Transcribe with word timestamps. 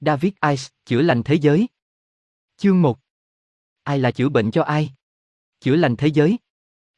David 0.00 0.32
Ice, 0.50 0.62
chữa 0.86 1.02
lành 1.02 1.22
thế 1.22 1.34
giới. 1.34 1.68
Chương 2.56 2.82
1. 2.82 2.98
Ai 3.82 3.98
là 3.98 4.10
chữa 4.10 4.28
bệnh 4.28 4.50
cho 4.50 4.62
ai? 4.62 4.90
Chữa 5.60 5.76
lành 5.76 5.96
thế 5.96 6.06
giới. 6.06 6.38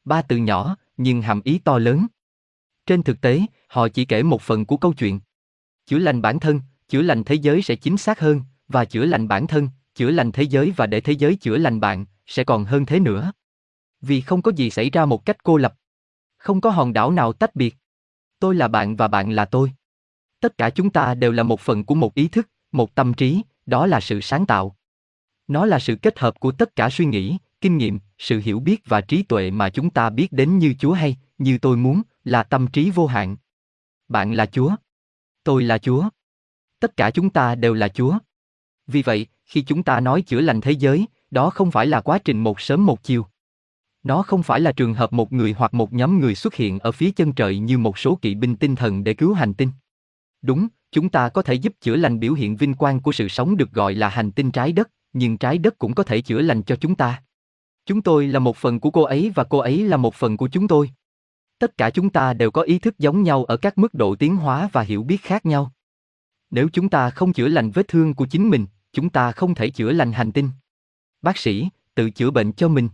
Ba 0.04 0.22
từ 0.22 0.36
nhỏ, 0.36 0.76
nhưng 0.96 1.22
hàm 1.22 1.40
ý 1.44 1.58
to 1.58 1.78
lớn. 1.78 2.06
Trên 2.86 3.02
thực 3.02 3.20
tế, 3.20 3.40
họ 3.68 3.88
chỉ 3.88 4.04
kể 4.04 4.22
một 4.22 4.42
phần 4.42 4.66
của 4.66 4.76
câu 4.76 4.92
chuyện. 4.92 5.20
Chữa 5.86 5.98
lành 5.98 6.22
bản 6.22 6.40
thân, 6.40 6.60
chữa 6.88 7.02
lành 7.02 7.24
thế 7.24 7.34
giới 7.34 7.62
sẽ 7.62 7.76
chính 7.76 7.96
xác 7.96 8.20
hơn, 8.20 8.42
và 8.68 8.84
chữa 8.84 9.04
lành 9.04 9.28
bản 9.28 9.46
thân, 9.46 9.68
chữa 9.94 10.10
lành 10.10 10.32
thế 10.32 10.42
giới 10.42 10.72
và 10.76 10.86
để 10.86 11.00
thế 11.00 11.12
giới 11.12 11.36
chữa 11.36 11.56
lành 11.56 11.80
bạn, 11.80 12.06
sẽ 12.26 12.44
còn 12.44 12.64
hơn 12.64 12.86
thế 12.86 13.00
nữa. 13.00 13.32
Vì 14.00 14.20
không 14.20 14.42
có 14.42 14.52
gì 14.56 14.70
xảy 14.70 14.90
ra 14.90 15.04
một 15.04 15.24
cách 15.24 15.44
cô 15.44 15.56
lập. 15.56 15.74
Không 16.36 16.60
có 16.60 16.70
hòn 16.70 16.92
đảo 16.92 17.10
nào 17.10 17.32
tách 17.32 17.56
biệt. 17.56 17.76
Tôi 18.38 18.54
là 18.54 18.68
bạn 18.68 18.96
và 18.96 19.08
bạn 19.08 19.30
là 19.30 19.44
tôi. 19.44 19.72
Tất 20.40 20.58
cả 20.58 20.70
chúng 20.70 20.90
ta 20.90 21.14
đều 21.14 21.32
là 21.32 21.42
một 21.42 21.60
phần 21.60 21.84
của 21.84 21.94
một 21.94 22.14
ý 22.14 22.28
thức, 22.28 22.48
một 22.72 22.94
tâm 22.94 23.14
trí, 23.14 23.42
đó 23.66 23.86
là 23.86 24.00
sự 24.00 24.20
sáng 24.20 24.46
tạo. 24.46 24.76
Nó 25.48 25.66
là 25.66 25.78
sự 25.78 25.96
kết 25.96 26.18
hợp 26.18 26.40
của 26.40 26.52
tất 26.52 26.76
cả 26.76 26.90
suy 26.90 27.04
nghĩ, 27.04 27.38
kinh 27.60 27.76
nghiệm, 27.76 27.98
sự 28.18 28.40
hiểu 28.44 28.60
biết 28.60 28.82
và 28.86 29.00
trí 29.00 29.22
tuệ 29.22 29.50
mà 29.50 29.70
chúng 29.70 29.90
ta 29.90 30.10
biết 30.10 30.32
đến 30.32 30.58
như 30.58 30.74
Chúa 30.78 30.92
hay, 30.92 31.16
như 31.38 31.58
tôi 31.58 31.76
muốn, 31.76 32.02
là 32.24 32.42
tâm 32.42 32.66
trí 32.66 32.90
vô 32.90 33.06
hạn. 33.06 33.36
Bạn 34.08 34.32
là 34.32 34.46
Chúa. 34.46 34.70
Tôi 35.44 35.62
là 35.62 35.78
Chúa. 35.78 36.08
Tất 36.80 36.96
cả 36.96 37.10
chúng 37.10 37.30
ta 37.30 37.54
đều 37.54 37.74
là 37.74 37.88
Chúa. 37.88 38.18
Vì 38.86 39.02
vậy, 39.02 39.26
khi 39.44 39.62
chúng 39.62 39.82
ta 39.82 40.00
nói 40.00 40.22
chữa 40.22 40.40
lành 40.40 40.60
thế 40.60 40.72
giới, 40.72 41.06
đó 41.30 41.50
không 41.50 41.70
phải 41.70 41.86
là 41.86 42.00
quá 42.00 42.18
trình 42.18 42.42
một 42.42 42.60
sớm 42.60 42.86
một 42.86 43.02
chiều. 43.02 43.26
Nó 44.02 44.22
không 44.22 44.42
phải 44.42 44.60
là 44.60 44.72
trường 44.72 44.94
hợp 44.94 45.12
một 45.12 45.32
người 45.32 45.54
hoặc 45.58 45.74
một 45.74 45.92
nhóm 45.92 46.20
người 46.20 46.34
xuất 46.34 46.54
hiện 46.54 46.78
ở 46.78 46.92
phía 46.92 47.10
chân 47.10 47.32
trời 47.32 47.58
như 47.58 47.78
một 47.78 47.98
số 47.98 48.18
kỵ 48.22 48.34
binh 48.34 48.56
tinh 48.56 48.76
thần 48.76 49.04
để 49.04 49.14
cứu 49.14 49.34
hành 49.34 49.54
tinh. 49.54 49.70
Đúng, 50.42 50.68
chúng 50.92 51.08
ta 51.08 51.28
có 51.28 51.42
thể 51.42 51.54
giúp 51.54 51.72
chữa 51.80 51.96
lành 51.96 52.20
biểu 52.20 52.34
hiện 52.34 52.56
vinh 52.56 52.74
quang 52.74 53.00
của 53.00 53.12
sự 53.12 53.28
sống 53.28 53.56
được 53.56 53.72
gọi 53.72 53.94
là 53.94 54.08
hành 54.08 54.32
tinh 54.32 54.50
trái 54.50 54.72
đất, 54.72 54.90
nhưng 55.12 55.38
trái 55.38 55.58
đất 55.58 55.78
cũng 55.78 55.94
có 55.94 56.02
thể 56.02 56.20
chữa 56.20 56.42
lành 56.42 56.62
cho 56.62 56.76
chúng 56.76 56.94
ta. 56.94 57.22
Chúng 57.86 58.02
tôi 58.02 58.26
là 58.26 58.38
một 58.38 58.56
phần 58.56 58.80
của 58.80 58.90
cô 58.90 59.02
ấy 59.02 59.32
và 59.34 59.44
cô 59.44 59.58
ấy 59.58 59.84
là 59.84 59.96
một 59.96 60.14
phần 60.14 60.36
của 60.36 60.48
chúng 60.48 60.68
tôi. 60.68 60.90
Tất 61.58 61.76
cả 61.76 61.90
chúng 61.90 62.10
ta 62.10 62.32
đều 62.32 62.50
có 62.50 62.62
ý 62.62 62.78
thức 62.78 62.98
giống 62.98 63.22
nhau 63.22 63.44
ở 63.44 63.56
các 63.56 63.78
mức 63.78 63.94
độ 63.94 64.16
tiến 64.16 64.36
hóa 64.36 64.68
và 64.72 64.82
hiểu 64.82 65.02
biết 65.02 65.22
khác 65.22 65.46
nhau. 65.46 65.72
Nếu 66.50 66.68
chúng 66.72 66.88
ta 66.88 67.10
không 67.10 67.32
chữa 67.32 67.48
lành 67.48 67.70
vết 67.70 67.88
thương 67.88 68.14
của 68.14 68.26
chính 68.26 68.50
mình, 68.50 68.66
chúng 68.92 69.10
ta 69.10 69.32
không 69.32 69.54
thể 69.54 69.70
chữa 69.70 69.92
lành 69.92 70.12
hành 70.12 70.32
tinh. 70.32 70.50
Bác 71.22 71.38
sĩ, 71.38 71.68
tự 71.94 72.10
chữa 72.10 72.30
bệnh 72.30 72.52
cho 72.52 72.68
mình. 72.68 72.88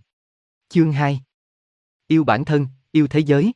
Chương 0.69 0.93
2 0.93 1.21
Yêu 2.07 2.25
bản 2.25 2.45
thân, 2.45 2.67
yêu 2.93 3.07
thế 3.07 3.21
giới. 3.21 3.53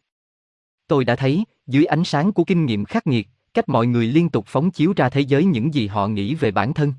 Tôi 0.86 1.04
đã 1.04 1.16
thấy, 1.16 1.44
dưới 1.66 1.84
ánh 1.84 2.04
sáng 2.04 2.32
của 2.32 2.44
kinh 2.44 2.66
nghiệm 2.66 2.84
khắc 2.84 3.06
nghiệt, 3.06 3.28
cách 3.54 3.68
mọi 3.68 3.86
người 3.86 4.06
liên 4.06 4.28
tục 4.28 4.44
phóng 4.48 4.70
chiếu 4.70 4.92
ra 4.96 5.08
thế 5.08 5.20
giới 5.20 5.44
những 5.44 5.74
gì 5.74 5.86
họ 5.86 6.08
nghĩ 6.08 6.34
về 6.34 6.50
bản 6.50 6.74
thân. 6.74 6.92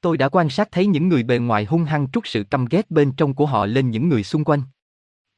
Tôi 0.00 0.16
đã 0.16 0.28
quan 0.28 0.50
sát 0.50 0.68
thấy 0.72 0.86
những 0.86 1.08
người 1.08 1.22
bề 1.22 1.38
ngoài 1.38 1.64
hung 1.64 1.84
hăng 1.84 2.10
trút 2.10 2.24
sự 2.26 2.44
căm 2.44 2.64
ghét 2.64 2.90
bên 2.90 3.12
trong 3.12 3.34
của 3.34 3.46
họ 3.46 3.66
lên 3.66 3.90
những 3.90 4.08
người 4.08 4.22
xung 4.22 4.44
quanh. 4.44 4.62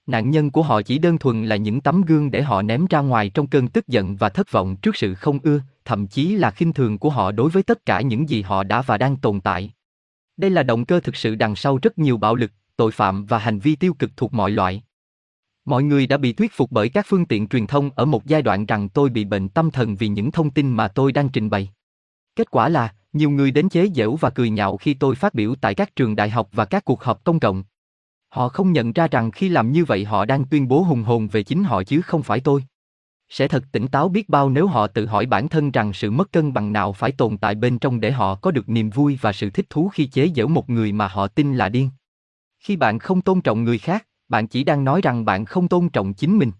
Nạn 0.06 0.30
nhân 0.30 0.50
của 0.50 0.62
họ 0.62 0.82
chỉ 0.82 0.98
đơn 0.98 1.19
thuần 1.19 1.46
là 1.46 1.56
những 1.56 1.80
tấm 1.80 2.02
gương 2.02 2.30
để 2.30 2.42
họ 2.42 2.62
ném 2.62 2.86
ra 2.86 3.00
ngoài 3.00 3.30
trong 3.30 3.46
cơn 3.46 3.69
tức 3.69 3.88
giận 3.88 4.16
và 4.16 4.28
thất 4.28 4.52
vọng 4.52 4.76
trước 4.76 4.96
sự 4.96 5.14
không 5.14 5.38
ưa, 5.42 5.60
thậm 5.84 6.06
chí 6.06 6.34
là 6.34 6.50
khinh 6.50 6.72
thường 6.72 6.98
của 6.98 7.10
họ 7.10 7.32
đối 7.32 7.50
với 7.50 7.62
tất 7.62 7.86
cả 7.86 8.00
những 8.00 8.28
gì 8.28 8.42
họ 8.42 8.64
đã 8.64 8.82
và 8.82 8.98
đang 8.98 9.16
tồn 9.16 9.41
tại. 9.41 9.72
Đây 10.36 10.50
là 10.50 10.62
động 10.62 10.84
cơ 10.84 11.00
thực 11.00 11.16
sự 11.16 11.34
đằng 11.34 11.56
sau 11.56 11.78
rất 11.82 11.98
nhiều 11.98 12.16
bạo 12.16 12.34
lực, 12.34 12.52
tội 12.76 12.92
phạm 12.92 13.26
và 13.26 13.38
hành 13.38 13.58
vi 13.58 13.76
tiêu 13.76 13.94
cực 13.94 14.16
thuộc 14.16 14.34
mọi 14.34 14.50
loại. 14.50 14.82
Mọi 15.69 15.83
người 15.83 16.06
đã 16.06 16.16
bị 16.16 16.33
thuyết 16.33 16.52
phục 16.52 16.72
bởi 16.72 16.88
các 16.88 17.06
phương 17.08 17.27
tiện 17.27 17.48
truyền 17.48 17.66
thông 17.66 17.91
ở 17.97 18.05
một 18.05 18.27
giai 18.27 18.42
đoạn 18.42 18.66
rằng 18.66 18.88
tôi 18.88 19.08
bị 19.08 19.24
bệnh 19.24 19.48
tâm 19.48 19.70
thần 19.70 19.97
vì 19.97 20.08
những 20.08 20.30
thông 20.30 20.50
tin 20.50 20.70
mà 20.70 20.88
tôi 20.88 21.12
đang 21.12 21.28
trình 21.28 21.50
bày. 21.50 21.70
Kết 22.36 22.50
quả 22.50 22.69
là, 22.69 22.94
nhiều 23.12 23.30
người 23.30 23.50
đến 23.50 23.69
chế 23.69 23.88
giễu 23.94 24.16
và 24.16 24.30
cười 24.30 24.50
nhạo 24.50 24.77
khi 24.77 24.94
tôi 24.94 25.14
phát 25.14 25.34
biểu 25.34 25.55
tại 25.60 25.75
các 25.75 25.97
trường 25.97 26.16
đại 26.16 26.30
học 26.30 26.48
và 26.52 26.64
các 26.64 26.84
cuộc 26.84 27.02
họp 27.02 27.25
công 27.25 27.41
cộng. 27.41 27.64
Họ 28.28 28.48
không 28.48 28.72
nhận 28.72 28.92
ra 28.92 29.08
rằng 29.08 29.30
khi 29.30 29.48
làm 29.48 29.72
như 29.72 29.84
vậy 29.84 30.05
họ 30.05 30.25
đang 30.25 30.44
tuyên 30.44 30.69
bố 30.69 30.83
hùng 30.83 31.02
hồn 31.02 31.28
về 31.28 31.43
chính 31.43 31.65
họ 31.65 31.82
chứ 31.82 32.00
không 32.00 32.22
phải 32.22 32.41
tôi. 32.41 32.64
Sẽ 33.28 33.48
thật 33.48 33.64
tỉnh 33.72 33.88
táo 33.88 34.09
biết 34.09 34.28
bao 34.28 34.50
nếu 34.50 34.66
họ 34.66 34.87
tự 34.87 35.06
hỏi 35.06 35.26
bản 35.26 35.48
thân 35.48 35.70
rằng 35.70 35.93
sự 35.93 36.10
mất 36.10 36.32
cân 36.32 36.53
bằng 36.53 36.72
nào 36.72 36.93
phải 36.93 37.12
tồn 37.12 37.38
tại 37.38 37.54
bên 37.54 37.78
trong 37.78 38.00
để 38.00 38.12
họ 38.12 38.34
có 38.34 38.50
được 38.50 38.69
niềm 38.69 38.91
vui 38.91 39.19
và 39.20 39.32
sự 39.32 39.50
thích 39.50 39.66
thú 39.70 39.88
khi 39.88 40.06
chế 40.06 40.31
giễu 40.37 40.48
một 40.48 40.70
người 40.70 40.93
mà 40.93 41.09
họ 41.09 41.26
tin 41.26 41.54
là 41.54 41.69
điên. 41.69 41.91
Khi 42.59 42.76
bạn 42.76 42.98
không 42.98 43.20
tôn 43.20 43.41
trọng 43.41 43.64
người 43.64 43.78
khác, 43.78 44.07
bạn 44.28 44.47
chỉ 44.47 44.65
đang 44.65 44.84
nói 44.84 45.00
rằng 45.03 45.25
bạn 45.25 45.44
không 45.44 45.69
tôn 45.69 45.89
trọng 45.89 46.15
chính 46.15 46.39
mình. 46.39 46.53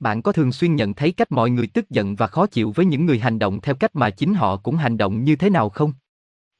Bạn 0.00 0.22
có 0.22 0.32
thường 0.32 0.52
xuyên 0.52 0.76
nhận 0.76 0.94
thấy 0.94 1.12
cách 1.12 1.32
mọi 1.32 1.50
người 1.50 1.66
tức 1.66 1.90
giận 1.90 2.16
và 2.16 2.26
khó 2.26 2.46
chịu 2.46 2.72
với 2.72 2.86
những 2.86 3.06
người 3.06 3.18
hành 3.18 3.38
động 3.38 3.60
theo 3.60 3.74
cách 3.74 3.96
mà 3.96 4.10
chính 4.10 4.34
họ 4.34 4.56
cũng 4.56 4.76
hành 4.76 4.96
động 4.96 5.24
như 5.24 5.36
thế 5.36 5.50
nào 5.50 5.68
không? 5.68 5.92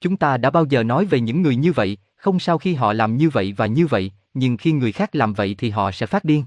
Chúng 0.00 0.16
ta 0.16 0.36
đã 0.36 0.50
bao 0.50 0.64
giờ 0.64 0.82
nói 0.82 1.04
về 1.04 1.20
những 1.20 1.42
người 1.42 1.56
như 1.56 1.72
vậy, 1.72 1.98
không 2.16 2.41
sao 2.41 2.58
khi 2.58 2.75
họ 2.75 2.92
làm 2.92 3.16
như 3.16 3.28
vậy 3.28 3.54
và 3.56 3.66
như 3.66 3.86
vậy, 3.86 4.12
nhưng 4.34 4.56
khi 4.56 4.72
người 4.72 4.92
khác 4.92 5.14
làm 5.14 5.32
vậy 5.32 5.54
thì 5.58 5.70
họ 5.70 5.91
sẽ 5.91 6.06
phát 6.06 6.25
điên. 6.25 6.44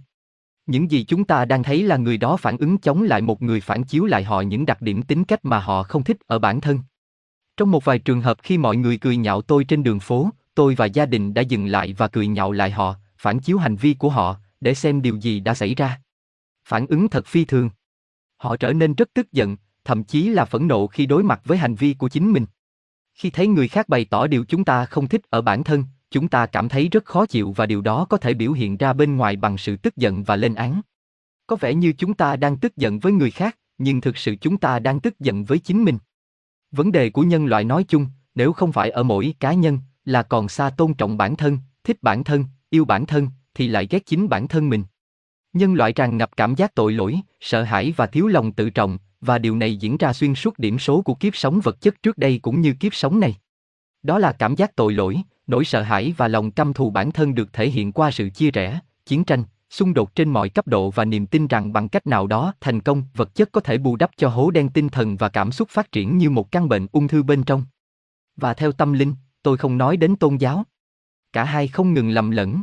Những 0.65 0.91
gì 0.91 1.03
chúng 1.03 1.23
ta 1.23 1.45
đang 1.45 1.63
thấy 1.63 1.83
là 1.83 1.97
người 1.97 2.17
đó 2.17 2.37
phản 2.37 2.57
ứng 2.57 2.77
chống 2.77 3.01
lại 3.01 3.21
một 3.21 3.41
người 3.41 3.61
phản 3.61 3.83
chiếu 3.83 4.05
lại 4.05 4.23
họ 4.23 4.41
những 4.41 4.65
đặc 4.65 4.81
điểm 4.81 5.01
tính 5.01 5.23
cách 5.23 5.45
mà 5.45 5.59
họ 5.59 5.83
không 5.83 6.03
thích 6.03 6.17
ở 6.27 6.39
bản 6.39 6.61
thân. 6.61 6.79
Trong 7.57 7.71
một 7.71 7.85
vài 7.85 7.99
trường 7.99 8.21
hợp 8.21 8.37
khi 8.43 8.57
mọi 8.57 8.77
người 8.77 8.97
cười 8.97 9.17
nhạo 9.17 9.41
tôi 9.41 9.63
trên 9.63 9.83
đường 9.83 9.99
phố, 9.99 10.29
tôi 10.55 10.75
và 10.75 10.85
gia 10.85 11.05
đình 11.05 11.33
đã 11.33 11.41
dừng 11.41 11.65
lại 11.65 11.95
và 11.97 12.07
cười 12.07 12.27
nhạo 12.27 12.51
lại 12.51 12.71
họ, 12.71 12.95
phản 13.17 13.39
chiếu 13.39 13.57
hành 13.57 13.75
vi 13.75 13.93
của 13.93 14.09
họ, 14.09 14.37
để 14.61 14.73
xem 14.73 15.01
điều 15.01 15.15
gì 15.15 15.39
đã 15.39 15.53
xảy 15.53 15.75
ra. 15.75 16.01
Phản 16.67 16.87
ứng 16.87 17.09
thật 17.09 17.25
phi 17.25 17.45
thường. 17.45 17.69
Họ 18.37 18.57
trở 18.57 18.73
nên 18.73 18.93
rất 18.93 19.09
tức 19.13 19.31
giận, 19.31 19.57
thậm 19.83 20.03
chí 20.03 20.29
là 20.29 20.45
phẫn 20.45 20.67
nộ 20.67 20.87
khi 20.87 21.05
đối 21.05 21.23
mặt 21.23 21.41
với 21.43 21.57
hành 21.57 21.75
vi 21.75 21.93
của 21.93 22.09
chính 22.09 22.33
mình. 22.33 22.45
Khi 23.13 23.29
thấy 23.29 23.47
người 23.47 23.67
khác 23.67 23.89
bày 23.89 24.05
tỏ 24.05 24.27
điều 24.27 24.45
chúng 24.45 24.65
ta 24.65 24.85
không 24.85 25.07
thích 25.07 25.21
ở 25.29 25.41
bản 25.41 25.63
thân, 25.63 25.83
chúng 26.11 26.27
ta 26.27 26.45
cảm 26.45 26.69
thấy 26.69 26.89
rất 26.89 27.05
khó 27.05 27.25
chịu 27.25 27.51
và 27.51 27.65
điều 27.65 27.81
đó 27.81 28.05
có 28.09 28.17
thể 28.17 28.33
biểu 28.33 28.51
hiện 28.51 28.77
ra 28.77 28.93
bên 28.93 29.17
ngoài 29.17 29.35
bằng 29.35 29.57
sự 29.57 29.77
tức 29.77 29.95
giận 29.97 30.23
và 30.23 30.35
lên 30.35 30.55
án. 30.55 30.81
Có 31.47 31.55
vẻ 31.55 31.73
như 31.73 31.93
chúng 31.97 32.13
ta 32.13 32.35
đang 32.35 32.57
tức 32.57 32.77
giận 32.77 32.99
với 32.99 33.11
người 33.11 33.31
khác, 33.31 33.57
nhưng 33.77 34.01
thực 34.01 34.17
sự 34.17 34.35
chúng 34.35 34.57
ta 34.57 34.79
đang 34.79 34.99
tức 34.99 35.19
giận 35.19 35.43
với 35.43 35.59
chính 35.59 35.83
mình. 35.83 35.97
Vấn 36.71 36.91
đề 36.91 37.09
của 37.09 37.21
nhân 37.21 37.45
loại 37.45 37.63
nói 37.63 37.85
chung, 37.87 38.07
nếu 38.35 38.53
không 38.53 38.71
phải 38.71 38.89
ở 38.89 39.03
mỗi 39.03 39.35
cá 39.39 39.53
nhân, 39.53 39.79
là 40.05 40.23
còn 40.23 40.49
xa 40.49 40.69
tôn 40.69 40.93
trọng 40.93 41.17
bản 41.17 41.35
thân, 41.35 41.59
thích 41.83 42.03
bản 42.03 42.23
thân, 42.23 42.45
yêu 42.75 42.85
bản 42.85 43.05
thân, 43.05 43.27
thì 43.53 43.67
lại 43.67 43.87
ghét 43.89 44.05
chính 44.05 44.29
bản 44.29 44.47
thân 44.47 44.69
mình. 44.69 44.83
Nhân 45.53 45.73
loại 45.73 45.93
tràn 45.93 46.17
ngập 46.17 46.37
cảm 46.37 46.55
giác 46.55 46.75
tội 46.75 46.93
lỗi, 46.93 47.19
sợ 47.41 47.63
hãi 47.63 47.93
và 47.97 48.05
thiếu 48.05 48.27
lòng 48.27 48.51
tự 48.51 48.69
trọng, 48.69 48.97
và 49.21 49.37
điều 49.37 49.55
này 49.55 49.75
diễn 49.75 49.97
ra 49.97 50.13
xuyên 50.13 50.35
suốt 50.35 50.59
điểm 50.59 50.79
số 50.79 51.01
của 51.01 51.13
kiếp 51.13 51.35
sống 51.35 51.59
vật 51.63 51.81
chất 51.81 52.03
trước 52.03 52.17
đây 52.17 52.39
cũng 52.41 52.61
như 52.61 52.73
kiếp 52.73 52.93
sống 52.93 53.19
này. 53.19 53.35
Đó 54.03 54.19
là 54.19 54.31
cảm 54.31 54.55
giác 54.55 54.75
tội 54.75 54.93
lỗi, 54.93 55.21
nỗi 55.47 55.65
sợ 55.65 55.81
hãi 55.81 56.13
và 56.17 56.27
lòng 56.27 56.51
căm 56.51 56.73
thù 56.73 56.89
bản 56.89 57.11
thân 57.11 57.35
được 57.35 57.53
thể 57.53 57.69
hiện 57.69 57.91
qua 57.91 58.11
sự 58.11 58.29
chia 58.29 58.51
rẽ, 58.51 58.79
chiến 59.05 59.23
tranh, 59.23 59.43
xung 59.69 59.93
đột 59.93 60.15
trên 60.15 60.29
mọi 60.29 60.49
cấp 60.49 60.67
độ 60.67 60.91
và 60.91 61.05
niềm 61.05 61.25
tin 61.25 61.47
rằng 61.47 61.73
bằng 61.73 61.89
cách 61.89 62.07
nào 62.07 62.27
đó 62.27 62.53
thành 62.61 62.81
công 62.81 63.03
vật 63.15 63.35
chất 63.35 63.51
có 63.51 63.61
thể 63.61 63.77
bù 63.77 63.95
đắp 63.95 64.11
cho 64.17 64.27
hố 64.29 64.51
đen 64.51 64.69
tinh 64.69 64.89
thần 64.89 65.15
và 65.15 65.29
cảm 65.29 65.51
xúc 65.51 65.69
phát 65.69 65.91
triển 65.91 66.17
như 66.17 66.29
một 66.29 66.51
căn 66.51 66.69
bệnh 66.69 66.87
ung 66.91 67.07
thư 67.07 67.23
bên 67.23 67.43
trong. 67.43 67.63
Và 68.35 68.53
theo 68.53 68.71
tâm 68.71 68.93
linh, 68.93 69.13
tôi 69.43 69.57
không 69.57 69.77
nói 69.77 69.97
đến 69.97 70.15
tôn 70.15 70.37
giáo. 70.37 70.65
Cả 71.35 71.43
hai 71.43 71.67
không 71.67 71.93
ngừng 71.93 72.09
lầm 72.09 72.31
lẫn. 72.31 72.61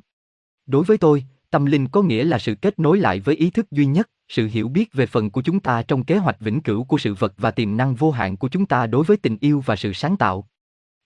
Đối 0.67 0.85
với 0.85 0.99
tôi, 0.99 1.25
tâm 1.51 1.65
linh 1.65 1.89
có 1.89 2.03
nghĩa 2.03 2.25
là 2.25 2.39
sự 2.39 2.55
kết 2.55 2.79
nối 2.79 2.99
lại 2.99 3.21
với 3.21 3.35
ý 3.35 3.51
thức 3.51 3.71
duy 3.71 3.87
nhất, 3.87 4.11
sự 4.29 4.49
hiểu 4.53 4.69
biết 4.69 4.93
về 4.93 5.07
phần 5.07 5.31
của 5.31 5.43
chúng 5.43 5.61
ta 5.61 5.83
trong 5.83 6.05
kế 6.05 6.17
hoạch 6.17 6.41
vĩnh 6.41 6.61
cửu 6.61 6.85
của 6.85 6.99
sự 6.99 7.15
vật 7.15 7.35
và 7.37 7.51
tiềm 7.51 7.77
năng 7.77 7.95
vô 7.95 8.11
hạn 8.11 8.37
của 8.37 8.49
chúng 8.49 8.67
ta 8.67 8.87
đối 8.87 9.05
với 9.05 9.17
tình 9.17 9.37
yêu 9.41 9.63
và 9.67 9.77
sự 9.77 9.93
sáng 9.93 10.17
tạo. 10.17 10.49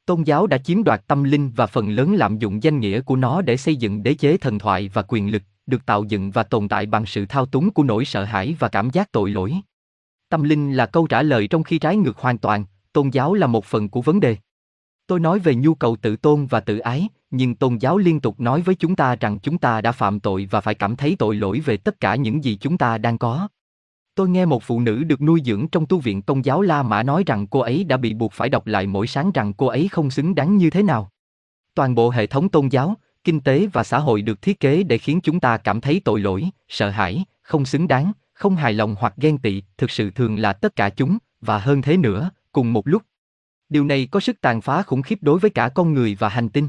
Tôn 0.04 0.22
giáo 0.22 0.46
đã 0.46 0.58
chiếm 0.58 0.84
đoạt 0.84 1.06
tâm 1.06 1.24
linh 1.24 1.50
và 1.56 1.66
phần 1.66 1.88
lớn 1.88 2.14
lạm 2.14 2.38
dụng 2.38 2.62
danh 2.62 2.80
nghĩa 2.80 3.00
của 3.00 3.16
nó 3.16 3.42
để 3.42 3.56
xây 3.56 3.76
dựng 3.76 4.02
đế 4.02 4.14
chế 4.14 4.36
thần 4.36 4.58
thoại 4.58 4.90
và 4.92 5.02
quyền 5.08 5.30
lực, 5.30 5.42
được 5.66 5.86
tạo 5.86 6.04
dựng 6.04 6.30
và 6.30 6.42
tồn 6.42 6.68
tại 6.68 6.86
bằng 6.86 7.06
sự 7.06 7.26
thao 7.26 7.46
túng 7.46 7.70
của 7.70 7.82
nỗi 7.82 8.04
sợ 8.04 8.24
hãi 8.24 8.56
và 8.58 8.68
cảm 8.68 8.90
giác 8.90 9.12
tội 9.12 9.30
lỗi. 9.30 9.54
Tâm 10.28 10.42
linh 10.42 10.72
là 10.72 10.86
câu 10.86 11.06
trả 11.06 11.22
lời 11.22 11.48
trong 11.48 11.62
khi 11.62 11.78
trái 11.78 11.96
ngược 11.96 12.18
hoàn 12.18 12.38
toàn, 12.38 12.64
tôn 12.92 13.10
giáo 13.10 13.34
là 13.34 13.46
một 13.46 13.64
phần 13.64 13.88
của 13.88 14.02
vấn 14.02 14.20
đề. 14.20 14.36
Tôi 15.06 15.20
nói 15.20 15.38
về 15.38 15.54
nhu 15.54 15.74
cầu 15.74 15.96
tự 15.96 16.16
tôn 16.16 16.46
và 16.46 16.60
tự 16.60 16.78
ái, 16.78 17.08
nhưng 17.36 17.54
tôn 17.54 17.76
giáo 17.76 17.98
liên 17.98 18.20
tục 18.20 18.40
nói 18.40 18.60
với 18.60 18.74
chúng 18.74 18.96
ta 18.96 19.16
rằng 19.16 19.38
chúng 19.38 19.58
ta 19.58 19.80
đã 19.80 19.92
phạm 19.92 20.20
tội 20.20 20.48
và 20.50 20.60
phải 20.60 20.74
cảm 20.74 20.96
thấy 20.96 21.16
tội 21.18 21.36
lỗi 21.36 21.60
về 21.60 21.76
tất 21.76 22.00
cả 22.00 22.16
những 22.16 22.44
gì 22.44 22.58
chúng 22.60 22.78
ta 22.78 22.98
đang 22.98 23.18
có. 23.18 23.48
Tôi 24.14 24.28
nghe 24.28 24.44
một 24.44 24.62
phụ 24.62 24.80
nữ 24.80 25.04
được 25.04 25.22
nuôi 25.22 25.42
dưỡng 25.44 25.68
trong 25.68 25.86
tu 25.86 25.98
viện 25.98 26.22
công 26.22 26.44
giáo 26.44 26.62
La 26.62 26.82
Mã 26.82 27.02
nói 27.02 27.22
rằng 27.26 27.46
cô 27.46 27.60
ấy 27.60 27.84
đã 27.84 27.96
bị 27.96 28.14
buộc 28.14 28.32
phải 28.32 28.48
đọc 28.48 28.66
lại 28.66 28.86
mỗi 28.86 29.06
sáng 29.06 29.30
rằng 29.34 29.52
cô 29.52 29.66
ấy 29.66 29.88
không 29.88 30.10
xứng 30.10 30.34
đáng 30.34 30.56
như 30.56 30.70
thế 30.70 30.82
nào. 30.82 31.10
Toàn 31.74 31.94
bộ 31.94 32.10
hệ 32.10 32.26
thống 32.26 32.48
tôn 32.48 32.68
giáo, 32.68 32.94
kinh 33.24 33.40
tế 33.40 33.66
và 33.72 33.84
xã 33.84 33.98
hội 33.98 34.22
được 34.22 34.42
thiết 34.42 34.60
kế 34.60 34.82
để 34.82 34.98
khiến 34.98 35.20
chúng 35.20 35.40
ta 35.40 35.56
cảm 35.56 35.80
thấy 35.80 36.00
tội 36.04 36.20
lỗi, 36.20 36.44
sợ 36.68 36.90
hãi, 36.90 37.24
không 37.42 37.64
xứng 37.64 37.88
đáng, 37.88 38.12
không 38.32 38.56
hài 38.56 38.72
lòng 38.72 38.94
hoặc 38.98 39.14
ghen 39.16 39.38
tị, 39.38 39.62
thực 39.78 39.90
sự 39.90 40.10
thường 40.10 40.38
là 40.38 40.52
tất 40.52 40.76
cả 40.76 40.90
chúng, 40.90 41.18
và 41.40 41.58
hơn 41.58 41.82
thế 41.82 41.96
nữa, 41.96 42.30
cùng 42.52 42.72
một 42.72 42.88
lúc. 42.88 43.02
Điều 43.68 43.84
này 43.84 44.08
có 44.10 44.20
sức 44.20 44.40
tàn 44.40 44.60
phá 44.60 44.82
khủng 44.82 45.02
khiếp 45.02 45.18
đối 45.20 45.38
với 45.38 45.50
cả 45.50 45.68
con 45.68 45.94
người 45.94 46.16
và 46.18 46.28
hành 46.28 46.48
tinh. 46.48 46.68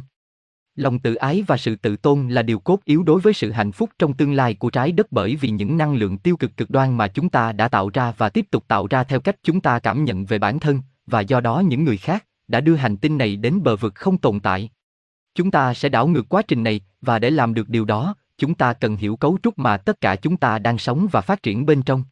Lòng 0.77 0.99
tự 0.99 1.15
ái 1.15 1.43
và 1.47 1.57
sự 1.57 1.75
tự 1.75 1.97
tôn 1.97 2.29
là 2.29 2.41
điều 2.41 2.59
cốt 2.59 2.79
yếu 2.85 3.03
đối 3.03 3.21
với 3.21 3.33
sự 3.33 3.51
hạnh 3.51 3.71
phúc 3.71 3.89
trong 3.99 4.13
tương 4.13 4.33
lai 4.33 4.53
của 4.53 4.69
trái 4.69 4.91
đất 4.91 5.11
bởi 5.11 5.35
vì 5.35 5.49
những 5.49 5.77
năng 5.77 5.95
lượng 5.95 6.17
tiêu 6.17 6.37
cực 6.37 6.57
cực 6.57 6.69
đoan 6.69 6.97
mà 6.97 7.07
chúng 7.07 7.29
ta 7.29 7.51
đã 7.51 7.67
tạo 7.67 7.89
ra 7.93 8.13
và 8.17 8.29
tiếp 8.29 8.45
tục 8.51 8.63
tạo 8.67 8.87
ra 8.87 9.03
theo 9.03 9.19
cách 9.19 9.35
chúng 9.43 9.61
ta 9.61 9.79
cảm 9.79 10.03
nhận 10.03 10.25
về 10.25 10.39
bản 10.39 10.59
thân, 10.59 10.81
và 11.05 11.21
do 11.21 11.39
đó 11.39 11.59
những 11.59 11.83
người 11.83 11.97
khác, 11.97 12.25
đã 12.47 12.61
đưa 12.61 12.75
hành 12.75 12.97
tinh 12.97 13.17
này 13.17 13.35
đến 13.35 13.63
bờ 13.63 13.75
vực 13.75 13.95
không 13.95 14.17
tồn 14.17 14.39
tại. 14.39 14.69
Chúng 15.35 15.51
ta 15.51 15.73
sẽ 15.73 15.89
đảo 15.89 16.07
ngược 16.07 16.29
quá 16.29 16.41
trình 16.41 16.63
này, 16.63 16.81
và 17.01 17.19
để 17.19 17.29
làm 17.29 17.53
được 17.53 17.69
điều 17.69 17.85
đó, 17.85 18.15
chúng 18.37 18.55
ta 18.55 18.73
cần 18.73 18.95
hiểu 18.95 19.15
cấu 19.15 19.37
trúc 19.43 19.59
mà 19.59 19.77
tất 19.77 20.01
cả 20.01 20.15
chúng 20.15 20.37
ta 20.37 20.59
đang 20.59 20.77
sống 20.77 21.07
và 21.11 21.21
phát 21.21 21.43
triển 21.43 21.65
bên 21.65 21.81
trong. 21.83 22.03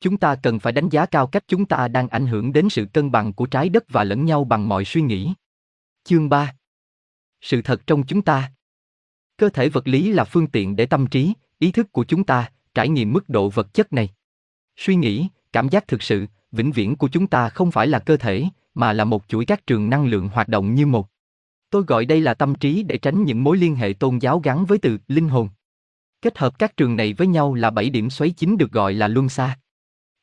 Chúng 0.00 0.16
ta 0.16 0.34
cần 0.34 0.58
phải 0.58 0.72
đánh 0.72 0.88
giá 0.88 1.06
cao 1.06 1.26
cách 1.26 1.44
chúng 1.48 1.66
ta 1.66 1.88
đang 1.88 2.08
ảnh 2.08 2.26
hưởng 2.26 2.52
đến 2.52 2.68
sự 2.68 2.86
cân 2.92 3.10
bằng 3.10 3.32
của 3.32 3.46
trái 3.46 3.68
đất 3.68 3.84
và 3.88 4.04
lẫn 4.04 4.24
nhau 4.24 4.44
bằng 4.44 4.68
mọi 4.68 4.84
suy 4.84 5.02
nghĩ. 5.02 5.32
Chương 6.04 6.28
3 6.28 6.52
sự 7.40 7.62
thật 7.62 7.86
trong 7.86 8.06
chúng 8.06 8.22
ta 8.22 8.50
Cơ 9.36 9.48
thể 9.48 9.68
vật 9.68 9.88
lý 9.88 10.12
là 10.12 10.24
phương 10.24 10.46
tiện 10.46 10.76
để 10.76 10.86
tâm 10.86 11.06
trí, 11.06 11.32
ý 11.58 11.72
thức 11.72 11.92
của 11.92 12.04
chúng 12.04 12.24
ta 12.24 12.50
trải 12.74 12.88
nghiệm 12.88 13.12
mức 13.12 13.28
độ 13.28 13.48
vật 13.48 13.74
chất 13.74 13.92
này. 13.92 14.08
Suy 14.76 14.94
nghĩ, 14.94 15.28
cảm 15.52 15.68
giác 15.68 15.88
thực 15.88 16.02
sự, 16.02 16.26
vĩnh 16.52 16.72
viễn 16.72 16.96
của 16.96 17.08
chúng 17.08 17.26
ta 17.26 17.48
không 17.48 17.70
phải 17.70 17.86
là 17.86 17.98
cơ 17.98 18.16
thể, 18.16 18.44
mà 18.74 18.92
là 18.92 19.04
một 19.04 19.24
chuỗi 19.28 19.44
các 19.44 19.66
trường 19.66 19.90
năng 19.90 20.06
lượng 20.06 20.28
hoạt 20.28 20.48
động 20.48 20.74
như 20.74 20.86
một. 20.86 21.08
Tôi 21.70 21.82
gọi 21.82 22.04
đây 22.04 22.20
là 22.20 22.34
tâm 22.34 22.54
trí 22.54 22.82
để 22.82 22.98
tránh 22.98 23.24
những 23.24 23.44
mối 23.44 23.56
liên 23.56 23.76
hệ 23.76 23.92
tôn 23.92 24.18
giáo 24.18 24.40
gắn 24.40 24.64
với 24.64 24.78
từ 24.78 24.98
linh 25.08 25.28
hồn. 25.28 25.48
Kết 26.22 26.38
hợp 26.38 26.58
các 26.58 26.76
trường 26.76 26.96
này 26.96 27.12
với 27.12 27.26
nhau 27.26 27.54
là 27.54 27.70
bảy 27.70 27.90
điểm 27.90 28.10
xoáy 28.10 28.30
chính 28.30 28.58
được 28.58 28.72
gọi 28.72 28.94
là 28.94 29.08
luân 29.08 29.28
xa. 29.28 29.58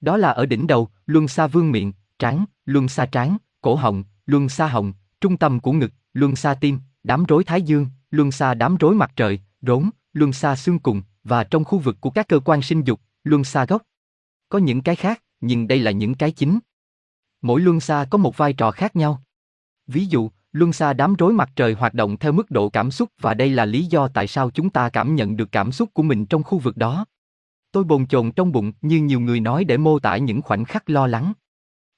Đó 0.01 0.17
là 0.17 0.29
ở 0.29 0.45
đỉnh 0.45 0.67
đầu, 0.67 0.89
luân 1.05 1.27
xa 1.27 1.47
vương 1.47 1.71
miệng, 1.71 1.93
trán, 2.19 2.45
luân 2.65 2.87
xa 2.87 3.05
trán, 3.05 3.37
cổ 3.61 3.75
họng, 3.75 4.03
luân 4.25 4.49
xa 4.49 4.67
họng, 4.67 4.93
trung 5.21 5.37
tâm 5.37 5.59
của 5.59 5.71
ngực, 5.71 5.91
luân 6.13 6.35
xa 6.35 6.53
tim, 6.53 6.79
đám 7.03 7.23
rối 7.23 7.43
thái 7.43 7.61
dương, 7.61 7.87
luân 8.11 8.31
xa 8.31 8.53
đám 8.53 8.77
rối 8.77 8.95
mặt 8.95 9.11
trời, 9.15 9.39
rốn, 9.61 9.89
luân 10.13 10.33
xa 10.33 10.55
xương 10.55 10.79
cùng, 10.79 11.01
và 11.23 11.43
trong 11.43 11.63
khu 11.63 11.79
vực 11.79 11.97
của 12.01 12.09
các 12.09 12.27
cơ 12.27 12.39
quan 12.39 12.61
sinh 12.61 12.83
dục, 12.83 12.99
luân 13.23 13.43
xa 13.43 13.65
gốc. 13.65 13.81
Có 14.49 14.59
những 14.59 14.81
cái 14.81 14.95
khác, 14.95 15.23
nhưng 15.41 15.67
đây 15.67 15.79
là 15.79 15.91
những 15.91 16.15
cái 16.15 16.31
chính. 16.31 16.59
Mỗi 17.41 17.61
luân 17.61 17.79
xa 17.79 18.05
có 18.09 18.17
một 18.17 18.37
vai 18.37 18.53
trò 18.53 18.71
khác 18.71 18.95
nhau. 18.95 19.23
Ví 19.87 20.05
dụ, 20.05 20.29
luân 20.51 20.73
xa 20.73 20.93
đám 20.93 21.15
rối 21.15 21.33
mặt 21.33 21.49
trời 21.55 21.73
hoạt 21.73 21.93
động 21.93 22.17
theo 22.17 22.31
mức 22.31 22.51
độ 22.51 22.69
cảm 22.69 22.91
xúc 22.91 23.09
và 23.21 23.33
đây 23.33 23.49
là 23.49 23.65
lý 23.65 23.85
do 23.85 24.07
tại 24.07 24.27
sao 24.27 24.51
chúng 24.51 24.69
ta 24.69 24.89
cảm 24.89 25.15
nhận 25.15 25.37
được 25.37 25.51
cảm 25.51 25.71
xúc 25.71 25.89
của 25.93 26.03
mình 26.03 26.25
trong 26.25 26.43
khu 26.43 26.59
vực 26.59 26.77
đó. 26.77 27.05
Tôi 27.71 27.83
bồn 27.83 28.07
chồn 28.07 28.31
trong 28.31 28.51
bụng 28.51 28.71
như 28.81 29.01
nhiều 29.01 29.19
người 29.19 29.39
nói 29.39 29.63
để 29.63 29.77
mô 29.77 29.99
tả 29.99 30.17
những 30.17 30.41
khoảnh 30.41 30.65
khắc 30.65 30.89
lo 30.89 31.07
lắng. 31.07 31.33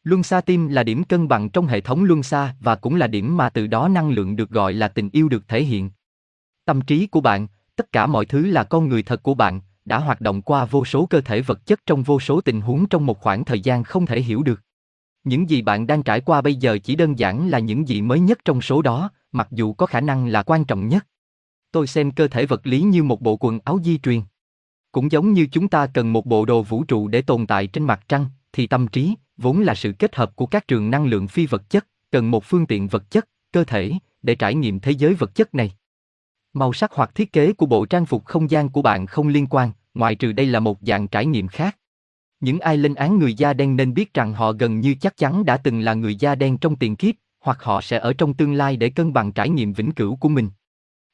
Luân 0.06 0.24
xa 0.24 0.42
tim 0.42 0.68
là 0.68 0.84
điểm 0.84 1.04
cân 1.04 1.28
bằng 1.28 1.50
trong 1.50 1.68
hệ 1.68 1.82
thống 1.82 2.04
luân 2.04 2.24
xa 2.24 2.56
và 2.60 2.76
cũng 2.76 2.96
là 2.96 3.08
điểm 3.08 3.38
mà 3.38 3.50
từ 3.50 3.68
đó 3.68 3.88
năng 3.88 4.10
lượng 4.10 4.36
được 4.36 4.50
gọi 4.50 4.74
là 4.74 4.88
tình 4.88 5.10
yêu 5.10 5.30
được 5.30 5.48
thể 5.48 5.64
hiện. 5.64 5.90
Tâm 6.66 6.82
trí 6.82 7.08
của 7.08 7.22
bạn, 7.22 7.48
tất 7.76 7.92
cả 7.92 8.08
mọi 8.08 8.26
thứ 8.26 8.46
là 8.46 8.64
con 8.64 8.90
người 8.90 9.04
thật 9.04 9.24
của 9.24 9.34
bạn, 9.34 9.62
đã 9.86 10.00
hoạt 10.00 10.22
động 10.22 10.42
qua 10.42 10.66
vô 10.66 10.86
số 10.86 11.06
cơ 11.06 11.22
thể 11.22 11.42
vật 11.42 11.66
chất 11.66 11.80
trong 11.86 12.04
vô 12.04 12.20
số 12.20 12.42
tình 12.42 12.62
huống 12.62 12.88
trong 12.88 13.06
một 13.06 13.20
khoảng 13.20 13.46
thời 13.46 13.60
gian 13.60 13.84
không 13.84 14.06
thể 14.06 14.22
hiểu 14.22 14.44
được. 14.44 14.62
Những 15.24 15.50
gì 15.50 15.62
bạn 15.62 15.88
đang 15.88 16.04
trải 16.04 16.22
qua 16.22 16.42
bây 16.42 16.56
giờ 16.56 16.78
chỉ 16.84 16.96
đơn 16.96 17.20
giản 17.20 17.50
là 17.50 17.60
những 17.60 17.88
gì 17.88 18.02
mới 18.02 18.20
nhất 18.20 18.40
trong 18.46 18.62
số 18.62 18.82
đó, 18.82 19.10
mặc 19.32 19.48
dù 19.52 19.74
có 19.74 19.86
khả 19.86 20.02
năng 20.02 20.28
là 20.28 20.44
quan 20.44 20.66
trọng 20.66 20.88
nhất. 20.88 21.08
Tôi 21.72 21.88
xem 21.88 22.12
cơ 22.12 22.28
thể 22.28 22.46
vật 22.46 22.68
lý 22.68 22.82
như 22.82 23.04
một 23.04 23.22
bộ 23.22 23.38
quần 23.40 23.60
áo 23.66 23.80
di 23.84 23.98
truyền. 23.98 24.22
Cũng 24.92 25.12
giống 25.12 25.34
như 25.34 25.48
chúng 25.52 25.68
ta 25.68 25.88
cần 25.88 26.14
một 26.14 26.26
bộ 26.26 26.46
đồ 26.46 26.62
vũ 26.62 26.84
trụ 26.84 27.08
để 27.08 27.22
tồn 27.22 27.48
tại 27.48 27.68
trên 27.68 27.84
mặt 27.84 28.06
trăng, 28.08 28.26
thì 28.54 28.68
tâm 28.68 28.88
trí, 28.88 29.16
vốn 29.38 29.62
là 29.62 29.76
sự 29.76 29.92
kết 30.00 30.16
hợp 30.16 30.36
của 30.36 30.46
các 30.46 30.68
trường 30.68 30.92
năng 30.92 31.06
lượng 31.06 31.28
phi 31.28 31.46
vật 31.46 31.70
chất, 31.70 31.88
cần 32.12 32.32
một 32.32 32.44
phương 32.46 32.66
tiện 32.66 32.88
vật 32.88 33.12
chất, 33.12 33.28
cơ 33.52 33.64
thể, 33.64 33.92
để 34.22 34.36
trải 34.36 34.56
nghiệm 34.56 34.80
thế 34.80 34.92
giới 34.92 35.14
vật 35.14 35.36
chất 35.36 35.56
này. 35.56 35.72
Màu 36.54 36.74
sắc 36.74 36.92
hoặc 36.94 37.16
thiết 37.16 37.34
kế 37.34 37.54
của 37.54 37.66
bộ 37.66 37.86
trang 37.86 38.06
phục 38.06 38.26
không 38.26 38.52
gian 38.52 38.70
của 38.70 38.82
bạn 38.82 39.06
không 39.06 39.28
liên 39.28 39.48
quan, 39.50 39.72
ngoại 39.94 40.16
trừ 40.16 40.32
đây 40.32 40.46
là 40.46 40.60
một 40.60 40.78
dạng 40.82 41.08
trải 41.08 41.26
nghiệm 41.26 41.48
khác. 41.48 41.78
Những 42.40 42.60
ai 42.60 42.78
lên 42.78 42.96
án 42.96 43.20
người 43.20 43.34
da 43.34 43.54
đen 43.54 43.76
nên 43.76 43.94
biết 43.94 44.14
rằng 44.14 44.34
họ 44.34 44.52
gần 44.52 44.80
như 44.80 44.96
chắc 45.02 45.18
chắn 45.18 45.46
đã 45.46 45.58
từng 45.58 45.80
là 45.80 45.94
người 45.94 46.16
da 46.16 46.36
đen 46.36 46.58
trong 46.58 46.76
tiền 46.76 46.96
kiếp, 46.96 47.16
hoặc 47.40 47.64
họ 47.64 47.82
sẽ 47.82 48.00
ở 48.00 48.14
trong 48.14 48.34
tương 48.34 48.54
lai 48.54 48.78
để 48.78 48.90
cân 48.90 49.14
bằng 49.14 49.32
trải 49.32 49.50
nghiệm 49.50 49.74
vĩnh 49.74 49.92
cửu 49.92 50.16
của 50.16 50.30
mình. 50.30 50.50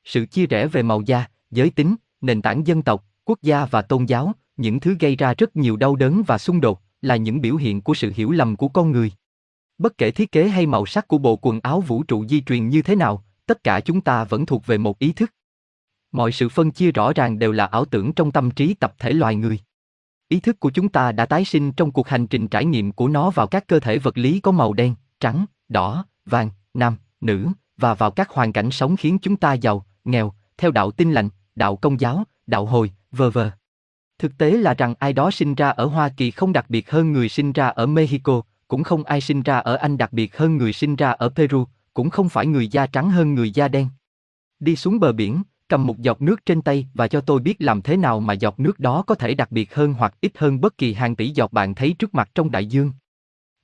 Sự 0.06 0.26
chia 0.26 0.46
rẽ 0.46 0.68
về 0.68 0.84
màu 0.84 1.02
da, 1.02 1.26
giới 1.52 1.70
tính, 1.70 1.96
nền 2.22 2.42
tảng 2.42 2.68
dân 2.68 2.82
tộc, 2.82 3.06
quốc 3.26 3.42
gia 3.42 3.66
và 3.66 3.82
tôn 3.82 4.06
giáo, 4.06 4.34
những 4.58 4.80
thứ 4.80 4.96
gây 5.00 5.16
ra 5.16 5.34
rất 5.38 5.56
nhiều 5.56 5.76
đau 5.76 5.96
đớn 5.96 6.24
và 6.28 6.38
xung 6.38 6.62
đột, 6.62 6.82
là 7.02 7.16
những 7.16 7.42
biểu 7.42 7.56
hiện 7.56 7.82
của 7.82 7.94
sự 7.94 8.12
hiểu 8.16 8.32
lầm 8.32 8.56
của 8.56 8.68
con 8.68 8.92
người. 8.92 9.12
Bất 9.78 9.98
kể 9.98 10.12
thiết 10.12 10.32
kế 10.32 10.48
hay 10.48 10.66
màu 10.66 10.86
sắc 10.86 11.08
của 11.08 11.18
bộ 11.18 11.40
quần 11.42 11.60
áo 11.64 11.82
vũ 11.82 12.04
trụ 12.04 12.26
di 12.28 12.42
truyền 12.42 12.70
như 12.70 12.82
thế 12.82 12.96
nào, 12.96 13.24
tất 13.46 13.64
cả 13.64 13.80
chúng 13.80 14.02
ta 14.02 14.24
vẫn 14.24 14.46
thuộc 14.46 14.66
về 14.66 14.78
một 14.78 15.00
ý 15.00 15.14
thức. 15.14 15.34
Mọi 16.12 16.32
sự 16.32 16.50
phân 16.50 16.72
chia 16.72 16.92
rõ 16.92 17.14
ràng 17.14 17.40
đều 17.40 17.52
là 17.52 17.66
ảo 17.66 17.86
tưởng 17.86 18.14
trong 18.14 18.32
tâm 18.32 18.52
trí 18.52 18.74
tập 18.74 18.94
thể 19.00 19.14
loài 19.14 19.36
người. 19.36 19.60
Ý 20.28 20.40
thức 20.40 20.60
của 20.60 20.70
chúng 20.70 20.90
ta 20.90 21.12
đã 21.12 21.26
tái 21.26 21.46
sinh 21.46 21.72
trong 21.72 21.92
cuộc 21.92 22.08
hành 22.08 22.28
trình 22.28 22.48
trải 22.48 22.66
nghiệm 22.66 22.92
của 22.92 23.08
nó 23.08 23.30
vào 23.30 23.48
các 23.48 23.68
cơ 23.68 23.80
thể 23.80 23.98
vật 23.98 24.18
lý 24.18 24.40
có 24.40 24.52
màu 24.52 24.74
đen, 24.74 24.96
trắng, 25.20 25.46
đỏ, 25.70 26.06
vàng, 26.26 26.50
nam, 26.74 26.96
nữ, 27.22 27.48
và 27.78 27.94
vào 27.94 28.12
các 28.12 28.30
hoàn 28.30 28.54
cảnh 28.54 28.72
sống 28.72 28.96
khiến 28.96 29.18
chúng 29.22 29.36
ta 29.36 29.54
giàu, 29.54 29.86
nghèo, 30.04 30.34
theo 30.58 30.72
đạo 30.72 30.92
tin 30.92 31.12
lành, 31.12 31.30
đạo 31.56 31.76
công 31.76 32.00
giáo, 32.00 32.24
đạo 32.48 32.66
hồi, 32.66 32.92
vờ 33.12 33.30
vờ. 33.30 33.52
Thực 34.22 34.38
tế 34.38 34.52
là 34.52 34.74
rằng 34.74 34.94
ai 35.00 35.14
đó 35.14 35.32
sinh 35.32 35.56
ra 35.56 35.70
ở 35.70 35.86
Hoa 35.86 36.10
Kỳ 36.10 36.32
không 36.32 36.54
đặc 36.54 36.66
biệt 36.70 36.92
hơn 36.92 37.14
người 37.14 37.30
sinh 37.30 37.52
ra 37.52 37.68
ở 37.68 37.86
Mexico, 37.86 38.42
cũng 38.68 38.84
không 38.84 39.04
ai 39.04 39.22
sinh 39.22 39.42
ra 39.42 39.58
ở 39.58 39.76
Anh 39.76 39.98
đặc 39.98 40.14
biệt 40.14 40.38
hơn 40.38 40.58
người 40.58 40.74
sinh 40.74 40.96
ra 40.96 41.12
ở 41.12 41.30
Peru, 41.30 41.68
cũng 41.94 42.10
không 42.10 42.30
phải 42.30 42.46
người 42.46 42.68
da 42.68 42.88
trắng 42.88 43.10
hơn 43.10 43.36
người 43.36 43.52
da 43.52 43.68
đen. 43.68 43.88
Đi 44.60 44.76
xuống 44.76 45.00
bờ 45.00 45.12
biển, 45.12 45.42
cầm 45.68 45.88
một 45.88 46.00
giọt 46.00 46.22
nước 46.22 46.46
trên 46.46 46.62
tay 46.62 46.88
và 46.94 47.08
cho 47.08 47.22
tôi 47.22 47.40
biết 47.40 47.56
làm 47.60 47.82
thế 47.82 47.98
nào 47.98 48.20
mà 48.20 48.34
giọt 48.34 48.60
nước 48.60 48.80
đó 48.80 49.04
có 49.08 49.16
thể 49.16 49.34
đặc 49.34 49.52
biệt 49.52 49.76
hơn 49.76 49.94
hoặc 49.94 50.14
ít 50.22 50.32
hơn 50.38 50.62
bất 50.62 50.78
kỳ 50.78 50.94
hàng 50.94 51.16
tỷ 51.16 51.30
giọt 51.30 51.54
bạn 51.54 51.76
thấy 51.76 51.96
trước 52.00 52.16
mặt 52.16 52.30
trong 52.36 52.52
đại 52.52 52.66
dương. 52.66 52.92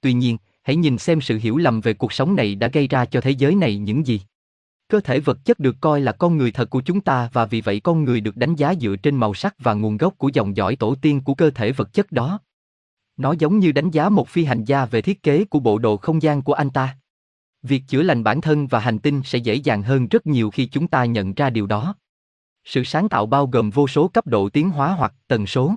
Tuy 0.02 0.14
nhiên, 0.14 0.38
hãy 0.64 0.76
nhìn 0.76 0.98
xem 0.98 1.22
sự 1.22 1.40
hiểu 1.42 1.58
lầm 1.58 1.82
về 1.82 1.94
cuộc 1.94 2.14
sống 2.14 2.36
này 2.36 2.56
đã 2.56 2.68
gây 2.68 2.88
ra 2.88 3.06
cho 3.06 3.22
thế 3.22 3.32
giới 3.32 3.56
này 3.56 3.78
những 3.78 4.08
gì. 4.08 4.22
Cơ 4.90 5.00
thể 5.00 5.20
vật 5.20 5.46
chất 5.46 5.60
được 5.60 5.76
coi 5.82 6.02
là 6.02 6.12
con 6.12 6.38
người 6.38 6.52
thật 6.52 6.70
của 6.70 6.82
chúng 6.82 7.02
ta 7.02 7.30
và 7.34 7.46
vì 7.46 7.62
vậy 7.62 7.80
con 7.80 8.04
người 8.04 8.22
được 8.22 8.38
đánh 8.38 8.56
giá 8.56 8.74
dựa 8.82 8.96
trên 8.96 9.16
màu 9.16 9.34
sắc 9.34 9.56
và 9.60 9.74
nguồn 9.74 9.98
gốc 9.98 10.14
của 10.18 10.30
dòng 10.34 10.58
dõi 10.58 10.76
tổ 10.76 10.96
tiên 11.02 11.22
của 11.22 11.34
cơ 11.34 11.50
thể 11.50 11.72
vật 11.72 11.94
chất 11.94 12.12
đó. 12.12 12.40
Nó 13.18 13.34
giống 13.40 13.60
như 13.60 13.72
đánh 13.72 13.92
giá 13.92 14.10
một 14.10 14.28
phi 14.28 14.46
hành 14.46 14.64
gia 14.64 14.86
về 14.86 15.02
thiết 15.02 15.24
kế 15.24 15.46
của 15.46 15.60
bộ 15.60 15.78
đồ 15.78 15.98
không 15.98 16.22
gian 16.22 16.42
của 16.42 16.54
anh 16.54 16.70
ta. 16.70 16.98
Việc 17.62 17.84
chữa 17.88 18.02
lành 18.02 18.24
bản 18.24 18.42
thân 18.42 18.68
và 18.68 18.80
hành 18.80 19.00
tinh 19.00 19.22
sẽ 19.26 19.38
dễ 19.38 19.56
dàng 19.56 19.84
hơn 19.84 20.08
rất 20.08 20.28
nhiều 20.28 20.50
khi 20.50 20.66
chúng 20.66 20.88
ta 20.88 21.06
nhận 21.06 21.34
ra 21.34 21.50
điều 21.50 21.68
đó. 21.68 21.96
Sự 22.66 22.84
sáng 22.84 23.10
tạo 23.10 23.26
bao 23.26 23.48
gồm 23.48 23.70
vô 23.70 23.88
số 23.88 24.08
cấp 24.08 24.28
độ 24.28 24.50
tiến 24.50 24.70
hóa 24.70 24.92
hoặc 24.92 25.14
tần 25.28 25.48
số. 25.48 25.76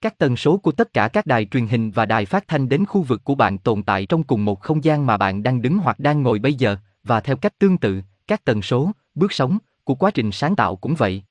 Các 0.00 0.18
tần 0.18 0.36
số 0.36 0.58
của 0.58 0.72
tất 0.72 0.92
cả 0.92 1.08
các 1.08 1.26
đài 1.26 1.44
truyền 1.44 1.66
hình 1.66 1.90
và 1.90 2.06
đài 2.06 2.26
phát 2.26 2.48
thanh 2.48 2.68
đến 2.68 2.84
khu 2.86 3.02
vực 3.02 3.24
của 3.24 3.34
bạn 3.34 3.58
tồn 3.58 3.82
tại 3.82 4.06
trong 4.06 4.22
cùng 4.22 4.44
một 4.44 4.60
không 4.60 4.84
gian 4.84 5.06
mà 5.06 5.16
bạn 5.16 5.42
đang 5.42 5.62
đứng 5.62 5.78
hoặc 5.78 5.98
đang 5.98 6.22
ngồi 6.22 6.38
bây 6.38 6.54
giờ, 6.54 6.76
và 7.02 7.20
theo 7.20 7.36
cách 7.36 7.58
tương 7.58 7.78
tự, 7.78 8.02
các 8.26 8.44
tần 8.44 8.62
số, 8.62 8.90
bước 9.14 9.32
sóng 9.32 9.58
của 9.84 9.94
quá 9.94 10.10
trình 10.10 10.32
sáng 10.32 10.56
tạo 10.56 10.76
cũng 10.76 10.94
vậy. 10.94 11.22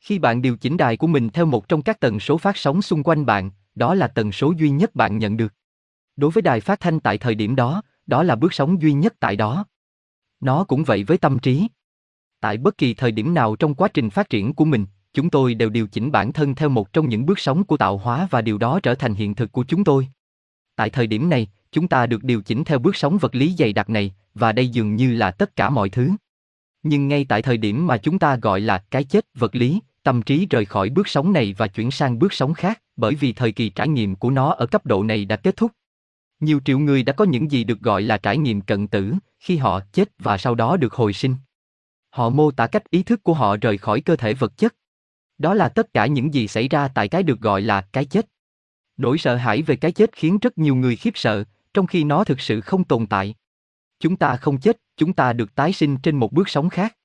Khi 0.00 0.18
bạn 0.18 0.42
điều 0.42 0.56
chỉnh 0.56 0.76
đài 0.76 0.96
của 0.96 1.06
mình 1.06 1.30
theo 1.30 1.46
một 1.46 1.68
trong 1.68 1.82
các 1.82 2.00
tần 2.00 2.20
số 2.20 2.38
phát 2.38 2.56
sóng 2.56 2.82
xung 2.82 3.02
quanh 3.02 3.26
bạn, 3.26 3.50
đó 3.74 3.94
là 3.94 4.08
tần 4.08 4.32
số 4.32 4.52
duy 4.58 4.70
nhất 4.70 4.94
bạn 4.94 5.18
nhận 5.18 5.36
được. 5.36 5.54
Đối 6.16 6.30
với 6.30 6.42
đài 6.42 6.60
phát 6.60 6.80
thanh 6.80 7.00
tại 7.00 7.18
thời 7.18 7.34
điểm 7.34 7.56
đó, 7.56 7.82
đó 8.06 8.22
là 8.22 8.36
bước 8.36 8.54
sóng 8.54 8.82
duy 8.82 8.92
nhất 8.92 9.14
tại 9.20 9.36
đó. 9.36 9.64
Nó 10.40 10.64
cũng 10.64 10.84
vậy 10.84 11.04
với 11.04 11.18
tâm 11.18 11.38
trí. 11.38 11.68
Tại 12.40 12.56
bất 12.56 12.78
kỳ 12.78 12.94
thời 12.94 13.12
điểm 13.12 13.34
nào 13.34 13.56
trong 13.56 13.74
quá 13.74 13.88
trình 13.88 14.10
phát 14.10 14.30
triển 14.30 14.54
của 14.54 14.64
mình, 14.64 14.86
chúng 15.12 15.30
tôi 15.30 15.54
đều 15.54 15.70
điều 15.70 15.86
chỉnh 15.86 16.12
bản 16.12 16.32
thân 16.32 16.54
theo 16.54 16.68
một 16.68 16.92
trong 16.92 17.08
những 17.08 17.26
bước 17.26 17.38
sóng 17.38 17.64
của 17.64 17.76
tạo 17.76 17.98
hóa 17.98 18.28
và 18.30 18.42
điều 18.42 18.58
đó 18.58 18.80
trở 18.82 18.94
thành 18.94 19.14
hiện 19.14 19.34
thực 19.34 19.52
của 19.52 19.64
chúng 19.68 19.84
tôi. 19.84 20.08
Tại 20.76 20.90
thời 20.90 21.06
điểm 21.06 21.30
này, 21.30 21.48
chúng 21.72 21.88
ta 21.88 22.06
được 22.06 22.24
điều 22.24 22.42
chỉnh 22.42 22.64
theo 22.64 22.78
bước 22.78 22.96
sóng 22.96 23.18
vật 23.18 23.34
lý 23.34 23.54
dày 23.58 23.72
đặc 23.72 23.90
này, 23.90 24.14
và 24.34 24.52
đây 24.52 24.68
dường 24.68 24.96
như 24.96 25.14
là 25.14 25.30
tất 25.30 25.56
cả 25.56 25.70
mọi 25.70 25.88
thứ. 25.88 26.10
Nhưng 26.82 27.08
ngay 27.08 27.26
tại 27.28 27.42
thời 27.42 27.56
điểm 27.56 27.86
mà 27.86 27.96
chúng 27.96 28.18
ta 28.18 28.36
gọi 28.36 28.60
là 28.60 28.78
cái 28.90 29.04
chết 29.04 29.26
vật 29.34 29.54
lý, 29.54 29.80
tâm 30.02 30.22
trí 30.22 30.46
rời 30.50 30.64
khỏi 30.64 30.90
bước 30.90 31.08
sóng 31.08 31.32
này 31.32 31.54
và 31.58 31.66
chuyển 31.66 31.90
sang 31.90 32.18
bước 32.18 32.32
sóng 32.32 32.54
khác, 32.54 32.82
bởi 32.96 33.14
vì 33.14 33.32
thời 33.32 33.52
kỳ 33.52 33.68
trải 33.68 33.88
nghiệm 33.88 34.16
của 34.16 34.30
nó 34.30 34.52
ở 34.52 34.66
cấp 34.66 34.86
độ 34.86 35.02
này 35.02 35.24
đã 35.24 35.36
kết 35.36 35.56
thúc. 35.56 35.72
Nhiều 36.40 36.60
triệu 36.64 36.78
người 36.78 37.02
đã 37.02 37.12
có 37.12 37.24
những 37.24 37.50
gì 37.50 37.64
được 37.64 37.80
gọi 37.80 38.02
là 38.02 38.18
trải 38.18 38.38
nghiệm 38.38 38.60
cận 38.60 38.86
tử, 38.86 39.14
khi 39.38 39.56
họ 39.56 39.80
chết 39.92 40.08
và 40.18 40.38
sau 40.38 40.54
đó 40.54 40.76
được 40.76 40.94
hồi 40.94 41.12
sinh. 41.12 41.34
Họ 42.10 42.30
mô 42.30 42.50
tả 42.50 42.66
cách 42.66 42.90
ý 42.90 43.02
thức 43.02 43.22
của 43.22 43.34
họ 43.34 43.56
rời 43.56 43.78
khỏi 43.78 44.00
cơ 44.00 44.16
thể 44.16 44.34
vật 44.34 44.56
chất. 44.56 44.74
Đó 45.38 45.54
là 45.54 45.68
tất 45.68 45.92
cả 45.94 46.06
những 46.06 46.34
gì 46.34 46.48
xảy 46.48 46.68
ra 46.68 46.88
tại 46.88 47.08
cái 47.08 47.22
được 47.22 47.40
gọi 47.40 47.62
là 47.62 47.80
cái 47.80 48.04
chết. 48.04 48.26
Nỗi 48.96 49.18
sợ 49.18 49.36
hãi 49.36 49.62
về 49.62 49.76
cái 49.76 49.92
chết 49.92 50.10
khiến 50.12 50.38
rất 50.38 50.58
nhiều 50.58 50.74
người 50.74 50.96
khiếp 50.96 51.12
sợ, 51.14 51.44
trong 51.74 51.86
khi 51.86 52.04
nó 52.04 52.24
thực 52.24 52.40
sự 52.40 52.60
không 52.60 52.84
tồn 52.84 53.06
tại. 53.06 53.34
Chúng 54.00 54.16
ta 54.16 54.36
không 54.36 54.60
chết, 54.60 54.80
chúng 54.96 55.12
ta 55.12 55.32
được 55.32 55.54
tái 55.54 55.72
sinh 55.72 55.96
trên 55.96 56.16
một 56.16 56.32
bước 56.32 56.48
sống 56.48 56.68
khác. 56.68 56.96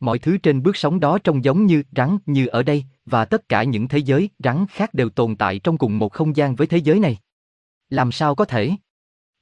Mọi 0.00 0.18
thứ 0.18 0.38
trên 0.38 0.62
bước 0.62 0.76
sống 0.76 1.00
đó 1.00 1.18
trông 1.18 1.44
giống 1.44 1.66
như 1.66 1.82
rắn 1.96 2.18
như 2.26 2.46
ở 2.46 2.62
đây, 2.62 2.84
và 3.06 3.24
tất 3.24 3.48
cả 3.48 3.62
những 3.62 3.88
thế 3.88 3.98
giới 3.98 4.30
rắn 4.38 4.66
khác 4.70 4.94
đều 4.94 5.08
tồn 5.08 5.36
tại 5.36 5.58
trong 5.58 5.78
cùng 5.78 5.98
một 5.98 6.12
không 6.12 6.36
gian 6.36 6.54
với 6.54 6.66
thế 6.66 6.78
giới 6.78 6.98
này. 6.98 7.18
Làm 7.90 8.12
sao 8.12 8.34
có 8.34 8.44
thể? 8.44 8.70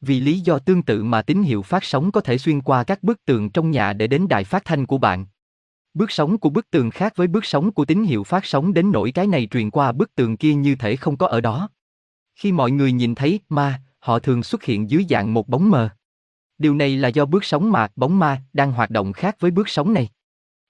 Vì 0.00 0.20
lý 0.20 0.40
do 0.40 0.58
tương 0.58 0.82
tự 0.82 1.04
mà 1.04 1.22
tín 1.22 1.42
hiệu 1.42 1.62
phát 1.62 1.84
sóng 1.84 2.12
có 2.12 2.20
thể 2.20 2.38
xuyên 2.38 2.60
qua 2.60 2.84
các 2.84 3.02
bức 3.02 3.24
tường 3.24 3.50
trong 3.50 3.70
nhà 3.70 3.92
để 3.92 4.06
đến 4.06 4.28
đài 4.28 4.44
phát 4.44 4.64
thanh 4.64 4.86
của 4.86 4.98
bạn. 4.98 5.26
Bước 5.94 6.10
sóng 6.10 6.38
của 6.38 6.50
bức 6.50 6.70
tường 6.70 6.90
khác 6.90 7.12
với 7.16 7.26
bước 7.26 7.44
sóng 7.44 7.72
của 7.72 7.84
tín 7.84 8.04
hiệu 8.04 8.24
phát 8.24 8.46
sóng 8.46 8.74
đến 8.74 8.92
nỗi 8.92 9.12
cái 9.12 9.26
này 9.26 9.48
truyền 9.50 9.70
qua 9.70 9.92
bức 9.92 10.14
tường 10.14 10.36
kia 10.36 10.54
như 10.54 10.74
thể 10.74 10.96
không 10.96 11.16
có 11.16 11.26
ở 11.26 11.40
đó. 11.40 11.68
Khi 12.34 12.52
mọi 12.52 12.70
người 12.70 12.92
nhìn 12.92 13.14
thấy 13.14 13.40
ma, 13.48 13.82
họ 13.98 14.18
thường 14.18 14.42
xuất 14.42 14.62
hiện 14.62 14.90
dưới 14.90 15.06
dạng 15.08 15.34
một 15.34 15.48
bóng 15.48 15.70
mờ. 15.70 15.88
Điều 16.58 16.74
này 16.74 16.96
là 16.96 17.08
do 17.08 17.24
bước 17.24 17.44
sóng 17.44 17.72
mà 17.72 17.88
bóng 17.96 18.18
ma 18.18 18.42
đang 18.52 18.72
hoạt 18.72 18.90
động 18.90 19.12
khác 19.12 19.36
với 19.40 19.50
bước 19.50 19.68
sóng 19.68 19.94
này. 19.94 20.08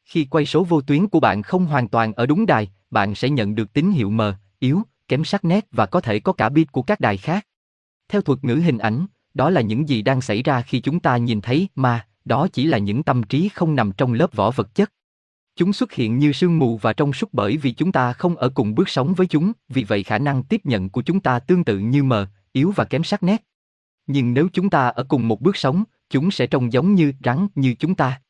Khi 0.04 0.24
quay 0.24 0.46
số 0.46 0.64
vô 0.64 0.80
tuyến 0.80 1.08
của 1.08 1.20
bạn 1.20 1.42
không 1.42 1.66
hoàn 1.66 1.88
toàn 1.88 2.12
ở 2.12 2.26
đúng 2.26 2.46
đài, 2.46 2.70
bạn 2.90 3.14
sẽ 3.14 3.30
nhận 3.30 3.54
được 3.54 3.72
tín 3.72 3.90
hiệu 3.90 4.10
mờ, 4.10 4.34
yếu, 4.58 4.82
kém 5.08 5.24
sắc 5.24 5.44
nét 5.44 5.66
và 5.72 5.86
có 5.86 6.00
thể 6.00 6.20
có 6.20 6.32
cả 6.32 6.48
bit 6.48 6.72
của 6.72 6.82
các 6.82 7.00
đài 7.00 7.16
khác. 7.16 7.46
Theo 8.08 8.22
thuật 8.22 8.44
ngữ 8.44 8.54
hình 8.54 8.78
ảnh, 8.78 9.06
đó 9.34 9.50
là 9.50 9.60
những 9.60 9.88
gì 9.88 10.02
đang 10.02 10.20
xảy 10.20 10.42
ra 10.42 10.62
khi 10.62 10.80
chúng 10.80 11.00
ta 11.00 11.16
nhìn 11.16 11.40
thấy 11.40 11.68
ma, 11.74 12.06
đó 12.24 12.48
chỉ 12.52 12.66
là 12.66 12.78
những 12.78 13.02
tâm 13.02 13.22
trí 13.22 13.48
không 13.48 13.74
nằm 13.74 13.92
trong 13.92 14.12
lớp 14.12 14.36
vỏ 14.36 14.50
vật 14.50 14.74
chất. 14.74 14.92
Chúng 15.56 15.72
xuất 15.72 15.92
hiện 15.92 16.18
như 16.18 16.32
sương 16.32 16.58
mù 16.58 16.76
và 16.76 16.92
trong 16.92 17.12
suốt 17.12 17.28
bởi 17.32 17.56
vì 17.56 17.72
chúng 17.72 17.92
ta 17.92 18.12
không 18.12 18.36
ở 18.36 18.48
cùng 18.48 18.74
bước 18.74 18.88
sóng 18.88 19.14
với 19.14 19.26
chúng, 19.26 19.52
vì 19.68 19.84
vậy 19.84 20.02
khả 20.02 20.18
năng 20.18 20.42
tiếp 20.42 20.60
nhận 20.64 20.88
của 20.90 21.02
chúng 21.02 21.20
ta 21.20 21.38
tương 21.38 21.64
tự 21.64 21.78
như 21.78 22.02
mờ, 22.02 22.26
yếu 22.52 22.72
và 22.76 22.84
kém 22.84 23.04
sắc 23.04 23.22
nét. 23.22 23.44
Nhưng 24.06 24.34
nếu 24.34 24.48
chúng 24.52 24.70
ta 24.70 24.88
ở 24.88 25.04
cùng 25.04 25.28
một 25.28 25.40
bước 25.40 25.56
sóng, 25.56 25.84
chúng 26.10 26.30
sẽ 26.30 26.46
trông 26.46 26.72
giống 26.72 26.94
như 26.94 27.12
rắn 27.24 27.46
như 27.54 27.74
chúng 27.78 27.94
ta. 27.94 28.20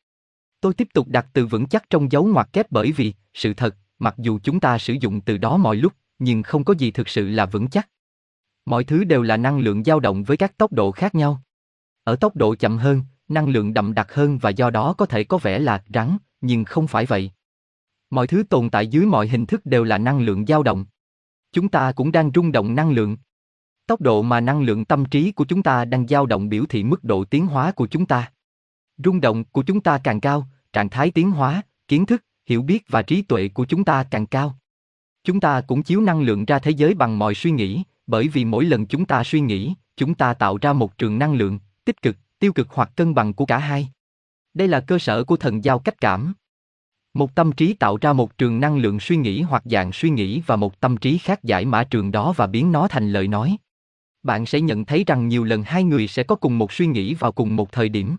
Tôi 0.61 0.73
tiếp 0.73 0.87
tục 0.93 1.07
đặt 1.07 1.27
từ 1.33 1.45
vững 1.45 1.67
chắc 1.67 1.89
trong 1.89 2.11
dấu 2.11 2.25
ngoặc 2.25 2.53
kép 2.53 2.71
bởi 2.71 2.91
vì, 2.91 3.13
sự 3.33 3.53
thật, 3.53 3.75
mặc 3.99 4.15
dù 4.17 4.39
chúng 4.43 4.59
ta 4.59 4.77
sử 4.77 4.93
dụng 4.93 5.21
từ 5.21 5.37
đó 5.37 5.57
mọi 5.57 5.75
lúc, 5.75 5.93
nhưng 6.19 6.43
không 6.43 6.63
có 6.63 6.73
gì 6.77 6.91
thực 6.91 7.09
sự 7.09 7.29
là 7.29 7.45
vững 7.45 7.67
chắc. 7.67 7.89
Mọi 8.65 8.83
thứ 8.83 9.03
đều 9.03 9.21
là 9.21 9.37
năng 9.37 9.59
lượng 9.59 9.83
dao 9.83 9.99
động 9.99 10.23
với 10.23 10.37
các 10.37 10.57
tốc 10.57 10.73
độ 10.73 10.91
khác 10.91 11.15
nhau. 11.15 11.41
Ở 12.03 12.15
tốc 12.15 12.35
độ 12.35 12.55
chậm 12.55 12.77
hơn, 12.77 13.01
năng 13.27 13.49
lượng 13.49 13.73
đậm 13.73 13.93
đặc 13.93 14.13
hơn 14.13 14.37
và 14.37 14.49
do 14.49 14.69
đó 14.69 14.93
có 14.93 15.05
thể 15.05 15.23
có 15.23 15.37
vẻ 15.37 15.59
là 15.59 15.83
rắn, 15.93 16.17
nhưng 16.41 16.65
không 16.65 16.87
phải 16.87 17.05
vậy. 17.05 17.31
Mọi 18.09 18.27
thứ 18.27 18.43
tồn 18.49 18.69
tại 18.69 18.87
dưới 18.87 19.05
mọi 19.05 19.27
hình 19.27 19.45
thức 19.45 19.65
đều 19.65 19.83
là 19.83 19.97
năng 19.97 20.19
lượng 20.19 20.45
dao 20.45 20.63
động. 20.63 20.85
Chúng 21.51 21.69
ta 21.69 21.91
cũng 21.91 22.11
đang 22.11 22.31
rung 22.35 22.51
động 22.51 22.75
năng 22.75 22.91
lượng. 22.91 23.17
Tốc 23.87 24.01
độ 24.01 24.21
mà 24.21 24.39
năng 24.39 24.61
lượng 24.61 24.85
tâm 24.85 25.05
trí 25.05 25.31
của 25.31 25.45
chúng 25.45 25.63
ta 25.63 25.85
đang 25.85 26.07
dao 26.07 26.25
động 26.25 26.49
biểu 26.49 26.65
thị 26.65 26.83
mức 26.83 27.03
độ 27.03 27.23
tiến 27.23 27.47
hóa 27.47 27.71
của 27.71 27.87
chúng 27.87 28.05
ta. 28.05 28.31
Rung 28.97 29.21
động 29.21 29.43
của 29.43 29.63
chúng 29.63 29.81
ta 29.81 29.97
càng 29.97 30.19
cao, 30.19 30.47
trạng 30.73 30.89
thái 30.89 31.11
tiến 31.11 31.31
hóa, 31.31 31.61
kiến 31.87 32.05
thức, 32.05 32.23
hiểu 32.45 32.61
biết 32.61 32.83
và 32.87 33.01
trí 33.01 33.21
tuệ 33.21 33.47
của 33.47 33.65
chúng 33.65 33.83
ta 33.83 34.03
càng 34.03 34.25
cao. 34.25 34.57
Chúng 35.23 35.39
ta 35.39 35.61
cũng 35.61 35.83
chiếu 35.83 36.01
năng 36.01 36.21
lượng 36.21 36.45
ra 36.45 36.59
thế 36.59 36.71
giới 36.71 36.93
bằng 36.93 37.19
mọi 37.19 37.35
suy 37.35 37.51
nghĩ, 37.51 37.83
bởi 38.07 38.27
vì 38.27 38.45
mỗi 38.45 38.65
lần 38.65 38.85
chúng 38.85 39.05
ta 39.05 39.23
suy 39.23 39.39
nghĩ, 39.39 39.73
chúng 39.97 40.15
ta 40.15 40.33
tạo 40.33 40.57
ra 40.61 40.73
một 40.73 40.97
trường 40.97 41.19
năng 41.19 41.33
lượng, 41.33 41.59
tích 41.85 42.01
cực, 42.01 42.17
tiêu 42.39 42.53
cực 42.53 42.67
hoặc 42.69 42.91
cân 42.95 43.13
bằng 43.13 43.33
của 43.33 43.45
cả 43.45 43.57
hai. 43.57 43.89
Đây 44.53 44.67
là 44.67 44.79
cơ 44.79 44.99
sở 44.99 45.23
của 45.23 45.37
thần 45.37 45.63
giao 45.63 45.79
cách 45.79 46.01
cảm. 46.01 46.33
Một 47.13 47.35
tâm 47.35 47.51
trí 47.51 47.73
tạo 47.73 47.97
ra 48.01 48.13
một 48.13 48.37
trường 48.37 48.59
năng 48.59 48.77
lượng 48.77 48.99
suy 48.99 49.17
nghĩ 49.17 49.41
hoặc 49.41 49.63
dạng 49.65 49.91
suy 49.91 50.09
nghĩ 50.09 50.41
và 50.45 50.55
một 50.55 50.79
tâm 50.79 50.97
trí 50.97 51.17
khác 51.17 51.43
giải 51.43 51.65
mã 51.65 51.83
trường 51.83 52.11
đó 52.11 52.33
và 52.37 52.47
biến 52.47 52.71
nó 52.71 52.87
thành 52.87 53.11
lời 53.11 53.27
nói. 53.27 53.57
Bạn 54.27 54.45
sẽ 54.45 54.61
nhận 54.61 54.85
thấy 54.85 55.03
rằng 55.07 55.27
nhiều 55.27 55.43
lần 55.43 55.63
hai 55.63 55.83
người 55.83 56.07
sẽ 56.07 56.23
có 56.23 56.35
cùng 56.35 56.57
một 56.57 56.71
suy 56.71 56.87
nghĩ 56.87 57.13
vào 57.13 57.31
cùng 57.31 57.55
một 57.55 57.71
thời 57.71 57.89
điểm. 57.89 58.17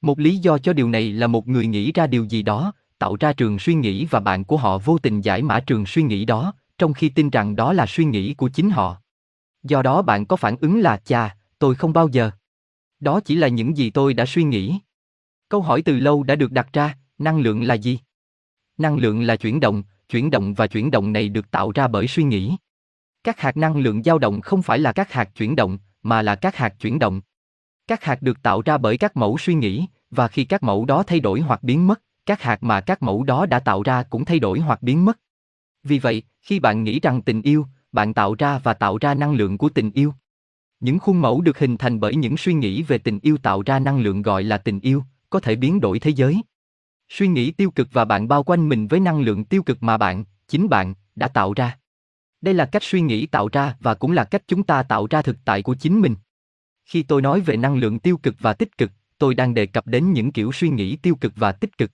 Một 0.00 0.18
lý 0.18 0.36
do 0.36 0.58
cho 0.58 0.72
điều 0.72 0.88
này 0.88 1.12
là 1.12 1.26
một 1.26 1.48
người 1.48 1.66
nghĩ 1.66 1.92
ra 1.92 2.06
điều 2.06 2.24
gì 2.24 2.42
đó, 2.42 2.72
tạo 2.98 3.16
ra 3.20 3.32
trường 3.32 3.58
suy 3.58 3.74
nghĩ 3.74 4.06
và 4.10 4.20
bạn 4.20 4.44
của 4.44 4.56
họ 4.56 4.78
vô 4.78 4.98
tình 4.98 5.20
giải 5.20 5.42
mã 5.42 5.60
trường 5.60 5.86
suy 5.86 6.02
nghĩ 6.02 6.24
đó, 6.24 6.54
trong 6.78 6.92
khi 6.92 7.08
tin 7.08 7.30
rằng 7.30 7.56
đó 7.56 7.72
là 7.72 7.86
suy 7.86 8.04
nghĩ 8.04 8.34
của 8.34 8.48
chính 8.48 8.70
họ. 8.70 8.96
Do 9.62 9.82
đó 9.82 10.02
bạn 10.02 10.26
có 10.26 10.36
phản 10.36 10.56
ứng 10.60 10.80
là 10.80 10.96
chà, 11.04 11.36
tôi 11.58 11.74
không 11.74 11.92
bao 11.92 12.08
giờ. 12.08 12.30
Đó 13.00 13.20
chỉ 13.20 13.34
là 13.34 13.48
những 13.48 13.76
gì 13.76 13.90
tôi 13.90 14.14
đã 14.14 14.26
suy 14.26 14.44
nghĩ. 14.44 14.78
Câu 15.48 15.62
hỏi 15.62 15.82
từ 15.82 15.98
lâu 15.98 16.22
đã 16.22 16.34
được 16.34 16.52
đặt 16.52 16.68
ra, 16.72 16.98
năng 17.18 17.38
lượng 17.40 17.62
là 17.62 17.74
gì? 17.74 17.98
Năng 18.78 18.96
lượng 18.96 19.22
là 19.22 19.36
chuyển 19.36 19.60
động, 19.60 19.82
chuyển 20.08 20.30
động 20.30 20.54
và 20.54 20.66
chuyển 20.66 20.90
động 20.90 21.12
này 21.12 21.28
được 21.28 21.50
tạo 21.50 21.72
ra 21.72 21.88
bởi 21.88 22.06
suy 22.08 22.22
nghĩ. 22.22 22.56
Các 23.24 23.40
hạt 23.40 23.56
năng 23.56 23.76
lượng 23.76 24.02
dao 24.02 24.18
động 24.18 24.40
không 24.40 24.62
phải 24.62 24.78
là 24.78 24.92
các 24.92 25.12
hạt 25.12 25.30
chuyển 25.36 25.56
động, 25.56 25.78
mà 26.02 26.22
là 26.22 26.34
các 26.34 26.56
hạt 26.56 26.74
chuyển 26.80 26.98
động. 26.98 27.20
Các 27.86 28.04
hạt 28.04 28.22
được 28.22 28.42
tạo 28.42 28.62
ra 28.62 28.78
bởi 28.78 28.96
các 28.98 29.16
mẫu 29.16 29.38
suy 29.38 29.54
nghĩ, 29.54 29.86
và 30.10 30.28
khi 30.28 30.44
các 30.44 30.62
mẫu 30.62 30.84
đó 30.84 31.02
thay 31.02 31.20
đổi 31.20 31.40
hoặc 31.40 31.62
biến 31.62 31.86
mất, 31.86 32.02
các 32.26 32.42
hạt 32.42 32.62
mà 32.62 32.80
các 32.80 33.02
mẫu 33.02 33.22
đó 33.22 33.46
đã 33.46 33.60
tạo 33.60 33.82
ra 33.82 34.02
cũng 34.02 34.24
thay 34.24 34.38
đổi 34.38 34.60
hoặc 34.60 34.82
biến 34.82 35.04
mất. 35.04 35.18
Vì 35.82 35.98
vậy, 35.98 36.22
khi 36.40 36.60
bạn 36.60 36.84
nghĩ 36.84 37.00
rằng 37.00 37.22
tình 37.22 37.42
yêu, 37.42 37.66
bạn 37.92 38.14
tạo 38.14 38.34
ra 38.38 38.58
và 38.58 38.74
tạo 38.74 38.98
ra 38.98 39.14
năng 39.14 39.32
lượng 39.32 39.58
của 39.58 39.68
tình 39.68 39.90
yêu. 39.90 40.14
Những 40.80 40.98
khuôn 40.98 41.20
mẫu 41.20 41.40
được 41.40 41.58
hình 41.58 41.76
thành 41.76 42.00
bởi 42.00 42.14
những 42.14 42.36
suy 42.36 42.54
nghĩ 42.54 42.82
về 42.82 42.98
tình 42.98 43.20
yêu 43.22 43.36
tạo 43.36 43.62
ra 43.66 43.78
năng 43.78 44.00
lượng 44.00 44.22
gọi 44.22 44.42
là 44.42 44.58
tình 44.58 44.80
yêu, 44.80 45.04
có 45.30 45.40
thể 45.40 45.56
biến 45.56 45.80
đổi 45.80 45.98
thế 45.98 46.10
giới. 46.10 46.42
Suy 47.08 47.28
nghĩ 47.28 47.50
tiêu 47.50 47.70
cực 47.70 47.88
và 47.92 48.04
bạn 48.04 48.28
bao 48.28 48.42
quanh 48.42 48.68
mình 48.68 48.88
với 48.88 49.00
năng 49.00 49.20
lượng 49.20 49.44
tiêu 49.44 49.62
cực 49.62 49.82
mà 49.82 49.98
bạn, 49.98 50.24
chính 50.48 50.68
bạn, 50.68 50.94
đã 51.16 51.28
tạo 51.28 51.52
ra. 51.52 51.78
Đây 52.42 52.54
là 52.54 52.66
cách 52.66 52.82
suy 52.82 53.00
nghĩ 53.00 53.26
tạo 53.26 53.48
ra 53.52 53.76
và 53.80 53.94
cũng 53.94 54.12
là 54.12 54.24
cách 54.24 54.42
chúng 54.48 54.62
ta 54.62 54.82
tạo 54.82 55.06
ra 55.10 55.22
thực 55.22 55.36
tại 55.44 55.62
của 55.62 55.74
chính 55.74 56.00
mình. 56.00 56.14
Khi 56.84 57.02
tôi 57.02 57.22
nói 57.22 57.40
về 57.40 57.56
năng 57.56 57.76
lượng 57.76 57.98
tiêu 57.98 58.16
cực 58.16 58.34
và 58.38 58.52
tích 58.52 58.78
cực, 58.78 58.90
tôi 59.18 59.34
đang 59.34 59.54
đề 59.54 59.66
cập 59.66 59.86
đến 59.86 60.12
những 60.12 60.32
kiểu 60.32 60.52
suy 60.52 60.68
nghĩ 60.68 60.96
tiêu 60.96 61.14
cực 61.20 61.32
và 61.36 61.52
tích 61.52 61.78
cực. 61.78 61.90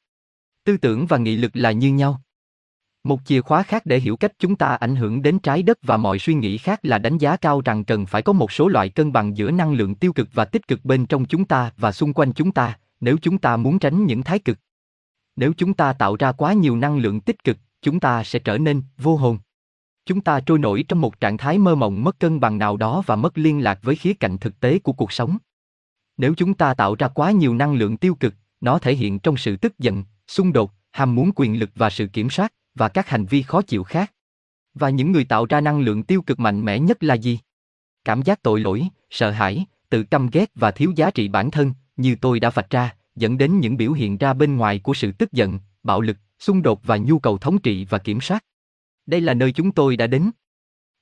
Tư 0.64 0.76
tưởng 0.76 1.06
và 1.06 1.18
nghị 1.18 1.36
lực 1.36 1.50
là 1.54 1.72
như 1.72 1.92
nhau. 1.92 2.22
Một 3.04 3.20
chìa 3.24 3.40
khóa 3.40 3.62
khác 3.62 3.86
để 3.86 4.00
hiểu 4.00 4.16
cách 4.16 4.32
chúng 4.38 4.56
ta 4.56 4.66
ảnh 4.66 4.96
hưởng 4.96 5.22
đến 5.22 5.38
trái 5.38 5.62
đất 5.62 5.78
và 5.82 5.96
mọi 5.96 6.18
suy 6.18 6.34
nghĩ 6.34 6.58
khác 6.58 6.80
là 6.82 6.98
đánh 6.98 7.18
giá 7.18 7.36
cao 7.36 7.60
rằng 7.64 7.84
cần 7.84 8.06
phải 8.06 8.22
có 8.22 8.32
một 8.32 8.52
số 8.52 8.68
loại 8.68 8.88
cân 8.88 9.12
bằng 9.12 9.36
giữa 9.36 9.50
năng 9.50 9.72
lượng 9.72 9.94
tiêu 9.94 10.12
cực 10.12 10.28
và 10.32 10.44
tích 10.44 10.68
cực 10.68 10.84
bên 10.84 11.06
trong 11.06 11.24
chúng 11.24 11.44
ta 11.44 11.72
và 11.76 11.92
xung 11.92 12.12
quanh 12.12 12.32
chúng 12.32 12.52
ta, 12.52 12.78
nếu 13.00 13.16
chúng 13.22 13.38
ta 13.38 13.56
muốn 13.56 13.78
tránh 13.78 14.06
những 14.06 14.22
thái 14.22 14.38
cực. 14.38 14.58
Nếu 15.36 15.52
chúng 15.56 15.74
ta 15.74 15.92
tạo 15.92 16.16
ra 16.16 16.32
quá 16.32 16.52
nhiều 16.52 16.76
năng 16.76 16.98
lượng 16.98 17.20
tích 17.20 17.44
cực, 17.44 17.56
chúng 17.82 18.00
ta 18.00 18.24
sẽ 18.24 18.38
trở 18.38 18.58
nên 18.58 18.82
vô 18.98 19.16
hồn. 19.16 19.38
Chúng 20.08 20.20
ta 20.20 20.40
trôi 20.40 20.58
nổi 20.58 20.84
trong 20.88 21.00
một 21.00 21.20
trạng 21.20 21.36
thái 21.36 21.58
mơ 21.58 21.74
mộng 21.74 22.04
mất 22.04 22.20
cân 22.20 22.40
bằng 22.40 22.58
nào 22.58 22.76
đó 22.76 23.02
và 23.06 23.16
mất 23.16 23.38
liên 23.38 23.64
lạc 23.64 23.78
với 23.82 23.96
khía 23.96 24.14
cạnh 24.14 24.38
thực 24.38 24.60
tế 24.60 24.78
của 24.78 24.92
cuộc 24.92 25.12
sống. 25.12 25.38
Nếu 26.16 26.34
chúng 26.36 26.54
ta 26.54 26.74
tạo 26.74 26.94
ra 26.94 27.08
quá 27.08 27.30
nhiều 27.30 27.54
năng 27.54 27.74
lượng 27.74 27.96
tiêu 27.96 28.14
cực, 28.14 28.34
nó 28.60 28.78
thể 28.78 28.94
hiện 28.94 29.18
trong 29.18 29.36
sự 29.36 29.56
tức 29.56 29.78
giận, 29.78 30.04
xung 30.28 30.52
đột, 30.52 30.72
ham 30.92 31.14
muốn 31.14 31.30
quyền 31.34 31.58
lực 31.58 31.70
và 31.74 31.90
sự 31.90 32.06
kiểm 32.06 32.30
soát, 32.30 32.52
và 32.74 32.88
các 32.88 33.08
hành 33.08 33.26
vi 33.26 33.42
khó 33.42 33.62
chịu 33.62 33.84
khác. 33.84 34.12
Và 34.74 34.90
những 34.90 35.12
người 35.12 35.24
tạo 35.24 35.46
ra 35.46 35.60
năng 35.60 35.80
lượng 35.80 36.02
tiêu 36.02 36.22
cực 36.22 36.40
mạnh 36.40 36.64
mẽ 36.64 36.78
nhất 36.78 37.02
là 37.02 37.14
gì? 37.14 37.38
Cảm 38.04 38.22
giác 38.22 38.42
tội 38.42 38.60
lỗi, 38.60 38.88
sợ 39.10 39.30
hãi, 39.30 39.64
tự 39.90 40.02
căm 40.02 40.30
ghét 40.32 40.50
và 40.54 40.70
thiếu 40.70 40.92
giá 40.96 41.10
trị 41.10 41.28
bản 41.28 41.50
thân, 41.50 41.72
như 41.96 42.16
tôi 42.20 42.40
đã 42.40 42.50
vạch 42.50 42.70
ra, 42.70 42.94
dẫn 43.16 43.38
đến 43.38 43.60
những 43.60 43.76
biểu 43.76 43.92
hiện 43.92 44.18
ra 44.18 44.34
bên 44.34 44.56
ngoài 44.56 44.78
của 44.78 44.94
sự 44.94 45.12
tức 45.12 45.32
giận, 45.32 45.58
bạo 45.82 46.00
lực, 46.00 46.16
xung 46.38 46.62
đột 46.62 46.80
và 46.84 46.96
nhu 46.96 47.18
cầu 47.18 47.38
thống 47.38 47.58
trị 47.58 47.86
và 47.90 47.98
kiểm 47.98 48.20
soát. 48.20 48.44
Đây 49.08 49.20
là 49.20 49.34
nơi 49.34 49.52
chúng 49.52 49.72
tôi 49.72 49.96
đã 49.96 50.06
đến. 50.06 50.30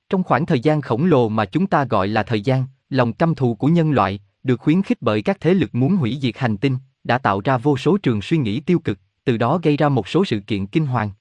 Trong 0.09 0.23
khoảng 0.23 0.45
thời 0.45 0.59
gian 0.59 0.81
khổng 0.81 1.05
lồ 1.05 1.29
mà 1.29 1.45
chúng 1.45 1.67
ta 1.67 1.85
gọi 1.85 2.07
là 2.07 2.23
thời 2.23 2.41
gian, 2.41 2.65
lòng 2.89 3.13
căm 3.13 3.35
thù 3.35 3.55
của 3.55 3.67
nhân 3.67 3.91
loại, 3.91 4.19
được 4.43 4.59
khuyến 4.59 4.81
khích 4.81 4.97
bởi 5.01 5.21
các 5.21 5.37
thế 5.39 5.53
lực 5.53 5.75
muốn 5.75 5.95
hủy 5.95 6.17
diệt 6.21 6.37
hành 6.37 6.57
tinh, 6.57 6.77
đã 7.03 7.17
tạo 7.17 7.41
ra 7.43 7.57
vô 7.57 7.77
số 7.77 7.97
trường 7.97 8.21
suy 8.21 8.37
nghĩ 8.37 8.59
tiêu 8.59 8.79
cực, 8.79 8.99
từ 9.23 9.37
đó 9.37 9.59
gây 9.63 9.77
ra 9.77 9.89
một 9.89 10.07
số 10.07 10.25
sự 10.25 10.39
kiện 10.39 10.67
kinh 10.67 10.85
hoàng. 10.85 11.11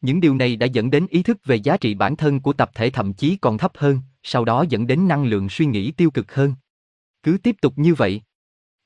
Những 0.00 0.20
điều 0.20 0.34
này 0.34 0.56
đã 0.56 0.66
dẫn 0.66 0.90
đến 0.90 1.06
ý 1.10 1.22
thức 1.22 1.38
về 1.44 1.56
giá 1.56 1.76
trị 1.76 1.94
bản 1.94 2.16
thân 2.16 2.40
của 2.40 2.52
tập 2.52 2.70
thể 2.74 2.90
thậm 2.90 3.12
chí 3.12 3.36
còn 3.36 3.58
thấp 3.58 3.72
hơn, 3.74 4.00
sau 4.22 4.44
đó 4.44 4.64
dẫn 4.68 4.86
đến 4.86 5.08
năng 5.08 5.24
lượng 5.24 5.48
suy 5.48 5.66
nghĩ 5.66 5.90
tiêu 5.90 6.10
cực 6.10 6.34
hơn. 6.34 6.54
Cứ 7.22 7.38
tiếp 7.42 7.56
tục 7.62 7.72
như 7.76 7.94
vậy. 7.94 8.22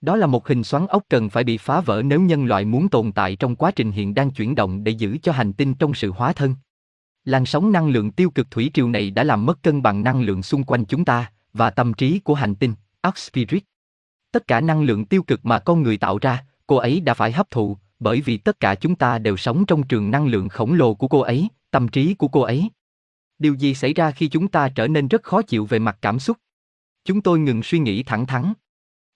Đó 0.00 0.16
là 0.16 0.26
một 0.26 0.48
hình 0.48 0.64
xoắn 0.64 0.86
ốc 0.86 1.02
cần 1.08 1.30
phải 1.30 1.44
bị 1.44 1.58
phá 1.58 1.80
vỡ 1.80 2.02
nếu 2.04 2.20
nhân 2.20 2.44
loại 2.44 2.64
muốn 2.64 2.88
tồn 2.88 3.12
tại 3.12 3.36
trong 3.36 3.56
quá 3.56 3.70
trình 3.70 3.90
hiện 3.90 4.14
đang 4.14 4.30
chuyển 4.30 4.54
động 4.54 4.84
để 4.84 4.92
giữ 4.92 5.18
cho 5.22 5.32
hành 5.32 5.52
tinh 5.52 5.74
trong 5.74 5.94
sự 5.94 6.10
hóa 6.10 6.32
thân. 6.32 6.54
Làn 7.24 7.46
sóng 7.46 7.72
năng 7.72 7.88
lượng 7.88 8.10
tiêu 8.10 8.30
cực 8.30 8.50
thủy 8.50 8.70
triều 8.74 8.88
này 8.88 9.10
đã 9.10 9.24
làm 9.24 9.46
mất 9.46 9.62
cân 9.62 9.82
bằng 9.82 10.02
năng 10.02 10.22
lượng 10.22 10.42
xung 10.42 10.64
quanh 10.64 10.84
chúng 10.84 11.04
ta 11.04 11.32
và 11.52 11.70
tâm 11.70 11.94
trí 11.94 12.18
của 12.18 12.34
hành 12.34 12.54
tinh, 12.54 12.74
Arc 13.00 13.18
Spirit. 13.18 13.64
Tất 14.32 14.46
cả 14.46 14.60
năng 14.60 14.82
lượng 14.82 15.04
tiêu 15.04 15.22
cực 15.22 15.46
mà 15.46 15.58
con 15.58 15.82
người 15.82 15.98
tạo 15.98 16.18
ra, 16.18 16.44
cô 16.66 16.76
ấy 16.76 17.00
đã 17.00 17.14
phải 17.14 17.32
hấp 17.32 17.50
thụ, 17.50 17.76
bởi 18.00 18.20
vì 18.20 18.36
tất 18.36 18.60
cả 18.60 18.74
chúng 18.74 18.94
ta 18.94 19.18
đều 19.18 19.36
sống 19.36 19.66
trong 19.66 19.82
trường 19.82 20.10
năng 20.10 20.26
lượng 20.26 20.48
khổng 20.48 20.74
lồ 20.74 20.94
của 20.94 21.08
cô 21.08 21.20
ấy, 21.20 21.48
tâm 21.70 21.88
trí 21.88 22.14
của 22.14 22.28
cô 22.28 22.40
ấy. 22.40 22.68
Điều 23.38 23.54
gì 23.54 23.74
xảy 23.74 23.94
ra 23.94 24.10
khi 24.10 24.28
chúng 24.28 24.48
ta 24.48 24.68
trở 24.68 24.88
nên 24.88 25.08
rất 25.08 25.22
khó 25.22 25.42
chịu 25.42 25.66
về 25.66 25.78
mặt 25.78 25.98
cảm 26.02 26.18
xúc? 26.18 26.36
Chúng 27.04 27.20
tôi 27.20 27.38
ngừng 27.38 27.62
suy 27.62 27.78
nghĩ 27.78 28.02
thẳng 28.02 28.26
thắn. 28.26 28.52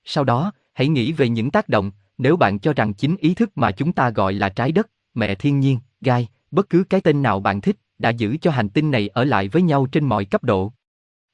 Sau 0.04 0.24
đó, 0.24 0.52
hãy 0.74 0.88
nghĩ 0.88 1.12
về 1.12 1.28
những 1.28 1.50
tác 1.50 1.68
động, 1.68 1.90
nếu 2.18 2.36
bạn 2.36 2.58
cho 2.58 2.72
rằng 2.72 2.94
chính 2.94 3.16
ý 3.16 3.34
thức 3.34 3.58
mà 3.58 3.72
chúng 3.72 3.92
ta 3.92 4.10
gọi 4.10 4.32
là 4.32 4.48
trái 4.48 4.72
đất, 4.72 4.90
mẹ 5.14 5.34
thiên 5.34 5.60
nhiên, 5.60 5.78
gai, 6.00 6.28
bất 6.50 6.70
cứ 6.70 6.84
cái 6.84 7.00
tên 7.00 7.22
nào 7.22 7.40
bạn 7.40 7.60
thích, 7.60 7.76
đã 7.98 8.10
giữ 8.10 8.36
cho 8.36 8.50
hành 8.50 8.68
tinh 8.68 8.90
này 8.90 9.08
ở 9.08 9.24
lại 9.24 9.48
với 9.48 9.62
nhau 9.62 9.86
trên 9.92 10.04
mọi 10.04 10.24
cấp 10.24 10.44
độ. 10.44 10.72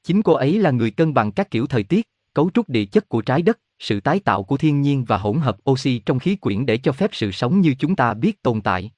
Chính 0.05 0.23
cô 0.23 0.33
ấy 0.33 0.59
là 0.59 0.71
người 0.71 0.91
cân 0.91 1.15
bằng 1.15 1.33
các 1.33 1.51
kiểu 1.51 1.67
thời 1.67 1.83
tiết, 1.83 2.09
cấu 2.35 2.51
trúc 2.55 2.69
địa 2.69 2.85
chất 2.85 3.09
của 3.09 3.23
trái 3.23 3.43
đất, 3.43 3.59
sự 3.79 4.01
tái 4.01 4.21
tạo 4.21 4.43
của 4.43 4.57
thiên 4.57 4.81
nhiên 4.81 5.05
và 5.05 5.17
hỗn 5.17 5.39
hợp 5.39 5.57
oxy 5.71 5.99
trong 5.99 6.19
khí 6.19 6.37
quyển 6.37 6.67
để 6.67 6.77
cho 6.77 6.93
phép 6.93 7.11
sự 7.13 7.33
sống 7.33 7.61
như 7.61 7.75
chúng 7.79 7.97
ta 7.97 8.15
biết 8.15 8.43
tồn 8.43 8.61
tại. 8.61 8.91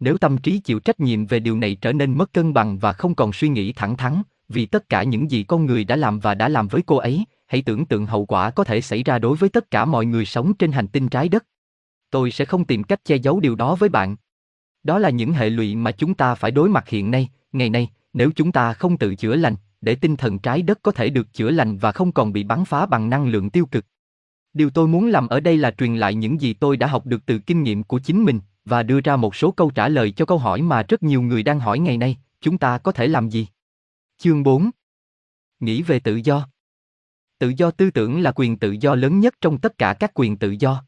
Nếu 0.00 0.18
tâm 0.18 0.38
trí 0.38 0.58
chịu 0.58 0.80
trách 0.80 1.00
nhiệm 1.00 1.26
về 1.26 1.40
điều 1.40 1.56
này 1.56 1.74
trở 1.80 1.92
nên 1.92 2.18
mất 2.18 2.32
cân 2.32 2.54
bằng 2.54 2.78
và 2.78 2.92
không 2.92 3.14
còn 3.14 3.32
suy 3.32 3.48
nghĩ 3.48 3.72
thẳng 3.72 3.96
thắn, 3.96 4.22
vì 4.48 4.66
tất 4.66 4.88
cả 4.88 5.02
những 5.02 5.30
gì 5.30 5.42
con 5.42 5.66
người 5.66 5.84
đã 5.84 5.96
làm 5.96 6.20
và 6.20 6.34
đã 6.34 6.48
làm 6.48 6.68
với 6.68 6.82
cô 6.86 6.96
ấy, 6.96 7.24
hãy 7.46 7.62
tưởng 7.62 7.86
tượng 7.86 8.06
hậu 8.06 8.26
quả 8.26 8.50
có 8.50 8.64
thể 8.64 8.80
xảy 8.80 9.02
ra 9.02 9.18
đối 9.18 9.36
với 9.36 9.48
tất 9.48 9.70
cả 9.70 9.84
mọi 9.84 10.06
người 10.06 10.24
sống 10.24 10.54
trên 10.54 10.72
hành 10.72 10.88
tinh 10.88 11.08
trái 11.08 11.28
đất. 11.28 11.44
Tôi 12.10 12.30
sẽ 12.30 12.44
không 12.44 12.64
tìm 12.64 12.84
cách 12.84 13.04
che 13.04 13.16
giấu 13.16 13.40
điều 13.40 13.54
đó 13.54 13.74
với 13.74 13.88
bạn. 13.88 14.16
Đó 14.86 14.98
là 14.98 15.10
những 15.10 15.32
hệ 15.32 15.50
lụy 15.50 15.76
mà 15.76 15.92
chúng 15.92 16.14
ta 16.14 16.34
phải 16.34 16.50
đối 16.50 16.68
mặt 16.68 16.88
hiện 16.88 17.10
nay, 17.10 17.28
ngày 17.52 17.70
nay, 17.70 17.90
nếu 18.12 18.30
chúng 18.36 18.52
ta 18.52 18.72
không 18.72 18.98
tự 18.98 19.14
chữa 19.14 19.36
lành, 19.36 19.56
để 19.80 19.94
tinh 19.94 20.16
thần 20.16 20.38
trái 20.38 20.62
đất 20.62 20.78
có 20.82 20.92
thể 20.92 21.10
được 21.10 21.32
chữa 21.32 21.50
lành 21.50 21.78
và 21.78 21.92
không 21.92 22.12
còn 22.12 22.32
bị 22.32 22.44
bắn 22.44 22.64
phá 22.64 22.86
bằng 22.86 23.10
năng 23.10 23.28
lượng 23.28 23.50
tiêu 23.50 23.66
cực. 23.66 23.86
Điều 24.52 24.70
tôi 24.70 24.88
muốn 24.88 25.06
làm 25.06 25.28
ở 25.28 25.40
đây 25.40 25.56
là 25.56 25.70
truyền 25.70 25.96
lại 25.96 26.14
những 26.14 26.40
gì 26.40 26.52
tôi 26.54 26.76
đã 26.76 26.86
học 26.86 27.06
được 27.06 27.26
từ 27.26 27.38
kinh 27.38 27.62
nghiệm 27.62 27.82
của 27.82 27.98
chính 27.98 28.24
mình 28.24 28.40
và 28.64 28.82
đưa 28.82 29.00
ra 29.00 29.16
một 29.16 29.36
số 29.36 29.50
câu 29.50 29.70
trả 29.70 29.88
lời 29.88 30.10
cho 30.10 30.24
câu 30.24 30.38
hỏi 30.38 30.62
mà 30.62 30.82
rất 30.82 31.02
nhiều 31.02 31.22
người 31.22 31.42
đang 31.42 31.60
hỏi 31.60 31.78
ngày 31.78 31.96
nay, 31.96 32.16
chúng 32.40 32.58
ta 32.58 32.78
có 32.78 32.92
thể 32.92 33.06
làm 33.06 33.28
gì? 33.28 33.46
Chương 34.18 34.42
4 34.42 34.70
Nghĩ 35.60 35.82
về 35.82 36.00
tự 36.00 36.16
do 36.16 36.48
Tự 37.38 37.52
do 37.56 37.70
tư 37.70 37.90
tưởng 37.90 38.20
là 38.20 38.32
quyền 38.34 38.58
tự 38.58 38.76
do 38.80 38.94
lớn 38.94 39.20
nhất 39.20 39.34
trong 39.40 39.58
tất 39.58 39.78
cả 39.78 39.94
các 40.00 40.10
quyền 40.14 40.36
tự 40.36 40.50
do. 40.50 40.84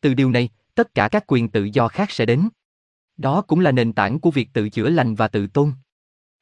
Từ 0.00 0.14
điều 0.14 0.30
này, 0.30 0.48
tất 0.74 0.94
cả 0.94 1.08
các 1.08 1.24
quyền 1.26 1.48
tự 1.48 1.64
do 1.64 1.88
khác 1.88 2.10
sẽ 2.10 2.26
đến. 2.26 2.48
Đó 3.16 3.40
cũng 3.40 3.60
là 3.60 3.72
nền 3.72 3.92
tảng 3.92 4.20
của 4.20 4.30
việc 4.30 4.52
tự 4.52 4.68
chữa 4.68 4.88
lành 4.88 5.14
và 5.14 5.28
tự 5.28 5.46
tôn. 5.46 5.72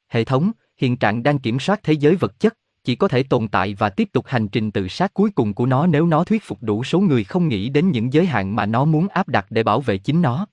Hệ 0.07 0.23
thống, 0.23 0.51
hiện 0.77 0.97
trạng 0.97 1.23
đang 1.23 1.39
kiểm 1.39 1.59
soát 1.59 1.79
thế 1.83 1.93
giới 1.93 2.15
vật 2.15 2.39
chất, 2.39 2.57
chỉ 2.83 2.95
có 2.95 3.07
thể 3.07 3.23
tồn 3.23 3.47
tại 3.47 3.73
và 3.73 3.89
tiếp 3.89 4.09
tục 4.11 4.25
hành 4.27 4.47
trình 4.47 4.71
tự 4.71 4.87
sát 4.87 5.13
cuối 5.13 5.29
cùng 5.35 5.53
của 5.53 5.65
nó 5.65 5.87
nếu 5.87 6.05
nó 6.05 6.23
thuyết 6.23 6.43
phục 6.43 6.57
đủ 6.61 6.83
số 6.83 6.99
người 6.99 7.23
không 7.23 7.47
nghĩ 7.47 7.69
đến 7.69 7.91
những 7.91 8.13
giới 8.13 8.25
hạn 8.25 8.55
mà 8.55 8.65
nó 8.65 8.85
muốn 8.85 9.07
áp 9.07 9.27
đặt 9.27 9.45
để 9.49 9.63
bảo 9.63 9.81
vệ 9.81 9.97
chính 9.97 10.21
nó. 10.21 10.47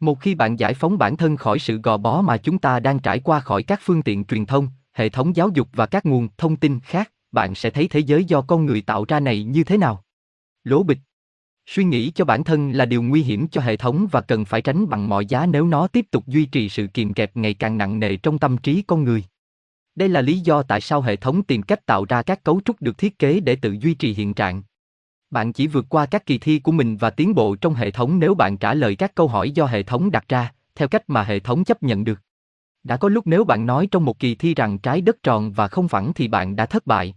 Một 0.00 0.20
khi 0.20 0.34
bạn 0.34 0.58
giải 0.58 0.74
phóng 0.74 0.98
bản 0.98 1.16
thân 1.16 1.36
khỏi 1.36 1.58
sự 1.58 1.80
gò 1.82 1.96
bó 1.96 2.22
mà 2.22 2.36
chúng 2.36 2.58
ta 2.58 2.80
đang 2.80 2.98
trải 2.98 3.20
qua 3.20 3.40
khỏi 3.40 3.62
các 3.62 3.80
phương 3.82 4.02
tiện 4.02 4.24
truyền 4.24 4.46
thông, 4.46 4.68
hệ 4.92 5.08
thống 5.08 5.36
giáo 5.36 5.48
dục 5.48 5.68
và 5.72 5.86
các 5.86 6.06
nguồn 6.06 6.28
thông 6.36 6.56
tin 6.56 6.80
khác, 6.80 7.12
bạn 7.32 7.54
sẽ 7.54 7.70
thấy 7.70 7.88
thế 7.88 8.00
giới 8.00 8.24
do 8.24 8.42
con 8.42 8.66
người 8.66 8.80
tạo 8.80 9.04
ra 9.08 9.20
này 9.20 9.44
như 9.44 9.64
thế 9.64 9.76
nào. 9.76 10.04
Lố 10.64 10.82
bịch 10.82 10.98
Suy 11.72 11.84
nghĩ 11.84 12.10
cho 12.10 12.24
bản 12.24 12.44
thân 12.44 12.70
là 12.70 12.84
điều 12.84 13.02
nguy 13.02 13.22
hiểm 13.22 13.48
cho 13.48 13.60
hệ 13.60 13.76
thống 13.76 14.06
và 14.10 14.20
cần 14.20 14.44
phải 14.44 14.62
tránh 14.62 14.88
bằng 14.88 15.08
mọi 15.08 15.26
giá 15.26 15.46
nếu 15.46 15.66
nó 15.66 15.86
tiếp 15.86 16.06
tục 16.10 16.26
duy 16.26 16.44
trì 16.44 16.68
sự 16.68 16.86
kìm 16.86 17.14
kẹp 17.14 17.36
ngày 17.36 17.54
càng 17.54 17.78
nặng 17.78 18.00
nề 18.00 18.16
trong 18.16 18.38
tâm 18.38 18.58
trí 18.58 18.82
con 18.82 19.04
người. 19.04 19.24
Đây 19.94 20.08
là 20.08 20.20
lý 20.20 20.38
do 20.38 20.62
tại 20.62 20.80
sao 20.80 21.02
hệ 21.02 21.16
thống 21.16 21.42
tìm 21.42 21.62
cách 21.62 21.86
tạo 21.86 22.04
ra 22.04 22.22
các 22.22 22.44
cấu 22.44 22.60
trúc 22.64 22.82
được 22.82 22.98
thiết 22.98 23.18
kế 23.18 23.40
để 23.40 23.56
tự 23.56 23.76
duy 23.80 23.94
trì 23.94 24.14
hiện 24.14 24.34
trạng. 24.34 24.62
Bạn 25.30 25.52
chỉ 25.52 25.66
vượt 25.66 25.86
qua 25.88 26.06
các 26.06 26.26
kỳ 26.26 26.38
thi 26.38 26.58
của 26.58 26.72
mình 26.72 26.96
và 26.96 27.10
tiến 27.10 27.34
bộ 27.34 27.56
trong 27.56 27.74
hệ 27.74 27.90
thống 27.90 28.18
nếu 28.18 28.34
bạn 28.34 28.56
trả 28.56 28.74
lời 28.74 28.96
các 28.96 29.14
câu 29.14 29.28
hỏi 29.28 29.50
do 29.50 29.66
hệ 29.66 29.82
thống 29.82 30.10
đặt 30.10 30.24
ra, 30.28 30.52
theo 30.74 30.88
cách 30.88 31.02
mà 31.06 31.22
hệ 31.22 31.40
thống 31.40 31.64
chấp 31.64 31.82
nhận 31.82 32.04
được. 32.04 32.20
Đã 32.82 32.96
có 32.96 33.08
lúc 33.08 33.26
nếu 33.26 33.44
bạn 33.44 33.66
nói 33.66 33.86
trong 33.90 34.04
một 34.04 34.18
kỳ 34.18 34.34
thi 34.34 34.54
rằng 34.54 34.78
trái 34.78 35.00
đất 35.00 35.22
tròn 35.22 35.52
và 35.52 35.68
không 35.68 35.88
phẳng 35.88 36.12
thì 36.14 36.28
bạn 36.28 36.56
đã 36.56 36.66
thất 36.66 36.86
bại. 36.86 37.14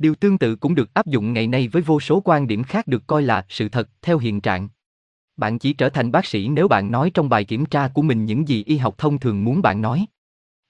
Điều 0.00 0.14
tương 0.14 0.38
tự 0.38 0.56
cũng 0.56 0.74
được 0.74 0.94
áp 0.94 1.06
dụng 1.06 1.32
ngày 1.32 1.46
nay 1.46 1.68
với 1.68 1.82
vô 1.82 2.00
số 2.00 2.20
quan 2.24 2.46
điểm 2.46 2.62
khác 2.62 2.86
được 2.86 3.06
coi 3.06 3.22
là 3.22 3.46
sự 3.48 3.68
thật 3.68 3.88
theo 4.02 4.18
hiện 4.18 4.40
trạng. 4.40 4.68
Bạn 5.36 5.58
chỉ 5.58 5.72
trở 5.72 5.88
thành 5.88 6.12
bác 6.12 6.26
sĩ 6.26 6.48
nếu 6.48 6.68
bạn 6.68 6.90
nói 6.90 7.10
trong 7.14 7.28
bài 7.28 7.44
kiểm 7.44 7.66
tra 7.66 7.88
của 7.88 8.02
mình 8.02 8.24
những 8.24 8.48
gì 8.48 8.64
y 8.64 8.76
học 8.76 8.94
thông 8.98 9.18
thường 9.18 9.44
muốn 9.44 9.62
bạn 9.62 9.82
nói. 9.82 10.06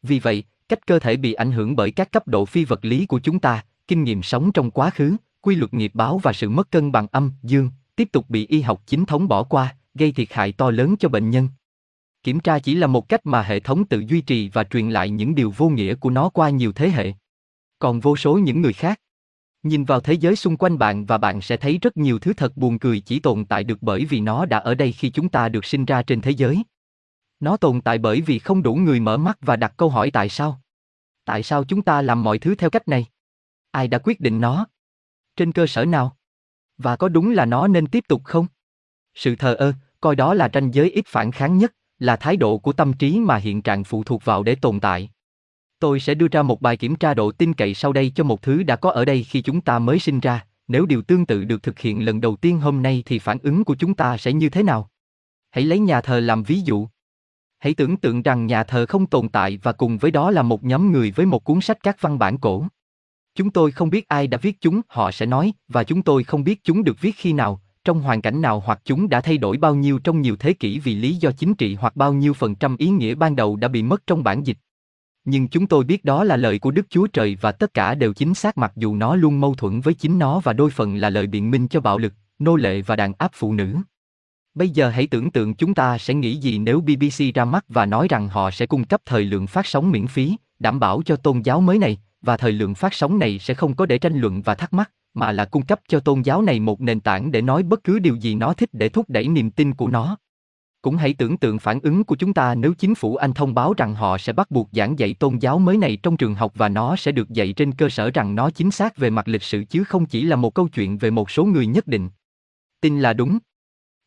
Vì 0.03 0.19
vậy, 0.19 0.45
cách 0.69 0.87
cơ 0.87 0.99
thể 0.99 1.17
bị 1.17 1.33
ảnh 1.33 1.53
hưởng 1.53 1.77
bởi 1.77 1.91
các 1.91 2.13
cấp 2.13 2.29
độ 2.29 2.45
phi 2.45 2.65
vật 2.65 2.85
lý 2.85 3.07
của 3.07 3.21
chúng 3.21 3.39
ta, 3.39 3.65
kinh 3.89 4.05
nghiệm 4.05 4.23
sống 4.23 4.53
trong 4.53 4.71
quá 4.71 4.91
khứ, 4.91 5.17
quy 5.41 5.55
luật 5.55 5.75
nghiệp 5.75 5.91
báo 5.95 6.19
và 6.19 6.33
sự 6.33 6.49
mất 6.49 6.71
cân 6.71 6.93
bằng 6.93 7.07
âm, 7.13 7.33
dương, 7.43 7.71
tiếp 7.97 8.09
tục 8.13 8.31
bị 8.31 8.47
y 8.47 8.61
học 8.61 8.83
chính 8.87 9.05
thống 9.05 9.29
bỏ 9.29 9.43
qua, 9.43 9.77
gây 9.95 10.13
thiệt 10.13 10.33
hại 10.33 10.53
to 10.53 10.71
lớn 10.71 10.97
cho 10.97 11.09
bệnh 11.09 11.31
nhân. 11.31 11.49
Kiểm 12.23 12.41
tra 12.41 12.59
chỉ 12.59 12.75
là 12.75 12.87
một 12.87 13.09
cách 13.09 13.27
mà 13.27 13.43
hệ 13.43 13.61
thống 13.61 13.85
tự 13.85 14.05
duy 14.09 14.21
trì 14.21 14.49
và 14.49 14.65
truyền 14.65 14.91
lại 14.91 15.11
những 15.11 15.35
điều 15.35 15.53
vô 15.57 15.69
nghĩa 15.69 15.95
của 15.95 16.11
nó 16.11 16.29
qua 16.29 16.51
nhiều 16.51 16.73
thế 16.73 16.91
hệ. 16.91 17.13
Còn 17.79 18.01
vô 18.01 18.17
số 18.17 18.39
những 18.39 18.63
người 18.63 18.73
khác, 18.73 19.01
Nhìn 19.63 19.85
vào 19.85 20.01
thế 20.01 20.13
giới 20.13 20.37
xung 20.37 20.57
quanh 20.57 20.79
bạn 20.79 21.07
và 21.07 21.19
bạn 21.19 21.41
sẽ 21.41 21.57
thấy 21.57 21.79
rất 21.83 21.97
nhiều 21.97 22.19
thứ 22.19 22.33
thật 22.33 22.57
buồn 22.57 22.79
cười 22.79 23.01
chỉ 23.01 23.21
tồn 23.21 23.45
tại 23.45 23.65
được 23.65 23.79
bởi 23.81 24.05
vì 24.05 24.21
nó 24.21 24.47
đã 24.47 24.59
ở 24.59 24.75
đây 24.75 24.93
khi 24.93 25.11
chúng 25.11 25.29
ta 25.29 25.49
được 25.49 25.65
sinh 25.65 25.85
ra 25.85 26.03
trên 26.03 26.21
thế 26.21 26.31
giới. 26.31 26.65
Nó 27.41 27.57
tồn 27.57 27.81
tại 27.81 27.99
bởi 27.99 28.21
vì 28.21 28.39
không 28.39 28.63
đủ 28.63 28.75
người 28.75 29.01
mở 29.01 29.17
mắt 29.17 29.39
và 29.41 29.57
đặt 29.57 29.75
câu 29.77 29.89
hỏi 29.89 30.11
tại 30.11 30.29
sao. 30.29 30.61
Tại 31.25 31.43
sao 31.43 31.65
chúng 31.65 31.83
ta 31.83 32.03
làm 32.03 32.23
mọi 32.23 32.39
thứ 32.39 32.55
theo 32.55 32.71
cách 32.71 32.89
này? 32.89 33.07
Ai 33.71 33.89
đã 33.89 33.99
quyết 33.99 34.21
định 34.21 34.41
nó? 34.41 34.67
Trên 35.37 35.53
cơ 35.53 35.67
sở 35.67 35.85
nào? 35.85 36.17
Và 36.79 36.97
có 36.97 37.09
đúng 37.09 37.31
là 37.31 37.45
nó 37.45 37.69
nên 37.69 37.87
tiếp 37.87 38.05
tục 38.09 38.25
không? 38.25 38.47
Sự 39.15 39.37
thờ 39.37 39.55
ơ, 39.55 39.73
coi 40.01 40.17
đó 40.17 40.35
là 40.35 40.49
ranh 40.55 40.75
giới 40.75 40.91
ít 40.91 41.05
phản 41.07 41.33
kháng 41.33 41.59
nhất, 41.59 41.75
là 41.99 42.17
thái 42.17 42.37
độ 42.37 42.59
của 42.59 42.73
tâm 42.73 42.93
trí 42.93 43.21
mà 43.21 43.37
hiện 43.37 43.63
trạng 43.63 43.85
phụ 43.85 44.05
thuộc 44.05 44.25
vào 44.25 44.43
để 44.43 44.55
tồn 44.55 44.81
tại. 44.81 45.11
Tôi 45.81 46.01
sẽ 46.01 46.15
đưa 46.15 46.29
ra 46.29 46.43
một 46.43 46.61
bài 46.61 46.77
kiểm 46.77 46.97
tra 46.97 47.15
độ 47.15 47.33
tin 47.33 47.55
cậy 47.55 47.75
sau 47.75 47.93
đây 47.93 48.13
cho 48.15 48.25
một 48.25 48.43
thứ 48.43 48.63
đã 48.63 48.77
có 48.77 48.91
ở 48.91 49.05
đây 49.05 49.23
khi 49.23 49.43
chúng 49.43 49.61
ta 49.61 49.79
mới 49.79 49.99
sinh 49.99 50.21
ra, 50.21 50.47
nếu 50.69 50.87
điều 50.87 51.03
tương 51.03 51.27
tự 51.27 51.45
được 51.45 51.63
thực 51.63 51.79
hiện 51.79 52.05
lần 52.05 52.21
đầu 52.21 52.37
tiên 52.37 52.61
hôm 52.61 52.83
nay 52.83 53.03
thì 53.07 53.19
phản 53.19 53.39
ứng 53.43 53.65
của 53.65 53.75
chúng 53.75 53.95
ta 53.95 54.17
sẽ 54.17 54.33
như 54.33 54.49
thế 54.49 54.63
nào? 54.63 54.91
Hãy 55.51 55.65
lấy 55.65 55.79
nhà 55.79 56.01
thờ 56.01 56.21
làm 56.21 56.43
ví 56.43 56.61
dụ. 56.61 56.89
Hãy 57.59 57.75
tưởng 57.75 57.97
tượng 57.97 58.23
rằng 58.23 58.47
nhà 58.47 58.65
thờ 58.65 58.87
không 58.89 59.07
tồn 59.07 59.29
tại 59.29 59.59
và 59.63 59.73
cùng 59.73 59.99
với 59.99 60.11
đó 60.11 60.31
là 60.31 60.43
một 60.43 60.65
nhóm 60.65 60.93
người 60.93 61.11
với 61.11 61.27
một 61.27 61.45
cuốn 61.45 61.61
sách 61.61 61.79
các 61.83 61.97
văn 62.01 62.19
bản 62.19 62.39
cổ. 62.39 62.67
Chúng 63.35 63.51
tôi 63.51 63.71
không 63.71 63.91
biết 63.91 64.09
ai 64.09 64.27
đã 64.27 64.39
viết 64.43 64.61
chúng, 64.61 64.81
họ 64.89 65.11
sẽ 65.11 65.27
nói, 65.27 65.53
và 65.69 65.85
chúng 65.85 66.03
tôi 66.03 66.25
không 66.25 66.45
biết 66.45 66.61
chúng 66.65 66.85
được 66.85 67.01
viết 67.01 67.17
khi 67.17 67.33
nào, 67.33 67.61
trong 67.85 68.01
hoàn 68.01 68.23
cảnh 68.23 68.41
nào 68.41 68.63
hoặc 68.67 68.81
chúng 68.85 69.09
đã 69.09 69.21
thay 69.21 69.39
đổi 69.39 69.57
bao 69.57 69.75
nhiêu 69.75 69.99
trong 69.99 70.21
nhiều 70.21 70.37
thế 70.37 70.53
kỷ 70.53 70.79
vì 70.79 70.95
lý 70.95 71.15
do 71.15 71.31
chính 71.31 71.55
trị 71.55 71.75
hoặc 71.75 71.97
bao 71.97 72.13
nhiêu 72.13 72.35
phần 72.35 72.55
trăm 72.55 72.77
ý 72.77 72.89
nghĩa 72.89 73.15
ban 73.15 73.37
đầu 73.37 73.57
đã 73.57 73.69
bị 73.69 73.83
mất 73.83 74.07
trong 74.07 74.25
bản 74.25 74.43
dịch. 74.43 74.59
Nhưng 75.25 75.49
chúng 75.49 75.67
tôi 75.67 75.85
biết 75.85 76.05
đó 76.05 76.25
là 76.25 76.37
lời 76.37 76.59
của 76.59 76.71
Đức 76.71 76.87
Chúa 76.91 77.07
Trời 77.07 77.39
và 77.41 77.53
tất 77.53 77.75
cả 77.75 77.95
đều 77.95 78.13
chính 78.13 78.35
xác 78.35 78.59
mặc 78.59 78.73
dù 78.77 78.97
nó 78.97 79.17
luôn 79.17 79.41
mâu 79.41 79.55
thuẫn 79.55 79.81
với 79.81 79.95
chính 79.95 80.19
nó 80.19 80.41
và 80.41 80.53
đôi 80.53 80.71
phần 80.71 80.97
là 80.97 81.11
lời 81.11 81.27
biện 81.27 81.51
minh 81.51 81.69
cho 81.69 81.81
bạo 81.81 81.99
lực, 81.99 82.13
nô 82.39 82.57
lệ 82.57 82.83
và 82.83 82.97
đàn 82.97 83.13
áp 83.19 83.31
phụ 83.35 83.53
nữ. 83.53 83.77
Bây 84.55 84.69
giờ 84.69 84.89
hãy 84.89 85.07
tưởng 85.07 85.31
tượng 85.31 85.55
chúng 85.55 85.75
ta 85.75 85.99
sẽ 85.99 86.15
nghĩ 86.15 86.37
gì 86.37 86.59
nếu 86.59 86.81
BBC 86.81 87.35
ra 87.35 87.45
mắt 87.45 87.65
và 87.69 87.87
nói 87.87 88.07
rằng 88.11 88.29
họ 88.29 88.51
sẽ 88.51 88.67
cung 88.67 88.85
cấp 88.85 89.01
thời 89.05 89.25
lượng 89.25 89.47
phát 89.47 89.67
sóng 89.67 89.91
miễn 89.91 90.07
phí, 90.07 90.37
đảm 90.59 90.81
bảo 90.81 91.03
cho 91.05 91.17
tôn 91.17 91.41
giáo 91.41 91.61
mới 91.61 91.79
này, 91.79 91.99
và 92.23 92.37
thời 92.37 92.53
lượng 92.53 92.75
phát 92.75 92.95
sóng 92.95 93.19
này 93.19 93.39
sẽ 93.39 93.55
không 93.55 93.75
có 93.75 93.87
để 93.87 93.99
tranh 93.99 94.19
luận 94.19 94.43
và 94.43 94.55
thắc 94.55 94.73
mắc, 94.73 94.91
mà 95.15 95.33
là 95.33 95.45
cung 95.45 95.63
cấp 95.63 95.81
cho 95.89 96.01
tôn 96.01 96.23
giáo 96.23 96.43
này 96.43 96.61
một 96.61 96.81
nền 96.81 97.01
tảng 97.01 97.31
để 97.31 97.43
nói 97.43 97.63
bất 97.63 97.85
cứ 97.85 97.99
điều 97.99 98.17
gì 98.17 98.35
nó 98.35 98.53
thích 98.53 98.71
để 98.73 98.89
thúc 98.89 99.11
đẩy 99.11 99.29
niềm 99.29 99.51
tin 99.51 99.75
của 99.75 99.89
nó. 99.89 100.17
Cũng 100.83 100.97
hãy 100.97 101.15
tưởng 101.15 101.37
tượng 101.37 101.59
phản 101.59 101.81
ứng 101.81 102.05
của 102.05 102.17
chúng 102.17 102.35
ta 102.35 102.55
nếu 102.55 102.75
chính 102.75 102.95
phủ 102.95 103.17
Anh 103.17 103.33
thông 103.33 103.55
báo 103.55 103.75
rằng 103.77 103.95
họ 103.95 104.19
sẽ 104.19 104.33
bắt 104.33 104.51
buộc 104.51 104.69
giảng 104.73 104.99
dạy 104.99 105.15
tôn 105.15 105.39
giáo 105.39 105.59
mới 105.59 105.77
này 105.77 105.99
trong 106.03 106.17
trường 106.17 106.35
học 106.35 106.53
và 106.55 106.69
nó 106.69 106.97
sẽ 106.97 107.13
được 107.13 107.31
dạy 107.31 107.53
trên 107.53 107.73
cơ 107.73 107.89
sở 107.89 108.11
rằng 108.11 108.35
nó 108.35 108.51
chính 108.51 108.71
xác 108.71 108.97
về 108.97 109.11
mặt 109.11 109.29
lịch 109.29 109.43
sử 109.43 109.65
chứ 109.65 109.85
không 109.85 110.07
chỉ 110.07 110.23
là 110.23 110.37
một 110.37 110.55
câu 110.55 110.69
chuyện 110.69 110.99
về 110.99 111.11
một 111.11 111.31
số 111.31 111.45
người 111.45 111.67
nhất 111.67 111.87
định. 111.87 112.09
Tin 112.81 113.01
là 113.01 113.13
đúng. 113.13 113.39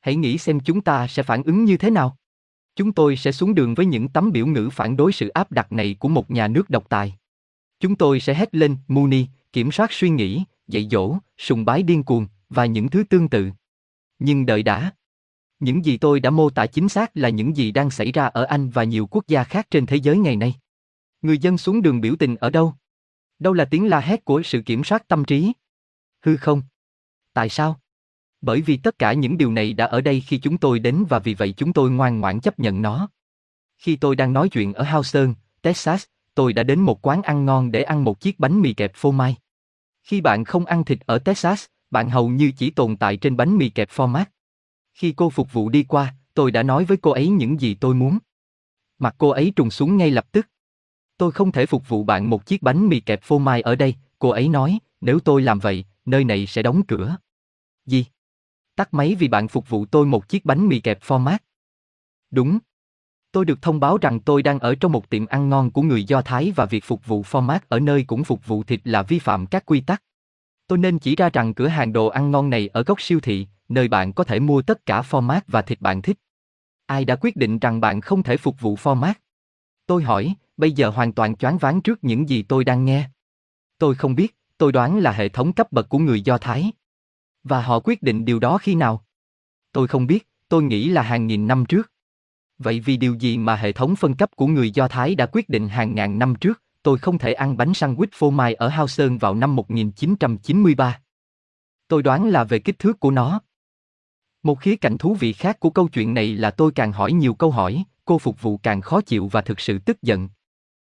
Hãy 0.02 0.16
nghĩ 0.16 0.38
xem 0.38 0.60
chúng 0.60 0.82
ta 0.82 1.08
sẽ 1.08 1.24
phản 1.24 1.44
ứng 1.44 1.66
như 1.66 1.78
thế 1.78 1.90
nào. 1.90 2.18
Chúng 2.76 2.92
tôi 2.92 3.16
sẽ 3.16 3.32
xuống 3.32 3.56
đường 3.56 3.76
với 3.76 3.86
những 3.86 4.10
tấm 4.10 4.32
biểu 4.32 4.46
ngữ 4.48 4.70
phản 4.70 4.98
đối 4.98 5.12
sự 5.12 5.28
áp 5.28 5.52
đặt 5.52 5.72
này 5.72 5.96
của 6.00 6.10
một 6.10 6.32
nhà 6.32 6.48
nước 6.48 6.70
độc 6.70 6.90
tài. 6.90 7.16
Chúng 7.80 7.96
tôi 7.96 8.20
sẽ 8.20 8.34
hét 8.34 8.56
lên, 8.56 8.78
Muni, 8.88 9.28
kiểm 9.54 9.72
soát 9.72 9.92
suy 9.92 10.10
nghĩ, 10.10 10.44
dạy 10.68 10.88
dỗ, 10.92 11.18
sùng 11.38 11.66
bái 11.66 11.84
điên 11.84 12.04
cuồng, 12.04 12.28
và 12.50 12.66
những 12.66 12.90
thứ 12.90 13.04
tương 13.10 13.30
tự. 13.30 13.52
Nhưng 14.20 14.46
đợi 14.46 14.64
đã. 14.64 14.92
Những 15.64 15.86
gì 15.86 15.98
tôi 15.98 16.20
đã 16.20 16.30
mô 16.30 16.50
tả 16.50 16.66
chính 16.66 16.90
xác 16.90 17.18
là 17.18 17.30
những 17.30 17.58
gì 17.58 17.72
đang 17.72 17.90
xảy 17.90 18.12
ra 18.12 18.26
ở 18.26 18.44
Anh 18.44 18.70
và 18.70 18.84
nhiều 18.84 19.08
quốc 19.12 19.28
gia 19.28 19.44
khác 19.44 19.68
trên 19.72 19.86
thế 19.86 19.96
giới 19.96 20.18
ngày 20.18 20.36
nay. 20.36 20.56
Người 21.22 21.38
dân 21.38 21.58
xuống 21.58 21.82
đường 21.82 22.02
biểu 22.02 22.16
tình 22.20 22.36
ở 22.36 22.50
đâu? 22.50 22.74
Đâu 23.40 23.54
là 23.54 23.66
tiếng 23.66 23.88
la 23.88 24.00
hét 24.00 24.26
của 24.26 24.42
sự 24.44 24.62
kiểm 24.62 24.84
soát 24.84 25.08
tâm 25.08 25.26
trí? 25.26 25.54
Hư 26.26 26.38
không? 26.38 26.62
Tại 27.34 27.50
sao? 27.50 27.80
Bởi 28.42 28.62
vì 28.62 28.78
tất 28.78 29.00
cả 29.00 29.14
những 29.14 29.38
điều 29.38 29.52
này 29.52 29.74
đã 29.74 29.86
ở 29.86 30.02
đây 30.02 30.22
khi 30.22 30.38
chúng 30.38 30.58
tôi 30.58 30.80
đến 30.80 31.06
và 31.10 31.20
vì 31.20 31.34
vậy 31.34 31.54
chúng 31.58 31.74
tôi 31.74 31.92
ngoan 31.92 32.20
ngoãn 32.20 32.40
chấp 32.40 32.60
nhận 32.60 32.82
nó. 32.82 33.10
Khi 33.78 33.96
tôi 33.96 34.16
đang 34.16 34.34
nói 34.34 34.50
chuyện 34.50 34.74
ở 34.74 34.84
Houston, 34.84 35.34
Texas, 35.62 36.06
tôi 36.36 36.54
đã 36.54 36.64
đến 36.64 36.80
một 36.80 37.08
quán 37.08 37.22
ăn 37.22 37.46
ngon 37.46 37.72
để 37.72 37.84
ăn 37.84 38.04
một 38.04 38.20
chiếc 38.20 38.40
bánh 38.40 38.62
mì 38.62 38.74
kẹp 38.74 38.92
phô 38.96 39.12
mai. 39.12 39.36
Khi 40.02 40.22
bạn 40.22 40.44
không 40.44 40.66
ăn 40.66 40.84
thịt 40.84 41.00
ở 41.06 41.20
Texas, 41.20 41.66
bạn 41.92 42.10
hầu 42.10 42.30
như 42.30 42.52
chỉ 42.58 42.70
tồn 42.70 42.98
tại 42.98 43.18
trên 43.18 43.38
bánh 43.38 43.58
mì 43.58 43.70
kẹp 43.70 43.90
format. 43.90 44.26
Khi 44.94 45.14
cô 45.18 45.30
phục 45.30 45.54
vụ 45.54 45.70
đi 45.70 45.84
qua, 45.84 46.16
tôi 46.34 46.52
đã 46.52 46.64
nói 46.64 46.86
với 46.86 46.98
cô 46.98 47.12
ấy 47.12 47.28
những 47.28 47.62
gì 47.62 47.74
tôi 47.74 47.96
muốn. 47.96 48.18
Mặt 49.00 49.16
cô 49.18 49.30
ấy 49.30 49.54
trùng 49.56 49.72
xuống 49.72 49.98
ngay 49.98 50.12
lập 50.12 50.32
tức. 50.32 50.48
Tôi 51.18 51.32
không 51.32 51.52
thể 51.52 51.66
phục 51.66 51.90
vụ 51.90 52.04
bạn 52.04 52.30
một 52.30 52.46
chiếc 52.46 52.62
bánh 52.62 52.90
mì 52.90 53.00
kẹp 53.00 53.24
phô 53.24 53.40
mai 53.40 53.62
ở 53.62 53.76
đây, 53.76 53.96
cô 54.20 54.30
ấy 54.30 54.50
nói, 54.50 54.80
nếu 55.02 55.20
tôi 55.20 55.42
làm 55.42 55.60
vậy, 55.60 55.86
nơi 56.06 56.24
này 56.24 56.46
sẽ 56.46 56.62
đóng 56.62 56.82
cửa. 56.88 57.18
Gì? 57.86 58.06
Tắt 58.76 58.94
máy 58.94 59.16
vì 59.20 59.28
bạn 59.28 59.48
phục 59.48 59.70
vụ 59.70 59.86
tôi 59.86 60.06
một 60.06 60.30
chiếc 60.30 60.46
bánh 60.46 60.68
mì 60.68 60.80
kẹp 60.80 61.02
format. 61.02 61.38
Đúng. 62.32 62.60
Tôi 63.32 63.46
được 63.46 63.62
thông 63.62 63.80
báo 63.80 63.98
rằng 63.98 64.20
tôi 64.20 64.44
đang 64.44 64.60
ở 64.60 64.76
trong 64.76 64.92
một 64.92 65.10
tiệm 65.10 65.26
ăn 65.26 65.50
ngon 65.50 65.72
của 65.72 65.82
người 65.82 66.04
Do 66.04 66.22
Thái 66.22 66.52
và 66.56 66.66
việc 66.66 66.84
phục 66.84 67.06
vụ 67.06 67.22
format 67.22 67.60
ở 67.70 67.80
nơi 67.80 68.04
cũng 68.08 68.24
phục 68.24 68.48
vụ 68.48 68.64
thịt 68.64 68.82
là 68.84 69.04
vi 69.04 69.20
phạm 69.20 69.46
các 69.46 69.66
quy 69.66 69.82
tắc. 69.82 70.04
Tôi 70.68 70.78
nên 70.78 71.00
chỉ 71.00 71.16
ra 71.16 71.30
rằng 71.34 71.54
cửa 71.54 71.68
hàng 71.68 71.94
đồ 71.94 72.08
ăn 72.08 72.32
ngon 72.32 72.50
này 72.50 72.68
ở 72.68 72.84
góc 72.84 73.02
siêu 73.02 73.20
thị, 73.20 73.48
nơi 73.70 73.88
bạn 73.88 74.14
có 74.14 74.24
thể 74.24 74.40
mua 74.40 74.62
tất 74.62 74.86
cả 74.86 75.02
format 75.02 75.42
và 75.48 75.62
thịt 75.62 75.82
bạn 75.82 76.02
thích. 76.02 76.18
Ai 76.86 77.06
đã 77.06 77.16
quyết 77.16 77.36
định 77.36 77.60
rằng 77.60 77.82
bạn 77.82 78.02
không 78.02 78.24
thể 78.24 78.38
phục 78.38 78.62
vụ 78.62 78.76
format? 78.76 79.14
Tôi 79.86 80.04
hỏi, 80.04 80.36
bây 80.58 80.72
giờ 80.72 80.90
hoàn 80.90 81.14
toàn 81.14 81.36
choáng 81.36 81.58
váng 81.58 81.82
trước 81.82 82.04
những 82.04 82.30
gì 82.30 82.44
tôi 82.44 82.64
đang 82.64 82.86
nghe. 82.86 83.10
Tôi 83.78 83.96
không 83.96 84.16
biết, 84.16 84.38
tôi 84.58 84.72
đoán 84.72 85.00
là 85.00 85.12
hệ 85.12 85.30
thống 85.30 85.54
cấp 85.54 85.72
bậc 85.72 85.90
của 85.90 86.00
người 86.00 86.22
Do 86.22 86.38
Thái. 86.38 86.72
Và 87.44 87.62
họ 87.62 87.80
quyết 87.80 88.04
định 88.04 88.26
điều 88.26 88.40
đó 88.40 88.58
khi 88.58 88.76
nào? 88.76 89.06
Tôi 89.72 89.88
không 89.88 90.08
biết, 90.08 90.28
tôi 90.50 90.64
nghĩ 90.64 90.90
là 90.90 91.02
hàng 91.02 91.28
nghìn 91.28 91.48
năm 91.48 91.66
trước. 91.66 91.92
Vậy 92.58 92.80
vì 92.80 92.98
điều 92.98 93.14
gì 93.14 93.38
mà 93.38 93.56
hệ 93.56 93.72
thống 93.72 93.96
phân 93.96 94.16
cấp 94.16 94.30
của 94.36 94.48
người 94.48 94.72
Do 94.72 94.88
Thái 94.88 95.16
đã 95.16 95.26
quyết 95.26 95.50
định 95.50 95.70
hàng 95.70 95.96
ngàn 95.96 96.20
năm 96.20 96.36
trước, 96.36 96.63
tôi 96.84 96.98
không 96.98 97.18
thể 97.18 97.34
ăn 97.34 97.58
bánh 97.58 97.72
sandwich 97.72 98.08
phô 98.14 98.30
mai 98.30 98.54
ở 98.54 98.68
Hao 98.68 98.88
Sơn 98.88 99.18
vào 99.18 99.36
năm 99.36 99.56
1993. 99.56 101.00
Tôi 101.88 102.04
đoán 102.04 102.30
là 102.30 102.44
về 102.44 102.60
kích 102.60 102.80
thước 102.80 103.00
của 103.00 103.12
nó. 103.12 103.42
Một 104.44 104.60
khía 104.60 104.76
cạnh 104.76 104.98
thú 104.98 105.14
vị 105.14 105.34
khác 105.34 105.60
của 105.60 105.70
câu 105.70 105.88
chuyện 105.88 106.14
này 106.14 106.36
là 106.36 106.52
tôi 106.52 106.72
càng 106.72 106.92
hỏi 106.92 107.14
nhiều 107.14 107.34
câu 107.34 107.52
hỏi, 107.52 107.84
cô 108.06 108.20
phục 108.20 108.42
vụ 108.42 108.58
càng 108.58 108.82
khó 108.82 109.02
chịu 109.02 109.28
và 109.28 109.42
thực 109.42 109.60
sự 109.60 109.80
tức 109.80 110.02
giận. 110.02 110.30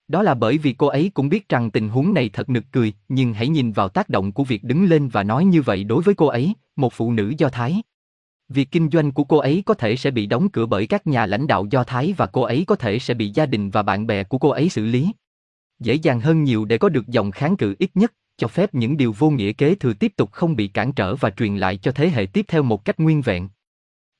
Đó 0.08 0.22
là 0.22 0.34
bởi 0.34 0.58
vì 0.58 0.72
cô 0.72 0.86
ấy 0.86 1.10
cũng 1.14 1.28
biết 1.28 1.48
rằng 1.48 1.70
tình 1.70 1.88
huống 1.88 2.14
này 2.14 2.30
thật 2.32 2.48
nực 2.48 2.64
cười, 2.72 2.92
nhưng 3.08 3.34
hãy 3.34 3.48
nhìn 3.48 3.72
vào 3.72 3.88
tác 3.88 4.08
động 4.08 4.32
của 4.32 4.44
việc 4.44 4.64
đứng 4.64 4.84
lên 4.84 5.08
và 5.08 5.22
nói 5.22 5.44
như 5.44 5.62
vậy 5.62 5.84
đối 5.84 6.02
với 6.02 6.14
cô 6.14 6.26
ấy, 6.26 6.54
một 6.76 6.92
phụ 6.92 7.12
nữ 7.12 7.32
Do 7.38 7.48
Thái. 7.48 7.82
Việc 8.48 8.70
kinh 8.70 8.88
doanh 8.92 9.12
của 9.12 9.24
cô 9.24 9.36
ấy 9.36 9.62
có 9.66 9.74
thể 9.74 9.96
sẽ 9.96 10.10
bị 10.10 10.26
đóng 10.26 10.48
cửa 10.48 10.66
bởi 10.66 10.86
các 10.86 11.06
nhà 11.06 11.26
lãnh 11.26 11.46
đạo 11.46 11.66
Do 11.70 11.84
Thái 11.84 12.14
và 12.16 12.26
cô 12.26 12.42
ấy 12.42 12.64
có 12.66 12.76
thể 12.76 12.98
sẽ 12.98 13.14
bị 13.14 13.30
gia 13.34 13.46
đình 13.46 13.70
và 13.70 13.82
bạn 13.82 14.06
bè 14.06 14.24
của 14.24 14.38
cô 14.38 14.48
ấy 14.48 14.68
xử 14.68 14.86
lý. 14.86 15.12
Dễ 15.80 15.94
dàng 15.94 16.20
hơn 16.20 16.44
nhiều 16.44 16.64
để 16.64 16.78
có 16.78 16.88
được 16.88 17.08
dòng 17.08 17.30
kháng 17.30 17.56
cự 17.56 17.74
ít 17.78 17.90
nhất, 17.94 18.12
cho 18.36 18.48
phép 18.48 18.74
những 18.74 18.96
điều 18.96 19.12
vô 19.12 19.30
nghĩa 19.30 19.52
kế 19.52 19.74
thừa 19.74 19.92
tiếp 19.92 20.12
tục 20.16 20.32
không 20.32 20.56
bị 20.56 20.68
cản 20.68 20.92
trở 20.92 21.16
và 21.16 21.30
truyền 21.30 21.56
lại 21.56 21.76
cho 21.76 21.92
thế 21.92 22.08
hệ 22.08 22.26
tiếp 22.26 22.44
theo 22.48 22.62
một 22.62 22.84
cách 22.84 23.00
nguyên 23.00 23.22
vẹn. 23.22 23.48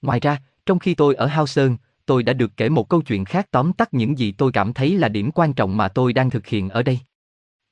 Ngoài 0.03 0.21
ra, 0.21 0.43
trong 0.67 0.79
khi 0.79 0.95
tôi 0.95 1.15
ở 1.15 1.27
Hao 1.27 1.47
Sơn, 1.47 1.77
tôi 2.07 2.23
đã 2.23 2.33
được 2.33 2.57
kể 2.57 2.69
một 2.69 2.89
câu 2.89 3.03
chuyện 3.03 3.25
khác 3.25 3.49
tóm 3.51 3.73
tắt 3.73 3.95
những 3.95 4.19
gì 4.19 4.33
tôi 4.33 4.53
cảm 4.53 4.73
thấy 4.73 4.99
là 4.99 5.09
điểm 5.09 5.31
quan 5.31 5.53
trọng 5.53 5.77
mà 5.77 5.89
tôi 5.89 6.13
đang 6.13 6.31
thực 6.31 6.47
hiện 6.47 6.69
ở 6.69 6.83
đây. 6.83 6.99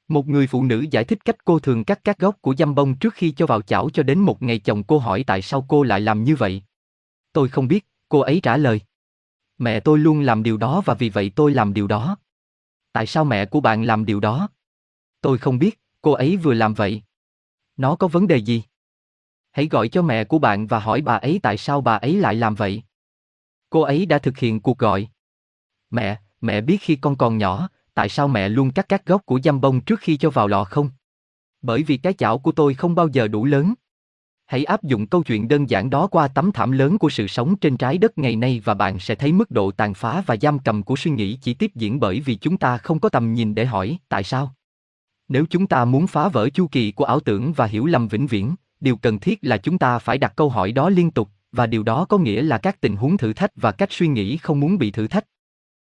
Một 0.08 0.28
người 0.28 0.46
phụ 0.46 0.64
nữ 0.64 0.86
giải 0.90 1.04
thích 1.04 1.24
cách 1.24 1.44
cô 1.44 1.58
thường 1.58 1.84
cắt 1.84 2.00
các 2.04 2.18
gốc 2.18 2.36
của 2.40 2.54
dăm 2.54 2.74
bông 2.74 2.94
trước 2.94 3.14
khi 3.14 3.30
cho 3.30 3.46
vào 3.46 3.62
chảo 3.62 3.90
cho 3.90 4.02
đến 4.02 4.18
một 4.18 4.42
ngày 4.42 4.58
chồng 4.58 4.82
cô 4.82 4.98
hỏi 4.98 5.24
tại 5.26 5.42
sao 5.42 5.64
cô 5.68 5.82
lại 5.82 6.00
làm 6.00 6.24
như 6.24 6.36
vậy. 6.36 6.62
Tôi 7.32 7.48
không 7.48 7.68
biết, 7.68 7.86
cô 8.08 8.20
ấy 8.20 8.40
trả 8.42 8.56
lời. 8.56 8.80
Mẹ 9.58 9.80
tôi 9.80 9.98
luôn 9.98 10.20
làm 10.20 10.42
điều 10.42 10.56
đó 10.56 10.82
và 10.84 10.94
vì 10.94 11.08
vậy 11.08 11.32
tôi 11.34 11.54
làm 11.54 11.74
điều 11.74 11.86
đó. 11.86 12.16
Tại 12.92 13.06
sao 13.06 13.24
mẹ 13.24 13.46
của 13.46 13.60
bạn 13.60 13.82
làm 13.82 14.04
điều 14.04 14.20
đó? 14.20 14.48
Tôi 15.20 15.38
không 15.38 15.58
biết, 15.58 15.80
cô 16.02 16.12
ấy 16.12 16.36
vừa 16.36 16.54
làm 16.54 16.74
vậy. 16.74 17.02
Nó 17.76 17.96
có 17.96 18.08
vấn 18.08 18.26
đề 18.26 18.36
gì? 18.36 18.62
Hãy 19.50 19.68
gọi 19.68 19.88
cho 19.88 20.02
mẹ 20.02 20.24
của 20.24 20.38
bạn 20.38 20.66
và 20.66 20.78
hỏi 20.78 21.00
bà 21.00 21.14
ấy 21.14 21.40
tại 21.42 21.56
sao 21.56 21.80
bà 21.80 21.96
ấy 21.96 22.14
lại 22.14 22.34
làm 22.34 22.54
vậy. 22.54 22.82
Cô 23.70 23.80
ấy 23.80 24.06
đã 24.06 24.18
thực 24.18 24.38
hiện 24.38 24.60
cuộc 24.60 24.78
gọi. 24.78 25.08
Mẹ, 25.90 26.20
mẹ 26.40 26.60
biết 26.60 26.76
khi 26.80 26.96
con 26.96 27.16
còn 27.16 27.38
nhỏ, 27.38 27.68
tại 27.94 28.08
sao 28.08 28.28
mẹ 28.28 28.48
luôn 28.48 28.72
cắt 28.72 28.88
các 28.88 29.06
gốc 29.06 29.26
của 29.26 29.40
dăm 29.44 29.60
bông 29.60 29.80
trước 29.80 30.00
khi 30.00 30.16
cho 30.16 30.30
vào 30.30 30.48
lò 30.48 30.64
không? 30.64 30.90
Bởi 31.62 31.82
vì 31.82 31.96
cái 31.96 32.12
chảo 32.12 32.38
của 32.38 32.52
tôi 32.52 32.74
không 32.74 32.94
bao 32.94 33.08
giờ 33.08 33.28
đủ 33.28 33.44
lớn. 33.44 33.74
Hãy 34.52 34.64
áp 34.64 34.82
dụng 34.82 35.06
câu 35.06 35.22
chuyện 35.22 35.48
đơn 35.48 35.70
giản 35.70 35.90
đó 35.90 36.06
qua 36.06 36.28
tấm 36.28 36.52
thảm 36.52 36.72
lớn 36.72 36.98
của 36.98 37.10
sự 37.10 37.26
sống 37.26 37.56
trên 37.56 37.76
trái 37.76 37.98
đất 37.98 38.18
ngày 38.18 38.36
nay 38.36 38.60
và 38.64 38.74
bạn 38.74 38.98
sẽ 38.98 39.14
thấy 39.14 39.32
mức 39.32 39.50
độ 39.50 39.70
tàn 39.70 39.94
phá 39.94 40.22
và 40.26 40.36
giam 40.42 40.58
cầm 40.58 40.82
của 40.82 40.96
suy 40.96 41.10
nghĩ 41.10 41.38
chỉ 41.42 41.54
tiếp 41.54 41.70
diễn 41.74 42.00
bởi 42.00 42.20
vì 42.20 42.34
chúng 42.34 42.56
ta 42.56 42.78
không 42.78 43.00
có 43.00 43.08
tầm 43.08 43.34
nhìn 43.34 43.54
để 43.54 43.66
hỏi 43.66 43.98
tại 44.08 44.22
sao. 44.22 44.54
Nếu 45.28 45.44
chúng 45.50 45.66
ta 45.66 45.84
muốn 45.84 46.06
phá 46.06 46.28
vỡ 46.28 46.50
chu 46.50 46.66
kỳ 46.66 46.92
của 46.92 47.04
ảo 47.04 47.20
tưởng 47.20 47.52
và 47.52 47.66
hiểu 47.66 47.86
lầm 47.86 48.08
vĩnh 48.08 48.26
viễn, 48.26 48.54
điều 48.80 48.96
cần 48.96 49.18
thiết 49.18 49.38
là 49.42 49.56
chúng 49.56 49.78
ta 49.78 49.98
phải 49.98 50.18
đặt 50.18 50.32
câu 50.36 50.48
hỏi 50.48 50.72
đó 50.72 50.88
liên 50.88 51.10
tục, 51.10 51.28
và 51.52 51.66
điều 51.66 51.82
đó 51.82 52.04
có 52.04 52.18
nghĩa 52.18 52.42
là 52.42 52.58
các 52.58 52.80
tình 52.80 52.96
huống 52.96 53.16
thử 53.16 53.32
thách 53.32 53.50
và 53.56 53.72
cách 53.72 53.92
suy 53.92 54.08
nghĩ 54.08 54.36
không 54.36 54.60
muốn 54.60 54.78
bị 54.78 54.90
thử 54.90 55.06
thách. 55.08 55.24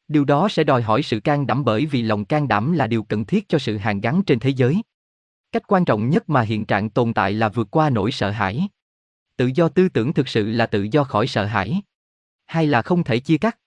Điều 0.08 0.26
đó 0.26 0.50
sẽ 0.50 0.64
đòi 0.64 0.82
hỏi 0.82 1.04
sự 1.04 1.20
can 1.20 1.48
đảm 1.48 1.66
bởi 1.66 1.86
vì 1.86 2.02
lòng 2.02 2.26
can 2.26 2.48
đảm 2.48 2.72
là 2.72 2.88
điều 2.88 3.04
cần 3.04 3.26
thiết 3.26 3.50
cho 3.50 3.60
sự 3.60 3.78
hàn 3.78 4.02
gắn 4.02 4.24
trên 4.24 4.40
thế 4.40 4.50
giới. 4.50 4.82
Cách 5.52 5.64
quan 5.68 5.86
trọng 5.86 6.10
nhất 6.10 6.30
mà 6.30 6.42
hiện 6.42 6.66
trạng 6.66 6.90
tồn 6.90 7.14
tại 7.14 7.34
là 7.34 7.50
vượt 7.50 7.68
qua 7.72 7.90
nỗi 7.90 8.12
sợ 8.12 8.30
hãi. 8.30 8.68
Tự 9.38 9.50
do 9.56 9.70
tư 9.70 9.90
tưởng 9.90 10.14
thực 10.14 10.28
sự 10.28 10.52
là 10.52 10.66
tự 10.66 10.88
do 10.92 11.04
khỏi 11.04 11.28
sợ 11.28 11.46
hãi. 11.46 11.82
Hay 12.46 12.68
là 12.68 12.82
không 12.82 13.04
thể 13.04 13.20
chia 13.20 13.38
cắt. 13.38 13.58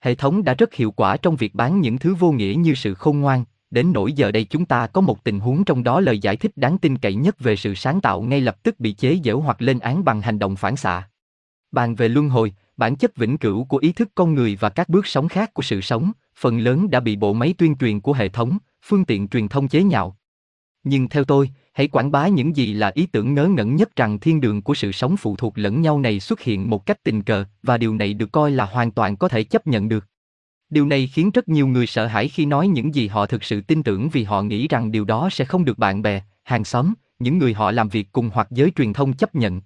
Hệ 0.00 0.14
thống 0.14 0.44
đã 0.44 0.54
rất 0.54 0.74
hiệu 0.74 0.90
quả 0.90 1.16
trong 1.16 1.36
việc 1.36 1.54
bán 1.54 1.80
những 1.80 1.98
thứ 1.98 2.14
vô 2.14 2.32
nghĩa 2.32 2.54
như 2.58 2.74
sự 2.74 2.94
khôn 2.94 3.20
ngoan, 3.20 3.44
đến 3.70 3.92
nỗi 3.92 4.12
giờ 4.12 4.30
đây 4.30 4.44
chúng 4.44 4.64
ta 4.64 4.86
có 4.86 5.00
một 5.00 5.24
tình 5.24 5.40
huống 5.40 5.64
trong 5.64 5.84
đó 5.84 6.00
lời 6.00 6.18
giải 6.18 6.36
thích 6.36 6.52
đáng 6.56 6.78
tin 6.78 6.98
cậy 6.98 7.14
nhất 7.14 7.40
về 7.40 7.56
sự 7.56 7.74
sáng 7.74 8.00
tạo 8.00 8.22
ngay 8.22 8.40
lập 8.40 8.62
tức 8.62 8.80
bị 8.80 8.92
chế 8.92 9.20
giễu 9.24 9.40
hoặc 9.40 9.62
lên 9.62 9.78
án 9.78 10.04
bằng 10.04 10.20
hành 10.20 10.38
động 10.38 10.56
phản 10.56 10.76
xạ. 10.76 11.08
Bàn 11.72 11.94
về 11.94 12.08
luân 12.08 12.28
hồi, 12.28 12.54
bản 12.76 12.96
chất 12.96 13.16
vĩnh 13.16 13.38
cửu 13.38 13.64
của 13.64 13.78
ý 13.78 13.92
thức 13.92 14.08
con 14.14 14.34
người 14.34 14.56
và 14.60 14.68
các 14.68 14.88
bước 14.88 15.06
sống 15.06 15.28
khác 15.28 15.54
của 15.54 15.62
sự 15.62 15.80
sống, 15.80 16.12
phần 16.36 16.58
lớn 16.58 16.90
đã 16.90 17.00
bị 17.00 17.16
bộ 17.16 17.32
máy 17.32 17.54
tuyên 17.58 17.76
truyền 17.76 18.00
của 18.00 18.12
hệ 18.12 18.28
thống, 18.28 18.58
phương 18.82 19.04
tiện 19.04 19.28
truyền 19.28 19.48
thông 19.48 19.68
chế 19.68 19.82
nhạo. 19.82 20.16
Nhưng 20.88 21.08
theo 21.08 21.24
tôi, 21.24 21.50
hãy 21.72 21.88
quảng 21.88 22.10
bá 22.10 22.28
những 22.28 22.56
gì 22.56 22.72
là 22.72 22.92
ý 22.94 23.06
tưởng 23.06 23.34
ngớ 23.34 23.48
ngẩn 23.48 23.76
nhất 23.76 23.96
rằng 23.96 24.18
thiên 24.18 24.40
đường 24.40 24.62
của 24.62 24.74
sự 24.74 24.92
sống 24.92 25.16
phụ 25.16 25.36
thuộc 25.36 25.58
lẫn 25.58 25.82
nhau 25.82 26.00
này 26.00 26.20
xuất 26.20 26.40
hiện 26.40 26.70
một 26.70 26.86
cách 26.86 27.02
tình 27.02 27.22
cờ 27.22 27.44
và 27.62 27.78
điều 27.78 27.94
này 27.94 28.14
được 28.14 28.32
coi 28.32 28.50
là 28.50 28.64
hoàn 28.64 28.90
toàn 28.90 29.16
có 29.16 29.28
thể 29.28 29.44
chấp 29.44 29.66
nhận 29.66 29.88
được. 29.88 30.06
Điều 30.70 30.86
này 30.86 31.06
khiến 31.06 31.30
rất 31.30 31.48
nhiều 31.48 31.66
người 31.66 31.86
sợ 31.86 32.06
hãi 32.06 32.28
khi 32.28 32.46
nói 32.46 32.68
những 32.68 32.94
gì 32.94 33.08
họ 33.08 33.26
thực 33.26 33.44
sự 33.44 33.60
tin 33.60 33.82
tưởng 33.82 34.08
vì 34.08 34.24
họ 34.24 34.42
nghĩ 34.42 34.68
rằng 34.68 34.92
điều 34.92 35.04
đó 35.04 35.28
sẽ 35.32 35.44
không 35.44 35.64
được 35.64 35.78
bạn 35.78 36.02
bè, 36.02 36.22
hàng 36.42 36.64
xóm, 36.64 36.94
những 37.18 37.38
người 37.38 37.54
họ 37.54 37.70
làm 37.70 37.88
việc 37.88 38.08
cùng 38.12 38.30
hoặc 38.34 38.48
giới 38.50 38.70
truyền 38.76 38.92
thông 38.92 39.12
chấp 39.12 39.34
nhận. 39.34 39.60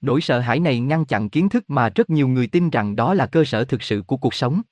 Nỗi 0.00 0.20
sợ 0.20 0.40
hãi 0.40 0.60
này 0.60 0.80
ngăn 0.80 1.04
chặn 1.04 1.28
kiến 1.28 1.48
thức 1.48 1.70
mà 1.70 1.88
rất 1.88 2.10
nhiều 2.10 2.28
người 2.28 2.46
tin 2.46 2.70
rằng 2.70 2.96
đó 2.96 3.14
là 3.14 3.26
cơ 3.26 3.44
sở 3.44 3.64
thực 3.64 3.82
sự 3.82 4.02
của 4.02 4.16
cuộc 4.16 4.34
sống. 4.34 4.62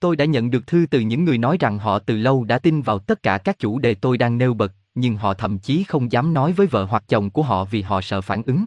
Tôi 0.00 0.16
đã 0.16 0.24
nhận 0.24 0.50
được 0.50 0.66
thư 0.66 0.86
từ 0.90 1.00
những 1.00 1.24
người 1.24 1.38
nói 1.38 1.56
rằng 1.60 1.78
họ 1.78 1.98
từ 1.98 2.16
lâu 2.16 2.44
đã 2.44 2.58
tin 2.58 2.82
vào 2.82 2.98
tất 2.98 3.22
cả 3.22 3.38
các 3.38 3.58
chủ 3.58 3.78
đề 3.78 3.94
tôi 3.94 4.18
đang 4.18 4.38
nêu 4.38 4.54
bật, 4.54 4.72
nhưng 4.94 5.16
họ 5.16 5.34
thậm 5.34 5.58
chí 5.58 5.84
không 5.84 6.12
dám 6.12 6.34
nói 6.34 6.52
với 6.52 6.66
vợ 6.66 6.84
hoặc 6.84 7.04
chồng 7.08 7.30
của 7.30 7.42
họ 7.42 7.64
vì 7.64 7.82
họ 7.82 8.00
sợ 8.00 8.20
phản 8.20 8.42
ứng. 8.42 8.64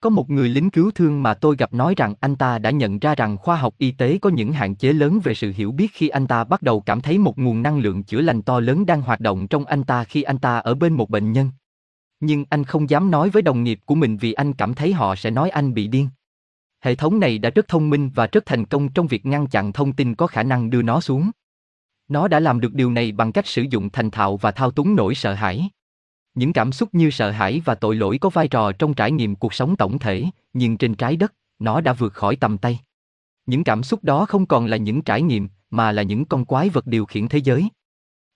Có 0.00 0.10
một 0.10 0.30
người 0.30 0.48
lính 0.48 0.70
cứu 0.70 0.90
thương 0.94 1.22
mà 1.22 1.34
tôi 1.34 1.56
gặp 1.56 1.74
nói 1.74 1.94
rằng 1.96 2.14
anh 2.20 2.36
ta 2.36 2.58
đã 2.58 2.70
nhận 2.70 2.98
ra 2.98 3.14
rằng 3.14 3.36
khoa 3.36 3.56
học 3.56 3.74
y 3.78 3.90
tế 3.90 4.18
có 4.18 4.30
những 4.30 4.52
hạn 4.52 4.74
chế 4.74 4.92
lớn 4.92 5.20
về 5.24 5.34
sự 5.34 5.52
hiểu 5.56 5.72
biết 5.72 5.90
khi 5.92 6.08
anh 6.08 6.26
ta 6.26 6.44
bắt 6.44 6.62
đầu 6.62 6.80
cảm 6.80 7.00
thấy 7.00 7.18
một 7.18 7.38
nguồn 7.38 7.62
năng 7.62 7.78
lượng 7.78 8.02
chữa 8.02 8.20
lành 8.20 8.42
to 8.42 8.60
lớn 8.60 8.86
đang 8.86 9.02
hoạt 9.02 9.20
động 9.20 9.48
trong 9.48 9.64
anh 9.64 9.84
ta 9.84 10.04
khi 10.04 10.22
anh 10.22 10.38
ta 10.38 10.58
ở 10.58 10.74
bên 10.74 10.92
một 10.92 11.10
bệnh 11.10 11.32
nhân. 11.32 11.50
Nhưng 12.20 12.44
anh 12.50 12.64
không 12.64 12.90
dám 12.90 13.10
nói 13.10 13.30
với 13.30 13.42
đồng 13.42 13.64
nghiệp 13.64 13.80
của 13.84 13.94
mình 13.94 14.16
vì 14.16 14.32
anh 14.32 14.52
cảm 14.52 14.74
thấy 14.74 14.92
họ 14.92 15.16
sẽ 15.16 15.30
nói 15.30 15.50
anh 15.50 15.74
bị 15.74 15.88
điên. 15.88 16.08
Hệ 16.80 16.94
thống 16.94 17.20
này 17.20 17.38
đã 17.38 17.50
rất 17.50 17.68
thông 17.68 17.90
minh 17.90 18.10
và 18.14 18.26
rất 18.26 18.46
thành 18.46 18.64
công 18.64 18.88
trong 18.88 19.06
việc 19.06 19.26
ngăn 19.26 19.46
chặn 19.46 19.72
thông 19.72 19.92
tin 19.92 20.14
có 20.14 20.26
khả 20.26 20.42
năng 20.42 20.70
đưa 20.70 20.82
nó 20.82 21.00
xuống. 21.00 21.30
Nó 22.08 22.28
đã 22.28 22.40
làm 22.40 22.60
được 22.60 22.74
điều 22.74 22.90
này 22.90 23.12
bằng 23.12 23.32
cách 23.32 23.46
sử 23.46 23.62
dụng 23.70 23.90
thành 23.90 24.10
thạo 24.10 24.36
và 24.36 24.50
thao 24.50 24.70
túng 24.70 24.96
nỗi 24.96 25.14
sợ 25.14 25.34
hãi. 25.34 25.70
Những 26.34 26.52
cảm 26.52 26.72
xúc 26.72 26.88
như 26.92 27.10
sợ 27.10 27.30
hãi 27.30 27.62
và 27.64 27.74
tội 27.74 27.96
lỗi 27.96 28.18
có 28.20 28.30
vai 28.30 28.48
trò 28.48 28.72
trong 28.72 28.94
trải 28.94 29.12
nghiệm 29.12 29.36
cuộc 29.36 29.54
sống 29.54 29.76
tổng 29.76 29.98
thể, 29.98 30.24
nhưng 30.52 30.76
trên 30.76 30.94
trái 30.94 31.16
đất, 31.16 31.34
nó 31.58 31.80
đã 31.80 31.92
vượt 31.92 32.14
khỏi 32.14 32.36
tầm 32.36 32.58
tay. 32.58 32.80
Những 33.46 33.64
cảm 33.64 33.82
xúc 33.82 34.04
đó 34.04 34.26
không 34.26 34.46
còn 34.46 34.66
là 34.66 34.76
những 34.76 35.02
trải 35.02 35.22
nghiệm, 35.22 35.48
mà 35.70 35.92
là 35.92 36.02
những 36.02 36.24
con 36.24 36.44
quái 36.44 36.68
vật 36.68 36.86
điều 36.86 37.06
khiển 37.06 37.28
thế 37.28 37.38
giới. 37.38 37.68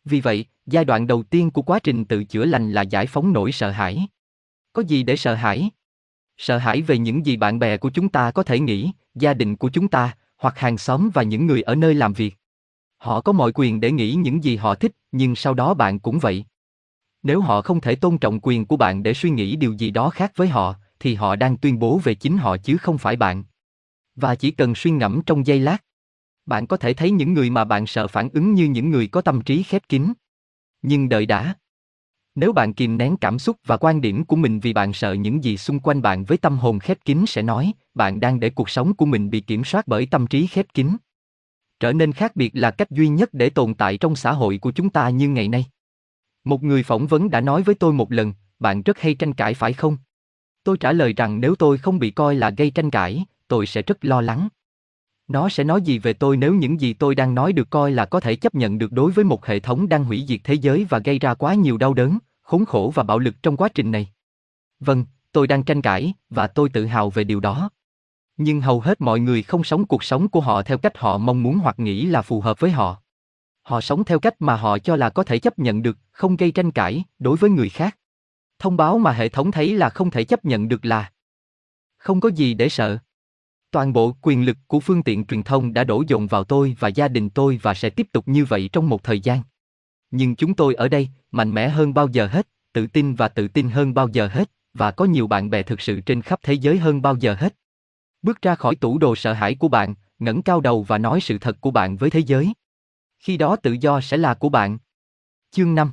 Vì 0.04 0.20
vậy, 0.20 0.46
giai 0.66 0.85
đoạn 0.85 1.06
đầu 1.06 1.22
tiên 1.22 1.50
của 1.50 1.62
quá 1.62 1.78
trình 1.78 2.04
tự 2.04 2.24
chữa 2.24 2.44
lành 2.44 2.72
là 2.72 2.82
giải 2.82 3.06
phóng 3.06 3.32
nỗi 3.32 3.52
sợ 3.52 3.70
hãi. 3.70 4.06
Có 4.72 4.82
gì 4.82 5.02
để 5.02 5.16
sợ 5.16 5.35
hãi? 5.35 5.70
Sợ 6.37 6.58
hãi 6.58 6.82
về 6.82 6.98
những 6.98 7.26
gì 7.26 7.37
bạn 7.37 7.58
bè 7.58 7.76
của 7.76 7.90
chúng 7.90 8.08
ta 8.08 8.30
có 8.30 8.42
thể 8.42 8.61
nghĩ, 8.61 8.92
gia 9.14 9.35
đình 9.35 9.56
của 9.56 9.70
chúng 9.72 9.88
ta, 9.88 10.16
hoặc 10.38 10.58
hàng 10.58 10.78
xóm 10.78 11.11
và 11.14 11.22
những 11.22 11.46
người 11.46 11.62
ở 11.62 11.74
nơi 11.74 11.94
làm 11.94 12.12
việc. 12.12 12.35
Họ 13.02 13.20
có 13.20 13.32
mọi 13.32 13.52
quyền 13.54 13.80
để 13.80 13.92
nghĩ 13.92 14.14
những 14.14 14.44
gì 14.44 14.56
họ 14.56 14.74
thích, 14.74 14.92
nhưng 15.12 15.36
sau 15.36 15.54
đó 15.54 15.74
bạn 15.74 15.98
cũng 15.98 16.18
vậy. 16.18 16.44
Nếu 17.22 17.40
họ 17.40 17.62
không 17.62 17.80
thể 17.80 17.94
tôn 17.94 18.18
trọng 18.18 18.40
quyền 18.42 18.66
của 18.66 18.76
bạn 18.76 19.02
để 19.02 19.14
suy 19.14 19.30
nghĩ 19.30 19.56
điều 19.56 19.72
gì 19.72 19.90
đó 19.90 20.10
khác 20.10 20.32
với 20.36 20.48
họ, 20.48 20.74
thì 21.00 21.14
họ 21.14 21.36
đang 21.36 21.56
tuyên 21.56 21.78
bố 21.78 21.98
về 22.04 22.14
chính 22.14 22.38
họ 22.38 22.56
chứ 22.56 22.76
không 22.76 22.98
phải 22.98 23.16
bạn. 23.16 23.44
Và 24.16 24.34
chỉ 24.34 24.50
cần 24.50 24.74
suy 24.74 24.90
ngẫm 24.90 25.22
trong 25.26 25.46
giây 25.46 25.60
lát, 25.60 25.84
bạn 26.46 26.66
có 26.66 26.76
thể 26.76 26.94
thấy 26.94 27.10
những 27.10 27.34
người 27.34 27.50
mà 27.50 27.64
bạn 27.64 27.86
sợ 27.86 28.08
phản 28.08 28.28
ứng 28.32 28.54
như 28.54 28.64
những 28.64 28.90
người 28.90 29.06
có 29.06 29.20
tâm 29.20 29.40
trí 29.40 29.62
khép 29.62 29.82
kín. 29.88 30.12
Nhưng 30.82 31.08
đợi 31.08 31.26
đã. 31.26 31.54
Nếu 32.34 32.52
bạn 32.52 32.74
kìm 32.74 32.98
nén 32.98 33.16
cảm 33.16 33.38
xúc 33.38 33.56
và 33.66 33.76
quan 33.76 34.00
điểm 34.00 34.24
của 34.24 34.36
mình 34.36 34.60
vì 34.60 34.72
bạn 34.72 34.92
sợ 34.92 35.12
những 35.12 35.44
gì 35.44 35.56
xung 35.56 35.80
quanh 35.80 36.02
bạn 36.02 36.24
với 36.24 36.38
tâm 36.38 36.58
hồn 36.58 36.78
khép 36.78 36.98
kín 37.04 37.24
sẽ 37.26 37.42
nói, 37.42 37.72
bạn 37.94 38.20
đang 38.20 38.40
để 38.40 38.50
cuộc 38.50 38.70
sống 38.70 38.94
của 38.94 39.06
mình 39.06 39.30
bị 39.30 39.40
kiểm 39.40 39.64
soát 39.64 39.88
bởi 39.88 40.06
tâm 40.06 40.26
trí 40.26 40.46
khép 40.46 40.66
kín. 40.74 40.96
Trở 41.83 41.92
nên 41.92 42.12
khác 42.12 42.37
biệt 42.37 42.51
là 42.55 42.71
cách 42.71 42.90
duy 42.90 43.09
nhất 43.09 43.35
để 43.35 43.51
tồn 43.51 43.75
tại 43.75 43.99
trong 43.99 44.16
xã 44.16 44.33
hội 44.33 44.59
của 44.59 44.71
chúng 44.71 44.90
ta 44.90 45.09
như 45.09 45.29
ngày 45.29 45.49
nay. 45.49 45.66
Một 46.45 46.62
người 46.62 46.83
phỏng 46.83 47.07
vấn 47.07 47.31
đã 47.31 47.40
nói 47.40 47.62
với 47.62 47.75
tôi 47.75 47.92
một 47.92 48.12
lần, 48.12 48.33
bạn 48.59 48.83
rất 48.83 48.99
hay 48.99 49.14
tranh 49.14 49.35
cãi 49.35 49.55
phải 49.55 49.73
không? 49.73 49.97
Tôi 50.64 50.77
trả 50.79 50.92
lời 50.92 51.12
rằng 51.12 51.40
nếu 51.40 51.55
tôi 51.55 51.79
không 51.79 51.99
bị 51.99 52.11
coi 52.11 52.35
là 52.35 52.51
gây 52.51 52.71
tranh 52.71 52.90
cãi, 52.90 53.25
tôi 53.49 53.66
sẽ 53.66 53.83
rất 53.83 54.05
lo 54.05 54.21
lắng. 54.21 54.49
Nó 55.29 55.49
sẽ 55.49 55.64
nói 55.64 55.83
gì 55.83 55.99
về 55.99 56.12
tôi 56.12 56.37
nếu 56.37 56.55
những 56.55 56.81
gì 56.81 56.92
tôi 56.92 57.14
đang 57.14 57.35
nói 57.35 57.53
được 57.53 57.71
coi 57.71 57.92
là 57.92 58.05
có 58.05 58.21
thể 58.21 58.37
chấp 58.37 58.55
nhận 58.55 58.79
được 58.79 58.92
đối 58.92 59.12
với 59.12 59.25
một 59.25 59.47
hệ 59.47 59.61
thống 59.61 59.88
đang 59.88 60.05
hủy 60.05 60.25
diệt 60.29 60.40
thế 60.45 60.55
giới 60.55 60.87
và 60.88 60.99
gây 60.99 61.18
ra 61.18 61.35
quá 61.35 61.55
nhiều 61.55 61.79
đau 61.79 61.95
đớn, 61.95 62.18
khốn 62.42 62.64
khổ 62.64 62.92
và 62.95 63.03
bạo 63.03 63.18
lực 63.18 63.35
trong 63.42 63.57
quá 63.57 63.68
trình 63.68 63.90
này. 63.90 64.09
Vâng, 64.81 65.05
tôi 65.33 65.47
đang 65.47 65.62
tranh 65.62 65.83
cãi, 65.83 66.12
và 66.31 66.47
tôi 66.47 66.68
tự 66.68 66.87
hào 66.87 67.11
về 67.11 67.25
điều 67.25 67.40
đó. 67.40 67.71
Nhưng 68.37 68.61
hầu 68.61 68.81
hết 68.81 69.01
mọi 69.01 69.21
người 69.21 69.42
không 69.42 69.64
sống 69.64 69.87
cuộc 69.87 70.05
sống 70.05 70.29
của 70.29 70.40
họ 70.40 70.62
theo 70.62 70.79
cách 70.79 70.99
họ 70.99 71.18
mong 71.18 71.42
muốn 71.42 71.59
hoặc 71.59 71.79
nghĩ 71.79 72.07
là 72.07 72.23
phù 72.23 72.40
hợp 72.40 72.61
với 72.61 72.71
họ. 72.71 73.03
Họ 73.62 73.81
sống 73.81 74.05
theo 74.05 74.18
cách 74.18 74.35
mà 74.38 74.57
họ 74.57 74.79
cho 74.79 74.97
là 74.97 75.11
có 75.11 75.25
thể 75.25 75.38
chấp 75.38 75.59
nhận 75.59 75.83
được, 75.83 75.99
không 76.11 76.37
gây 76.37 76.51
tranh 76.51 76.71
cãi, 76.71 77.05
đối 77.18 77.37
với 77.37 77.51
người 77.51 77.68
khác. 77.68 77.99
Thông 78.59 78.77
báo 78.77 78.99
mà 78.99 79.12
hệ 79.12 79.29
thống 79.29 79.51
thấy 79.51 79.75
là 79.75 79.90
không 79.90 80.11
thể 80.11 80.25
chấp 80.25 80.45
nhận 80.45 80.68
được 80.68 80.85
là 80.85 81.12
không 82.03 82.21
có 82.21 82.29
gì 82.29 82.55
để 82.55 82.68
sợ. 82.68 82.99
Toàn 83.71 83.92
bộ 83.92 84.16
quyền 84.23 84.45
lực 84.45 84.57
của 84.66 84.81
phương 84.81 85.03
tiện 85.03 85.25
truyền 85.25 85.42
thông 85.42 85.73
đã 85.73 85.85
đổ 85.85 86.05
dồn 86.09 86.27
vào 86.27 86.45
tôi 86.45 86.77
và 86.79 86.88
gia 86.88 87.09
đình 87.09 87.31
tôi 87.31 87.61
và 87.62 87.75
sẽ 87.75 87.90
tiếp 87.90 88.07
tục 88.12 88.29
như 88.29 88.45
vậy 88.45 88.71
trong 88.73 88.88
một 88.88 89.03
thời 89.03 89.21
gian. 89.21 89.42
Nhưng 90.11 90.37
chúng 90.37 90.55
tôi 90.55 90.75
ở 90.75 90.88
đây, 90.88 91.09
mạnh 91.31 91.55
mẽ 91.55 91.68
hơn 91.68 91.95
bao 91.95 92.09
giờ 92.09 92.27
hết, 92.27 92.49
tự 92.73 92.87
tin 92.87 93.14
và 93.14 93.29
tự 93.29 93.49
tin 93.49 93.71
hơn 93.71 93.95
bao 93.95 94.09
giờ 94.09 94.29
hết, 94.33 94.51
và 94.75 94.90
có 94.90 95.05
nhiều 95.05 95.27
bạn 95.27 95.51
bè 95.51 95.62
thực 95.62 95.81
sự 95.81 96.01
trên 96.01 96.23
khắp 96.23 96.40
thế 96.42 96.53
giới 96.53 96.79
hơn 96.79 97.03
bao 97.03 97.16
giờ 97.16 97.35
hết. 97.38 97.55
Bước 98.22 98.42
ra 98.42 98.54
khỏi 98.54 98.76
tủ 98.76 98.98
đồ 98.98 99.16
sợ 99.16 99.32
hãi 99.32 99.54
của 99.54 99.68
bạn, 99.68 99.94
ngẩng 100.18 100.42
cao 100.42 100.61
đầu 100.61 100.82
và 100.82 100.98
nói 100.98 101.20
sự 101.20 101.38
thật 101.38 101.61
của 101.61 101.70
bạn 101.70 101.96
với 101.96 102.11
thế 102.11 102.20
giới. 102.20 102.52
Khi 103.18 103.37
đó 103.37 103.56
tự 103.56 103.72
do 103.72 104.00
sẽ 104.00 104.16
là 104.16 104.35
của 104.35 104.48
bạn. 104.48 104.78
Chương 105.50 105.74
5 105.74 105.92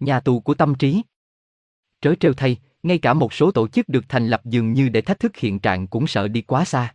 Nhà 0.00 0.20
tù 0.20 0.40
của 0.40 0.54
tâm 0.54 0.74
trí 0.74 1.02
Trớ 2.00 2.14
trêu 2.20 2.32
thay, 2.34 2.56
ngay 2.82 2.98
cả 2.98 3.14
một 3.14 3.32
số 3.32 3.50
tổ 3.50 3.68
chức 3.68 3.88
được 3.88 4.04
thành 4.08 4.28
lập 4.28 4.40
dường 4.44 4.72
như 4.72 4.88
để 4.88 5.00
thách 5.00 5.20
thức 5.20 5.36
hiện 5.36 5.58
trạng 5.58 5.86
cũng 5.86 6.06
sợ 6.06 6.28
đi 6.28 6.42
quá 6.42 6.64
xa. 6.64 6.94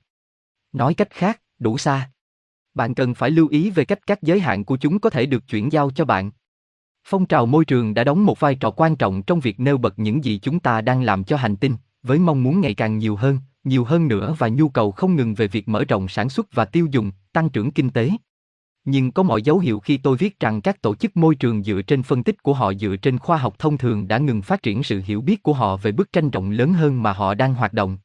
Nói 0.71 0.93
cách 0.93 1.09
khác, 1.09 1.41
đủ 1.59 1.77
xa. 1.77 2.09
Bạn 2.73 2.95
cần 2.95 3.13
phải 3.13 3.31
lưu 3.31 3.47
ý 3.47 3.69
về 3.69 3.85
cách 3.85 3.99
các 4.07 4.21
giới 4.21 4.39
hạn 4.39 4.65
của 4.65 4.77
chúng 4.77 4.99
có 4.99 5.09
thể 5.09 5.25
được 5.25 5.47
chuyển 5.47 5.71
giao 5.71 5.91
cho 5.91 6.05
bạn. 6.05 6.31
Phong 7.03 7.25
trào 7.25 7.45
môi 7.45 7.65
trường 7.65 7.93
đã 7.93 8.03
đóng 8.03 8.25
một 8.25 8.39
vai 8.39 8.55
trò 8.55 8.71
quan 8.71 8.95
trọng 8.95 9.23
trong 9.23 9.39
việc 9.39 9.59
nêu 9.59 9.77
bật 9.77 9.99
những 9.99 10.23
gì 10.23 10.39
chúng 10.39 10.59
ta 10.59 10.81
đang 10.81 11.01
làm 11.01 11.23
cho 11.23 11.37
hành 11.37 11.55
tinh, 11.55 11.75
với 12.03 12.19
mong 12.19 12.43
muốn 12.43 12.61
ngày 12.61 12.73
càng 12.73 12.97
nhiều 12.97 13.15
hơn, 13.15 13.39
nhiều 13.63 13.83
hơn 13.83 14.07
nữa 14.07 14.35
và 14.37 14.47
nhu 14.47 14.69
cầu 14.69 14.91
không 14.91 15.15
ngừng 15.15 15.33
về 15.33 15.47
việc 15.47 15.67
mở 15.67 15.83
rộng 15.83 16.07
sản 16.07 16.29
xuất 16.29 16.53
và 16.53 16.65
tiêu 16.65 16.87
dùng, 16.91 17.11
tăng 17.33 17.49
trưởng 17.49 17.71
kinh 17.71 17.89
tế. 17.89 18.09
Nhưng 18.85 19.11
có 19.11 19.23
mọi 19.23 19.41
dấu 19.41 19.59
hiệu 19.59 19.79
khi 19.79 19.97
tôi 19.97 20.17
viết 20.17 20.39
rằng 20.39 20.61
các 20.61 20.81
tổ 20.81 20.95
chức 20.95 21.17
môi 21.17 21.35
trường 21.35 21.63
dựa 21.63 21.81
trên 21.81 22.03
phân 22.03 22.23
tích 22.23 22.43
của 22.43 22.53
họ 22.53 22.73
dựa 22.73 22.95
trên 22.95 23.19
khoa 23.19 23.37
học 23.37 23.59
thông 23.59 23.77
thường 23.77 24.07
đã 24.07 24.17
ngừng 24.17 24.41
phát 24.41 24.63
triển 24.63 24.83
sự 24.83 25.01
hiểu 25.05 25.21
biết 25.21 25.43
của 25.43 25.53
họ 25.53 25.77
về 25.77 25.91
bức 25.91 26.11
tranh 26.11 26.29
rộng 26.29 26.51
lớn 26.51 26.73
hơn 26.73 27.03
mà 27.03 27.13
họ 27.13 27.33
đang 27.33 27.53
hoạt 27.53 27.73
động. 27.73 27.97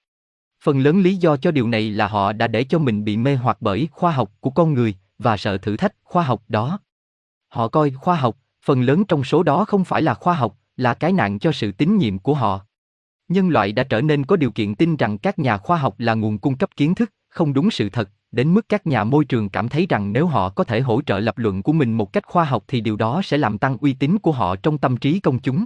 Phần 0.64 0.80
lớn 0.80 1.00
lý 1.00 1.16
do 1.16 1.36
cho 1.36 1.50
điều 1.50 1.68
này 1.68 1.90
là 1.90 2.08
họ 2.08 2.32
đã 2.32 2.46
để 2.46 2.64
cho 2.64 2.78
mình 2.78 3.04
bị 3.04 3.16
mê 3.16 3.36
hoặc 3.36 3.56
bởi 3.60 3.88
khoa 3.92 4.12
học 4.12 4.32
của 4.40 4.50
con 4.50 4.74
người 4.74 4.94
và 5.18 5.36
sợ 5.36 5.58
thử 5.58 5.76
thách 5.76 5.94
khoa 6.04 6.22
học 6.22 6.42
đó. 6.48 6.78
Họ 7.48 7.68
coi 7.68 7.90
khoa 7.90 8.16
học, 8.16 8.36
phần 8.64 8.82
lớn 8.82 9.04
trong 9.04 9.24
số 9.24 9.42
đó 9.42 9.64
không 9.64 9.84
phải 9.84 10.02
là 10.02 10.14
khoa 10.14 10.34
học, 10.34 10.56
là 10.76 10.94
cái 10.94 11.12
nạn 11.12 11.38
cho 11.38 11.52
sự 11.52 11.72
tín 11.72 11.96
nhiệm 11.96 12.18
của 12.18 12.34
họ. 12.34 12.64
Nhân 13.28 13.48
loại 13.48 13.72
đã 13.72 13.84
trở 13.84 14.00
nên 14.00 14.24
có 14.24 14.36
điều 14.36 14.50
kiện 14.50 14.74
tin 14.74 14.96
rằng 14.96 15.18
các 15.18 15.38
nhà 15.38 15.56
khoa 15.56 15.78
học 15.78 15.94
là 15.98 16.14
nguồn 16.14 16.38
cung 16.38 16.56
cấp 16.56 16.70
kiến 16.76 16.94
thức, 16.94 17.12
không 17.28 17.52
đúng 17.52 17.70
sự 17.70 17.88
thật, 17.88 18.10
đến 18.32 18.54
mức 18.54 18.68
các 18.68 18.86
nhà 18.86 19.04
môi 19.04 19.24
trường 19.24 19.48
cảm 19.48 19.68
thấy 19.68 19.86
rằng 19.88 20.12
nếu 20.12 20.26
họ 20.26 20.48
có 20.48 20.64
thể 20.64 20.80
hỗ 20.80 21.02
trợ 21.02 21.18
lập 21.18 21.38
luận 21.38 21.62
của 21.62 21.72
mình 21.72 21.96
một 21.96 22.12
cách 22.12 22.26
khoa 22.26 22.44
học 22.44 22.64
thì 22.68 22.80
điều 22.80 22.96
đó 22.96 23.20
sẽ 23.24 23.38
làm 23.38 23.58
tăng 23.58 23.76
uy 23.76 23.92
tín 23.92 24.18
của 24.18 24.32
họ 24.32 24.56
trong 24.56 24.78
tâm 24.78 24.96
trí 24.96 25.20
công 25.20 25.38
chúng. 25.38 25.64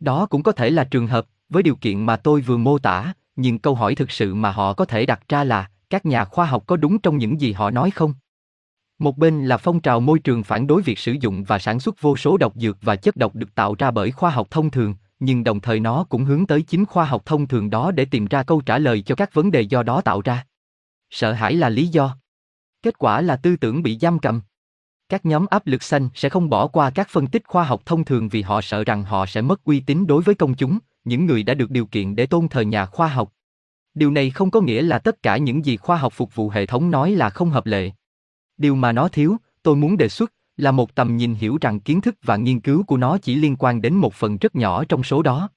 Đó 0.00 0.26
cũng 0.26 0.42
có 0.42 0.52
thể 0.52 0.70
là 0.70 0.84
trường 0.84 1.06
hợp, 1.06 1.26
với 1.48 1.62
điều 1.62 1.76
kiện 1.76 2.06
mà 2.06 2.16
tôi 2.16 2.40
vừa 2.40 2.56
mô 2.56 2.78
tả, 2.78 3.12
nhưng 3.36 3.58
câu 3.58 3.74
hỏi 3.74 3.94
thực 3.94 4.10
sự 4.10 4.34
mà 4.34 4.50
họ 4.50 4.72
có 4.72 4.84
thể 4.84 5.06
đặt 5.06 5.20
ra 5.28 5.44
là, 5.44 5.70
các 5.90 6.06
nhà 6.06 6.24
khoa 6.24 6.46
học 6.46 6.64
có 6.66 6.76
đúng 6.76 6.98
trong 6.98 7.18
những 7.18 7.40
gì 7.40 7.52
họ 7.52 7.70
nói 7.70 7.90
không? 7.90 8.14
Một 8.98 9.18
bên 9.18 9.44
là 9.44 9.56
phong 9.56 9.80
trào 9.80 10.00
môi 10.00 10.18
trường 10.18 10.42
phản 10.42 10.66
đối 10.66 10.82
việc 10.82 10.98
sử 10.98 11.12
dụng 11.20 11.44
và 11.44 11.58
sản 11.58 11.80
xuất 11.80 12.00
vô 12.00 12.16
số 12.16 12.36
độc 12.36 12.52
dược 12.56 12.78
và 12.82 12.96
chất 12.96 13.16
độc 13.16 13.34
được 13.34 13.54
tạo 13.54 13.74
ra 13.78 13.90
bởi 13.90 14.10
khoa 14.10 14.30
học 14.30 14.46
thông 14.50 14.70
thường, 14.70 14.94
nhưng 15.18 15.44
đồng 15.44 15.60
thời 15.60 15.80
nó 15.80 16.04
cũng 16.04 16.24
hướng 16.24 16.46
tới 16.46 16.62
chính 16.62 16.84
khoa 16.84 17.04
học 17.04 17.22
thông 17.26 17.46
thường 17.46 17.70
đó 17.70 17.90
để 17.90 18.04
tìm 18.04 18.26
ra 18.26 18.42
câu 18.42 18.60
trả 18.60 18.78
lời 18.78 19.02
cho 19.02 19.14
các 19.14 19.34
vấn 19.34 19.50
đề 19.50 19.60
do 19.60 19.82
đó 19.82 20.00
tạo 20.00 20.20
ra. 20.20 20.46
Sợ 21.10 21.32
hãi 21.32 21.54
là 21.54 21.68
lý 21.68 21.86
do. 21.86 22.16
Kết 22.82 22.98
quả 22.98 23.20
là 23.20 23.36
tư 23.36 23.56
tưởng 23.56 23.82
bị 23.82 23.98
giam 23.98 24.18
cầm. 24.18 24.40
Các 25.08 25.26
nhóm 25.26 25.46
áp 25.50 25.66
lực 25.66 25.82
xanh 25.82 26.08
sẽ 26.14 26.28
không 26.28 26.50
bỏ 26.50 26.66
qua 26.66 26.90
các 26.90 27.08
phân 27.08 27.26
tích 27.26 27.42
khoa 27.46 27.64
học 27.64 27.82
thông 27.86 28.04
thường 28.04 28.28
vì 28.28 28.42
họ 28.42 28.60
sợ 28.60 28.84
rằng 28.84 29.04
họ 29.04 29.26
sẽ 29.26 29.42
mất 29.42 29.64
uy 29.64 29.80
tín 29.80 30.06
đối 30.06 30.22
với 30.22 30.34
công 30.34 30.54
chúng, 30.54 30.78
những 31.04 31.26
người 31.26 31.42
đã 31.42 31.54
được 31.54 31.70
điều 31.70 31.86
kiện 31.86 32.16
để 32.16 32.26
tôn 32.26 32.48
thờ 32.48 32.60
nhà 32.60 32.86
khoa 32.86 33.08
học. 33.08 33.32
Điều 33.94 34.10
này 34.10 34.30
không 34.30 34.50
có 34.50 34.60
nghĩa 34.60 34.82
là 34.82 34.98
tất 34.98 35.22
cả 35.22 35.36
những 35.36 35.64
gì 35.64 35.76
khoa 35.76 35.96
học 35.96 36.12
phục 36.12 36.34
vụ 36.34 36.48
hệ 36.48 36.66
thống 36.66 36.90
nói 36.90 37.10
là 37.10 37.30
không 37.30 37.50
hợp 37.50 37.66
lệ. 37.66 37.90
Điều 38.56 38.74
mà 38.74 38.92
nó 38.92 39.08
thiếu, 39.08 39.36
tôi 39.62 39.76
muốn 39.76 39.96
đề 39.96 40.08
xuất, 40.08 40.32
là 40.56 40.70
một 40.70 40.94
tầm 40.94 41.16
nhìn 41.16 41.34
hiểu 41.34 41.58
rằng 41.60 41.80
kiến 41.80 42.00
thức 42.00 42.14
và 42.22 42.36
nghiên 42.36 42.60
cứu 42.60 42.82
của 42.82 42.96
nó 42.96 43.18
chỉ 43.18 43.34
liên 43.34 43.56
quan 43.56 43.82
đến 43.82 43.94
một 43.94 44.14
phần 44.14 44.36
rất 44.36 44.56
nhỏ 44.56 44.84
trong 44.84 45.02
số 45.02 45.22
đó. 45.22 45.48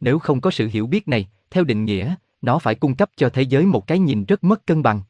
Nếu 0.00 0.18
không 0.18 0.40
có 0.40 0.50
sự 0.50 0.68
hiểu 0.72 0.86
biết 0.86 1.08
này, 1.08 1.28
theo 1.50 1.64
định 1.64 1.84
nghĩa, 1.84 2.14
nó 2.42 2.58
phải 2.58 2.74
cung 2.74 2.94
cấp 2.94 3.10
cho 3.16 3.28
thế 3.28 3.42
giới 3.42 3.66
một 3.66 3.86
cái 3.86 3.98
nhìn 3.98 4.24
rất 4.24 4.44
mất 4.44 4.66
cân 4.66 4.82
bằng. 4.82 5.02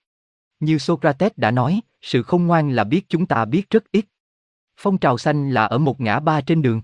Như 0.61 0.79
Socrates 0.79 1.33
đã 1.37 1.51
nói, 1.51 1.81
sự 2.03 2.23
không 2.23 2.47
ngoan 2.47 2.71
là 2.71 2.85
biết 2.85 3.09
chúng 3.09 3.27
ta 3.27 3.45
biết 3.45 3.71
rất 3.71 3.85
ít. 3.93 4.05
Phong 4.81 4.99
trào 4.99 5.19
xanh 5.19 5.51
là 5.51 5.65
ở 5.65 5.79
một 5.79 6.01
ngã 6.01 6.21
ba 6.21 6.41
trên 6.41 6.63
đường. 6.63 6.83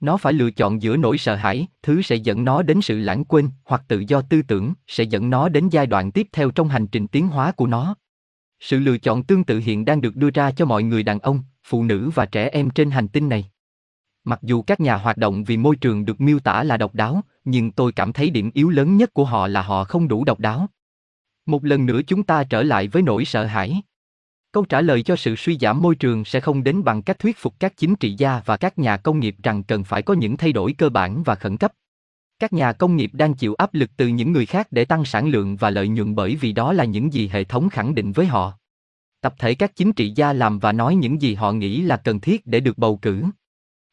Nó 0.00 0.16
phải 0.16 0.32
lựa 0.32 0.50
chọn 0.50 0.82
giữa 0.82 0.96
nỗi 0.96 1.18
sợ 1.18 1.34
hãi, 1.34 1.66
thứ 1.82 2.02
sẽ 2.02 2.16
dẫn 2.16 2.44
nó 2.44 2.62
đến 2.62 2.80
sự 2.80 2.98
lãng 2.98 3.24
quên, 3.24 3.50
hoặc 3.64 3.82
tự 3.88 4.04
do 4.08 4.22
tư 4.22 4.42
tưởng, 4.42 4.74
sẽ 4.86 5.04
dẫn 5.04 5.30
nó 5.30 5.48
đến 5.48 5.68
giai 5.68 5.86
đoạn 5.86 6.12
tiếp 6.12 6.28
theo 6.32 6.50
trong 6.50 6.68
hành 6.68 6.86
trình 6.86 7.08
tiến 7.08 7.28
hóa 7.28 7.52
của 7.52 7.66
nó. 7.66 7.94
Sự 8.60 8.78
lựa 8.78 8.98
chọn 8.98 9.22
tương 9.22 9.44
tự 9.44 9.58
hiện 9.58 9.84
đang 9.84 10.00
được 10.00 10.16
đưa 10.16 10.30
ra 10.30 10.50
cho 10.50 10.64
mọi 10.64 10.82
người 10.82 11.02
đàn 11.02 11.18
ông, 11.18 11.42
phụ 11.64 11.84
nữ 11.84 12.10
và 12.14 12.26
trẻ 12.26 12.48
em 12.48 12.70
trên 12.70 12.90
hành 12.90 13.08
tinh 13.08 13.28
này. 13.28 13.50
Mặc 14.24 14.38
dù 14.42 14.62
các 14.62 14.80
nhà 14.80 14.96
hoạt 14.96 15.16
động 15.16 15.44
vì 15.44 15.56
môi 15.56 15.76
trường 15.76 16.04
được 16.04 16.20
miêu 16.20 16.38
tả 16.38 16.62
là 16.62 16.76
độc 16.76 16.94
đáo, 16.94 17.20
nhưng 17.44 17.72
tôi 17.72 17.92
cảm 17.92 18.12
thấy 18.12 18.30
điểm 18.30 18.50
yếu 18.54 18.68
lớn 18.68 18.96
nhất 18.96 19.14
của 19.14 19.24
họ 19.24 19.46
là 19.46 19.62
họ 19.62 19.84
không 19.84 20.08
đủ 20.08 20.24
độc 20.24 20.40
đáo. 20.40 20.66
Một 21.46 21.64
lần 21.64 21.86
nữa 21.86 22.00
chúng 22.06 22.22
ta 22.22 22.44
trở 22.44 22.62
lại 22.62 22.88
với 22.88 23.02
nỗi 23.02 23.24
sợ 23.24 23.44
hãi. 23.44 23.82
Câu 24.52 24.64
trả 24.64 24.80
lời 24.80 25.02
cho 25.02 25.16
sự 25.16 25.36
suy 25.36 25.58
giảm 25.58 25.82
môi 25.82 25.94
trường 25.94 26.24
sẽ 26.24 26.40
không 26.40 26.64
đến 26.64 26.84
bằng 26.84 27.02
cách 27.02 27.18
thuyết 27.18 27.36
phục 27.38 27.60
các 27.60 27.76
chính 27.76 27.96
trị 27.96 28.14
gia 28.18 28.42
và 28.44 28.56
các 28.56 28.78
nhà 28.78 28.96
công 28.96 29.20
nghiệp 29.20 29.36
rằng 29.42 29.62
cần 29.62 29.84
phải 29.84 30.02
có 30.02 30.14
những 30.14 30.36
thay 30.36 30.52
đổi 30.52 30.72
cơ 30.72 30.88
bản 30.88 31.22
và 31.22 31.34
khẩn 31.34 31.56
cấp. 31.56 31.72
Các 32.38 32.52
nhà 32.52 32.72
công 32.72 32.96
nghiệp 32.96 33.10
đang 33.12 33.34
chịu 33.34 33.54
áp 33.54 33.74
lực 33.74 33.90
từ 33.96 34.06
những 34.06 34.32
người 34.32 34.46
khác 34.46 34.68
để 34.70 34.84
tăng 34.84 35.04
sản 35.04 35.28
lượng 35.28 35.56
và 35.56 35.70
lợi 35.70 35.88
nhuận 35.88 36.14
bởi 36.14 36.36
vì 36.36 36.52
đó 36.52 36.72
là 36.72 36.84
những 36.84 37.12
gì 37.12 37.28
hệ 37.28 37.44
thống 37.44 37.68
khẳng 37.68 37.94
định 37.94 38.12
với 38.12 38.26
họ. 38.26 38.52
Tập 39.20 39.34
thể 39.38 39.54
các 39.54 39.76
chính 39.76 39.92
trị 39.92 40.12
gia 40.16 40.32
làm 40.32 40.58
và 40.58 40.72
nói 40.72 40.96
những 40.96 41.22
gì 41.22 41.34
họ 41.34 41.52
nghĩ 41.52 41.82
là 41.82 41.96
cần 41.96 42.20
thiết 42.20 42.46
để 42.46 42.60
được 42.60 42.78
bầu 42.78 42.96
cử. 42.96 43.24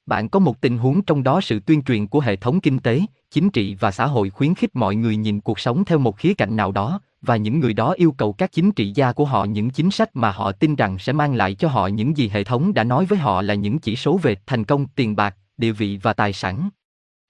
Bạn 0.05 0.29
có 0.29 0.39
một 0.39 0.61
tình 0.61 0.77
huống 0.77 1.01
trong 1.01 1.23
đó 1.23 1.41
sự 1.41 1.59
tuyên 1.59 1.81
truyền 1.81 2.07
của 2.07 2.19
hệ 2.19 2.35
thống 2.35 2.59
kinh 2.59 2.79
tế, 2.79 3.01
chính 3.31 3.49
trị 3.49 3.75
và 3.79 3.91
xã 3.91 4.05
hội 4.05 4.29
khuyến 4.29 4.55
khích 4.55 4.75
mọi 4.75 4.95
người 4.95 5.15
nhìn 5.15 5.41
cuộc 5.41 5.59
sống 5.59 5.85
theo 5.85 5.97
một 5.97 6.17
khía 6.17 6.33
cạnh 6.33 6.55
nào 6.55 6.71
đó, 6.71 7.01
và 7.21 7.35
những 7.35 7.59
người 7.59 7.73
đó 7.73 7.91
yêu 7.91 8.11
cầu 8.11 8.33
các 8.33 8.51
chính 8.51 8.71
trị 8.71 8.91
gia 8.95 9.11
của 9.11 9.25
họ 9.25 9.45
những 9.45 9.69
chính 9.69 9.91
sách 9.91 10.15
mà 10.15 10.31
họ 10.31 10.51
tin 10.51 10.75
rằng 10.75 10.99
sẽ 10.99 11.13
mang 11.13 11.35
lại 11.35 11.55
cho 11.55 11.67
họ 11.67 11.87
những 11.87 12.17
gì 12.17 12.29
hệ 12.33 12.43
thống 12.43 12.73
đã 12.73 12.83
nói 12.83 13.05
với 13.05 13.19
họ 13.19 13.41
là 13.41 13.53
những 13.53 13.79
chỉ 13.79 13.95
số 13.95 14.17
về 14.17 14.35
thành 14.45 14.63
công, 14.63 14.87
tiền 14.87 15.15
bạc, 15.15 15.35
địa 15.57 15.71
vị 15.71 15.99
và 16.01 16.13
tài 16.13 16.33
sản. 16.33 16.69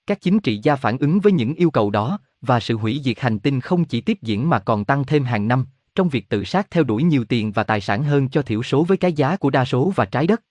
Các 0.07 0.21
chính 0.21 0.39
trị 0.39 0.59
gia 0.63 0.75
phản 0.75 0.97
ứng 0.97 1.19
với 1.19 1.31
những 1.31 1.53
yêu 1.53 1.71
cầu 1.71 1.89
đó, 1.89 2.19
và 2.41 2.59
sự 2.59 2.77
hủy 2.77 3.01
diệt 3.03 3.19
hành 3.19 3.39
tinh 3.39 3.61
không 3.61 3.85
chỉ 3.85 4.01
tiếp 4.01 4.17
diễn 4.21 4.49
mà 4.49 4.59
còn 4.59 4.85
tăng 4.85 5.03
thêm 5.03 5.23
hàng 5.23 5.47
năm, 5.47 5.65
trong 5.95 6.09
việc 6.09 6.29
tự 6.29 6.43
sát 6.43 6.71
theo 6.71 6.83
đuổi 6.83 7.03
nhiều 7.03 7.25
tiền 7.25 7.51
và 7.51 7.63
tài 7.63 7.81
sản 7.81 8.03
hơn 8.03 8.29
cho 8.29 8.41
thiểu 8.41 8.63
số 8.63 8.83
với 8.83 8.97
cái 8.97 9.13
giá 9.13 9.37
của 9.37 9.49
đa 9.49 9.65
số 9.65 9.93
và 9.95 10.05
trái 10.05 10.27
đất. 10.27 10.41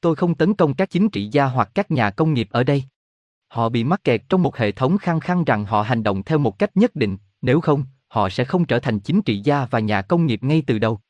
Tôi 0.00 0.16
không 0.16 0.34
tấn 0.34 0.54
công 0.54 0.74
các 0.74 0.90
chính 0.90 1.08
trị 1.08 1.28
gia 1.32 1.44
hoặc 1.44 1.70
các 1.74 1.90
nhà 1.90 2.10
công 2.10 2.34
nghiệp 2.34 2.48
ở 2.50 2.64
đây. 2.64 2.84
Họ 3.48 3.68
bị 3.68 3.84
mắc 3.84 4.04
kẹt 4.04 4.22
trong 4.28 4.42
một 4.42 4.56
hệ 4.56 4.72
thống 4.72 4.98
khăng 4.98 5.20
khăng 5.20 5.44
rằng 5.44 5.64
họ 5.64 5.82
hành 5.82 6.02
động 6.02 6.22
theo 6.22 6.38
một 6.38 6.58
cách 6.58 6.76
nhất 6.76 6.96
định, 6.96 7.16
nếu 7.42 7.60
không, 7.60 7.84
họ 8.08 8.28
sẽ 8.28 8.44
không 8.44 8.64
trở 8.64 8.78
thành 8.78 9.00
chính 9.00 9.22
trị 9.22 9.40
gia 9.44 9.66
và 9.70 9.80
nhà 9.80 10.02
công 10.02 10.26
nghiệp 10.26 10.42
ngay 10.42 10.62
từ 10.66 10.78
đầu. 10.78 11.00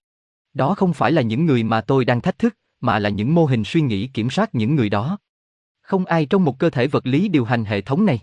Đó 0.55 0.75
không 0.75 0.93
phải 0.93 1.13
là 1.13 1.23
những 1.23 1.47
người 1.47 1.63
mà 1.63 1.81
tôi 1.81 2.05
đang 2.05 2.21
thách 2.21 2.39
thức, 2.39 2.57
mà 2.81 2.99
là 2.99 3.09
những 3.09 3.35
mô 3.35 3.45
hình 3.45 3.65
suy 3.65 3.81
nghĩ 3.81 4.07
kiểm 4.07 4.31
soát 4.31 4.55
những 4.55 4.77
người 4.77 4.89
đó. 4.89 5.19
Không 5.91 6.05
ai 6.05 6.27
trong 6.27 6.45
một 6.45 6.59
cơ 6.59 6.71
thể 6.71 6.87
vật 6.87 7.07
lý 7.07 7.29
điều 7.29 7.45
hành 7.45 7.65
hệ 7.65 7.81
thống 7.81 8.07
này. 8.07 8.19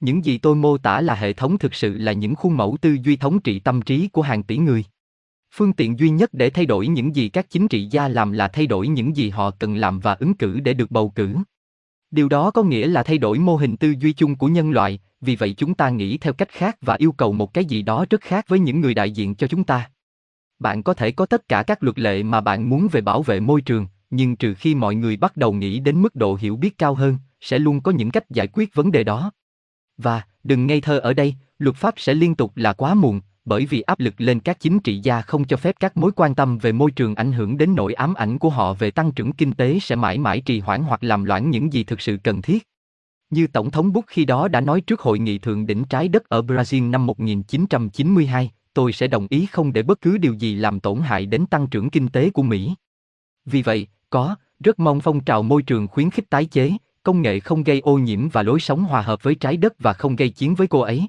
Những 0.00 0.24
gì 0.24 0.38
tôi 0.38 0.56
mô 0.56 0.78
tả 0.78 1.00
là 1.00 1.14
hệ 1.14 1.32
thống 1.32 1.58
thực 1.58 1.74
sự 1.74 1.98
là 1.98 2.12
những 2.12 2.34
khuôn 2.34 2.56
mẫu 2.56 2.76
tư 2.80 2.96
duy 3.02 3.16
thống 3.16 3.40
trị 3.40 3.58
tâm 3.58 3.82
trí 3.82 4.08
của 4.08 4.22
hàng 4.22 4.42
tỷ 4.42 4.56
người. 4.56 4.84
Phương 5.54 5.72
tiện 5.72 5.98
duy 5.98 6.10
nhất 6.10 6.30
để 6.32 6.50
thay 6.50 6.66
đổi 6.66 6.86
những 6.86 7.16
gì 7.16 7.28
các 7.28 7.50
chính 7.50 7.68
trị 7.68 7.88
gia 7.90 8.08
làm 8.08 8.32
là 8.32 8.48
thay 8.48 8.66
đổi 8.66 8.88
những 8.88 9.16
gì 9.16 9.30
họ 9.30 9.50
cần 9.50 9.76
làm 9.76 10.00
và 10.00 10.14
ứng 10.14 10.34
cử 10.34 10.60
để 10.60 10.74
được 10.74 10.90
bầu 10.90 11.12
cử. 11.14 11.34
Điều 12.10 12.28
đó 12.28 12.50
có 12.50 12.62
nghĩa 12.62 12.86
là 12.86 13.02
thay 13.02 13.18
đổi 13.18 13.38
mô 13.38 13.56
hình 13.56 13.76
tư 13.76 13.94
duy 14.00 14.12
chung 14.12 14.36
của 14.36 14.48
nhân 14.48 14.70
loại, 14.70 15.00
vì 15.20 15.36
vậy 15.36 15.54
chúng 15.56 15.74
ta 15.74 15.90
nghĩ 15.90 16.18
theo 16.18 16.32
cách 16.32 16.48
khác 16.48 16.76
và 16.80 16.94
yêu 16.94 17.12
cầu 17.12 17.32
một 17.32 17.54
cái 17.54 17.64
gì 17.64 17.82
đó 17.82 18.04
rất 18.10 18.20
khác 18.20 18.44
với 18.48 18.58
những 18.58 18.80
người 18.80 18.94
đại 18.94 19.10
diện 19.10 19.34
cho 19.34 19.46
chúng 19.46 19.64
ta. 19.64 19.90
Bạn 20.58 20.82
có 20.82 20.94
thể 20.94 21.10
có 21.10 21.26
tất 21.26 21.48
cả 21.48 21.62
các 21.62 21.82
luật 21.82 21.98
lệ 21.98 22.22
mà 22.22 22.40
bạn 22.40 22.68
muốn 22.68 22.88
về 22.92 23.00
bảo 23.00 23.22
vệ 23.22 23.40
môi 23.40 23.60
trường, 23.60 23.86
nhưng 24.12 24.36
trừ 24.36 24.54
khi 24.54 24.74
mọi 24.74 24.94
người 24.94 25.16
bắt 25.16 25.36
đầu 25.36 25.52
nghĩ 25.52 25.80
đến 25.80 26.02
mức 26.02 26.14
độ 26.14 26.34
hiểu 26.40 26.56
biết 26.56 26.78
cao 26.78 26.94
hơn, 26.94 27.18
sẽ 27.40 27.58
luôn 27.58 27.80
có 27.80 27.92
những 27.92 28.10
cách 28.10 28.30
giải 28.30 28.48
quyết 28.52 28.74
vấn 28.74 28.92
đề 28.92 29.04
đó. 29.04 29.32
Và, 29.96 30.22
đừng 30.44 30.66
ngây 30.66 30.80
thơ 30.80 30.98
ở 30.98 31.12
đây, 31.12 31.34
luật 31.58 31.76
pháp 31.76 31.94
sẽ 31.96 32.14
liên 32.14 32.34
tục 32.34 32.52
là 32.56 32.72
quá 32.72 32.94
muộn, 32.94 33.20
bởi 33.44 33.66
vì 33.66 33.80
áp 33.80 34.00
lực 34.00 34.14
lên 34.18 34.40
các 34.40 34.60
chính 34.60 34.80
trị 34.80 35.00
gia 35.02 35.20
không 35.20 35.44
cho 35.44 35.56
phép 35.56 35.76
các 35.80 35.96
mối 35.96 36.10
quan 36.16 36.34
tâm 36.34 36.58
về 36.58 36.72
môi 36.72 36.90
trường 36.90 37.14
ảnh 37.14 37.32
hưởng 37.32 37.58
đến 37.58 37.74
nỗi 37.74 37.94
ám 37.94 38.14
ảnh 38.14 38.38
của 38.38 38.50
họ 38.50 38.74
về 38.74 38.90
tăng 38.90 39.12
trưởng 39.12 39.32
kinh 39.32 39.52
tế 39.52 39.78
sẽ 39.78 39.96
mãi 39.96 40.18
mãi 40.18 40.40
trì 40.40 40.60
hoãn 40.60 40.82
hoặc 40.82 41.04
làm 41.04 41.24
loãng 41.24 41.50
những 41.50 41.72
gì 41.72 41.84
thực 41.84 42.00
sự 42.00 42.16
cần 42.24 42.42
thiết. 42.42 42.68
Như 43.30 43.46
Tổng 43.46 43.70
thống 43.70 43.92
Bush 43.92 44.08
khi 44.08 44.24
đó 44.24 44.48
đã 44.48 44.60
nói 44.60 44.80
trước 44.80 45.00
hội 45.00 45.18
nghị 45.18 45.38
thượng 45.38 45.66
đỉnh 45.66 45.84
trái 45.84 46.08
đất 46.08 46.28
ở 46.28 46.42
Brazil 46.42 46.90
năm 46.90 47.06
1992, 47.06 48.50
tôi 48.74 48.92
sẽ 48.92 49.06
đồng 49.06 49.26
ý 49.30 49.46
không 49.46 49.72
để 49.72 49.82
bất 49.82 50.00
cứ 50.00 50.18
điều 50.18 50.34
gì 50.34 50.54
làm 50.54 50.80
tổn 50.80 51.00
hại 51.00 51.26
đến 51.26 51.46
tăng 51.46 51.66
trưởng 51.66 51.90
kinh 51.90 52.08
tế 52.08 52.30
của 52.30 52.42
Mỹ. 52.42 52.74
Vì 53.44 53.62
vậy, 53.62 53.86
có, 54.12 54.36
rất 54.60 54.80
mong 54.80 55.00
phong 55.00 55.20
trào 55.20 55.42
môi 55.42 55.62
trường 55.62 55.88
khuyến 55.88 56.10
khích 56.10 56.30
tái 56.30 56.44
chế, 56.44 56.70
công 57.02 57.22
nghệ 57.22 57.40
không 57.40 57.62
gây 57.62 57.80
ô 57.80 57.98
nhiễm 57.98 58.28
và 58.28 58.42
lối 58.42 58.60
sống 58.60 58.84
hòa 58.84 59.02
hợp 59.02 59.22
với 59.22 59.34
trái 59.34 59.56
đất 59.56 59.72
và 59.78 59.92
không 59.92 60.16
gây 60.16 60.28
chiến 60.28 60.54
với 60.54 60.66
cô 60.66 60.80
ấy. 60.80 61.06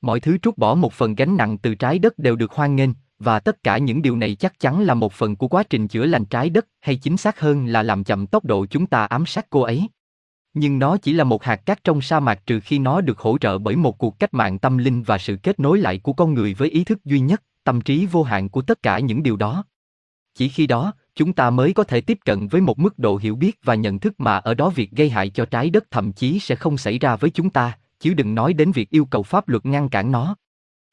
Mọi 0.00 0.20
thứ 0.20 0.38
trút 0.38 0.58
bỏ 0.58 0.74
một 0.74 0.92
phần 0.92 1.14
gánh 1.14 1.36
nặng 1.36 1.58
từ 1.58 1.74
trái 1.74 1.98
đất 1.98 2.18
đều 2.18 2.36
được 2.36 2.52
hoan 2.52 2.76
nghênh, 2.76 2.90
và 3.18 3.40
tất 3.40 3.62
cả 3.62 3.78
những 3.78 4.02
điều 4.02 4.16
này 4.16 4.34
chắc 4.34 4.60
chắn 4.60 4.80
là 4.80 4.94
một 4.94 5.12
phần 5.12 5.36
của 5.36 5.48
quá 5.48 5.62
trình 5.62 5.88
chữa 5.88 6.06
lành 6.06 6.24
trái 6.24 6.50
đất, 6.50 6.66
hay 6.80 6.96
chính 6.96 7.16
xác 7.16 7.40
hơn 7.40 7.66
là 7.66 7.82
làm 7.82 8.04
chậm 8.04 8.26
tốc 8.26 8.44
độ 8.44 8.66
chúng 8.66 8.86
ta 8.86 9.04
ám 9.04 9.26
sát 9.26 9.46
cô 9.50 9.60
ấy. 9.60 9.88
Nhưng 10.54 10.78
nó 10.78 10.96
chỉ 10.96 11.12
là 11.12 11.24
một 11.24 11.44
hạt 11.44 11.56
cát 11.56 11.84
trong 11.84 12.00
sa 12.00 12.20
mạc 12.20 12.46
trừ 12.46 12.60
khi 12.60 12.78
nó 12.78 13.00
được 13.00 13.18
hỗ 13.18 13.38
trợ 13.38 13.58
bởi 13.58 13.76
một 13.76 13.98
cuộc 13.98 14.18
cách 14.18 14.34
mạng 14.34 14.58
tâm 14.58 14.78
linh 14.78 15.02
và 15.02 15.18
sự 15.18 15.36
kết 15.42 15.60
nối 15.60 15.78
lại 15.78 15.98
của 15.98 16.12
con 16.12 16.34
người 16.34 16.54
với 16.54 16.70
ý 16.70 16.84
thức 16.84 17.04
duy 17.04 17.20
nhất, 17.20 17.42
tâm 17.64 17.80
trí 17.80 18.06
vô 18.06 18.22
hạn 18.22 18.48
của 18.48 18.62
tất 18.62 18.82
cả 18.82 18.98
những 18.98 19.22
điều 19.22 19.36
đó. 19.36 19.64
Chỉ 20.34 20.48
khi 20.48 20.66
đó, 20.66 20.92
chúng 21.16 21.32
ta 21.32 21.50
mới 21.50 21.72
có 21.72 21.84
thể 21.84 22.00
tiếp 22.00 22.18
cận 22.24 22.48
với 22.48 22.60
một 22.60 22.78
mức 22.78 22.98
độ 22.98 23.16
hiểu 23.16 23.36
biết 23.36 23.58
và 23.64 23.74
nhận 23.74 23.98
thức 23.98 24.20
mà 24.20 24.36
ở 24.36 24.54
đó 24.54 24.70
việc 24.70 24.90
gây 24.90 25.10
hại 25.10 25.30
cho 25.30 25.44
trái 25.44 25.70
đất 25.70 25.90
thậm 25.90 26.12
chí 26.12 26.38
sẽ 26.38 26.54
không 26.54 26.78
xảy 26.78 26.98
ra 26.98 27.16
với 27.16 27.30
chúng 27.30 27.50
ta, 27.50 27.78
chứ 28.00 28.14
đừng 28.14 28.34
nói 28.34 28.52
đến 28.52 28.72
việc 28.72 28.90
yêu 28.90 29.04
cầu 29.04 29.22
pháp 29.22 29.48
luật 29.48 29.66
ngăn 29.66 29.88
cản 29.88 30.12
nó. 30.12 30.36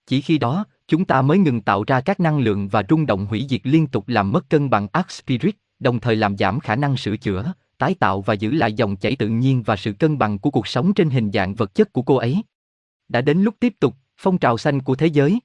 Chỉ 0.07 0.21
khi 0.21 0.37
đó, 0.37 0.65
chúng 0.87 1.05
ta 1.05 1.21
mới 1.21 1.37
ngừng 1.37 1.61
tạo 1.61 1.83
ra 1.87 2.01
các 2.01 2.19
năng 2.19 2.39
lượng 2.39 2.67
và 2.67 2.83
rung 2.89 3.05
động 3.05 3.25
hủy 3.25 3.45
diệt 3.49 3.61
liên 3.63 3.87
tục 3.87 4.07
làm 4.07 4.31
mất 4.31 4.49
cân 4.49 4.69
bằng 4.69 4.87
Arc 4.91 5.11
Spirit, 5.11 5.55
đồng 5.79 5.99
thời 5.99 6.15
làm 6.15 6.37
giảm 6.37 6.59
khả 6.59 6.75
năng 6.75 6.97
sửa 6.97 7.17
chữa, 7.17 7.53
tái 7.77 7.95
tạo 7.99 8.21
và 8.21 8.33
giữ 8.33 8.51
lại 8.51 8.73
dòng 8.73 8.95
chảy 8.95 9.15
tự 9.15 9.27
nhiên 9.27 9.63
và 9.63 9.75
sự 9.75 9.93
cân 9.93 10.17
bằng 10.17 10.39
của 10.39 10.51
cuộc 10.51 10.67
sống 10.67 10.93
trên 10.93 11.09
hình 11.09 11.31
dạng 11.31 11.55
vật 11.55 11.75
chất 11.75 11.93
của 11.93 12.01
cô 12.01 12.15
ấy. 12.15 12.43
Đã 13.07 13.21
đến 13.21 13.41
lúc 13.41 13.55
tiếp 13.59 13.73
tục, 13.79 13.95
phong 14.17 14.37
trào 14.37 14.57
xanh 14.57 14.81
của 14.81 14.95
thế 14.95 15.07
giới. 15.07 15.39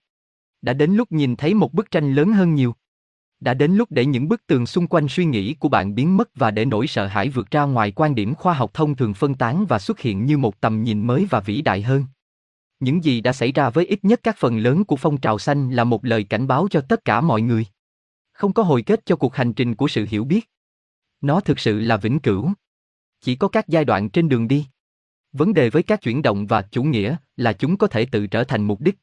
Đã 0.62 0.72
đến 0.72 0.94
lúc 0.94 1.12
nhìn 1.12 1.36
thấy 1.36 1.54
một 1.54 1.74
bức 1.74 1.90
tranh 1.90 2.14
lớn 2.14 2.32
hơn 2.32 2.54
nhiều. 2.54 2.74
Đã 3.40 3.54
đến 3.54 3.72
lúc 3.72 3.90
để 3.90 4.06
những 4.06 4.28
bức 4.28 4.46
tường 4.46 4.66
xung 4.66 4.86
quanh 4.86 5.08
suy 5.08 5.24
nghĩ 5.24 5.54
của 5.54 5.68
bạn 5.68 5.94
biến 5.94 6.16
mất 6.16 6.28
và 6.34 6.50
để 6.50 6.64
nỗi 6.64 6.86
sợ 6.86 7.06
hãi 7.06 7.28
vượt 7.28 7.50
ra 7.50 7.62
ngoài 7.62 7.92
quan 7.96 8.14
điểm 8.14 8.34
khoa 8.34 8.54
học 8.54 8.74
thông 8.74 8.96
thường 8.96 9.14
phân 9.14 9.34
tán 9.34 9.66
và 9.66 9.78
xuất 9.78 10.00
hiện 10.00 10.26
như 10.26 10.38
một 10.38 10.60
tầm 10.60 10.82
nhìn 10.82 11.06
mới 11.06 11.26
và 11.30 11.40
vĩ 11.40 11.62
đại 11.62 11.82
hơn. 11.82 12.04
Những 12.80 13.04
gì 13.04 13.20
đã 13.20 13.32
xảy 13.32 13.52
ra 13.52 13.70
với 13.70 13.86
ít 13.86 14.04
nhất 14.04 14.20
các 14.22 14.36
phần 14.38 14.58
lớn 14.58 14.84
của 14.84 14.96
phong 14.96 15.20
trào 15.20 15.38
xanh 15.38 15.70
là 15.70 15.84
một 15.84 16.04
lời 16.04 16.24
cảnh 16.24 16.46
báo 16.46 16.68
cho 16.70 16.80
tất 16.80 17.04
cả 17.04 17.20
mọi 17.20 17.42
người. 17.42 17.66
Không 18.32 18.52
có 18.52 18.62
hồi 18.62 18.82
kết 18.82 19.06
cho 19.06 19.16
cuộc 19.16 19.34
hành 19.34 19.52
trình 19.52 19.74
của 19.74 19.88
sự 19.88 20.06
hiểu 20.08 20.24
biết. 20.24 20.50
Nó 21.20 21.40
thực 21.40 21.58
sự 21.58 21.80
là 21.80 21.96
vĩnh 21.96 22.18
cửu. 22.18 22.52
Chỉ 23.20 23.36
có 23.36 23.48
các 23.48 23.68
giai 23.68 23.84
đoạn 23.84 24.10
trên 24.10 24.28
đường 24.28 24.48
đi. 24.48 24.66
Vấn 25.32 25.54
đề 25.54 25.70
với 25.70 25.82
các 25.82 26.02
chuyển 26.02 26.22
động 26.22 26.46
và 26.46 26.62
chủ 26.62 26.82
nghĩa 26.82 27.16
là 27.36 27.52
chúng 27.52 27.76
có 27.76 27.86
thể 27.86 28.04
tự 28.04 28.26
trở 28.26 28.44
thành 28.44 28.64
mục 28.64 28.80
đích. 28.80 28.98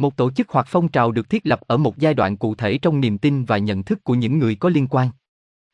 Một 0.00 0.16
tổ 0.16 0.30
chức 0.30 0.48
hoặc 0.50 0.66
phong 0.68 0.88
trào 0.88 1.12
được 1.12 1.30
thiết 1.30 1.46
lập 1.46 1.60
ở 1.66 1.76
một 1.76 1.98
giai 1.98 2.14
đoạn 2.14 2.36
cụ 2.36 2.54
thể 2.54 2.78
trong 2.78 3.00
niềm 3.00 3.18
tin 3.18 3.44
và 3.44 3.58
nhận 3.58 3.82
thức 3.82 4.04
của 4.04 4.14
những 4.14 4.38
người 4.38 4.54
có 4.54 4.68
liên 4.68 4.86
quan. 4.90 5.10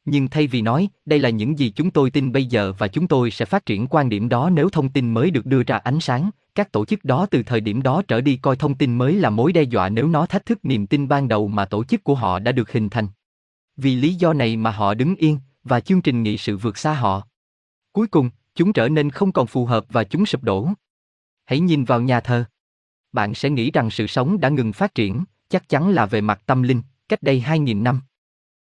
Nhưng 0.05 0.29
thay 0.29 0.47
vì 0.47 0.63
nói, 0.63 0.89
đây 1.05 1.19
là 1.19 1.29
những 1.29 1.59
gì 1.59 1.71
chúng 1.71 1.91
tôi 1.91 2.11
tin 2.11 2.33
bây 2.33 2.47
giờ 2.47 2.73
và 2.79 2.89
chúng 2.89 3.09
tôi 3.09 3.31
sẽ 3.31 3.45
phát 3.45 3.67
triển 3.67 3.87
quan 3.87 4.09
điểm 4.09 4.29
đó 4.29 4.51
nếu 4.51 4.69
thông 4.69 4.89
tin 4.89 5.15
mới 5.15 5.31
được 5.31 5.47
đưa 5.47 5.63
ra 5.63 5.77
ánh 5.77 6.01
sáng, 6.01 6.31
các 6.55 6.73
tổ 6.73 6.85
chức 6.85 7.05
đó 7.05 7.27
từ 7.31 7.43
thời 7.43 7.61
điểm 7.61 7.83
đó 7.83 8.03
trở 8.09 8.21
đi 8.21 8.37
coi 8.37 8.57
thông 8.57 8.75
tin 8.75 8.99
mới 8.99 9.15
là 9.15 9.31
mối 9.31 9.53
đe 9.53 9.63
dọa 9.63 9.89
nếu 9.89 10.09
nó 10.09 10.27
thách 10.27 10.47
thức 10.47 10.65
niềm 10.65 10.87
tin 10.87 11.09
ban 11.09 11.29
đầu 11.29 11.49
mà 11.49 11.65
tổ 11.65 11.85
chức 11.85 12.05
của 12.05 12.15
họ 12.15 12.39
đã 12.39 12.53
được 12.53 12.73
hình 12.73 12.89
thành. 12.89 13.09
Vì 13.77 13.97
lý 13.97 14.15
do 14.15 14.33
này 14.33 14.57
mà 14.57 14.71
họ 14.71 14.95
đứng 14.95 15.17
yên, 15.17 15.39
và 15.65 15.81
chương 15.81 16.03
trình 16.03 16.23
nghị 16.23 16.39
sự 16.39 16.57
vượt 16.57 16.79
xa 16.79 16.95
họ. 16.95 17.23
Cuối 17.93 18.07
cùng, 18.07 18.31
chúng 18.55 18.73
trở 18.73 18.89
nên 18.89 19.11
không 19.11 19.33
còn 19.33 19.47
phù 19.47 19.67
hợp 19.67 19.85
và 19.89 20.05
chúng 20.05 20.27
sụp 20.27 20.43
đổ. 20.43 20.69
Hãy 21.45 21.61
nhìn 21.61 21.85
vào 21.85 22.01
nhà 22.01 22.21
thờ. 22.21 22.45
Bạn 23.17 23.35
sẽ 23.35 23.51
nghĩ 23.51 23.71
rằng 23.71 23.91
sự 23.91 24.07
sống 24.07 24.41
đã 24.41 24.49
ngừng 24.49 24.73
phát 24.73 24.95
triển, 24.95 25.25
chắc 25.49 25.69
chắn 25.69 25.91
là 25.91 26.07
về 26.07 26.21
mặt 26.21 26.43
tâm 26.47 26.63
linh, 26.63 26.83
cách 27.09 27.23
đây 27.23 27.45
2.000 27.47 27.83
năm. 27.83 28.01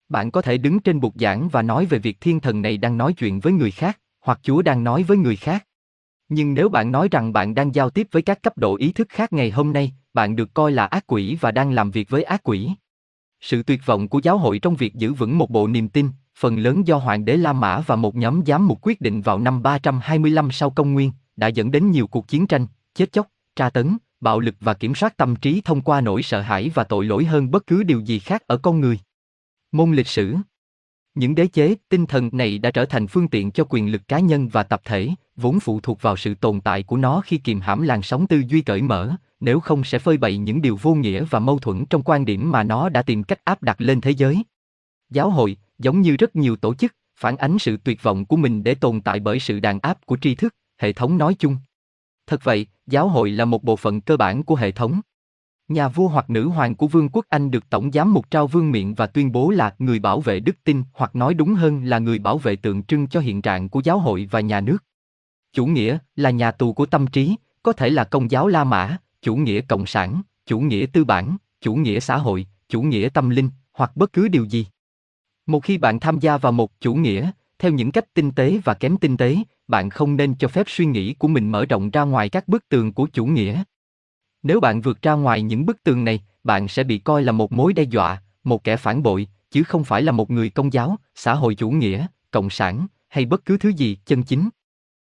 Bạn 0.08 0.30
có 0.30 0.42
thể 0.42 0.58
đứng 0.58 0.80
trên 0.80 1.00
bục 1.00 1.14
giảng 1.16 1.48
và 1.48 1.62
nói 1.62 1.86
về 1.86 1.98
việc 1.98 2.20
thiên 2.20 2.40
thần 2.40 2.62
này 2.62 2.76
đang 2.76 2.98
nói 2.98 3.12
chuyện 3.12 3.40
với 3.40 3.52
người 3.52 3.70
khác, 3.70 4.00
hoặc 4.20 4.40
Chúa 4.42 4.62
đang 4.62 4.84
nói 4.84 5.02
với 5.02 5.16
người 5.16 5.36
khác. 5.36 5.66
Nhưng 6.28 6.54
nếu 6.54 6.68
bạn 6.68 6.92
nói 6.92 7.08
rằng 7.10 7.32
bạn 7.32 7.54
đang 7.54 7.74
giao 7.74 7.90
tiếp 7.90 8.08
với 8.10 8.22
các 8.22 8.42
cấp 8.42 8.58
độ 8.58 8.76
ý 8.76 8.92
thức 8.92 9.08
khác 9.10 9.32
ngày 9.32 9.50
hôm 9.50 9.72
nay, 9.72 9.92
bạn 10.14 10.36
được 10.36 10.54
coi 10.54 10.72
là 10.72 10.86
ác 10.86 11.04
quỷ 11.06 11.38
và 11.40 11.50
đang 11.50 11.72
làm 11.72 11.90
việc 11.90 12.10
với 12.10 12.22
ác 12.22 12.42
quỷ. 12.42 12.70
Sự 13.40 13.62
tuyệt 13.62 13.80
vọng 13.86 14.08
của 14.08 14.20
giáo 14.22 14.38
hội 14.38 14.58
trong 14.58 14.76
việc 14.76 14.94
giữ 14.94 15.12
vững 15.12 15.38
một 15.38 15.50
bộ 15.50 15.68
niềm 15.68 15.88
tin, 15.88 16.08
phần 16.38 16.58
lớn 16.58 16.86
do 16.86 16.96
hoàng 16.96 17.24
đế 17.24 17.36
La 17.36 17.52
Mã 17.52 17.80
và 17.80 17.96
một 17.96 18.14
nhóm 18.14 18.42
giám 18.46 18.66
mục 18.66 18.78
quyết 18.82 19.00
định 19.00 19.22
vào 19.22 19.38
năm 19.38 19.62
325 19.62 20.50
sau 20.50 20.70
công 20.70 20.92
nguyên, 20.92 21.12
đã 21.36 21.46
dẫn 21.46 21.70
đến 21.70 21.90
nhiều 21.90 22.06
cuộc 22.06 22.28
chiến 22.28 22.46
tranh, 22.46 22.66
chết 22.94 23.12
chóc, 23.12 23.26
tra 23.56 23.70
tấn, 23.70 23.96
bạo 24.20 24.40
lực 24.40 24.54
và 24.60 24.74
kiểm 24.74 24.94
soát 24.94 25.16
tâm 25.16 25.36
trí 25.36 25.60
thông 25.64 25.82
qua 25.82 26.00
nỗi 26.00 26.22
sợ 26.22 26.40
hãi 26.40 26.70
và 26.74 26.84
tội 26.84 27.04
lỗi 27.04 27.24
hơn 27.24 27.50
bất 27.50 27.66
cứ 27.66 27.82
điều 27.82 28.00
gì 28.00 28.18
khác 28.18 28.42
ở 28.46 28.56
con 28.56 28.80
người. 28.80 28.98
Môn 29.72 29.92
lịch 29.92 30.06
sử 30.06 30.36
Những 31.14 31.34
đế 31.34 31.46
chế, 31.46 31.74
tinh 31.88 32.06
thần 32.06 32.30
này 32.32 32.58
đã 32.58 32.70
trở 32.70 32.84
thành 32.84 33.06
phương 33.06 33.28
tiện 33.28 33.50
cho 33.50 33.64
quyền 33.68 33.92
lực 33.92 34.08
cá 34.08 34.18
nhân 34.18 34.48
và 34.48 34.62
tập 34.62 34.80
thể, 34.84 35.10
vốn 35.36 35.60
phụ 35.60 35.80
thuộc 35.80 36.02
vào 36.02 36.16
sự 36.16 36.34
tồn 36.34 36.60
tại 36.60 36.82
của 36.82 36.96
nó 36.96 37.20
khi 37.24 37.38
kiềm 37.38 37.60
hãm 37.60 37.82
làn 37.82 38.02
sóng 38.02 38.26
tư 38.26 38.42
duy 38.48 38.60
cởi 38.60 38.82
mở, 38.82 39.16
nếu 39.40 39.60
không 39.60 39.84
sẽ 39.84 39.98
phơi 39.98 40.16
bày 40.16 40.38
những 40.38 40.62
điều 40.62 40.78
vô 40.82 40.94
nghĩa 40.94 41.24
và 41.24 41.38
mâu 41.38 41.58
thuẫn 41.58 41.86
trong 41.86 42.02
quan 42.02 42.24
điểm 42.24 42.50
mà 42.50 42.62
nó 42.62 42.88
đã 42.88 43.02
tìm 43.02 43.22
cách 43.22 43.40
áp 43.44 43.62
đặt 43.62 43.80
lên 43.80 44.00
thế 44.00 44.10
giới. 44.10 44.42
Giáo 45.10 45.30
hội, 45.30 45.56
giống 45.78 46.00
như 46.00 46.16
rất 46.16 46.36
nhiều 46.36 46.56
tổ 46.56 46.74
chức, 46.74 46.94
phản 47.18 47.36
ánh 47.36 47.58
sự 47.58 47.76
tuyệt 47.84 48.02
vọng 48.02 48.24
của 48.24 48.36
mình 48.36 48.64
để 48.64 48.74
tồn 48.74 49.00
tại 49.00 49.20
bởi 49.20 49.40
sự 49.40 49.60
đàn 49.60 49.78
áp 49.80 50.06
của 50.06 50.16
tri 50.16 50.34
thức, 50.34 50.54
hệ 50.78 50.92
thống 50.92 51.18
nói 51.18 51.36
chung. 51.38 51.56
Thật 52.26 52.44
vậy, 52.44 52.66
giáo 52.86 53.08
hội 53.08 53.30
là 53.30 53.44
một 53.44 53.64
bộ 53.64 53.76
phận 53.76 54.00
cơ 54.00 54.16
bản 54.16 54.42
của 54.42 54.54
hệ 54.54 54.72
thống. 54.72 55.00
Nhà 55.68 55.88
vua 55.88 56.08
hoặc 56.08 56.30
nữ 56.30 56.48
hoàng 56.48 56.74
của 56.74 56.88
vương 56.88 57.08
quốc 57.08 57.26
Anh 57.28 57.50
được 57.50 57.70
tổng 57.70 57.92
giám 57.92 58.14
mục 58.14 58.30
trao 58.30 58.46
vương 58.46 58.70
miện 58.70 58.94
và 58.94 59.06
tuyên 59.06 59.32
bố 59.32 59.50
là 59.50 59.74
người 59.78 59.98
bảo 59.98 60.20
vệ 60.20 60.40
đức 60.40 60.56
tin 60.64 60.82
hoặc 60.92 61.16
nói 61.16 61.34
đúng 61.34 61.54
hơn 61.54 61.84
là 61.84 61.98
người 61.98 62.18
bảo 62.18 62.38
vệ 62.38 62.56
tượng 62.56 62.82
trưng 62.82 63.06
cho 63.06 63.20
hiện 63.20 63.42
trạng 63.42 63.68
của 63.68 63.80
giáo 63.84 63.98
hội 63.98 64.28
và 64.30 64.40
nhà 64.40 64.60
nước. 64.60 64.78
Chủ 65.52 65.66
nghĩa 65.66 65.98
là 66.16 66.30
nhà 66.30 66.50
tù 66.50 66.72
của 66.72 66.86
tâm 66.86 67.06
trí, 67.06 67.36
có 67.62 67.72
thể 67.72 67.90
là 67.90 68.04
công 68.04 68.30
giáo 68.30 68.48
La 68.48 68.64
Mã, 68.64 68.96
chủ 69.22 69.36
nghĩa 69.36 69.60
cộng 69.60 69.86
sản, 69.86 70.22
chủ 70.46 70.60
nghĩa 70.60 70.86
tư 70.92 71.04
bản, 71.04 71.36
chủ 71.60 71.74
nghĩa 71.74 72.00
xã 72.00 72.16
hội, 72.16 72.46
chủ 72.68 72.82
nghĩa 72.82 73.08
tâm 73.08 73.30
linh, 73.30 73.50
hoặc 73.72 73.96
bất 73.96 74.12
cứ 74.12 74.28
điều 74.28 74.44
gì. 74.44 74.66
Một 75.46 75.64
khi 75.64 75.78
bạn 75.78 76.00
tham 76.00 76.18
gia 76.18 76.38
vào 76.38 76.52
một 76.52 76.80
chủ 76.80 76.94
nghĩa, 76.94 77.30
theo 77.58 77.72
những 77.72 77.92
cách 77.92 78.14
tinh 78.14 78.30
tế 78.30 78.58
và 78.64 78.74
kém 78.74 78.96
tinh 78.96 79.16
tế, 79.16 79.36
bạn 79.68 79.90
không 79.90 80.16
nên 80.16 80.34
cho 80.34 80.48
phép 80.48 80.66
suy 80.68 80.86
nghĩ 80.86 81.14
của 81.14 81.28
mình 81.28 81.52
mở 81.52 81.64
rộng 81.64 81.90
ra 81.90 82.02
ngoài 82.02 82.28
các 82.28 82.48
bức 82.48 82.68
tường 82.68 82.92
của 82.92 83.06
chủ 83.12 83.26
nghĩa. 83.26 83.62
Nếu 84.42 84.60
bạn 84.60 84.80
vượt 84.80 85.02
ra 85.02 85.12
ngoài 85.12 85.42
những 85.42 85.66
bức 85.66 85.82
tường 85.82 86.04
này, 86.04 86.20
bạn 86.44 86.68
sẽ 86.68 86.84
bị 86.84 86.98
coi 86.98 87.22
là 87.22 87.32
một 87.32 87.52
mối 87.52 87.72
đe 87.72 87.82
dọa, 87.82 88.22
một 88.44 88.64
kẻ 88.64 88.76
phản 88.76 89.02
bội, 89.02 89.28
chứ 89.50 89.62
không 89.62 89.84
phải 89.84 90.02
là 90.02 90.12
một 90.12 90.30
người 90.30 90.50
công 90.50 90.72
giáo, 90.72 90.96
xã 91.14 91.34
hội 91.34 91.54
chủ 91.54 91.70
nghĩa, 91.70 92.06
cộng 92.30 92.50
sản, 92.50 92.86
hay 93.08 93.24
bất 93.24 93.44
cứ 93.44 93.58
thứ 93.58 93.68
gì 93.68 93.98
chân 94.06 94.22
chính. 94.22 94.48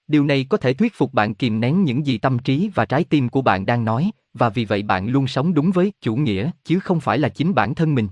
Điều 0.08 0.26
này 0.26 0.46
có 0.50 0.58
thể 0.58 0.74
thuyết 0.74 0.94
phục 0.96 1.14
bạn 1.14 1.34
kìm 1.34 1.60
nén 1.60 1.84
những 1.84 2.06
gì 2.06 2.18
tâm 2.18 2.40
trí 2.40 2.70
và 2.76 2.86
trái 2.86 3.04
tim 3.04 3.30
của 3.30 3.42
bạn 3.42 3.66
đang 3.66 3.86
nói, 3.86 4.12
và 4.34 4.50
vì 4.50 4.66
vậy 4.66 4.84
bạn 4.84 5.08
luôn 5.08 5.28
sống 5.28 5.54
đúng 5.54 5.72
với 5.72 5.94
chủ 6.02 6.16
nghĩa 6.16 6.52
chứ 6.64 6.80
không 6.80 7.00
phải 7.00 7.18
là 7.18 7.30
chính 7.30 7.54
bản 7.54 7.76
thân 7.76 7.96
mình. 7.96 8.08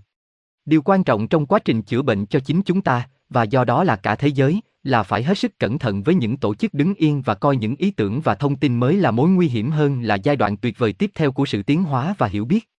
Điều 0.65 0.82
quan 0.82 1.04
trọng 1.04 1.28
trong 1.28 1.45
quá 1.45 1.60
trình 1.65 1.82
chữa 1.82 2.02
bệnh 2.02 2.26
cho 2.26 2.39
chính 2.39 2.62
chúng 2.62 2.82
ta, 2.82 3.08
và 3.36 3.43
do 3.43 3.63
đó 3.63 3.84
là 3.84 3.95
cả 3.95 4.15
thế 4.15 4.28
giới, 4.28 4.62
là 4.84 5.04
phải 5.04 5.24
hết 5.24 5.38
sức 5.38 5.60
cẩn 5.60 5.80
thận 5.80 6.04
với 6.04 6.15
những 6.15 6.38
tổ 6.38 6.56
chức 6.56 6.74
đứng 6.74 6.93
yên 6.93 7.21
và 7.21 7.36
coi 7.36 7.58
những 7.58 7.76
ý 7.76 7.91
tưởng 7.91 8.21
và 8.21 8.36
thông 8.36 8.56
tin 8.56 8.80
mới 8.80 8.95
là 8.95 9.12
mối 9.12 9.30
nguy 9.30 9.48
hiểm 9.48 9.71
hơn 9.71 10.02
là 10.02 10.15
giai 10.15 10.36
đoạn 10.36 10.58
tuyệt 10.58 10.78
vời 10.78 10.93
tiếp 10.93 11.12
theo 11.15 11.32
của 11.32 11.45
sự 11.45 11.63
tiến 11.63 11.84
hóa 11.84 12.15
và 12.17 12.28
hiểu 12.28 12.45
biết. 12.45 12.69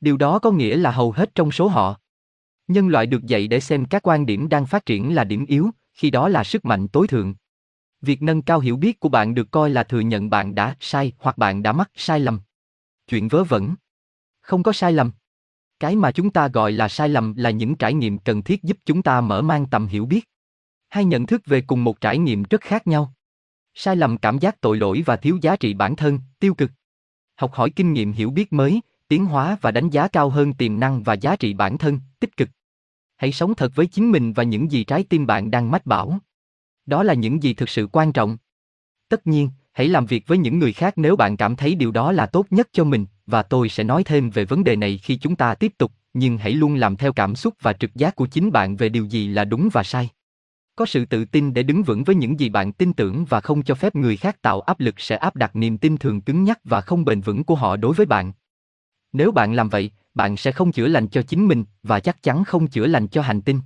Điều 0.00 0.16
đó 0.16 0.38
có 0.38 0.50
nghĩa 0.50 0.76
là 0.76 0.90
hầu 0.90 1.12
hết 1.12 1.34
trong 1.34 1.50
số 1.50 1.68
họ. 1.68 2.00
Nhân 2.68 2.88
loại 2.88 3.06
được 3.06 3.26
dạy 3.26 3.48
để 3.48 3.60
xem 3.60 3.84
các 3.84 4.08
quan 4.08 4.26
điểm 4.26 4.48
đang 4.48 4.66
phát 4.66 4.86
triển 4.86 5.14
là 5.14 5.24
điểm 5.24 5.46
yếu, 5.46 5.70
khi 5.92 6.10
đó 6.10 6.28
là 6.28 6.44
sức 6.44 6.64
mạnh 6.64 6.88
tối 6.88 7.08
thượng. 7.08 7.34
Việc 8.00 8.22
nâng 8.22 8.42
cao 8.42 8.60
hiểu 8.60 8.76
biết 8.76 9.00
của 9.00 9.08
bạn 9.08 9.34
được 9.34 9.50
coi 9.50 9.70
là 9.70 9.84
thừa 9.84 10.00
nhận 10.00 10.30
bạn 10.30 10.54
đã 10.54 10.76
sai 10.80 11.12
hoặc 11.18 11.38
bạn 11.38 11.62
đã 11.62 11.72
mắc 11.72 11.90
sai 11.94 12.20
lầm. 12.20 12.40
Chuyện 13.08 13.28
vớ 13.28 13.44
vẩn. 13.44 13.74
Không 14.40 14.62
có 14.62 14.72
sai 14.72 14.92
lầm. 14.92 15.10
Cái 15.80 15.96
mà 15.96 16.12
chúng 16.12 16.30
ta 16.30 16.48
gọi 16.48 16.72
là 16.72 16.88
sai 16.88 17.08
lầm 17.08 17.34
là 17.36 17.50
những 17.50 17.74
trải 17.74 17.94
nghiệm 17.94 18.18
cần 18.18 18.42
thiết 18.42 18.62
giúp 18.62 18.76
chúng 18.84 19.02
ta 19.02 19.20
mở 19.20 19.42
mang 19.42 19.66
tầm 19.66 19.86
hiểu 19.86 20.06
biết. 20.06 20.28
Hai 20.88 21.04
nhận 21.04 21.26
thức 21.26 21.42
về 21.46 21.60
cùng 21.60 21.84
một 21.84 22.00
trải 22.00 22.18
nghiệm 22.18 22.42
rất 22.42 22.60
khác 22.60 22.86
nhau. 22.86 23.12
Sai 23.74 23.96
lầm 23.96 24.18
cảm 24.18 24.38
giác 24.38 24.60
tội 24.60 24.76
lỗi 24.76 25.02
và 25.06 25.16
thiếu 25.16 25.38
giá 25.42 25.56
trị 25.56 25.74
bản 25.74 25.96
thân, 25.96 26.18
tiêu 26.38 26.54
cực. 26.54 26.70
Học 27.36 27.52
hỏi 27.52 27.70
kinh 27.70 27.92
nghiệm 27.92 28.12
hiểu 28.12 28.30
biết 28.30 28.52
mới, 28.52 28.80
tiến 29.08 29.24
hóa 29.24 29.56
và 29.60 29.70
đánh 29.70 29.90
giá 29.90 30.08
cao 30.08 30.30
hơn 30.30 30.54
tiềm 30.54 30.80
năng 30.80 31.02
và 31.02 31.14
giá 31.14 31.36
trị 31.36 31.54
bản 31.54 31.78
thân, 31.78 32.00
tích 32.20 32.36
cực. 32.36 32.48
Hãy 33.16 33.32
sống 33.32 33.54
thật 33.54 33.72
với 33.74 33.86
chính 33.86 34.12
mình 34.12 34.32
và 34.32 34.42
những 34.42 34.70
gì 34.72 34.84
trái 34.84 35.04
tim 35.08 35.26
bạn 35.26 35.50
đang 35.50 35.70
mách 35.70 35.86
bảo. 35.86 36.18
Đó 36.86 37.02
là 37.02 37.14
những 37.14 37.42
gì 37.42 37.54
thực 37.54 37.68
sự 37.68 37.88
quan 37.92 38.12
trọng. 38.12 38.36
Tất 39.08 39.26
nhiên, 39.26 39.50
hãy 39.72 39.88
làm 39.88 40.06
việc 40.06 40.26
với 40.26 40.38
những 40.38 40.58
người 40.58 40.72
khác 40.72 40.98
nếu 40.98 41.16
bạn 41.16 41.36
cảm 41.36 41.56
thấy 41.56 41.74
điều 41.74 41.90
đó 41.90 42.12
là 42.12 42.26
tốt 42.26 42.46
nhất 42.50 42.68
cho 42.72 42.84
mình, 42.84 43.06
và 43.26 43.42
tôi 43.42 43.68
sẽ 43.68 43.84
nói 43.84 44.04
thêm 44.04 44.30
về 44.30 44.44
vấn 44.44 44.64
đề 44.64 44.76
này 44.76 44.98
khi 44.98 45.16
chúng 45.16 45.36
ta 45.36 45.54
tiếp 45.54 45.72
tục, 45.78 45.92
nhưng 46.14 46.38
hãy 46.38 46.52
luôn 46.52 46.74
làm 46.74 46.96
theo 46.96 47.12
cảm 47.12 47.36
xúc 47.36 47.54
và 47.62 47.72
trực 47.72 47.94
giác 47.94 48.16
của 48.16 48.26
chính 48.26 48.52
bạn 48.52 48.76
về 48.76 48.88
điều 48.88 49.04
gì 49.04 49.28
là 49.28 49.44
đúng 49.44 49.68
và 49.72 49.82
sai. 49.82 50.08
Có 50.76 50.86
sự 50.86 51.04
tự 51.04 51.24
tin 51.24 51.54
để 51.54 51.62
đứng 51.62 51.82
vững 51.82 52.04
với 52.04 52.16
những 52.16 52.40
gì 52.40 52.48
bạn 52.48 52.72
tin 52.72 52.92
tưởng 52.92 53.24
và 53.24 53.40
không 53.40 53.62
cho 53.62 53.74
phép 53.74 53.94
người 53.94 54.16
khác 54.16 54.42
tạo 54.42 54.60
áp 54.60 54.80
lực 54.80 55.00
sẽ 55.00 55.16
áp 55.16 55.36
đặt 55.36 55.56
niềm 55.56 55.78
tin 55.78 55.96
thường 55.96 56.20
cứng 56.20 56.44
nhắc 56.44 56.58
và 56.64 56.80
không 56.80 57.04
bền 57.04 57.20
vững 57.20 57.44
của 57.44 57.54
họ 57.54 57.76
đối 57.76 57.94
với 57.94 58.06
bạn. 58.06 58.32
Nếu 59.12 59.32
bạn 59.32 59.54
làm 59.54 59.68
vậy, 59.68 59.90
bạn 60.14 60.36
sẽ 60.36 60.52
không 60.52 60.72
chữa 60.72 60.86
lành 60.86 61.08
cho 61.08 61.22
chính 61.22 61.48
mình 61.48 61.64
và 61.82 62.00
chắc 62.00 62.22
chắn 62.22 62.44
không 62.44 62.66
chữa 62.66 62.86
lành 62.86 63.08
cho 63.08 63.22
hành 63.22 63.42
tinh. 63.42 63.60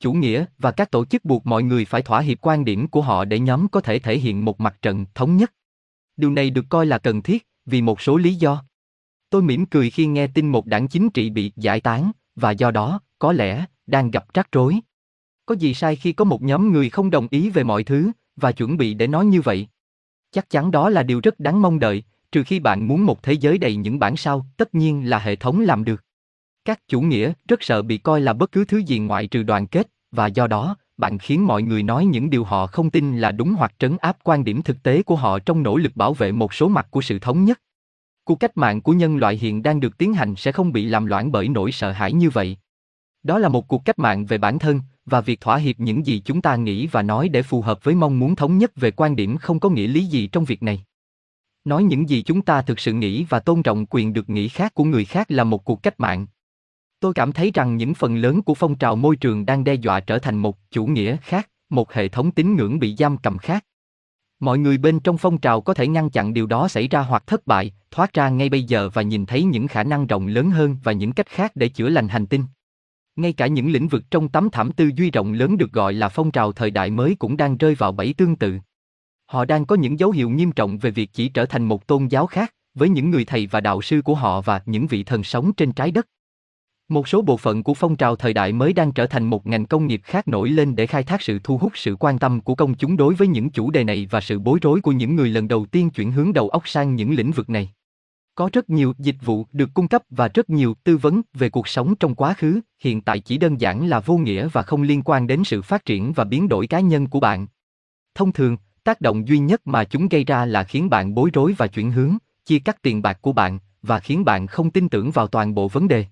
Chủ 0.00 0.12
nghĩa 0.12 0.44
và 0.58 0.70
các 0.70 0.90
tổ 0.90 1.04
chức 1.04 1.24
buộc 1.24 1.46
mọi 1.46 1.62
người 1.62 1.84
phải 1.84 2.02
thỏa 2.02 2.20
hiệp 2.20 2.38
quan 2.40 2.64
điểm 2.64 2.88
của 2.88 3.02
họ 3.02 3.24
để 3.24 3.38
nhóm 3.38 3.68
có 3.68 3.80
thể 3.80 3.98
thể 3.98 4.18
hiện 4.18 4.44
một 4.44 4.60
mặt 4.60 4.76
trận 4.82 5.04
thống 5.14 5.36
nhất. 5.36 5.52
Điều 6.16 6.30
này 6.30 6.50
được 6.50 6.64
coi 6.68 6.86
là 6.86 6.98
cần 6.98 7.22
thiết 7.22 7.46
vì 7.66 7.82
một 7.82 8.00
số 8.00 8.16
lý 8.16 8.34
do. 8.34 8.64
Tôi 9.30 9.42
mỉm 9.42 9.66
cười 9.66 9.90
khi 9.90 10.06
nghe 10.06 10.26
tin 10.26 10.48
một 10.48 10.66
đảng 10.66 10.88
chính 10.88 11.10
trị 11.10 11.30
bị 11.30 11.52
giải 11.56 11.80
tán, 11.80 12.10
và 12.36 12.50
do 12.50 12.70
đó, 12.70 13.00
có 13.18 13.32
lẽ, 13.32 13.64
đang 13.86 14.10
gặp 14.10 14.24
rắc 14.34 14.48
rối. 14.52 14.80
Có 15.46 15.54
gì 15.54 15.74
sai 15.74 15.96
khi 15.96 16.12
có 16.12 16.24
một 16.24 16.42
nhóm 16.42 16.72
người 16.72 16.90
không 16.90 17.10
đồng 17.10 17.28
ý 17.30 17.50
về 17.50 17.64
mọi 17.64 17.84
thứ, 17.84 18.10
và 18.36 18.52
chuẩn 18.52 18.76
bị 18.76 18.94
để 18.94 19.06
nói 19.06 19.26
như 19.26 19.40
vậy. 19.40 19.68
Chắc 20.32 20.50
chắn 20.50 20.70
đó 20.70 20.90
là 20.90 21.02
điều 21.02 21.20
rất 21.20 21.40
đáng 21.40 21.62
mong 21.62 21.78
đợi, 21.78 22.02
trừ 22.32 22.44
khi 22.44 22.60
bạn 22.60 22.88
muốn 22.88 23.06
một 23.06 23.22
thế 23.22 23.32
giới 23.32 23.58
đầy 23.58 23.76
những 23.76 23.98
bản 23.98 24.16
sao, 24.16 24.46
tất 24.56 24.74
nhiên 24.74 25.10
là 25.10 25.18
hệ 25.18 25.36
thống 25.36 25.60
làm 25.60 25.84
được. 25.84 26.04
Các 26.64 26.88
chủ 26.88 27.00
nghĩa 27.00 27.32
rất 27.48 27.62
sợ 27.62 27.82
bị 27.82 27.98
coi 27.98 28.20
là 28.20 28.32
bất 28.32 28.52
cứ 28.52 28.64
thứ 28.64 28.78
gì 28.78 28.98
ngoại 28.98 29.26
trừ 29.26 29.42
đoàn 29.42 29.66
kết, 29.66 29.88
và 30.10 30.26
do 30.26 30.46
đó, 30.46 30.76
bạn 30.96 31.18
khiến 31.18 31.46
mọi 31.46 31.62
người 31.62 31.82
nói 31.82 32.06
những 32.06 32.30
điều 32.30 32.44
họ 32.44 32.66
không 32.66 32.90
tin 32.90 33.18
là 33.18 33.32
đúng 33.32 33.54
hoặc 33.54 33.72
trấn 33.78 33.96
áp 34.00 34.16
quan 34.24 34.44
điểm 34.44 34.62
thực 34.62 34.82
tế 34.82 35.02
của 35.02 35.16
họ 35.16 35.38
trong 35.38 35.62
nỗ 35.62 35.76
lực 35.76 35.96
bảo 35.96 36.14
vệ 36.14 36.32
một 36.32 36.54
số 36.54 36.68
mặt 36.68 36.86
của 36.90 37.00
sự 37.00 37.18
thống 37.18 37.44
nhất. 37.44 37.60
Cuộc 38.30 38.40
cách 38.40 38.56
mạng 38.56 38.80
của 38.80 38.92
nhân 38.92 39.16
loại 39.16 39.36
hiện 39.36 39.62
đang 39.62 39.80
được 39.80 39.98
tiến 39.98 40.14
hành 40.14 40.36
sẽ 40.36 40.52
không 40.52 40.72
bị 40.72 40.84
làm 40.84 41.06
loãng 41.06 41.32
bởi 41.32 41.48
nỗi 41.48 41.72
sợ 41.72 41.92
hãi 41.92 42.12
như 42.12 42.30
vậy. 42.30 42.56
Đó 43.22 43.38
là 43.38 43.48
một 43.48 43.68
cuộc 43.68 43.84
cách 43.84 43.98
mạng 43.98 44.26
về 44.26 44.38
bản 44.38 44.58
thân, 44.58 44.80
và 45.06 45.20
việc 45.20 45.40
thỏa 45.40 45.56
hiệp 45.56 45.80
những 45.80 46.06
gì 46.06 46.22
chúng 46.24 46.42
ta 46.42 46.56
nghĩ 46.56 46.86
và 46.86 47.02
nói 47.02 47.28
để 47.28 47.42
phù 47.42 47.62
hợp 47.62 47.84
với 47.84 47.94
mong 47.94 48.18
muốn 48.18 48.36
thống 48.36 48.58
nhất 48.58 48.72
về 48.76 48.90
quan 48.90 49.16
điểm 49.16 49.36
không 49.36 49.60
có 49.60 49.68
nghĩa 49.68 49.86
lý 49.86 50.04
gì 50.04 50.26
trong 50.26 50.44
việc 50.44 50.62
này. 50.62 50.84
Nói 51.64 51.82
những 51.82 52.08
gì 52.08 52.22
chúng 52.22 52.42
ta 52.42 52.62
thực 52.62 52.80
sự 52.80 52.92
nghĩ 52.92 53.24
và 53.28 53.40
tôn 53.40 53.62
trọng 53.62 53.86
quyền 53.86 54.12
được 54.12 54.30
nghĩ 54.30 54.48
khác 54.48 54.74
của 54.74 54.84
người 54.84 55.04
khác 55.04 55.30
là 55.30 55.44
một 55.44 55.64
cuộc 55.64 55.82
cách 55.82 56.00
mạng. 56.00 56.26
Tôi 57.00 57.14
cảm 57.14 57.32
thấy 57.32 57.50
rằng 57.54 57.76
những 57.76 57.94
phần 57.94 58.16
lớn 58.16 58.42
của 58.42 58.54
phong 58.54 58.74
trào 58.74 58.96
môi 58.96 59.16
trường 59.16 59.46
đang 59.46 59.64
đe 59.64 59.74
dọa 59.74 60.00
trở 60.00 60.18
thành 60.18 60.36
một 60.36 60.58
chủ 60.70 60.86
nghĩa 60.86 61.16
khác, 61.16 61.50
một 61.70 61.92
hệ 61.92 62.08
thống 62.08 62.30
tín 62.30 62.56
ngưỡng 62.56 62.78
bị 62.78 62.96
giam 62.98 63.16
cầm 63.16 63.38
khác. 63.38 63.64
Mọi 64.40 64.58
người 64.58 64.78
bên 64.78 65.00
trong 65.00 65.18
phong 65.18 65.38
trào 65.38 65.60
có 65.60 65.74
thể 65.74 65.86
ngăn 65.86 66.10
chặn 66.10 66.34
điều 66.34 66.46
đó 66.46 66.68
xảy 66.68 66.88
ra 66.88 67.00
hoặc 67.00 67.26
thất 67.26 67.46
bại, 67.46 67.72
thoát 67.90 68.12
ra 68.12 68.28
ngay 68.28 68.48
bây 68.48 68.62
giờ 68.62 68.90
và 68.94 69.02
nhìn 69.02 69.26
thấy 69.26 69.44
những 69.44 69.68
khả 69.68 69.84
năng 69.84 70.06
rộng 70.06 70.26
lớn 70.26 70.50
hơn 70.50 70.76
và 70.82 70.92
những 70.92 71.12
cách 71.12 71.26
khác 71.26 71.52
để 71.54 71.68
chữa 71.68 71.88
lành 71.88 72.08
hành 72.08 72.26
tinh. 72.26 72.44
Ngay 73.16 73.32
cả 73.32 73.46
những 73.46 73.72
lĩnh 73.72 73.88
vực 73.88 74.04
trong 74.10 74.28
tấm 74.28 74.50
thảm 74.50 74.72
tư 74.72 74.90
duy 74.96 75.10
rộng 75.10 75.32
lớn 75.32 75.56
được 75.56 75.72
gọi 75.72 75.92
là 75.92 76.08
phong 76.08 76.30
trào 76.30 76.52
thời 76.52 76.70
đại 76.70 76.90
mới 76.90 77.16
cũng 77.18 77.36
đang 77.36 77.56
rơi 77.56 77.74
vào 77.74 77.92
bẫy 77.92 78.14
tương 78.16 78.36
tự. 78.36 78.58
Họ 79.26 79.44
đang 79.44 79.66
có 79.66 79.76
những 79.76 79.98
dấu 79.98 80.10
hiệu 80.10 80.30
nghiêm 80.30 80.52
trọng 80.52 80.78
về 80.78 80.90
việc 80.90 81.10
chỉ 81.12 81.28
trở 81.28 81.46
thành 81.46 81.64
một 81.64 81.86
tôn 81.86 82.06
giáo 82.06 82.26
khác, 82.26 82.54
với 82.74 82.88
những 82.88 83.10
người 83.10 83.24
thầy 83.24 83.46
và 83.46 83.60
đạo 83.60 83.82
sư 83.82 84.02
của 84.02 84.14
họ 84.14 84.40
và 84.40 84.62
những 84.66 84.86
vị 84.86 85.04
thần 85.04 85.24
sống 85.24 85.52
trên 85.52 85.72
trái 85.72 85.90
đất. 85.90 86.06
Một 86.90 87.08
số 87.08 87.22
bộ 87.22 87.36
phận 87.36 87.62
của 87.62 87.74
phong 87.74 87.96
trào 87.96 88.16
thời 88.16 88.32
đại 88.32 88.52
mới 88.52 88.72
đang 88.72 88.92
trở 88.92 89.06
thành 89.06 89.24
một 89.24 89.46
ngành 89.46 89.66
công 89.66 89.86
nghiệp 89.86 90.00
khác 90.04 90.28
nổi 90.28 90.50
lên 90.50 90.76
để 90.76 90.86
khai 90.86 91.02
thác 91.02 91.22
sự 91.22 91.38
thu 91.44 91.58
hút 91.58 91.72
sự 91.74 91.96
quan 91.96 92.18
tâm 92.18 92.40
của 92.40 92.54
công 92.54 92.74
chúng 92.74 92.96
đối 92.96 93.14
với 93.14 93.28
những 93.28 93.50
chủ 93.50 93.70
đề 93.70 93.84
này 93.84 94.08
và 94.10 94.20
sự 94.20 94.38
bối 94.38 94.58
rối 94.62 94.80
của 94.80 94.92
những 94.92 95.16
người 95.16 95.28
lần 95.28 95.48
đầu 95.48 95.66
tiên 95.66 95.90
chuyển 95.90 96.12
hướng 96.12 96.32
đầu 96.32 96.48
óc 96.48 96.68
sang 96.68 96.94
những 96.94 97.14
lĩnh 97.14 97.30
vực 97.30 97.50
này. 97.50 97.70
Có 98.34 98.50
rất 98.52 98.70
nhiều 98.70 98.92
dịch 98.98 99.16
vụ 99.24 99.46
được 99.52 99.68
cung 99.74 99.88
cấp 99.88 100.02
và 100.10 100.28
rất 100.28 100.50
nhiều 100.50 100.74
tư 100.84 100.96
vấn 100.96 101.22
về 101.34 101.50
cuộc 101.50 101.68
sống 101.68 101.94
trong 101.94 102.14
quá 102.14 102.34
khứ, 102.34 102.60
hiện 102.80 103.00
tại 103.00 103.20
chỉ 103.20 103.38
đơn 103.38 103.60
giản 103.60 103.86
là 103.86 104.00
vô 104.00 104.16
nghĩa 104.16 104.48
và 104.48 104.62
không 104.62 104.82
liên 104.82 105.02
quan 105.04 105.26
đến 105.26 105.44
sự 105.44 105.62
phát 105.62 105.84
triển 105.84 106.12
và 106.12 106.24
biến 106.24 106.48
đổi 106.48 106.66
cá 106.66 106.80
nhân 106.80 107.06
của 107.06 107.20
bạn. 107.20 107.46
Thông 108.14 108.32
thường, 108.32 108.56
tác 108.84 109.00
động 109.00 109.28
duy 109.28 109.38
nhất 109.38 109.66
mà 109.66 109.84
chúng 109.84 110.08
gây 110.08 110.24
ra 110.24 110.44
là 110.44 110.64
khiến 110.64 110.90
bạn 110.90 111.14
bối 111.14 111.30
rối 111.32 111.54
và 111.58 111.66
chuyển 111.66 111.90
hướng, 111.90 112.16
chia 112.46 112.58
cắt 112.58 112.82
tiền 112.82 113.02
bạc 113.02 113.18
của 113.22 113.32
bạn 113.32 113.58
và 113.82 114.00
khiến 114.00 114.24
bạn 114.24 114.46
không 114.46 114.70
tin 114.70 114.88
tưởng 114.88 115.10
vào 115.10 115.26
toàn 115.26 115.54
bộ 115.54 115.68
vấn 115.68 115.88
đề. 115.88 116.04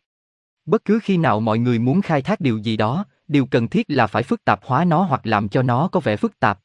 Bất 0.69 0.85
cứ 0.85 0.99
khi 1.03 1.17
nào 1.17 1.41
mọi 1.41 1.59
người 1.59 1.79
muốn 1.79 2.03
khai 2.03 2.23
thác 2.23 2.41
điều 2.41 2.59
gì 2.59 2.77
đó, 2.77 3.05
điều 3.29 3.47
cần 3.47 3.69
thiết 3.69 3.91
là 3.91 4.07
phải 4.07 4.23
phức 4.23 4.45
tạp 4.45 4.65
hóa 4.65 4.85
nó 4.85 5.03
hoặc 5.03 5.27
làm 5.27 5.49
cho 5.49 5.63
nó 5.63 5.89
có 5.89 6.01
vẻ 6.01 6.17
phức 6.17 6.41
tạp. 6.41 6.61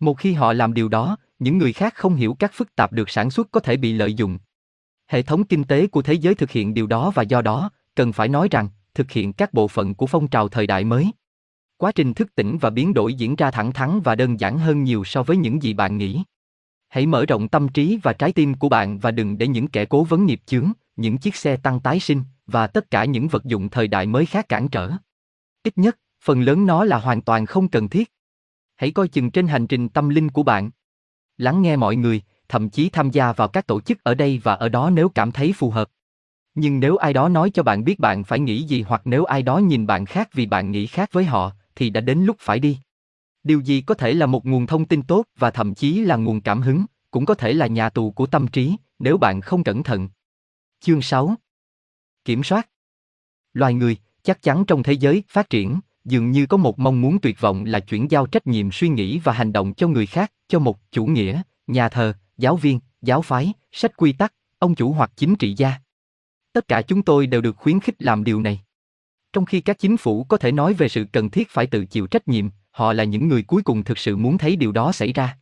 Một 0.00 0.18
khi 0.18 0.32
họ 0.32 0.52
làm 0.52 0.74
điều 0.74 0.88
đó, 0.88 1.16
những 1.38 1.58
người 1.58 1.72
khác 1.72 1.94
không 1.94 2.14
hiểu 2.14 2.36
các 2.38 2.52
phức 2.54 2.74
tạp 2.74 2.92
được 2.92 3.10
sản 3.10 3.30
xuất 3.30 3.48
có 3.50 3.60
thể 3.60 3.76
bị 3.76 3.92
lợi 3.92 4.14
dụng. 4.14 4.38
Hệ 5.06 5.22
thống 5.22 5.44
kinh 5.44 5.64
tế 5.64 5.86
của 5.86 6.02
thế 6.02 6.14
giới 6.14 6.34
thực 6.34 6.50
hiện 6.50 6.74
điều 6.74 6.86
đó 6.86 7.10
và 7.14 7.22
do 7.22 7.42
đó, 7.42 7.70
cần 7.94 8.12
phải 8.12 8.28
nói 8.28 8.48
rằng, 8.50 8.68
thực 8.94 9.10
hiện 9.10 9.32
các 9.32 9.54
bộ 9.54 9.68
phận 9.68 9.94
của 9.94 10.06
phong 10.06 10.28
trào 10.28 10.48
thời 10.48 10.66
đại 10.66 10.84
mới. 10.84 11.10
Quá 11.76 11.92
trình 11.92 12.14
thức 12.14 12.34
tỉnh 12.34 12.58
và 12.58 12.70
biến 12.70 12.94
đổi 12.94 13.14
diễn 13.14 13.36
ra 13.36 13.50
thẳng 13.50 13.72
thắn 13.72 14.00
và 14.00 14.14
đơn 14.14 14.40
giản 14.40 14.58
hơn 14.58 14.84
nhiều 14.84 15.04
so 15.04 15.22
với 15.22 15.36
những 15.36 15.62
gì 15.62 15.72
bạn 15.74 15.98
nghĩ. 15.98 16.22
Hãy 16.88 17.06
mở 17.06 17.26
rộng 17.26 17.48
tâm 17.48 17.68
trí 17.68 17.98
và 18.02 18.12
trái 18.12 18.32
tim 18.32 18.54
của 18.54 18.68
bạn 18.68 18.98
và 18.98 19.10
đừng 19.10 19.38
để 19.38 19.46
những 19.48 19.68
kẻ 19.68 19.84
cố 19.84 20.04
vấn 20.04 20.26
nghiệp 20.26 20.40
chướng, 20.46 20.72
những 20.96 21.18
chiếc 21.18 21.36
xe 21.36 21.56
tăng 21.56 21.80
tái 21.80 22.00
sinh, 22.00 22.22
và 22.46 22.66
tất 22.66 22.90
cả 22.90 23.04
những 23.04 23.28
vật 23.28 23.44
dụng 23.44 23.68
thời 23.68 23.88
đại 23.88 24.06
mới 24.06 24.26
khác 24.26 24.48
cản 24.48 24.68
trở. 24.68 24.90
Ít 25.62 25.78
nhất, 25.78 25.98
phần 26.24 26.42
lớn 26.42 26.66
nó 26.66 26.84
là 26.84 26.98
hoàn 26.98 27.22
toàn 27.22 27.46
không 27.46 27.68
cần 27.68 27.88
thiết. 27.88 28.12
Hãy 28.76 28.90
coi 28.90 29.08
chừng 29.08 29.30
trên 29.30 29.46
hành 29.46 29.66
trình 29.66 29.88
tâm 29.88 30.08
linh 30.08 30.30
của 30.30 30.42
bạn. 30.42 30.70
Lắng 31.36 31.62
nghe 31.62 31.76
mọi 31.76 31.96
người, 31.96 32.22
thậm 32.48 32.70
chí 32.70 32.88
tham 32.88 33.10
gia 33.10 33.32
vào 33.32 33.48
các 33.48 33.66
tổ 33.66 33.80
chức 33.80 34.04
ở 34.04 34.14
đây 34.14 34.40
và 34.42 34.54
ở 34.54 34.68
đó 34.68 34.90
nếu 34.90 35.08
cảm 35.08 35.32
thấy 35.32 35.52
phù 35.52 35.70
hợp. 35.70 35.88
Nhưng 36.54 36.80
nếu 36.80 36.96
ai 36.96 37.12
đó 37.12 37.28
nói 37.28 37.50
cho 37.50 37.62
bạn 37.62 37.84
biết 37.84 37.98
bạn 37.98 38.24
phải 38.24 38.40
nghĩ 38.40 38.62
gì 38.62 38.82
hoặc 38.82 39.02
nếu 39.04 39.24
ai 39.24 39.42
đó 39.42 39.58
nhìn 39.58 39.86
bạn 39.86 40.06
khác 40.06 40.28
vì 40.32 40.46
bạn 40.46 40.70
nghĩ 40.70 40.86
khác 40.86 41.08
với 41.12 41.24
họ, 41.24 41.52
thì 41.76 41.90
đã 41.90 42.00
đến 42.00 42.18
lúc 42.18 42.36
phải 42.40 42.58
đi. 42.58 42.78
Điều 43.42 43.60
gì 43.60 43.80
có 43.80 43.94
thể 43.94 44.14
là 44.14 44.26
một 44.26 44.46
nguồn 44.46 44.66
thông 44.66 44.84
tin 44.84 45.02
tốt 45.02 45.24
và 45.38 45.50
thậm 45.50 45.74
chí 45.74 46.00
là 46.00 46.16
nguồn 46.16 46.40
cảm 46.40 46.62
hứng, 46.62 46.84
cũng 47.10 47.26
có 47.26 47.34
thể 47.34 47.52
là 47.52 47.66
nhà 47.66 47.90
tù 47.90 48.10
của 48.10 48.26
tâm 48.26 48.46
trí, 48.46 48.76
nếu 48.98 49.18
bạn 49.18 49.40
không 49.40 49.64
cẩn 49.64 49.82
thận. 49.82 50.08
Chương 50.80 51.02
6 51.02 51.34
Kiểm 52.24 52.42
soát 52.42 52.68
Loài 53.52 53.74
người, 53.74 53.96
chắc 54.22 54.42
chắn 54.42 54.64
trong 54.64 54.82
thế 54.82 54.92
giới 54.92 55.22
phát 55.28 55.50
triển, 55.50 55.80
dường 56.04 56.30
như 56.30 56.46
có 56.46 56.56
một 56.56 56.78
mong 56.78 57.00
muốn 57.00 57.18
tuyệt 57.20 57.40
vọng 57.40 57.64
là 57.64 57.80
chuyển 57.80 58.10
giao 58.10 58.26
trách 58.26 58.46
nhiệm 58.46 58.72
suy 58.72 58.88
nghĩ 58.88 59.18
và 59.18 59.32
hành 59.32 59.52
động 59.52 59.74
cho 59.74 59.88
người 59.88 60.06
khác, 60.06 60.32
cho 60.48 60.58
một 60.58 60.78
chủ 60.92 61.06
nghĩa, 61.06 61.42
nhà 61.66 61.88
thờ, 61.88 62.14
giáo 62.38 62.56
viên, 62.56 62.80
giáo 63.02 63.22
phái, 63.22 63.52
sách 63.72 63.96
quy 63.96 64.12
tắc, 64.12 64.34
ông 64.58 64.74
chủ 64.74 64.92
hoặc 64.92 65.12
chính 65.16 65.36
trị 65.36 65.54
gia. 65.56 65.74
Tất 66.52 66.68
cả 66.68 66.82
chúng 66.82 67.02
tôi 67.02 67.26
đều 67.26 67.40
được 67.40 67.56
khuyến 67.56 67.80
khích 67.80 68.02
làm 68.02 68.24
điều 68.24 68.40
này. 68.40 68.60
Trong 69.32 69.44
khi 69.44 69.60
các 69.60 69.78
chính 69.78 69.96
phủ 69.96 70.24
có 70.24 70.36
thể 70.36 70.52
nói 70.52 70.74
về 70.74 70.88
sự 70.88 71.06
cần 71.12 71.30
thiết 71.30 71.50
phải 71.50 71.66
tự 71.66 71.86
chịu 71.86 72.06
trách 72.06 72.28
nhiệm, 72.28 72.48
họ 72.70 72.92
là 72.92 73.04
những 73.04 73.28
người 73.28 73.42
cuối 73.42 73.62
cùng 73.62 73.84
thực 73.84 73.98
sự 73.98 74.16
muốn 74.16 74.38
thấy 74.38 74.56
điều 74.56 74.72
đó 74.72 74.92
xảy 74.92 75.12
ra. 75.12 75.38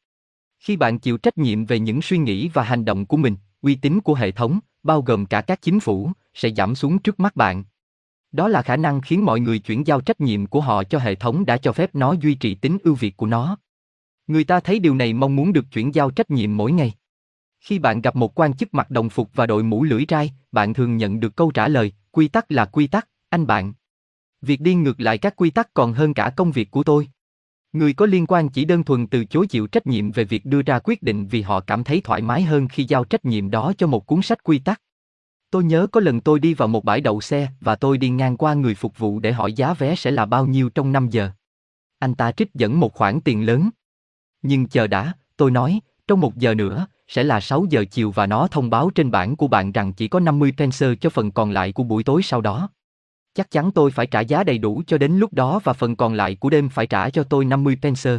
Khi 0.59 0.76
bạn 0.76 0.99
chịu 0.99 1.18
trách 1.18 1.39
nhiệm 1.39 1.64
về 1.64 1.78
những 1.78 2.03
suy 2.03 2.18
nghĩ 2.18 2.49
và 2.49 2.62
hành 2.62 2.85
động 2.85 3.07
của 3.07 3.16
mình, 3.16 3.37
uy 3.62 3.74
tín 3.74 4.01
của 4.01 4.14
hệ 4.14 4.31
thống, 4.31 4.61
bao 4.83 5.03
gồm 5.03 5.26
cả 5.26 5.41
các 5.41 5.62
chính 5.62 5.81
phủ, 5.81 6.12
sẽ 6.35 6.51
giảm 6.51 6.74
xuống 6.74 6.99
trước 6.99 7.20
mắt 7.20 7.37
bạn. 7.37 7.64
Đó 8.33 8.49
là 8.49 8.62
khả 8.62 8.76
năng 8.76 9.01
khiến 9.01 9.24
mọi 9.24 9.41
người 9.41 9.59
chuyển 9.59 9.87
giao 9.87 10.01
trách 10.01 10.20
nhiệm 10.20 10.47
của 10.47 10.61
họ 10.61 10.85
cho 10.85 10.99
hệ 10.99 11.14
thống 11.14 11.47
đã 11.47 11.57
cho 11.57 11.72
phép 11.72 11.95
nó 11.95 12.12
duy 12.12 12.35
trì 12.35 12.55
tính 12.55 12.78
ưu 12.83 12.95
việt 12.95 13.16
của 13.16 13.26
nó. 13.26 13.57
Người 14.26 14.45
ta 14.45 14.61
thấy 14.61 14.78
điều 14.78 14.95
này 14.95 15.12
mong 15.12 15.37
muốn 15.37 15.53
được 15.53 15.64
chuyển 15.72 15.95
giao 15.95 16.11
trách 16.11 16.31
nhiệm 16.31 16.57
mỗi 16.57 16.72
ngày. 16.72 16.95
Khi 17.61 17.78
bạn 17.78 18.01
gặp 18.01 18.16
một 18.16 18.39
quan 18.41 18.57
chức 18.57 18.74
mặc 18.74 18.91
đồng 18.91 19.09
phục 19.09 19.31
và 19.35 19.47
đội 19.47 19.62
mũ 19.62 19.85
lưỡi 19.85 20.05
trai, 20.05 20.33
bạn 20.53 20.74
thường 20.74 20.97
nhận 20.97 21.20
được 21.20 21.37
câu 21.37 21.51
trả 21.51 21.68
lời, 21.68 21.93
quy 22.11 22.28
tắc 22.28 22.53
là 22.53 22.64
quy 22.64 22.87
tắc, 22.87 23.09
anh 23.28 23.47
bạn. 23.47 23.72
Việc 24.43 24.61
đi 24.61 24.74
ngược 24.74 25.01
lại 25.01 25.18
các 25.18 25.37
quy 25.37 25.51
tắc 25.51 25.74
còn 25.74 25.93
hơn 25.93 26.14
cả 26.14 26.33
công 26.37 26.53
việc 26.53 26.70
của 26.70 26.83
tôi. 26.83 27.09
Người 27.73 27.93
có 27.93 28.07
liên 28.07 28.27
quan 28.27 28.49
chỉ 28.49 28.64
đơn 28.64 28.85
thuần 28.85 29.07
từ 29.07 29.25
chối 29.25 29.47
chịu 29.47 29.66
trách 29.66 29.87
nhiệm 29.87 30.11
về 30.11 30.25
việc 30.25 30.47
đưa 30.47 30.62
ra 30.62 30.79
quyết 30.85 31.03
định 31.03 31.27
vì 31.27 31.43
họ 31.43 31.61
cảm 31.61 31.85
thấy 31.85 32.01
thoải 32.05 32.23
mái 32.23 32.43
hơn 32.43 32.68
khi 32.68 32.85
giao 32.85 33.05
trách 33.05 33.25
nhiệm 33.25 33.51
đó 33.51 33.73
cho 33.79 33.87
một 33.87 34.07
cuốn 34.07 34.23
sách 34.23 34.45
quy 34.45 34.59
tắc. 34.59 34.81
Tôi 35.51 35.64
nhớ 35.64 35.87
có 35.93 36.01
lần 36.01 36.21
tôi 36.21 36.41
đi 36.41 36.55
vào 36.55 36.68
một 36.68 36.85
bãi 36.85 37.01
đậu 37.01 37.21
xe 37.21 37.49
và 37.61 37.75
tôi 37.75 37.99
đi 37.99 38.09
ngang 38.09 38.37
qua 38.37 38.55
người 38.55 38.75
phục 38.75 38.99
vụ 38.99 39.21
để 39.21 39.33
hỏi 39.33 39.53
giá 39.53 39.75
vé 39.75 39.95
sẽ 39.95 40.11
là 40.11 40.27
bao 40.27 40.47
nhiêu 40.47 40.68
trong 40.68 40.93
5 40.93 41.09
giờ. 41.11 41.31
Anh 41.99 42.14
ta 42.14 42.33
trích 42.33 42.55
dẫn 42.55 42.81
một 42.81 42.95
khoản 42.95 43.21
tiền 43.21 43.47
lớn. 43.47 43.71
Nhưng 44.43 44.66
chờ 44.66 44.87
đã, 44.87 45.12
tôi 45.37 45.51
nói, 45.51 45.81
trong 46.09 46.21
một 46.21 46.37
giờ 46.37 46.55
nữa, 46.55 46.87
sẽ 47.09 47.25
là 47.25 47.41
6 47.41 47.66
giờ 47.71 47.85
chiều 47.91 48.11
và 48.11 48.27
nó 48.27 48.49
thông 48.49 48.71
báo 48.71 48.91
trên 48.91 49.11
bảng 49.11 49.37
của 49.37 49.49
bạn 49.49 49.73
rằng 49.73 49.93
chỉ 49.93 50.09
có 50.09 50.21
50 50.21 50.53
pence 50.57 50.95
cho 51.01 51.11
phần 51.11 51.31
còn 51.31 51.51
lại 51.51 51.73
của 51.73 51.83
buổi 51.83 52.05
tối 52.05 52.23
sau 52.23 52.41
đó. 52.41 52.68
Chắc 53.35 53.51
chắn 53.51 53.70
tôi 53.70 53.91
phải 53.91 54.07
trả 54.07 54.20
giá 54.20 54.45
đầy 54.45 54.59
đủ 54.59 54.83
cho 54.87 54.99
đến 54.99 55.12
lúc 55.12 55.33
đó 55.33 55.61
và 55.64 55.72
phần 55.72 55.97
còn 55.97 56.14
lại 56.14 56.37
của 56.41 56.51
đêm 56.51 56.68
phải 56.68 56.87
trả 56.87 57.11
cho 57.11 57.24
tôi 57.24 57.45
50 57.45 57.78
pence. 57.83 58.18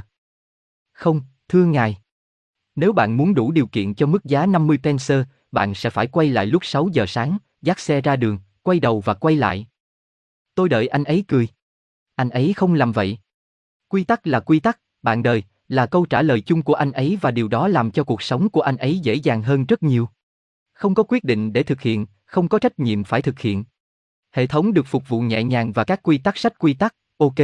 Không, 0.94 1.22
thưa 1.48 1.66
ngài. 1.66 1.98
Nếu 2.76 2.94
bạn 2.94 3.18
muốn 3.18 3.34
đủ 3.34 3.52
điều 3.52 3.68
kiện 3.68 3.94
cho 3.94 4.06
mức 4.06 4.26
giá 4.26 4.46
50 4.46 4.80
pence, 4.84 5.24
bạn 5.52 5.76
sẽ 5.76 5.90
phải 5.90 6.08
quay 6.08 6.30
lại 6.30 6.46
lúc 6.46 6.66
6 6.66 6.90
giờ 6.94 7.06
sáng, 7.08 7.38
dắt 7.62 7.80
xe 7.80 8.02
ra 8.02 8.16
đường, 8.16 8.40
quay 8.64 8.80
đầu 8.80 9.02
và 9.02 9.14
quay 9.14 9.36
lại. 9.36 9.68
Tôi 10.56 10.70
đợi 10.70 10.88
anh 10.88 11.04
ấy 11.04 11.24
cười. 11.28 11.48
Anh 12.16 12.30
ấy 12.30 12.54
không 12.54 12.74
làm 12.74 12.92
vậy. 12.92 13.18
Quy 13.88 14.04
tắc 14.04 14.28
là 14.28 14.40
quy 14.40 14.60
tắc, 14.60 14.80
bạn 15.02 15.24
đời, 15.24 15.44
là 15.68 15.86
câu 15.86 16.06
trả 16.06 16.22
lời 16.22 16.42
chung 16.42 16.62
của 16.62 16.74
anh 16.74 16.92
ấy 16.92 17.18
và 17.22 17.32
điều 17.32 17.48
đó 17.48 17.68
làm 17.68 17.92
cho 17.92 18.04
cuộc 18.04 18.22
sống 18.22 18.50
của 18.50 18.62
anh 18.62 18.78
ấy 18.78 19.00
dễ 19.00 19.14
dàng 19.14 19.44
hơn 19.44 19.66
rất 19.66 19.84
nhiều. 19.84 20.10
Không 20.74 20.96
có 20.96 21.04
quyết 21.04 21.24
định 21.24 21.54
để 21.54 21.64
thực 21.64 21.82
hiện, 21.82 22.06
không 22.26 22.48
có 22.48 22.60
trách 22.60 22.80
nhiệm 22.80 23.04
phải 23.04 23.22
thực 23.22 23.40
hiện. 23.40 23.64
Hệ 24.32 24.48
thống 24.48 24.74
được 24.74 24.88
phục 24.88 25.10
vụ 25.10 25.20
nhẹ 25.20 25.44
nhàng 25.44 25.72
và 25.72 25.84
các 25.84 26.04
quy 26.04 26.18
tắc 26.18 26.38
sách 26.38 26.60
quy 26.60 26.74
tắc, 26.74 26.96
ok. 27.18 27.36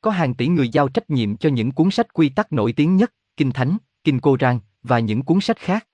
Có 0.00 0.10
hàng 0.10 0.34
tỷ 0.34 0.48
người 0.48 0.68
giao 0.68 0.88
trách 0.88 1.10
nhiệm 1.10 1.36
cho 1.36 1.48
những 1.48 1.72
cuốn 1.72 1.90
sách 1.90 2.12
quy 2.12 2.28
tắc 2.28 2.52
nổi 2.52 2.72
tiếng 2.72 2.96
nhất, 2.96 3.12
Kinh 3.36 3.50
Thánh, 3.50 3.76
Kinh 4.04 4.20
Cô 4.20 4.36
Rang, 4.40 4.60
và 4.82 4.98
những 4.98 5.22
cuốn 5.22 5.40
sách 5.40 5.58
khác. 5.58 5.86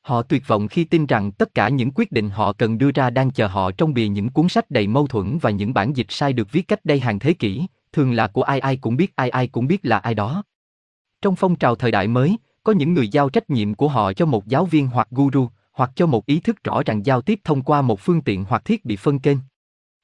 Họ 0.00 0.22
tuyệt 0.22 0.48
vọng 0.48 0.68
khi 0.68 0.84
tin 0.84 1.06
rằng 1.06 1.32
tất 1.32 1.54
cả 1.54 1.68
những 1.68 1.90
quyết 1.94 2.12
định 2.12 2.30
họ 2.30 2.52
cần 2.52 2.78
đưa 2.78 2.90
ra 2.90 3.10
đang 3.10 3.30
chờ 3.30 3.46
họ 3.46 3.70
trong 3.70 3.94
bìa 3.94 4.06
những 4.06 4.28
cuốn 4.28 4.48
sách 4.48 4.70
đầy 4.70 4.86
mâu 4.86 5.06
thuẫn 5.06 5.38
và 5.38 5.50
những 5.50 5.74
bản 5.74 5.92
dịch 5.96 6.06
sai 6.08 6.32
được 6.32 6.52
viết 6.52 6.68
cách 6.68 6.84
đây 6.84 7.00
hàng 7.00 7.18
thế 7.18 7.32
kỷ, 7.32 7.66
thường 7.92 8.12
là 8.12 8.26
của 8.26 8.42
ai 8.42 8.60
ai 8.60 8.76
cũng 8.76 8.96
biết 8.96 9.16
ai 9.16 9.30
ai 9.30 9.46
cũng 9.46 9.66
biết 9.66 9.80
là 9.82 9.98
ai 9.98 10.14
đó. 10.14 10.42
Trong 11.22 11.36
phong 11.36 11.56
trào 11.56 11.74
thời 11.74 11.90
đại 11.90 12.08
mới, 12.08 12.36
có 12.62 12.72
những 12.72 12.94
người 12.94 13.08
giao 13.08 13.28
trách 13.28 13.50
nhiệm 13.50 13.74
của 13.74 13.88
họ 13.88 14.12
cho 14.12 14.26
một 14.26 14.46
giáo 14.46 14.64
viên 14.64 14.86
hoặc 14.86 15.08
guru, 15.10 15.48
hoặc 15.72 15.90
cho 15.94 16.06
một 16.06 16.26
ý 16.26 16.40
thức 16.40 16.64
rõ 16.64 16.82
ràng 16.86 17.06
giao 17.06 17.20
tiếp 17.20 17.40
thông 17.44 17.62
qua 17.62 17.82
một 17.82 18.00
phương 18.00 18.22
tiện 18.22 18.44
hoặc 18.48 18.64
thiết 18.64 18.84
bị 18.84 18.96
phân 18.96 19.18
kênh. 19.18 19.38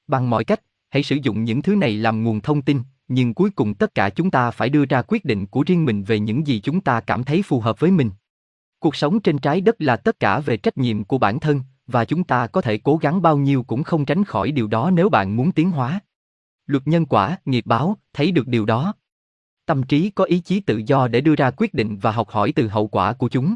Bằng 0.09 0.29
mọi 0.29 0.43
cách, 0.43 0.61
hãy 0.89 1.03
sử 1.03 1.15
dụng 1.23 1.43
những 1.43 1.61
thứ 1.61 1.75
này 1.75 1.97
làm 1.97 2.23
nguồn 2.23 2.41
thông 2.41 2.61
tin, 2.61 2.81
nhưng 3.07 3.33
cuối 3.33 3.49
cùng 3.49 3.73
tất 3.73 3.95
cả 3.95 4.09
chúng 4.09 4.31
ta 4.31 4.51
phải 4.51 4.69
đưa 4.69 4.85
ra 4.85 5.01
quyết 5.01 5.25
định 5.25 5.45
của 5.45 5.63
riêng 5.67 5.85
mình 5.85 6.03
về 6.03 6.19
những 6.19 6.47
gì 6.47 6.61
chúng 6.61 6.81
ta 6.81 7.01
cảm 7.01 7.23
thấy 7.23 7.41
phù 7.41 7.59
hợp 7.59 7.79
với 7.79 7.91
mình. 7.91 8.11
Cuộc 8.79 8.95
sống 8.95 9.19
trên 9.19 9.37
trái 9.37 9.61
đất 9.61 9.75
là 9.81 9.95
tất 9.95 10.19
cả 10.19 10.39
về 10.39 10.57
trách 10.57 10.77
nhiệm 10.77 11.03
của 11.03 11.17
bản 11.17 11.39
thân, 11.39 11.61
và 11.87 12.05
chúng 12.05 12.23
ta 12.23 12.47
có 12.47 12.61
thể 12.61 12.77
cố 12.77 12.97
gắng 12.97 13.21
bao 13.21 13.37
nhiêu 13.37 13.63
cũng 13.63 13.83
không 13.83 14.05
tránh 14.05 14.23
khỏi 14.23 14.51
điều 14.51 14.67
đó 14.67 14.91
nếu 14.91 15.09
bạn 15.09 15.35
muốn 15.35 15.51
tiến 15.51 15.71
hóa. 15.71 15.99
Luật 16.65 16.87
nhân 16.87 17.05
quả, 17.05 17.37
nghiệp 17.45 17.65
báo, 17.65 17.97
thấy 18.13 18.31
được 18.31 18.47
điều 18.47 18.65
đó. 18.65 18.93
Tâm 19.65 19.83
trí 19.83 20.09
có 20.09 20.23
ý 20.23 20.39
chí 20.39 20.59
tự 20.59 20.81
do 20.85 21.07
để 21.07 21.21
đưa 21.21 21.35
ra 21.35 21.51
quyết 21.51 21.73
định 21.73 21.97
và 21.97 22.11
học 22.11 22.29
hỏi 22.29 22.53
từ 22.55 22.67
hậu 22.67 22.87
quả 22.87 23.13
của 23.13 23.29
chúng. 23.29 23.55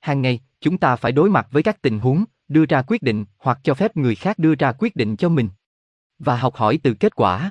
Hàng 0.00 0.22
ngày, 0.22 0.40
chúng 0.60 0.78
ta 0.78 0.96
phải 0.96 1.12
đối 1.12 1.30
mặt 1.30 1.46
với 1.50 1.62
các 1.62 1.82
tình 1.82 1.98
huống, 1.98 2.24
đưa 2.48 2.64
ra 2.66 2.82
quyết 2.86 3.02
định 3.02 3.24
hoặc 3.38 3.58
cho 3.62 3.74
phép 3.74 3.96
người 3.96 4.14
khác 4.14 4.38
đưa 4.38 4.54
ra 4.54 4.72
quyết 4.72 4.96
định 4.96 5.16
cho 5.16 5.28
mình. 5.28 5.48
Và 6.18 6.36
học 6.36 6.54
hỏi 6.54 6.78
từ 6.82 6.94
kết 6.94 7.14
quả. 7.14 7.50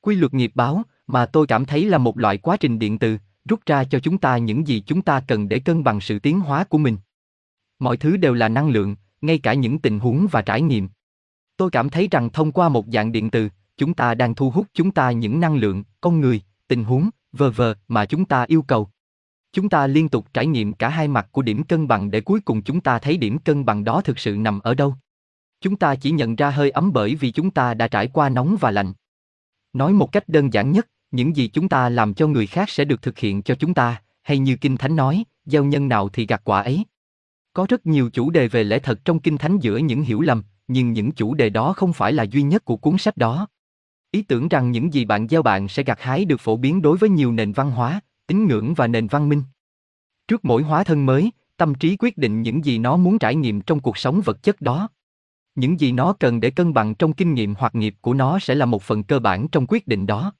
Quy 0.00 0.14
luật 0.16 0.34
nghiệp 0.34 0.52
báo, 0.54 0.82
mà 1.06 1.26
tôi 1.26 1.46
cảm 1.46 1.64
thấy 1.64 1.84
là 1.84 1.98
một 1.98 2.18
loại 2.18 2.38
quá 2.38 2.56
trình 2.56 2.78
điện 2.78 2.98
từ, 2.98 3.18
rút 3.44 3.60
ra 3.66 3.84
cho 3.84 3.98
chúng 3.98 4.18
ta 4.18 4.38
những 4.38 4.66
gì 4.66 4.82
chúng 4.86 5.02
ta 5.02 5.20
cần 5.28 5.48
để 5.48 5.58
cân 5.58 5.84
bằng 5.84 6.00
sự 6.00 6.18
tiến 6.18 6.40
hóa 6.40 6.64
của 6.64 6.78
mình. 6.78 6.96
Mọi 7.78 7.96
thứ 7.96 8.16
đều 8.16 8.34
là 8.34 8.48
năng 8.48 8.68
lượng, 8.68 8.96
ngay 9.20 9.38
cả 9.38 9.54
những 9.54 9.78
tình 9.78 9.98
huống 9.98 10.26
và 10.30 10.42
trải 10.42 10.62
nghiệm. 10.62 10.88
Tôi 11.56 11.70
cảm 11.70 11.90
thấy 11.90 12.08
rằng 12.10 12.30
thông 12.30 12.52
qua 12.52 12.68
một 12.68 12.86
dạng 12.92 13.12
điện 13.12 13.30
từ, 13.30 13.48
chúng 13.76 13.94
ta 13.94 14.14
đang 14.14 14.34
thu 14.34 14.50
hút 14.50 14.66
chúng 14.74 14.90
ta 14.90 15.10
những 15.10 15.40
năng 15.40 15.56
lượng, 15.56 15.84
con 16.00 16.20
người, 16.20 16.42
tình 16.68 16.84
huống, 16.84 17.10
vờ 17.32 17.50
vờ 17.50 17.74
mà 17.88 18.06
chúng 18.06 18.24
ta 18.24 18.44
yêu 18.48 18.62
cầu. 18.62 18.88
Chúng 19.52 19.68
ta 19.68 19.86
liên 19.86 20.08
tục 20.08 20.26
trải 20.34 20.46
nghiệm 20.46 20.72
cả 20.72 20.88
hai 20.88 21.08
mặt 21.08 21.28
của 21.32 21.42
điểm 21.42 21.64
cân 21.64 21.88
bằng 21.88 22.10
để 22.10 22.20
cuối 22.20 22.40
cùng 22.40 22.62
chúng 22.62 22.80
ta 22.80 22.98
thấy 22.98 23.16
điểm 23.16 23.38
cân 23.38 23.64
bằng 23.64 23.84
đó 23.84 24.00
thực 24.00 24.18
sự 24.18 24.36
nằm 24.36 24.60
ở 24.60 24.74
đâu. 24.74 24.94
Chúng 25.62 25.76
ta 25.76 25.94
chỉ 25.94 26.10
nhận 26.10 26.36
ra 26.36 26.50
hơi 26.50 26.70
ấm 26.70 26.92
bởi 26.92 27.14
vì 27.14 27.30
chúng 27.30 27.50
ta 27.50 27.74
đã 27.74 27.88
trải 27.88 28.06
qua 28.06 28.28
nóng 28.28 28.56
và 28.60 28.70
lạnh. 28.70 28.92
Nói 29.72 29.92
một 29.92 30.12
cách 30.12 30.28
đơn 30.28 30.52
giản 30.52 30.72
nhất, 30.72 30.88
những 31.10 31.36
gì 31.36 31.48
chúng 31.48 31.68
ta 31.68 31.88
làm 31.88 32.14
cho 32.14 32.26
người 32.26 32.46
khác 32.46 32.70
sẽ 32.70 32.84
được 32.84 33.02
thực 33.02 33.18
hiện 33.18 33.42
cho 33.42 33.54
chúng 33.54 33.74
ta, 33.74 34.02
hay 34.22 34.38
như 34.38 34.56
Kinh 34.56 34.76
Thánh 34.76 34.96
nói, 34.96 35.24
gieo 35.46 35.64
nhân 35.64 35.88
nào 35.88 36.08
thì 36.08 36.26
gặt 36.26 36.42
quả 36.44 36.62
ấy. 36.62 36.84
Có 37.52 37.66
rất 37.68 37.86
nhiều 37.86 38.10
chủ 38.10 38.30
đề 38.30 38.48
về 38.48 38.64
lẽ 38.64 38.78
thật 38.78 39.04
trong 39.04 39.20
Kinh 39.20 39.38
Thánh 39.38 39.58
giữa 39.58 39.76
những 39.76 40.02
hiểu 40.02 40.20
lầm, 40.20 40.42
nhưng 40.68 40.92
những 40.92 41.12
chủ 41.12 41.34
đề 41.34 41.50
đó 41.50 41.72
không 41.72 41.92
phải 41.92 42.12
là 42.12 42.22
duy 42.22 42.42
nhất 42.42 42.64
của 42.64 42.76
cuốn 42.76 42.98
sách 42.98 43.16
đó. 43.16 43.46
Ý 44.10 44.22
tưởng 44.22 44.48
rằng 44.48 44.70
những 44.70 44.92
gì 44.92 45.04
bạn 45.04 45.28
gieo 45.28 45.42
bạn 45.42 45.68
sẽ 45.68 45.82
gặt 45.82 46.00
hái 46.00 46.24
được 46.24 46.40
phổ 46.40 46.56
biến 46.56 46.82
đối 46.82 46.98
với 46.98 47.10
nhiều 47.10 47.32
nền 47.32 47.52
văn 47.52 47.70
hóa, 47.70 48.00
tín 48.26 48.46
ngưỡng 48.46 48.74
và 48.74 48.86
nền 48.86 49.06
văn 49.06 49.28
minh. 49.28 49.42
Trước 50.28 50.44
mỗi 50.44 50.62
hóa 50.62 50.84
thân 50.84 51.06
mới, 51.06 51.30
tâm 51.56 51.74
trí 51.74 51.96
quyết 51.98 52.18
định 52.18 52.42
những 52.42 52.64
gì 52.64 52.78
nó 52.78 52.96
muốn 52.96 53.18
trải 53.18 53.34
nghiệm 53.34 53.60
trong 53.60 53.80
cuộc 53.80 53.98
sống 53.98 54.20
vật 54.20 54.42
chất 54.42 54.60
đó. 54.60 54.88
Những 55.54 55.80
gì 55.80 55.92
nó 55.92 56.12
cần 56.12 56.40
để 56.40 56.50
cân 56.50 56.72
bằng 56.72 56.94
trong 56.94 57.12
kinh 57.12 57.34
nghiệm 57.34 57.54
hoặc 57.58 57.74
nghiệp 57.74 57.94
của 58.00 58.14
nó 58.14 58.38
sẽ 58.38 58.54
là 58.54 58.66
một 58.66 58.82
phần 58.82 59.02
cơ 59.02 59.18
bản 59.18 59.48
trong 59.48 59.66
quyết 59.68 59.86
định 59.86 60.06
đó. 60.06 60.32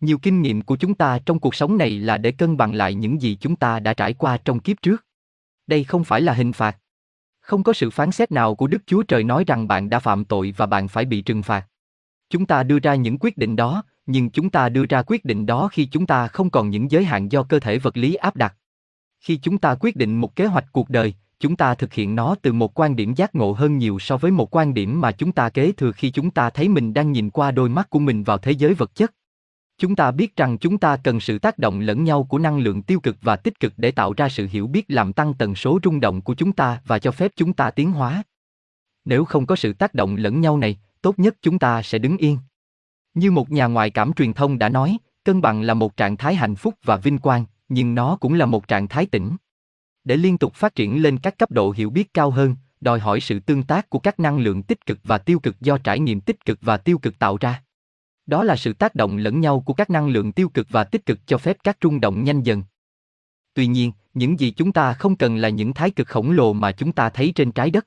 Nhiều 0.00 0.18
kinh 0.18 0.42
nghiệm 0.42 0.62
của 0.62 0.76
chúng 0.76 0.94
ta 0.94 1.18
trong 1.26 1.38
cuộc 1.38 1.54
sống 1.54 1.78
này 1.78 1.90
là 1.90 2.18
để 2.18 2.32
cân 2.32 2.56
bằng 2.56 2.74
lại 2.74 2.94
những 2.94 3.22
gì 3.22 3.36
chúng 3.40 3.56
ta 3.56 3.80
đã 3.80 3.94
trải 3.94 4.14
qua 4.14 4.36
trong 4.44 4.60
kiếp 4.60 4.82
trước. 4.82 5.06
Đây 5.66 5.84
không 5.84 6.04
phải 6.04 6.20
là 6.20 6.32
hình 6.32 6.52
phạt. 6.52 6.78
Không 7.40 7.62
có 7.62 7.72
sự 7.72 7.90
phán 7.90 8.10
xét 8.10 8.32
nào 8.32 8.54
của 8.54 8.66
Đức 8.66 8.82
Chúa 8.86 9.02
Trời 9.02 9.24
nói 9.24 9.44
rằng 9.46 9.68
bạn 9.68 9.90
đã 9.90 9.98
phạm 9.98 10.24
tội 10.24 10.54
và 10.56 10.66
bạn 10.66 10.88
phải 10.88 11.04
bị 11.04 11.22
trừng 11.22 11.42
phạt. 11.42 11.66
Chúng 12.30 12.46
ta 12.46 12.62
đưa 12.62 12.78
ra 12.78 12.94
những 12.94 13.18
quyết 13.18 13.36
định 13.36 13.56
đó, 13.56 13.82
nhưng 14.06 14.30
chúng 14.30 14.50
ta 14.50 14.68
đưa 14.68 14.84
ra 14.86 15.02
quyết 15.02 15.24
định 15.24 15.46
đó 15.46 15.68
khi 15.72 15.86
chúng 15.86 16.06
ta 16.06 16.28
không 16.28 16.50
còn 16.50 16.70
những 16.70 16.90
giới 16.90 17.04
hạn 17.04 17.32
do 17.32 17.42
cơ 17.42 17.60
thể 17.60 17.78
vật 17.78 17.96
lý 17.96 18.14
áp 18.14 18.36
đặt. 18.36 18.54
Khi 19.20 19.36
chúng 19.36 19.58
ta 19.58 19.74
quyết 19.80 19.96
định 19.96 20.20
một 20.20 20.36
kế 20.36 20.46
hoạch 20.46 20.64
cuộc 20.72 20.90
đời, 20.90 21.14
chúng 21.40 21.56
ta 21.56 21.74
thực 21.74 21.92
hiện 21.92 22.14
nó 22.14 22.34
từ 22.42 22.52
một 22.52 22.80
quan 22.80 22.96
điểm 22.96 23.14
giác 23.14 23.34
ngộ 23.34 23.52
hơn 23.52 23.78
nhiều 23.78 23.98
so 23.98 24.16
với 24.16 24.30
một 24.30 24.56
quan 24.56 24.74
điểm 24.74 25.00
mà 25.00 25.12
chúng 25.12 25.32
ta 25.32 25.48
kế 25.48 25.72
thừa 25.72 25.92
khi 25.92 26.10
chúng 26.10 26.30
ta 26.30 26.50
thấy 26.50 26.68
mình 26.68 26.94
đang 26.94 27.12
nhìn 27.12 27.30
qua 27.30 27.50
đôi 27.50 27.68
mắt 27.68 27.90
của 27.90 27.98
mình 27.98 28.24
vào 28.24 28.38
thế 28.38 28.52
giới 28.52 28.74
vật 28.74 28.94
chất. 28.94 29.12
Chúng 29.78 29.96
ta 29.96 30.10
biết 30.10 30.36
rằng 30.36 30.58
chúng 30.58 30.78
ta 30.78 30.96
cần 30.96 31.20
sự 31.20 31.38
tác 31.38 31.58
động 31.58 31.80
lẫn 31.80 32.04
nhau 32.04 32.24
của 32.24 32.38
năng 32.38 32.58
lượng 32.58 32.82
tiêu 32.82 33.00
cực 33.00 33.16
và 33.22 33.36
tích 33.36 33.60
cực 33.60 33.72
để 33.76 33.90
tạo 33.90 34.12
ra 34.16 34.28
sự 34.28 34.48
hiểu 34.50 34.66
biết 34.66 34.84
làm 34.88 35.12
tăng 35.12 35.34
tần 35.34 35.54
số 35.54 35.78
rung 35.84 36.00
động 36.00 36.20
của 36.20 36.34
chúng 36.34 36.52
ta 36.52 36.80
và 36.86 36.98
cho 36.98 37.10
phép 37.10 37.32
chúng 37.36 37.52
ta 37.52 37.70
tiến 37.70 37.92
hóa. 37.92 38.22
Nếu 39.04 39.24
không 39.24 39.46
có 39.46 39.56
sự 39.56 39.72
tác 39.72 39.94
động 39.94 40.16
lẫn 40.16 40.40
nhau 40.40 40.58
này, 40.58 40.78
tốt 41.02 41.18
nhất 41.18 41.36
chúng 41.42 41.58
ta 41.58 41.82
sẽ 41.82 41.98
đứng 41.98 42.16
yên. 42.16 42.38
Như 43.14 43.30
một 43.30 43.50
nhà 43.50 43.66
ngoại 43.66 43.90
cảm 43.90 44.12
truyền 44.12 44.32
thông 44.32 44.58
đã 44.58 44.68
nói, 44.68 44.98
cân 45.24 45.40
bằng 45.40 45.62
là 45.62 45.74
một 45.74 45.96
trạng 45.96 46.16
thái 46.16 46.34
hạnh 46.34 46.54
phúc 46.54 46.74
và 46.84 46.96
vinh 46.96 47.18
quang, 47.18 47.44
nhưng 47.68 47.94
nó 47.94 48.16
cũng 48.16 48.34
là 48.34 48.46
một 48.46 48.68
trạng 48.68 48.88
thái 48.88 49.06
tĩnh. 49.06 49.36
Để 50.04 50.16
liên 50.16 50.38
tục 50.38 50.54
phát 50.54 50.74
triển 50.74 51.02
lên 51.02 51.18
các 51.18 51.38
cấp 51.38 51.50
độ 51.50 51.70
hiểu 51.70 51.90
biết 51.90 52.14
cao 52.14 52.30
hơn, 52.30 52.56
đòi 52.80 53.00
hỏi 53.00 53.20
sự 53.20 53.40
tương 53.40 53.62
tác 53.62 53.90
của 53.90 53.98
các 53.98 54.20
năng 54.20 54.38
lượng 54.38 54.62
tích 54.62 54.86
cực 54.86 54.98
và 55.04 55.18
tiêu 55.18 55.38
cực 55.38 55.60
do 55.60 55.78
trải 55.78 56.00
nghiệm 56.00 56.20
tích 56.20 56.44
cực 56.44 56.58
và 56.62 56.76
tiêu 56.76 56.98
cực 56.98 57.18
tạo 57.18 57.36
ra. 57.40 57.62
Đó 58.26 58.44
là 58.44 58.56
sự 58.56 58.72
tác 58.72 58.94
động 58.94 59.16
lẫn 59.16 59.40
nhau 59.40 59.60
của 59.66 59.74
các 59.74 59.90
năng 59.90 60.08
lượng 60.08 60.32
tiêu 60.32 60.48
cực 60.48 60.66
và 60.70 60.84
tích 60.84 61.06
cực 61.06 61.26
cho 61.26 61.38
phép 61.38 61.56
các 61.64 61.76
rung 61.82 62.00
động 62.00 62.24
nhanh 62.24 62.42
dần. 62.42 62.62
Tuy 63.54 63.66
nhiên, 63.66 63.92
những 64.14 64.40
gì 64.40 64.50
chúng 64.50 64.72
ta 64.72 64.92
không 64.92 65.16
cần 65.16 65.36
là 65.36 65.48
những 65.48 65.74
thái 65.74 65.90
cực 65.90 66.08
khổng 66.08 66.30
lồ 66.30 66.52
mà 66.52 66.72
chúng 66.72 66.92
ta 66.92 67.10
thấy 67.10 67.32
trên 67.34 67.52
trái 67.52 67.70
đất. 67.70 67.86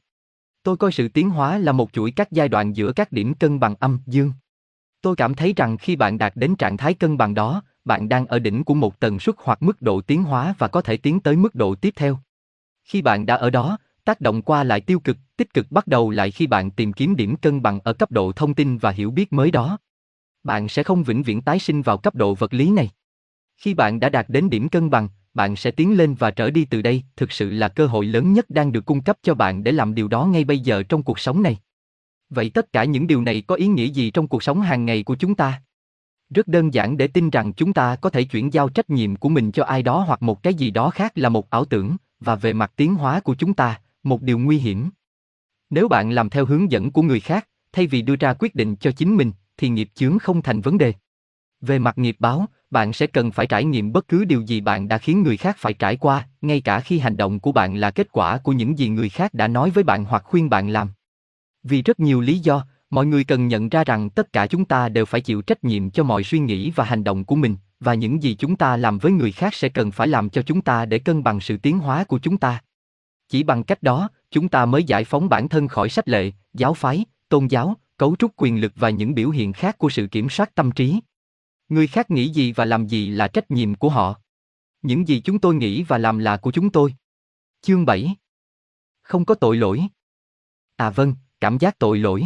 Tôi 0.63 0.77
coi 0.77 0.91
sự 0.91 1.07
tiến 1.07 1.29
hóa 1.29 1.57
là 1.57 1.71
một 1.71 1.93
chuỗi 1.93 2.11
các 2.11 2.31
giai 2.31 2.49
đoạn 2.49 2.73
giữa 2.73 2.91
các 2.91 3.11
điểm 3.11 3.33
cân 3.33 3.59
bằng 3.59 3.75
âm, 3.79 3.99
dương. 4.05 4.31
Tôi 5.01 5.15
cảm 5.15 5.33
thấy 5.33 5.53
rằng 5.57 5.77
khi 5.77 5.95
bạn 5.95 6.17
đạt 6.17 6.33
đến 6.35 6.55
trạng 6.55 6.77
thái 6.77 6.93
cân 6.93 7.17
bằng 7.17 7.33
đó, 7.33 7.61
bạn 7.87 8.09
đang 8.09 8.25
ở 8.25 8.39
đỉnh 8.39 8.63
của 8.63 8.73
một 8.73 8.99
tần 8.99 9.19
suất 9.19 9.35
hoặc 9.39 9.63
mức 9.63 9.81
độ 9.81 10.01
tiến 10.01 10.23
hóa 10.23 10.55
và 10.57 10.67
có 10.67 10.81
thể 10.81 10.97
tiến 10.97 11.19
tới 11.19 11.35
mức 11.35 11.55
độ 11.55 11.75
tiếp 11.75 11.93
theo. 11.95 12.19
Khi 12.83 13.01
bạn 13.01 13.25
đã 13.25 13.35
ở 13.35 13.49
đó, 13.49 13.77
tác 14.03 14.21
động 14.21 14.41
qua 14.41 14.63
lại 14.63 14.81
tiêu 14.81 14.99
cực, 14.99 15.17
tích 15.37 15.53
cực 15.53 15.71
bắt 15.71 15.87
đầu 15.87 16.09
lại 16.09 16.31
khi 16.31 16.47
bạn 16.47 16.71
tìm 16.71 16.93
kiếm 16.93 17.15
điểm 17.15 17.35
cân 17.35 17.61
bằng 17.61 17.79
ở 17.83 17.93
cấp 17.93 18.11
độ 18.11 18.31
thông 18.31 18.53
tin 18.53 18.77
và 18.77 18.91
hiểu 18.91 19.11
biết 19.11 19.33
mới 19.33 19.51
đó. 19.51 19.77
Bạn 20.43 20.67
sẽ 20.67 20.83
không 20.83 21.03
vĩnh 21.03 21.23
viễn 21.23 21.41
tái 21.41 21.59
sinh 21.59 21.81
vào 21.81 21.97
cấp 21.97 22.15
độ 22.15 22.35
vật 22.35 22.53
lý 22.53 22.69
này. 22.69 22.89
Khi 23.57 23.73
bạn 23.73 23.99
đã 23.99 24.09
đạt 24.09 24.25
đến 24.29 24.49
điểm 24.49 24.69
cân 24.69 24.89
bằng, 24.89 25.09
bạn 25.33 25.55
sẽ 25.55 25.71
tiến 25.71 25.97
lên 25.97 26.13
và 26.13 26.31
trở 26.31 26.49
đi 26.49 26.65
từ 26.65 26.81
đây, 26.81 27.03
thực 27.15 27.31
sự 27.31 27.49
là 27.49 27.67
cơ 27.67 27.87
hội 27.87 28.05
lớn 28.05 28.33
nhất 28.33 28.49
đang 28.49 28.71
được 28.71 28.85
cung 28.85 29.01
cấp 29.01 29.17
cho 29.23 29.33
bạn 29.33 29.63
để 29.63 29.71
làm 29.71 29.95
điều 29.95 30.07
đó 30.07 30.25
ngay 30.25 30.43
bây 30.43 30.59
giờ 30.59 30.83
trong 30.83 31.03
cuộc 31.03 31.19
sống 31.19 31.43
này. 31.43 31.57
Vậy 32.29 32.49
tất 32.49 32.73
cả 32.73 32.83
những 32.83 33.07
điều 33.07 33.21
này 33.21 33.43
có 33.47 33.55
ý 33.55 33.67
nghĩa 33.67 33.85
gì 33.85 34.11
trong 34.11 34.27
cuộc 34.27 34.43
sống 34.43 34.61
hàng 34.61 34.85
ngày 34.85 35.03
của 35.03 35.15
chúng 35.15 35.35
ta? 35.35 35.61
Rất 36.29 36.47
đơn 36.47 36.73
giản 36.73 36.97
để 36.97 37.07
tin 37.07 37.29
rằng 37.29 37.53
chúng 37.53 37.73
ta 37.73 37.95
có 37.95 38.09
thể 38.09 38.23
chuyển 38.23 38.53
giao 38.53 38.69
trách 38.69 38.89
nhiệm 38.89 39.15
của 39.15 39.29
mình 39.29 39.51
cho 39.51 39.63
ai 39.63 39.83
đó 39.83 40.03
hoặc 40.07 40.21
một 40.21 40.43
cái 40.43 40.53
gì 40.53 40.71
đó 40.71 40.89
khác 40.89 41.11
là 41.15 41.29
một 41.29 41.49
ảo 41.49 41.65
tưởng, 41.65 41.95
và 42.19 42.35
về 42.35 42.53
mặt 42.53 42.71
tiến 42.75 42.95
hóa 42.95 43.19
của 43.19 43.35
chúng 43.35 43.53
ta, 43.53 43.81
một 44.03 44.21
điều 44.21 44.39
nguy 44.39 44.57
hiểm. 44.57 44.89
Nếu 45.69 45.87
bạn 45.87 46.11
làm 46.11 46.29
theo 46.29 46.45
hướng 46.45 46.71
dẫn 46.71 46.91
của 46.91 47.01
người 47.01 47.19
khác, 47.19 47.47
thay 47.71 47.87
vì 47.87 48.01
đưa 48.01 48.15
ra 48.15 48.33
quyết 48.39 48.55
định 48.55 48.75
cho 48.75 48.91
chính 48.91 49.15
mình, 49.15 49.31
thì 49.57 49.69
nghiệp 49.69 49.89
chướng 49.95 50.19
không 50.19 50.41
thành 50.41 50.61
vấn 50.61 50.77
đề. 50.77 50.93
Về 51.61 51.79
mặt 51.79 51.97
nghiệp 51.97 52.15
báo, 52.19 52.45
bạn 52.69 52.93
sẽ 52.93 53.07
cần 53.07 53.31
phải 53.31 53.47
trải 53.47 53.65
nghiệm 53.65 53.91
bất 53.91 54.07
cứ 54.07 54.25
điều 54.25 54.41
gì 54.41 54.61
bạn 54.61 54.87
đã 54.87 54.97
khiến 54.97 55.23
người 55.23 55.37
khác 55.37 55.55
phải 55.59 55.73
trải 55.73 55.95
qua, 55.95 56.27
ngay 56.41 56.61
cả 56.61 56.79
khi 56.79 56.99
hành 56.99 57.17
động 57.17 57.39
của 57.39 57.51
bạn 57.51 57.75
là 57.75 57.91
kết 57.91 58.07
quả 58.11 58.37
của 58.37 58.51
những 58.51 58.79
gì 58.79 58.89
người 58.89 59.09
khác 59.09 59.33
đã 59.33 59.47
nói 59.47 59.69
với 59.69 59.83
bạn 59.83 60.05
hoặc 60.05 60.23
khuyên 60.25 60.49
bạn 60.49 60.69
làm. 60.69 60.89
Vì 61.63 61.81
rất 61.81 61.99
nhiều 61.99 62.21
lý 62.21 62.39
do, 62.39 62.65
mọi 62.89 63.05
người 63.05 63.23
cần 63.23 63.47
nhận 63.47 63.69
ra 63.69 63.83
rằng 63.83 64.09
tất 64.09 64.33
cả 64.33 64.47
chúng 64.47 64.65
ta 64.65 64.89
đều 64.89 65.05
phải 65.05 65.21
chịu 65.21 65.41
trách 65.41 65.63
nhiệm 65.63 65.89
cho 65.89 66.03
mọi 66.03 66.23
suy 66.23 66.39
nghĩ 66.39 66.71
và 66.71 66.83
hành 66.83 67.03
động 67.03 67.25
của 67.25 67.35
mình, 67.35 67.55
và 67.79 67.93
những 67.93 68.23
gì 68.23 68.35
chúng 68.35 68.55
ta 68.55 68.77
làm 68.77 68.97
với 68.97 69.11
người 69.11 69.31
khác 69.31 69.53
sẽ 69.53 69.69
cần 69.69 69.91
phải 69.91 70.07
làm 70.07 70.29
cho 70.29 70.41
chúng 70.41 70.61
ta 70.61 70.85
để 70.85 70.99
cân 70.99 71.23
bằng 71.23 71.39
sự 71.39 71.57
tiến 71.57 71.79
hóa 71.79 72.03
của 72.03 72.19
chúng 72.19 72.37
ta. 72.37 72.61
Chỉ 73.29 73.43
bằng 73.43 73.63
cách 73.63 73.83
đó, 73.83 74.09
chúng 74.31 74.49
ta 74.49 74.65
mới 74.65 74.83
giải 74.83 75.03
phóng 75.03 75.29
bản 75.29 75.49
thân 75.49 75.67
khỏi 75.67 75.89
sách 75.89 76.09
lệ, 76.09 76.31
giáo 76.53 76.73
phái, 76.73 77.05
tôn 77.29 77.47
giáo, 77.47 77.75
cấu 77.97 78.15
trúc 78.19 78.31
quyền 78.35 78.61
lực 78.61 78.73
và 78.75 78.89
những 78.89 79.15
biểu 79.15 79.29
hiện 79.29 79.53
khác 79.53 79.77
của 79.77 79.89
sự 79.89 80.07
kiểm 80.07 80.29
soát 80.29 80.55
tâm 80.55 80.71
trí. 80.71 80.99
Người 81.69 81.87
khác 81.87 82.11
nghĩ 82.11 82.29
gì 82.29 82.51
và 82.51 82.65
làm 82.65 82.87
gì 82.87 83.09
là 83.09 83.27
trách 83.27 83.51
nhiệm 83.51 83.75
của 83.75 83.89
họ. 83.89 84.15
Những 84.81 85.07
gì 85.07 85.21
chúng 85.21 85.39
tôi 85.39 85.55
nghĩ 85.55 85.83
và 85.83 85.97
làm 85.97 86.17
là 86.19 86.37
của 86.37 86.51
chúng 86.51 86.69
tôi. 86.69 86.95
Chương 87.61 87.85
7 87.85 88.15
Không 89.01 89.25
có 89.25 89.35
tội 89.35 89.57
lỗi. 89.57 89.83
À 90.75 90.89
vâng, 90.89 91.15
cảm 91.39 91.57
giác 91.57 91.79
tội 91.79 91.99
lỗi. 91.99 92.23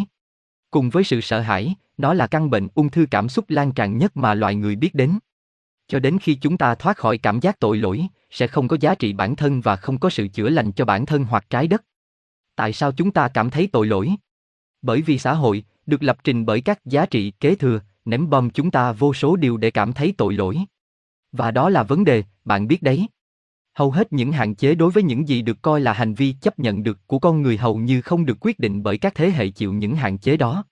Cùng 0.72 0.90
với 0.90 1.04
sự 1.04 1.22
sợ 1.22 1.40
hãi, 1.40 1.76
nó 1.98 2.14
là 2.14 2.28
căn 2.28 2.50
bệnh 2.50 2.68
ung 2.76 2.90
thư 2.90 3.06
cảm 3.12 3.30
xúc 3.30 3.46
lan 3.48 3.72
tràn 3.72 3.98
nhất 3.98 4.18
mà 4.18 4.34
loài 4.34 4.56
người 4.56 4.76
biết 4.76 4.96
đến. 4.96 5.20
Cho 5.88 6.00
đến 6.00 6.20
khi 6.20 6.36
chúng 6.36 6.58
ta 6.58 6.76
thoát 6.76 6.98
khỏi 6.98 7.18
cảm 7.18 7.40
giác 7.40 7.60
tội 7.60 7.78
lỗi, 7.78 8.08
sẽ 8.30 8.48
không 8.48 8.68
có 8.68 8.78
giá 8.80 8.96
trị 8.96 9.14
bản 9.14 9.36
thân 9.36 9.62
và 9.62 9.76
không 9.76 10.00
có 10.00 10.10
sự 10.10 10.28
chữa 10.28 10.50
lành 10.50 10.72
cho 10.72 10.86
bản 10.86 11.06
thân 11.06 11.24
hoặc 11.24 11.46
trái 11.50 11.68
đất. 11.68 11.84
Tại 12.56 12.74
sao 12.74 12.92
chúng 12.92 13.12
ta 13.12 13.28
cảm 13.28 13.50
thấy 13.50 13.70
tội 13.72 13.88
lỗi? 13.88 14.16
Bởi 14.82 15.02
vì 15.02 15.18
xã 15.18 15.34
hội, 15.34 15.64
được 15.86 16.04
lập 16.04 16.18
trình 16.24 16.46
bởi 16.46 16.62
các 16.62 16.86
giá 16.86 17.06
trị 17.06 17.32
kế 17.40 17.56
thừa, 17.56 17.80
ném 18.06 18.30
bom 18.30 18.50
chúng 18.50 18.72
ta 18.72 18.92
vô 18.92 19.14
số 19.14 19.36
điều 19.36 19.58
để 19.58 19.72
cảm 19.72 19.94
thấy 19.94 20.14
tội 20.18 20.34
lỗi. 20.34 20.58
Và 21.32 21.52
đó 21.52 21.70
là 21.70 21.84
vấn 21.84 22.04
đề, 22.04 22.24
bạn 22.46 22.68
biết 22.68 22.84
đấy. 22.84 23.08
Hầu 23.74 23.92
hết 23.92 24.14
những 24.14 24.32
hạn 24.32 24.56
chế 24.56 24.76
đối 24.76 24.92
với 24.92 25.04
những 25.04 25.28
gì 25.28 25.42
được 25.42 25.62
coi 25.62 25.82
là 25.82 25.94
hành 25.94 26.14
vi 26.14 26.36
chấp 26.42 26.60
nhận 26.60 26.84
được 26.84 27.08
của 27.08 27.20
con 27.20 27.42
người 27.42 27.58
hầu 27.58 27.78
như 27.78 28.02
không 28.02 28.26
được 28.26 28.38
quyết 28.42 28.60
định 28.60 28.84
bởi 28.84 28.98
các 28.98 29.16
thế 29.16 29.30
hệ 29.30 29.48
chịu 29.48 29.74
những 29.74 29.96
hạn 29.96 30.18
chế 30.18 30.38
đó. 30.38 30.66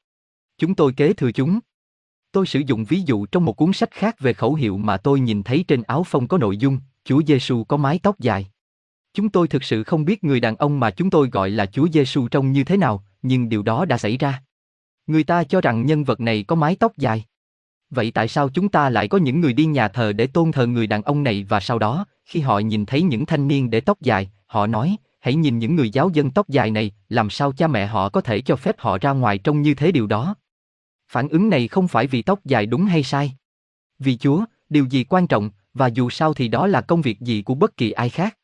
Chúng 0.57 0.75
tôi 0.75 0.93
kế 0.93 1.13
thừa 1.13 1.31
chúng. 1.31 1.59
Tôi 2.31 2.45
sử 2.45 2.59
dụng 2.59 2.85
ví 2.85 3.01
dụ 3.01 3.25
trong 3.25 3.45
một 3.45 3.53
cuốn 3.53 3.73
sách 3.73 3.91
khác 3.91 4.19
về 4.19 4.33
khẩu 4.33 4.53
hiệu 4.53 4.77
mà 4.77 4.97
tôi 4.97 5.19
nhìn 5.19 5.43
thấy 5.43 5.65
trên 5.67 5.83
áo 5.83 6.03
phông 6.03 6.27
có 6.27 6.37
nội 6.37 6.57
dung, 6.57 6.79
Chúa 7.03 7.21
Giêsu 7.27 7.63
có 7.63 7.77
mái 7.77 7.99
tóc 8.03 8.19
dài. 8.19 8.47
Chúng 9.13 9.29
tôi 9.29 9.47
thực 9.47 9.63
sự 9.63 9.83
không 9.83 10.05
biết 10.05 10.23
người 10.23 10.39
đàn 10.39 10.55
ông 10.55 10.79
mà 10.79 10.91
chúng 10.91 11.09
tôi 11.09 11.29
gọi 11.29 11.49
là 11.49 11.65
Chúa 11.65 11.87
Giêsu 11.93 12.27
trông 12.27 12.51
như 12.51 12.63
thế 12.63 12.77
nào, 12.77 13.03
nhưng 13.21 13.49
điều 13.49 13.63
đó 13.63 13.85
đã 13.85 13.97
xảy 13.97 14.17
ra. 14.17 14.43
Người 15.07 15.23
ta 15.23 15.43
cho 15.43 15.61
rằng 15.61 15.85
nhân 15.85 16.03
vật 16.03 16.19
này 16.19 16.43
có 16.43 16.55
mái 16.55 16.75
tóc 16.75 16.97
dài. 16.97 17.25
Vậy 17.89 18.11
tại 18.11 18.27
sao 18.27 18.49
chúng 18.49 18.69
ta 18.69 18.89
lại 18.89 19.07
có 19.07 19.17
những 19.17 19.41
người 19.41 19.53
đi 19.53 19.65
nhà 19.65 19.87
thờ 19.87 20.13
để 20.13 20.27
tôn 20.27 20.51
thờ 20.51 20.67
người 20.67 20.87
đàn 20.87 21.01
ông 21.01 21.23
này 21.23 21.45
và 21.49 21.59
sau 21.59 21.79
đó, 21.79 22.05
khi 22.25 22.39
họ 22.39 22.59
nhìn 22.59 22.85
thấy 22.85 23.01
những 23.01 23.25
thanh 23.25 23.47
niên 23.47 23.69
để 23.69 23.81
tóc 23.81 24.01
dài, 24.01 24.29
họ 24.45 24.67
nói, 24.67 24.97
hãy 25.19 25.35
nhìn 25.35 25.59
những 25.59 25.75
người 25.75 25.89
giáo 25.89 26.09
dân 26.09 26.31
tóc 26.31 26.49
dài 26.49 26.71
này, 26.71 26.91
làm 27.09 27.29
sao 27.29 27.51
cha 27.51 27.67
mẹ 27.67 27.85
họ 27.85 28.09
có 28.09 28.21
thể 28.21 28.41
cho 28.41 28.55
phép 28.55 28.75
họ 28.79 28.97
ra 29.01 29.11
ngoài 29.11 29.37
trông 29.37 29.61
như 29.61 29.73
thế 29.73 29.91
điều 29.91 30.07
đó? 30.07 30.35
Phản 31.11 31.29
ứng 31.29 31.49
này 31.49 31.67
không 31.67 31.87
phải 31.87 32.07
vì 32.07 32.21
tóc 32.21 32.45
dài 32.45 32.65
đúng 32.65 32.85
hay 32.85 33.03
sai. 33.03 33.33
Vì 33.99 34.17
Chúa, 34.17 34.45
điều 34.69 34.85
gì 34.85 35.03
quan 35.03 35.27
trọng, 35.27 35.49
và 35.73 35.87
dù 35.87 36.09
sao 36.09 36.33
thì 36.33 36.47
đó 36.47 36.67
là 36.67 36.81
công 36.81 37.01
việc 37.01 37.19
gì 37.19 37.41
của 37.41 37.55
bất 37.55 37.77
kỳ 37.77 37.91
ai 37.91 38.09
khác. 38.09 38.37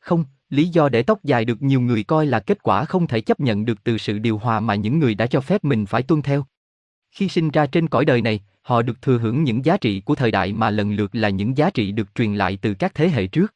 Không, 0.00 0.24
lý 0.50 0.68
do 0.68 0.88
để 0.88 1.02
tóc 1.02 1.24
dài 1.24 1.44
được 1.44 1.62
nhiều 1.62 1.80
người 1.80 2.02
coi 2.02 2.26
là 2.26 2.40
kết 2.40 2.62
quả 2.62 2.84
không 2.84 3.06
thể 3.06 3.20
chấp 3.20 3.40
nhận 3.40 3.64
được 3.64 3.84
từ 3.84 3.98
sự 3.98 4.18
điều 4.18 4.38
hòa 4.38 4.60
mà 4.60 4.74
những 4.74 4.98
người 4.98 5.14
đã 5.14 5.26
cho 5.26 5.40
phép 5.40 5.64
mình 5.64 5.86
phải 5.86 6.02
tuân 6.02 6.22
theo. 6.22 6.44
Khi 7.10 7.28
sinh 7.28 7.50
ra 7.50 7.66
trên 7.66 7.88
cõi 7.88 8.04
đời 8.04 8.22
này, 8.22 8.40
họ 8.62 8.82
được 8.82 9.02
thừa 9.02 9.18
hưởng 9.18 9.44
những 9.44 9.64
giá 9.64 9.76
trị 9.76 10.00
của 10.00 10.14
thời 10.14 10.30
đại 10.30 10.52
mà 10.52 10.70
lần 10.70 10.92
lượt 10.92 11.10
là 11.12 11.28
những 11.28 11.56
giá 11.56 11.70
trị 11.70 11.92
được 11.92 12.14
truyền 12.14 12.34
lại 12.34 12.58
từ 12.62 12.74
các 12.74 12.94
thế 12.94 13.08
hệ 13.08 13.26
trước. 13.26 13.54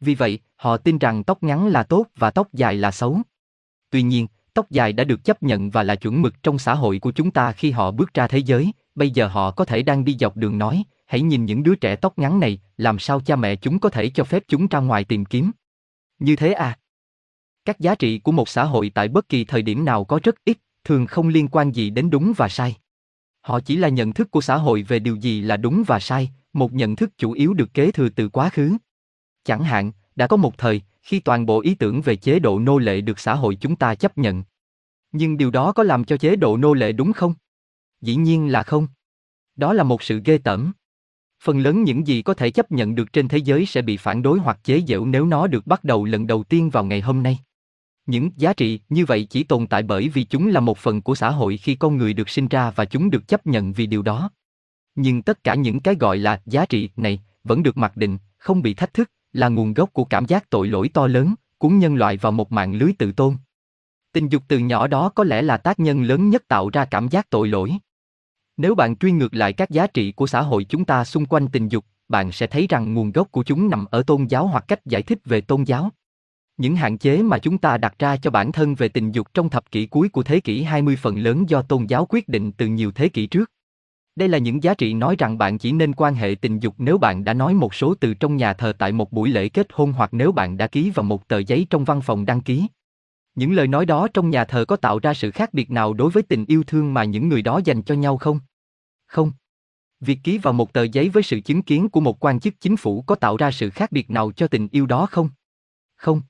Vì 0.00 0.14
vậy, 0.14 0.38
họ 0.56 0.76
tin 0.76 0.98
rằng 0.98 1.24
tóc 1.24 1.42
ngắn 1.42 1.66
là 1.66 1.82
tốt 1.82 2.06
và 2.16 2.30
tóc 2.30 2.48
dài 2.52 2.74
là 2.74 2.90
xấu. 2.90 3.20
Tuy 3.90 4.02
nhiên, 4.02 4.26
tóc 4.54 4.70
dài 4.70 4.92
đã 4.92 5.04
được 5.04 5.24
chấp 5.24 5.42
nhận 5.42 5.70
và 5.70 5.82
là 5.82 5.94
chuẩn 5.94 6.22
mực 6.22 6.42
trong 6.42 6.58
xã 6.58 6.74
hội 6.74 6.98
của 6.98 7.12
chúng 7.12 7.30
ta 7.30 7.52
khi 7.52 7.70
họ 7.70 7.90
bước 7.90 8.14
ra 8.14 8.26
thế 8.26 8.38
giới, 8.38 8.72
bây 8.94 9.10
giờ 9.10 9.28
họ 9.28 9.50
có 9.50 9.64
thể 9.64 9.82
đang 9.82 10.04
đi 10.04 10.16
dọc 10.20 10.36
đường 10.36 10.58
nói, 10.58 10.84
hãy 11.06 11.22
nhìn 11.22 11.44
những 11.44 11.62
đứa 11.62 11.74
trẻ 11.74 11.96
tóc 11.96 12.18
ngắn 12.18 12.40
này, 12.40 12.60
làm 12.76 12.98
sao 12.98 13.20
cha 13.20 13.36
mẹ 13.36 13.56
chúng 13.56 13.78
có 13.78 13.88
thể 13.88 14.10
cho 14.10 14.24
phép 14.24 14.42
chúng 14.48 14.66
ra 14.66 14.78
ngoài 14.78 15.04
tìm 15.04 15.24
kiếm. 15.24 15.50
Như 16.18 16.36
thế 16.36 16.52
à? 16.52 16.78
Các 17.64 17.80
giá 17.80 17.94
trị 17.94 18.18
của 18.18 18.32
một 18.32 18.48
xã 18.48 18.64
hội 18.64 18.90
tại 18.94 19.08
bất 19.08 19.28
kỳ 19.28 19.44
thời 19.44 19.62
điểm 19.62 19.84
nào 19.84 20.04
có 20.04 20.20
rất 20.22 20.34
ít, 20.44 20.58
thường 20.84 21.06
không 21.06 21.28
liên 21.28 21.48
quan 21.48 21.72
gì 21.72 21.90
đến 21.90 22.10
đúng 22.10 22.32
và 22.36 22.48
sai. 22.48 22.76
Họ 23.44 23.60
chỉ 23.60 23.76
là 23.76 23.88
nhận 23.88 24.12
thức 24.12 24.30
của 24.30 24.40
xã 24.40 24.56
hội 24.56 24.82
về 24.82 24.98
điều 24.98 25.16
gì 25.16 25.40
là 25.40 25.56
đúng 25.56 25.84
và 25.86 26.00
sai, 26.00 26.30
một 26.52 26.72
nhận 26.72 26.96
thức 26.96 27.10
chủ 27.18 27.32
yếu 27.32 27.54
được 27.54 27.74
kế 27.74 27.90
thừa 27.90 28.08
từ 28.08 28.28
quá 28.28 28.48
khứ. 28.48 28.76
Chẳng 29.44 29.64
hạn, 29.64 29.92
đã 30.16 30.26
có 30.26 30.36
một 30.36 30.58
thời, 30.58 30.82
khi 31.02 31.20
toàn 31.20 31.46
bộ 31.46 31.60
ý 31.60 31.74
tưởng 31.74 32.00
về 32.00 32.16
chế 32.16 32.38
độ 32.38 32.58
nô 32.58 32.78
lệ 32.78 33.00
được 33.00 33.18
xã 33.18 33.34
hội 33.34 33.54
chúng 33.54 33.76
ta 33.76 33.94
chấp 33.94 34.18
nhận. 34.18 34.42
Nhưng 35.12 35.36
điều 35.36 35.50
đó 35.50 35.72
có 35.72 35.82
làm 35.82 36.04
cho 36.04 36.16
chế 36.16 36.36
độ 36.36 36.56
nô 36.56 36.74
lệ 36.74 36.92
đúng 36.92 37.12
không? 37.12 37.34
Dĩ 38.00 38.16
nhiên 38.16 38.52
là 38.52 38.62
không. 38.62 38.86
Đó 39.56 39.72
là 39.72 39.82
một 39.82 40.02
sự 40.02 40.20
ghê 40.24 40.38
tởm. 40.38 40.72
Phần 41.42 41.60
lớn 41.60 41.82
những 41.82 42.06
gì 42.06 42.22
có 42.22 42.34
thể 42.34 42.50
chấp 42.50 42.72
nhận 42.72 42.94
được 42.94 43.12
trên 43.12 43.28
thế 43.28 43.38
giới 43.38 43.66
sẽ 43.66 43.82
bị 43.82 43.96
phản 43.96 44.22
đối 44.22 44.38
hoặc 44.38 44.58
chế 44.64 44.82
giễu 44.88 45.06
nếu 45.06 45.26
nó 45.26 45.46
được 45.46 45.66
bắt 45.66 45.84
đầu 45.84 46.04
lần 46.04 46.26
đầu 46.26 46.44
tiên 46.44 46.70
vào 46.70 46.84
ngày 46.84 47.00
hôm 47.00 47.22
nay. 47.22 47.38
Những 48.06 48.30
giá 48.36 48.52
trị 48.52 48.80
như 48.88 49.04
vậy 49.04 49.26
chỉ 49.30 49.44
tồn 49.44 49.66
tại 49.66 49.82
bởi 49.82 50.08
vì 50.08 50.24
chúng 50.24 50.46
là 50.46 50.60
một 50.60 50.78
phần 50.78 51.02
của 51.02 51.14
xã 51.14 51.30
hội 51.30 51.56
khi 51.56 51.74
con 51.74 51.96
người 51.96 52.12
được 52.12 52.28
sinh 52.28 52.48
ra 52.48 52.70
và 52.70 52.84
chúng 52.84 53.10
được 53.10 53.28
chấp 53.28 53.46
nhận 53.46 53.72
vì 53.72 53.86
điều 53.86 54.02
đó. 54.02 54.30
Nhưng 54.94 55.22
tất 55.22 55.44
cả 55.44 55.54
những 55.54 55.80
cái 55.80 55.94
gọi 55.94 56.18
là 56.18 56.42
giá 56.46 56.66
trị 56.66 56.90
này 56.96 57.20
vẫn 57.44 57.62
được 57.62 57.76
mặc 57.76 57.96
định, 57.96 58.18
không 58.38 58.62
bị 58.62 58.74
thách 58.74 58.94
thức, 58.94 59.10
là 59.32 59.48
nguồn 59.48 59.74
gốc 59.74 59.92
của 59.92 60.04
cảm 60.04 60.26
giác 60.26 60.50
tội 60.50 60.68
lỗi 60.68 60.88
to 60.88 61.06
lớn, 61.06 61.34
cuốn 61.58 61.78
nhân 61.78 61.94
loại 61.94 62.16
vào 62.16 62.32
một 62.32 62.52
mạng 62.52 62.74
lưới 62.74 62.92
tự 62.98 63.12
tôn. 63.12 63.36
Tình 64.12 64.28
dục 64.28 64.42
từ 64.48 64.58
nhỏ 64.58 64.86
đó 64.86 65.08
có 65.08 65.24
lẽ 65.24 65.42
là 65.42 65.56
tác 65.56 65.80
nhân 65.80 66.02
lớn 66.02 66.30
nhất 66.30 66.48
tạo 66.48 66.70
ra 66.70 66.84
cảm 66.84 67.08
giác 67.08 67.30
tội 67.30 67.48
lỗi. 67.48 67.72
Nếu 68.56 68.74
bạn 68.74 68.96
truy 68.96 69.12
ngược 69.12 69.34
lại 69.34 69.52
các 69.52 69.70
giá 69.70 69.86
trị 69.86 70.12
của 70.12 70.26
xã 70.26 70.40
hội 70.40 70.64
chúng 70.64 70.84
ta 70.84 71.04
xung 71.04 71.26
quanh 71.26 71.48
tình 71.48 71.68
dục, 71.68 71.84
bạn 72.08 72.32
sẽ 72.32 72.46
thấy 72.46 72.66
rằng 72.68 72.94
nguồn 72.94 73.12
gốc 73.12 73.28
của 73.32 73.42
chúng 73.42 73.70
nằm 73.70 73.84
ở 73.84 74.02
tôn 74.02 74.26
giáo 74.26 74.46
hoặc 74.46 74.64
cách 74.68 74.86
giải 74.86 75.02
thích 75.02 75.18
về 75.24 75.40
tôn 75.40 75.62
giáo. 75.64 75.90
Những 76.56 76.76
hạn 76.76 76.98
chế 76.98 77.22
mà 77.22 77.38
chúng 77.38 77.58
ta 77.58 77.78
đặt 77.78 77.94
ra 77.98 78.16
cho 78.16 78.30
bản 78.30 78.52
thân 78.52 78.74
về 78.74 78.88
tình 78.88 79.12
dục 79.12 79.34
trong 79.34 79.50
thập 79.50 79.70
kỷ 79.70 79.86
cuối 79.86 80.08
của 80.08 80.22
thế 80.22 80.40
kỷ 80.40 80.62
20 80.62 80.96
phần 80.96 81.18
lớn 81.18 81.48
do 81.48 81.62
tôn 81.62 81.86
giáo 81.86 82.06
quyết 82.08 82.28
định 82.28 82.52
từ 82.52 82.66
nhiều 82.66 82.92
thế 82.92 83.08
kỷ 83.08 83.26
trước. 83.26 83.50
Đây 84.16 84.28
là 84.28 84.38
những 84.38 84.62
giá 84.62 84.74
trị 84.74 84.94
nói 84.94 85.16
rằng 85.18 85.38
bạn 85.38 85.58
chỉ 85.58 85.72
nên 85.72 85.92
quan 85.92 86.14
hệ 86.14 86.34
tình 86.40 86.58
dục 86.58 86.74
nếu 86.78 86.98
bạn 86.98 87.24
đã 87.24 87.34
nói 87.34 87.54
một 87.54 87.74
số 87.74 87.94
từ 87.94 88.14
trong 88.14 88.36
nhà 88.36 88.52
thờ 88.52 88.72
tại 88.78 88.92
một 88.92 89.12
buổi 89.12 89.28
lễ 89.28 89.48
kết 89.48 89.66
hôn 89.72 89.92
hoặc 89.92 90.14
nếu 90.14 90.32
bạn 90.32 90.56
đã 90.56 90.66
ký 90.66 90.90
vào 90.90 91.04
một 91.04 91.28
tờ 91.28 91.38
giấy 91.38 91.66
trong 91.70 91.84
văn 91.84 92.00
phòng 92.00 92.26
đăng 92.26 92.40
ký. 92.40 92.66
Những 93.34 93.52
lời 93.52 93.66
nói 93.66 93.86
đó 93.86 94.08
trong 94.14 94.30
nhà 94.30 94.44
thờ 94.44 94.64
có 94.68 94.76
tạo 94.76 94.98
ra 94.98 95.14
sự 95.14 95.30
khác 95.30 95.54
biệt 95.54 95.70
nào 95.70 95.94
đối 95.94 96.10
với 96.10 96.22
tình 96.22 96.44
yêu 96.46 96.62
thương 96.66 96.94
mà 96.94 97.04
những 97.04 97.28
người 97.28 97.42
đó 97.42 97.60
dành 97.64 97.82
cho 97.82 97.94
nhau 97.94 98.16
không? 98.16 98.40
Không. 99.06 99.32
Việc 100.00 100.18
ký 100.24 100.38
vào 100.38 100.52
một 100.52 100.72
tờ 100.72 100.82
giấy 100.82 101.08
với 101.08 101.22
sự 101.22 101.40
chứng 101.40 101.62
kiến 101.62 101.88
của 101.88 102.00
một 102.00 102.24
quan 102.24 102.40
chức 102.40 102.60
chính 102.60 102.76
phủ 102.76 103.02
có 103.02 103.14
tạo 103.14 103.36
ra 103.36 103.50
sự 103.50 103.70
khác 103.70 103.92
biệt 103.92 104.10
nào 104.10 104.32
cho 104.32 104.48
tình 104.48 104.68
yêu 104.72 104.86
đó 104.86 105.06
không? 105.06 105.28
Không. 105.96 106.22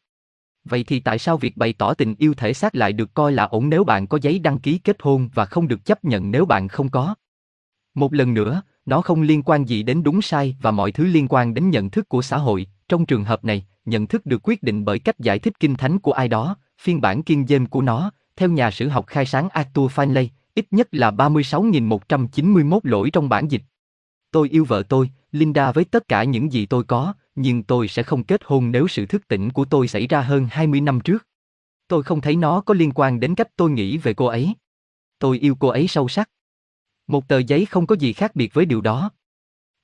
Vậy 0.64 0.84
thì 0.84 1.00
tại 1.00 1.18
sao 1.18 1.36
việc 1.36 1.56
bày 1.56 1.72
tỏ 1.72 1.94
tình 1.94 2.14
yêu 2.18 2.34
thể 2.34 2.54
xác 2.54 2.74
lại 2.74 2.92
được 2.92 3.14
coi 3.14 3.32
là 3.32 3.44
ổn 3.44 3.70
nếu 3.70 3.84
bạn 3.84 4.06
có 4.06 4.18
giấy 4.22 4.38
đăng 4.38 4.58
ký 4.58 4.78
kết 4.78 4.96
hôn 5.00 5.28
và 5.34 5.44
không 5.44 5.68
được 5.68 5.84
chấp 5.84 6.04
nhận 6.04 6.30
nếu 6.30 6.44
bạn 6.44 6.68
không 6.68 6.88
có? 6.88 7.14
Một 7.94 8.12
lần 8.12 8.34
nữa, 8.34 8.62
nó 8.86 9.00
không 9.00 9.22
liên 9.22 9.42
quan 9.42 9.64
gì 9.64 9.82
đến 9.82 10.02
đúng 10.02 10.22
sai 10.22 10.56
và 10.60 10.70
mọi 10.70 10.92
thứ 10.92 11.04
liên 11.04 11.26
quan 11.28 11.54
đến 11.54 11.70
nhận 11.70 11.90
thức 11.90 12.08
của 12.08 12.22
xã 12.22 12.36
hội. 12.36 12.66
Trong 12.88 13.06
trường 13.06 13.24
hợp 13.24 13.44
này, 13.44 13.66
nhận 13.84 14.06
thức 14.06 14.26
được 14.26 14.40
quyết 14.42 14.62
định 14.62 14.84
bởi 14.84 14.98
cách 14.98 15.18
giải 15.18 15.38
thích 15.38 15.60
kinh 15.60 15.74
thánh 15.74 15.98
của 15.98 16.12
ai 16.12 16.28
đó, 16.28 16.56
phiên 16.80 17.00
bản 17.00 17.22
kiên 17.22 17.46
dêm 17.46 17.66
của 17.66 17.82
nó, 17.82 18.10
theo 18.36 18.48
nhà 18.48 18.70
sử 18.70 18.88
học 18.88 19.06
khai 19.06 19.26
sáng 19.26 19.48
Arthur 19.48 19.92
Finlay, 19.92 20.28
ít 20.54 20.66
nhất 20.70 20.88
là 20.92 21.10
36.191 21.10 22.80
lỗi 22.82 23.10
trong 23.10 23.28
bản 23.28 23.50
dịch. 23.50 23.62
Tôi 24.30 24.48
yêu 24.48 24.64
vợ 24.64 24.82
tôi, 24.88 25.10
Linda 25.34 25.72
với 25.72 25.84
tất 25.84 26.08
cả 26.08 26.24
những 26.24 26.52
gì 26.52 26.66
tôi 26.66 26.84
có, 26.84 27.14
nhưng 27.34 27.62
tôi 27.62 27.88
sẽ 27.88 28.02
không 28.02 28.24
kết 28.24 28.40
hôn 28.44 28.70
nếu 28.70 28.88
sự 28.88 29.06
thức 29.06 29.28
tỉnh 29.28 29.50
của 29.50 29.64
tôi 29.64 29.88
xảy 29.88 30.06
ra 30.06 30.20
hơn 30.20 30.48
20 30.50 30.80
năm 30.80 31.00
trước. 31.00 31.26
Tôi 31.88 32.02
không 32.02 32.20
thấy 32.20 32.36
nó 32.36 32.60
có 32.60 32.74
liên 32.74 32.92
quan 32.94 33.20
đến 33.20 33.34
cách 33.34 33.48
tôi 33.56 33.70
nghĩ 33.70 33.98
về 33.98 34.14
cô 34.14 34.26
ấy. 34.26 34.54
Tôi 35.18 35.38
yêu 35.38 35.54
cô 35.54 35.68
ấy 35.68 35.88
sâu 35.88 36.08
sắc. 36.08 36.30
Một 37.06 37.28
tờ 37.28 37.38
giấy 37.38 37.66
không 37.66 37.86
có 37.86 37.96
gì 37.96 38.12
khác 38.12 38.36
biệt 38.36 38.54
với 38.54 38.64
điều 38.66 38.80
đó. 38.80 39.10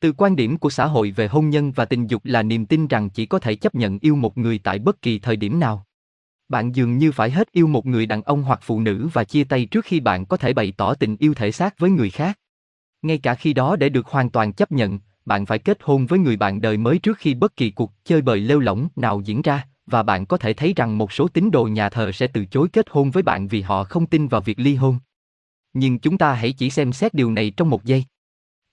Từ 0.01 0.12
quan 0.12 0.36
điểm 0.36 0.59
của 0.59 0.70
xã 0.70 0.86
hội 0.86 1.11
về 1.11 1.28
hôn 1.28 1.51
nhân 1.51 1.72
và 1.72 1.84
tình 1.84 2.07
dục 2.07 2.24
là 2.24 2.42
niềm 2.42 2.66
tin 2.66 2.86
rằng 2.86 3.11
chỉ 3.11 3.26
có 3.26 3.38
thể 3.38 3.55
chấp 3.55 3.74
nhận 3.74 3.98
yêu 3.98 4.16
một 4.16 4.38
người 4.38 4.61
tại 4.64 4.78
bất 4.78 5.03
kỳ 5.03 5.18
thời 5.18 5.36
điểm 5.36 5.61
nào. 5.61 5.86
Bạn 6.48 6.74
dường 6.74 6.98
như 6.98 7.12
phải 7.12 7.30
hết 7.30 7.53
yêu 7.53 7.66
một 7.66 7.86
người 7.86 8.07
đàn 8.07 8.22
ông 8.22 8.42
hoặc 8.42 8.61
phụ 8.62 8.80
nữ 8.80 9.09
và 9.12 9.24
chia 9.24 9.44
tay 9.44 9.66
trước 9.66 9.84
khi 9.84 10.01
bạn 10.01 10.26
có 10.26 10.36
thể 10.36 10.53
bày 10.53 10.72
tỏ 10.76 10.94
tình 10.94 11.16
yêu 11.16 11.34
thể 11.34 11.53
xác 11.53 11.78
với 11.78 11.90
người 11.90 12.11
khác. 12.11 12.38
Ngay 13.03 13.18
cả 13.18 13.34
khi 13.34 13.53
đó 13.53 13.76
để 13.76 13.88
được 13.88 14.07
hoàn 14.07 14.30
toàn 14.30 14.53
chấp 14.53 14.72
nhận, 14.72 14.98
bạn 15.25 15.47
phải 15.47 15.59
kết 15.59 15.79
hôn 15.83 16.07
với 16.07 16.18
người 16.18 16.37
bạn 16.37 16.61
đời 16.61 16.77
mới 16.77 16.99
trước 16.99 17.18
khi 17.18 17.35
bất 17.35 17.57
kỳ 17.57 17.71
cuộc 17.71 17.93
chơi 18.05 18.23
bời 18.23 18.41
lêu 18.41 18.61
lỏng 18.61 18.89
nào 18.97 19.21
diễn 19.25 19.43
ra, 19.43 19.66
và 19.87 20.03
bạn 20.03 20.27
có 20.27 20.37
thể 20.37 20.53
thấy 20.53 20.73
rằng 20.77 20.99
một 20.99 21.12
số 21.12 21.29
tín 21.29 21.51
đồ 21.51 21.64
nhà 21.64 21.89
thờ 21.89 22.12
sẽ 22.12 22.27
từ 22.27 22.45
chối 22.45 22.68
kết 22.73 22.87
hôn 22.91 23.11
với 23.11 23.23
bạn 23.23 23.49
vì 23.49 23.61
họ 23.61 23.85
không 23.85 24.07
tin 24.07 24.29
vào 24.29 24.41
việc 24.41 24.59
ly 24.59 24.75
hôn. 24.75 24.99
Nhưng 25.73 25.99
chúng 25.99 26.18
ta 26.18 26.35
hãy 26.35 26.53
chỉ 26.53 26.71
xem 26.71 26.93
xét 26.93 27.14
điều 27.14 27.31
này 27.31 27.53
trong 27.57 27.71
một 27.71 27.85
giây. 27.85 28.05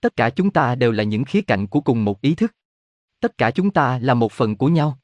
Tất 0.02 0.16
cả 0.16 0.30
chúng 0.30 0.50
ta 0.50 0.76
đều 0.76 0.92
là 0.92 1.04
những 1.04 1.24
khía 1.24 1.42
cạnh 1.42 1.68
của 1.68 1.82
cùng 1.82 2.06
một 2.06 2.22
ý 2.22 2.36
thức. 2.36 2.52
Tất 3.20 3.38
cả 3.38 3.52
chúng 3.52 3.72
ta 3.72 4.00
là 4.00 4.14
một 4.14 4.32
phần 4.32 4.56
của 4.56 4.68
nhau. 4.68 4.98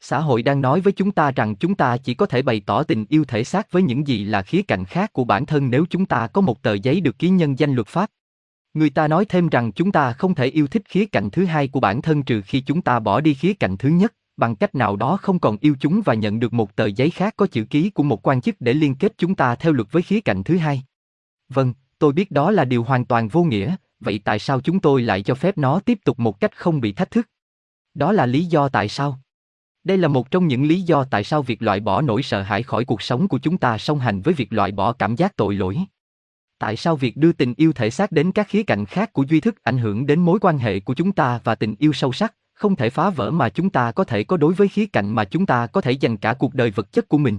Xã 0.00 0.20
hội 0.20 0.42
đang 0.42 0.60
nói 0.60 0.80
với 0.80 0.92
chúng 0.92 1.10
ta 1.10 1.30
rằng 1.30 1.56
chúng 1.56 1.74
ta 1.74 1.96
chỉ 1.96 2.14
có 2.14 2.26
thể 2.26 2.42
bày 2.42 2.62
tỏ 2.66 2.82
tình 2.82 3.06
yêu 3.08 3.24
thể 3.24 3.44
xác 3.44 3.72
với 3.72 3.82
những 3.82 4.06
gì 4.06 4.24
là 4.24 4.42
khía 4.42 4.62
cạnh 4.62 4.84
khác 4.84 5.12
của 5.12 5.24
bản 5.24 5.46
thân 5.46 5.70
nếu 5.70 5.86
chúng 5.90 6.06
ta 6.06 6.26
có 6.26 6.40
một 6.40 6.62
tờ 6.62 6.74
giấy 6.74 7.00
được 7.00 7.18
ký 7.18 7.28
nhân 7.28 7.58
danh 7.58 7.74
luật 7.74 7.86
pháp. 7.86 8.10
Người 8.76 8.90
ta 8.90 9.08
nói 9.08 9.24
thêm 9.24 9.48
rằng 9.48 9.72
chúng 9.72 9.92
ta 9.92 10.12
không 10.12 10.34
thể 10.34 10.46
yêu 10.46 10.66
thích 10.66 10.82
khía 10.88 11.06
cạnh 11.06 11.30
thứ 11.30 11.44
hai 11.44 11.68
của 11.68 11.80
bản 11.80 12.02
thân 12.02 12.22
trừ 12.22 12.42
khi 12.42 12.60
chúng 12.60 12.82
ta 12.82 12.98
bỏ 12.98 13.20
đi 13.20 13.34
khía 13.34 13.54
cạnh 13.54 13.76
thứ 13.76 13.88
nhất, 13.88 14.14
bằng 14.36 14.56
cách 14.56 14.74
nào 14.74 14.96
đó 14.96 15.16
không 15.16 15.38
còn 15.38 15.56
yêu 15.60 15.76
chúng 15.80 16.02
và 16.04 16.14
nhận 16.14 16.40
được 16.40 16.52
một 16.52 16.76
tờ 16.76 16.86
giấy 16.86 17.10
khác 17.10 17.34
có 17.36 17.46
chữ 17.46 17.64
ký 17.64 17.90
của 17.90 18.02
một 18.02 18.26
quan 18.26 18.40
chức 18.40 18.56
để 18.60 18.72
liên 18.72 18.94
kết 18.94 19.12
chúng 19.18 19.34
ta 19.34 19.54
theo 19.54 19.72
luật 19.72 19.92
với 19.92 20.02
khía 20.02 20.20
cạnh 20.20 20.44
thứ 20.44 20.56
hai. 20.56 20.82
Vâng, 21.48 21.74
tôi 21.98 22.12
biết 22.12 22.30
đó 22.30 22.50
là 22.50 22.64
điều 22.64 22.82
hoàn 22.82 23.04
toàn 23.04 23.28
vô 23.28 23.44
nghĩa, 23.44 23.76
vậy 24.00 24.20
tại 24.24 24.38
sao 24.38 24.60
chúng 24.60 24.80
tôi 24.80 25.02
lại 25.02 25.22
cho 25.22 25.34
phép 25.34 25.58
nó 25.58 25.80
tiếp 25.80 25.98
tục 26.04 26.18
một 26.18 26.40
cách 26.40 26.56
không 26.56 26.80
bị 26.80 26.92
thách 26.92 27.10
thức? 27.10 27.28
Đó 27.94 28.12
là 28.12 28.26
lý 28.26 28.44
do 28.44 28.68
tại 28.68 28.88
sao. 28.88 29.18
Đây 29.84 29.98
là 29.98 30.08
một 30.08 30.30
trong 30.30 30.46
những 30.46 30.64
lý 30.64 30.82
do 30.82 31.04
tại 31.04 31.24
sao 31.24 31.42
việc 31.42 31.62
loại 31.62 31.80
bỏ 31.80 32.02
nỗi 32.02 32.22
sợ 32.22 32.42
hãi 32.42 32.62
khỏi 32.62 32.84
cuộc 32.84 33.02
sống 33.02 33.28
của 33.28 33.38
chúng 33.38 33.58
ta 33.58 33.78
song 33.78 33.98
hành 33.98 34.20
với 34.20 34.34
việc 34.34 34.52
loại 34.52 34.72
bỏ 34.72 34.92
cảm 34.92 35.16
giác 35.16 35.36
tội 35.36 35.54
lỗi. 35.54 35.78
Tại 36.58 36.76
sao 36.76 36.96
việc 36.96 37.16
đưa 37.16 37.32
tình 37.32 37.54
yêu 37.56 37.72
thể 37.72 37.90
xác 37.90 38.12
đến 38.12 38.32
các 38.32 38.48
khía 38.48 38.62
cạnh 38.62 38.86
khác 38.86 39.12
của 39.12 39.22
duy 39.22 39.40
thức 39.40 39.62
ảnh 39.62 39.78
hưởng 39.78 40.06
đến 40.06 40.20
mối 40.20 40.38
quan 40.38 40.58
hệ 40.58 40.80
của 40.80 40.94
chúng 40.94 41.12
ta 41.12 41.40
và 41.44 41.54
tình 41.54 41.74
yêu 41.78 41.92
sâu 41.92 42.12
sắc, 42.12 42.34
không 42.54 42.76
thể 42.76 42.90
phá 42.90 43.10
vỡ 43.10 43.30
mà 43.30 43.48
chúng 43.48 43.70
ta 43.70 43.92
có 43.92 44.04
thể 44.04 44.24
có 44.24 44.36
đối 44.36 44.54
với 44.54 44.68
khía 44.68 44.86
cạnh 44.86 45.14
mà 45.14 45.24
chúng 45.24 45.46
ta 45.46 45.66
có 45.66 45.80
thể 45.80 45.92
dành 45.92 46.16
cả 46.16 46.34
cuộc 46.34 46.54
đời 46.54 46.70
vật 46.70 46.92
chất 46.92 47.08
của 47.08 47.18
mình. 47.18 47.38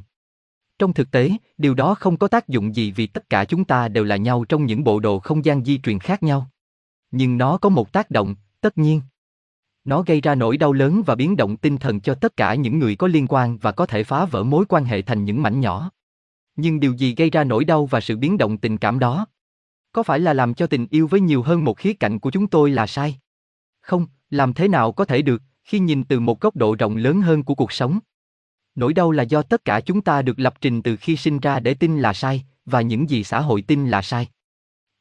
Trong 0.79 0.93
thực 0.93 1.11
tế, 1.11 1.31
điều 1.57 1.73
đó 1.73 1.95
không 1.95 2.17
có 2.17 2.27
tác 2.27 2.47
dụng 2.47 2.75
gì 2.75 2.91
vì 2.91 3.07
tất 3.07 3.29
cả 3.29 3.45
chúng 3.45 3.65
ta 3.65 3.87
đều 3.87 4.03
là 4.03 4.15
nhau 4.15 4.45
trong 4.49 4.65
những 4.65 4.83
bộ 4.83 4.99
đồ 4.99 5.19
không 5.19 5.45
gian 5.45 5.65
di 5.65 5.77
truyền 5.77 5.99
khác 5.99 6.23
nhau. 6.23 6.49
Nhưng 7.11 7.37
nó 7.37 7.57
có 7.57 7.69
một 7.69 7.91
tác 7.91 8.11
động, 8.11 8.35
tất 8.61 8.77
nhiên. 8.77 9.01
Nó 9.83 10.01
gây 10.01 10.21
ra 10.21 10.35
nỗi 10.35 10.57
đau 10.57 10.73
lớn 10.73 11.01
và 11.05 11.15
biến 11.15 11.37
động 11.37 11.57
tinh 11.57 11.77
thần 11.77 11.99
cho 11.99 12.13
tất 12.13 12.37
cả 12.37 12.55
những 12.55 12.79
người 12.79 12.95
có 12.95 13.07
liên 13.07 13.27
quan 13.29 13.57
và 13.57 13.71
có 13.71 13.85
thể 13.85 14.03
phá 14.03 14.25
vỡ 14.25 14.43
mối 14.43 14.65
quan 14.65 14.85
hệ 14.85 15.01
thành 15.01 15.25
những 15.25 15.41
mảnh 15.41 15.59
nhỏ. 15.59 15.91
Nhưng 16.57 16.79
điều 16.79 16.93
gì 16.93 17.15
gây 17.15 17.29
ra 17.29 17.43
nỗi 17.43 17.65
đau 17.65 17.85
và 17.85 18.01
sự 18.01 18.17
biến 18.17 18.37
động 18.37 18.57
tình 18.57 18.77
cảm 18.77 18.99
đó? 18.99 19.27
Có 19.91 20.03
phải 20.03 20.19
là 20.19 20.33
làm 20.33 20.53
cho 20.53 20.67
tình 20.67 20.87
yêu 20.89 21.07
với 21.07 21.19
nhiều 21.19 21.41
hơn 21.41 21.63
một 21.63 21.77
khía 21.77 21.93
cạnh 21.93 22.19
của 22.19 22.31
chúng 22.31 22.47
tôi 22.47 22.71
là 22.71 22.87
sai? 22.87 23.19
Không, 23.81 24.07
làm 24.29 24.53
thế 24.53 24.67
nào 24.67 24.91
có 24.91 25.05
thể 25.05 25.21
được, 25.21 25.41
khi 25.63 25.79
nhìn 25.79 26.03
từ 26.03 26.19
một 26.19 26.41
góc 26.41 26.55
độ 26.55 26.75
rộng 26.79 26.95
lớn 26.95 27.21
hơn 27.21 27.43
của 27.43 27.55
cuộc 27.55 27.71
sống? 27.71 27.99
Nỗi 28.75 28.93
đau 28.93 29.11
là 29.11 29.23
do 29.23 29.41
tất 29.41 29.65
cả 29.65 29.81
chúng 29.81 30.01
ta 30.01 30.21
được 30.21 30.39
lập 30.39 30.53
trình 30.61 30.81
từ 30.81 30.95
khi 30.95 31.17
sinh 31.17 31.39
ra 31.39 31.59
để 31.59 31.73
tin 31.73 31.99
là 31.99 32.13
sai, 32.13 32.45
và 32.65 32.81
những 32.81 33.09
gì 33.09 33.23
xã 33.23 33.41
hội 33.41 33.61
tin 33.61 33.89
là 33.89 34.01
sai. 34.01 34.27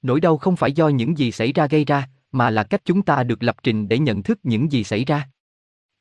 Nỗi 0.03 0.21
đau 0.21 0.37
không 0.37 0.57
phải 0.57 0.73
do 0.73 0.89
những 0.89 1.19
gì 1.19 1.33
xảy 1.33 1.53
ra 1.53 1.67
gây 1.67 1.85
ra, 1.85 2.09
mà 2.33 2.51
là 2.51 2.63
cách 2.63 2.81
chúng 2.85 3.03
ta 3.03 3.23
được 3.23 3.43
lập 3.43 3.57
trình 3.63 3.89
để 3.89 3.99
nhận 3.99 4.23
thức 4.23 4.39
những 4.43 4.73
gì 4.73 4.85
xảy 4.85 5.05
ra. 5.05 5.29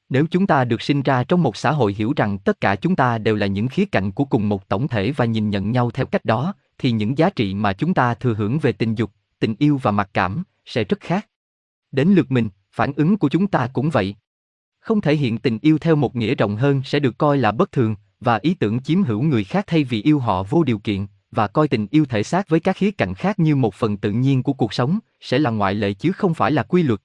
Nếu 0.09 0.25
chúng 0.31 0.47
ta 0.47 0.65
được 0.65 0.81
sinh 0.81 1.01
ra 1.01 1.23
trong 1.23 1.43
một 1.43 1.57
xã 1.57 1.71
hội 1.71 1.93
hiểu 1.93 2.13
rằng 2.15 2.37
tất 2.37 2.61
cả 2.61 2.75
chúng 2.75 2.95
ta 2.95 3.17
đều 3.17 3.35
là 3.35 3.47
những 3.47 3.67
khía 3.67 3.85
cạnh 3.85 4.11
của 4.11 4.25
cùng 4.25 4.49
một 4.49 4.69
tổng 4.69 4.87
thể 4.87 5.11
và 5.11 5.25
nhìn 5.25 5.49
nhận 5.49 5.71
nhau 5.71 5.91
theo 5.91 6.05
cách 6.05 6.25
đó, 6.25 6.53
thì 6.77 6.91
những 6.91 7.17
giá 7.17 7.29
trị 7.29 7.53
mà 7.53 7.73
chúng 7.73 7.93
ta 7.93 8.13
thừa 8.13 8.33
hưởng 8.33 8.59
về 8.59 8.71
tình 8.71 8.95
dục, 8.95 9.11
tình 9.39 9.55
yêu 9.59 9.79
và 9.81 9.91
mặc 9.91 10.09
cảm 10.13 10.43
sẽ 10.65 10.83
rất 10.83 10.99
khác. 10.99 11.27
Đến 11.91 12.09
lượt 12.09 12.31
mình, 12.31 12.49
phản 12.71 12.93
ứng 12.95 13.17
của 13.17 13.29
chúng 13.29 13.47
ta 13.47 13.69
cũng 13.73 13.89
vậy. 13.89 14.15
Không 14.79 15.01
thể 15.01 15.15
hiện 15.15 15.37
tình 15.37 15.59
yêu 15.61 15.77
theo 15.77 15.95
một 15.95 16.15
nghĩa 16.15 16.35
rộng 16.35 16.55
hơn 16.55 16.81
sẽ 16.85 16.99
được 16.99 17.17
coi 17.17 17.37
là 17.37 17.51
bất 17.51 17.71
thường, 17.71 17.95
và 18.19 18.39
ý 18.41 18.53
tưởng 18.53 18.79
chiếm 18.79 19.03
hữu 19.03 19.21
người 19.21 19.43
khác 19.43 19.63
thay 19.67 19.83
vì 19.83 20.01
yêu 20.01 20.19
họ 20.19 20.43
vô 20.43 20.63
điều 20.63 20.79
kiện, 20.79 21.05
và 21.31 21.47
coi 21.47 21.67
tình 21.67 21.87
yêu 21.91 22.05
thể 22.05 22.23
xác 22.23 22.49
với 22.49 22.59
các 22.59 22.77
khía 22.77 22.91
cạnh 22.91 23.13
khác 23.13 23.39
như 23.39 23.55
một 23.55 23.73
phần 23.73 23.97
tự 23.97 24.11
nhiên 24.11 24.43
của 24.43 24.53
cuộc 24.53 24.73
sống, 24.73 24.99
sẽ 25.21 25.39
là 25.39 25.49
ngoại 25.49 25.73
lệ 25.73 25.93
chứ 25.93 26.11
không 26.11 26.33
phải 26.33 26.51
là 26.51 26.63
quy 26.63 26.83
luật. 26.83 27.01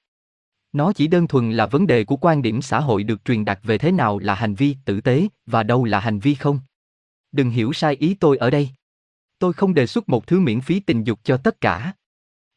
Nó 0.73 0.93
chỉ 0.93 1.07
đơn 1.07 1.27
thuần 1.27 1.53
là 1.53 1.67
vấn 1.67 1.87
đề 1.87 2.05
của 2.05 2.17
quan 2.17 2.43
điểm 2.43 2.63
xã 2.63 2.81
hội 2.81 3.03
được 3.03 3.25
truyền 3.25 3.45
đạt 3.45 3.59
về 3.63 3.79
thế 3.79 3.93
nào 3.93 4.19
là 4.19 4.35
hành 4.35 4.55
vi 4.55 4.77
tử 4.85 5.01
tế 5.01 5.29
và 5.47 5.63
đâu 5.63 5.85
là 5.85 6.01
hành 6.01 6.19
vi 6.19 6.35
không. 6.35 6.61
Đừng 7.33 7.51
hiểu 7.51 7.73
sai 7.73 7.97
ý 8.01 8.15
tôi 8.15 8.37
ở 8.37 8.51
đây. 8.51 8.69
Tôi 9.39 9.53
không 9.53 9.75
đề 9.75 9.87
xuất 9.87 10.09
một 10.09 10.27
thứ 10.27 10.41
miễn 10.41 10.61
phí 10.61 10.81
tình 10.81 11.05
dục 11.05 11.21
cho 11.25 11.37
tất 11.37 11.61
cả. 11.61 11.93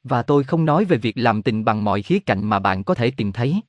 Và 0.04 0.24
tôi 0.24 0.44
không 0.44 0.66
nói 0.66 0.86
về 0.86 0.98
việc 0.98 1.18
làm 1.18 1.42
tình 1.42 1.66
bằng 1.66 1.84
mọi 1.84 2.02
khía 2.02 2.20
cạnh 2.20 2.50
mà 2.50 2.60
bạn 2.60 2.84
có 2.84 2.94
thể 2.94 3.12
tìm 3.12 3.32
thấy. 3.32 3.62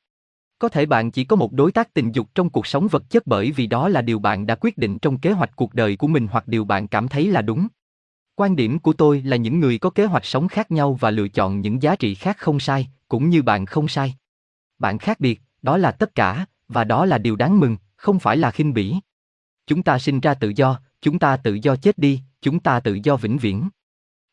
Có 0.59 0.68
thể 0.68 0.86
bạn 0.86 1.11
chỉ 1.11 1.24
có 1.24 1.36
một 1.36 1.53
đối 1.53 1.72
tác 1.72 1.95
tình 1.95 2.12
dục 2.12 2.28
trong 2.34 2.51
cuộc 2.51 2.66
sống 2.66 2.88
vật 2.88 3.11
chất 3.11 3.26
bởi 3.26 3.53
vì 3.53 3.66
đó 3.66 3.88
là 3.88 4.03
điều 4.03 4.18
bạn 4.18 4.47
đã 4.47 4.55
quyết 4.61 4.78
định 4.78 4.99
trong 4.99 5.18
kế 5.18 5.30
hoạch 5.30 5.57
cuộc 5.57 5.74
đời 5.74 5.97
của 5.97 6.07
mình 6.07 6.28
hoặc 6.30 6.49
điều 6.49 6.64
bạn 6.64 6.88
cảm 6.88 7.09
thấy 7.09 7.26
là 7.26 7.42
đúng. 7.42 7.68
Quan 8.34 8.57
điểm 8.57 8.78
của 8.78 8.92
tôi 8.92 9.22
là 9.22 9.36
những 9.36 9.61
người 9.61 9.78
có 9.78 9.90
kế 9.90 10.05
hoạch 10.05 10.24
sống 10.24 10.49
khác 10.49 10.70
nhau 10.70 10.95
và 11.01 11.11
lựa 11.11 11.28
chọn 11.28 11.61
những 11.61 11.82
giá 11.82 11.97
trị 11.97 12.14
khác 12.14 12.38
không 12.38 12.61
sai, 12.61 12.88
cũng 13.09 13.30
như 13.30 13.42
bạn 13.42 13.66
không 13.66 13.88
sai. 13.88 14.14
Bạn 14.79 14.99
khác 14.99 15.20
biệt, 15.20 15.41
đó 15.62 15.77
là 15.77 15.91
tất 15.91 16.14
cả, 16.14 16.47
và 16.68 16.85
đó 16.85 17.07
là 17.07 17.18
điều 17.18 17.37
đáng 17.37 17.61
mừng, 17.61 17.77
không 17.97 18.18
phải 18.18 18.37
là 18.37 18.51
khinh 18.51 18.75
bỉ. 18.75 18.95
Chúng 19.66 19.83
ta 19.83 19.99
sinh 19.99 20.20
ra 20.20 20.35
tự 20.35 20.53
do, 20.57 20.81
chúng 21.03 21.18
ta 21.18 21.37
tự 21.37 21.59
do 21.62 21.77
chết 21.77 21.99
đi, 21.99 22.20
chúng 22.43 22.61
ta 22.61 22.81
tự 22.81 22.99
do 23.03 23.16
vĩnh 23.16 23.39
viễn. 23.39 23.68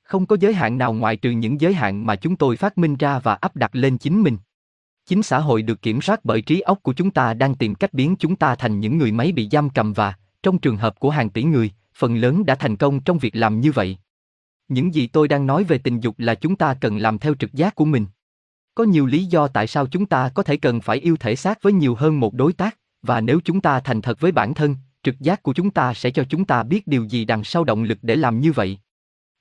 Không 0.03 0.25
có 0.25 0.37
giới 0.39 0.53
hạn 0.53 0.77
nào 0.77 0.93
ngoại 0.93 1.17
trừ 1.17 1.31
những 1.31 1.61
giới 1.61 1.73
hạn 1.73 2.05
mà 2.05 2.15
chúng 2.15 2.35
tôi 2.35 2.57
phát 2.57 2.77
minh 2.77 2.95
ra 2.95 3.19
và 3.19 3.33
áp 3.33 3.55
đặt 3.55 3.75
lên 3.75 3.97
chính 3.97 4.21
mình. 4.21 4.37
Chính 5.05 5.23
xã 5.23 5.39
hội 5.39 5.61
được 5.61 5.81
kiểm 5.81 6.01
soát 6.01 6.25
bởi 6.25 6.41
trí 6.41 6.59
óc 6.59 6.79
của 6.83 6.93
chúng 6.93 7.11
ta 7.11 7.33
đang 7.33 7.55
tìm 7.55 7.75
cách 7.75 7.93
biến 7.93 8.15
chúng 8.19 8.35
ta 8.35 8.55
thành 8.55 8.79
những 8.79 8.97
người 8.97 9.11
máy 9.11 9.31
bị 9.31 9.49
giam 9.51 9.69
cầm 9.69 9.93
và, 9.93 10.13
trong 10.43 10.59
trường 10.59 10.77
hợp 10.77 10.99
của 10.99 11.09
hàng 11.09 11.29
tỷ 11.29 11.43
người, 11.43 11.71
phần 11.95 12.15
lớn 12.15 12.45
đã 12.45 12.55
thành 12.55 12.77
công 12.77 12.99
trong 12.99 13.17
việc 13.17 13.35
làm 13.35 13.61
như 13.61 13.71
vậy. 13.71 13.97
Những 14.67 14.93
gì 14.93 15.07
tôi 15.07 15.27
đang 15.27 15.47
nói 15.47 15.63
về 15.63 15.77
tình 15.77 15.99
dục 15.99 16.15
là 16.17 16.35
chúng 16.35 16.55
ta 16.55 16.73
cần 16.73 16.97
làm 16.97 17.19
theo 17.19 17.35
trực 17.35 17.53
giác 17.53 17.75
của 17.75 17.85
mình. 17.85 18.05
Có 18.75 18.83
nhiều 18.83 19.05
lý 19.05 19.25
do 19.25 19.47
tại 19.47 19.67
sao 19.67 19.87
chúng 19.87 20.05
ta 20.05 20.29
có 20.29 20.43
thể 20.43 20.57
cần 20.57 20.81
phải 20.81 20.97
yêu 20.97 21.17
thể 21.19 21.35
xác 21.35 21.63
với 21.63 21.73
nhiều 21.73 21.95
hơn 21.95 22.19
một 22.19 22.33
đối 22.33 22.53
tác, 22.53 22.77
và 23.01 23.21
nếu 23.21 23.39
chúng 23.45 23.61
ta 23.61 23.79
thành 23.79 24.01
thật 24.01 24.19
với 24.19 24.31
bản 24.31 24.53
thân, 24.53 24.75
trực 25.03 25.19
giác 25.19 25.43
của 25.43 25.53
chúng 25.53 25.71
ta 25.71 25.93
sẽ 25.93 26.11
cho 26.11 26.23
chúng 26.29 26.45
ta 26.45 26.63
biết 26.63 26.87
điều 26.87 27.03
gì 27.03 27.25
đằng 27.25 27.43
sau 27.43 27.63
động 27.63 27.83
lực 27.83 27.97
để 28.01 28.15
làm 28.15 28.39
như 28.39 28.51
vậy. 28.51 28.77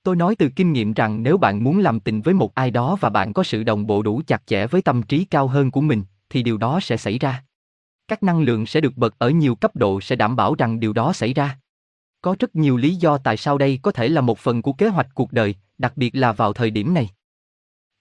Tôi 0.02 0.16
nói 0.16 0.36
từ 0.36 0.48
kinh 0.56 0.72
nghiệm 0.72 0.92
rằng 0.92 1.22
nếu 1.22 1.38
bạn 1.38 1.64
muốn 1.64 1.78
làm 1.78 2.00
tình 2.00 2.20
với 2.20 2.34
một 2.34 2.54
ai 2.54 2.70
đó 2.70 2.96
và 3.00 3.10
bạn 3.10 3.32
có 3.32 3.42
sự 3.42 3.62
đồng 3.62 3.86
bộ 3.86 4.02
đủ 4.02 4.22
chặt 4.26 4.42
chẽ 4.46 4.66
với 4.66 4.82
tâm 4.82 5.02
trí 5.02 5.24
cao 5.24 5.48
hơn 5.48 5.70
của 5.70 5.80
mình, 5.80 6.02
thì 6.30 6.42
điều 6.42 6.58
đó 6.58 6.80
sẽ 6.82 6.96
xảy 6.96 7.18
ra. 7.18 7.44
Các 8.08 8.22
năng 8.22 8.40
lượng 8.40 8.66
sẽ 8.66 8.80
được 8.80 8.96
bật 8.96 9.18
ở 9.18 9.30
nhiều 9.30 9.54
cấp 9.54 9.76
độ 9.76 10.00
sẽ 10.00 10.16
đảm 10.16 10.36
bảo 10.36 10.54
rằng 10.54 10.80
điều 10.80 10.92
đó 10.92 11.12
xảy 11.12 11.34
ra. 11.34 11.58
Có 12.22 12.36
rất 12.38 12.56
nhiều 12.56 12.76
lý 12.76 12.94
do 12.94 13.18
tại 13.18 13.36
sao 13.36 13.58
đây 13.58 13.78
có 13.82 13.92
thể 13.92 14.08
là 14.08 14.20
một 14.20 14.38
phần 14.38 14.62
của 14.62 14.72
kế 14.72 14.88
hoạch 14.88 15.08
cuộc 15.14 15.32
đời, 15.32 15.54
đặc 15.78 15.92
biệt 15.96 16.14
là 16.14 16.32
vào 16.32 16.52
thời 16.52 16.70
điểm 16.70 16.94
này. 16.94 17.08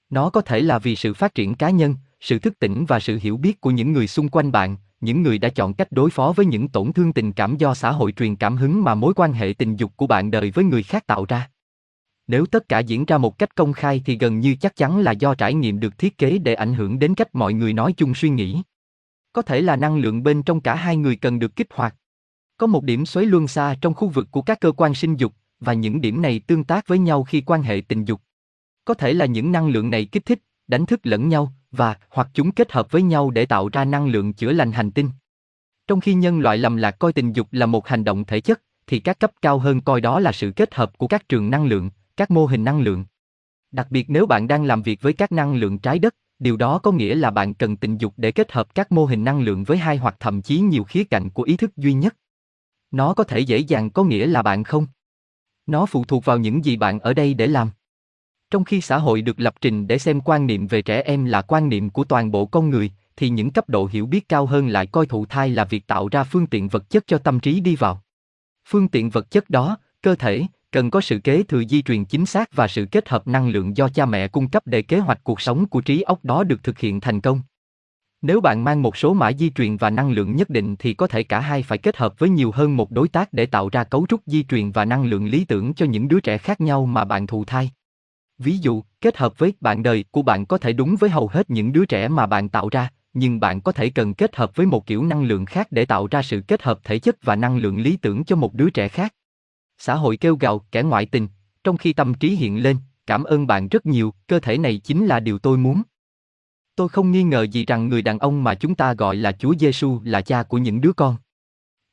Nó 0.10 0.30
có 0.30 0.42
thể 0.42 0.60
là 0.60 0.80
vì 0.80 0.96
sự 0.96 1.14
phát 1.14 1.36
triển 1.36 1.56
cá 1.56 1.70
nhân, 1.70 1.96
sự 2.20 2.40
thức 2.40 2.60
tỉnh 2.60 2.86
và 2.86 3.00
sự 3.00 3.20
hiểu 3.22 3.38
biết 3.38 3.62
của 3.62 3.72
những 3.72 3.94
người 3.94 4.08
xung 4.08 4.30
quanh 4.30 4.52
bạn, 4.52 4.78
những 5.02 5.24
người 5.24 5.38
đã 5.38 5.50
chọn 5.50 5.74
cách 5.74 5.92
đối 5.92 6.10
phó 6.10 6.34
với 6.36 6.46
những 6.46 6.68
tổn 6.68 6.94
thương 6.94 7.14
tình 7.14 7.32
cảm 7.32 7.58
do 7.58 7.74
xã 7.74 7.92
hội 7.92 8.12
truyền 8.12 8.36
cảm 8.36 8.58
hứng 8.58 8.84
mà 8.84 8.96
mối 8.96 9.14
quan 9.14 9.34
hệ 9.34 9.54
tình 9.58 9.76
dục 9.76 9.92
của 9.96 10.08
bạn 10.08 10.32
đời 10.32 10.52
với 10.52 10.66
người 10.66 10.84
khác 10.84 11.08
tạo 11.08 11.26
ra. 11.26 11.50
Nếu 12.28 12.46
tất 12.46 12.70
cả 12.70 12.80
diễn 12.80 13.06
ra 13.06 13.18
một 13.18 13.38
cách 13.38 13.56
công 13.56 13.74
khai 13.74 14.02
thì 14.06 14.18
gần 14.18 14.40
như 14.40 14.56
chắc 14.56 14.76
chắn 14.76 15.00
là 15.00 15.12
do 15.12 15.36
trải 15.36 15.54
nghiệm 15.54 15.80
được 15.80 15.98
thiết 15.98 16.18
kế 16.18 16.38
để 16.38 16.54
ảnh 16.54 16.74
hưởng 16.74 17.00
đến 17.00 17.16
cách 17.16 17.36
mọi 17.36 17.54
người 17.54 17.74
nói 17.74 17.94
chung 17.98 18.16
suy 18.16 18.30
nghĩ. 18.30 18.62
Có 19.34 19.42
thể 19.42 19.62
là 19.62 19.76
năng 19.76 19.98
lượng 19.98 20.24
bên 20.24 20.44
trong 20.44 20.62
cả 20.62 20.76
hai 20.76 20.98
người 20.98 21.16
cần 21.16 21.40
được 21.40 21.56
kích 21.56 21.68
hoạt. 21.74 21.96
Có 22.58 22.68
một 22.68 22.84
điểm 22.84 23.06
xoáy 23.06 23.26
luân 23.26 23.48
xa 23.48 23.76
trong 23.82 23.94
khu 23.94 24.08
vực 24.08 24.28
của 24.32 24.42
các 24.42 24.60
cơ 24.60 24.72
quan 24.72 24.96
sinh 24.96 25.16
dục, 25.16 25.34
và 25.60 25.74
những 25.74 26.02
điểm 26.02 26.22
này 26.22 26.40
tương 26.48 26.64
tác 26.64 26.88
với 26.88 27.00
nhau 27.00 27.24
khi 27.24 27.42
quan 27.42 27.64
hệ 27.64 27.82
tình 27.88 28.06
dục. 28.06 28.22
Có 28.90 28.96
thể 28.96 29.14
là 29.14 29.26
những 29.26 29.52
năng 29.52 29.68
lượng 29.68 29.90
này 29.90 30.06
kích 30.06 30.26
thích, 30.26 30.40
đánh 30.68 30.86
thức 30.86 31.00
lẫn 31.04 31.30
nhau, 31.30 31.54
và 31.72 31.96
hoặc 32.10 32.28
chúng 32.34 32.52
kết 32.52 32.72
hợp 32.72 32.92
với 32.92 33.02
nhau 33.02 33.32
để 33.32 33.46
tạo 33.46 33.70
ra 33.70 33.86
năng 33.86 34.08
lượng 34.08 34.34
chữa 34.34 34.52
lành 34.52 34.72
hành 34.72 34.92
tinh. 34.92 35.10
Trong 35.88 36.02
khi 36.02 36.14
nhân 36.14 36.40
loại 36.40 36.58
lầm 36.58 36.78
lạc 36.78 37.00
coi 37.00 37.14
tình 37.14 37.34
dục 37.34 37.48
là 37.52 37.66
một 37.66 37.88
hành 37.88 38.04
động 38.04 38.26
thể 38.26 38.42
chất, 38.42 38.62
thì 38.88 39.00
các 39.00 39.20
cấp 39.20 39.32
cao 39.42 39.60
hơn 39.60 39.82
coi 39.82 40.02
đó 40.02 40.20
là 40.20 40.32
sự 40.32 40.52
kết 40.56 40.76
hợp 40.76 40.98
của 40.98 41.08
các 41.08 41.30
trường 41.30 41.50
năng 41.50 41.66
lượng, 41.66 41.90
các 42.18 42.32
mô 42.32 42.46
hình 42.46 42.64
năng 42.64 42.82
lượng. 42.82 43.06
Đặc 43.72 43.88
biệt 43.90 44.10
nếu 44.10 44.26
bạn 44.26 44.48
đang 44.48 44.64
làm 44.64 44.82
việc 44.82 45.02
với 45.02 45.14
các 45.14 45.32
năng 45.32 45.56
lượng 45.56 45.80
trái 45.80 46.00
đất, 46.00 46.16
điều 46.40 46.58
đó 46.58 46.80
có 46.80 46.92
nghĩa 46.92 47.16
là 47.16 47.32
bạn 47.32 47.54
cần 47.54 47.78
tình 47.78 47.98
dục 47.98 48.14
để 48.18 48.32
kết 48.32 48.52
hợp 48.52 48.76
các 48.76 48.92
mô 48.92 49.06
hình 49.06 49.24
năng 49.24 49.42
lượng 49.42 49.64
với 49.64 49.78
hai 49.78 49.98
hoặc 49.98 50.16
thậm 50.20 50.42
chí 50.42 50.60
nhiều 50.60 50.84
khía 50.84 51.04
cạnh 51.04 51.30
của 51.30 51.44
ý 51.44 51.58
thức 51.58 51.78
duy 51.78 51.94
nhất. 51.94 52.16
Nó 52.92 53.14
có 53.14 53.24
thể 53.24 53.40
dễ 53.40 53.58
dàng 53.58 53.90
có 53.90 54.04
nghĩa 54.04 54.26
là 54.26 54.42
bạn 54.42 54.64
không. 54.64 54.88
Nó 55.66 55.86
phụ 55.86 56.06
thuộc 56.06 56.26
vào 56.26 56.38
những 56.38 56.66
gì 56.66 56.78
bạn 56.78 57.00
ở 57.00 57.14
đây 57.14 57.34
để 57.34 57.48
làm. 57.48 57.70
Trong 58.52 58.64
khi 58.64 58.82
xã 58.82 58.98
hội 58.98 59.22
được 59.22 59.40
lập 59.40 59.56
trình 59.62 59.88
để 59.88 59.98
xem 59.98 60.22
quan 60.22 60.48
niệm 60.48 60.68
về 60.68 60.82
trẻ 60.82 61.02
em 61.02 61.26
là 61.26 61.42
quan 61.42 61.70
niệm 61.70 61.90
của 61.90 62.04
toàn 62.04 62.32
bộ 62.32 62.46
con 62.46 62.70
người, 62.70 62.92
thì 63.18 63.30
những 63.30 63.52
cấp 63.52 63.70
độ 63.70 63.90
hiểu 63.92 64.06
biết 64.06 64.30
cao 64.30 64.46
hơn 64.46 64.68
lại 64.68 64.86
coi 64.86 65.06
thụ 65.06 65.26
thai 65.26 65.50
là 65.50 65.66
việc 65.66 65.88
tạo 65.88 66.08
ra 66.08 66.24
phương 66.24 66.48
tiện 66.48 66.68
vật 66.68 66.90
chất 66.90 67.04
cho 67.08 67.18
tâm 67.18 67.40
trí 67.40 67.60
đi 67.60 67.76
vào. 67.76 68.02
Phương 68.68 68.88
tiện 68.88 69.10
vật 69.10 69.32
chất 69.32 69.50
đó, 69.50 69.78
cơ 70.02 70.16
thể, 70.16 70.44
cần 70.72 70.92
có 70.92 71.02
sự 71.02 71.20
kế 71.20 71.44
thừa 71.44 71.64
di 71.64 71.82
truyền 71.82 72.06
chính 72.06 72.26
xác 72.26 72.54
và 72.54 72.68
sự 72.68 72.86
kết 72.86 73.10
hợp 73.10 73.28
năng 73.28 73.50
lượng 73.50 73.78
do 73.78 73.90
cha 73.90 74.06
mẹ 74.06 74.28
cung 74.28 74.50
cấp 74.50 74.64
để 74.66 74.82
kế 74.82 75.00
hoạch 75.00 75.24
cuộc 75.24 75.42
sống 75.42 75.66
của 75.66 75.82
trí 75.82 76.02
óc 76.02 76.20
đó 76.24 76.44
được 76.44 76.64
thực 76.64 76.80
hiện 76.80 77.00
thành 77.00 77.22
công. 77.22 77.42
Nếu 78.22 78.42
bạn 78.42 78.64
mang 78.64 78.82
một 78.82 78.98
số 78.98 79.14
mã 79.14 79.32
di 79.34 79.50
truyền 79.50 79.78
và 79.78 79.90
năng 79.90 80.12
lượng 80.12 80.36
nhất 80.36 80.50
định 80.50 80.76
thì 80.80 80.94
có 80.94 81.08
thể 81.08 81.24
cả 81.24 81.40
hai 81.40 81.64
phải 81.64 81.78
kết 81.78 81.98
hợp 81.98 82.20
với 82.20 82.30
nhiều 82.30 82.52
hơn 82.52 82.78
một 82.78 82.92
đối 82.92 83.08
tác 83.08 83.34
để 83.34 83.46
tạo 83.46 83.70
ra 83.70 83.84
cấu 83.84 84.06
trúc 84.10 84.22
di 84.26 84.44
truyền 84.44 84.72
và 84.72 84.86
năng 84.86 85.06
lượng 85.06 85.26
lý 85.26 85.46
tưởng 85.46 85.74
cho 85.74 85.86
những 85.86 86.08
đứa 86.08 86.20
trẻ 86.20 86.38
khác 86.38 86.62
nhau 86.62 86.86
mà 86.86 87.06
bạn 87.06 87.28
thụ 87.28 87.46
thai. 87.46 87.72
Ví 88.40 88.58
dụ, 88.58 88.84
kết 89.02 89.18
hợp 89.18 89.38
với 89.38 89.54
bạn 89.62 89.84
đời 89.84 90.06
của 90.12 90.22
bạn 90.22 90.46
có 90.46 90.58
thể 90.58 90.74
đúng 90.74 90.96
với 90.96 91.10
hầu 91.10 91.28
hết 91.28 91.50
những 91.50 91.74
đứa 91.74 91.86
trẻ 91.86 92.08
mà 92.08 92.26
bạn 92.26 92.50
tạo 92.50 92.70
ra, 92.70 92.90
nhưng 93.14 93.40
bạn 93.40 93.62
có 93.62 93.72
thể 93.72 93.90
cần 93.90 94.14
kết 94.14 94.36
hợp 94.36 94.56
với 94.56 94.66
một 94.66 94.86
kiểu 94.86 95.04
năng 95.04 95.24
lượng 95.24 95.46
khác 95.46 95.68
để 95.72 95.86
tạo 95.86 96.08
ra 96.08 96.22
sự 96.22 96.42
kết 96.48 96.64
hợp 96.64 96.80
thể 96.84 97.00
chất 97.00 97.24
và 97.24 97.36
năng 97.36 97.58
lượng 97.58 97.80
lý 97.82 97.98
tưởng 97.98 98.24
cho 98.24 98.36
một 98.36 98.54
đứa 98.54 98.70
trẻ 98.70 98.88
khác. 98.88 99.16
Xã 99.78 99.96
hội 99.96 100.18
kêu 100.18 100.36
gào 100.36 100.60
kẻ 100.72 100.82
ngoại 100.84 101.06
tình, 101.06 101.28
trong 101.64 101.78
khi 101.78 101.94
tâm 101.94 102.14
trí 102.14 102.30
hiện 102.30 102.64
lên, 102.64 102.78
cảm 103.08 103.24
ơn 103.24 103.48
bạn 103.48 103.68
rất 103.68 103.86
nhiều, 103.86 104.14
cơ 104.28 104.40
thể 104.40 104.58
này 104.58 104.78
chính 104.78 105.06
là 105.06 105.20
điều 105.20 105.40
tôi 105.40 105.58
muốn. 105.58 105.82
Tôi 106.76 106.90
không 106.90 107.12
nghi 107.12 107.24
ngờ 107.24 107.44
gì 107.44 107.66
rằng 107.66 107.90
người 107.90 108.02
đàn 108.02 108.20
ông 108.20 108.44
mà 108.44 108.56
chúng 108.56 108.76
ta 108.76 108.94
gọi 108.94 109.16
là 109.16 109.32
Chúa 109.32 109.56
Giêsu 109.60 110.02
là 110.04 110.22
cha 110.22 110.44
của 110.44 110.58
những 110.58 110.82
đứa 110.82 110.94
con. 110.94 111.16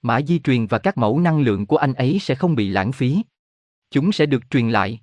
Mã 0.02 0.22
di 0.22 0.38
truyền 0.38 0.66
và 0.66 0.78
các 0.78 0.98
mẫu 0.98 1.20
năng 1.20 1.40
lượng 1.40 1.66
của 1.66 1.76
anh 1.76 1.94
ấy 1.94 2.18
sẽ 2.20 2.34
không 2.34 2.54
bị 2.54 2.68
lãng 2.68 2.92
phí. 2.92 3.22
Chúng 3.90 4.12
sẽ 4.12 4.26
được 4.26 4.50
truyền 4.50 4.70
lại. 4.70 5.00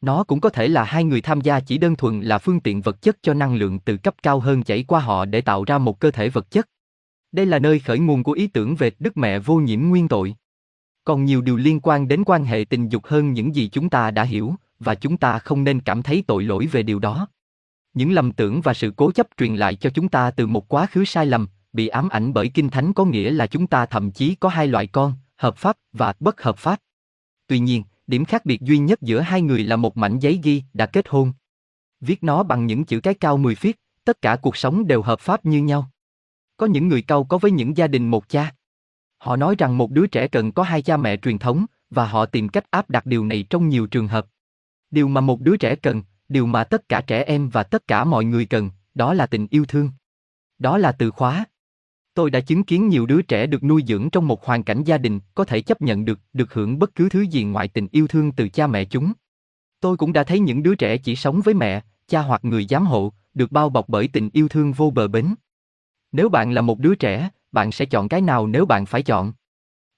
Nó 0.00 0.24
cũng 0.24 0.40
có 0.40 0.48
thể 0.48 0.68
là 0.68 0.84
hai 0.84 1.04
người 1.04 1.20
tham 1.20 1.40
gia 1.40 1.60
chỉ 1.60 1.78
đơn 1.78 1.96
thuần 1.96 2.20
là 2.20 2.38
phương 2.38 2.60
tiện 2.60 2.80
vật 2.80 3.02
chất 3.02 3.16
cho 3.22 3.34
năng 3.34 3.54
lượng 3.54 3.78
từ 3.78 3.96
cấp 3.96 4.14
cao 4.22 4.40
hơn 4.40 4.62
chảy 4.62 4.82
qua 4.82 5.00
họ 5.00 5.24
để 5.24 5.40
tạo 5.40 5.64
ra 5.64 5.78
một 5.78 6.00
cơ 6.00 6.10
thể 6.10 6.28
vật 6.28 6.50
chất. 6.50 6.68
Đây 7.32 7.46
là 7.46 7.58
nơi 7.58 7.78
khởi 7.78 7.98
nguồn 7.98 8.22
của 8.22 8.32
ý 8.32 8.46
tưởng 8.46 8.76
về 8.76 8.90
Đức 8.98 9.16
Mẹ 9.16 9.38
vô 9.38 9.56
nhiễm 9.56 9.80
nguyên 9.80 10.08
tội. 10.08 10.34
Còn 11.04 11.24
nhiều 11.24 11.40
điều 11.40 11.56
liên 11.56 11.80
quan 11.80 12.08
đến 12.08 12.24
quan 12.24 12.44
hệ 12.44 12.64
tình 12.70 12.88
dục 12.88 13.06
hơn 13.06 13.32
những 13.32 13.54
gì 13.54 13.68
chúng 13.68 13.90
ta 13.90 14.10
đã 14.10 14.22
hiểu, 14.22 14.54
và 14.80 14.94
chúng 14.94 15.16
ta 15.16 15.38
không 15.38 15.64
nên 15.64 15.80
cảm 15.80 16.02
thấy 16.02 16.24
tội 16.26 16.44
lỗi 16.44 16.66
về 16.66 16.82
điều 16.82 16.98
đó. 16.98 17.28
Những 17.94 18.12
lầm 18.12 18.32
tưởng 18.32 18.60
và 18.60 18.74
sự 18.74 18.92
cố 18.96 19.12
chấp 19.12 19.26
truyền 19.36 19.56
lại 19.56 19.74
cho 19.74 19.90
chúng 19.90 20.08
ta 20.08 20.30
từ 20.30 20.46
một 20.46 20.68
quá 20.68 20.86
khứ 20.86 21.04
sai 21.04 21.26
lầm, 21.26 21.48
bị 21.72 21.88
ám 21.88 22.08
ảnh 22.08 22.32
bởi 22.32 22.48
kinh 22.48 22.68
thánh 22.68 22.92
có 22.92 23.04
nghĩa 23.04 23.30
là 23.30 23.46
chúng 23.46 23.66
ta 23.66 23.86
thậm 23.86 24.10
chí 24.10 24.34
có 24.34 24.48
hai 24.48 24.66
loại 24.66 24.86
con, 24.86 25.14
hợp 25.36 25.56
pháp 25.56 25.76
và 25.92 26.14
bất 26.20 26.42
hợp 26.42 26.58
pháp. 26.58 26.80
Tuy 27.46 27.58
nhiên, 27.58 27.82
điểm 28.06 28.24
khác 28.24 28.44
biệt 28.44 28.60
duy 28.60 28.78
nhất 28.78 29.02
giữa 29.02 29.20
hai 29.20 29.42
người 29.42 29.64
là 29.64 29.76
một 29.76 29.96
mảnh 29.96 30.18
giấy 30.18 30.40
ghi 30.42 30.62
đã 30.72 30.86
kết 30.86 31.08
hôn. 31.08 31.32
Viết 32.00 32.24
nó 32.24 32.42
bằng 32.42 32.66
những 32.66 32.84
chữ 32.84 33.00
cái 33.00 33.14
cao 33.14 33.36
10 33.36 33.54
feet, 33.54 33.72
tất 34.04 34.22
cả 34.22 34.36
cuộc 34.36 34.56
sống 34.56 34.86
đều 34.86 35.02
hợp 35.02 35.20
pháp 35.20 35.44
như 35.44 35.62
nhau. 35.62 35.90
Có 36.56 36.66
những 36.66 36.88
người 36.88 37.02
câu 37.02 37.24
có 37.24 37.38
với 37.38 37.50
những 37.50 37.76
gia 37.76 37.86
đình 37.86 38.08
một 38.08 38.28
cha. 38.28 38.54
Họ 39.18 39.36
nói 39.36 39.54
rằng 39.58 39.78
một 39.78 39.90
đứa 39.90 40.06
trẻ 40.06 40.28
cần 40.28 40.52
có 40.52 40.62
hai 40.62 40.82
cha 40.82 40.96
mẹ 40.96 41.16
truyền 41.16 41.38
thống, 41.38 41.66
và 41.90 42.06
họ 42.06 42.26
tìm 42.26 42.48
cách 42.48 42.70
áp 42.70 42.90
đặt 42.90 43.06
điều 43.06 43.24
này 43.24 43.46
trong 43.50 43.68
nhiều 43.68 43.86
trường 43.86 44.08
hợp. 44.08 44.26
Điều 44.90 45.08
mà 45.08 45.20
một 45.20 45.40
đứa 45.40 45.56
trẻ 45.56 45.76
cần, 45.76 46.02
điều 46.28 46.46
mà 46.46 46.64
tất 46.64 46.88
cả 46.88 47.00
trẻ 47.00 47.22
em 47.22 47.48
và 47.48 47.62
tất 47.62 47.88
cả 47.88 48.04
mọi 48.04 48.24
người 48.24 48.46
cần, 48.46 48.70
đó 48.94 49.14
là 49.14 49.26
tình 49.26 49.46
yêu 49.50 49.64
thương. 49.64 49.90
Đó 50.58 50.78
là 50.78 50.92
từ 50.92 51.10
khóa. 51.10 51.44
Tôi 52.16 52.30
đã 52.30 52.40
chứng 52.40 52.64
kiến 52.64 52.88
nhiều 52.88 53.06
đứa 53.06 53.22
trẻ 53.22 53.46
được 53.46 53.64
nuôi 53.64 53.84
dưỡng 53.86 54.10
trong 54.10 54.28
một 54.28 54.44
hoàn 54.44 54.62
cảnh 54.62 54.84
gia 54.84 54.98
đình 54.98 55.20
có 55.34 55.44
thể 55.44 55.60
chấp 55.60 55.82
nhận 55.82 56.04
được, 56.04 56.20
được 56.32 56.54
hưởng 56.54 56.78
bất 56.78 56.94
cứ 56.94 57.08
thứ 57.08 57.20
gì 57.20 57.44
ngoại 57.44 57.68
tình 57.68 57.88
yêu 57.92 58.06
thương 58.06 58.32
từ 58.32 58.48
cha 58.48 58.66
mẹ 58.66 58.84
chúng. 58.84 59.12
Tôi 59.80 59.96
cũng 59.96 60.12
đã 60.12 60.24
thấy 60.24 60.40
những 60.40 60.62
đứa 60.62 60.74
trẻ 60.74 60.96
chỉ 60.96 61.16
sống 61.16 61.40
với 61.40 61.54
mẹ, 61.54 61.82
cha 62.08 62.20
hoặc 62.20 62.44
người 62.44 62.66
giám 62.70 62.86
hộ, 62.86 63.12
được 63.34 63.52
bao 63.52 63.68
bọc 63.68 63.88
bởi 63.88 64.08
tình 64.08 64.30
yêu 64.32 64.48
thương 64.48 64.72
vô 64.72 64.90
bờ 64.90 65.08
bến. 65.08 65.34
Nếu 66.12 66.28
bạn 66.28 66.52
là 66.52 66.60
một 66.60 66.78
đứa 66.78 66.94
trẻ, 66.94 67.30
bạn 67.52 67.72
sẽ 67.72 67.84
chọn 67.84 68.08
cái 68.08 68.20
nào 68.20 68.46
nếu 68.46 68.66
bạn 68.66 68.86
phải 68.86 69.02
chọn? 69.02 69.32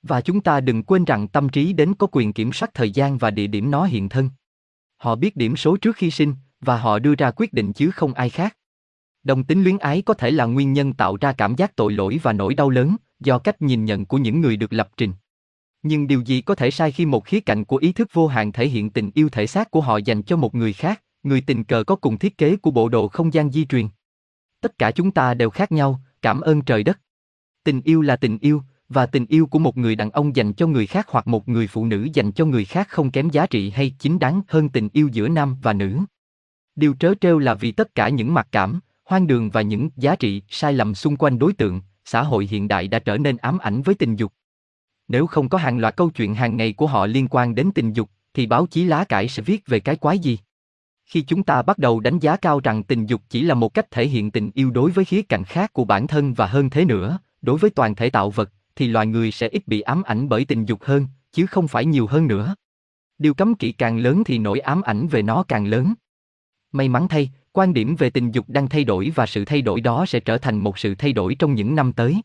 Và 0.02 0.20
chúng 0.20 0.40
ta 0.40 0.60
đừng 0.60 0.82
quên 0.82 1.04
rằng 1.04 1.28
tâm 1.28 1.48
trí 1.48 1.72
đến 1.72 1.94
có 1.94 2.06
quyền 2.12 2.32
kiểm 2.32 2.52
soát 2.52 2.74
thời 2.74 2.90
gian 2.90 3.18
và 3.18 3.30
địa 3.30 3.46
điểm 3.46 3.70
nó 3.70 3.84
hiện 3.84 4.08
thân. 4.08 4.30
Họ 4.96 5.14
biết 5.14 5.36
điểm 5.36 5.56
số 5.56 5.76
trước 5.76 5.96
khi 5.96 6.10
sinh, 6.10 6.34
và 6.60 6.76
họ 6.76 6.98
đưa 6.98 7.14
ra 7.14 7.30
quyết 7.36 7.52
định 7.52 7.72
chứ 7.72 7.90
không 7.90 8.14
ai 8.14 8.30
khác. 8.30 8.56
Đồng 9.28 9.44
tính 9.44 9.62
luyến 9.64 9.78
ái 9.78 10.02
có 10.02 10.14
thể 10.14 10.30
là 10.30 10.44
nguyên 10.44 10.72
nhân 10.72 10.92
tạo 10.92 11.16
ra 11.20 11.32
cảm 11.32 11.54
giác 11.56 11.76
tội 11.76 11.92
lỗi 11.92 12.20
và 12.22 12.32
nỗi 12.32 12.54
đau 12.54 12.70
lớn, 12.70 12.96
do 13.20 13.38
cách 13.38 13.62
nhìn 13.62 13.84
nhận 13.84 14.04
của 14.04 14.18
những 14.18 14.40
người 14.40 14.56
được 14.56 14.72
lập 14.72 14.88
trình. 14.96 15.12
Nhưng 15.82 16.06
điều 16.06 16.20
gì 16.20 16.40
có 16.40 16.54
thể 16.54 16.70
sai 16.70 16.92
khi 16.92 17.06
một 17.06 17.24
khía 17.24 17.40
cạnh 17.40 17.64
của 17.64 17.76
ý 17.76 17.92
thức 17.92 18.08
vô 18.12 18.26
hạn 18.26 18.52
thể 18.52 18.68
hiện 18.68 18.90
tình 18.90 19.10
yêu 19.14 19.28
thể 19.28 19.46
xác 19.46 19.70
của 19.70 19.80
họ 19.80 19.96
dành 19.96 20.22
cho 20.22 20.36
một 20.36 20.54
người 20.54 20.72
khác, 20.72 21.02
người 21.22 21.40
tình 21.40 21.64
cờ 21.64 21.84
có 21.84 21.96
cùng 21.96 22.18
thiết 22.18 22.38
kế 22.38 22.56
của 22.56 22.70
bộ 22.70 22.88
đồ 22.88 23.08
không 23.08 23.34
gian 23.34 23.50
di 23.52 23.64
truyền. 23.64 23.88
Tất 24.60 24.78
cả 24.78 24.90
chúng 24.90 25.10
ta 25.10 25.34
đều 25.34 25.50
khác 25.50 25.72
nhau, 25.72 26.00
cảm 26.22 26.40
ơn 26.40 26.62
trời 26.62 26.82
đất. 26.82 27.00
Tình 27.64 27.82
yêu 27.84 28.02
là 28.02 28.16
tình 28.16 28.38
yêu, 28.38 28.62
và 28.88 29.06
tình 29.06 29.26
yêu 29.26 29.46
của 29.46 29.58
một 29.58 29.76
người 29.76 29.96
đàn 29.96 30.10
ông 30.10 30.36
dành 30.36 30.52
cho 30.52 30.66
người 30.66 30.86
khác 30.86 31.06
hoặc 31.08 31.26
một 31.26 31.48
người 31.48 31.66
phụ 31.66 31.84
nữ 31.84 32.08
dành 32.14 32.32
cho 32.32 32.44
người 32.44 32.64
khác 32.64 32.88
không 32.88 33.10
kém 33.10 33.30
giá 33.30 33.46
trị 33.46 33.70
hay 33.70 33.94
chính 33.98 34.18
đáng 34.18 34.42
hơn 34.48 34.68
tình 34.68 34.88
yêu 34.92 35.08
giữa 35.12 35.28
nam 35.28 35.56
và 35.62 35.72
nữ. 35.72 35.98
Điều 36.76 36.94
trớ 37.00 37.14
trêu 37.20 37.38
là 37.38 37.54
vì 37.54 37.72
tất 37.72 37.94
cả 37.94 38.08
những 38.08 38.34
mặc 38.34 38.48
cảm, 38.52 38.80
hoang 39.08 39.26
đường 39.26 39.50
và 39.50 39.62
những 39.62 39.88
giá 39.96 40.16
trị 40.16 40.42
sai 40.48 40.72
lầm 40.72 40.94
xung 40.94 41.16
quanh 41.16 41.38
đối 41.38 41.52
tượng, 41.52 41.80
xã 42.04 42.22
hội 42.22 42.48
hiện 42.50 42.68
đại 42.68 42.88
đã 42.88 42.98
trở 42.98 43.18
nên 43.18 43.36
ám 43.36 43.58
ảnh 43.58 43.82
với 43.82 43.94
tình 43.94 44.16
dục. 44.16 44.32
Nếu 45.08 45.26
không 45.26 45.48
có 45.48 45.58
hàng 45.58 45.78
loạt 45.78 45.96
câu 45.96 46.10
chuyện 46.10 46.34
hàng 46.34 46.56
ngày 46.56 46.72
của 46.72 46.86
họ 46.86 47.06
liên 47.06 47.28
quan 47.30 47.54
đến 47.54 47.70
tình 47.74 47.92
dục, 47.92 48.10
thì 48.34 48.46
báo 48.46 48.66
chí 48.66 48.84
lá 48.84 49.04
cải 49.04 49.28
sẽ 49.28 49.42
viết 49.42 49.66
về 49.66 49.80
cái 49.80 49.96
quái 49.96 50.18
gì? 50.18 50.38
Khi 51.06 51.20
chúng 51.20 51.42
ta 51.42 51.62
bắt 51.62 51.78
đầu 51.78 52.00
đánh 52.00 52.18
giá 52.18 52.36
cao 52.36 52.60
rằng 52.60 52.82
tình 52.82 53.06
dục 53.06 53.22
chỉ 53.30 53.42
là 53.42 53.54
một 53.54 53.74
cách 53.74 53.90
thể 53.90 54.06
hiện 54.06 54.30
tình 54.30 54.50
yêu 54.54 54.70
đối 54.70 54.90
với 54.90 55.04
khía 55.04 55.22
cạnh 55.22 55.44
khác 55.44 55.72
của 55.72 55.84
bản 55.84 56.06
thân 56.06 56.34
và 56.34 56.46
hơn 56.46 56.70
thế 56.70 56.84
nữa, 56.84 57.18
đối 57.42 57.58
với 57.58 57.70
toàn 57.70 57.94
thể 57.94 58.10
tạo 58.10 58.30
vật, 58.30 58.52
thì 58.76 58.88
loài 58.88 59.06
người 59.06 59.30
sẽ 59.30 59.48
ít 59.48 59.68
bị 59.68 59.80
ám 59.80 60.02
ảnh 60.02 60.28
bởi 60.28 60.44
tình 60.44 60.64
dục 60.64 60.82
hơn, 60.82 61.06
chứ 61.32 61.46
không 61.46 61.68
phải 61.68 61.84
nhiều 61.84 62.06
hơn 62.06 62.26
nữa. 62.26 62.54
Điều 63.18 63.34
cấm 63.34 63.54
kỵ 63.54 63.72
càng 63.72 63.98
lớn 63.98 64.24
thì 64.24 64.38
nỗi 64.38 64.60
ám 64.60 64.82
ảnh 64.82 65.08
về 65.08 65.22
nó 65.22 65.42
càng 65.48 65.66
lớn. 65.66 65.94
May 66.72 66.88
mắn 66.88 67.08
thay, 67.08 67.30
quan 67.52 67.74
điểm 67.74 67.96
về 67.96 68.10
tình 68.10 68.30
dục 68.30 68.44
đang 68.48 68.68
thay 68.68 68.84
đổi 68.84 69.12
và 69.14 69.26
sự 69.26 69.44
thay 69.44 69.62
đổi 69.62 69.80
đó 69.80 70.06
sẽ 70.06 70.20
trở 70.20 70.38
thành 70.38 70.58
một 70.58 70.78
sự 70.78 70.94
thay 70.94 71.12
đổi 71.12 71.34
trong 71.34 71.54
những 71.54 71.74
năm 71.74 71.92
tới. 71.92 72.22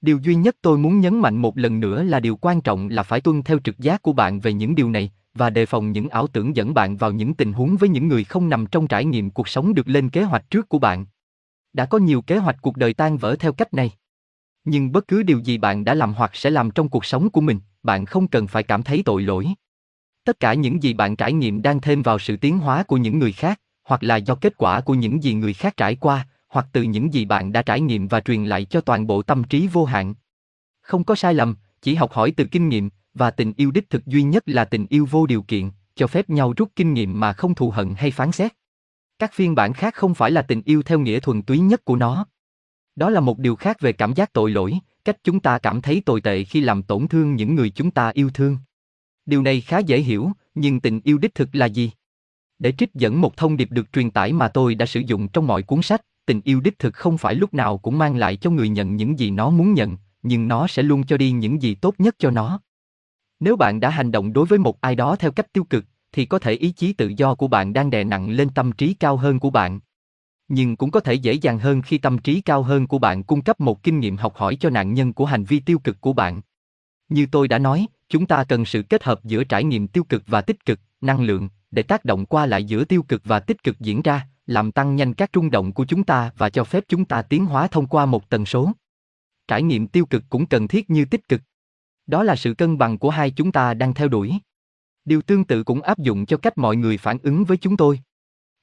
Điều 0.00 0.18
duy 0.18 0.34
nhất 0.34 0.56
tôi 0.62 0.78
muốn 0.78 1.00
nhấn 1.00 1.20
mạnh 1.20 1.36
một 1.36 1.58
lần 1.58 1.80
nữa 1.80 2.02
là 2.02 2.20
điều 2.20 2.36
quan 2.36 2.60
trọng 2.60 2.88
là 2.88 3.02
phải 3.02 3.20
tuân 3.20 3.42
theo 3.42 3.58
trực 3.58 3.78
giác 3.78 4.02
của 4.02 4.12
bạn 4.12 4.40
về 4.40 4.52
những 4.52 4.74
điều 4.74 4.90
này 4.90 5.10
và 5.34 5.50
đề 5.50 5.66
phòng 5.66 5.92
những 5.92 6.08
ảo 6.08 6.26
tưởng 6.26 6.56
dẫn 6.56 6.74
bạn 6.74 6.96
vào 6.96 7.12
những 7.12 7.34
tình 7.34 7.52
huống 7.52 7.76
với 7.76 7.88
những 7.88 8.08
người 8.08 8.24
không 8.24 8.48
nằm 8.48 8.66
trong 8.66 8.86
trải 8.86 9.04
nghiệm 9.04 9.30
cuộc 9.30 9.48
sống 9.48 9.74
được 9.74 9.88
lên 9.88 10.10
kế 10.10 10.22
hoạch 10.22 10.50
trước 10.50 10.68
của 10.68 10.78
bạn. 10.78 11.06
Đã 11.72 11.86
có 11.86 11.98
nhiều 11.98 12.22
kế 12.22 12.38
hoạch 12.38 12.56
cuộc 12.62 12.76
đời 12.76 12.94
tan 12.94 13.18
vỡ 13.18 13.36
theo 13.36 13.52
cách 13.52 13.74
này. 13.74 13.90
Nhưng 14.64 14.92
bất 14.92 15.08
cứ 15.08 15.22
điều 15.22 15.38
gì 15.38 15.58
bạn 15.58 15.84
đã 15.84 15.94
làm 15.94 16.14
hoặc 16.14 16.30
sẽ 16.34 16.50
làm 16.50 16.70
trong 16.70 16.88
cuộc 16.88 17.04
sống 17.04 17.30
của 17.30 17.40
mình, 17.40 17.60
bạn 17.82 18.06
không 18.06 18.28
cần 18.28 18.46
phải 18.46 18.62
cảm 18.62 18.82
thấy 18.82 19.02
tội 19.04 19.22
lỗi. 19.22 19.46
Tất 20.24 20.40
cả 20.40 20.54
những 20.54 20.82
gì 20.82 20.94
bạn 20.94 21.16
trải 21.16 21.32
nghiệm 21.32 21.62
đang 21.62 21.80
thêm 21.80 22.02
vào 22.02 22.18
sự 22.18 22.36
tiến 22.36 22.58
hóa 22.58 22.82
của 22.82 22.96
những 22.96 23.18
người 23.18 23.32
khác, 23.32 23.60
hoặc 23.88 24.02
là 24.02 24.16
do 24.16 24.34
kết 24.34 24.56
quả 24.56 24.80
của 24.80 24.94
những 24.94 25.22
gì 25.22 25.34
người 25.34 25.54
khác 25.54 25.76
trải 25.76 25.94
qua, 25.94 26.28
hoặc 26.48 26.66
từ 26.72 26.82
những 26.82 27.14
gì 27.14 27.24
bạn 27.24 27.52
đã 27.52 27.62
trải 27.62 27.80
nghiệm 27.80 28.08
và 28.08 28.20
truyền 28.20 28.44
lại 28.44 28.64
cho 28.64 28.80
toàn 28.80 29.06
bộ 29.06 29.22
tâm 29.22 29.44
trí 29.44 29.66
vô 29.66 29.84
hạn. 29.84 30.14
Không 30.80 31.04
có 31.04 31.14
sai 31.14 31.34
lầm, 31.34 31.56
chỉ 31.82 31.94
học 31.94 32.12
hỏi 32.12 32.32
từ 32.36 32.44
kinh 32.44 32.68
nghiệm, 32.68 32.90
và 33.14 33.30
tình 33.30 33.52
yêu 33.56 33.70
đích 33.70 33.90
thực 33.90 34.06
duy 34.06 34.22
nhất 34.22 34.42
là 34.46 34.64
tình 34.64 34.86
yêu 34.90 35.06
vô 35.10 35.26
điều 35.26 35.42
kiện, 35.42 35.70
cho 35.94 36.06
phép 36.06 36.30
nhau 36.30 36.54
rút 36.56 36.72
kinh 36.76 36.94
nghiệm 36.94 37.20
mà 37.20 37.32
không 37.32 37.54
thù 37.54 37.70
hận 37.70 37.94
hay 37.96 38.10
phán 38.10 38.32
xét. 38.32 38.52
Các 39.18 39.32
phiên 39.34 39.54
bản 39.54 39.72
khác 39.72 39.94
không 39.94 40.14
phải 40.14 40.30
là 40.30 40.42
tình 40.42 40.62
yêu 40.64 40.82
theo 40.82 40.98
nghĩa 40.98 41.20
thuần 41.20 41.42
túy 41.42 41.58
nhất 41.58 41.84
của 41.84 41.96
nó. 41.96 42.26
Đó 42.96 43.10
là 43.10 43.20
một 43.20 43.38
điều 43.38 43.56
khác 43.56 43.80
về 43.80 43.92
cảm 43.92 44.14
giác 44.14 44.32
tội 44.32 44.50
lỗi, 44.50 44.78
cách 45.04 45.16
chúng 45.24 45.40
ta 45.40 45.58
cảm 45.58 45.82
thấy 45.82 46.02
tồi 46.06 46.20
tệ 46.20 46.44
khi 46.44 46.60
làm 46.60 46.82
tổn 46.82 47.08
thương 47.08 47.34
những 47.34 47.54
người 47.54 47.70
chúng 47.70 47.90
ta 47.90 48.08
yêu 48.14 48.30
thương. 48.34 48.58
Điều 49.26 49.42
này 49.42 49.60
khá 49.60 49.78
dễ 49.78 49.98
hiểu, 49.98 50.30
nhưng 50.54 50.80
tình 50.80 51.00
yêu 51.04 51.18
đích 51.18 51.34
thực 51.34 51.48
là 51.52 51.66
gì? 51.66 51.90
Để 52.58 52.72
trích 52.72 52.94
dẫn 52.94 53.20
một 53.20 53.36
thông 53.36 53.56
điệp 53.56 53.70
được 53.70 53.92
truyền 53.92 54.10
tải 54.10 54.32
mà 54.32 54.48
tôi 54.48 54.74
đã 54.74 54.86
sử 54.86 55.00
dụng 55.00 55.28
trong 55.28 55.46
mọi 55.46 55.62
cuốn 55.62 55.82
sách, 55.82 56.02
tình 56.26 56.40
yêu 56.44 56.60
đích 56.60 56.78
thực 56.78 56.94
không 56.94 57.18
phải 57.18 57.34
lúc 57.34 57.54
nào 57.54 57.78
cũng 57.78 57.98
mang 57.98 58.16
lại 58.16 58.36
cho 58.36 58.50
người 58.50 58.68
nhận 58.68 58.96
những 58.96 59.18
gì 59.18 59.30
nó 59.30 59.50
muốn 59.50 59.74
nhận, 59.74 59.96
nhưng 60.22 60.48
nó 60.48 60.66
sẽ 60.66 60.82
luôn 60.82 61.06
cho 61.06 61.16
đi 61.16 61.30
những 61.30 61.62
gì 61.62 61.74
tốt 61.74 61.94
nhất 61.98 62.14
cho 62.18 62.30
nó. 62.30 62.60
Nếu 63.40 63.56
bạn 63.56 63.80
đã 63.80 63.90
hành 63.90 64.12
động 64.12 64.32
đối 64.32 64.46
với 64.46 64.58
một 64.58 64.80
ai 64.80 64.94
đó 64.94 65.16
theo 65.16 65.30
cách 65.30 65.52
tiêu 65.52 65.64
cực, 65.64 65.84
thì 66.12 66.26
có 66.26 66.38
thể 66.38 66.52
ý 66.52 66.72
chí 66.72 66.92
tự 66.92 67.12
do 67.16 67.34
của 67.34 67.48
bạn 67.48 67.72
đang 67.72 67.90
đè 67.90 68.04
nặng 68.04 68.30
lên 68.30 68.48
tâm 68.54 68.72
trí 68.72 68.94
cao 68.94 69.16
hơn 69.16 69.38
của 69.38 69.50
bạn. 69.50 69.80
Nhưng 70.48 70.76
cũng 70.76 70.90
có 70.90 71.00
thể 71.00 71.14
dễ 71.14 71.32
dàng 71.32 71.58
hơn 71.58 71.82
khi 71.82 71.98
tâm 71.98 72.18
trí 72.18 72.40
cao 72.40 72.62
hơn 72.62 72.86
của 72.86 72.98
bạn 72.98 73.22
cung 73.22 73.42
cấp 73.42 73.60
một 73.60 73.82
kinh 73.82 74.00
nghiệm 74.00 74.16
học 74.16 74.36
hỏi 74.36 74.56
cho 74.60 74.70
nạn 74.70 74.94
nhân 74.94 75.12
của 75.12 75.24
hành 75.24 75.44
vi 75.44 75.60
tiêu 75.60 75.78
cực 75.78 76.00
của 76.00 76.12
bạn. 76.12 76.40
Như 77.08 77.26
tôi 77.32 77.48
đã 77.48 77.58
nói, 77.58 77.86
chúng 78.08 78.26
ta 78.26 78.44
cần 78.44 78.64
sự 78.64 78.82
kết 78.82 79.04
hợp 79.04 79.24
giữa 79.24 79.44
trải 79.44 79.64
nghiệm 79.64 79.88
tiêu 79.88 80.04
cực 80.04 80.22
và 80.26 80.40
tích 80.40 80.64
cực, 80.64 80.80
năng 81.00 81.22
lượng, 81.22 81.48
để 81.70 81.82
tác 81.82 82.04
động 82.04 82.26
qua 82.26 82.46
lại 82.46 82.64
giữa 82.64 82.84
tiêu 82.84 83.02
cực 83.02 83.22
và 83.24 83.40
tích 83.40 83.62
cực 83.62 83.80
diễn 83.80 84.02
ra, 84.02 84.26
làm 84.46 84.72
tăng 84.72 84.96
nhanh 84.96 85.14
các 85.14 85.30
rung 85.34 85.50
động 85.50 85.72
của 85.72 85.84
chúng 85.84 86.04
ta 86.04 86.30
và 86.38 86.50
cho 86.50 86.64
phép 86.64 86.84
chúng 86.88 87.04
ta 87.04 87.22
tiến 87.22 87.46
hóa 87.46 87.66
thông 87.66 87.86
qua 87.86 88.06
một 88.06 88.30
tần 88.30 88.46
số. 88.46 88.72
Trải 89.48 89.62
nghiệm 89.62 89.86
tiêu 89.86 90.06
cực 90.06 90.24
cũng 90.28 90.46
cần 90.46 90.68
thiết 90.68 90.90
như 90.90 91.04
tích 91.04 91.28
cực. 91.28 91.40
Đó 92.06 92.22
là 92.22 92.36
sự 92.36 92.54
cân 92.54 92.78
bằng 92.78 92.98
của 92.98 93.10
hai 93.10 93.30
chúng 93.30 93.52
ta 93.52 93.74
đang 93.74 93.94
theo 93.94 94.08
đuổi. 94.08 94.34
Điều 95.04 95.22
tương 95.22 95.44
tự 95.44 95.64
cũng 95.64 95.82
áp 95.82 95.98
dụng 95.98 96.26
cho 96.26 96.36
cách 96.36 96.58
mọi 96.58 96.76
người 96.76 96.98
phản 96.98 97.18
ứng 97.22 97.44
với 97.44 97.56
chúng 97.56 97.76
tôi. 97.76 98.00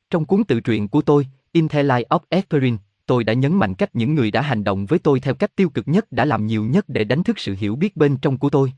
Trong 0.09 0.25
cuốn 0.25 0.43
tự 0.43 0.59
truyện 0.59 0.87
của 0.87 1.01
tôi, 1.01 1.27
In 1.51 1.67
the 1.67 1.83
Light 1.83 2.07
of 2.09 2.19
Experience, 2.29 2.83
tôi 3.05 3.23
đã 3.23 3.33
nhấn 3.33 3.55
mạnh 3.55 3.75
cách 3.75 3.95
những 3.95 4.15
người 4.15 4.31
đã 4.31 4.41
hành 4.41 4.63
động 4.63 4.85
với 4.85 4.99
tôi 4.99 5.19
theo 5.19 5.35
cách 5.35 5.55
tiêu 5.55 5.69
cực 5.69 5.87
nhất 5.87 6.11
đã 6.11 6.25
làm 6.25 6.47
nhiều 6.47 6.65
nhất 6.65 6.85
để 6.87 7.03
đánh 7.03 7.23
thức 7.23 7.39
sự 7.39 7.55
hiểu 7.59 7.75
biết 7.75 7.97
bên 7.97 8.17
trong 8.17 8.37
của 8.37 8.49
tôi. 8.49 8.73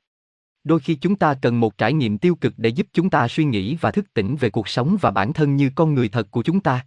Đôi 0.68 0.80
khi 0.80 0.95
chúng 0.95 1.15
ta 1.15 1.34
cần 1.34 1.59
một 1.59 1.78
trải 1.78 1.93
nghiệm 1.93 2.18
tiêu 2.18 2.36
cực 2.36 2.53
để 2.57 2.70
giúp 2.70 2.88
chúng 2.93 3.09
ta 3.09 3.28
suy 3.28 3.43
nghĩ 3.43 3.76
và 3.76 3.91
thức 3.91 4.13
tỉnh 4.13 4.36
về 4.36 4.49
cuộc 4.49 4.68
sống 4.68 4.97
và 5.01 5.11
bản 5.11 5.34
thân 5.34 5.55
như 5.55 5.70
con 5.76 5.93
người 5.93 6.09
thật 6.09 6.32
của 6.32 6.43
chúng 6.43 6.59
ta. 6.59 6.86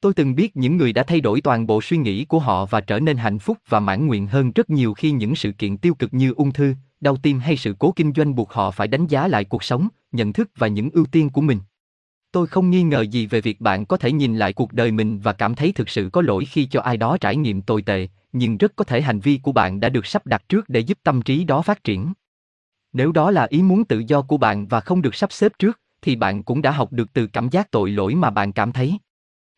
Tôi 0.00 0.14
từng 0.14 0.34
biết 0.34 0.56
những 0.56 0.76
người 0.76 0.92
đã 0.92 1.02
thay 1.02 1.20
đổi 1.20 1.40
toàn 1.40 1.66
bộ 1.66 1.82
suy 1.82 1.96
nghĩ 1.96 2.24
của 2.24 2.38
họ 2.38 2.66
và 2.66 2.80
trở 2.80 3.00
nên 3.00 3.16
hạnh 3.16 3.38
phúc 3.38 3.58
và 3.68 3.80
mãn 3.80 4.06
nguyện 4.06 4.26
hơn 4.26 4.52
rất 4.54 4.70
nhiều 4.70 4.94
khi 4.94 5.10
những 5.10 5.36
sự 5.36 5.52
kiện 5.52 5.76
tiêu 5.76 5.94
cực 5.94 6.14
như 6.14 6.32
ung 6.32 6.52
thư, 6.52 6.74
đau 7.00 7.16
tim 7.16 7.38
hay 7.38 7.56
sự 7.56 7.74
cố 7.78 7.92
kinh 7.96 8.12
doanh 8.16 8.34
buộc 8.34 8.52
họ 8.52 8.70
phải 8.70 8.88
đánh 8.88 9.06
giá 9.06 9.28
lại 9.28 9.44
cuộc 9.44 9.64
sống, 9.64 9.88
nhận 10.12 10.32
thức 10.32 10.50
và 10.56 10.68
những 10.68 10.90
ưu 10.90 11.04
tiên 11.06 11.30
của 11.30 11.40
mình. 11.40 11.58
Tôi 12.32 12.46
không 12.46 12.70
nghi 12.70 12.82
ngờ 12.82 13.00
gì 13.00 13.26
về 13.26 13.40
việc 13.40 13.60
bạn 13.60 13.86
có 13.86 13.96
thể 13.96 14.12
nhìn 14.12 14.36
lại 14.36 14.52
cuộc 14.52 14.72
đời 14.72 14.90
mình 14.90 15.18
và 15.18 15.32
cảm 15.32 15.54
thấy 15.54 15.72
thực 15.72 15.88
sự 15.88 16.08
có 16.12 16.22
lỗi 16.22 16.44
khi 16.44 16.66
cho 16.66 16.80
ai 16.80 16.96
đó 16.96 17.16
trải 17.20 17.36
nghiệm 17.36 17.62
tồi 17.62 17.82
tệ, 17.82 18.08
nhưng 18.32 18.56
rất 18.56 18.72
có 18.76 18.84
thể 18.84 19.02
hành 19.02 19.20
vi 19.20 19.40
của 19.42 19.52
bạn 19.52 19.80
đã 19.80 19.88
được 19.88 20.06
sắp 20.06 20.26
đặt 20.26 20.42
trước 20.48 20.68
để 20.68 20.80
giúp 20.80 20.98
tâm 21.02 21.22
trí 21.22 21.44
đó 21.44 21.62
phát 21.62 21.84
triển. 21.84 22.12
Nếu 22.96 23.12
đó 23.12 23.30
là 23.30 23.46
ý 23.50 23.62
muốn 23.62 23.84
tự 23.84 24.02
do 24.06 24.22
của 24.22 24.36
bạn 24.36 24.66
và 24.66 24.80
không 24.80 25.02
được 25.02 25.14
sắp 25.14 25.32
xếp 25.32 25.52
trước, 25.58 25.80
thì 26.02 26.16
bạn 26.16 26.42
cũng 26.42 26.62
đã 26.62 26.70
học 26.70 26.92
được 26.92 27.12
từ 27.12 27.26
cảm 27.26 27.48
giác 27.48 27.70
tội 27.70 27.90
lỗi 27.90 28.14
mà 28.14 28.30
bạn 28.30 28.52
cảm 28.52 28.72
thấy. 28.72 28.98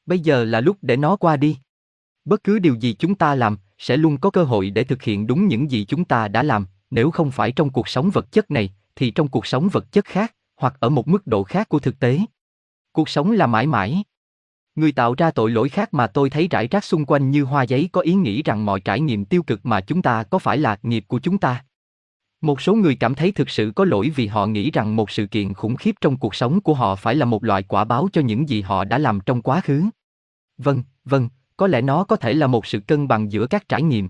Bây 0.06 0.18
giờ 0.18 0.44
là 0.44 0.60
lúc 0.60 0.76
để 0.82 0.96
nó 0.96 1.16
qua 1.16 1.36
đi. 1.36 1.58
Bất 2.24 2.44
cứ 2.44 2.58
điều 2.58 2.74
gì 2.74 2.96
chúng 2.98 3.14
ta 3.14 3.34
làm, 3.34 3.58
sẽ 3.78 3.96
luôn 3.96 4.18
có 4.18 4.30
cơ 4.30 4.44
hội 4.44 4.70
để 4.70 4.84
thực 4.84 5.02
hiện 5.02 5.26
đúng 5.26 5.48
những 5.48 5.70
gì 5.70 5.84
chúng 5.84 6.04
ta 6.04 6.28
đã 6.28 6.42
làm, 6.42 6.66
nếu 6.90 7.10
không 7.10 7.30
phải 7.30 7.52
trong 7.52 7.70
cuộc 7.70 7.88
sống 7.88 8.10
vật 8.10 8.32
chất 8.32 8.50
này, 8.50 8.72
thì 8.96 9.10
trong 9.10 9.28
cuộc 9.28 9.46
sống 9.46 9.68
vật 9.68 9.92
chất 9.92 10.04
khác, 10.04 10.34
hoặc 10.56 10.74
ở 10.80 10.88
một 10.88 11.08
mức 11.08 11.26
độ 11.26 11.42
khác 11.42 11.68
của 11.68 11.78
thực 11.78 12.00
tế. 12.00 12.20
Cuộc 12.92 13.08
sống 13.08 13.30
là 13.30 13.46
mãi 13.46 13.66
mãi. 13.66 14.04
Người 14.74 14.92
tạo 14.92 15.14
ra 15.14 15.30
tội 15.30 15.50
lỗi 15.50 15.68
khác 15.68 15.94
mà 15.94 16.06
tôi 16.06 16.30
thấy 16.30 16.48
rải 16.50 16.68
rác 16.68 16.84
xung 16.84 17.04
quanh 17.04 17.30
như 17.30 17.44
hoa 17.44 17.62
giấy 17.62 17.88
có 17.92 18.00
ý 18.00 18.14
nghĩ 18.14 18.42
rằng 18.42 18.64
mọi 18.64 18.80
trải 18.80 19.00
nghiệm 19.00 19.24
tiêu 19.24 19.42
cực 19.42 19.66
mà 19.66 19.80
chúng 19.80 20.02
ta 20.02 20.22
có 20.22 20.38
phải 20.38 20.58
là 20.58 20.78
nghiệp 20.82 21.04
của 21.08 21.18
chúng 21.18 21.38
ta. 21.38 21.64
Một 22.40 22.60
số 22.60 22.74
người 22.74 22.94
cảm 22.94 23.14
thấy 23.14 23.32
thực 23.32 23.50
sự 23.50 23.72
có 23.76 23.84
lỗi 23.84 24.10
vì 24.14 24.26
họ 24.26 24.46
nghĩ 24.46 24.70
rằng 24.70 24.96
một 24.96 25.10
sự 25.10 25.26
kiện 25.26 25.54
khủng 25.54 25.76
khiếp 25.76 25.94
trong 26.00 26.16
cuộc 26.16 26.34
sống 26.34 26.60
của 26.60 26.74
họ 26.74 26.96
phải 26.96 27.14
là 27.14 27.24
một 27.24 27.44
loại 27.44 27.62
quả 27.62 27.84
báo 27.84 28.08
cho 28.12 28.20
những 28.20 28.48
gì 28.48 28.60
họ 28.60 28.84
đã 28.84 28.98
làm 28.98 29.20
trong 29.26 29.42
quá 29.42 29.60
khứ. 29.60 29.84
Vâng, 30.58 30.82
vâng, 31.04 31.28
có 31.56 31.66
lẽ 31.66 31.80
nó 31.80 32.04
có 32.04 32.16
thể 32.16 32.34
là 32.34 32.46
một 32.46 32.66
sự 32.66 32.80
cân 32.80 33.08
bằng 33.08 33.32
giữa 33.32 33.46
các 33.46 33.68
trải 33.68 33.82
nghiệm. 33.82 34.08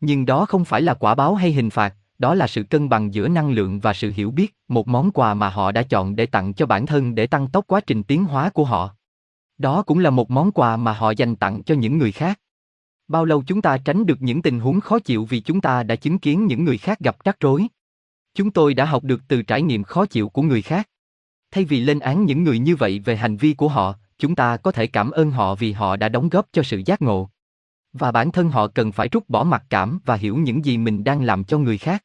Nhưng 0.00 0.26
đó 0.26 0.46
không 0.46 0.64
phải 0.64 0.82
là 0.82 0.94
quả 0.94 1.14
báo 1.14 1.34
hay 1.34 1.52
hình 1.52 1.70
phạt, 1.70 1.94
đó 2.18 2.34
là 2.34 2.46
sự 2.46 2.62
cân 2.62 2.88
bằng 2.88 3.14
giữa 3.14 3.28
năng 3.28 3.50
lượng 3.50 3.80
và 3.80 3.92
sự 3.92 4.12
hiểu 4.14 4.30
biết, 4.30 4.56
một 4.68 4.88
món 4.88 5.10
quà 5.10 5.34
mà 5.34 5.48
họ 5.48 5.72
đã 5.72 5.82
chọn 5.82 6.16
để 6.16 6.26
tặng 6.26 6.54
cho 6.54 6.66
bản 6.66 6.86
thân 6.86 7.14
để 7.14 7.26
tăng 7.26 7.48
tốc 7.48 7.64
quá 7.66 7.80
trình 7.80 8.02
tiến 8.02 8.24
hóa 8.24 8.50
của 8.50 8.64
họ. 8.64 8.94
Đó 9.58 9.82
cũng 9.82 9.98
là 9.98 10.10
một 10.10 10.30
món 10.30 10.52
quà 10.52 10.76
mà 10.76 10.92
họ 10.92 11.10
dành 11.10 11.36
tặng 11.36 11.62
cho 11.62 11.74
những 11.74 11.98
người 11.98 12.12
khác. 12.12 12.40
Bao 13.12 13.24
lâu 13.24 13.42
chúng 13.46 13.62
ta 13.62 13.78
tránh 13.78 14.06
được 14.06 14.22
những 14.22 14.42
tình 14.42 14.60
huống 14.60 14.80
khó 14.80 14.98
chịu 14.98 15.24
vì 15.24 15.40
chúng 15.40 15.60
ta 15.60 15.82
đã 15.82 15.96
chứng 15.96 16.18
kiến 16.18 16.46
những 16.46 16.64
người 16.64 16.78
khác 16.78 16.98
gặp 17.00 17.16
rắc 17.24 17.36
rối? 17.40 17.66
Chúng 18.34 18.50
tôi 18.50 18.74
đã 18.74 18.84
học 18.84 19.04
được 19.04 19.20
từ 19.28 19.42
trải 19.42 19.62
nghiệm 19.62 19.82
khó 19.82 20.06
chịu 20.06 20.28
của 20.28 20.42
người 20.42 20.62
khác. 20.62 20.88
Thay 21.50 21.64
vì 21.64 21.80
lên 21.80 21.98
án 21.98 22.24
những 22.24 22.44
người 22.44 22.58
như 22.58 22.76
vậy 22.76 22.98
về 23.04 23.16
hành 23.16 23.36
vi 23.36 23.54
của 23.54 23.68
họ, 23.68 23.94
chúng 24.18 24.34
ta 24.34 24.56
có 24.56 24.72
thể 24.72 24.86
cảm 24.86 25.10
ơn 25.10 25.30
họ 25.30 25.54
vì 25.54 25.72
họ 25.72 25.96
đã 25.96 26.08
đóng 26.08 26.28
góp 26.28 26.46
cho 26.52 26.62
sự 26.62 26.82
giác 26.86 27.02
ngộ. 27.02 27.30
Và 27.92 28.12
bản 28.12 28.32
thân 28.32 28.48
họ 28.50 28.66
cần 28.66 28.92
phải 28.92 29.08
rút 29.08 29.28
bỏ 29.28 29.44
mặc 29.44 29.64
cảm 29.70 29.98
và 30.04 30.14
hiểu 30.14 30.36
những 30.36 30.64
gì 30.64 30.78
mình 30.78 31.04
đang 31.04 31.22
làm 31.22 31.44
cho 31.44 31.58
người 31.58 31.78
khác. 31.78 32.04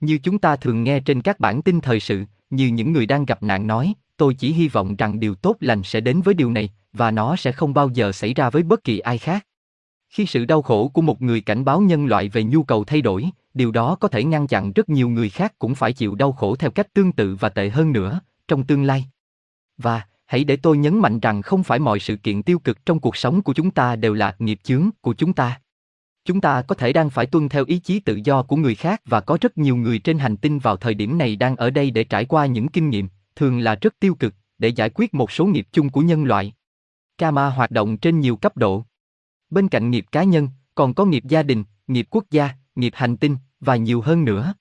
Như 0.00 0.18
chúng 0.18 0.38
ta 0.38 0.56
thường 0.56 0.84
nghe 0.84 1.00
trên 1.00 1.22
các 1.22 1.40
bản 1.40 1.62
tin 1.62 1.80
thời 1.80 2.00
sự, 2.00 2.24
như 2.50 2.66
những 2.66 2.92
người 2.92 3.06
đang 3.06 3.24
gặp 3.24 3.42
nạn 3.42 3.66
nói, 3.66 3.94
tôi 4.16 4.34
chỉ 4.34 4.52
hy 4.52 4.68
vọng 4.68 4.96
rằng 4.96 5.20
điều 5.20 5.34
tốt 5.34 5.56
lành 5.60 5.82
sẽ 5.82 6.00
đến 6.00 6.20
với 6.20 6.34
điều 6.34 6.50
này, 6.50 6.70
và 6.92 7.10
nó 7.10 7.36
sẽ 7.36 7.52
không 7.52 7.74
bao 7.74 7.88
giờ 7.88 8.12
xảy 8.12 8.34
ra 8.34 8.50
với 8.50 8.62
bất 8.62 8.84
kỳ 8.84 8.98
ai 8.98 9.18
khác. 9.18 9.45
Khi 10.16 10.26
sự 10.26 10.44
đau 10.44 10.62
khổ 10.62 10.88
của 10.88 11.02
một 11.02 11.22
người 11.22 11.40
cảnh 11.40 11.64
báo 11.64 11.80
nhân 11.80 12.06
loại 12.06 12.28
về 12.28 12.44
nhu 12.44 12.62
cầu 12.62 12.84
thay 12.84 13.02
đổi, 13.02 13.30
điều 13.54 13.70
đó 13.70 13.96
có 14.00 14.08
thể 14.08 14.24
ngăn 14.24 14.46
chặn 14.46 14.72
rất 14.72 14.88
nhiều 14.88 15.08
người 15.08 15.30
khác 15.30 15.58
cũng 15.58 15.74
phải 15.74 15.92
chịu 15.92 16.14
đau 16.14 16.32
khổ 16.32 16.56
theo 16.56 16.70
cách 16.70 16.94
tương 16.94 17.12
tự 17.12 17.36
và 17.40 17.48
tệ 17.48 17.68
hơn 17.68 17.92
nữa, 17.92 18.20
trong 18.48 18.64
tương 18.64 18.84
lai. 18.84 19.06
Và, 19.78 20.02
hãy 20.26 20.44
để 20.44 20.56
tôi 20.56 20.78
nhấn 20.78 20.98
mạnh 20.98 21.20
rằng 21.20 21.42
không 21.42 21.62
phải 21.62 21.78
mọi 21.78 22.00
sự 22.00 22.16
kiện 22.16 22.42
tiêu 22.42 22.58
cực 22.58 22.86
trong 22.86 23.00
cuộc 23.00 23.16
sống 23.16 23.42
của 23.42 23.54
chúng 23.54 23.70
ta 23.70 23.96
đều 23.96 24.14
là 24.14 24.36
nghiệp 24.38 24.60
chướng 24.62 24.90
của 25.00 25.14
chúng 25.14 25.32
ta. 25.32 25.60
Chúng 26.24 26.40
ta 26.40 26.62
có 26.62 26.74
thể 26.74 26.92
đang 26.92 27.10
phải 27.10 27.26
tuân 27.26 27.48
theo 27.48 27.64
ý 27.64 27.78
chí 27.78 28.00
tự 28.00 28.20
do 28.24 28.42
của 28.42 28.56
người 28.56 28.74
khác 28.74 29.00
và 29.04 29.20
có 29.20 29.38
rất 29.40 29.58
nhiều 29.58 29.76
người 29.76 29.98
trên 29.98 30.18
hành 30.18 30.36
tinh 30.36 30.58
vào 30.58 30.76
thời 30.76 30.94
điểm 30.94 31.18
này 31.18 31.36
đang 31.36 31.56
ở 31.56 31.70
đây 31.70 31.90
để 31.90 32.04
trải 32.04 32.24
qua 32.24 32.46
những 32.46 32.68
kinh 32.68 32.90
nghiệm, 32.90 33.08
thường 33.36 33.58
là 33.58 33.74
rất 33.74 33.94
tiêu 34.00 34.14
cực, 34.14 34.34
để 34.58 34.68
giải 34.68 34.90
quyết 34.94 35.14
một 35.14 35.32
số 35.32 35.46
nghiệp 35.46 35.66
chung 35.72 35.88
của 35.88 36.00
nhân 36.00 36.24
loại. 36.24 36.54
Karma 37.18 37.50
hoạt 37.50 37.70
động 37.70 37.96
trên 37.96 38.20
nhiều 38.20 38.36
cấp 38.36 38.56
độ. 38.56 38.84
Bên 39.50 39.68
cạnh 39.68 39.90
nghiệp 39.90 40.06
cá 40.12 40.24
nhân, 40.24 40.48
còn 40.74 40.94
có 40.94 41.04
nghiệp 41.04 41.24
gia 41.28 41.42
đình, 41.42 41.64
nghiệp 41.86 42.06
quốc 42.10 42.24
gia, 42.30 42.50
nghiệp 42.74 42.92
hành 42.96 43.16
tinh 43.16 43.36
và 43.60 43.76
nhiều 43.76 44.00
hơn 44.00 44.24
nữa. 44.24 44.54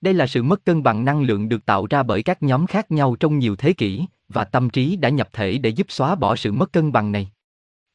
Đây 0.00 0.14
là 0.14 0.26
sự 0.26 0.42
mất 0.42 0.64
cân 0.64 0.82
bằng 0.82 1.04
năng 1.04 1.22
lượng 1.22 1.48
được 1.48 1.66
tạo 1.66 1.86
ra 1.90 2.02
bởi 2.02 2.22
các 2.22 2.42
nhóm 2.42 2.66
khác 2.66 2.90
nhau 2.90 3.16
trong 3.20 3.38
nhiều 3.38 3.56
thế 3.56 3.72
kỷ 3.72 4.06
và 4.28 4.44
tâm 4.44 4.70
trí 4.70 4.96
đã 4.96 5.08
nhập 5.08 5.28
thể 5.32 5.58
để 5.58 5.70
giúp 5.70 5.86
xóa 5.90 6.14
bỏ 6.14 6.36
sự 6.36 6.52
mất 6.52 6.72
cân 6.72 6.92
bằng 6.92 7.12
này. 7.12 7.30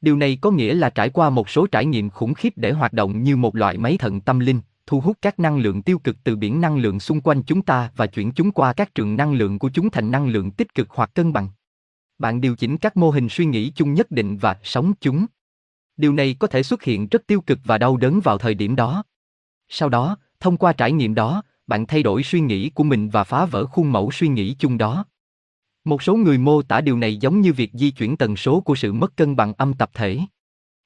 Điều 0.00 0.16
này 0.16 0.38
có 0.40 0.50
nghĩa 0.50 0.74
là 0.74 0.90
trải 0.90 1.10
qua 1.10 1.30
một 1.30 1.48
số 1.48 1.66
trải 1.66 1.86
nghiệm 1.86 2.10
khủng 2.10 2.34
khiếp 2.34 2.52
để 2.56 2.72
hoạt 2.72 2.92
động 2.92 3.22
như 3.22 3.36
một 3.36 3.56
loại 3.56 3.78
máy 3.78 3.96
thận 3.98 4.20
tâm 4.20 4.38
linh, 4.38 4.60
thu 4.86 5.00
hút 5.00 5.18
các 5.22 5.40
năng 5.40 5.58
lượng 5.58 5.82
tiêu 5.82 5.98
cực 5.98 6.16
từ 6.24 6.36
biển 6.36 6.60
năng 6.60 6.76
lượng 6.76 7.00
xung 7.00 7.20
quanh 7.20 7.42
chúng 7.42 7.62
ta 7.62 7.90
và 7.96 8.06
chuyển 8.06 8.32
chúng 8.32 8.50
qua 8.50 8.72
các 8.72 8.94
trường 8.94 9.16
năng 9.16 9.34
lượng 9.34 9.58
của 9.58 9.70
chúng 9.74 9.90
thành 9.90 10.10
năng 10.10 10.26
lượng 10.26 10.50
tích 10.50 10.74
cực 10.74 10.90
hoặc 10.90 11.10
cân 11.14 11.32
bằng. 11.32 11.48
Bạn 12.18 12.40
điều 12.40 12.56
chỉnh 12.56 12.76
các 12.76 12.96
mô 12.96 13.10
hình 13.10 13.28
suy 13.28 13.44
nghĩ 13.44 13.70
chung 13.70 13.94
nhất 13.94 14.10
định 14.10 14.36
và 14.36 14.56
sống 14.62 14.92
chúng. 15.00 15.26
Điều 15.96 16.12
này 16.12 16.36
có 16.38 16.46
thể 16.46 16.62
xuất 16.62 16.82
hiện 16.82 17.08
rất 17.08 17.26
tiêu 17.26 17.40
cực 17.40 17.58
và 17.64 17.78
đau 17.78 17.96
đớn 17.96 18.20
vào 18.20 18.38
thời 18.38 18.54
điểm 18.54 18.76
đó. 18.76 19.04
Sau 19.68 19.88
đó, 19.88 20.16
thông 20.40 20.56
qua 20.56 20.72
trải 20.72 20.92
nghiệm 20.92 21.14
đó, 21.14 21.42
bạn 21.66 21.86
thay 21.86 22.02
đổi 22.02 22.22
suy 22.22 22.40
nghĩ 22.40 22.70
của 22.70 22.84
mình 22.84 23.08
và 23.08 23.24
phá 23.24 23.44
vỡ 23.44 23.66
khuôn 23.66 23.92
mẫu 23.92 24.10
suy 24.12 24.28
nghĩ 24.28 24.56
chung 24.58 24.78
đó. 24.78 25.04
Một 25.84 26.02
số 26.02 26.16
người 26.16 26.38
mô 26.38 26.62
tả 26.62 26.80
điều 26.80 26.96
này 26.96 27.16
giống 27.16 27.40
như 27.40 27.52
việc 27.52 27.70
di 27.72 27.90
chuyển 27.90 28.16
tần 28.16 28.36
số 28.36 28.60
của 28.60 28.74
sự 28.74 28.92
mất 28.92 29.16
cân 29.16 29.36
bằng 29.36 29.52
âm 29.54 29.74
tập 29.74 29.90
thể. 29.94 30.20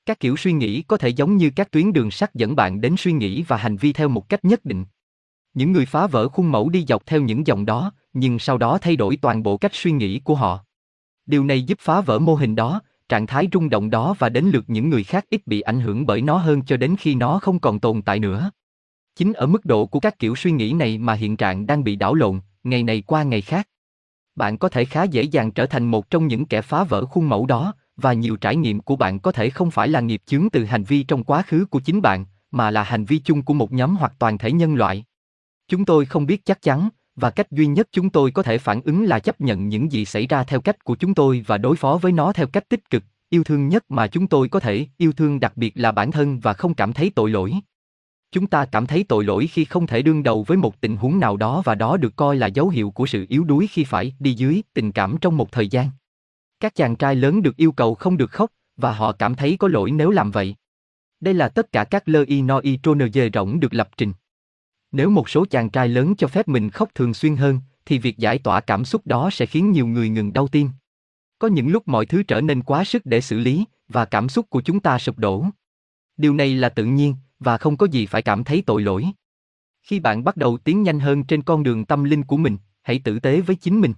Các 0.06 0.20
kiểu 0.20 0.36
suy 0.36 0.52
nghĩ 0.52 0.82
có 0.82 0.96
thể 0.96 1.09
giống 1.09 1.36
như 1.36 1.50
các 1.56 1.70
tuyến 1.70 1.92
đường 1.92 2.11
sắt 2.11 2.34
dẫn 2.34 2.56
bạn 2.56 2.80
đến 2.80 2.94
suy 2.98 3.12
nghĩ 3.12 3.42
và 3.42 3.56
hành 3.56 3.76
vi 3.76 3.92
theo 3.92 4.09
một 4.09 4.28
cách 4.28 4.44
nhất 4.44 4.64
định. 4.64 4.84
Những 5.54 5.72
người 5.72 5.86
phá 5.86 6.06
vỡ 6.06 6.28
khuôn 6.28 6.52
mẫu 6.52 6.68
đi 6.68 6.84
dọc 6.88 7.06
theo 7.06 7.20
những 7.20 7.46
dòng 7.46 7.66
đó, 7.66 7.92
nhưng 8.12 8.38
sau 8.38 8.59
đó 8.59 8.78
thay 8.78 8.96
đổi 8.96 9.16
toàn 9.16 9.42
bộ 9.42 9.56
cách 9.56 9.74
suy 9.74 9.92
nghĩ 9.92 10.20
của 10.20 10.34
họ. 10.34 10.64
Điều 11.26 11.44
này 11.44 11.62
giúp 11.62 11.78
phá 11.80 12.00
vỡ 12.00 12.18
mô 12.18 12.34
hình 12.34 12.54
đó, 12.54 12.80
trạng 13.09 13.26
thái 13.26 13.48
rung 13.52 13.70
động 13.70 13.90
đó 13.90 14.14
và 14.18 14.28
đến 14.28 14.44
lượt 14.44 14.64
những 14.68 14.88
người 14.88 15.04
khác 15.04 15.24
ít 15.30 15.46
bị 15.46 15.61
ảnh 15.61 15.80
hưởng 15.80 16.06
bởi 16.06 16.22
nó 16.22 16.36
hơn 16.36 16.62
cho 16.62 16.76
đến 16.76 16.96
khi 16.98 17.14
nó 17.14 17.38
không 17.38 17.59
còn 17.59 17.80
tồn 17.80 18.02
tại 18.02 18.18
nữa. 18.18 18.50
Chính 19.16 19.32
ở 19.32 19.46
mức 19.46 19.64
độ 19.64 19.86
của 19.86 20.00
các 20.00 20.18
kiểu 20.18 20.36
suy 20.36 20.50
nghĩ 20.50 20.72
này 20.72 20.98
mà 20.98 21.14
hiện 21.14 21.36
trạng 21.36 21.66
đang 21.66 21.84
bị 21.84 21.96
đảo 21.96 22.14
lộn, 22.14 22.40
ngày 22.64 22.82
này 22.82 23.02
qua 23.06 23.22
ngày 23.22 23.40
khác. 23.40 23.68
Bạn 24.36 24.59
có 24.59 24.68
thể 24.68 24.84
khá 24.84 25.04
dễ 25.04 25.22
dàng 25.22 25.50
trở 25.50 25.66
thành 25.66 25.90
một 25.90 26.11
trong 26.11 26.26
những 26.26 26.46
kẻ 26.46 26.62
phá 26.62 26.84
vỡ 26.84 27.04
khuôn 27.04 27.28
mẫu 27.28 27.46
đó, 27.46 27.74
và 27.96 28.12
nhiều 28.12 28.36
trải 28.36 28.56
nghiệm 28.56 28.80
của 28.80 28.96
bạn 28.96 29.20
có 29.20 29.32
thể 29.32 29.50
không 29.50 29.70
phải 29.70 29.88
là 29.88 30.00
nghiệp 30.00 30.22
chướng 30.26 30.50
từ 30.52 30.64
hành 30.64 30.84
vi 30.84 31.02
trong 31.02 31.24
quá 31.24 31.42
khứ 31.42 31.66
của 31.70 31.80
chính 31.80 32.02
bạn, 32.02 32.24
mà 32.50 32.70
là 32.70 32.82
hành 32.82 33.04
vi 33.04 33.18
chung 33.18 33.42
của 33.42 33.54
một 33.54 33.72
nhóm 33.72 33.96
hoặc 33.96 34.12
toàn 34.18 34.38
thể 34.38 34.52
nhân 34.52 34.74
loại. 34.74 35.04
Chúng 35.68 35.84
tôi 35.84 36.04
không 36.04 36.26
biết 36.26 36.44
chắc 36.44 36.62
chắn, 36.62 36.88
và 37.20 37.30
cách 37.30 37.50
duy 37.50 37.66
nhất 37.66 37.88
chúng 37.92 38.10
tôi 38.10 38.30
có 38.30 38.42
thể 38.42 38.58
phản 38.58 38.80
ứng 38.80 39.04
là 39.04 39.18
chấp 39.18 39.40
nhận 39.40 39.68
những 39.68 39.92
gì 39.92 40.04
xảy 40.04 40.26
ra 40.26 40.44
theo 40.44 40.60
cách 40.60 40.84
của 40.84 40.96
chúng 40.96 41.14
tôi 41.14 41.44
và 41.46 41.58
đối 41.58 41.76
phó 41.76 41.98
với 42.02 42.12
nó 42.12 42.32
theo 42.32 42.46
cách 42.46 42.68
tích 42.68 42.90
cực, 42.90 43.02
yêu 43.28 43.44
thương 43.44 43.68
nhất 43.68 43.90
mà 43.90 44.06
chúng 44.06 44.26
tôi 44.26 44.48
có 44.48 44.60
thể, 44.60 44.86
yêu 44.96 45.12
thương 45.12 45.40
đặc 45.40 45.56
biệt 45.56 45.72
là 45.74 45.92
bản 45.92 46.10
thân 46.10 46.40
và 46.40 46.52
không 46.52 46.74
cảm 46.74 46.92
thấy 46.92 47.10
tội 47.14 47.30
lỗi. 47.30 47.54
Chúng 48.32 48.46
ta 48.46 48.64
cảm 48.64 48.86
thấy 48.86 49.04
tội 49.04 49.24
lỗi 49.24 49.46
khi 49.46 49.64
không 49.64 49.86
thể 49.86 50.02
đương 50.02 50.22
đầu 50.22 50.44
với 50.46 50.56
một 50.56 50.80
tình 50.80 50.96
huống 50.96 51.20
nào 51.20 51.36
đó 51.36 51.62
và 51.64 51.74
đó 51.74 51.96
được 51.96 52.16
coi 52.16 52.36
là 52.36 52.46
dấu 52.46 52.68
hiệu 52.68 52.90
của 52.90 53.06
sự 53.06 53.26
yếu 53.28 53.44
đuối 53.44 53.66
khi 53.66 53.84
phải 53.84 54.14
đi 54.18 54.34
dưới 54.34 54.62
tình 54.74 54.92
cảm 54.92 55.16
trong 55.20 55.36
một 55.36 55.52
thời 55.52 55.68
gian. 55.68 55.90
Các 56.60 56.74
chàng 56.74 56.96
trai 56.96 57.14
lớn 57.14 57.42
được 57.42 57.56
yêu 57.56 57.72
cầu 57.72 57.94
không 57.94 58.16
được 58.16 58.30
khóc, 58.30 58.50
và 58.76 58.92
họ 58.92 59.12
cảm 59.12 59.34
thấy 59.34 59.56
có 59.58 59.68
lỗi 59.68 59.90
nếu 59.90 60.10
làm 60.10 60.30
vậy. 60.30 60.54
Đây 61.20 61.34
là 61.34 61.48
tất 61.48 61.72
cả 61.72 61.84
các 61.84 62.08
lơ 62.08 62.24
y 62.26 62.42
no 62.42 62.58
y 62.58 62.78
rỗng 63.34 63.60
được 63.60 63.74
lập 63.74 63.88
trình. 63.96 64.12
Nếu 64.93 65.11
một 65.11 65.28
số 65.28 65.45
chàng 65.51 65.70
trai 65.70 65.89
lớn 65.89 66.14
cho 66.18 66.26
phép 66.26 66.49
mình 66.49 66.70
khóc 66.70 66.89
thường 66.95 67.14
xuyên 67.14 67.36
hơn, 67.36 67.61
thì 67.86 67.99
việc 67.99 68.18
giải 68.18 68.39
tỏa 68.39 68.61
cảm 68.61 68.84
xúc 68.84 69.03
đó 69.05 69.30
sẽ 69.32 69.47
khiến 69.47 69.72
nhiều 69.72 69.86
người 69.86 70.09
ngừng 70.09 70.32
đau 70.32 70.49
tim. 70.49 70.70
Có 71.39 71.49
những 71.49 71.68
lúc 71.68 71.89
mọi 71.89 72.07
thứ 72.07 72.22
trở 72.22 72.41
nên 72.41 72.62
quá 72.62 72.84
sức 72.84 73.07
để 73.07 73.20
xử 73.20 73.39
lý, 73.39 73.64
và 73.89 74.05
cảm 74.05 74.28
xúc 74.28 74.51
của 74.51 74.61
chúng 74.61 74.80
ta 74.80 74.99
sụp 74.99 75.18
đổ. 75.18 75.45
Điều 76.16 76.34
này 76.34 76.55
là 76.55 76.68
tự 76.68 76.84
nhiên, 76.84 77.14
và 77.39 77.59
không 77.59 77.76
có 77.76 77.86
gì 77.86 78.07
phải 78.07 78.22
cảm 78.22 78.45
thấy 78.45 78.62
tội 78.66 78.82
lỗi. 78.82 79.07
Khi 79.82 80.01
bạn 80.01 80.24
bắt 80.24 80.36
đầu 80.36 80.59
tiến 80.59 80.82
nhanh 80.82 81.01
hơn 81.01 81.24
trên 81.24 81.43
con 81.43 81.62
đường 81.62 81.84
tâm 81.84 82.05
linh 82.05 82.24
của 82.24 82.36
mình, 82.36 82.57
hãy 82.82 83.01
tử 83.05 83.20
tế 83.20 83.41
với 83.41 83.57
chính 83.57 83.80
mình. 83.80 83.93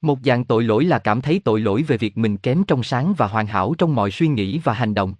Một 0.00 0.18
dạng 0.24 0.44
tội 0.44 0.64
lỗi 0.64 0.84
là 0.84 0.98
cảm 0.98 1.20
thấy 1.20 1.40
tội 1.44 1.60
lỗi 1.60 1.82
về 1.82 1.96
việc 1.96 2.18
mình 2.18 2.36
kém 2.36 2.64
trong 2.64 2.82
sáng 2.82 3.14
và 3.14 3.26
hoàn 3.26 3.46
hảo 3.46 3.74
trong 3.78 3.94
mọi 3.94 4.10
suy 4.10 4.28
nghĩ 4.28 4.58
và 4.58 4.72
hành 4.72 4.94
động. 4.94 5.14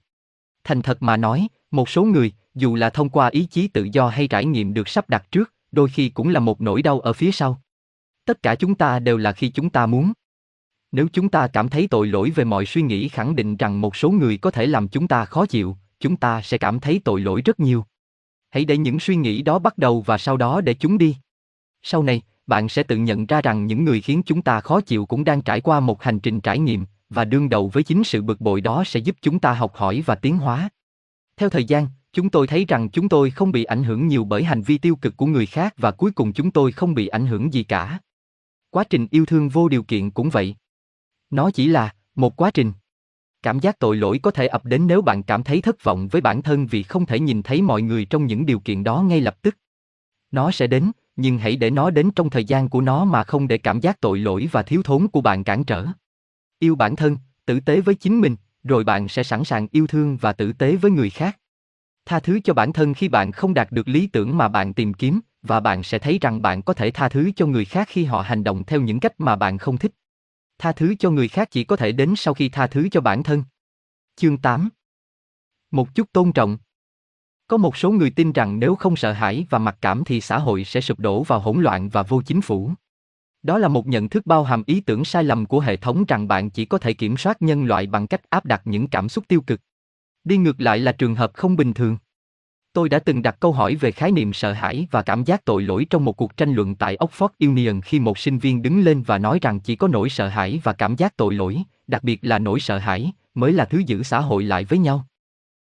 Thành 0.65 0.83
thật 0.83 1.03
mà 1.03 1.17
nói, 1.17 1.49
một 1.75 1.89
số 1.89 2.05
người, 2.05 2.33
dù 2.55 2.75
là 2.75 2.91
thông 2.91 3.09
qua 3.09 3.29
ý 3.29 3.45
chí 3.45 3.69
tự 3.69 3.89
do 3.93 4.09
hay 4.09 4.29
trải 4.29 4.45
nghiệm 4.45 4.75
được 4.75 4.89
sắp 4.89 5.11
đặt 5.11 5.31
trước, 5.31 5.53
đôi 5.73 5.89
khi 5.89 6.09
cũng 6.09 6.29
là 6.29 6.41
một 6.41 6.61
nỗi 6.61 6.83
đau 6.83 7.01
ở 7.01 7.13
phía 7.13 7.33
sau. 7.33 7.61
Tất 8.25 8.43
cả 8.43 8.55
chúng 8.55 8.75
ta 8.75 8.99
đều 8.99 9.17
là 9.17 9.33
khi 9.33 9.49
chúng 9.49 9.71
ta 9.71 9.87
muốn. 9.87 10.13
Nếu 10.93 11.09
chúng 11.13 11.29
ta 11.29 11.47
cảm 11.47 11.69
thấy 11.69 11.89
tội 11.91 12.07
lỗi 12.07 12.31
về 12.31 12.45
mọi 12.45 12.67
suy 12.67 12.83
nghĩ 12.83 13.09
khẳng 13.09 13.37
định 13.37 13.57
rằng 13.57 13.81
một 13.81 13.97
số 13.97 14.11
người 14.11 14.37
có 14.37 14.51
thể 14.51 14.67
làm 14.67 14.89
chúng 14.89 15.09
ta 15.09 15.25
khó 15.25 15.47
chịu, 15.47 15.77
chúng 16.01 16.17
ta 16.17 16.43
sẽ 16.43 16.59
cảm 16.59 16.81
thấy 16.81 17.01
tội 17.05 17.21
lỗi 17.21 17.43
rất 17.45 17.61
nhiều. 17.61 17.85
Hãy 18.51 18.65
để 18.65 18.77
những 18.77 19.01
suy 19.01 19.17
nghĩ 19.17 19.43
đó 19.43 19.59
bắt 19.59 19.79
đầu 19.79 20.03
và 20.03 20.19
sau 20.19 20.37
đó 20.37 20.61
để 20.61 20.75
chúng 20.75 20.99
đi. 20.99 21.17
Sau 21.83 22.03
này, 22.03 22.23
bạn 22.47 22.69
sẽ 22.69 22.83
tự 22.83 22.97
nhận 22.97 23.27
ra 23.27 23.41
rằng 23.41 23.67
những 23.67 23.85
người 23.85 24.01
khiến 24.01 24.23
chúng 24.27 24.43
ta 24.43 24.61
khó 24.61 24.81
chịu 24.81 25.07
cũng 25.07 25.25
đang 25.25 25.43
trải 25.43 25.61
qua 25.61 25.81
một 25.81 26.03
hành 26.03 26.21
trình 26.21 26.41
trải 26.41 26.59
nghiệm, 26.59 26.85
và 27.11 27.25
đương 27.25 27.49
đầu 27.49 27.69
với 27.69 27.83
chính 27.83 28.05
sự 28.05 28.23
bực 28.23 28.41
bội 28.41 28.61
đó 28.61 28.85
sẽ 28.87 29.01
giúp 29.01 29.17
chúng 29.23 29.39
ta 29.39 29.53
học 29.53 29.75
hỏi 29.75 30.03
và 30.07 30.15
tiến 30.15 30.39
hóa. 30.39 30.69
Theo 31.37 31.51
thời 31.51 31.65
gian, 31.65 31.87
chúng 32.13 32.31
tôi 32.31 32.47
thấy 32.47 32.65
rằng 32.69 32.91
chúng 32.91 33.09
tôi 33.09 33.31
không 33.31 33.53
bị 33.53 33.65
ảnh 33.65 33.85
hưởng 33.85 34.09
nhiều 34.09 34.25
bởi 34.25 34.45
hành 34.45 34.63
vi 34.63 34.79
tiêu 34.79 34.97
cực 34.97 35.17
của 35.17 35.27
người 35.27 35.47
khác 35.47 35.75
và 35.77 35.91
cuối 35.91 36.11
cùng 36.11 36.33
chúng 36.33 36.51
tôi 36.51 36.73
không 36.73 36.95
bị 36.95 37.07
ảnh 37.07 37.27
hưởng 37.27 37.53
gì 37.53 37.63
cả. 37.63 37.99
Quá 38.71 38.85
trình 38.91 39.07
yêu 39.11 39.27
thương 39.27 39.49
vô 39.49 39.69
điều 39.69 39.83
kiện 39.83 40.11
cũng 40.11 40.31
vậy. 40.31 40.57
Nó 41.31 41.51
chỉ 41.51 41.67
là 41.67 41.95
một 42.15 42.37
quá 42.37 42.51
trình. 42.51 42.73
Cảm 43.43 43.61
giác 43.61 43.79
tội 43.79 43.97
lỗi 43.97 44.21
có 44.23 44.31
thể 44.31 44.47
ập 44.47 44.65
đến 44.65 44.87
nếu 44.87 45.03
bạn 45.03 45.23
cảm 45.23 45.43
thấy 45.43 45.61
thất 45.61 45.85
vọng 45.85 46.09
với 46.09 46.21
bản 46.21 46.43
thân 46.43 46.67
vì 46.67 46.83
không 46.83 47.07
thể 47.07 47.21
nhìn 47.21 47.43
thấy 47.43 47.63
mọi 47.63 47.83
người 47.83 48.05
trong 48.05 48.27
những 48.27 48.47
điều 48.47 48.61
kiện 48.61 48.85
đó 48.85 49.03
ngay 49.03 49.21
lập 49.21 49.43
tức. 49.43 49.57
Nó 50.31 50.51
sẽ 50.51 50.67
đến, 50.67 50.93
nhưng 51.17 51.39
hãy 51.39 51.57
để 51.57 51.71
nó 51.71 51.91
đến 51.91 52.11
trong 52.17 52.31
thời 52.31 52.45
gian 52.45 52.69
của 52.69 52.81
nó 52.81 53.05
mà 53.05 53.25
không 53.25 53.49
để 53.49 53.59
cảm 53.59 53.81
giác 53.81 54.01
tội 54.01 54.19
lỗi 54.19 54.49
và 54.53 54.63
thiếu 54.63 54.83
thốn 54.83 55.09
của 55.09 55.21
bạn 55.21 55.45
cản 55.45 55.65
trở. 55.65 55.87
Yêu 56.59 56.75
bản 56.75 56.97
thân, 56.97 57.17
tử 57.47 57.61
tế 57.61 57.81
với 57.81 57.95
chính 57.95 58.21
mình, 58.21 58.37
rồi 58.65 58.85
bạn 58.85 59.09
sẽ 59.09 59.23
sẵn 59.23 59.45
sàng 59.45 59.67
yêu 59.71 59.87
thương 59.87 60.17
và 60.17 60.33
tử 60.33 60.53
tế 60.53 60.77
với 60.77 60.91
người 60.91 61.11
khác. 61.11 61.39
Tha 62.07 62.21
thứ 62.21 62.41
cho 62.45 62.55
bản 62.55 62.73
thân 62.73 62.95
khi 62.95 63.09
bạn 63.09 63.33
không 63.33 63.55
đạt 63.55 63.73
được 63.73 63.89
lý 63.89 64.07
tưởng 64.07 64.37
mà 64.37 64.49
bạn 64.49 64.75
tìm 64.75 64.95
kiếm, 64.95 65.21
và 65.43 65.61
bạn 65.61 65.83
sẽ 65.83 65.99
thấy 65.99 66.19
rằng 66.21 66.43
bạn 66.43 66.63
có 66.63 66.75
thể 66.75 66.91
tha 66.91 67.09
thứ 67.09 67.31
cho 67.37 67.47
người 67.47 67.65
khác 67.65 67.89
khi 67.91 68.05
họ 68.05 68.23
hành 68.23 68.45
động 68.45 68.65
theo 68.65 68.81
những 68.81 69.01
cách 69.01 69.21
mà 69.21 69.37
bạn 69.37 69.59
không 69.59 69.79
thích. 69.79 69.93
Tha 70.59 70.73
thứ 70.73 70.95
cho 70.99 71.11
người 71.11 71.29
khác 71.29 71.49
chỉ 71.51 71.65
có 71.65 71.77
thể 71.77 71.93
đến 71.93 72.15
sau 72.17 72.35
khi 72.35 72.49
tha 72.49 72.67
thứ 72.67 72.89
cho 72.89 73.01
bản 73.01 73.23
thân. 73.23 73.45
Chương 74.17 74.37
8 74.37 74.69
Một 75.71 75.95
chút 75.95 76.13
tôn 76.13 76.33
trọng 76.33 76.59
Có 77.47 77.57
một 77.57 77.77
số 77.77 77.91
người 77.91 78.11
tin 78.11 78.33
rằng 78.33 78.61
nếu 78.61 78.75
không 78.75 78.97
sợ 78.97 79.13
hãi 79.13 79.47
và 79.51 79.59
mặc 79.59 79.79
cảm 79.81 80.05
thì 80.05 80.21
xã 80.21 80.39
hội 80.39 80.65
sẽ 80.65 80.81
sụp 80.81 80.99
đổ 80.99 81.23
vào 81.23 81.41
hỗn 81.41 81.63
loạn 81.63 81.89
và 81.89 82.03
vô 82.03 82.23
chính 82.23 82.41
phủ. 82.41 82.71
Đó 83.45 83.59
là 83.59 83.69
một 83.69 83.87
nhận 83.87 84.09
thức 84.09 84.27
bao 84.27 84.45
hàm 84.45 84.63
ý 84.67 84.81
tưởng 84.81 85.05
sai 85.05 85.25
lầm 85.25 85.47
của 85.47 85.61
hệ 85.61 85.77
thống 85.77 86.05
rằng 86.09 86.29
bạn 86.29 86.51
chỉ 86.51 86.65
có 86.65 86.79
thể 86.79 86.93
kiểm 86.93 87.17
soát 87.17 87.43
nhân 87.43 87.65
loại 87.65 87.87
bằng 87.87 88.07
cách 88.07 88.31
áp 88.31 88.47
đặt 88.47 88.63
những 88.65 88.89
cảm 88.89 89.09
xúc 89.09 89.25
tiêu 89.29 89.41
cực. 89.41 89.61
Đi 90.25 90.37
ngược 90.37 90.61
lại 90.61 90.79
là 90.79 90.93
trường 90.93 91.15
hợp 91.15 91.31
không 91.35 91.57
bình 91.57 91.75
thường. 91.75 91.97
Tôi 92.73 92.89
đã 92.89 92.99
từng 92.99 93.23
đặt 93.23 93.37
câu 93.41 93.53
hỏi 93.53 93.75
về 93.75 93.91
khái 93.91 94.13
niệm 94.13 94.33
sợ 94.33 94.53
hãi 94.53 94.87
và 94.91 95.03
cảm 95.03 95.25
giác 95.25 95.45
tội 95.45 95.63
lỗi 95.63 95.87
trong 95.91 96.05
một 96.05 96.13
cuộc 96.13 96.37
tranh 96.37 96.55
luận 96.55 96.75
tại 96.75 96.97
Oxford 96.97 97.29
Union 97.41 97.81
khi 97.81 98.01
một 98.01 98.19
sinh 98.19 98.39
viên 98.39 98.63
đứng 98.63 98.81
lên 98.81 99.03
và 99.03 99.19
nói 99.19 99.39
rằng 99.43 99.61
chỉ 99.61 99.77
có 99.77 99.89
nỗi 99.89 100.09
sợ 100.11 100.29
hãi 100.29 100.61
và 100.65 100.73
cảm 100.73 100.97
giác 100.97 101.17
tội 101.17 101.35
lỗi, 101.35 101.63
đặc 101.87 102.05
biệt 102.05 102.19
là 102.23 102.39
nỗi 102.39 102.61
sợ 102.61 102.79
hãi, 102.79 103.13
mới 103.35 103.53
là 103.53 103.65
thứ 103.65 103.79
giữ 103.87 104.03
xã 104.03 104.21
hội 104.21 104.45
lại 104.45 104.65
với 104.65 104.79
nhau. 104.79 105.07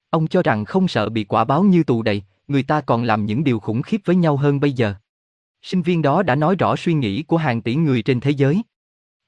Ông 0.09 0.27
cho 0.27 0.43
rằng 0.43 0.65
không 0.65 0.87
sợ 0.87 1.09
bị 1.09 1.23
quả 1.23 1.43
báo 1.43 1.63
như 1.63 1.83
tù 1.83 2.01
đầy, 2.01 2.23
người 2.47 2.63
ta 2.63 2.81
còn 2.81 3.03
làm 3.03 3.25
những 3.25 3.43
điều 3.43 3.59
khủng 3.59 3.81
khiếp 3.81 4.01
với 4.05 4.15
nhau 4.15 4.37
hơn 4.37 4.59
bây 4.59 4.71
giờ. 4.71 4.95
Sinh 5.63 5.81
viên 5.81 6.01
đó 6.01 6.23
đã 6.23 6.35
nói 6.35 6.55
rõ 6.55 6.75
suy 6.75 6.93
nghĩ 6.93 7.23
của 7.23 7.37
hàng 7.37 7.61
tỷ 7.61 7.75
người 7.75 8.01
trên 8.01 8.19
thế 8.19 8.31
giới. 8.31 8.61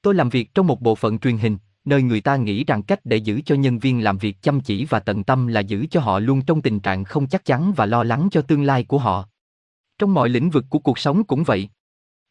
Tôi 0.02 0.14
làm 0.14 0.28
việc 0.28 0.54
trong 0.54 0.66
một 0.66 0.80
bộ 0.80 0.94
phận 0.94 1.18
truyền 1.18 1.38
hình, 1.38 1.58
nơi 1.84 2.02
người 2.02 2.20
ta 2.20 2.36
nghĩ 2.36 2.64
rằng 2.64 2.82
cách 2.82 3.00
để 3.04 3.16
giữ 3.16 3.40
cho 3.40 3.54
nhân 3.54 3.78
viên 3.78 4.04
làm 4.04 4.18
việc 4.18 4.42
chăm 4.42 4.60
chỉ 4.60 4.84
và 4.84 5.00
tận 5.00 5.24
tâm 5.24 5.46
là 5.46 5.60
giữ 5.60 5.86
cho 5.90 6.00
họ 6.00 6.18
luôn 6.18 6.42
trong 6.42 6.62
tình 6.62 6.80
trạng 6.80 7.04
không 7.04 7.26
chắc 7.26 7.44
chắn 7.44 7.72
và 7.76 7.86
lo 7.86 8.04
lắng 8.04 8.28
cho 8.30 8.42
tương 8.42 8.62
lai 8.62 8.84
của 8.84 8.98
họ. 8.98 9.28
Trong 9.98 10.14
mọi 10.14 10.28
lĩnh 10.28 10.50
vực 10.50 10.64
của 10.70 10.78
cuộc 10.78 10.98
sống 10.98 11.24
cũng 11.24 11.44
vậy. 11.44 11.68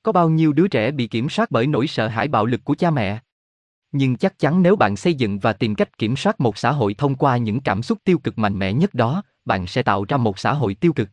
Có 0.03 0.12
bao 0.12 0.30
nhiêu 0.30 0.53
đứa 0.53 0.68
trẻ 0.68 0.91
bị 0.91 1.08
kiểm 1.08 1.30
soát 1.30 1.51
bởi 1.51 1.68
nỗi 1.68 1.88
sợ 1.88 2.08
hãi 2.08 2.28
bạo 2.28 2.45
lực 2.45 2.64
của 2.64 2.76
cha 2.76 2.91
mẹ? 2.91 3.20
Nhưng 3.91 4.18
chắc 4.18 4.39
chắn 4.39 4.64
nếu 4.64 4.76
bạn 4.76 4.95
xây 4.95 5.14
dựng 5.14 5.39
và 5.39 5.53
tìm 5.53 5.76
cách 5.76 5.97
kiểm 5.97 6.16
soát 6.16 6.39
một 6.39 6.58
xã 6.58 6.72
hội 6.72 6.93
thông 6.93 7.16
qua 7.16 7.38
những 7.38 7.60
cảm 7.60 7.84
xúc 7.84 7.97
tiêu 8.03 8.20
cực 8.20 8.38
mạnh 8.38 8.60
mẽ 8.60 8.74
nhất 8.74 8.93
đó, 8.93 9.24
bạn 9.45 9.68
sẽ 9.68 9.84
tạo 9.84 10.06
ra 10.08 10.18
một 10.18 10.39
xã 10.39 10.53
hội 10.53 10.76
tiêu 10.76 10.93
cực. 10.93 11.10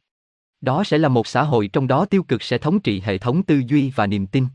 Đó 0.62 0.84
sẽ 0.84 0.98
là 0.98 1.08
một 1.08 1.26
xã 1.26 1.42
hội 1.42 1.68
trong 1.68 1.86
đó 1.86 2.04
tiêu 2.04 2.22
cực 2.22 2.42
sẽ 2.42 2.58
thống 2.58 2.80
trị 2.80 3.02
hệ 3.04 3.18
thống 3.18 3.42
tư 3.42 3.62
duy 3.66 3.92
và 3.94 4.06
niềm 4.06 4.26
tin. 4.26 4.46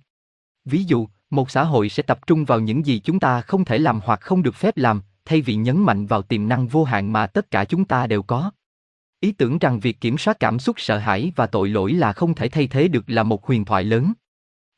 Ví 0.65 0.83
dụ, 0.83 1.07
một 1.29 1.51
xã 1.51 1.63
hội 1.63 1.89
sẽ 1.89 2.03
tập 2.03 2.19
trung 2.27 2.45
vào 2.45 2.59
những 2.59 2.85
gì 2.85 2.99
chúng 2.99 3.19
ta 3.19 3.41
không 3.41 3.65
thể 3.65 3.77
làm 3.77 3.99
hoặc 4.03 4.21
không 4.21 4.43
được 4.43 4.55
phép 4.55 4.77
làm, 4.77 5.01
thay 5.25 5.41
vì 5.41 5.55
nhấn 5.55 5.79
mạnh 5.79 6.05
vào 6.05 6.21
tiềm 6.21 6.47
năng 6.47 6.67
vô 6.67 6.83
hạn 6.83 7.13
mà 7.13 7.27
tất 7.27 7.51
cả 7.51 7.65
chúng 7.65 7.85
ta 7.85 8.07
đều 8.07 8.23
có. 8.23 8.51
Ý 9.19 9.31
tưởng 9.31 9.59
rằng 9.59 9.79
việc 9.79 10.01
kiểm 10.01 10.17
soát 10.17 10.39
cảm 10.39 10.59
xúc 10.59 10.75
sợ 10.79 10.97
hãi 10.97 11.31
và 11.35 11.47
tội 11.47 11.69
lỗi 11.69 11.93
là 11.93 12.13
không 12.13 12.35
thể 12.35 12.49
thay 12.49 12.67
thế 12.67 12.87
được 12.87 13.03
là 13.07 13.23
một 13.23 13.45
huyền 13.45 13.65
thoại 13.65 13.83
lớn. 13.83 14.13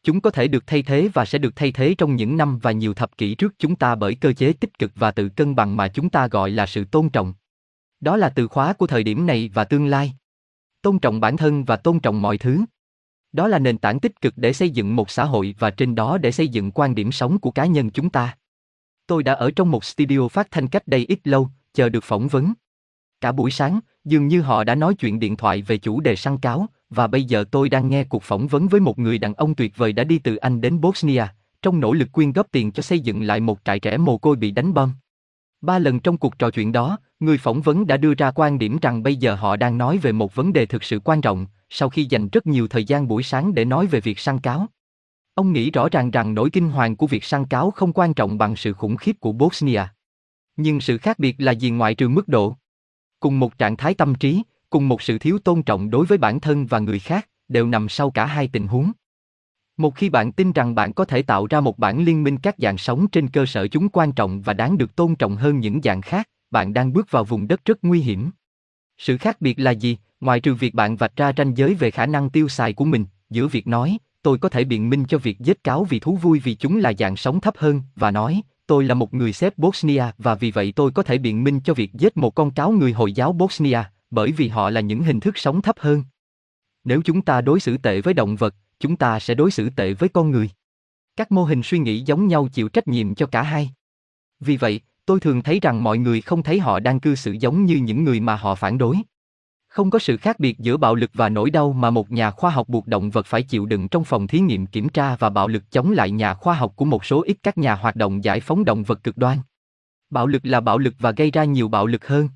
Chúng 0.03 0.21
có 0.21 0.31
thể 0.31 0.47
được 0.47 0.67
thay 0.67 0.81
thế 0.81 1.09
và 1.13 1.25
sẽ 1.25 1.37
được 1.37 1.55
thay 1.55 1.71
thế 1.71 1.95
trong 1.97 2.15
những 2.15 2.37
năm 2.37 2.59
và 2.59 2.71
nhiều 2.71 2.93
thập 2.93 3.17
kỷ 3.17 3.35
trước 3.35 3.53
chúng 3.59 3.75
ta 3.75 3.95
bởi 3.95 4.15
cơ 4.15 4.33
chế 4.33 4.53
tích 4.53 4.79
cực 4.79 4.91
và 4.95 5.11
tự 5.11 5.29
cân 5.29 5.55
bằng 5.55 5.77
mà 5.77 5.87
chúng 5.87 6.09
ta 6.09 6.27
gọi 6.27 6.51
là 6.51 6.65
sự 6.65 6.83
tôn 6.83 7.09
trọng. 7.09 7.33
Đó 7.99 8.17
là 8.17 8.29
từ 8.29 8.47
khóa 8.47 8.73
của 8.73 8.87
thời 8.87 9.03
điểm 9.03 9.27
này 9.27 9.49
và 9.53 9.63
tương 9.63 9.85
lai. 9.85 10.13
Tôn 10.81 10.99
trọng 10.99 11.19
bản 11.19 11.37
thân 11.37 11.63
và 11.63 11.75
tôn 11.75 11.99
trọng 11.99 12.21
mọi 12.21 12.37
thứ. 12.37 12.61
Đó 13.31 13.47
là 13.47 13.59
nền 13.59 13.77
tảng 13.77 13.99
tích 13.99 14.21
cực 14.21 14.33
để 14.37 14.53
xây 14.53 14.69
dựng 14.69 14.95
một 14.95 15.09
xã 15.09 15.23
hội 15.23 15.55
và 15.59 15.69
trên 15.69 15.95
đó 15.95 16.17
để 16.17 16.31
xây 16.31 16.47
dựng 16.47 16.71
quan 16.71 16.95
điểm 16.95 17.11
sống 17.11 17.39
của 17.39 17.51
cá 17.51 17.65
nhân 17.65 17.89
chúng 17.89 18.09
ta. 18.09 18.37
Tôi 19.07 19.23
đã 19.23 19.33
ở 19.33 19.51
trong 19.51 19.71
một 19.71 19.85
studio 19.85 20.27
phát 20.27 20.51
thanh 20.51 20.67
cách 20.67 20.87
đây 20.87 21.05
ít 21.09 21.19
lâu, 21.23 21.49
chờ 21.73 21.89
được 21.89 22.03
phỏng 22.03 22.27
vấn. 22.27 22.53
Cả 23.21 23.31
buổi 23.31 23.51
sáng, 23.51 23.79
dường 24.05 24.27
như 24.27 24.41
họ 24.41 24.63
đã 24.63 24.75
nói 24.75 24.93
chuyện 24.93 25.19
điện 25.19 25.35
thoại 25.35 25.61
về 25.61 25.77
chủ 25.77 25.99
đề 25.99 26.15
săn 26.15 26.37
cáo, 26.37 26.67
và 26.89 27.07
bây 27.07 27.23
giờ 27.23 27.43
tôi 27.51 27.69
đang 27.69 27.89
nghe 27.89 28.03
cuộc 28.03 28.23
phỏng 28.23 28.47
vấn 28.47 28.67
với 28.67 28.81
một 28.81 28.99
người 28.99 29.17
đàn 29.17 29.33
ông 29.33 29.55
tuyệt 29.55 29.77
vời 29.77 29.93
đã 29.93 30.03
đi 30.03 30.19
từ 30.19 30.35
Anh 30.35 30.61
đến 30.61 30.81
Bosnia, 30.81 31.25
trong 31.61 31.79
nỗ 31.79 31.93
lực 31.93 32.11
quyên 32.11 32.31
góp 32.31 32.47
tiền 32.51 32.71
cho 32.71 32.83
xây 32.83 32.99
dựng 32.99 33.21
lại 33.21 33.39
một 33.39 33.59
trại 33.65 33.79
trẻ 33.79 33.97
mồ 33.97 34.17
côi 34.17 34.35
bị 34.35 34.51
đánh 34.51 34.73
bom. 34.73 34.91
Ba 35.61 35.79
lần 35.79 35.99
trong 35.99 36.17
cuộc 36.17 36.39
trò 36.39 36.51
chuyện 36.51 36.71
đó, 36.71 36.97
người 37.19 37.37
phỏng 37.37 37.61
vấn 37.61 37.87
đã 37.87 37.97
đưa 37.97 38.13
ra 38.13 38.31
quan 38.31 38.59
điểm 38.59 38.77
rằng 38.81 39.03
bây 39.03 39.15
giờ 39.15 39.35
họ 39.35 39.55
đang 39.55 39.77
nói 39.77 39.97
về 39.97 40.11
một 40.11 40.35
vấn 40.35 40.53
đề 40.53 40.65
thực 40.65 40.83
sự 40.83 40.99
quan 41.03 41.21
trọng, 41.21 41.47
sau 41.69 41.89
khi 41.89 42.05
dành 42.09 42.29
rất 42.29 42.47
nhiều 42.47 42.67
thời 42.67 42.83
gian 42.83 43.07
buổi 43.07 43.23
sáng 43.23 43.53
để 43.53 43.65
nói 43.65 43.87
về 43.87 43.99
việc 43.99 44.19
săn 44.19 44.39
cáo. 44.39 44.67
Ông 45.33 45.53
nghĩ 45.53 45.71
rõ 45.71 45.89
ràng 45.89 46.11
rằng 46.11 46.33
nỗi 46.33 46.49
kinh 46.49 46.69
hoàng 46.69 46.95
của 46.95 47.07
việc 47.07 47.23
săn 47.23 47.45
cáo 47.45 47.71
không 47.71 47.93
quan 47.93 48.13
trọng 48.13 48.37
bằng 48.37 48.55
sự 48.55 48.73
khủng 48.73 48.97
khiếp 48.97 49.19
của 49.19 49.31
Bosnia. 49.31 49.83
Nhưng 50.55 50.81
sự 50.81 50.97
khác 50.97 51.19
biệt 51.19 51.35
là 51.37 51.51
gì 51.51 51.69
ngoại 51.69 51.95
trừ 51.95 52.09
mức 52.09 52.27
độ? 52.27 52.55
Cùng 53.19 53.39
một 53.39 53.57
trạng 53.57 53.77
thái 53.77 53.93
tâm 53.93 54.15
trí, 54.15 54.43
cùng 54.69 54.87
một 54.87 55.01
sự 55.01 55.17
thiếu 55.17 55.39
tôn 55.39 55.63
trọng 55.63 55.89
đối 55.89 56.05
với 56.05 56.17
bản 56.17 56.39
thân 56.39 56.65
và 56.65 56.79
người 56.79 56.99
khác, 56.99 57.29
đều 57.47 57.67
nằm 57.67 57.89
sau 57.89 58.11
cả 58.11 58.25
hai 58.25 58.47
tình 58.47 58.67
huống. 58.67 58.91
Một 59.79 59.95
khi 59.95 60.09
bạn 60.09 60.31
tin 60.31 60.51
rằng 60.51 60.75
bạn 60.75 60.93
có 60.93 61.05
thể 61.05 61.21
tạo 61.21 61.47
ra 61.47 61.59
một 61.59 61.79
bản 61.79 62.03
liên 62.03 62.23
minh 62.23 62.37
các 62.37 62.55
dạng 62.57 62.77
sống 62.77 63.07
trên 63.07 63.27
cơ 63.27 63.45
sở 63.45 63.67
chúng 63.67 63.89
quan 63.89 64.11
trọng 64.11 64.41
và 64.41 64.53
đáng 64.53 64.77
được 64.77 64.95
tôn 64.95 65.15
trọng 65.15 65.35
hơn 65.35 65.59
những 65.59 65.81
dạng 65.83 66.01
khác, 66.01 66.29
bạn 66.51 66.73
đang 66.73 66.93
bước 66.93 67.11
vào 67.11 67.23
vùng 67.23 67.47
đất 67.47 67.65
rất 67.65 67.77
nguy 67.81 67.99
hiểm. 67.99 68.29
Sự 68.97 69.17
khác 69.17 69.41
biệt 69.41 69.59
là 69.59 69.71
gì, 69.71 69.97
ngoài 70.21 70.39
trừ 70.39 70.53
việc 70.53 70.73
bạn 70.73 70.95
vạch 70.95 71.15
ra 71.15 71.31
ranh 71.37 71.57
giới 71.57 71.73
về 71.73 71.91
khả 71.91 72.05
năng 72.05 72.29
tiêu 72.29 72.47
xài 72.49 72.73
của 72.73 72.85
mình, 72.85 73.05
giữa 73.29 73.47
việc 73.47 73.67
nói, 73.67 73.97
tôi 74.21 74.37
có 74.37 74.49
thể 74.49 74.63
biện 74.63 74.89
minh 74.89 75.05
cho 75.05 75.17
việc 75.17 75.39
giết 75.39 75.63
cáo 75.63 75.83
vì 75.83 75.99
thú 75.99 76.15
vui 76.15 76.39
vì 76.39 76.55
chúng 76.55 76.77
là 76.77 76.93
dạng 76.99 77.15
sống 77.15 77.41
thấp 77.41 77.53
hơn, 77.57 77.81
và 77.95 78.11
nói, 78.11 78.41
tôi 78.67 78.83
là 78.83 78.93
một 78.93 79.13
người 79.13 79.33
xếp 79.33 79.57
Bosnia 79.57 80.03
và 80.17 80.35
vì 80.35 80.51
vậy 80.51 80.73
tôi 80.75 80.91
có 80.91 81.03
thể 81.03 81.17
biện 81.17 81.43
minh 81.43 81.59
cho 81.63 81.73
việc 81.73 81.93
giết 81.93 82.17
một 82.17 82.35
con 82.35 82.51
cáo 82.51 82.71
người 82.71 82.93
Hồi 82.93 83.13
giáo 83.13 83.33
Bosnia, 83.33 83.79
bởi 84.11 84.31
vì 84.31 84.47
họ 84.47 84.69
là 84.69 84.81
những 84.81 85.03
hình 85.03 85.19
thức 85.19 85.37
sống 85.37 85.61
thấp 85.61 85.75
hơn. 85.79 86.03
Nếu 86.83 87.01
chúng 87.01 87.21
ta 87.21 87.41
đối 87.41 87.59
xử 87.59 87.77
tệ 87.77 88.01
với 88.01 88.13
động 88.13 88.35
vật, 88.35 88.55
chúng 88.79 88.95
ta 88.95 89.19
sẽ 89.19 89.33
đối 89.33 89.51
xử 89.51 89.69
tệ 89.69 89.93
với 89.93 90.09
con 90.09 90.31
người. 90.31 90.49
Các 91.15 91.31
mô 91.31 91.43
hình 91.43 91.61
suy 91.63 91.79
nghĩ 91.79 91.99
giống 91.99 92.27
nhau 92.27 92.47
chịu 92.53 92.69
trách 92.69 92.87
nhiệm 92.87 93.15
cho 93.15 93.25
cả 93.25 93.41
hai. 93.41 93.71
Vì 94.39 94.57
vậy, 94.57 94.81
tôi 95.05 95.19
thường 95.19 95.41
thấy 95.41 95.59
rằng 95.59 95.83
mọi 95.83 95.97
người 95.97 96.21
không 96.21 96.43
thấy 96.43 96.59
họ 96.59 96.79
đang 96.79 96.99
cư 96.99 97.15
xử 97.15 97.31
giống 97.31 97.65
như 97.65 97.75
những 97.75 98.03
người 98.03 98.19
mà 98.19 98.35
họ 98.35 98.55
phản 98.55 98.77
đối. 98.77 98.97
Không 99.67 99.89
có 99.89 99.99
sự 99.99 100.17
khác 100.17 100.39
biệt 100.39 100.59
giữa 100.59 100.77
bạo 100.77 100.95
lực 100.95 101.11
và 101.13 101.29
nỗi 101.29 101.49
đau 101.49 101.73
mà 101.73 101.89
một 101.89 102.11
nhà 102.11 102.31
khoa 102.31 102.51
học 102.51 102.69
buộc 102.69 102.87
động 102.87 103.09
vật 103.09 103.25
phải 103.25 103.43
chịu 103.43 103.65
đựng 103.65 103.87
trong 103.87 104.03
phòng 104.03 104.27
thí 104.27 104.39
nghiệm 104.39 104.65
kiểm 104.65 104.89
tra 104.89 105.15
và 105.15 105.29
bạo 105.29 105.47
lực 105.47 105.71
chống 105.71 105.91
lại 105.91 106.11
nhà 106.11 106.33
khoa 106.33 106.53
học 106.53 106.73
của 106.75 106.85
một 106.85 107.05
số 107.05 107.21
ít 107.21 107.37
các 107.43 107.57
nhà 107.57 107.75
hoạt 107.75 107.95
động 107.95 108.23
giải 108.23 108.39
phóng 108.39 108.65
động 108.65 108.83
vật 108.83 109.03
cực 109.03 109.17
đoan. 109.17 109.37
Bạo 110.09 110.27
lực 110.27 110.45
là 110.45 110.59
bạo 110.59 110.77
lực 110.77 110.93
và 110.99 111.11
gây 111.11 111.31
ra 111.31 111.43
nhiều 111.43 111.67
bạo 111.67 111.85
lực 111.85 112.07
hơn. 112.07 112.29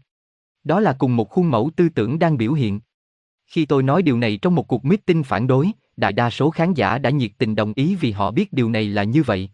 Đó 0.64 0.80
là 0.80 0.94
cùng 0.94 1.16
một 1.16 1.30
khuôn 1.30 1.52
mẫu 1.52 1.72
tư 1.76 1.90
tưởng 1.90 2.20
đang 2.20 2.38
biểu 2.38 2.54
hiện. 2.54 2.80
Khi 3.48 3.66
tôi 3.66 3.84
nói 3.84 4.02
điều 4.02 4.18
này 4.18 4.38
trong 4.42 4.56
một 4.56 4.68
cuộc 4.68 4.86
meeting 4.86 5.24
phản 5.24 5.48
đối, 5.48 5.72
đại 5.98 6.14
đa 6.14 6.30
số 6.30 6.50
khán 6.50 6.74
giả 6.74 6.98
đã 6.98 7.10
nhiệt 7.10 7.32
tình 7.38 7.56
đồng 7.56 7.74
ý 7.76 7.96
vì 7.96 8.12
họ 8.12 8.32
biết 8.32 8.54
điều 8.54 8.70
này 8.70 8.88
là 8.88 9.04
như 9.04 9.24
vậy. 9.24 9.50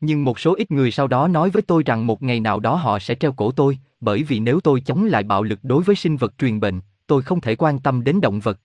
Nhưng 0.00 0.24
một 0.24 0.38
số 0.38 0.54
ít 0.54 0.70
người 0.70 0.90
sau 0.90 1.06
đó 1.06 1.28
nói 1.28 1.50
với 1.50 1.62
tôi 1.62 1.82
rằng 1.86 2.06
một 2.06 2.22
ngày 2.22 2.40
nào 2.40 2.60
đó 2.60 2.74
họ 2.74 2.98
sẽ 2.98 3.14
treo 3.14 3.32
cổ 3.32 3.50
tôi, 3.50 3.78
bởi 4.00 4.22
vì 4.22 4.40
nếu 4.40 4.60
tôi 4.60 4.80
chống 4.80 5.04
lại 5.04 5.22
bạo 5.22 5.42
lực 5.42 5.58
đối 5.62 5.82
với 5.82 5.96
sinh 5.96 6.16
vật 6.16 6.34
truyền 6.38 6.60
bệnh, 6.60 6.80
tôi 7.06 7.22
không 7.22 7.40
thể 7.40 7.56
quan 7.56 7.78
tâm 7.78 8.04
đến 8.04 8.20
động 8.20 8.40
vật. 8.40 8.60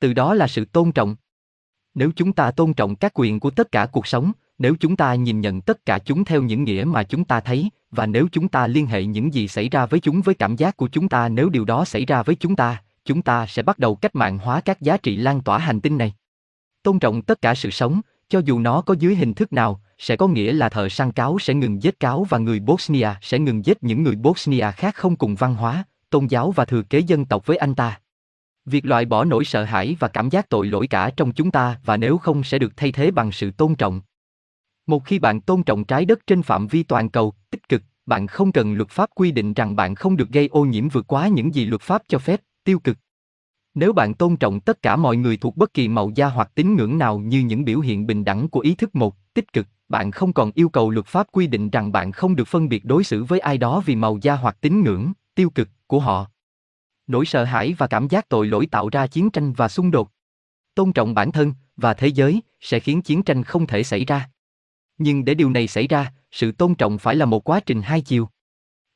Từ 0.00 0.12
đó 0.12 0.34
là 0.34 0.46
sự 0.46 0.64
tôn 0.64 0.92
trọng. 0.92 1.16
Nếu 1.94 2.10
chúng 2.16 2.32
ta 2.32 2.50
tôn 2.50 2.74
trọng 2.74 2.96
các 2.96 3.12
quyền 3.14 3.40
của 3.40 3.50
tất 3.50 3.72
cả 3.72 3.86
cuộc 3.86 4.06
sống, 4.06 4.32
nếu 4.58 4.74
chúng 4.80 4.96
ta 4.96 5.14
nhìn 5.14 5.40
nhận 5.40 5.60
tất 5.60 5.86
cả 5.86 5.98
chúng 5.98 6.24
theo 6.24 6.42
những 6.42 6.64
nghĩa 6.64 6.84
mà 6.84 7.02
chúng 7.02 7.24
ta 7.24 7.40
thấy, 7.40 7.70
và 7.90 8.06
nếu 8.06 8.28
chúng 8.32 8.48
ta 8.48 8.66
liên 8.66 8.86
hệ 8.86 9.04
những 9.04 9.34
gì 9.34 9.48
xảy 9.48 9.68
ra 9.68 9.86
với 9.86 10.00
chúng 10.00 10.20
với 10.20 10.34
cảm 10.34 10.56
giác 10.56 10.76
của 10.76 10.88
chúng 10.88 11.08
ta 11.08 11.28
nếu 11.28 11.48
điều 11.48 11.64
đó 11.64 11.84
xảy 11.84 12.04
ra 12.04 12.22
với 12.22 12.36
chúng 12.36 12.56
ta, 12.56 12.82
chúng 13.04 13.22
ta 13.22 13.46
sẽ 13.46 13.62
bắt 13.62 13.78
đầu 13.78 13.94
cách 13.96 14.14
mạng 14.14 14.38
hóa 14.38 14.60
các 14.60 14.80
giá 14.80 14.96
trị 14.96 15.16
lan 15.16 15.40
tỏa 15.42 15.58
hành 15.58 15.80
tinh 15.80 15.98
này. 15.98 16.14
Tôn 16.86 16.98
trọng 16.98 17.22
tất 17.22 17.42
cả 17.42 17.54
sự 17.54 17.70
sống, 17.70 18.00
cho 18.28 18.40
dù 18.44 18.58
nó 18.58 18.80
có 18.80 18.94
dưới 18.98 19.14
hình 19.14 19.34
thức 19.34 19.52
nào, 19.52 19.80
sẽ 19.98 20.16
có 20.16 20.28
nghĩa 20.28 20.52
là 20.52 20.68
thợ 20.68 20.88
săn 20.88 21.12
cáo 21.12 21.38
sẽ 21.38 21.54
ngừng 21.54 21.82
giết 21.82 22.00
cáo 22.00 22.24
và 22.24 22.38
người 22.38 22.60
Bosnia 22.60 23.08
sẽ 23.22 23.38
ngừng 23.38 23.64
giết 23.64 23.82
những 23.82 24.02
người 24.02 24.16
Bosnia 24.16 24.70
khác 24.70 24.94
không 24.94 25.16
cùng 25.16 25.34
văn 25.34 25.54
hóa, 25.54 25.84
tôn 26.10 26.26
giáo 26.26 26.50
và 26.50 26.64
thừa 26.64 26.82
kế 26.82 26.98
dân 26.98 27.24
tộc 27.24 27.46
với 27.46 27.56
anh 27.56 27.74
ta. 27.74 28.00
Việc 28.64 28.86
loại 28.86 29.04
bỏ 29.04 29.24
nỗi 29.24 29.44
sợ 29.44 29.64
hãi 29.64 29.96
và 30.00 30.08
cảm 30.08 30.30
giác 30.30 30.48
tội 30.48 30.66
lỗi 30.66 30.86
cả 30.86 31.10
trong 31.16 31.32
chúng 31.32 31.50
ta 31.50 31.80
và 31.84 31.96
nếu 31.96 32.18
không 32.18 32.44
sẽ 32.44 32.58
được 32.58 32.72
thay 32.76 32.92
thế 32.92 33.10
bằng 33.10 33.32
sự 33.32 33.50
tôn 33.50 33.74
trọng. 33.74 34.00
Một 34.86 35.04
khi 35.04 35.18
bạn 35.18 35.40
tôn 35.40 35.62
trọng 35.62 35.84
trái 35.84 36.04
đất 36.04 36.18
trên 36.26 36.42
phạm 36.42 36.66
vi 36.66 36.82
toàn 36.82 37.08
cầu, 37.08 37.34
tích 37.50 37.68
cực, 37.68 37.82
bạn 38.06 38.26
không 38.26 38.52
cần 38.52 38.74
luật 38.74 38.88
pháp 38.88 39.10
quy 39.14 39.32
định 39.32 39.54
rằng 39.54 39.76
bạn 39.76 39.94
không 39.94 40.16
được 40.16 40.28
gây 40.28 40.48
ô 40.52 40.64
nhiễm 40.64 40.88
vượt 40.88 41.06
quá 41.06 41.28
những 41.28 41.54
gì 41.54 41.64
luật 41.64 41.82
pháp 41.82 42.02
cho 42.08 42.18
phép, 42.18 42.40
tiêu 42.64 42.78
cực. 42.78 42.96
Nếu 43.76 43.92
bạn 43.92 44.14
tôn 44.14 44.36
trọng 44.36 44.60
tất 44.60 44.82
cả 44.82 44.96
mọi 44.96 45.16
người 45.16 45.36
thuộc 45.36 45.56
bất 45.56 45.74
kỳ 45.74 45.88
màu 45.88 46.10
da 46.14 46.26
hoặc 46.26 46.50
tín 46.54 46.76
ngưỡng 46.76 46.98
nào 46.98 47.18
như 47.18 47.40
những 47.40 47.64
biểu 47.64 47.80
hiện 47.80 48.06
bình 48.06 48.24
đẳng 48.24 48.48
của 48.48 48.60
ý 48.60 48.74
thức 48.74 48.94
một, 48.94 49.16
tích 49.34 49.52
cực, 49.52 49.66
bạn 49.88 50.10
không 50.10 50.32
còn 50.32 50.50
yêu 50.54 50.68
cầu 50.68 50.90
luật 50.90 51.06
pháp 51.06 51.26
quy 51.32 51.46
định 51.46 51.70
rằng 51.70 51.92
bạn 51.92 52.12
không 52.12 52.36
được 52.36 52.48
phân 52.48 52.68
biệt 52.68 52.84
đối 52.84 53.04
xử 53.04 53.24
với 53.24 53.38
ai 53.38 53.58
đó 53.58 53.82
vì 53.86 53.96
màu 53.96 54.18
da 54.22 54.36
hoặc 54.36 54.56
tín 54.60 54.84
ngưỡng, 54.84 55.12
tiêu 55.34 55.50
cực, 55.50 55.68
của 55.86 56.00
họ. 56.00 56.26
Nỗi 57.06 57.26
sợ 57.26 57.44
hãi 57.44 57.74
và 57.78 57.86
cảm 57.86 58.08
giác 58.08 58.28
tội 58.28 58.46
lỗi 58.46 58.66
tạo 58.66 58.88
ra 58.88 59.06
chiến 59.06 59.30
tranh 59.30 59.52
và 59.52 59.68
xung 59.68 59.90
đột. 59.90 60.10
Tôn 60.74 60.92
trọng 60.92 61.14
bản 61.14 61.32
thân 61.32 61.52
và 61.76 61.94
thế 61.94 62.08
giới 62.08 62.42
sẽ 62.60 62.80
khiến 62.80 63.02
chiến 63.02 63.22
tranh 63.22 63.42
không 63.42 63.66
thể 63.66 63.82
xảy 63.82 64.04
ra. 64.04 64.30
Nhưng 64.98 65.24
để 65.24 65.34
điều 65.34 65.50
này 65.50 65.68
xảy 65.68 65.86
ra, 65.88 66.12
sự 66.30 66.52
tôn 66.52 66.74
trọng 66.74 66.98
phải 66.98 67.16
là 67.16 67.26
một 67.26 67.48
quá 67.48 67.60
trình 67.66 67.82
hai 67.82 68.00
chiều. 68.00 68.28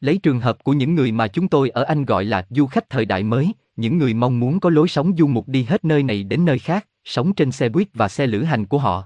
Lấy 0.01 0.19
trường 0.19 0.41
hợp 0.41 0.65
của 0.65 0.73
những 0.73 0.95
người 0.95 1.13
mà 1.13 1.29
chúng 1.29 1.49
tôi 1.49 1.71
ở 1.71 1.83
Anh 1.83 2.05
gọi 2.05 2.25
là 2.25 2.47
du 2.51 2.67
khách 2.67 2.91
thời 2.91 3.05
đại 3.05 3.23
mới, 3.23 3.53
những 3.77 3.99
người 3.99 4.15
mong 4.15 4.41
muốn 4.41 4.61
có 4.61 4.71
lối 4.71 4.89
sống 4.89 5.13
du 5.19 5.27
mục 5.27 5.49
đi 5.49 5.63
hết 5.63 5.85
nơi 5.85 6.03
này 6.03 6.23
đến 6.23 6.45
nơi 6.45 6.59
khác, 6.59 6.87
sống 7.05 7.35
trên 7.35 7.53
xe 7.53 7.69
buýt 7.69 7.89
và 7.95 8.09
xe 8.09 8.27
lữ 8.27 8.43
hành 8.43 8.67
của 8.67 8.79
họ. 8.79 9.05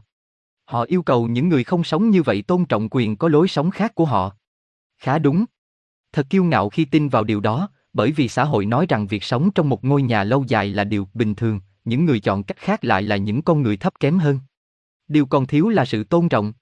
Họ 0.65 0.85
yêu 0.85 1.03
cầu 1.03 1.29
những 1.29 1.49
người 1.49 1.65
không 1.65 1.85
sống 1.85 2.11
như 2.11 2.23
vậy 2.23 2.43
tôn 2.43 2.65
trọng 2.65 2.89
quyền 2.91 3.17
có 3.17 3.29
lối 3.29 3.49
sống 3.49 3.71
khác 3.71 3.95
của 3.95 4.05
họ. 4.05 4.37
Khá 4.99 5.19
đúng. 5.19 5.45
Thật 6.13 6.27
kiêu 6.31 6.45
ngạo 6.45 6.69
khi 6.69 6.85
tin 6.85 7.09
vào 7.09 7.25
điều 7.25 7.41
đó, 7.41 7.69
bởi 7.93 8.13
vì 8.13 8.29
xã 8.29 8.45
hội 8.45 8.67
nói 8.67 8.87
rằng 8.89 9.07
việc 9.07 9.25
sống 9.25 9.51
trong 9.51 9.69
một 9.69 9.85
ngôi 9.85 10.03
nhà 10.03 10.25
lâu 10.25 10.45
dài 10.49 10.69
là 10.69 10.85
điều 10.85 11.09
bình 11.15 11.35
thường, 11.35 11.61
những 11.85 12.05
người 12.05 12.21
chọn 12.21 12.43
cách 12.43 12.57
khác 12.57 12.85
lại 12.85 13.03
là 13.03 13.17
những 13.17 13.43
con 13.43 13.63
người 13.63 13.77
thấp 13.77 13.93
kém 14.01 14.19
hơn. 14.19 14.41
Điều 15.09 15.27
còn 15.27 15.47
thiếu 15.47 15.69
là 15.69 15.85
sự 15.85 16.05
tôn 16.05 16.29
trọng. 16.29 16.53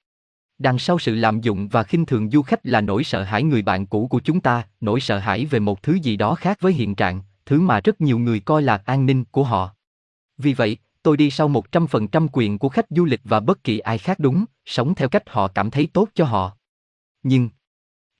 Đằng 0.63 0.79
sau 0.79 0.99
sự 0.99 1.15
lạm 1.15 1.41
dụng 1.41 1.69
và 1.69 1.83
khinh 1.83 2.07
thường 2.07 2.31
du 2.31 2.43
khách 2.43 2.67
là 2.67 2.81
nỗi 2.81 3.05
sợ 3.05 3.23
hãi 3.23 3.43
người 3.43 3.63
bạn 3.63 3.87
cũ 3.87 4.07
của 4.07 4.21
chúng 4.25 4.41
ta, 4.41 4.63
nỗi 4.81 5.01
sợ 5.01 5.19
hãi 5.19 5.47
về 5.47 5.59
một 5.59 5.83
thứ 5.83 5.95
gì 5.95 6.17
đó 6.17 6.35
khác 6.35 6.59
với 6.61 6.73
hiện 6.73 6.95
trạng, 6.95 7.21
thứ 7.47 7.61
mà 7.61 7.81
rất 7.81 8.01
nhiều 8.01 8.19
người 8.19 8.41
coi 8.41 8.63
là 8.63 8.83
an 8.87 9.07
ninh 9.07 9.25
của 9.25 9.45
họ. 9.45 9.75
Vì 10.39 10.55
vậy, 10.55 10.77
tôi 11.03 11.17
đi 11.17 11.31
sau 11.31 11.49
100% 11.49 12.29
quyền 12.33 12.59
của 12.59 12.69
khách 12.69 12.87
du 12.91 13.05
lịch 13.05 13.21
và 13.25 13.41
bất 13.41 13.65
kỳ 13.65 13.79
ai 13.79 13.99
khác 13.99 14.19
đúng, 14.19 14.45
sống 14.65 14.95
theo 14.95 15.09
cách 15.09 15.23
họ 15.27 15.49
cảm 15.49 15.71
thấy 15.71 15.89
tốt 15.93 16.09
cho 16.15 16.25
họ. 16.25 16.57
Nhưng, 17.23 17.49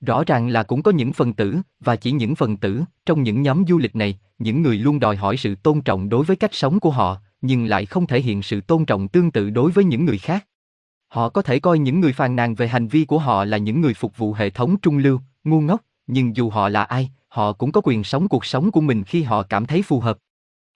rõ 0.01 0.24
ràng 0.27 0.48
là 0.48 0.62
cũng 0.62 0.82
có 0.82 0.90
những 0.90 1.12
phần 1.12 1.32
tử, 1.32 1.56
và 1.81 1.97
chỉ 1.97 2.12
những 2.12 2.35
phần 2.35 2.56
tử, 2.56 2.82
trong 3.06 3.23
những 3.23 3.43
nhóm 3.43 3.64
du 3.69 3.78
lịch 3.78 3.97
này, 3.97 4.19
những 4.39 4.62
người 4.62 4.78
luôn 4.78 5.01
đòi 5.01 5.16
hỏi 5.16 5.36
sự 5.36 5.55
tôn 5.55 5.81
trọng 5.81 6.09
đối 6.09 6.24
với 6.24 6.36
cách 6.36 6.55
sống 6.55 6.81
của 6.81 6.90
họ, 6.90 7.19
nhưng 7.40 7.64
lại 7.64 7.86
không 7.86 8.06
thể 8.06 8.20
hiện 8.20 8.43
sự 8.43 8.60
tôn 8.60 8.85
trọng 8.85 9.09
tương 9.09 9.31
tự 9.31 9.51
đối 9.51 9.70
với 9.70 9.85
những 9.85 10.05
người 10.05 10.19
khác. 10.19 10.47
Họ 11.12 11.28
có 11.28 11.43
thể 11.43 11.59
coi 11.59 11.78
những 11.78 12.01
người 12.01 12.12
phàn 12.12 12.36
nàn 12.36 12.55
về 12.55 12.68
hành 12.68 12.89
vi 12.89 13.05
của 13.05 13.18
họ 13.18 13.44
là 13.44 13.56
những 13.56 13.80
người 13.80 13.94
phục 13.94 14.16
vụ 14.16 14.32
hệ 14.32 14.51
thống 14.51 14.76
trung 14.80 14.98
lưu, 14.98 15.20
ngu 15.44 15.60
ngốc, 15.60 15.80
nhưng 16.06 16.36
dù 16.36 16.51
họ 16.51 16.68
là 16.68 16.82
ai, 16.82 17.10
họ 17.28 17.52
cũng 17.52 17.72
có 17.72 17.80
quyền 17.84 18.05
sống 18.05 18.28
cuộc 18.28 18.44
sống 18.44 18.70
của 18.70 18.80
mình 18.80 19.05
khi 19.05 19.22
họ 19.22 19.43
cảm 19.43 19.66
thấy 19.66 19.82
phù 19.82 20.01
hợp. 20.01 20.18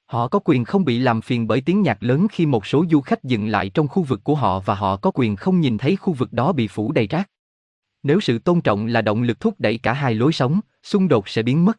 Họ 0.06 0.28
có 0.28 0.38
quyền 0.44 0.64
không 0.64 0.84
bị 0.84 0.98
làm 0.98 1.20
phiền 1.20 1.46
bởi 1.46 1.60
tiếng 1.60 1.82
nhạc 1.82 2.02
lớn 2.02 2.26
khi 2.32 2.46
một 2.46 2.66
số 2.66 2.84
du 2.90 3.00
khách 3.00 3.24
dừng 3.24 3.48
lại 3.48 3.68
trong 3.68 3.88
khu 3.88 4.02
vực 4.02 4.24
của 4.24 4.34
họ 4.34 4.60
và 4.60 4.74
họ 4.74 4.96
có 4.96 5.10
quyền 5.14 5.36
không 5.36 5.60
nhìn 5.60 5.78
thấy 5.78 5.96
khu 5.96 6.12
vực 6.12 6.32
đó 6.32 6.52
bị 6.52 6.68
phủ 6.68 6.92
đầy 6.92 7.06
rác. 7.06 7.30
Nếu 8.02 8.20
sự 8.20 8.38
tôn 8.38 8.60
trọng 8.60 8.86
là 8.86 9.02
động 9.02 9.22
lực 9.22 9.40
thúc 9.40 9.54
đẩy 9.58 9.78
cả 9.78 9.92
hai 9.92 10.14
lối 10.14 10.32
sống, 10.32 10.60
xung 10.82 11.08
đột 11.08 11.28
sẽ 11.28 11.42
biến 11.42 11.64
mất. 11.64 11.78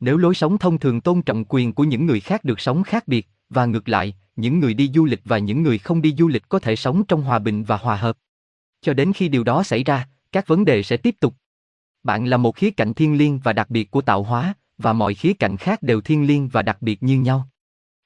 Nếu 0.00 0.16
lối 0.16 0.34
sống 0.34 0.58
thông 0.58 0.78
thường 0.78 1.00
tôn 1.00 1.22
trọng 1.22 1.44
quyền 1.48 1.72
của 1.72 1.84
những 1.84 2.06
người 2.06 2.20
khác 2.20 2.44
được 2.44 2.60
sống 2.60 2.82
khác 2.82 3.08
biệt, 3.08 3.28
và 3.50 3.66
ngược 3.66 3.88
lại, 3.88 4.14
những 4.40 4.60
người 4.60 4.74
đi 4.74 4.90
du 4.94 5.04
lịch 5.04 5.20
và 5.24 5.38
những 5.38 5.62
người 5.62 5.78
không 5.78 6.02
đi 6.02 6.14
du 6.18 6.28
lịch 6.28 6.48
có 6.48 6.58
thể 6.58 6.76
sống 6.76 7.04
trong 7.04 7.22
hòa 7.22 7.38
bình 7.38 7.64
và 7.64 7.76
hòa 7.76 7.96
hợp. 7.96 8.16
Cho 8.80 8.94
đến 8.94 9.12
khi 9.12 9.28
điều 9.28 9.44
đó 9.44 9.62
xảy 9.62 9.84
ra, 9.84 10.08
các 10.32 10.46
vấn 10.46 10.64
đề 10.64 10.82
sẽ 10.82 10.96
tiếp 10.96 11.14
tục. 11.20 11.34
Bạn 12.02 12.26
là 12.26 12.36
một 12.36 12.56
khía 12.56 12.70
cạnh 12.70 12.94
thiên 12.94 13.18
liêng 13.18 13.38
và 13.38 13.52
đặc 13.52 13.70
biệt 13.70 13.90
của 13.90 14.00
tạo 14.00 14.22
hóa, 14.22 14.54
và 14.78 14.92
mọi 14.92 15.14
khía 15.14 15.32
cạnh 15.32 15.56
khác 15.56 15.82
đều 15.82 16.00
thiên 16.00 16.26
liêng 16.26 16.48
và 16.48 16.62
đặc 16.62 16.82
biệt 16.82 17.02
như 17.02 17.20
nhau. 17.20 17.48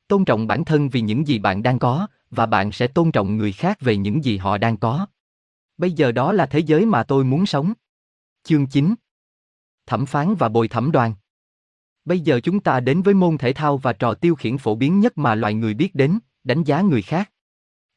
Tôn 0.08 0.24
trọng 0.24 0.46
bản 0.46 0.64
thân 0.64 0.88
vì 0.88 1.00
những 1.00 1.28
gì 1.28 1.38
bạn 1.38 1.62
đang 1.62 1.78
có, 1.78 2.06
và 2.30 2.46
bạn 2.46 2.72
sẽ 2.72 2.86
tôn 2.86 3.12
trọng 3.12 3.36
người 3.36 3.52
khác 3.52 3.80
về 3.80 3.96
những 3.96 4.24
gì 4.24 4.36
họ 4.36 4.58
đang 4.58 4.76
có. 4.76 5.06
Bây 5.78 5.92
giờ 5.92 6.12
đó 6.12 6.32
là 6.32 6.46
thế 6.46 6.58
giới 6.58 6.86
mà 6.86 7.02
tôi 7.02 7.24
muốn 7.24 7.46
sống. 7.46 7.72
Chương 8.44 8.66
9 8.66 8.94
Thẩm 9.86 10.06
phán 10.06 10.34
và 10.34 10.48
bồi 10.48 10.68
thẩm 10.68 10.92
đoàn 10.92 11.14
Bây 12.04 12.20
giờ 12.20 12.40
chúng 12.40 12.60
ta 12.60 12.80
đến 12.80 13.02
với 13.02 13.14
môn 13.14 13.38
thể 13.38 13.52
thao 13.52 13.76
và 13.76 13.92
trò 13.92 14.14
tiêu 14.14 14.34
khiển 14.34 14.58
phổ 14.58 14.74
biến 14.74 15.00
nhất 15.00 15.18
mà 15.18 15.34
loài 15.34 15.54
người 15.54 15.74
biết 15.74 15.94
đến, 15.94 16.18
đánh 16.44 16.64
giá 16.64 16.80
người 16.80 17.02
khác. 17.02 17.30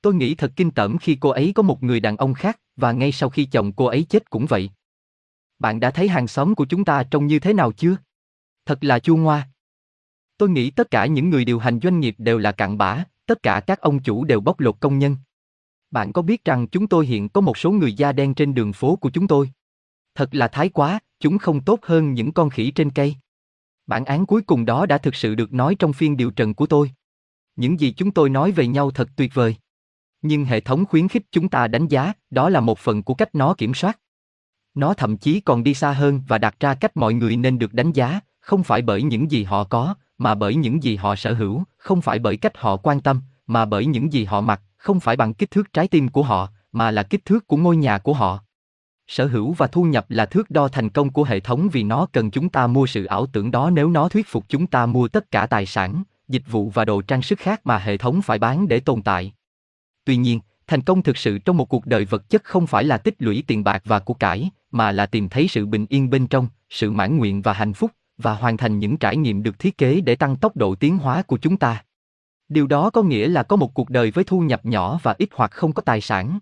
Tôi 0.01 0.15
nghĩ 0.15 0.35
thật 0.35 0.51
kinh 0.55 0.71
tởm 0.71 0.97
khi 0.97 1.17
cô 1.19 1.29
ấy 1.29 1.51
có 1.55 1.63
một 1.63 1.83
người 1.83 1.99
đàn 1.99 2.17
ông 2.17 2.33
khác, 2.33 2.59
và 2.75 2.91
ngay 2.91 3.11
sau 3.11 3.29
khi 3.29 3.45
chồng 3.45 3.71
cô 3.71 3.85
ấy 3.85 4.05
chết 4.09 4.29
cũng 4.29 4.45
vậy. 4.45 4.69
Bạn 5.59 5.79
đã 5.79 5.91
thấy 5.91 6.07
hàng 6.07 6.27
xóm 6.27 6.55
của 6.55 6.65
chúng 6.65 6.85
ta 6.85 7.03
trông 7.03 7.27
như 7.27 7.39
thế 7.39 7.53
nào 7.53 7.71
chưa? 7.71 7.97
Thật 8.65 8.83
là 8.83 8.99
chua 8.99 9.15
ngoa. 9.15 9.49
Tôi 10.37 10.49
nghĩ 10.49 10.71
tất 10.71 10.91
cả 10.91 11.05
những 11.05 11.29
người 11.29 11.45
điều 11.45 11.59
hành 11.59 11.79
doanh 11.83 11.99
nghiệp 11.99 12.15
đều 12.17 12.37
là 12.37 12.51
cặn 12.51 12.77
bã, 12.77 13.03
tất 13.25 13.43
cả 13.43 13.61
các 13.67 13.81
ông 13.81 13.99
chủ 13.99 14.23
đều 14.23 14.39
bóc 14.39 14.59
lột 14.59 14.79
công 14.79 14.99
nhân. 14.99 15.15
Bạn 15.91 16.13
có 16.13 16.21
biết 16.21 16.45
rằng 16.45 16.67
chúng 16.67 16.87
tôi 16.87 17.05
hiện 17.05 17.29
có 17.29 17.41
một 17.41 17.57
số 17.57 17.71
người 17.71 17.93
da 17.93 18.11
đen 18.11 18.33
trên 18.33 18.53
đường 18.53 18.73
phố 18.73 18.95
của 18.95 19.09
chúng 19.09 19.27
tôi? 19.27 19.51
Thật 20.15 20.35
là 20.35 20.47
thái 20.47 20.69
quá, 20.69 20.99
chúng 21.19 21.37
không 21.37 21.63
tốt 21.63 21.79
hơn 21.83 22.13
những 22.13 22.31
con 22.31 22.49
khỉ 22.49 22.71
trên 22.71 22.89
cây. 22.89 23.15
Bản 23.87 24.05
án 24.05 24.25
cuối 24.25 24.41
cùng 24.41 24.65
đó 24.65 24.85
đã 24.85 24.97
thực 24.97 25.15
sự 25.15 25.35
được 25.35 25.53
nói 25.53 25.75
trong 25.79 25.93
phiên 25.93 26.17
điều 26.17 26.31
trần 26.31 26.53
của 26.53 26.65
tôi. 26.65 26.91
Những 27.55 27.79
gì 27.79 27.91
chúng 27.91 28.11
tôi 28.11 28.29
nói 28.29 28.51
về 28.51 28.67
nhau 28.67 28.91
thật 28.91 29.09
tuyệt 29.15 29.33
vời. 29.33 29.55
Nhưng 30.21 30.45
hệ 30.45 30.59
thống 30.59 30.85
khuyến 30.85 31.07
khích 31.07 31.23
chúng 31.31 31.49
ta 31.49 31.67
đánh 31.67 31.87
giá, 31.87 32.13
đó 32.29 32.49
là 32.49 32.59
một 32.59 32.79
phần 32.79 33.03
của 33.03 33.13
cách 33.13 33.35
nó 33.35 33.53
kiểm 33.53 33.73
soát. 33.73 33.99
Nó 34.73 34.93
thậm 34.93 35.17
chí 35.17 35.39
còn 35.39 35.63
đi 35.63 35.73
xa 35.73 35.91
hơn 35.91 36.21
và 36.27 36.37
đặt 36.37 36.59
ra 36.59 36.73
cách 36.73 36.97
mọi 36.97 37.13
người 37.13 37.35
nên 37.35 37.59
được 37.59 37.73
đánh 37.73 37.91
giá, 37.91 38.19
không 38.39 38.63
phải 38.63 38.81
bởi 38.81 39.03
những 39.03 39.31
gì 39.31 39.43
họ 39.43 39.63
có, 39.63 39.95
mà 40.17 40.35
bởi 40.35 40.55
những 40.55 40.83
gì 40.83 40.95
họ 40.95 41.15
sở 41.15 41.33
hữu, 41.33 41.63
không 41.77 42.01
phải 42.01 42.19
bởi 42.19 42.37
cách 42.37 42.57
họ 42.57 42.77
quan 42.77 43.01
tâm, 43.01 43.21
mà 43.47 43.65
bởi 43.65 43.85
những 43.85 44.13
gì 44.13 44.25
họ 44.25 44.41
mặc, 44.41 44.61
không 44.77 44.99
phải 44.99 45.15
bằng 45.15 45.33
kích 45.33 45.51
thước 45.51 45.73
trái 45.73 45.87
tim 45.87 46.07
của 46.07 46.23
họ, 46.23 46.49
mà 46.71 46.91
là 46.91 47.03
kích 47.03 47.25
thước 47.25 47.47
của 47.47 47.57
ngôi 47.57 47.77
nhà 47.77 47.97
của 47.97 48.13
họ. 48.13 48.43
Sở 49.07 49.27
hữu 49.27 49.53
và 49.53 49.67
thu 49.67 49.83
nhập 49.83 50.05
là 50.09 50.25
thước 50.25 50.51
đo 50.51 50.67
thành 50.67 50.89
công 50.89 51.09
của 51.09 51.23
hệ 51.23 51.39
thống 51.39 51.69
vì 51.71 51.83
nó 51.83 52.07
cần 52.11 52.31
chúng 52.31 52.49
ta 52.49 52.67
mua 52.67 52.87
sự 52.87 53.05
ảo 53.05 53.25
tưởng 53.25 53.51
đó 53.51 53.69
nếu 53.69 53.89
nó 53.89 54.09
thuyết 54.09 54.27
phục 54.27 54.45
chúng 54.49 54.67
ta 54.67 54.85
mua 54.85 55.07
tất 55.07 55.31
cả 55.31 55.45
tài 55.45 55.65
sản, 55.65 56.03
dịch 56.27 56.43
vụ 56.51 56.69
và 56.69 56.85
đồ 56.85 57.01
trang 57.01 57.21
sức 57.21 57.39
khác 57.39 57.61
mà 57.63 57.77
hệ 57.77 57.97
thống 57.97 58.21
phải 58.21 58.39
bán 58.39 58.67
để 58.67 58.79
tồn 58.79 59.01
tại. 59.01 59.33
Tuy 60.05 60.17
nhiên, 60.17 60.39
thành 60.67 60.81
công 60.81 61.03
thực 61.03 61.17
sự 61.17 61.37
trong 61.37 61.57
một 61.57 61.69
cuộc 61.69 61.85
đời 61.85 62.05
vật 62.05 62.29
chất 62.29 62.43
không 62.43 62.67
phải 62.67 62.83
là 62.83 62.97
tích 62.97 63.15
lũy 63.19 63.43
tiền 63.47 63.63
bạc 63.63 63.81
và 63.85 63.99
của 63.99 64.13
cải, 64.13 64.49
mà 64.71 64.91
là 64.91 65.05
tìm 65.05 65.29
thấy 65.29 65.47
sự 65.47 65.65
bình 65.65 65.85
yên 65.89 66.09
bên 66.09 66.27
trong, 66.27 66.47
sự 66.69 66.91
mãn 66.91 67.17
nguyện 67.17 67.41
và 67.41 67.53
hạnh 67.53 67.73
phúc, 67.73 67.91
và 68.17 68.33
hoàn 68.33 68.57
thành 68.57 68.79
những 68.79 68.97
trải 68.97 69.17
nghiệm 69.17 69.43
được 69.43 69.59
thiết 69.59 69.77
kế 69.77 70.01
để 70.01 70.15
tăng 70.15 70.35
tốc 70.35 70.57
độ 70.57 70.75
tiến 70.75 70.97
hóa 70.97 71.21
của 71.21 71.37
chúng 71.37 71.57
ta. 71.57 71.83
Điều 72.49 72.67
đó 72.67 72.89
có 72.89 73.01
nghĩa 73.01 73.27
là 73.27 73.43
có 73.43 73.55
một 73.55 73.73
cuộc 73.73 73.89
đời 73.89 74.11
với 74.11 74.23
thu 74.23 74.39
nhập 74.39 74.65
nhỏ 74.65 74.99
và 75.03 75.15
ít 75.17 75.29
hoặc 75.33 75.51
không 75.51 75.73
có 75.73 75.81
tài 75.81 76.01
sản. 76.01 76.39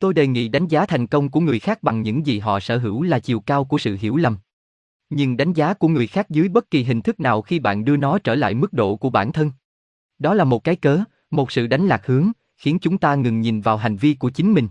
Tôi 0.00 0.14
đề 0.14 0.26
nghị 0.26 0.48
đánh 0.48 0.68
giá 0.68 0.86
thành 0.86 1.06
công 1.06 1.28
của 1.28 1.40
người 1.40 1.58
khác 1.58 1.82
bằng 1.82 2.02
những 2.02 2.26
gì 2.26 2.38
họ 2.38 2.60
sở 2.60 2.78
hữu 2.78 3.02
là 3.02 3.18
chiều 3.18 3.40
cao 3.40 3.64
của 3.64 3.78
sự 3.78 3.96
hiểu 4.00 4.16
lầm. 4.16 4.38
Nhưng 5.10 5.36
đánh 5.36 5.52
giá 5.52 5.74
của 5.74 5.88
người 5.88 6.06
khác 6.06 6.30
dưới 6.30 6.48
bất 6.48 6.70
kỳ 6.70 6.84
hình 6.84 7.02
thức 7.02 7.20
nào 7.20 7.42
khi 7.42 7.58
bạn 7.58 7.84
đưa 7.84 7.96
nó 7.96 8.18
trở 8.18 8.34
lại 8.34 8.54
mức 8.54 8.72
độ 8.72 8.96
của 8.96 9.10
bản 9.10 9.32
thân. 9.32 9.52
Đó 10.18 10.34
là 10.34 10.44
một 10.44 10.64
cái 10.64 10.76
cớ, 10.76 11.00
một 11.30 11.52
sự 11.52 11.66
đánh 11.66 11.86
lạc 11.86 12.06
hướng, 12.06 12.30
khiến 12.56 12.78
chúng 12.78 12.98
ta 12.98 13.14
ngừng 13.14 13.40
nhìn 13.40 13.60
vào 13.60 13.76
hành 13.76 13.96
vi 13.96 14.14
của 14.14 14.30
chính 14.30 14.52
mình. 14.52 14.68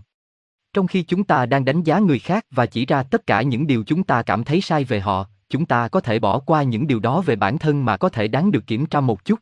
Trong 0.72 0.86
khi 0.86 1.02
chúng 1.02 1.24
ta 1.24 1.46
đang 1.46 1.64
đánh 1.64 1.82
giá 1.82 1.98
người 1.98 2.18
khác 2.18 2.46
và 2.50 2.66
chỉ 2.66 2.86
ra 2.86 3.02
tất 3.02 3.26
cả 3.26 3.42
những 3.42 3.66
điều 3.66 3.84
chúng 3.84 4.04
ta 4.04 4.22
cảm 4.22 4.44
thấy 4.44 4.60
sai 4.60 4.84
về 4.84 5.00
họ, 5.00 5.26
chúng 5.48 5.66
ta 5.66 5.88
có 5.88 6.00
thể 6.00 6.18
bỏ 6.18 6.38
qua 6.38 6.62
những 6.62 6.86
điều 6.86 7.00
đó 7.00 7.20
về 7.20 7.36
bản 7.36 7.58
thân 7.58 7.84
mà 7.84 7.96
có 7.96 8.08
thể 8.08 8.28
đáng 8.28 8.50
được 8.50 8.66
kiểm 8.66 8.86
tra 8.86 9.00
một 9.00 9.24
chút. 9.24 9.38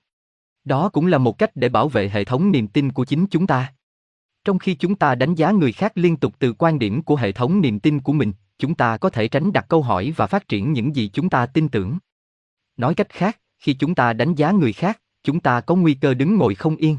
Đó 0.65 0.89
cũng 0.89 1.07
là 1.07 1.19
một 1.19 1.39
cách 1.39 1.51
để 1.55 1.69
bảo 1.69 1.89
vệ 1.89 2.09
hệ 2.09 2.25
thống 2.25 2.51
niềm 2.51 2.67
tin 2.67 2.93
của 2.93 3.05
chính 3.05 3.27
chúng 3.27 3.47
ta. 3.47 3.73
Trong 4.45 4.59
khi 4.59 4.75
chúng 4.75 4.95
ta 4.95 5.15
đánh 5.15 5.35
giá 5.35 5.51
người 5.51 5.73
khác 5.73 5.93
liên 5.95 6.17
tục 6.17 6.35
từ 6.39 6.53
quan 6.59 6.79
điểm 6.79 7.03
của 7.03 7.17
hệ 7.17 7.33
thống 7.33 7.61
niềm 7.61 7.81
tin 7.81 8.01
của 8.01 8.13
mình, 8.13 8.33
chúng 8.59 8.75
ta 8.75 8.97
có 8.97 9.11
thể 9.11 9.29
tránh 9.29 9.53
đặt 9.53 9.67
câu 9.69 9.83
hỏi 9.83 10.13
và 10.17 10.27
phát 10.27 10.49
triển 10.49 10.73
những 10.73 10.97
gì 10.97 11.11
chúng 11.13 11.31
ta 11.31 11.47
tin 11.47 11.69
tưởng. 11.69 11.99
Nói 12.77 12.95
cách 12.95 13.09
khác, 13.09 13.39
khi 13.59 13.75
chúng 13.75 13.95
ta 13.95 14.13
đánh 14.13 14.35
giá 14.35 14.51
người 14.51 14.73
khác, 14.73 15.01
chúng 15.23 15.41
ta 15.41 15.61
có 15.61 15.75
nguy 15.75 15.95
cơ 15.95 16.15
đứng 16.15 16.37
ngồi 16.37 16.55
không 16.55 16.77
yên. 16.77 16.99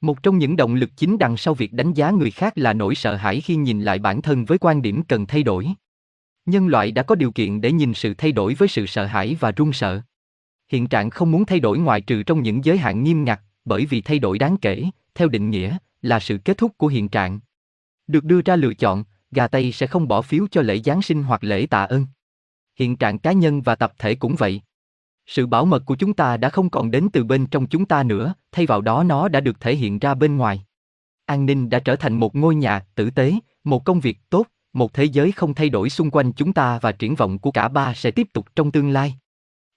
Một 0.00 0.22
trong 0.22 0.38
những 0.38 0.56
động 0.56 0.74
lực 0.74 0.90
chính 0.96 1.18
đằng 1.18 1.36
sau 1.36 1.54
việc 1.54 1.72
đánh 1.72 1.92
giá 1.92 2.10
người 2.10 2.30
khác 2.30 2.58
là 2.58 2.72
nỗi 2.72 2.94
sợ 2.94 3.16
hãi 3.16 3.40
khi 3.40 3.56
nhìn 3.56 3.82
lại 3.82 3.98
bản 3.98 4.22
thân 4.22 4.44
với 4.44 4.58
quan 4.58 4.82
điểm 4.82 5.02
cần 5.02 5.26
thay 5.26 5.42
đổi. 5.42 5.68
Nhân 6.46 6.68
loại 6.68 6.92
đã 6.92 7.02
có 7.02 7.14
điều 7.14 7.32
kiện 7.32 7.60
để 7.60 7.72
nhìn 7.72 7.94
sự 7.94 8.14
thay 8.14 8.32
đổi 8.32 8.54
với 8.54 8.68
sự 8.68 8.86
sợ 8.86 9.06
hãi 9.06 9.36
và 9.40 9.52
run 9.52 9.72
sợ. 9.72 10.00
Hiện 10.68 10.86
trạng 10.86 11.10
không 11.10 11.30
muốn 11.30 11.44
thay 11.44 11.60
đổi 11.60 11.78
ngoại 11.78 12.00
trừ 12.00 12.22
trong 12.22 12.42
những 12.42 12.64
giới 12.64 12.78
hạn 12.78 13.04
nghiêm 13.04 13.24
ngặt, 13.24 13.40
bởi 13.64 13.86
vì 13.86 14.00
thay 14.00 14.18
đổi 14.18 14.38
đáng 14.38 14.56
kể, 14.56 14.84
theo 15.14 15.28
định 15.28 15.50
nghĩa, 15.50 15.76
là 16.02 16.20
sự 16.20 16.38
kết 16.44 16.58
thúc 16.58 16.72
của 16.76 16.86
hiện 16.86 17.08
trạng. 17.08 17.40
Được 18.06 18.24
đưa 18.24 18.40
ra 18.44 18.56
lựa 18.56 18.74
chọn, 18.74 19.04
gà 19.30 19.48
Tây 19.48 19.72
sẽ 19.72 19.86
không 19.86 20.08
bỏ 20.08 20.22
phiếu 20.22 20.46
cho 20.50 20.62
lễ 20.62 20.80
Giáng 20.84 21.02
sinh 21.02 21.22
hoặc 21.22 21.44
lễ 21.44 21.66
tạ 21.66 21.84
ơn. 21.84 22.06
Hiện 22.78 22.96
trạng 22.96 23.18
cá 23.18 23.32
nhân 23.32 23.62
và 23.62 23.74
tập 23.74 23.92
thể 23.98 24.14
cũng 24.14 24.36
vậy. 24.38 24.60
Sự 25.26 25.46
bảo 25.46 25.64
mật 25.64 25.82
của 25.86 25.96
chúng 25.96 26.14
ta 26.14 26.36
đã 26.36 26.48
không 26.48 26.70
còn 26.70 26.90
đến 26.90 27.08
từ 27.12 27.24
bên 27.24 27.46
trong 27.46 27.66
chúng 27.66 27.86
ta 27.86 28.02
nữa, 28.02 28.34
thay 28.52 28.66
vào 28.66 28.80
đó 28.80 29.04
nó 29.04 29.28
đã 29.28 29.40
được 29.40 29.60
thể 29.60 29.76
hiện 29.76 29.98
ra 29.98 30.14
bên 30.14 30.36
ngoài. 30.36 30.64
An 31.26 31.46
ninh 31.46 31.70
đã 31.70 31.78
trở 31.78 31.96
thành 31.96 32.20
một 32.20 32.36
ngôi 32.36 32.54
nhà 32.54 32.86
tử 32.94 33.10
tế, 33.10 33.34
một 33.64 33.84
công 33.84 34.00
việc 34.00 34.18
tốt, 34.30 34.46
một 34.72 34.92
thế 34.92 35.04
giới 35.04 35.32
không 35.32 35.54
thay 35.54 35.68
đổi 35.68 35.90
xung 35.90 36.10
quanh 36.10 36.32
chúng 36.32 36.52
ta 36.52 36.78
và 36.78 36.92
triển 36.92 37.14
vọng 37.14 37.38
của 37.38 37.50
cả 37.50 37.68
ba 37.68 37.94
sẽ 37.94 38.10
tiếp 38.10 38.28
tục 38.32 38.46
trong 38.56 38.70
tương 38.70 38.90
lai. 38.90 39.14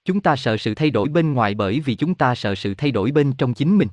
Chúng 0.04 0.20
ta 0.20 0.36
sợ 0.36 0.56
sự 0.56 0.74
thay 0.74 0.90
đổi 0.90 1.08
bên 1.08 1.32
ngoài 1.32 1.54
bởi 1.54 1.80
vì 1.80 1.94
chúng 1.94 2.14
ta 2.14 2.34
sợ 2.34 2.54
sự 2.54 2.74
thay 2.74 2.90
đổi 2.90 3.10
bên 3.10 3.32
trong 3.32 3.54
chính 3.54 3.78
mình. 3.78 3.88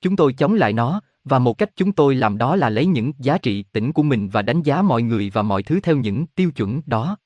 Chúng 0.00 0.16
tôi 0.16 0.32
chống 0.32 0.54
lại 0.54 0.72
nó, 0.72 1.00
và 1.24 1.38
một 1.38 1.58
cách 1.58 1.70
chúng 1.76 1.92
tôi 1.92 2.14
làm 2.14 2.38
đó 2.38 2.56
là 2.56 2.70
lấy 2.70 2.86
những 2.86 3.12
giá 3.18 3.38
trị 3.38 3.64
tỉnh 3.72 3.92
của 3.92 4.02
mình 4.02 4.28
và 4.28 4.42
đánh 4.42 4.62
giá 4.62 4.82
mọi 4.82 5.02
người 5.02 5.30
và 5.30 5.42
mọi 5.42 5.62
thứ 5.62 5.80
theo 5.80 5.96
những 5.96 6.26
tiêu 6.26 6.50
chuẩn 6.50 6.80
đó. 6.86 7.16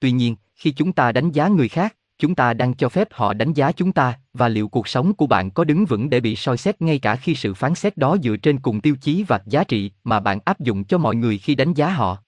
Tuy 0.00 0.10
nhiên, 0.10 0.36
khi 0.54 0.70
chúng 0.70 0.92
ta 0.92 1.12
đánh 1.12 1.32
giá 1.32 1.48
người 1.48 1.68
khác, 1.68 1.96
chúng 2.18 2.34
ta 2.34 2.54
đang 2.54 2.74
cho 2.74 2.88
phép 2.88 3.08
họ 3.10 3.34
đánh 3.34 3.52
giá 3.52 3.72
chúng 3.72 3.92
ta 3.92 4.18
và 4.32 4.48
liệu 4.48 4.68
cuộc 4.68 4.88
sống 4.88 5.14
của 5.14 5.26
bạn 5.26 5.50
có 5.50 5.64
đứng 5.64 5.84
vững 5.84 6.10
để 6.10 6.20
bị 6.20 6.36
soi 6.36 6.56
xét 6.56 6.82
ngay 6.82 6.98
cả 6.98 7.16
khi 7.16 7.34
sự 7.34 7.54
phán 7.54 7.74
xét 7.74 7.96
đó 7.96 8.16
dựa 8.22 8.36
trên 8.36 8.58
cùng 8.58 8.80
tiêu 8.80 8.96
chí 9.00 9.24
và 9.28 9.40
giá 9.46 9.64
trị 9.64 9.90
mà 10.04 10.20
bạn 10.20 10.38
áp 10.44 10.60
dụng 10.60 10.84
cho 10.84 10.98
mọi 10.98 11.16
người 11.16 11.38
khi 11.38 11.54
đánh 11.54 11.74
giá 11.74 11.90
họ. 11.90 12.18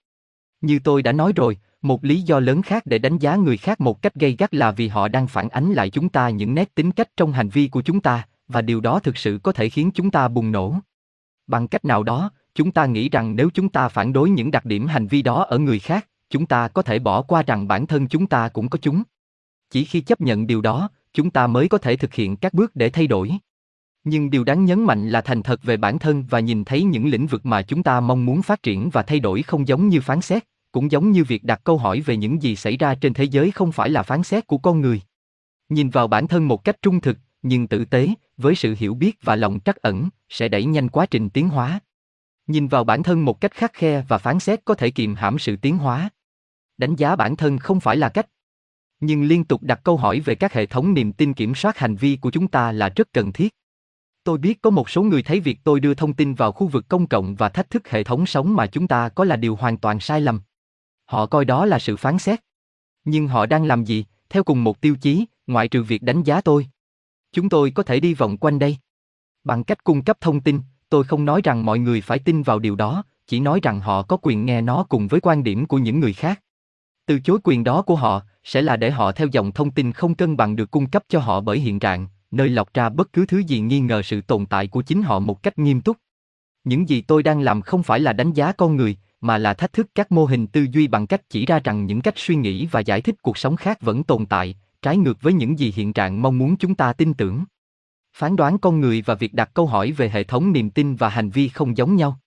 Như 0.61 0.79
tôi 0.85 1.03
đã 1.03 1.13
nói 1.13 1.33
rồi, 1.37 1.59
một 1.83 2.05
lý 2.05 2.23
do 2.23 2.41
lớn 2.41 2.63
khác 2.63 2.87
để 2.87 2.99
đánh 2.99 3.19
giá 3.19 3.37
người 3.37 3.57
khác 3.57 3.81
một 3.81 4.03
cách 4.03 4.15
gây 4.15 4.37
gắt 4.39 4.55
là 4.55 4.71
vì 4.71 4.89
họ 4.89 5.09
đang 5.09 5.27
phản 5.27 5.49
ánh 5.49 5.73
lại 5.73 5.91
chúng 5.91 6.09
ta 6.09 6.31
những 6.31 6.55
nét 6.55 6.75
tính 6.75 6.93
cách 6.93 7.09
trong 7.17 7.33
hành 7.33 7.49
vi 7.49 7.69
của 7.69 7.83
chúng 7.83 8.01
ta, 8.01 8.27
và 8.49 8.63
điều 8.63 8.81
đó 8.81 9.01
thực 9.01 9.17
sự 9.17 9.39
có 9.43 9.53
thể 9.53 9.69
khiến 9.69 9.91
chúng 9.95 10.11
ta 10.11 10.29
bùng 10.29 10.53
nổ. 10.53 10.75
Bằng 11.47 11.69
cách 11.69 11.85
nào 11.85 12.03
đó, 12.03 12.31
chúng 12.55 12.73
ta 12.73 12.87
nghĩ 12.87 13.09
rằng 13.09 13.37
nếu 13.37 13.51
chúng 13.55 13.69
ta 13.69 13.89
phản 13.89 14.13
đối 14.13 14.31
những 14.31 14.51
đặc 14.51 14.65
điểm 14.65 14.87
hành 14.87 15.07
vi 15.07 15.23
đó 15.23 15.45
ở 15.49 15.59
người 15.59 15.79
khác, 15.79 16.07
chúng 16.31 16.47
ta 16.47 16.69
có 16.69 16.83
thể 16.83 16.99
bỏ 16.99 17.23
qua 17.23 17.43
rằng 17.43 17.69
bản 17.69 17.87
thân 17.87 18.09
chúng 18.09 18.27
ta 18.27 18.49
cũng 18.49 18.69
có 18.69 18.79
chúng. 18.83 19.03
Chỉ 19.71 19.85
khi 19.85 20.01
chấp 20.01 20.21
nhận 20.21 20.47
điều 20.47 20.61
đó, 20.61 20.89
chúng 21.13 21.31
ta 21.31 21.47
mới 21.47 21.69
có 21.69 21.79
thể 21.79 21.97
thực 21.97 22.15
hiện 22.15 22.37
các 22.37 22.55
bước 22.55 22.77
để 22.77 22.91
thay 22.91 23.07
đổi. 23.07 23.33
Nhưng 24.05 24.31
điều 24.31 24.45
đáng 24.45 24.65
nhấn 24.65 24.85
mạnh 24.85 25.09
là 25.09 25.21
thành 25.21 25.43
thật 25.43 25.63
về 25.63 25.77
bản 25.77 25.99
thân 25.99 26.25
và 26.31 26.41
nhìn 26.41 26.65
thấy 26.65 26.83
những 26.83 27.07
lĩnh 27.07 27.27
vực 27.27 27.47
mà 27.47 27.63
chúng 27.63 27.83
ta 27.83 28.01
mong 28.01 28.25
muốn 28.25 28.43
phát 28.43 28.63
triển 28.63 28.91
và 28.91 29.03
thay 29.03 29.21
đổi 29.21 29.43
không 29.43 29.69
giống 29.69 29.89
như 29.89 30.01
phán 30.01 30.21
xét, 30.21 30.45
cũng 30.73 30.91
giống 30.91 31.11
như 31.11 31.25
việc 31.25 31.45
đặt 31.45 31.61
câu 31.65 31.79
hỏi 31.79 32.01
về 32.01 32.17
những 32.17 32.43
gì 32.43 32.57
xảy 32.57 32.77
ra 32.77 32.95
trên 32.95 33.15
thế 33.15 33.25
giới 33.25 33.51
không 33.51 33.73
phải 33.73 33.91
là 33.91 34.03
phán 34.03 34.23
xét 34.23 34.47
của 34.47 34.59
con 34.59 34.81
người. 34.81 35.01
Nhìn 35.69 35.91
vào 35.91 36.09
bản 36.09 36.29
thân 36.29 36.49
một 36.49 36.65
cách 36.65 36.77
trung 36.83 37.01
thực, 37.01 37.19
nhưng 37.43 37.67
tử 37.67 37.85
tế, 37.85 38.09
với 38.37 38.55
sự 38.55 38.75
hiểu 38.79 38.95
biết 38.95 39.19
và 39.23 39.37
lòng 39.37 39.59
trắc 39.65 39.77
ẩn, 39.77 40.09
sẽ 40.29 40.49
đẩy 40.49 40.65
nhanh 40.65 40.89
quá 40.89 41.07
trình 41.07 41.31
tiến 41.31 41.49
hóa. 41.49 41.81
Nhìn 42.47 42.69
vào 42.69 42.85
bản 42.85 43.03
thân 43.03 43.25
một 43.25 43.41
cách 43.41 43.55
khắc 43.55 43.73
khe 43.73 44.05
và 44.09 44.19
phán 44.19 44.41
xét 44.41 44.65
có 44.65 44.75
thể 44.75 44.91
kiềm 44.91 45.15
hãm 45.15 45.39
sự 45.39 45.57
tiến 45.57 45.79
hóa. 45.79 46.11
Đánh 46.79 46.97
giá 46.97 47.17
bản 47.17 47.37
thân 47.37 47.59
không 47.59 47.81
phải 47.81 47.97
là 47.97 48.09
cách. 48.09 48.27
Nhưng 49.01 49.25
liên 49.25 49.45
tục 49.45 49.63
đặt 49.63 49.81
câu 49.85 49.97
hỏi 49.97 50.21
về 50.21 50.35
các 50.35 50.53
hệ 50.53 50.67
thống 50.67 50.95
niềm 50.95 51.13
tin 51.13 51.35
kiểm 51.35 51.55
soát 51.55 51.79
hành 51.79 51.97
vi 51.97 52.17
của 52.17 52.31
chúng 52.31 52.49
ta 52.49 52.73
là 52.73 52.89
rất 52.97 53.09
cần 53.13 53.33
thiết. 53.33 53.55
Tôi 54.25 54.39
biết 54.39 54.63
có 54.63 54.71
một 54.71 54.91
số 54.91 55.03
người 55.03 55.23
thấy 55.23 55.41
việc 55.41 55.59
tôi 55.65 55.81
đưa 55.81 55.95
thông 55.95 56.15
tin 56.15 56.35
vào 56.35 56.53
khu 56.53 56.67
vực 56.67 56.89
công 56.89 57.07
cộng 57.07 57.35
và 57.35 57.49
thách 57.49 57.71
thức 57.71 57.89
hệ 57.89 58.05
thống 58.05 58.27
sống 58.27 58.57
mà 58.57 58.67
chúng 58.67 58.89
ta 58.89 59.09
có 59.09 59.25
là 59.25 59.37
điều 59.37 59.57
hoàn 59.57 59.77
toàn 59.77 60.01
sai 60.01 60.21
lầm. 60.21 60.41
Họ 61.05 61.27
coi 61.27 61.45
đó 61.45 61.67
là 61.67 61.79
sự 61.79 61.97
phán 61.97 62.19
xét. 62.19 62.41
Nhưng 63.05 63.29
họ 63.29 63.47
đang 63.47 63.65
làm 63.65 63.85
gì, 63.85 64.05
theo 64.31 64.45
cùng 64.45 64.65
một 64.65 64.81
tiêu 64.81 64.97
chí, 65.01 65.27
ngoại 65.47 65.69
trừ 65.69 65.83
việc 65.83 66.03
đánh 66.03 66.23
giá 66.23 66.41
tôi? 66.41 66.69
Chúng 67.37 67.49
tôi 67.49 67.71
có 67.71 67.83
thể 67.83 68.01
đi 68.01 68.15
vòng 68.15 68.37
quanh 68.37 68.59
đây. 68.59 68.77
Bằng 69.45 69.65
cách 69.65 69.85
cung 69.85 70.03
cấp 70.03 70.17
thông 70.21 70.41
tin, 70.41 70.61
tôi 70.89 71.05
không 71.05 71.25
nói 71.25 71.41
rằng 71.45 71.65
mọi 71.65 71.79
người 71.79 72.01
phải 72.01 72.19
tin 72.19 72.43
vào 72.43 72.59
điều 72.59 72.77
đó, 72.77 73.05
chỉ 73.27 73.41
nói 73.41 73.61
rằng 73.63 73.81
họ 73.81 74.03
có 74.03 74.17
quyền 74.23 74.47
nghe 74.47 74.61
nó 74.61 74.87
cùng 74.89 75.09
với 75.09 75.21
quan 75.21 75.45
điểm 75.45 75.67
của 75.67 75.79
những 75.79 76.01
người 76.01 76.13
khác. 76.13 76.43
Từ 77.07 77.21
chối 77.21 77.39
quyền 77.45 77.65
đó 77.65 77.83
của 77.83 77.97
họ 77.97 78.23
sẽ 78.45 78.63
là 78.63 78.77
để 78.77 78.91
họ 78.91 79.13
theo 79.13 79.27
dòng 79.33 79.53
thông 79.53 79.71
tin 79.71 79.93
không 79.93 80.15
cân 80.15 80.37
bằng 80.37 80.57
được 80.57 80.71
cung 80.71 80.91
cấp 80.91 81.05
cho 81.09 81.19
họ 81.19 81.41
bởi 81.41 81.59
hiện 81.59 81.79
trạng, 81.79 82.09
nơi 82.31 82.49
lọc 82.49 82.75
ra 82.75 82.89
bất 82.89 83.13
cứ 83.13 83.27
thứ 83.27 83.39
gì 83.39 83.61
nghi 83.61 83.81
ngờ 83.81 84.03
sự 84.03 84.21
tồn 84.21 84.47
tại 84.47 84.67
của 84.67 84.83
chính 84.83 85.03
họ 85.03 85.19
một 85.19 85.43
cách 85.43 85.59
nghiêm 85.59 85.81
túc. 85.81 85.97
Những 86.65 86.89
gì 86.89 87.01
tôi 87.01 87.23
đang 87.23 87.41
làm 87.41 87.63
không 87.63 87.83
phải 87.83 88.01
là 88.01 88.13
đánh 88.13 88.33
giá 88.33 88.53
con 88.53 88.77
người, 88.77 88.97
mà 89.21 89.39
là 89.39 89.55
thách 89.55 89.73
thức 89.73 89.87
các 89.95 90.13
mô 90.13 90.25
hình 90.25 90.47
tư 90.47 90.67
duy 90.73 90.87
bằng 90.89 91.07
cách 91.07 91.31
chỉ 91.31 91.47
ra 91.47 91.61
rằng 91.65 91.87
những 91.87 92.01
cách 92.01 92.15
suy 92.17 92.37
nghĩ 92.37 92.67
và 92.67 92.81
giải 92.81 93.01
thích 93.01 93.23
cuộc 93.23 93.39
sống 93.39 93.57
khác 93.57 93.81
vẫn 93.81 94.05
tồn 94.05 94.27
tại, 94.27 94.57
trái 94.87 94.97
ngược 94.97 95.23
với 95.23 95.33
những 95.33 95.59
gì 95.59 95.73
hiện 95.77 95.93
trạng 95.93 96.23
mong 96.23 96.39
muốn 96.39 96.57
chúng 96.57 96.75
ta 96.75 96.93
tin 96.93 97.15
tưởng. 97.15 97.45
Phán 98.17 98.37
đoán 98.37 98.59
con 98.59 98.81
người 98.81 99.03
và 99.03 99.15
việc 99.15 99.35
đặt 99.35 99.51
câu 99.55 99.67
hỏi 99.67 99.93
về 99.93 100.11
hệ 100.11 100.25
thống 100.25 100.53
niềm 100.53 100.71
tin 100.71 100.97
và 100.97 101.09
hành 101.09 101.31
vi 101.31 101.49
không 101.49 101.77
giống 101.77 101.97
nhau. 101.97 102.21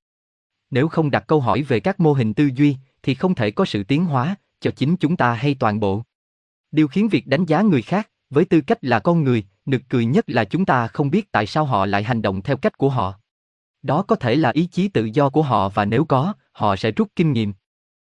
Nếu 0.70 0.88
không 0.88 1.12
đặt 1.12 1.24
câu 1.28 1.42
hỏi 1.42 1.62
về 1.62 1.80
các 1.80 2.00
mô 2.00 2.14
hình 2.14 2.34
tư 2.34 2.50
duy, 2.56 2.76
thì 3.04 3.14
không 3.14 3.36
thể 3.36 3.52
có 3.52 3.66
sự 3.66 3.84
tiến 3.84 4.06
hóa 4.06 4.36
cho 4.60 4.72
chính 4.72 4.96
chúng 4.98 5.18
ta 5.18 5.34
hay 5.34 5.56
toàn 5.60 5.80
bộ. 5.80 6.04
Điều 6.72 6.88
khiến 6.88 7.08
việc 7.08 7.28
đánh 7.28 7.46
giá 7.46 7.62
người 7.62 7.82
khác, 7.82 8.10
với 8.30 8.46
tư 8.46 8.62
cách 8.62 8.78
là 8.82 9.00
con 9.00 9.24
người, 9.24 9.44
nực 9.66 9.82
cười 9.90 10.06
nhất 10.06 10.26
là 10.28 10.46
chúng 10.46 10.66
ta 10.66 10.88
không 10.88 11.10
biết 11.10 11.32
tại 11.32 11.46
sao 11.46 11.66
họ 11.66 11.86
lại 11.86 12.04
hành 12.04 12.22
động 12.22 12.42
theo 12.42 12.58
cách 12.58 12.78
của 12.78 12.90
họ. 12.90 13.14
Đó 13.82 14.04
có 14.04 14.16
thể 14.16 14.36
là 14.36 14.50
ý 14.50 14.66
chí 14.66 14.88
tự 14.88 15.06
do 15.06 15.30
của 15.30 15.42
họ 15.42 15.70
và 15.70 15.86
nếu 15.86 16.06
có, 16.06 16.34
họ 16.52 16.76
sẽ 16.76 16.92
rút 16.92 17.08
kinh 17.16 17.34
nghiệm. 17.34 17.54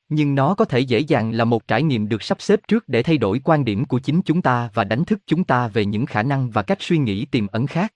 Nhưng 0.10 0.36
nó 0.36 0.56
có 0.56 0.66
thể 0.66 0.80
dễ 0.80 1.00
dàng 1.00 1.32
là 1.32 1.46
một 1.46 1.68
trải 1.68 1.84
nghiệm 1.84 2.10
được 2.10 2.24
sắp 2.24 2.42
xếp 2.42 2.60
trước 2.68 2.90
để 2.90 3.04
thay 3.04 3.18
đổi 3.18 3.42
quan 3.44 3.66
điểm 3.66 3.86
của 3.86 4.00
chính 4.00 4.22
chúng 4.22 4.42
ta 4.42 4.70
và 4.74 4.84
đánh 4.84 5.06
thức 5.06 5.20
chúng 5.26 5.44
ta 5.44 5.68
về 5.68 5.86
những 5.86 6.06
khả 6.06 6.24
năng 6.24 6.50
và 6.50 6.62
cách 6.62 6.78
suy 6.82 6.98
nghĩ 6.98 7.26
tiềm 7.26 7.48
ẩn 7.48 7.68
khác. 7.68 7.94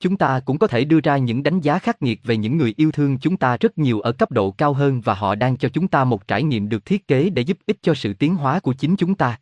Chúng 0.00 0.16
ta 0.16 0.40
cũng 0.40 0.58
có 0.58 0.66
thể 0.66 0.84
đưa 0.84 1.00
ra 1.00 1.16
những 1.16 1.42
đánh 1.42 1.60
giá 1.60 1.78
khắc 1.78 2.02
nghiệt 2.02 2.20
về 2.24 2.36
những 2.36 2.56
người 2.56 2.74
yêu 2.76 2.92
thương 2.92 3.18
chúng 3.18 3.36
ta 3.36 3.56
rất 3.56 3.78
nhiều 3.78 4.00
ở 4.00 4.12
cấp 4.12 4.30
độ 4.30 4.50
cao 4.50 4.72
hơn 4.72 5.00
và 5.00 5.14
họ 5.14 5.34
đang 5.34 5.56
cho 5.56 5.68
chúng 5.68 5.88
ta 5.88 6.04
một 6.04 6.28
trải 6.28 6.42
nghiệm 6.42 6.68
được 6.68 6.84
thiết 6.84 7.08
kế 7.08 7.30
để 7.30 7.42
giúp 7.42 7.58
ích 7.66 7.76
cho 7.82 7.94
sự 7.94 8.14
tiến 8.14 8.34
hóa 8.34 8.60
của 8.60 8.72
chính 8.72 8.96
chúng 8.96 9.14
ta. 9.14 9.40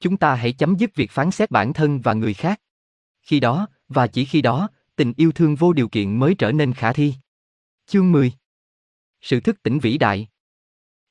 Chúng 0.00 0.16
ta 0.16 0.34
hãy 0.34 0.52
chấm 0.52 0.76
dứt 0.76 0.94
việc 0.94 1.10
phán 1.10 1.30
xét 1.30 1.50
bản 1.50 1.72
thân 1.72 2.00
và 2.00 2.14
người 2.14 2.34
khác. 2.34 2.60
Khi 3.22 3.40
đó, 3.40 3.66
và 3.88 4.06
chỉ 4.06 4.24
khi 4.24 4.42
đó, 4.42 4.68
tình 4.96 5.12
yêu 5.16 5.32
thương 5.32 5.54
vô 5.54 5.72
điều 5.72 5.88
kiện 5.88 6.18
mới 6.18 6.34
trở 6.34 6.52
nên 6.52 6.72
khả 6.72 6.92
thi. 6.92 7.14
Chương 7.86 8.12
10 8.12 8.32
Sự 9.20 9.40
thức 9.40 9.62
tỉnh 9.62 9.78
vĩ 9.78 9.98
đại 9.98 10.28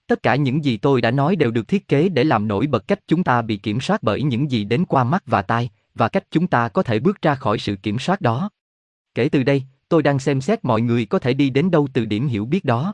Tất 0.09 0.23
cả 0.23 0.35
những 0.35 0.65
gì 0.65 0.77
tôi 0.77 1.01
đã 1.01 1.11
nói 1.11 1.35
đều 1.35 1.51
được 1.51 1.67
thiết 1.67 1.87
kế 1.87 2.09
để 2.09 2.23
làm 2.23 2.47
nổi 2.47 2.67
bật 2.67 2.87
cách 2.87 2.99
chúng 3.07 3.23
ta 3.23 3.41
bị 3.41 3.57
kiểm 3.57 3.81
soát 3.81 4.03
bởi 4.03 4.23
những 4.23 4.51
gì 4.51 4.63
đến 4.63 4.85
qua 4.85 5.03
mắt 5.03 5.23
và 5.25 5.41
tai, 5.41 5.69
và 5.95 6.07
cách 6.07 6.23
chúng 6.31 6.47
ta 6.47 6.69
có 6.69 6.83
thể 6.83 6.99
bước 6.99 7.21
ra 7.21 7.35
khỏi 7.35 7.57
sự 7.57 7.75
kiểm 7.75 7.99
soát 7.99 8.21
đó. 8.21 8.49
Kể 9.15 9.29
từ 9.29 9.43
đây, 9.43 9.63
tôi 9.89 10.03
đang 10.03 10.19
xem 10.19 10.41
xét 10.41 10.65
mọi 10.65 10.81
người 10.81 11.05
có 11.05 11.19
thể 11.19 11.33
đi 11.33 11.49
đến 11.49 11.71
đâu 11.71 11.87
từ 11.93 12.05
điểm 12.05 12.27
hiểu 12.27 12.45
biết 12.45 12.65
đó. 12.65 12.93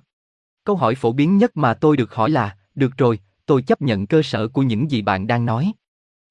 Câu 0.63 0.75
hỏi 0.75 0.95
phổ 0.95 1.11
biến 1.11 1.37
nhất 1.37 1.57
mà 1.57 1.73
tôi 1.73 1.97
được 1.97 2.13
hỏi 2.13 2.29
là, 2.29 2.57
được 2.75 2.97
rồi, 2.97 3.19
tôi 3.45 3.61
chấp 3.61 3.81
nhận 3.81 4.07
cơ 4.07 4.21
sở 4.21 4.47
của 4.47 4.61
những 4.61 4.91
gì 4.91 5.01
bạn 5.01 5.27
đang 5.27 5.45
nói. 5.45 5.71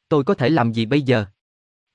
Tôi 0.09 0.25
có 0.25 0.35
thể 0.35 0.49
làm 0.49 0.73
gì 0.73 0.87
bây 0.87 1.03
giờ? 1.03 1.25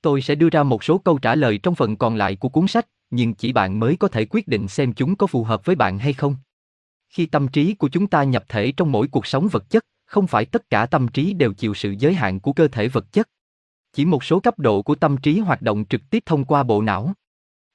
Tôi 0.02 0.22
sẽ 0.22 0.34
đưa 0.34 0.48
ra 0.48 0.62
một 0.62 0.84
số 0.84 0.98
câu 0.98 1.18
trả 1.18 1.34
lời 1.34 1.58
trong 1.58 1.74
phần 1.74 1.96
còn 1.96 2.16
lại 2.16 2.36
của 2.36 2.48
cuốn 2.48 2.66
sách, 2.66 2.86
nhưng 3.10 3.34
chỉ 3.34 3.52
bạn 3.52 3.80
mới 3.80 3.96
có 3.96 4.08
thể 4.08 4.24
quyết 4.30 4.48
định 4.48 4.68
xem 4.68 4.92
chúng 4.92 5.16
có 5.16 5.26
phù 5.26 5.44
hợp 5.44 5.64
với 5.64 5.76
bạn 5.76 5.98
hay 5.98 6.12
không. 6.12 6.36
Khi 7.10 7.26
tâm 7.26 7.48
trí 7.48 7.74
của 7.74 7.88
chúng 7.88 8.06
ta 8.06 8.24
nhập 8.24 8.44
thể 8.48 8.72
trong 8.72 8.92
mỗi 8.92 9.08
cuộc 9.08 9.26
sống 9.26 9.48
vật 9.48 9.70
chất, 9.70 9.84
không 10.06 10.26
phải 10.26 10.44
tất 10.44 10.70
cả 10.70 10.86
tâm 10.86 11.08
trí 11.08 11.32
đều 11.32 11.52
chịu 11.52 11.74
sự 11.74 11.94
giới 11.98 12.14
hạn 12.14 12.40
của 12.40 12.52
cơ 12.52 12.68
thể 12.68 12.88
vật 12.88 13.12
chất. 13.12 13.28
Chỉ 13.92 14.04
một 14.04 14.24
số 14.24 14.40
cấp 14.40 14.58
độ 14.58 14.82
của 14.82 14.94
tâm 14.94 15.16
trí 15.16 15.38
hoạt 15.38 15.62
động 15.62 15.84
trực 15.84 16.10
tiếp 16.10 16.22
thông 16.26 16.44
qua 16.44 16.62
bộ 16.62 16.82
não. 16.82 17.12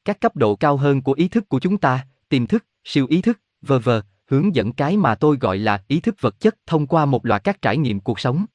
Các 0.06 0.22
cấp 0.22 0.36
độ 0.36 0.56
cao 0.56 0.78
hơn 0.78 1.02
của 1.02 1.14
ý 1.14 1.28
thức 1.28 1.49
của 1.49 1.60
chúng 1.60 1.78
ta, 1.78 2.07
tiềm 2.30 2.48
thức, 2.48 2.66
siêu 2.84 3.06
ý 3.10 3.22
thức, 3.22 3.40
vờ 3.62 3.80
vờ, 3.80 4.02
hướng 4.28 4.56
dẫn 4.56 4.74
cái 4.74 4.98
mà 4.98 5.16
tôi 5.16 5.38
gọi 5.38 5.57
là 5.57 5.84
ý 5.88 5.99
thức 5.99 6.16
vật 6.22 6.40
chất 6.40 6.56
thông 6.66 6.88
qua 6.88 7.06
một 7.06 7.26
loạt 7.26 7.44
các 7.44 7.62
trải 7.62 7.78
nghiệm 7.78 7.99
cuộc 7.99 8.20
sống 8.20 8.45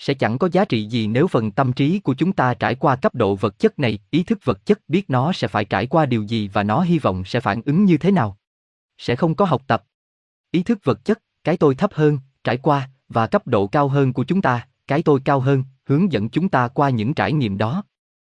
sẽ 0.00 0.14
chẳng 0.14 0.38
có 0.38 0.48
giá 0.52 0.64
trị 0.64 0.86
gì 0.86 1.06
nếu 1.06 1.26
phần 1.26 1.50
tâm 1.50 1.72
trí 1.72 1.98
của 1.98 2.14
chúng 2.14 2.32
ta 2.32 2.54
trải 2.54 2.74
qua 2.74 2.96
cấp 2.96 3.14
độ 3.14 3.34
vật 3.34 3.58
chất 3.58 3.78
này, 3.78 3.98
ý 4.10 4.22
thức 4.22 4.38
vật 4.44 4.66
chất 4.66 4.80
biết 4.88 5.10
nó 5.10 5.32
sẽ 5.32 5.48
phải 5.48 5.64
trải 5.64 5.86
qua 5.86 6.06
điều 6.06 6.22
gì 6.22 6.48
và 6.52 6.62
nó 6.62 6.80
hy 6.80 6.98
vọng 6.98 7.24
sẽ 7.24 7.40
phản 7.40 7.62
ứng 7.64 7.84
như 7.84 7.96
thế 7.96 8.10
nào. 8.10 8.38
Sẽ 8.98 9.16
không 9.16 9.34
có 9.34 9.44
học 9.44 9.62
tập. 9.66 9.84
Ý 10.50 10.62
thức 10.62 10.78
vật 10.84 11.04
chất, 11.04 11.22
cái 11.44 11.56
tôi 11.56 11.74
thấp 11.74 11.90
hơn, 11.94 12.18
trải 12.44 12.56
qua, 12.56 12.90
và 13.08 13.26
cấp 13.26 13.46
độ 13.46 13.66
cao 13.66 13.88
hơn 13.88 14.12
của 14.12 14.24
chúng 14.24 14.42
ta, 14.42 14.66
cái 14.86 15.02
tôi 15.02 15.20
cao 15.24 15.40
hơn, 15.40 15.64
hướng 15.84 16.12
dẫn 16.12 16.28
chúng 16.28 16.48
ta 16.48 16.68
qua 16.68 16.90
những 16.90 17.14
trải 17.14 17.32
nghiệm 17.32 17.58
đó. 17.58 17.84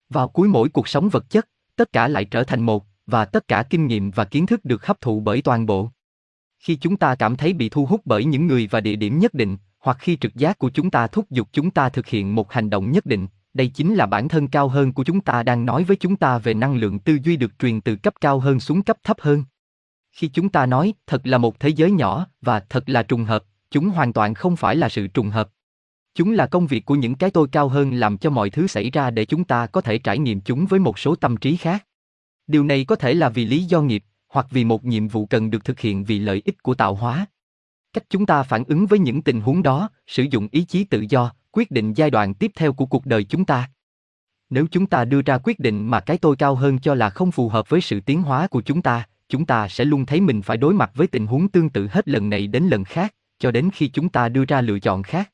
Vào 0.09 0.29
cuối 0.29 0.49
mỗi 0.49 0.69
cuộc 0.69 0.89
sống 0.89 1.09
vật 1.09 1.31
chất, 1.31 1.49
tất 1.77 1.93
cả 1.93 2.09
lại 2.09 2.25
trở 2.25 2.45
thành 2.45 2.63
một, 2.63 2.87
và 3.07 3.25
tất 3.25 3.49
cả 3.49 3.63
kinh 3.71 3.87
nghiệm 3.87 4.11
và 4.11 4.25
kiến 4.25 4.47
thức 4.47 4.65
được 4.65 4.87
hấp 4.87 5.01
thụ 5.01 5.21
bởi 5.21 5.43
toàn 5.43 5.67
bộ. 5.67 5.91
Khi 6.59 6.77
chúng 6.77 6.97
ta 6.97 7.15
cảm 7.15 7.37
thấy 7.37 7.53
bị 7.53 7.69
thu 7.69 7.87
hút 7.87 8.01
bởi 8.05 8.25
những 8.25 8.47
người 8.47 8.69
và 8.71 8.81
địa 8.81 8.97
điểm 8.97 9.19
nhất 9.19 9.35
định, 9.35 9.57
hoặc 9.79 9.97
khi 10.01 10.17
trực 10.17 10.35
giác 10.35 10.59
của 10.59 10.71
chúng 10.71 10.91
ta 10.91 11.07
thúc 11.07 11.31
giục 11.31 11.49
chúng 11.53 11.71
ta 11.71 11.89
thực 11.89 12.07
hiện 12.07 12.35
một 12.35 12.53
hành 12.53 12.71
động 12.71 12.91
nhất 12.91 13.07
định, 13.07 13.27
đây 13.55 13.69
chính 13.69 13.95
là 13.95 14.07
bản 14.07 14.29
thân 14.29 14.49
cao 14.49 14.69
hơn 14.69 14.93
của 14.93 15.05
chúng 15.05 15.21
ta 15.21 15.43
đang 15.43 15.67
nói 15.67 15.85
với 15.85 15.97
chúng 15.97 16.17
ta 16.17 16.39
về 16.39 16.55
năng 16.55 16.77
lượng 16.77 16.99
tư 16.99 17.19
duy 17.23 17.37
được 17.37 17.59
truyền 17.59 17.81
từ 17.81 17.97
cấp 17.97 18.15
cao 18.21 18.39
hơn 18.39 18.61
xuống 18.61 18.83
cấp 18.83 18.97
thấp 19.05 19.17
hơn. 19.21 19.45
Khi 20.13 20.29
chúng 20.29 20.49
ta 20.49 20.67
nói 20.67 20.95
thật 21.07 21.27
là 21.27 21.39
một 21.39 21.61
thế 21.61 21.69
giới 21.69 21.91
nhỏ 21.91 22.27
và 22.41 22.61
thật 22.61 22.89
là 22.89 23.03
trùng 23.03 23.25
hợp, 23.25 23.45
chúng 23.71 23.89
hoàn 23.89 24.13
toàn 24.13 24.35
không 24.35 24.57
phải 24.57 24.77
là 24.77 24.89
sự 24.89 25.07
trùng 25.07 25.31
hợp. 25.31 25.51
Chúng 26.15 26.33
là 26.33 26.47
công 26.47 26.67
việc 26.67 26.85
của 26.85 26.95
những 26.95 27.15
cái 27.15 27.31
tôi 27.31 27.49
cao 27.53 27.69
hơn 27.69 27.95
làm 27.95 28.19
cho 28.19 28.31
mọi 28.31 28.51
thứ 28.51 28.67
xảy 28.67 28.91
ra 28.91 29.11
để 29.11 29.25
chúng 29.25 29.45
ta 29.45 29.67
có 29.67 29.81
thể 29.81 29.99
trải 29.99 30.19
nghiệm 30.19 30.41
chúng 30.41 30.67
với 30.67 30.81
một 30.81 30.99
số 30.99 31.15
tâm 31.15 31.37
trí 31.37 31.57
khác. 31.57 31.87
Điều 32.47 32.65
này 32.65 32.85
có 32.85 32.97
thể 32.97 33.15
là 33.15 33.29
vì 33.29 33.45
lý 33.45 33.65
do 33.65 33.83
nghiệp, 33.83 34.05
hoặc 34.29 34.47
vì 34.51 34.65
một 34.65 34.85
nhiệm 34.85 35.09
vụ 35.09 35.27
cần 35.27 35.51
được 35.51 35.65
thực 35.65 35.81
hiện 35.81 36.05
vì 36.05 36.19
lợi 36.19 36.43
ích 36.45 36.63
của 36.63 36.75
tạo 36.75 36.95
hóa. 36.95 37.27
Cách 37.93 38.05
chúng 38.11 38.27
ta 38.27 38.43
phản 38.43 38.65
ứng 38.65 38.87
với 38.87 38.99
những 38.99 39.23
tình 39.23 39.41
huống 39.41 39.63
đó, 39.63 39.89
sử 40.07 40.23
dụng 40.31 40.49
ý 40.51 40.65
chí 40.65 40.85
tự 40.85 41.05
do, 41.09 41.33
quyết 41.51 41.71
định 41.71 41.93
giai 41.93 42.11
đoạn 42.11 42.35
tiếp 42.35 42.51
theo 42.55 42.73
của 42.73 42.87
cuộc 42.87 43.07
đời 43.07 43.25
chúng 43.25 43.45
ta. 43.45 43.71
Nếu 44.51 44.67
chúng 44.71 44.87
ta 44.87 45.05
đưa 45.05 45.23
ra 45.23 45.39
quyết 45.39 45.59
định 45.59 45.91
mà 45.91 46.01
cái 46.01 46.19
tôi 46.19 46.37
cao 46.37 46.55
hơn 46.55 46.79
cho 46.79 46.95
là 46.95 47.11
không 47.11 47.31
phù 47.31 47.49
hợp 47.49 47.69
với 47.69 47.81
sự 47.81 48.01
tiến 48.01 48.23
hóa 48.23 48.47
của 48.47 48.63
chúng 48.63 48.83
ta, 48.83 49.09
chúng 49.31 49.47
ta 49.47 49.69
sẽ 49.69 49.85
luôn 49.85 50.07
thấy 50.07 50.21
mình 50.21 50.43
phải 50.43 50.57
đối 50.57 50.75
mặt 50.75 50.91
với 50.95 51.07
tình 51.07 51.27
huống 51.27 51.49
tương 51.49 51.71
tự 51.71 51.89
hết 51.91 52.09
lần 52.09 52.31
này 52.31 52.47
đến 52.47 52.65
lần 52.65 52.85
khác, 52.85 53.15
cho 53.39 53.51
đến 53.51 53.71
khi 53.73 53.89
chúng 53.89 54.09
ta 54.09 54.29
đưa 54.29 54.45
ra 54.45 54.61
lựa 54.61 54.79
chọn 54.79 55.03
khác. 55.03 55.31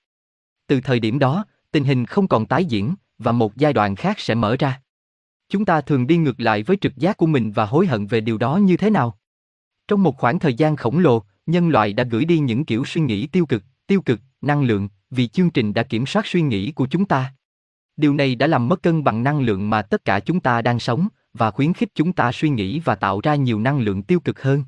Từ 0.67 0.81
thời 0.81 1.01
điểm 1.01 1.19
đó, 1.19 1.45
tình 1.71 1.85
hình 1.85 2.07
không 2.07 2.29
còn 2.29 2.47
tái 2.47 2.65
diễn, 2.65 2.95
và 3.19 3.33
một 3.33 3.57
giai 3.57 3.73
đoạn 3.73 3.97
khác 3.97 4.21
sẽ 4.21 4.35
mở 4.35 4.57
ra. 4.59 4.81
Chúng 5.49 5.65
ta 5.65 5.81
thường 5.81 6.07
đi 6.07 6.17
ngược 6.17 6.41
lại 6.41 6.63
với 6.63 6.77
trực 6.81 6.97
giác 6.97 7.17
của 7.17 7.27
mình 7.27 7.53
và 7.53 7.67
hối 7.67 7.87
hận 7.87 8.07
về 8.07 8.21
điều 8.21 8.39
đó 8.39 8.57
như 8.57 8.77
thế 8.77 8.91
nào? 8.91 9.19
Trong 9.89 10.03
một 10.03 10.17
khoảng 10.17 10.39
thời 10.39 10.55
gian 10.55 10.77
khổng 10.77 10.99
lồ, 10.99 11.23
nhân 11.47 11.69
loại 11.69 11.93
đã 11.93 12.05
gửi 12.05 12.25
đi 12.25 12.39
những 12.39 12.65
kiểu 12.65 12.85
suy 12.85 13.01
nghĩ 13.01 13.27
tiêu 13.27 13.47
cực, 13.47 13.63
tiêu 13.87 14.01
cực, 14.01 14.21
năng 14.41 14.63
lượng, 14.63 14.89
vì 15.11 15.29
chương 15.29 15.51
trình 15.51 15.75
đã 15.75 15.83
kiểm 15.83 16.07
soát 16.07 16.27
suy 16.27 16.43
nghĩ 16.43 16.73
của 16.73 16.87
chúng 16.87 17.05
ta. 17.05 17.35
Điều 17.97 18.15
này 18.15 18.35
đã 18.35 18.47
làm 18.47 18.69
mất 18.69 18.83
cân 18.83 19.05
bằng 19.05 19.23
năng 19.23 19.41
lượng 19.41 19.71
mà 19.71 19.83
tất 19.83 20.05
cả 20.05 20.21
chúng 20.21 20.41
ta 20.41 20.63
đang 20.63 20.79
sống, 20.79 21.09
và 21.39 21.51
khuyến 21.51 21.73
khích 21.73 21.89
chúng 21.95 22.13
ta 22.13 22.33
suy 22.33 22.49
nghĩ 22.49 22.81
và 22.81 22.95
tạo 22.95 23.21
ra 23.21 23.35
nhiều 23.35 23.61
năng 23.61 23.79
lượng 23.79 24.03
tiêu 24.03 24.21
cực 24.21 24.43
hơn. 24.43 24.65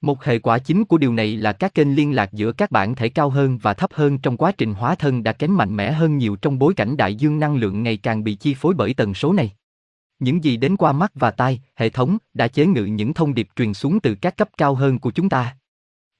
Một 0.00 0.24
hệ 0.24 0.38
quả 0.38 0.58
chính 0.58 0.84
của 0.84 0.98
điều 0.98 1.12
này 1.12 1.36
là 1.36 1.52
các 1.52 1.74
kênh 1.74 1.96
liên 1.96 2.14
lạc 2.14 2.32
giữa 2.32 2.52
các 2.52 2.70
bản 2.70 2.94
thể 2.94 3.08
cao 3.08 3.30
hơn 3.30 3.58
và 3.58 3.74
thấp 3.74 3.90
hơn 3.92 4.18
trong 4.18 4.36
quá 4.36 4.52
trình 4.52 4.74
hóa 4.74 4.94
thân 4.94 5.22
đã 5.22 5.32
kém 5.32 5.56
mạnh 5.56 5.76
mẽ 5.76 5.92
hơn 5.92 6.18
nhiều 6.18 6.36
trong 6.36 6.58
bối 6.58 6.74
cảnh 6.74 6.96
đại 6.96 7.14
dương 7.14 7.38
năng 7.38 7.56
lượng 7.56 7.82
ngày 7.82 7.96
càng 7.96 8.24
bị 8.24 8.34
chi 8.34 8.54
phối 8.54 8.74
bởi 8.74 8.94
tần 8.94 9.14
số 9.14 9.32
này. 9.32 9.52
Những 10.18 10.44
gì 10.44 10.56
đến 10.56 10.76
qua 10.76 10.92
mắt 10.92 11.12
và 11.14 11.30
tai, 11.30 11.60
hệ 11.76 11.90
thống 11.90 12.18
đã 12.34 12.48
chế 12.48 12.66
ngự 12.66 12.84
những 12.84 13.14
thông 13.14 13.34
điệp 13.34 13.48
truyền 13.56 13.74
xuống 13.74 14.00
từ 14.00 14.14
các 14.14 14.36
cấp 14.36 14.48
cao 14.56 14.74
hơn 14.74 14.98
của 14.98 15.10
chúng 15.10 15.28
ta. 15.28 15.56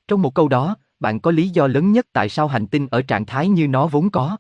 Trong 0.09 0.22
một 0.22 0.34
câu 0.34 0.48
đó, 0.48 0.76
bạn 1.01 1.20
có 1.20 1.30
lý 1.30 1.48
do 1.48 1.66
lớn 1.66 1.92
nhất 1.92 2.06
tại 2.12 2.28
sao 2.28 2.48
hành 2.48 2.66
tinh 2.66 2.88
ở 2.90 3.02
trạng 3.02 3.26
thái 3.26 3.48
như 3.48 3.68
nó 3.68 3.86
vốn 3.86 4.10
có. 4.10 4.36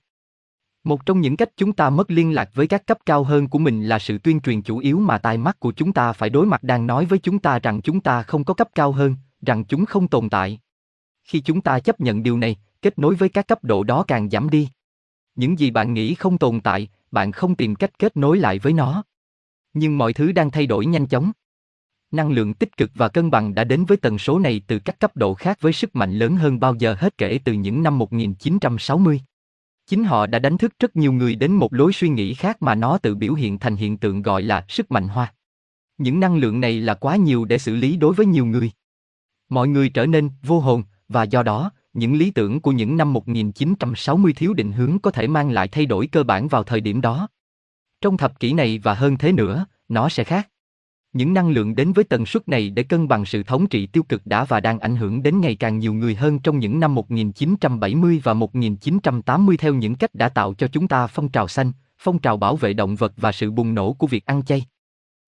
Một 0.84 1.06
trong 1.06 1.20
những 1.20 1.36
cách 1.36 1.50
chúng 1.56 1.72
ta 1.72 1.90
mất 1.90 2.10
liên 2.10 2.34
lạc 2.34 2.50
với 2.54 2.66
các 2.66 2.86
cấp 2.86 2.98
cao 3.06 3.24
hơn 3.24 3.48
của 3.48 3.58
mình 3.58 3.84
là 3.84 3.98
sự 3.98 4.18
tuyên 4.18 4.40
truyền 4.40 4.62
chủ 4.62 4.78
yếu 4.78 4.98
mà 4.98 5.18
tai 5.18 5.38
mắt 5.38 5.60
của 5.60 5.72
chúng 5.72 5.92
ta 5.92 6.12
phải 6.12 6.30
đối 6.30 6.46
mặt 6.46 6.62
đang 6.62 6.86
nói 6.86 7.04
với 7.04 7.18
chúng 7.18 7.38
ta 7.38 7.58
rằng 7.58 7.82
chúng 7.82 8.00
ta 8.00 8.22
không 8.22 8.44
có 8.44 8.54
cấp 8.54 8.68
cao 8.74 8.92
hơn, 8.92 9.16
rằng 9.42 9.64
chúng 9.64 9.86
không 9.86 10.08
tồn 10.08 10.28
tại. 10.28 10.60
Khi 11.24 11.40
chúng 11.40 11.60
ta 11.60 11.80
chấp 11.80 12.00
nhận 12.00 12.22
điều 12.22 12.38
này, 12.38 12.56
kết 12.82 12.98
nối 12.98 13.14
với 13.14 13.28
các 13.28 13.48
cấp 13.48 13.64
độ 13.64 13.84
đó 13.84 14.04
càng 14.08 14.30
giảm 14.30 14.50
đi. 14.50 14.68
Những 15.34 15.58
gì 15.58 15.70
bạn 15.70 15.94
nghĩ 15.94 16.14
không 16.14 16.38
tồn 16.38 16.60
tại, 16.60 16.88
bạn 17.10 17.32
không 17.32 17.54
tìm 17.54 17.74
cách 17.74 17.98
kết 17.98 18.16
nối 18.16 18.38
lại 18.38 18.58
với 18.58 18.72
nó. 18.72 19.02
Nhưng 19.74 19.98
mọi 19.98 20.12
thứ 20.12 20.32
đang 20.32 20.50
thay 20.50 20.66
đổi 20.66 20.86
nhanh 20.86 21.06
chóng. 21.06 21.32
Năng 22.10 22.30
lượng 22.30 22.54
tích 22.54 22.76
cực 22.76 22.90
và 22.94 23.08
cân 23.08 23.30
bằng 23.30 23.54
đã 23.54 23.64
đến 23.64 23.84
với 23.84 23.96
tần 23.96 24.18
số 24.18 24.38
này 24.38 24.62
từ 24.66 24.78
các 24.78 25.00
cấp 25.00 25.16
độ 25.16 25.34
khác 25.34 25.60
với 25.60 25.72
sức 25.72 25.96
mạnh 25.96 26.12
lớn 26.12 26.36
hơn 26.36 26.60
bao 26.60 26.74
giờ 26.74 26.96
hết 26.98 27.18
kể 27.18 27.38
từ 27.44 27.52
những 27.52 27.82
năm 27.82 27.98
1960. 27.98 29.20
Chính 29.90 30.04
họ 30.04 30.26
đã 30.26 30.38
đánh 30.38 30.58
thức 30.58 30.72
rất 30.78 30.96
nhiều 30.96 31.12
người 31.12 31.34
đến 31.34 31.52
một 31.52 31.74
lối 31.74 31.92
suy 31.92 32.08
nghĩ 32.08 32.34
khác 32.34 32.62
mà 32.62 32.74
nó 32.74 32.98
tự 32.98 33.14
biểu 33.14 33.34
hiện 33.34 33.58
thành 33.58 33.76
hiện 33.76 33.96
tượng 33.98 34.22
gọi 34.22 34.42
là 34.42 34.64
sức 34.68 34.90
mạnh 34.90 35.08
hoa. 35.08 35.34
Những 35.98 36.20
năng 36.20 36.36
lượng 36.36 36.60
này 36.60 36.80
là 36.80 36.94
quá 36.94 37.16
nhiều 37.16 37.44
để 37.44 37.58
xử 37.58 37.76
lý 37.76 37.96
đối 37.96 38.14
với 38.14 38.26
nhiều 38.26 38.46
người. 38.46 38.70
Mọi 39.48 39.68
người 39.68 39.88
trở 39.88 40.06
nên 40.06 40.30
vô 40.42 40.60
hồn 40.60 40.82
và 41.08 41.22
do 41.22 41.42
đó, 41.42 41.70
những 41.92 42.14
lý 42.14 42.30
tưởng 42.30 42.60
của 42.60 42.72
những 42.72 42.96
năm 42.96 43.12
1960 43.12 44.32
thiếu 44.32 44.54
định 44.54 44.72
hướng 44.72 44.98
có 44.98 45.10
thể 45.10 45.26
mang 45.26 45.50
lại 45.50 45.68
thay 45.68 45.86
đổi 45.86 46.06
cơ 46.06 46.22
bản 46.22 46.48
vào 46.48 46.64
thời 46.64 46.80
điểm 46.80 47.00
đó. 47.00 47.28
Trong 48.00 48.16
thập 48.16 48.40
kỷ 48.40 48.52
này 48.52 48.78
và 48.78 48.94
hơn 48.94 49.18
thế 49.18 49.32
nữa, 49.32 49.66
nó 49.88 50.08
sẽ 50.08 50.24
khác. 50.24 50.48
Những 51.12 51.34
năng 51.34 51.50
lượng 51.50 51.74
đến 51.74 51.92
với 51.92 52.04
tần 52.04 52.26
suất 52.26 52.48
này 52.48 52.70
để 52.70 52.82
cân 52.82 53.08
bằng 53.08 53.24
sự 53.24 53.42
thống 53.42 53.66
trị 53.66 53.86
tiêu 53.86 54.02
cực 54.02 54.26
đã 54.26 54.44
và 54.44 54.60
đang 54.60 54.78
ảnh 54.78 54.96
hưởng 54.96 55.22
đến 55.22 55.40
ngày 55.40 55.56
càng 55.56 55.78
nhiều 55.78 55.94
người 55.94 56.14
hơn 56.14 56.38
trong 56.38 56.58
những 56.58 56.80
năm 56.80 56.94
1970 56.94 58.20
và 58.24 58.34
1980 58.34 59.56
theo 59.56 59.74
những 59.74 59.94
cách 59.94 60.14
đã 60.14 60.28
tạo 60.28 60.54
cho 60.54 60.68
chúng 60.68 60.88
ta 60.88 61.06
phong 61.06 61.28
trào 61.28 61.48
xanh, 61.48 61.72
phong 61.98 62.18
trào 62.18 62.36
bảo 62.36 62.56
vệ 62.56 62.72
động 62.72 62.96
vật 62.96 63.12
và 63.16 63.32
sự 63.32 63.50
bùng 63.50 63.74
nổ 63.74 63.92
của 63.92 64.06
việc 64.06 64.26
ăn 64.26 64.42
chay. 64.42 64.66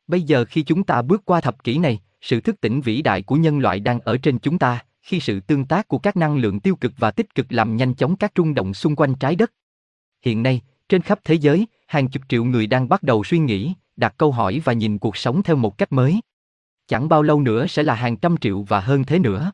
Bây 0.06 0.22
giờ 0.22 0.44
khi 0.44 0.62
chúng 0.62 0.84
ta 0.84 1.02
bước 1.02 1.22
qua 1.24 1.40
thập 1.40 1.64
kỷ 1.64 1.78
này, 1.78 2.00
sự 2.20 2.40
thức 2.40 2.60
tỉnh 2.60 2.80
vĩ 2.80 3.02
đại 3.02 3.22
của 3.22 3.36
nhân 3.36 3.58
loại 3.58 3.80
đang 3.80 4.00
ở 4.00 4.16
trên 4.16 4.38
chúng 4.38 4.58
ta, 4.58 4.84
khi 5.02 5.20
sự 5.20 5.40
tương 5.40 5.64
tác 5.64 5.88
của 5.88 5.98
các 5.98 6.16
năng 6.16 6.36
lượng 6.36 6.60
tiêu 6.60 6.76
cực 6.76 6.92
và 6.98 7.10
tích 7.10 7.34
cực 7.34 7.46
làm 7.52 7.76
nhanh 7.76 7.94
chóng 7.94 8.16
các 8.16 8.32
rung 8.36 8.54
động 8.54 8.74
xung 8.74 8.96
quanh 8.96 9.14
trái 9.14 9.36
đất. 9.36 9.52
Hiện 10.24 10.42
nay, 10.42 10.60
trên 10.88 11.02
khắp 11.02 11.20
thế 11.24 11.34
giới, 11.34 11.66
hàng 11.86 12.08
chục 12.08 12.22
triệu 12.28 12.44
người 12.44 12.66
đang 12.66 12.88
bắt 12.88 13.02
đầu 13.02 13.24
suy 13.24 13.38
nghĩ, 13.38 13.74
đặt 14.02 14.14
câu 14.18 14.32
hỏi 14.32 14.60
và 14.64 14.72
nhìn 14.72 14.98
cuộc 14.98 15.16
sống 15.16 15.42
theo 15.42 15.56
một 15.56 15.78
cách 15.78 15.92
mới. 15.92 16.20
Chẳng 16.86 17.08
bao 17.08 17.22
lâu 17.22 17.40
nữa 17.40 17.66
sẽ 17.66 17.82
là 17.82 17.94
hàng 17.94 18.16
trăm 18.16 18.36
triệu 18.36 18.62
và 18.62 18.80
hơn 18.80 19.04
thế 19.04 19.18
nữa. 19.18 19.52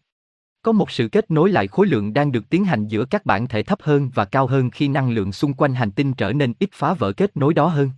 Có 0.63 0.73
một 0.73 0.91
sự 0.91 1.09
kết 1.09 1.31
nối 1.31 1.53
lại 1.53 1.69
khối 1.69 1.87
lượng 1.87 2.13
đang 2.13 2.33
được 2.33 2.49
tiến 2.51 2.65
hành 2.65 2.87
giữa 2.87 3.05
các 3.05 3.27
bản 3.27 3.49
thể 3.49 3.63
thấp 3.63 3.79
hơn 3.83 4.11
và 4.15 4.25
cao 4.25 4.47
hơn 4.47 4.71
khi 4.71 4.89
năng 4.89 5.11
lượng 5.11 5.33
xung 5.33 5.55
quanh 5.55 5.75
hành 5.75 5.91
tinh 5.91 6.15
trở 6.15 6.33
nên 6.33 6.53
ít 6.59 6.71
phá 6.73 6.95
vỡ 6.95 7.13
kết 7.13 7.37
nối 7.37 7.55
đó 7.55 7.67
hơn. 7.67 7.91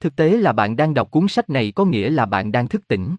Thực 0.00 0.16
tế 0.16 0.36
là 0.36 0.52
bạn 0.52 0.76
đang 0.76 0.94
đọc 0.94 1.10
cuốn 1.10 1.28
sách 1.28 1.50
này 1.50 1.72
có 1.72 1.84
nghĩa 1.84 2.10
là 2.10 2.26
bạn 2.26 2.52
đang 2.52 2.68
thức 2.68 2.88
tỉnh. 2.88 3.16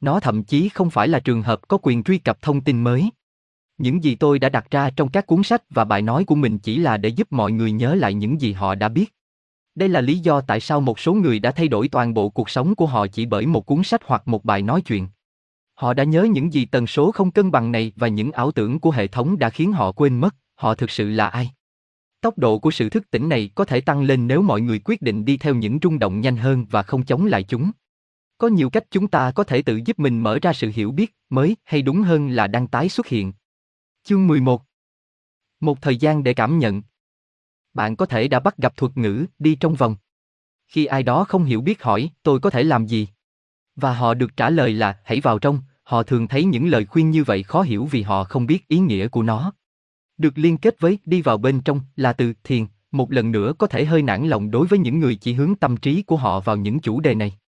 Nó 0.00 0.20
thậm 0.20 0.44
chí 0.44 0.68
không 0.68 0.90
phải 0.90 1.08
là 1.08 1.20
trường 1.20 1.42
hợp 1.42 1.68
có 1.68 1.78
quyền 1.82 2.02
truy 2.02 2.18
cập 2.18 2.42
thông 2.42 2.60
tin 2.60 2.84
mới. 2.84 3.10
Những 3.78 4.04
gì 4.04 4.14
tôi 4.14 4.38
đã 4.38 4.48
đặt 4.48 4.70
ra 4.70 4.90
trong 4.90 5.08
các 5.08 5.26
cuốn 5.26 5.42
sách 5.42 5.62
và 5.70 5.84
bài 5.84 6.02
nói 6.02 6.24
của 6.24 6.34
mình 6.34 6.58
chỉ 6.58 6.78
là 6.78 6.96
để 6.96 7.08
giúp 7.08 7.32
mọi 7.32 7.52
người 7.52 7.72
nhớ 7.72 7.94
lại 7.94 8.14
những 8.14 8.40
gì 8.40 8.52
họ 8.52 8.74
đã 8.74 8.88
biết. 8.88 9.14
Đây 9.78 9.88
là 9.88 10.00
lý 10.00 10.18
do 10.18 10.40
tại 10.40 10.60
sao 10.60 10.80
một 10.80 10.98
số 10.98 11.14
người 11.14 11.38
đã 11.38 11.50
thay 11.50 11.68
đổi 11.68 11.88
toàn 11.88 12.14
bộ 12.14 12.28
cuộc 12.28 12.50
sống 12.50 12.74
của 12.74 12.86
họ 12.86 13.06
chỉ 13.06 13.26
bởi 13.26 13.46
một 13.46 13.66
cuốn 13.66 13.82
sách 13.82 14.00
hoặc 14.04 14.28
một 14.28 14.44
bài 14.44 14.62
nói 14.62 14.82
chuyện. 14.82 15.08
Họ 15.74 15.94
đã 15.94 16.04
nhớ 16.04 16.22
những 16.22 16.52
gì 16.52 16.64
tần 16.64 16.86
số 16.86 17.12
không 17.12 17.30
cân 17.30 17.50
bằng 17.50 17.72
này 17.72 17.92
và 17.96 18.08
những 18.08 18.32
ảo 18.32 18.50
tưởng 18.50 18.80
của 18.80 18.90
hệ 18.90 19.06
thống 19.06 19.38
đã 19.38 19.50
khiến 19.50 19.72
họ 19.72 19.92
quên 19.92 20.20
mất, 20.20 20.36
họ 20.54 20.74
thực 20.74 20.90
sự 20.90 21.10
là 21.10 21.28
ai. 21.28 21.50
Tốc 22.20 22.38
độ 22.38 22.58
của 22.58 22.70
sự 22.70 22.88
thức 22.88 23.10
tỉnh 23.10 23.28
này 23.28 23.50
có 23.54 23.64
thể 23.64 23.80
tăng 23.80 24.02
lên 24.02 24.26
nếu 24.26 24.42
mọi 24.42 24.60
người 24.60 24.80
quyết 24.84 25.02
định 25.02 25.24
đi 25.24 25.36
theo 25.36 25.54
những 25.54 25.78
rung 25.82 25.98
động 25.98 26.20
nhanh 26.20 26.36
hơn 26.36 26.66
và 26.70 26.82
không 26.82 27.04
chống 27.04 27.26
lại 27.26 27.42
chúng. 27.42 27.70
Có 28.38 28.48
nhiều 28.48 28.70
cách 28.70 28.84
chúng 28.90 29.08
ta 29.08 29.30
có 29.30 29.44
thể 29.44 29.62
tự 29.62 29.80
giúp 29.84 29.98
mình 29.98 30.22
mở 30.22 30.38
ra 30.42 30.52
sự 30.52 30.72
hiểu 30.74 30.90
biết, 30.90 31.16
mới, 31.30 31.56
hay 31.64 31.82
đúng 31.82 32.02
hơn 32.02 32.28
là 32.28 32.46
đang 32.46 32.66
tái 32.66 32.88
xuất 32.88 33.06
hiện. 33.06 33.32
Chương 34.04 34.26
11 34.26 34.62
Một 35.60 35.82
thời 35.82 35.96
gian 35.96 36.22
để 36.22 36.34
cảm 36.34 36.58
nhận 36.58 36.82
bạn 37.78 37.96
có 37.96 38.06
thể 38.06 38.28
đã 38.28 38.40
bắt 38.40 38.56
gặp 38.56 38.76
thuật 38.76 38.96
ngữ 38.96 39.26
đi 39.38 39.54
trong 39.54 39.74
vòng. 39.74 39.96
Khi 40.68 40.86
ai 40.86 41.02
đó 41.02 41.24
không 41.24 41.44
hiểu 41.44 41.60
biết 41.60 41.82
hỏi 41.82 42.10
tôi 42.22 42.40
có 42.40 42.50
thể 42.50 42.62
làm 42.62 42.86
gì? 42.86 43.08
Và 43.76 43.94
họ 43.94 44.14
được 44.14 44.36
trả 44.36 44.50
lời 44.50 44.72
là 44.72 44.98
hãy 45.04 45.20
vào 45.20 45.38
trong, 45.38 45.60
họ 45.82 46.02
thường 46.02 46.28
thấy 46.28 46.44
những 46.44 46.68
lời 46.68 46.86
khuyên 46.86 47.10
như 47.10 47.24
vậy 47.24 47.42
khó 47.42 47.62
hiểu 47.62 47.84
vì 47.84 48.02
họ 48.02 48.24
không 48.24 48.46
biết 48.46 48.68
ý 48.68 48.78
nghĩa 48.78 49.08
của 49.08 49.22
nó. 49.22 49.52
Được 50.16 50.38
liên 50.38 50.58
kết 50.58 50.80
với 50.80 50.98
đi 51.04 51.22
vào 51.22 51.38
bên 51.38 51.60
trong 51.60 51.80
là 51.96 52.12
từ 52.12 52.32
thiền, 52.44 52.66
một 52.90 53.12
lần 53.12 53.32
nữa 53.32 53.52
có 53.58 53.66
thể 53.66 53.84
hơi 53.84 54.02
nản 54.02 54.28
lòng 54.28 54.50
đối 54.50 54.66
với 54.66 54.78
những 54.78 55.00
người 55.00 55.14
chỉ 55.14 55.32
hướng 55.32 55.54
tâm 55.54 55.76
trí 55.76 56.02
của 56.02 56.16
họ 56.16 56.40
vào 56.40 56.56
những 56.56 56.80
chủ 56.80 57.00
đề 57.00 57.14
này. 57.14 57.38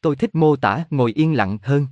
Tôi 0.00 0.16
thích 0.16 0.34
mô 0.34 0.56
tả 0.56 0.84
ngồi 0.90 1.12
yên 1.12 1.36
lặng 1.36 1.58
hơn. 1.62 1.86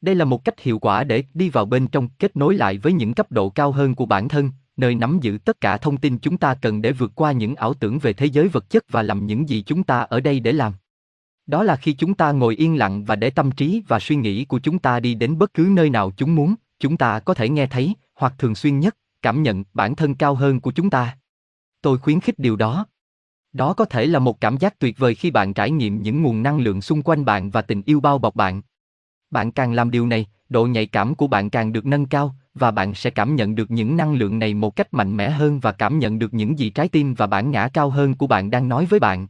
Đây 0.00 0.14
là 0.14 0.24
một 0.24 0.44
cách 0.44 0.60
hiệu 0.60 0.78
quả 0.78 1.04
để 1.04 1.24
đi 1.34 1.50
vào 1.50 1.66
bên 1.66 1.86
trong, 1.86 2.08
kết 2.18 2.36
nối 2.36 2.54
lại 2.54 2.78
với 2.78 2.92
những 2.92 3.14
cấp 3.14 3.32
độ 3.32 3.50
cao 3.50 3.72
hơn 3.72 3.94
của 3.94 4.06
bản 4.06 4.28
thân, 4.28 4.50
nơi 4.76 4.94
nắm 4.94 5.18
giữ 5.20 5.38
tất 5.44 5.60
cả 5.60 5.76
thông 5.76 5.96
tin 5.96 6.18
chúng 6.18 6.36
ta 6.36 6.54
cần 6.54 6.82
để 6.82 6.92
vượt 6.92 7.12
qua 7.14 7.32
những 7.32 7.54
ảo 7.54 7.74
tưởng 7.74 7.98
về 7.98 8.12
thế 8.12 8.26
giới 8.26 8.48
vật 8.48 8.70
chất 8.70 8.84
và 8.88 9.02
làm 9.02 9.26
những 9.26 9.48
gì 9.48 9.62
chúng 9.62 9.82
ta 9.82 10.00
ở 10.00 10.20
đây 10.20 10.40
để 10.40 10.52
làm. 10.52 10.72
Đó 11.46 11.62
là 11.62 11.76
khi 11.76 11.92
chúng 11.92 12.14
ta 12.14 12.32
ngồi 12.32 12.56
yên 12.56 12.78
lặng 12.78 13.04
và 13.04 13.16
để 13.16 13.30
tâm 13.30 13.50
trí 13.50 13.82
và 13.88 13.98
suy 13.98 14.16
nghĩ 14.16 14.44
của 14.44 14.58
chúng 14.58 14.78
ta 14.78 15.00
đi 15.00 15.14
đến 15.14 15.38
bất 15.38 15.54
cứ 15.54 15.68
nơi 15.72 15.90
nào 15.90 16.12
chúng 16.16 16.34
muốn, 16.34 16.54
chúng 16.80 16.96
ta 16.96 17.20
có 17.20 17.34
thể 17.34 17.48
nghe 17.48 17.66
thấy, 17.66 17.94
hoặc 18.14 18.34
thường 18.38 18.54
xuyên 18.54 18.80
nhất, 18.80 18.96
cảm 19.22 19.42
nhận 19.42 19.64
bản 19.74 19.96
thân 19.96 20.14
cao 20.14 20.34
hơn 20.34 20.60
của 20.60 20.70
chúng 20.70 20.90
ta. 20.90 21.16
Tôi 21.82 21.98
khuyến 21.98 22.20
khích 22.20 22.38
điều 22.38 22.56
đó. 22.56 22.86
Đó 23.52 23.72
có 23.72 23.84
thể 23.84 24.06
là 24.06 24.18
một 24.18 24.40
cảm 24.40 24.56
giác 24.56 24.78
tuyệt 24.78 24.98
vời 24.98 25.14
khi 25.14 25.30
bạn 25.30 25.54
trải 25.54 25.70
nghiệm 25.70 26.02
những 26.02 26.22
nguồn 26.22 26.42
năng 26.42 26.58
lượng 26.58 26.82
xung 26.82 27.02
quanh 27.02 27.24
bạn 27.24 27.50
và 27.50 27.62
tình 27.62 27.82
yêu 27.86 28.00
bao 28.00 28.18
bọc 28.18 28.34
bạn. 28.34 28.62
Bạn 29.30 29.52
càng 29.52 29.72
làm 29.72 29.90
điều 29.90 30.06
này, 30.06 30.26
độ 30.48 30.66
nhạy 30.66 30.86
cảm 30.86 31.14
của 31.14 31.26
bạn 31.26 31.50
càng 31.50 31.72
được 31.72 31.86
nâng 31.86 32.06
cao 32.06 32.34
và 32.54 32.70
bạn 32.70 32.94
sẽ 32.94 33.10
cảm 33.10 33.36
nhận 33.36 33.54
được 33.54 33.70
những 33.70 33.96
năng 33.96 34.14
lượng 34.14 34.38
này 34.38 34.54
một 34.54 34.76
cách 34.76 34.94
mạnh 34.94 35.16
mẽ 35.16 35.30
hơn 35.30 35.60
và 35.60 35.72
cảm 35.72 35.98
nhận 35.98 36.18
được 36.18 36.34
những 36.34 36.58
gì 36.58 36.70
trái 36.70 36.88
tim 36.88 37.14
và 37.14 37.26
bản 37.26 37.50
ngã 37.50 37.68
cao 37.68 37.90
hơn 37.90 38.14
của 38.14 38.26
bạn 38.26 38.50
đang 38.50 38.68
nói 38.68 38.86
với 38.86 39.00
bạn. 39.00 39.26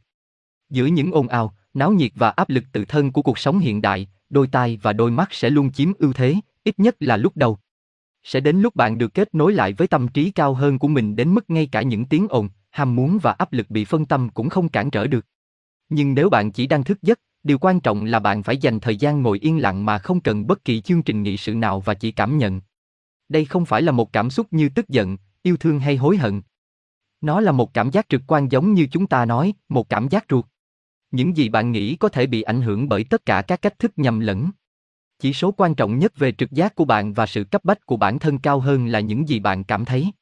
Giữa 0.71 0.87
những 0.87 1.13
ồn 1.13 1.29
ào, 1.29 1.55
náo 1.75 1.93
nhiệt 1.93 2.13
và 2.15 2.31
áp 2.31 2.49
lực 2.49 2.65
tự 2.73 2.85
thân 2.85 3.13
của 3.13 3.23
cuộc 3.23 3.39
sống 3.39 3.59
hiện 3.59 3.83
đại, 3.83 4.09
đôi 4.31 4.47
tai 4.47 4.79
và 4.83 4.93
đôi 4.93 5.11
mắt 5.11 5.29
sẽ 5.33 5.51
luôn 5.51 5.73
chiếm 5.73 5.93
ưu 5.99 6.13
thế, 6.13 6.35
ít 6.65 6.79
nhất 6.79 6.97
là 7.01 7.17
lúc 7.17 7.37
đầu. 7.37 7.59
Sẽ 8.23 8.41
đến 8.41 8.61
lúc 8.61 8.77
bạn 8.77 8.99
được 8.99 9.15
kết 9.15 9.35
nối 9.35 9.53
lại 9.53 9.73
với 9.73 9.89
tâm 9.89 10.09
trí 10.09 10.31
cao 10.31 10.55
hơn 10.55 10.79
của 10.79 10.89
mình 10.89 11.17
đến 11.17 11.35
mức 11.35 11.51
ngay 11.51 11.69
cả 11.73 11.83
những 11.83 12.05
tiếng 12.05 12.27
ồn, 12.29 12.49
ham 12.71 12.97
muốn 12.97 13.19
và 13.23 13.33
áp 13.33 13.53
lực 13.53 13.71
bị 13.71 13.85
phân 13.85 14.07
tâm 14.07 14.29
cũng 14.29 14.49
không 14.49 14.69
cản 14.69 14.91
trở 14.91 15.07
được. 15.07 15.27
Nhưng 15.89 16.15
nếu 16.15 16.31
bạn 16.31 16.53
chỉ 16.53 16.67
đang 16.67 16.85
thức 16.85 17.03
giấc, 17.03 17.21
điều 17.43 17.59
quan 17.59 17.81
trọng 17.81 18.05
là 18.05 18.19
bạn 18.19 18.43
phải 18.43 18.57
dành 18.57 18.81
thời 18.81 18.97
gian 18.97 19.23
ngồi 19.23 19.39
yên 19.39 19.63
lặng 19.63 19.85
mà 19.85 19.99
không 19.99 20.21
cần 20.21 20.47
bất 20.47 20.65
kỳ 20.65 20.81
chương 20.81 21.03
trình 21.03 21.23
nghị 21.23 21.37
sự 21.37 21.55
nào 21.55 21.81
và 21.81 21.95
chỉ 21.95 22.13
cảm 22.13 22.39
nhận. 22.39 22.61
Đây 23.33 23.45
không 23.45 23.65
phải 23.65 23.83
là 23.83 23.93
một 23.93 24.13
cảm 24.13 24.31
xúc 24.31 24.47
như 24.51 24.69
tức 24.69 24.89
giận, 24.89 25.17
yêu 25.43 25.57
thương 25.57 25.81
hay 25.81 25.97
hối 25.97 26.17
hận. 26.17 26.43
Nó 27.21 27.41
là 27.41 27.53
một 27.53 27.75
cảm 27.75 27.91
giác 27.91 28.09
trực 28.09 28.23
quan 28.27 28.49
giống 28.49 28.75
như 28.75 28.87
chúng 28.93 29.07
ta 29.07 29.25
nói, 29.25 29.55
một 29.69 29.89
cảm 29.89 30.09
giác 30.09 30.25
ruột. 30.31 30.45
Những 31.11 31.37
gì 31.37 31.49
bạn 31.49 31.73
nghĩ 31.73 31.97
có 31.97 32.09
thể 32.09 32.27
bị 32.27 32.43
ảnh 32.43 32.63
hưởng 32.63 32.89
bởi 32.89 33.05
tất 33.05 33.27
cả 33.27 33.43
các 33.43 33.63
cách 33.63 33.79
thức 33.79 33.93
nhầm 33.97 34.21
lẫn. 34.21 34.51
Chỉ 35.19 35.33
số 35.33 35.53
quan 35.53 35.75
trọng 35.75 35.99
nhất 35.99 36.17
về 36.17 36.33
trực 36.33 36.51
giác 36.51 36.75
của 36.75 36.85
bạn 36.85 37.13
và 37.13 37.27
sự 37.27 37.45
cấp 37.45 37.65
bách 37.65 37.87
của 37.87 37.97
bản 37.97 38.19
thân 38.19 38.39
cao 38.39 38.61
hơn 38.61 38.87
là 38.87 39.01
những 39.01 39.29
gì 39.29 39.41
bạn 39.41 39.65
cảm 39.65 39.85
thấy. 39.85 40.13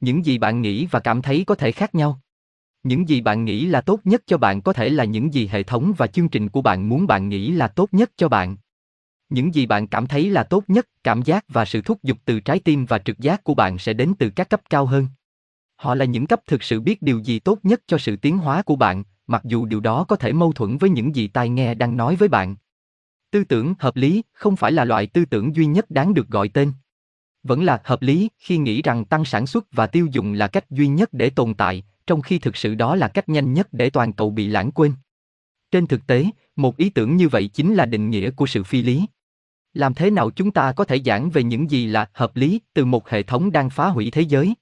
Những 0.00 0.26
gì 0.26 0.38
bạn 0.38 0.62
nghĩ 0.62 0.86
và 0.86 1.00
cảm 1.00 1.22
thấy 1.22 1.44
có 1.46 1.54
thể 1.54 1.72
khác 1.72 1.94
nhau. 1.94 2.20
Những 2.82 3.08
gì 3.08 3.20
bạn 3.20 3.44
nghĩ 3.44 3.66
là 3.66 3.80
tốt 3.80 4.00
nhất 4.04 4.22
cho 4.26 4.38
bạn 4.38 4.62
có 4.62 4.72
thể 4.72 4.88
là 4.88 5.04
những 5.04 5.34
gì 5.34 5.46
hệ 5.46 5.62
thống 5.62 5.92
và 5.96 6.06
chương 6.06 6.28
trình 6.28 6.48
của 6.48 6.62
bạn 6.62 6.88
muốn 6.88 7.06
bạn 7.06 7.28
nghĩ 7.28 7.50
là 7.50 7.68
tốt 7.68 7.88
nhất 7.92 8.10
cho 8.16 8.28
bạn. 8.28 8.56
Những 9.28 9.54
gì 9.54 9.66
bạn 9.66 9.86
cảm 9.86 10.06
thấy 10.06 10.30
là 10.30 10.42
tốt 10.42 10.64
nhất, 10.68 10.88
cảm 11.04 11.22
giác 11.22 11.44
và 11.48 11.64
sự 11.64 11.82
thúc 11.82 12.02
giục 12.02 12.18
từ 12.24 12.40
trái 12.40 12.58
tim 12.58 12.86
và 12.86 12.98
trực 12.98 13.18
giác 13.18 13.44
của 13.44 13.54
bạn 13.54 13.78
sẽ 13.78 13.92
đến 13.92 14.12
từ 14.18 14.30
các 14.30 14.50
cấp 14.50 14.60
cao 14.70 14.86
hơn. 14.86 15.06
Họ 15.76 15.94
là 15.94 16.04
những 16.04 16.26
cấp 16.26 16.40
thực 16.46 16.62
sự 16.62 16.80
biết 16.80 17.02
điều 17.02 17.18
gì 17.18 17.38
tốt 17.38 17.58
nhất 17.62 17.80
cho 17.86 17.98
sự 17.98 18.16
tiến 18.16 18.38
hóa 18.38 18.62
của 18.62 18.76
bạn, 18.76 19.04
mặc 19.26 19.42
dù 19.44 19.66
điều 19.66 19.80
đó 19.80 20.04
có 20.04 20.16
thể 20.16 20.32
mâu 20.32 20.52
thuẫn 20.52 20.78
với 20.78 20.90
những 20.90 21.14
gì 21.14 21.28
tai 21.28 21.48
nghe 21.48 21.74
đang 21.74 21.96
nói 21.96 22.16
với 22.16 22.28
bạn. 22.28 22.56
Tư 23.30 23.44
tưởng 23.44 23.74
hợp 23.78 23.96
lý 23.96 24.22
không 24.32 24.56
phải 24.56 24.72
là 24.72 24.84
loại 24.84 25.06
tư 25.06 25.24
tưởng 25.24 25.56
duy 25.56 25.66
nhất 25.66 25.90
đáng 25.90 26.14
được 26.14 26.28
gọi 26.28 26.48
tên. 26.48 26.72
Vẫn 27.42 27.64
là 27.64 27.80
hợp 27.84 28.02
lý 28.02 28.28
khi 28.38 28.58
nghĩ 28.58 28.82
rằng 28.82 29.04
tăng 29.04 29.24
sản 29.24 29.46
xuất 29.46 29.72
và 29.72 29.86
tiêu 29.86 30.08
dùng 30.12 30.32
là 30.32 30.48
cách 30.48 30.70
duy 30.70 30.88
nhất 30.88 31.08
để 31.12 31.30
tồn 31.30 31.54
tại, 31.54 31.82
trong 32.06 32.22
khi 32.22 32.38
thực 32.38 32.56
sự 32.56 32.74
đó 32.74 32.96
là 32.96 33.08
cách 33.08 33.28
nhanh 33.28 33.52
nhất 33.52 33.68
để 33.72 33.90
toàn 33.90 34.12
cầu 34.12 34.30
bị 34.30 34.48
lãng 34.48 34.70
quên. 34.70 34.92
Trên 35.70 35.86
thực 35.86 36.06
tế, 36.06 36.26
một 36.56 36.76
ý 36.76 36.90
tưởng 36.90 37.16
như 37.16 37.28
vậy 37.28 37.48
chính 37.48 37.74
là 37.74 37.86
định 37.86 38.10
nghĩa 38.10 38.30
của 38.30 38.46
sự 38.46 38.62
phi 38.62 38.82
lý. 38.82 39.06
Làm 39.74 39.94
thế 39.94 40.10
nào 40.10 40.30
chúng 40.30 40.50
ta 40.50 40.72
có 40.72 40.84
thể 40.84 41.00
giảng 41.04 41.30
về 41.30 41.42
những 41.42 41.70
gì 41.70 41.86
là 41.86 42.10
hợp 42.12 42.36
lý 42.36 42.60
từ 42.74 42.84
một 42.84 43.08
hệ 43.08 43.22
thống 43.22 43.52
đang 43.52 43.70
phá 43.70 43.88
hủy 43.88 44.10
thế 44.10 44.22
giới? 44.22 44.54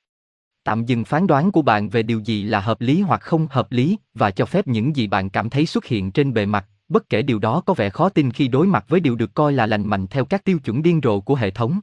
Tạm 0.64 0.84
dừng 0.84 1.04
phán 1.04 1.26
đoán 1.26 1.52
của 1.52 1.62
bạn 1.62 1.88
về 1.88 2.02
điều 2.02 2.20
gì 2.20 2.42
là 2.42 2.60
hợp 2.60 2.80
lý 2.80 3.00
hoặc 3.00 3.20
không 3.20 3.46
hợp 3.50 3.72
lý 3.72 3.96
và 4.14 4.30
cho 4.30 4.46
phép 4.46 4.66
những 4.66 4.96
gì 4.96 5.06
bạn 5.06 5.30
cảm 5.30 5.50
thấy 5.50 5.66
xuất 5.66 5.84
hiện 5.84 6.10
trên 6.10 6.32
bề 6.32 6.46
mặt, 6.46 6.68
bất 6.88 7.08
kể 7.08 7.22
điều 7.22 7.38
đó 7.38 7.62
có 7.66 7.74
vẻ 7.74 7.90
khó 7.90 8.08
tin 8.08 8.30
khi 8.30 8.48
đối 8.48 8.66
mặt 8.66 8.84
với 8.88 9.00
điều 9.00 9.16
được 9.16 9.34
coi 9.34 9.52
là 9.52 9.66
lành 9.66 9.88
mạnh 9.88 10.06
theo 10.06 10.24
các 10.24 10.44
tiêu 10.44 10.58
chuẩn 10.58 10.82
điên 10.82 11.00
rồ 11.02 11.20
của 11.20 11.34
hệ 11.34 11.50
thống. 11.50 11.80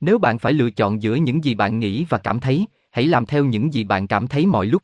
Nếu 0.00 0.18
bạn 0.18 0.38
phải 0.38 0.52
lựa 0.52 0.70
chọn 0.70 1.02
giữa 1.02 1.14
những 1.14 1.44
gì 1.44 1.54
bạn 1.54 1.78
nghĩ 1.78 2.06
và 2.08 2.18
cảm 2.18 2.40
thấy, 2.40 2.66
hãy 2.90 3.06
làm 3.06 3.26
theo 3.26 3.44
những 3.44 3.74
gì 3.74 3.84
bạn 3.84 4.06
cảm 4.06 4.26
thấy 4.26 4.46
mọi 4.46 4.66
lúc. 4.66 4.82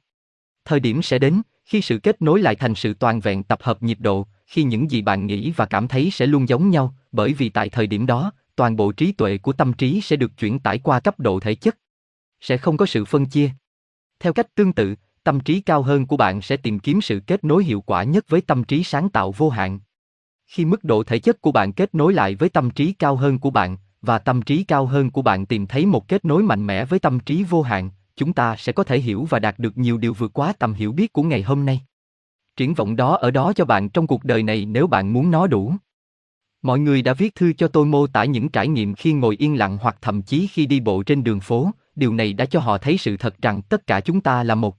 Thời 0.64 0.80
điểm 0.80 1.02
sẽ 1.02 1.18
đến, 1.18 1.42
khi 1.64 1.80
sự 1.80 1.98
kết 1.98 2.22
nối 2.22 2.42
lại 2.42 2.56
thành 2.56 2.74
sự 2.74 2.94
toàn 2.94 3.20
vẹn 3.20 3.42
tập 3.42 3.58
hợp 3.62 3.82
nhịp 3.82 4.00
độ, 4.00 4.26
khi 4.46 4.62
những 4.62 4.90
gì 4.90 5.02
bạn 5.02 5.26
nghĩ 5.26 5.52
và 5.56 5.66
cảm 5.66 5.88
thấy 5.88 6.10
sẽ 6.10 6.26
luôn 6.26 6.48
giống 6.48 6.70
nhau, 6.70 6.94
bởi 7.12 7.32
vì 7.32 7.48
tại 7.48 7.68
thời 7.68 7.86
điểm 7.86 8.06
đó, 8.06 8.32
toàn 8.56 8.76
bộ 8.76 8.92
trí 8.92 9.12
tuệ 9.12 9.38
của 9.38 9.52
tâm 9.52 9.72
trí 9.72 10.00
sẽ 10.00 10.16
được 10.16 10.38
chuyển 10.38 10.58
tải 10.58 10.78
qua 10.78 11.00
cấp 11.00 11.20
độ 11.20 11.40
thể 11.40 11.54
chất. 11.54 11.78
Sẽ 12.40 12.56
không 12.56 12.76
có 12.76 12.86
sự 12.86 13.04
phân 13.04 13.26
chia. 13.26 13.50
Theo 14.20 14.32
cách 14.32 14.54
tương 14.54 14.72
tự, 14.72 14.94
tâm 15.24 15.40
trí 15.40 15.60
cao 15.60 15.82
hơn 15.82 16.06
của 16.06 16.16
bạn 16.16 16.42
sẽ 16.42 16.56
tìm 16.56 16.78
kiếm 16.78 17.00
sự 17.00 17.20
kết 17.26 17.44
nối 17.44 17.64
hiệu 17.64 17.80
quả 17.80 18.04
nhất 18.04 18.24
với 18.28 18.40
tâm 18.40 18.64
trí 18.64 18.82
sáng 18.82 19.08
tạo 19.08 19.32
vô 19.32 19.50
hạn. 19.50 19.80
Khi 20.46 20.64
mức 20.64 20.84
độ 20.84 21.02
thể 21.02 21.18
chất 21.18 21.40
của 21.40 21.52
bạn 21.52 21.72
kết 21.72 21.94
nối 21.94 22.14
lại 22.14 22.34
với 22.34 22.48
tâm 22.48 22.70
trí 22.70 22.92
cao 22.92 23.16
hơn 23.16 23.38
của 23.38 23.50
bạn, 23.50 23.76
và 24.02 24.18
tâm 24.18 24.42
trí 24.42 24.64
cao 24.64 24.86
hơn 24.86 25.10
của 25.10 25.22
bạn 25.22 25.46
tìm 25.46 25.66
thấy 25.66 25.86
một 25.86 26.08
kết 26.08 26.24
nối 26.24 26.42
mạnh 26.42 26.66
mẽ 26.66 26.84
với 26.84 26.98
tâm 26.98 27.20
trí 27.20 27.42
vô 27.42 27.62
hạn, 27.62 27.90
chúng 28.16 28.32
ta 28.32 28.56
sẽ 28.56 28.72
có 28.72 28.84
thể 28.84 28.98
hiểu 28.98 29.26
và 29.30 29.38
đạt 29.38 29.58
được 29.58 29.78
nhiều 29.78 29.98
điều 29.98 30.14
vượt 30.14 30.32
quá 30.32 30.52
tầm 30.58 30.72
hiểu 30.72 30.92
biết 30.92 31.12
của 31.12 31.22
ngày 31.22 31.42
hôm 31.42 31.66
nay. 31.66 31.80
Triển 32.56 32.74
vọng 32.74 32.96
đó 32.96 33.16
ở 33.16 33.30
đó 33.30 33.52
cho 33.52 33.64
bạn 33.64 33.88
trong 33.88 34.06
cuộc 34.06 34.24
đời 34.24 34.42
này 34.42 34.64
nếu 34.64 34.86
bạn 34.86 35.12
muốn 35.12 35.30
nó 35.30 35.46
đủ. 35.46 35.74
Mọi 36.62 36.78
người 36.78 37.02
đã 37.02 37.14
viết 37.14 37.34
thư 37.34 37.52
cho 37.52 37.68
tôi 37.68 37.86
mô 37.86 38.06
tả 38.06 38.24
những 38.24 38.48
trải 38.48 38.68
nghiệm 38.68 38.94
khi 38.94 39.12
ngồi 39.12 39.36
yên 39.38 39.58
lặng 39.58 39.78
hoặc 39.80 39.96
thậm 40.00 40.22
chí 40.22 40.46
khi 40.46 40.66
đi 40.66 40.80
bộ 40.80 41.02
trên 41.02 41.24
đường 41.24 41.40
phố, 41.40 41.70
điều 41.96 42.14
này 42.14 42.32
đã 42.32 42.44
cho 42.44 42.60
họ 42.60 42.78
thấy 42.78 42.98
sự 42.98 43.16
thật 43.16 43.34
rằng 43.42 43.62
tất 43.62 43.86
cả 43.86 44.00
chúng 44.00 44.20
ta 44.20 44.42
là 44.42 44.54
một. 44.54 44.76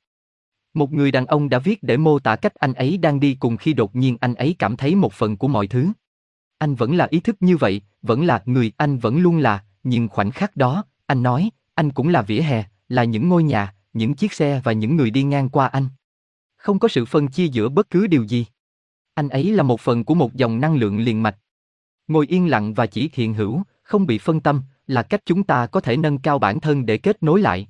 Một 0.74 0.94
người 0.94 1.12
đàn 1.12 1.26
ông 1.26 1.49
đã 1.49 1.60
viết 1.60 1.84
để 1.84 1.98
mô 1.98 2.20
tả 2.20 2.36
cách 2.36 2.56
anh 2.56 2.74
ấy 2.74 2.98
đang 2.98 3.20
đi 3.20 3.38
cùng 3.40 3.58
khi 3.58 3.74
đột 3.74 3.95
nhiên 3.95 4.18
anh 4.22 4.36
ấy 4.36 4.56
cảm 4.60 4.78
thấy 4.78 4.95
một 4.95 5.14
phần 5.14 5.38
của 5.38 5.48
mọi 5.48 5.68
thứ. 5.68 5.88
Anh 6.58 6.76
vẫn 6.76 6.95
là 6.95 7.08
ý 7.10 7.20
thức 7.20 7.36
như 7.40 7.58
vậy, 7.58 7.82
vẫn 8.02 8.26
là 8.26 8.41
người 8.45 8.72
anh 8.78 8.98
vẫn 8.98 9.20
luôn 9.20 9.38
là, 9.38 9.64
nhưng 9.84 10.08
khoảnh 10.08 10.32
khắc 10.32 10.56
đó, 10.56 10.84
anh 11.06 11.24
nói, 11.24 11.49
anh 11.76 11.91
cũng 11.91 12.10
là 12.10 12.22
vỉa 12.22 12.41
hè, 12.41 12.64
là 12.90 13.04
những 13.04 13.30
ngôi 13.30 13.44
nhà, 13.44 13.74
những 13.94 14.14
chiếc 14.14 14.34
xe 14.34 14.62
và 14.64 14.72
những 14.72 14.95
người 14.95 15.10
đi 15.10 15.24
ngang 15.24 15.49
qua 15.49 15.68
anh. 15.68 15.88
Không 16.68 16.80
có 16.80 16.88
sự 16.88 17.06
phân 17.06 17.27
chia 17.27 17.48
giữa 17.48 17.69
bất 17.69 17.89
cứ 17.89 18.07
điều 18.07 18.23
gì. 18.23 18.45
Anh 19.14 19.30
ấy 19.30 19.52
là 19.52 19.64
một 19.64 19.81
phần 19.81 20.03
của 20.03 20.15
một 20.15 20.35
dòng 20.35 20.60
năng 20.60 20.76
lượng 20.76 20.99
liền 20.99 21.23
mạch. 21.23 21.38
Ngồi 22.07 22.27
yên 22.27 22.49
lặng 22.49 22.73
và 22.73 22.85
chỉ 22.85 23.10
hiện 23.14 23.34
hữu, 23.34 23.64
không 23.84 24.07
bị 24.07 24.18
phân 24.18 24.39
tâm, 24.39 24.61
là 24.88 25.03
cách 25.03 25.22
chúng 25.26 25.44
ta 25.44 25.68
có 25.68 25.81
thể 25.81 25.98
nâng 25.98 26.18
cao 26.18 26.39
bản 26.39 26.60
thân 26.60 26.85
để 26.85 26.98
kết 26.98 27.23
nối 27.23 27.41
lại. 27.41 27.68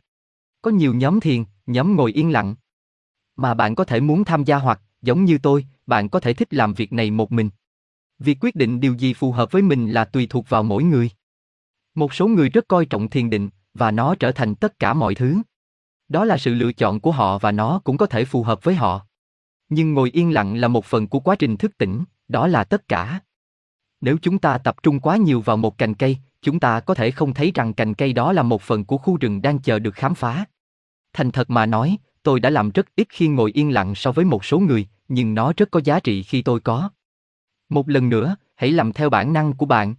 Có 0.62 0.72
nhiều 0.72 0.94
nhóm 0.94 1.20
thiền, 1.20 1.44
nhóm 1.66 1.96
ngồi 1.96 2.12
yên 2.12 2.32
lặng. 2.32 2.56
Mà 3.36 3.54
bạn 3.54 3.76
có 3.76 3.84
thể 3.84 4.00
muốn 4.00 4.24
tham 4.24 4.44
gia 4.44 4.58
hoặc, 4.58 4.82
giống 5.02 5.26
như 5.26 5.38
tôi, 5.38 5.66
bạn 5.88 6.10
có 6.10 6.20
thể 6.20 6.34
thích 6.34 6.54
làm 6.54 6.74
việc 6.74 6.94
này 6.94 7.12
một 7.12 7.32
mình. 7.32 7.50
Việc 8.20 8.38
quyết 8.42 8.56
định 8.56 8.80
điều 8.80 8.94
gì 8.94 9.14
phù 9.14 9.32
hợp 9.32 9.52
với 9.52 9.62
mình 9.62 9.92
là 9.92 10.06
tùy 10.06 10.28
thuộc 10.30 10.50
vào 10.50 10.64
mỗi 10.64 10.84
người. 10.84 11.10
Một 11.96 12.14
số 12.14 12.28
người 12.28 12.50
rất 12.50 12.68
coi 12.68 12.86
trọng 12.86 13.10
thiền 13.10 13.30
định, 13.30 13.50
và 13.74 13.92
nó 13.92 14.16
trở 14.16 14.32
thành 14.32 14.56
tất 14.56 14.80
cả 14.80 14.94
mọi 14.94 15.16
thứ. 15.16 15.38
Đó 16.10 16.26
là 16.26 16.38
sự 16.38 16.54
lựa 16.54 16.72
chọn 16.72 17.00
của 17.00 17.12
họ 17.12 17.40
và 17.40 17.52
nó 17.52 17.82
cũng 17.84 17.98
có 17.98 18.06
thể 18.06 18.26
phù 18.26 18.44
hợp 18.44 18.64
với 18.64 18.76
họ. 18.76 19.06
Nhưng 19.70 19.94
ngồi 19.94 20.10
yên 20.14 20.34
lặng 20.34 20.56
là 20.56 20.68
một 20.68 20.86
phần 20.86 21.08
của 21.08 21.20
quá 21.20 21.36
trình 21.36 21.58
thức 21.58 21.78
tỉnh, 21.78 22.04
đó 22.28 22.48
là 22.48 22.64
tất 22.64 22.88
cả. 22.88 23.20
Nếu 24.02 24.18
chúng 24.22 24.40
ta 24.40 24.58
tập 24.58 24.76
trung 24.84 25.00
quá 25.00 25.18
nhiều 25.18 25.42
vào 25.42 25.58
một 25.58 25.78
cành 25.78 25.94
cây, 25.94 26.18
chúng 26.42 26.60
ta 26.60 26.80
có 26.80 26.94
thể 26.94 27.12
không 27.12 27.34
thấy 27.34 27.52
rằng 27.56 27.74
cành 27.74 27.94
cây 27.94 28.14
đó 28.14 28.34
là 28.34 28.44
một 28.44 28.62
phần 28.62 28.86
của 28.86 28.98
khu 28.98 29.18
rừng 29.18 29.42
đang 29.42 29.60
chờ 29.60 29.80
được 29.80 29.96
khám 29.96 30.16
phá. 30.16 30.46
Thành 31.14 31.32
thật 31.32 31.50
mà 31.50 31.66
nói, 31.66 31.98
tôi 32.24 32.40
đã 32.40 32.50
làm 32.50 32.70
rất 32.70 32.86
ít 32.96 33.08
khi 33.10 33.28
ngồi 33.28 33.52
yên 33.54 33.74
lặng 33.74 33.96
so 33.96 34.12
với 34.12 34.26
một 34.26 34.46
số 34.46 34.60
người, 34.60 34.88
nhưng 35.08 35.34
nó 35.34 35.54
rất 35.58 35.72
có 35.72 35.82
giá 35.84 36.00
trị 36.00 36.24
khi 36.24 36.42
tôi 36.42 36.60
có. 36.60 36.90
Một 37.70 37.90
lần 37.90 38.10
nữa, 38.10 38.36
hãy 38.56 38.72
làm 38.72 38.94
theo 38.94 39.10
bản 39.10 39.34
năng 39.34 39.54
của 39.54 39.66
bạn. 39.66 39.96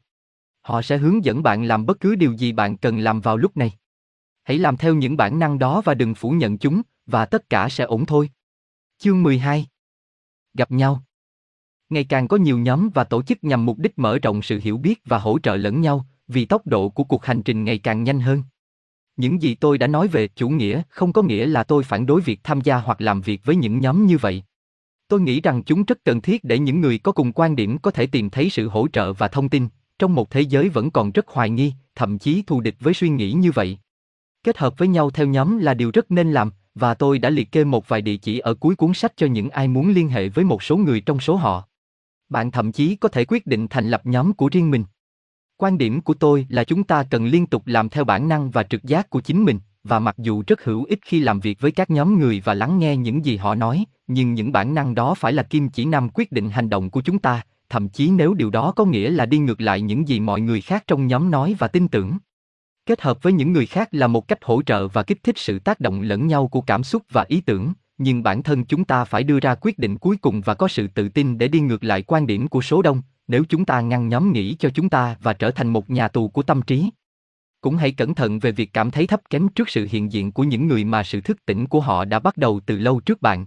Họ 0.60 0.82
sẽ 0.82 0.97
hướng 0.97 1.24
dẫn 1.24 1.43
bạn 1.43 1.64
làm 1.64 1.86
bất 1.86 2.01
cứ 2.01 2.14
điều 2.14 2.32
gì 2.32 2.52
bạn 2.52 2.76
cần 2.76 2.98
làm 2.98 3.20
vào 3.20 3.36
lúc 3.36 3.56
này. 3.56 3.72
Hãy 4.48 4.58
làm 4.58 4.76
theo 4.76 4.94
những 4.94 5.16
bản 5.16 5.38
năng 5.38 5.58
đó 5.58 5.82
và 5.84 5.94
đừng 5.94 6.14
phủ 6.14 6.30
nhận 6.30 6.58
chúng, 6.58 6.82
và 7.06 7.26
tất 7.26 7.50
cả 7.50 7.68
sẽ 7.68 7.84
ổn 7.84 8.06
thôi. 8.06 8.30
Chương 8.98 9.22
12 9.22 9.66
Gặp 10.54 10.70
nhau 10.70 11.02
Ngày 11.90 12.04
càng 12.04 12.28
có 12.28 12.36
nhiều 12.36 12.58
nhóm 12.58 12.90
và 12.94 13.04
tổ 13.04 13.22
chức 13.22 13.44
nhằm 13.44 13.66
mục 13.66 13.78
đích 13.78 13.98
mở 13.98 14.18
rộng 14.18 14.42
sự 14.42 14.60
hiểu 14.62 14.78
biết 14.78 15.00
và 15.04 15.18
hỗ 15.18 15.38
trợ 15.38 15.56
lẫn 15.56 15.80
nhau, 15.80 16.06
vì 16.28 16.44
tốc 16.44 16.66
độ 16.66 16.88
của 16.88 17.04
cuộc 17.04 17.24
hành 17.24 17.42
trình 17.42 17.64
ngày 17.64 17.78
càng 17.78 18.04
nhanh 18.04 18.20
hơn. 18.20 18.42
Những 19.16 19.42
gì 19.42 19.54
tôi 19.54 19.78
đã 19.78 19.86
nói 19.86 20.08
về 20.08 20.28
chủ 20.28 20.48
nghĩa 20.48 20.82
không 20.88 21.12
có 21.12 21.22
nghĩa 21.22 21.46
là 21.46 21.64
tôi 21.64 21.82
phản 21.82 22.06
đối 22.06 22.20
việc 22.20 22.40
tham 22.44 22.60
gia 22.60 22.76
hoặc 22.76 23.00
làm 23.00 23.20
việc 23.20 23.40
với 23.44 23.56
những 23.56 23.78
nhóm 23.78 24.06
như 24.06 24.18
vậy. 24.18 24.42
Tôi 25.08 25.20
nghĩ 25.20 25.40
rằng 25.40 25.62
chúng 25.62 25.84
rất 25.84 26.04
cần 26.04 26.20
thiết 26.20 26.44
để 26.44 26.58
những 26.58 26.80
người 26.80 26.98
có 26.98 27.12
cùng 27.12 27.32
quan 27.32 27.56
điểm 27.56 27.78
có 27.78 27.90
thể 27.90 28.06
tìm 28.06 28.30
thấy 28.30 28.50
sự 28.50 28.68
hỗ 28.68 28.88
trợ 28.88 29.12
và 29.12 29.28
thông 29.28 29.48
tin, 29.48 29.68
trong 29.98 30.14
một 30.14 30.30
thế 30.30 30.40
giới 30.40 30.68
vẫn 30.68 30.90
còn 30.90 31.12
rất 31.12 31.28
hoài 31.28 31.50
nghi, 31.50 31.72
thậm 31.94 32.18
chí 32.18 32.42
thù 32.46 32.60
địch 32.60 32.76
với 32.80 32.94
suy 32.94 33.08
nghĩ 33.08 33.32
như 33.32 33.50
vậy. 33.50 33.78
Kết 34.48 34.58
hợp 34.58 34.78
với 34.78 34.88
nhau 34.88 35.10
theo 35.10 35.26
nhóm 35.26 35.58
là 35.58 35.74
điều 35.74 35.90
rất 35.94 36.10
nên 36.10 36.32
làm, 36.32 36.50
và 36.74 36.94
tôi 36.94 37.18
đã 37.18 37.30
liệt 37.30 37.52
kê 37.52 37.64
một 37.64 37.88
vài 37.88 38.02
địa 38.02 38.16
chỉ 38.16 38.38
ở 38.38 38.54
cuối 38.54 38.74
cuốn 38.74 38.94
sách 38.94 39.12
cho 39.16 39.26
những 39.26 39.50
ai 39.50 39.68
muốn 39.68 39.90
liên 39.90 40.08
hệ 40.08 40.28
với 40.28 40.44
một 40.44 40.62
số 40.62 40.76
người 40.76 41.00
trong 41.00 41.20
số 41.20 41.36
họ. 41.36 41.68
Bạn 42.28 42.50
thậm 42.50 42.72
chí 42.72 42.96
có 42.96 43.08
thể 43.08 43.24
quyết 43.24 43.46
định 43.46 43.66
thành 43.68 43.90
lập 43.90 44.00
nhóm 44.04 44.32
của 44.32 44.48
riêng 44.52 44.70
mình. 44.70 44.84
Quan 45.56 45.78
điểm 45.78 46.00
của 46.00 46.14
tôi 46.14 46.46
là 46.48 46.64
chúng 46.64 46.84
ta 46.84 47.02
cần 47.02 47.26
liên 47.26 47.46
tục 47.46 47.62
làm 47.66 47.88
theo 47.88 48.04
bản 48.04 48.28
năng 48.28 48.50
và 48.50 48.62
trực 48.62 48.84
giác 48.84 49.10
của 49.10 49.20
chính 49.20 49.44
mình, 49.44 49.58
và 49.84 49.98
mặc 49.98 50.14
dù 50.18 50.42
rất 50.46 50.64
hữu 50.64 50.84
ích 50.84 51.00
khi 51.02 51.20
làm 51.20 51.40
việc 51.40 51.60
với 51.60 51.70
các 51.70 51.90
nhóm 51.90 52.18
người 52.18 52.42
và 52.44 52.54
lắng 52.54 52.78
nghe 52.78 52.96
những 52.96 53.24
gì 53.24 53.36
họ 53.36 53.54
nói, 53.54 53.84
nhưng 54.06 54.34
những 54.34 54.52
bản 54.52 54.74
năng 54.74 54.94
đó 54.94 55.14
phải 55.14 55.32
là 55.32 55.42
kim 55.42 55.68
chỉ 55.68 55.84
nam 55.84 56.08
quyết 56.14 56.32
định 56.32 56.50
hành 56.50 56.70
động 56.70 56.90
của 56.90 57.00
chúng 57.00 57.18
ta, 57.18 57.42
thậm 57.68 57.88
chí 57.88 58.10
nếu 58.10 58.34
điều 58.34 58.50
đó 58.50 58.72
có 58.76 58.84
nghĩa 58.84 59.10
là 59.10 59.26
đi 59.26 59.38
ngược 59.38 59.60
lại 59.60 59.80
những 59.80 60.08
gì 60.08 60.20
mọi 60.20 60.40
người 60.40 60.60
khác 60.60 60.84
trong 60.86 61.06
nhóm 61.06 61.30
nói 61.30 61.56
và 61.58 61.68
tin 61.68 61.88
tưởng. 61.88 62.18
Kết 62.89 63.02
hợp 63.02 63.23
với 63.23 63.32
những 63.32 63.52
người 63.52 63.66
khác 63.66 63.89
là 63.93 64.06
một 64.06 64.28
cách 64.28 64.44
hỗ 64.44 64.62
trợ 64.62 64.89
và 64.89 65.02
kích 65.02 65.23
thích 65.23 65.39
sự 65.39 65.59
tác 65.59 65.81
động 65.81 66.01
lẫn 66.01 66.27
nhau 66.27 66.48
của 66.48 66.60
cảm 66.60 66.85
xúc 66.85 67.02
và 67.10 67.24
ý 67.28 67.40
tưởng, 67.40 67.73
nhưng 67.98 68.23
bản 68.23 68.43
thân 68.43 68.65
chúng 68.65 68.85
ta 68.85 69.05
phải 69.05 69.23
đưa 69.23 69.40
ra 69.40 69.55
quyết 69.55 69.78
định 69.78 69.98
cuối 69.98 70.16
cùng 70.16 70.40
và 70.40 70.55
có 70.55 70.69
sự 70.69 70.86
tự 70.94 71.09
tin 71.09 71.39
để 71.39 71.48
đi 71.48 71.60
ngược 71.60 71.85
lại 71.85 72.02
quan 72.02 72.27
điểm 72.27 72.48
của 72.48 72.60
số 72.60 72.82
đông, 72.82 73.02
nếu 73.27 73.44
chúng 73.48 73.65
ta 73.65 73.81
ngăn 73.81 74.09
nhóm 74.09 74.32
nghĩ 74.32 74.56
cho 74.59 74.70
chúng 74.70 74.89
ta 74.89 75.16
và 75.23 75.32
trở 75.32 75.51
thành 75.51 75.69
một 75.69 75.90
nhà 75.90 76.09
tù 76.09 76.28
của 76.28 76.43
tâm 76.43 76.62
trí. 76.62 76.90
Cũng 77.60 77.77
hãy 77.77 77.93
cẩn 77.93 78.15
thận 78.15 78.39
về 78.39 78.52
việc 78.52 78.73
cảm 78.73 78.90
thấy 78.90 79.06
thấp 79.06 79.20
kém 79.31 79.48
trước 79.48 79.69
sự 79.69 79.86
hiện 79.90 80.12
diện 80.12 80.32
của 80.32 80.44
những 80.44 80.66
người 80.66 80.85
mà 80.85 81.02
sự 81.02 81.20
thức 81.20 81.47
tỉnh 81.47 81.66
của 81.66 81.81
họ 81.81 82.05
đã 82.05 82.19
bắt 82.19 82.36
đầu 82.36 82.60
từ 82.66 82.78
lâu 82.78 83.01
trước 83.01 83.23
bạn. 83.23 83.47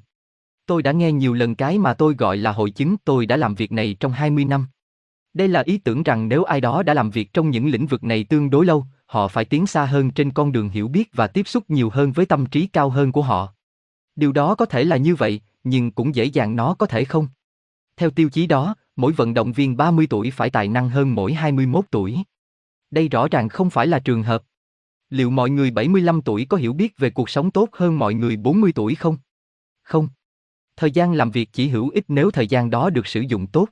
Tôi 0.65 0.83
đã 0.83 0.91
nghe 0.91 1.11
nhiều 1.11 1.33
lần 1.33 1.55
cái 1.55 1.79
mà 1.79 1.93
tôi 1.93 2.15
gọi 2.17 2.37
là 2.37 2.51
hội 2.51 2.71
chứng 2.71 2.95
tôi 3.05 3.25
đã 3.25 3.37
làm 3.37 3.55
việc 3.55 3.71
này 3.71 3.95
trong 3.99 4.11
20 4.11 4.45
năm. 4.45 4.67
Đây 5.33 5.47
là 5.47 5.63
ý 5.65 5.77
tưởng 5.77 6.03
rằng 6.03 6.29
nếu 6.29 6.43
ai 6.43 6.61
đó 6.61 6.83
đã 6.83 6.93
làm 6.93 7.09
việc 7.09 7.33
trong 7.33 7.49
những 7.49 7.67
lĩnh 7.67 7.87
vực 7.87 8.03
này 8.03 8.23
tương 8.23 8.49
đối 8.49 8.65
lâu, 8.65 8.85
họ 9.11 9.27
phải 9.27 9.45
tiến 9.45 9.67
xa 9.67 9.85
hơn 9.85 10.11
trên 10.11 10.31
con 10.31 10.51
đường 10.51 10.69
hiểu 10.69 10.87
biết 10.87 11.09
và 11.13 11.27
tiếp 11.27 11.47
xúc 11.47 11.63
nhiều 11.67 11.89
hơn 11.89 12.11
với 12.11 12.25
tâm 12.25 12.45
trí 12.45 12.67
cao 12.67 12.89
hơn 12.89 13.11
của 13.11 13.21
họ. 13.21 13.53
Điều 14.15 14.31
đó 14.31 14.55
có 14.55 14.65
thể 14.65 14.83
là 14.83 14.97
như 14.97 15.15
vậy, 15.15 15.41
nhưng 15.63 15.91
cũng 15.91 16.15
dễ 16.15 16.25
dàng 16.25 16.55
nó 16.55 16.73
có 16.73 16.85
thể 16.85 17.05
không. 17.05 17.27
Theo 17.97 18.09
tiêu 18.09 18.29
chí 18.29 18.47
đó, 18.47 18.75
mỗi 18.95 19.11
vận 19.11 19.33
động 19.33 19.51
viên 19.51 19.77
30 19.77 20.07
tuổi 20.09 20.31
phải 20.31 20.49
tài 20.49 20.67
năng 20.67 20.89
hơn 20.89 21.15
mỗi 21.15 21.33
21 21.33 21.85
tuổi. 21.91 22.17
Đây 22.91 23.07
rõ 23.07 23.27
ràng 23.27 23.49
không 23.49 23.69
phải 23.69 23.87
là 23.87 23.99
trường 23.99 24.23
hợp. 24.23 24.43
Liệu 25.09 25.29
mọi 25.29 25.49
người 25.49 25.71
75 25.71 26.21
tuổi 26.21 26.45
có 26.49 26.57
hiểu 26.57 26.73
biết 26.73 26.97
về 26.97 27.09
cuộc 27.09 27.29
sống 27.29 27.51
tốt 27.51 27.69
hơn 27.73 27.99
mọi 27.99 28.13
người 28.13 28.37
40 28.37 28.71
tuổi 28.75 28.95
không? 28.95 29.17
Không. 29.83 30.09
Thời 30.75 30.91
gian 30.91 31.13
làm 31.13 31.31
việc 31.31 31.49
chỉ 31.53 31.67
hữu 31.67 31.89
ích 31.89 32.05
nếu 32.07 32.31
thời 32.31 32.47
gian 32.47 32.69
đó 32.69 32.89
được 32.89 33.07
sử 33.07 33.21
dụng 33.21 33.47
tốt. 33.47 33.67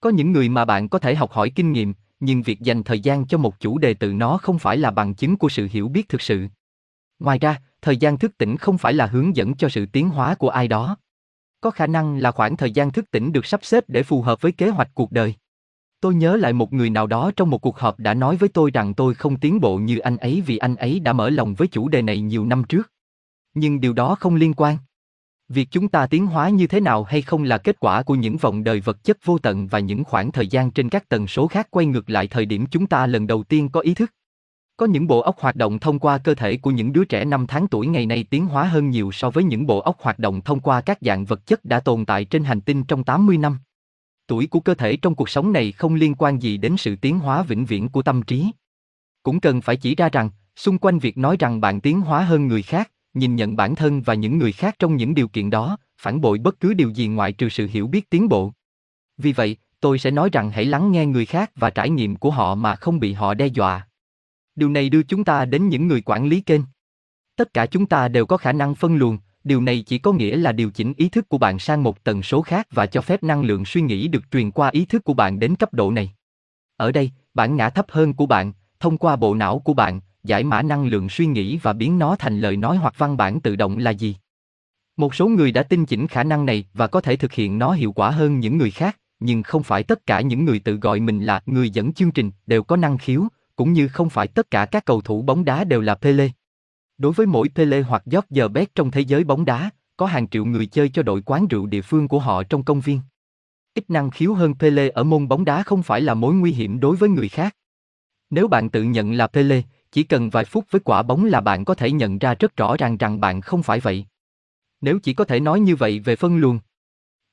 Có 0.00 0.10
những 0.10 0.32
người 0.32 0.48
mà 0.48 0.64
bạn 0.64 0.88
có 0.88 0.98
thể 0.98 1.14
học 1.14 1.32
hỏi 1.32 1.50
kinh 1.50 1.72
nghiệm, 1.72 1.94
nhưng 2.20 2.42
việc 2.42 2.60
dành 2.60 2.82
thời 2.82 3.00
gian 3.00 3.26
cho 3.26 3.38
một 3.38 3.60
chủ 3.60 3.78
đề 3.78 3.94
từ 3.94 4.12
nó 4.12 4.38
không 4.38 4.58
phải 4.58 4.76
là 4.76 4.90
bằng 4.90 5.14
chứng 5.14 5.36
của 5.36 5.48
sự 5.48 5.68
hiểu 5.70 5.88
biết 5.88 6.08
thực 6.08 6.22
sự. 6.22 6.46
Ngoài 7.18 7.38
ra, 7.38 7.60
thời 7.82 7.96
gian 7.96 8.18
thức 8.18 8.38
tỉnh 8.38 8.56
không 8.56 8.78
phải 8.78 8.94
là 8.94 9.06
hướng 9.06 9.36
dẫn 9.36 9.54
cho 9.54 9.68
sự 9.68 9.86
tiến 9.86 10.08
hóa 10.08 10.34
của 10.34 10.48
ai 10.48 10.68
đó. 10.68 10.96
Có 11.60 11.70
khả 11.70 11.86
năng 11.86 12.18
là 12.18 12.30
khoảng 12.30 12.56
thời 12.56 12.70
gian 12.70 12.92
thức 12.92 13.10
tỉnh 13.10 13.32
được 13.32 13.46
sắp 13.46 13.60
xếp 13.64 13.84
để 13.88 14.02
phù 14.02 14.22
hợp 14.22 14.40
với 14.40 14.52
kế 14.52 14.68
hoạch 14.68 14.90
cuộc 14.94 15.12
đời. 15.12 15.34
Tôi 16.00 16.14
nhớ 16.14 16.36
lại 16.36 16.52
một 16.52 16.72
người 16.72 16.90
nào 16.90 17.06
đó 17.06 17.30
trong 17.36 17.50
một 17.50 17.58
cuộc 17.58 17.78
họp 17.78 18.00
đã 18.00 18.14
nói 18.14 18.36
với 18.36 18.48
tôi 18.48 18.70
rằng 18.70 18.94
tôi 18.94 19.14
không 19.14 19.40
tiến 19.40 19.60
bộ 19.60 19.78
như 19.78 19.98
anh 19.98 20.16
ấy 20.16 20.42
vì 20.46 20.58
anh 20.58 20.76
ấy 20.76 21.00
đã 21.00 21.12
mở 21.12 21.30
lòng 21.30 21.54
với 21.54 21.68
chủ 21.68 21.88
đề 21.88 22.02
này 22.02 22.20
nhiều 22.20 22.46
năm 22.46 22.64
trước. 22.64 22.92
Nhưng 23.54 23.80
điều 23.80 23.92
đó 23.92 24.14
không 24.14 24.34
liên 24.34 24.54
quan. 24.54 24.76
Việc 25.48 25.68
chúng 25.70 25.88
ta 25.88 26.06
tiến 26.06 26.26
hóa 26.26 26.48
như 26.48 26.66
thế 26.66 26.80
nào 26.80 27.04
hay 27.04 27.22
không 27.22 27.42
là 27.42 27.58
kết 27.58 27.80
quả 27.80 28.02
của 28.02 28.14
những 28.14 28.36
vòng 28.36 28.64
đời 28.64 28.80
vật 28.80 29.04
chất 29.04 29.18
vô 29.24 29.38
tận 29.38 29.66
và 29.66 29.78
những 29.78 30.04
khoảng 30.04 30.32
thời 30.32 30.46
gian 30.46 30.70
trên 30.70 30.88
các 30.88 31.08
tần 31.08 31.26
số 31.26 31.46
khác 31.46 31.68
quay 31.70 31.86
ngược 31.86 32.10
lại 32.10 32.26
thời 32.26 32.46
điểm 32.46 32.66
chúng 32.70 32.86
ta 32.86 33.06
lần 33.06 33.26
đầu 33.26 33.42
tiên 33.42 33.68
có 33.68 33.80
ý 33.80 33.94
thức. 33.94 34.12
Có 34.76 34.86
những 34.86 35.06
bộ 35.06 35.20
óc 35.20 35.36
hoạt 35.38 35.56
động 35.56 35.78
thông 35.78 35.98
qua 35.98 36.18
cơ 36.18 36.34
thể 36.34 36.56
của 36.56 36.70
những 36.70 36.92
đứa 36.92 37.04
trẻ 37.04 37.24
5 37.24 37.46
tháng 37.46 37.68
tuổi 37.68 37.86
ngày 37.86 38.06
nay 38.06 38.24
tiến 38.30 38.46
hóa 38.46 38.64
hơn 38.64 38.90
nhiều 38.90 39.12
so 39.12 39.30
với 39.30 39.44
những 39.44 39.66
bộ 39.66 39.80
óc 39.80 39.96
hoạt 40.00 40.18
động 40.18 40.40
thông 40.40 40.60
qua 40.60 40.80
các 40.80 40.98
dạng 41.00 41.24
vật 41.24 41.46
chất 41.46 41.64
đã 41.64 41.80
tồn 41.80 42.04
tại 42.04 42.24
trên 42.24 42.44
hành 42.44 42.60
tinh 42.60 42.84
trong 42.84 43.04
80 43.04 43.38
năm. 43.38 43.58
Tuổi 44.26 44.46
của 44.46 44.60
cơ 44.60 44.74
thể 44.74 44.96
trong 44.96 45.14
cuộc 45.14 45.28
sống 45.28 45.52
này 45.52 45.72
không 45.72 45.94
liên 45.94 46.14
quan 46.14 46.42
gì 46.42 46.56
đến 46.56 46.76
sự 46.76 46.96
tiến 46.96 47.18
hóa 47.18 47.42
vĩnh 47.42 47.64
viễn 47.64 47.88
của 47.88 48.02
tâm 48.02 48.22
trí. 48.22 48.50
Cũng 49.22 49.40
cần 49.40 49.60
phải 49.60 49.76
chỉ 49.76 49.94
ra 49.94 50.08
rằng, 50.08 50.30
xung 50.56 50.78
quanh 50.78 50.98
việc 50.98 51.18
nói 51.18 51.36
rằng 51.38 51.60
bạn 51.60 51.80
tiến 51.80 52.00
hóa 52.00 52.22
hơn 52.22 52.46
người 52.46 52.62
khác, 52.62 52.90
nhìn 53.16 53.36
nhận 53.36 53.56
bản 53.56 53.74
thân 53.74 54.02
và 54.02 54.14
những 54.14 54.38
người 54.38 54.52
khác 54.52 54.76
trong 54.78 54.96
những 54.96 55.14
điều 55.14 55.28
kiện 55.28 55.50
đó, 55.50 55.76
phản 55.98 56.20
bội 56.20 56.38
bất 56.38 56.60
cứ 56.60 56.74
điều 56.74 56.90
gì 56.90 57.06
ngoại 57.06 57.32
trừ 57.32 57.48
sự 57.48 57.68
hiểu 57.70 57.86
biết 57.86 58.10
tiến 58.10 58.28
bộ. 58.28 58.52
Vì 59.18 59.32
vậy, 59.32 59.56
tôi 59.80 59.98
sẽ 59.98 60.10
nói 60.10 60.28
rằng 60.32 60.50
hãy 60.50 60.64
lắng 60.64 60.92
nghe 60.92 61.06
người 61.06 61.26
khác 61.26 61.50
và 61.54 61.70
trải 61.70 61.90
nghiệm 61.90 62.16
của 62.16 62.30
họ 62.30 62.54
mà 62.54 62.76
không 62.76 63.00
bị 63.00 63.12
họ 63.12 63.34
đe 63.34 63.46
dọa. 63.46 63.88
Điều 64.54 64.68
này 64.70 64.88
đưa 64.88 65.02
chúng 65.02 65.24
ta 65.24 65.44
đến 65.44 65.68
những 65.68 65.88
người 65.88 66.00
quản 66.00 66.26
lý 66.26 66.40
kênh. 66.40 66.60
Tất 67.36 67.54
cả 67.54 67.66
chúng 67.66 67.86
ta 67.86 68.08
đều 68.08 68.26
có 68.26 68.36
khả 68.36 68.52
năng 68.52 68.74
phân 68.74 68.96
luồng, 68.96 69.18
điều 69.44 69.60
này 69.60 69.82
chỉ 69.86 69.98
có 69.98 70.12
nghĩa 70.12 70.36
là 70.36 70.52
điều 70.52 70.70
chỉnh 70.70 70.92
ý 70.96 71.08
thức 71.08 71.28
của 71.28 71.38
bạn 71.38 71.58
sang 71.58 71.82
một 71.82 72.04
tần 72.04 72.22
số 72.22 72.42
khác 72.42 72.66
và 72.70 72.86
cho 72.86 73.00
phép 73.00 73.22
năng 73.22 73.42
lượng 73.42 73.64
suy 73.64 73.80
nghĩ 73.80 74.08
được 74.08 74.30
truyền 74.30 74.50
qua 74.50 74.68
ý 74.68 74.84
thức 74.84 75.04
của 75.04 75.14
bạn 75.14 75.38
đến 75.38 75.56
cấp 75.56 75.74
độ 75.74 75.90
này. 75.90 76.10
Ở 76.76 76.92
đây, 76.92 77.10
bản 77.34 77.56
ngã 77.56 77.70
thấp 77.70 77.86
hơn 77.88 78.14
của 78.14 78.26
bạn, 78.26 78.52
thông 78.80 78.98
qua 78.98 79.16
bộ 79.16 79.34
não 79.34 79.58
của 79.58 79.74
bạn, 79.74 80.00
giải 80.26 80.44
mã 80.44 80.62
năng 80.62 80.86
lượng 80.86 81.08
suy 81.08 81.26
nghĩ 81.26 81.58
và 81.62 81.72
biến 81.72 81.98
nó 81.98 82.16
thành 82.16 82.40
lời 82.40 82.56
nói 82.56 82.76
hoặc 82.76 82.94
văn 82.98 83.16
bản 83.16 83.40
tự 83.40 83.56
động 83.56 83.78
là 83.78 83.90
gì. 83.90 84.16
Một 84.96 85.14
số 85.14 85.28
người 85.28 85.52
đã 85.52 85.62
tinh 85.62 85.86
chỉnh 85.86 86.06
khả 86.06 86.24
năng 86.24 86.46
này 86.46 86.64
và 86.74 86.86
có 86.86 87.00
thể 87.00 87.16
thực 87.16 87.32
hiện 87.32 87.58
nó 87.58 87.72
hiệu 87.72 87.92
quả 87.92 88.10
hơn 88.10 88.40
những 88.40 88.58
người 88.58 88.70
khác, 88.70 88.98
nhưng 89.20 89.42
không 89.42 89.62
phải 89.62 89.82
tất 89.82 90.06
cả 90.06 90.20
những 90.20 90.44
người 90.44 90.58
tự 90.58 90.76
gọi 90.76 91.00
mình 91.00 91.20
là 91.20 91.42
người 91.46 91.70
dẫn 91.70 91.92
chương 91.92 92.10
trình 92.10 92.30
đều 92.46 92.62
có 92.62 92.76
năng 92.76 92.98
khiếu, 92.98 93.28
cũng 93.56 93.72
như 93.72 93.88
không 93.88 94.10
phải 94.10 94.26
tất 94.26 94.50
cả 94.50 94.66
các 94.66 94.84
cầu 94.84 95.00
thủ 95.00 95.22
bóng 95.22 95.44
đá 95.44 95.64
đều 95.64 95.80
là 95.80 95.94
Pele. 95.94 96.28
Đối 96.98 97.12
với 97.12 97.26
mỗi 97.26 97.48
Pele 97.54 97.80
hoặc 97.80 98.02
giờ 98.30 98.48
bét 98.48 98.74
trong 98.74 98.90
thế 98.90 99.00
giới 99.00 99.24
bóng 99.24 99.44
đá, 99.44 99.70
có 99.96 100.06
hàng 100.06 100.28
triệu 100.28 100.44
người 100.44 100.66
chơi 100.66 100.88
cho 100.88 101.02
đội 101.02 101.22
quán 101.26 101.48
rượu 101.48 101.66
địa 101.66 101.82
phương 101.82 102.08
của 102.08 102.18
họ 102.18 102.42
trong 102.42 102.64
công 102.64 102.80
viên. 102.80 103.00
Ít 103.74 103.90
năng 103.90 104.10
khiếu 104.10 104.34
hơn 104.34 104.54
Pele 104.54 104.88
ở 104.88 105.04
môn 105.04 105.28
bóng 105.28 105.44
đá 105.44 105.62
không 105.62 105.82
phải 105.82 106.00
là 106.00 106.14
mối 106.14 106.34
nguy 106.34 106.52
hiểm 106.52 106.80
đối 106.80 106.96
với 106.96 107.08
người 107.08 107.28
khác. 107.28 107.56
Nếu 108.30 108.48
bạn 108.48 108.70
tự 108.70 108.82
nhận 108.82 109.12
là 109.12 109.26
Pele, 109.26 109.62
chỉ 109.96 110.02
cần 110.02 110.30
vài 110.30 110.44
phút 110.44 110.64
với 110.70 110.80
quả 110.84 111.02
bóng 111.02 111.24
là 111.24 111.40
bạn 111.40 111.64
có 111.64 111.74
thể 111.74 111.92
nhận 111.92 112.18
ra 112.18 112.34
rất 112.34 112.56
rõ 112.56 112.76
ràng 112.76 112.96
rằng 112.96 113.20
bạn 113.20 113.40
không 113.40 113.62
phải 113.62 113.80
vậy. 113.80 114.06
Nếu 114.80 114.98
chỉ 114.98 115.14
có 115.14 115.24
thể 115.24 115.40
nói 115.40 115.60
như 115.60 115.76
vậy 115.76 116.00
về 116.00 116.16
phân 116.16 116.36
luồng. 116.36 116.58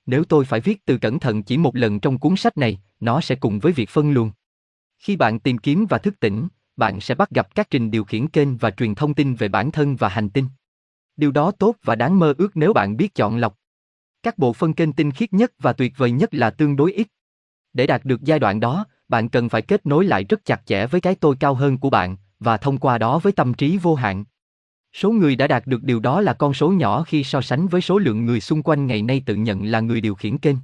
Nếu 0.06 0.24
tôi 0.24 0.46
phải 0.46 0.60
viết 0.60 0.86
từ 0.86 0.98
cẩn 0.98 1.20
thận 1.20 1.44
chỉ 1.44 1.58
một 1.58 1.76
lần 1.76 2.00
trong 2.00 2.18
cuốn 2.18 2.36
sách 2.36 2.58
này, 2.58 2.82
nó 3.00 3.22
sẽ 3.22 3.36
cùng 3.36 3.60
với 3.60 3.72
việc 3.72 3.90
phân 3.90 4.12
luồng. 4.12 4.32
Khi 5.00 5.16
bạn 5.16 5.40
tìm 5.40 5.58
kiếm 5.58 5.86
và 5.90 5.98
thức 5.98 6.20
tỉnh, 6.20 6.48
bạn 6.76 7.02
sẽ 7.02 7.16
bắt 7.16 7.30
gặp 7.30 7.56
các 7.56 7.70
trình 7.70 7.92
điều 7.92 8.04
khiển 8.04 8.28
kênh 8.28 8.58
và 8.58 8.72
truyền 8.72 8.96
thông 8.96 9.14
tin 9.14 9.36
về 9.36 9.48
bản 9.48 9.72
thân 9.72 9.96
và 9.96 10.10
hành 10.10 10.30
tinh. 10.30 10.46
Điều 11.18 11.32
đó 11.32 11.52
tốt 11.52 11.76
và 11.84 11.96
đáng 11.96 12.20
mơ 12.20 12.34
ước 12.38 12.58
nếu 12.58 12.74
bạn 12.74 12.98
biết 12.98 13.16
chọn 13.16 13.38
lọc. 13.38 13.58
Các 14.24 14.38
bộ 14.38 14.54
phân 14.54 14.74
kênh 14.74 14.94
tinh 14.94 15.12
khiết 15.12 15.34
nhất 15.34 15.52
và 15.60 15.74
tuyệt 15.74 15.94
vời 15.98 16.12
nhất 16.12 16.34
là 16.34 16.50
tương 16.50 16.76
đối 16.76 16.94
ít. 16.94 17.08
Để 17.74 17.88
đạt 17.88 18.06
được 18.06 18.22
giai 18.22 18.40
đoạn 18.40 18.60
đó, 18.60 18.86
bạn 19.08 19.30
cần 19.30 19.50
phải 19.50 19.62
kết 19.62 19.86
nối 19.86 20.06
lại 20.06 20.24
rất 20.24 20.46
chặt 20.46 20.62
chẽ 20.66 20.88
với 20.88 21.02
cái 21.02 21.16
tôi 21.16 21.36
cao 21.40 21.54
hơn 21.54 21.78
của 21.78 21.90
bạn 21.90 22.16
và 22.44 22.58
thông 22.58 22.78
qua 22.78 22.98
đó 22.98 23.20
với 23.20 23.34
tâm 23.34 23.54
trí 23.54 23.78
vô 23.78 23.96
hạn. 23.96 24.24
Số 24.94 25.12
người 25.12 25.36
đã 25.36 25.48
đạt 25.48 25.68
được 25.68 25.84
điều 25.84 26.00
đó 26.00 26.22
là 26.22 26.34
con 26.34 26.54
số 26.54 26.72
nhỏ 26.72 27.04
khi 27.04 27.24
so 27.24 27.42
sánh 27.42 27.68
với 27.68 27.82
số 27.82 27.98
lượng 27.98 28.26
người 28.26 28.40
xung 28.40 28.64
quanh 28.64 28.88
ngày 28.88 29.02
nay 29.02 29.24
tự 29.26 29.36
nhận 29.36 29.66
là 29.66 29.80
người 29.80 30.02
điều 30.02 30.16
khiển 30.16 30.38
kênh. 30.38 30.56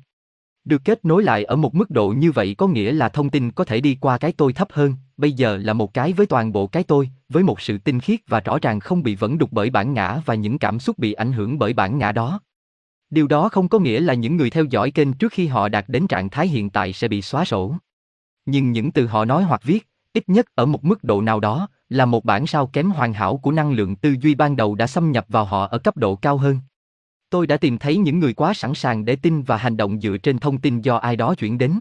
Được 0.65 0.81
kết 0.85 1.05
nối 1.05 1.23
lại 1.23 1.43
ở 1.43 1.55
một 1.55 1.75
mức 1.75 1.89
độ 1.89 2.09
như 2.09 2.31
vậy 2.31 2.55
có 2.57 2.67
nghĩa 2.67 2.91
là 2.91 3.09
thông 3.09 3.29
tin 3.29 3.51
có 3.51 3.63
thể 3.65 3.81
đi 3.81 3.97
qua 4.01 4.17
cái 4.17 4.31
tôi 4.31 4.53
thấp 4.53 4.67
hơn, 4.71 4.95
bây 5.17 5.31
giờ 5.31 5.57
là 5.57 5.73
một 5.73 5.93
cái 5.93 6.13
với 6.13 6.25
toàn 6.25 6.51
bộ 6.51 6.67
cái 6.67 6.83
tôi, 6.83 7.09
với 7.29 7.43
một 7.43 7.61
sự 7.61 7.77
tinh 7.77 7.99
khiết 7.99 8.19
và 8.27 8.39
rõ 8.39 8.57
ràng 8.61 8.79
không 8.79 9.03
bị 9.03 9.15
vẫn 9.15 9.37
đục 9.37 9.49
bởi 9.51 9.69
bản 9.69 9.93
ngã 9.93 10.21
và 10.25 10.35
những 10.35 10.59
cảm 10.59 10.79
xúc 10.79 10.97
bị 10.97 11.13
ảnh 11.13 11.31
hưởng 11.31 11.59
bởi 11.59 11.73
bản 11.73 11.97
ngã 11.97 12.11
đó. 12.11 12.39
Điều 13.09 13.27
đó 13.27 13.49
không 13.49 13.69
có 13.69 13.79
nghĩa 13.79 13.99
là 13.99 14.13
những 14.13 14.37
người 14.37 14.49
theo 14.49 14.65
dõi 14.65 14.91
kênh 14.91 15.13
trước 15.13 15.31
khi 15.31 15.47
họ 15.47 15.69
đạt 15.69 15.85
đến 15.87 16.07
trạng 16.07 16.29
thái 16.29 16.47
hiện 16.47 16.69
tại 16.69 16.93
sẽ 16.93 17.07
bị 17.07 17.21
xóa 17.21 17.45
sổ. 17.45 17.75
Nhưng 18.45 18.71
những 18.71 18.91
từ 18.91 19.07
họ 19.07 19.25
nói 19.25 19.43
hoặc 19.43 19.61
viết, 19.63 19.87
ít 20.13 20.29
nhất 20.29 20.45
ở 20.55 20.65
một 20.65 20.85
mức 20.85 21.03
độ 21.03 21.21
nào 21.21 21.39
đó, 21.39 21.67
là 21.89 22.05
một 22.05 22.25
bản 22.25 22.47
sao 22.47 22.67
kém 22.67 22.91
hoàn 22.91 23.13
hảo 23.13 23.37
của 23.37 23.51
năng 23.51 23.71
lượng 23.71 23.95
tư 23.95 24.15
duy 24.21 24.35
ban 24.35 24.55
đầu 24.55 24.75
đã 24.75 24.87
xâm 24.87 25.11
nhập 25.11 25.25
vào 25.29 25.45
họ 25.45 25.67
ở 25.67 25.77
cấp 25.77 25.97
độ 25.97 26.15
cao 26.15 26.37
hơn. 26.37 26.59
Tôi 27.29 27.47
đã 27.47 27.57
tìm 27.57 27.77
thấy 27.77 27.97
những 27.97 28.19
người 28.19 28.33
quá 28.33 28.53
sẵn 28.53 28.75
sàng 28.75 29.05
để 29.05 29.15
tin 29.15 29.41
và 29.41 29.57
hành 29.57 29.77
động 29.77 30.01
dựa 30.01 30.17
trên 30.17 30.39
thông 30.39 30.57
tin 30.57 30.81
do 30.81 30.95
ai 30.95 31.15
đó 31.15 31.35
chuyển 31.35 31.57
đến. 31.57 31.79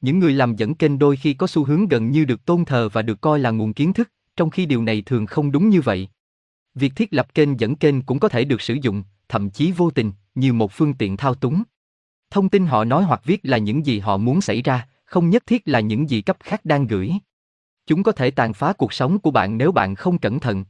Những 0.00 0.18
người 0.18 0.32
làm 0.32 0.56
dẫn 0.56 0.74
kênh 0.74 0.98
đôi 0.98 1.16
khi 1.16 1.34
có 1.34 1.46
xu 1.46 1.64
hướng 1.64 1.88
gần 1.88 2.10
như 2.10 2.24
được 2.24 2.44
tôn 2.44 2.64
thờ 2.64 2.88
và 2.92 3.02
được 3.02 3.20
coi 3.20 3.38
là 3.38 3.50
nguồn 3.50 3.72
kiến 3.72 3.92
thức, 3.92 4.10
trong 4.36 4.50
khi 4.50 4.66
điều 4.66 4.82
này 4.82 5.02
thường 5.06 5.26
không 5.26 5.52
đúng 5.52 5.68
như 5.68 5.80
vậy. 5.80 6.08
Việc 6.74 6.92
thiết 6.96 7.08
lập 7.12 7.34
kênh 7.34 7.60
dẫn 7.60 7.76
kênh 7.76 8.02
cũng 8.02 8.18
có 8.18 8.28
thể 8.28 8.44
được 8.44 8.60
sử 8.60 8.74
dụng, 8.82 9.02
thậm 9.28 9.50
chí 9.50 9.72
vô 9.72 9.90
tình, 9.90 10.12
như 10.34 10.52
một 10.52 10.72
phương 10.72 10.94
tiện 10.94 11.16
thao 11.16 11.34
túng. 11.34 11.62
Thông 12.30 12.48
tin 12.48 12.66
họ 12.66 12.84
nói 12.84 13.02
hoặc 13.02 13.20
viết 13.24 13.40
là 13.42 13.58
những 13.58 13.86
gì 13.86 13.98
họ 13.98 14.16
muốn 14.16 14.40
xảy 14.40 14.62
ra, 14.62 14.88
không 15.04 15.30
nhất 15.30 15.42
thiết 15.46 15.68
là 15.68 15.80
những 15.80 16.10
gì 16.10 16.22
cấp 16.22 16.36
khác 16.40 16.64
đang 16.64 16.86
gửi. 16.86 17.12
Chúng 17.92 18.02
có 18.02 18.12
thể 18.12 18.30
tàn 18.30 18.52
phá 18.52 18.72
cuộc 18.72 18.92
sống 18.92 19.18
của 19.18 19.30
bạn 19.30 19.58
nếu 19.58 19.72
bạn 19.72 19.94
không 19.94 20.18
cẩn 20.18 20.40
thận. 20.40 20.64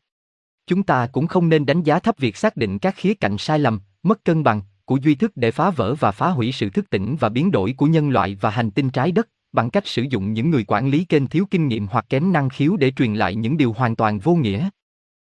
Chúng 0.66 0.82
ta 0.82 1.06
cũng 1.06 1.26
không 1.26 1.48
nên 1.48 1.66
đánh 1.66 1.82
giá 1.82 1.98
thấp 1.98 2.18
việc 2.18 2.36
xác 2.36 2.56
định 2.56 2.78
các 2.78 2.94
khía 2.96 3.14
cạnh 3.14 3.38
sai 3.38 3.58
lầm, 3.58 3.80
mất 4.02 4.24
cân 4.24 4.42
bằng 4.42 4.60
của 4.84 4.96
duy 4.96 5.14
thức 5.14 5.32
để 5.34 5.50
phá 5.50 5.70
vỡ 5.70 5.94
và 5.94 6.10
phá 6.10 6.28
hủy 6.28 6.52
sự 6.52 6.70
thức 6.70 6.90
tỉnh 6.90 7.16
và 7.20 7.28
biến 7.28 7.50
đổi 7.50 7.74
của 7.76 7.86
nhân 7.86 8.10
loại 8.10 8.36
và 8.40 8.50
hành 8.50 8.70
tinh 8.70 8.90
trái 8.90 9.12
đất 9.12 9.28
bằng 9.52 9.70
cách 9.70 9.86
sử 9.86 10.02
dụng 10.02 10.32
những 10.32 10.50
người 10.50 10.64
quản 10.68 10.88
lý 10.88 11.04
kênh 11.04 11.26
thiếu 11.26 11.46
kinh 11.50 11.68
nghiệm 11.68 11.86
hoặc 11.86 12.06
kém 12.08 12.32
năng 12.32 12.48
khiếu 12.48 12.76
để 12.76 12.90
truyền 12.90 13.14
lại 13.14 13.34
những 13.34 13.56
điều 13.56 13.72
hoàn 13.72 13.96
toàn 13.96 14.18
vô 14.18 14.34
nghĩa. 14.34 14.68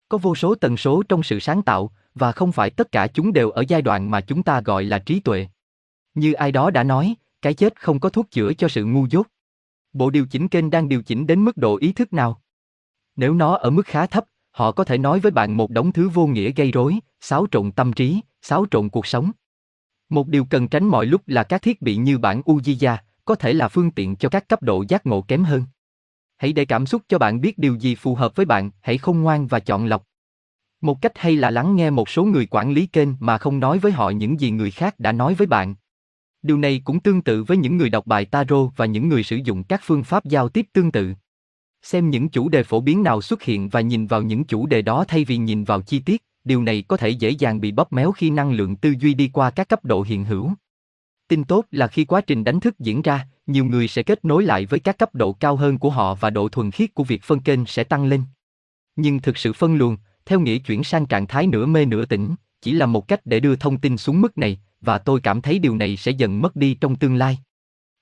Có 0.09 0.19
vô 0.19 0.35
số 0.35 0.55
tần 0.55 0.77
số 0.77 1.03
trong 1.09 1.23
sự 1.23 1.41
sáng 1.41 1.63
tạo 1.63 1.91
và 2.15 2.33
không 2.33 2.53
phải 2.53 2.71
tất 2.71 2.93
cả 2.93 3.07
chúng 3.07 3.33
đều 3.33 3.51
ở 3.51 3.65
giai 3.69 3.83
đoạn 3.83 4.11
mà 4.11 4.21
chúng 4.21 4.43
ta 4.43 4.61
gọi 4.61 4.85
là 4.85 4.99
trí 4.99 5.21
tuệ. 5.21 5.49
Như 6.15 6.33
ai 6.33 6.53
đó 6.53 6.71
đã 6.71 6.83
nói, 6.83 7.15
cái 7.43 7.55
chết 7.55 7.81
không 7.81 8.01
có 8.01 8.09
thuốc 8.09 8.31
chữa 8.31 8.53
cho 8.53 8.69
sự 8.69 8.85
ngu 8.85 9.07
dốt. 9.07 9.27
Bộ 9.97 10.11
điều 10.11 10.27
chỉnh 10.27 10.49
kênh 10.49 10.71
đang 10.71 10.89
điều 10.89 11.03
chỉnh 11.03 11.27
đến 11.27 11.45
mức 11.45 11.57
độ 11.57 11.77
ý 11.77 11.93
thức 11.93 12.13
nào? 12.13 12.43
Nếu 13.17 13.35
nó 13.35 13.55
ở 13.57 13.71
mức 13.71 13.87
khá 13.87 14.07
thấp, 14.07 14.25
họ 14.51 14.73
có 14.73 14.85
thể 14.85 14.99
nói 14.99 15.21
với 15.21 15.33
bạn 15.33 15.57
một 15.57 15.71
đống 15.71 15.93
thứ 15.93 16.09
vô 16.09 16.27
nghĩa 16.27 16.53
gây 16.53 16.71
rối, 16.71 16.99
xáo 17.21 17.47
trộn 17.51 17.73
tâm 17.73 17.93
trí, 17.93 18.21
xáo 18.43 18.67
trộn 18.71 18.89
cuộc 18.89 19.07
sống. 19.07 19.31
Một 20.09 20.29
điều 20.29 20.45
cần 20.45 20.69
tránh 20.69 20.85
mọi 20.85 21.07
lúc 21.07 21.23
là 21.27 21.43
các 21.43 21.63
thiết 21.63 21.83
bị 21.83 21.97
như 21.97 22.19
bản 22.19 22.41
Ujiya, 22.41 22.97
có 23.25 23.35
thể 23.35 23.53
là 23.53 23.69
phương 23.69 23.91
tiện 23.91 24.17
cho 24.17 24.29
các 24.29 24.49
cấp 24.49 24.63
độ 24.63 24.85
giác 24.89 25.07
ngộ 25.07 25.23
kém 25.23 25.45
hơn. 25.45 25.65
Hãy 26.37 26.53
để 26.53 26.65
cảm 26.65 26.87
xúc 26.87 27.03
cho 27.09 27.19
bạn 27.19 27.41
biết 27.41 27.59
điều 27.59 27.75
gì 27.75 27.95
phù 27.95 28.15
hợp 28.15 28.37
với 28.37 28.47
bạn, 28.47 28.71
hãy 28.81 28.99
không 28.99 29.23
ngoan 29.23 29.47
và 29.47 29.61
chọn 29.61 29.87
lọc. 29.87 30.07
Một 30.81 31.03
cách 31.03 31.13
hay 31.19 31.37
là 31.37 31.51
lắng 31.51 31.77
nghe 31.77 31.91
một 31.91 32.09
số 32.09 32.25
người 32.25 32.47
quản 32.51 32.73
lý 32.73 32.87
kênh 32.87 33.09
mà 33.21 33.39
không 33.39 33.61
nói 33.61 33.79
với 33.79 33.93
họ 33.93 34.11
những 34.11 34.41
gì 34.41 34.51
người 34.51 34.71
khác 34.71 35.01
đã 35.01 35.13
nói 35.13 35.35
với 35.35 35.47
bạn. 35.47 35.75
Điều 36.47 36.59
này 36.59 36.81
cũng 36.85 37.01
tương 37.01 37.23
tự 37.23 37.45
với 37.45 37.57
những 37.57 37.77
người 37.77 37.91
đọc 37.91 38.07
bài 38.07 38.25
tarot 38.25 38.71
và 38.77 38.87
những 38.87 39.09
người 39.09 39.23
sử 39.23 39.37
dụng 39.37 39.65
các 39.65 39.81
phương 39.85 40.05
pháp 40.05 40.25
giao 40.25 40.49
tiếp 40.49 40.67
tương 40.73 40.93
tự. 40.93 41.15
Xem 41.83 42.11
những 42.11 42.29
chủ 42.29 42.49
đề 42.49 42.63
phổ 42.63 42.81
biến 42.81 43.03
nào 43.03 43.23
xuất 43.23 43.43
hiện 43.43 43.69
và 43.69 43.81
nhìn 43.81 44.07
vào 44.07 44.23
những 44.23 44.45
chủ 44.45 44.67
đề 44.67 44.83
đó 44.83 45.05
thay 45.09 45.25
vì 45.25 45.37
nhìn 45.37 45.65
vào 45.65 45.83
chi 45.83 45.99
tiết, 45.99 46.25
điều 46.45 46.63
này 46.63 46.85
có 46.89 46.97
thể 46.97 47.09
dễ 47.09 47.31
dàng 47.31 47.61
bị 47.61 47.73
bóp 47.73 47.93
méo 47.93 48.13
khi 48.13 48.31
năng 48.31 48.53
lượng 48.53 48.77
tư 48.77 48.95
duy 49.01 49.15
đi 49.15 49.31
qua 49.33 49.51
các 49.51 49.69
cấp 49.69 49.85
độ 49.85 50.03
hiện 50.03 50.25
hữu. 50.25 50.51
Tin 51.29 51.45
tốt 51.45 51.65
là 51.71 51.87
khi 51.87 52.05
quá 52.05 52.21
trình 52.21 52.45
đánh 52.45 52.61
thức 52.61 52.79
diễn 52.79 53.03
ra, 53.03 53.27
nhiều 53.47 53.65
người 53.65 53.89
sẽ 53.89 54.03
kết 54.03 54.25
nối 54.25 54.43
lại 54.43 54.67
với 54.67 54.81
các 54.81 54.99
cấp 54.99 55.15
độ 55.15 55.33
cao 55.33 55.57
hơn 55.57 55.79
của 55.79 55.91
họ 55.91 56.15
và 56.15 56.31
độ 56.31 56.49
thuần 56.49 56.71
khiết 56.71 56.95
của 56.95 57.05
việc 57.05 57.23
phân 57.23 57.41
kênh 57.41 57.67
sẽ 57.67 57.85
tăng 57.85 58.07
lên. 58.07 58.23
Nhưng 58.97 59.21
thực 59.21 59.37
sự 59.37 59.53
phân 59.53 59.77
luồng, 59.77 59.97
theo 60.27 60.41
nghĩa 60.41 60.59
chuyển 60.59 60.85
sang 60.85 61.07
trạng 61.07 61.27
thái 61.27 61.47
nửa 61.47 61.67
mê 61.67 61.85
nửa 61.85 62.05
tỉnh, 62.05 62.35
chỉ 62.63 62.73
là 62.73 62.87
một 62.87 63.09
cách 63.09 63.21
để 63.25 63.41
đưa 63.41 63.57
thông 63.57 63.79
tin 63.79 63.97
xuống 63.97 64.21
mức 64.21 64.39
này, 64.39 64.61
và 64.87 64.99
tôi 64.99 65.21
cảm 65.21 65.41
thấy 65.41 65.59
điều 65.59 65.77
này 65.77 65.97
sẽ 65.97 66.11
dần 66.11 66.43
mất 66.43 66.57
đi 66.57 66.75
trong 66.81 66.97
tương 66.97 67.15
lai. 67.15 67.39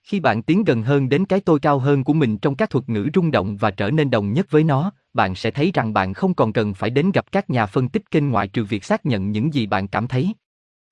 Khi 0.03 0.21
bạn 0.21 0.43
tiến 0.43 0.65
gần 0.65 0.83
hơn 0.83 1.09
đến 1.09 1.25
cái 1.25 1.41
tôi 1.41 1.59
cao 1.61 1.79
hơn 1.79 2.05
của 2.05 2.13
mình 2.13 2.39
trong 2.39 2.55
các 2.55 2.71
thuật 2.71 2.89
ngữ 2.89 3.09
rung 3.15 3.31
động 3.31 3.57
và 3.57 3.71
trở 3.71 3.91
nên 3.91 4.11
đồng 4.11 4.33
nhất 4.33 4.47
với 4.51 4.65
nó, 4.65 4.93
bạn 5.13 5.35
sẽ 5.35 5.51
thấy 5.51 5.71
rằng 5.75 5.93
bạn 5.93 6.15
không 6.15 6.35
còn 6.35 6.53
cần 6.53 6.75
phải 6.75 6.91
đến 6.91 7.11
gặp 7.11 7.33
các 7.33 7.51
nhà 7.51 7.67
phân 7.67 7.89
tích 7.89 8.11
kênh 8.11 8.31
ngoại 8.31 8.49
trừ 8.49 8.65
việc 8.65 8.85
xác 8.85 9.07
nhận 9.07 9.31
những 9.31 9.55
gì 9.55 9.67
bạn 9.67 9.89
cảm 9.89 10.09
thấy. 10.09 10.35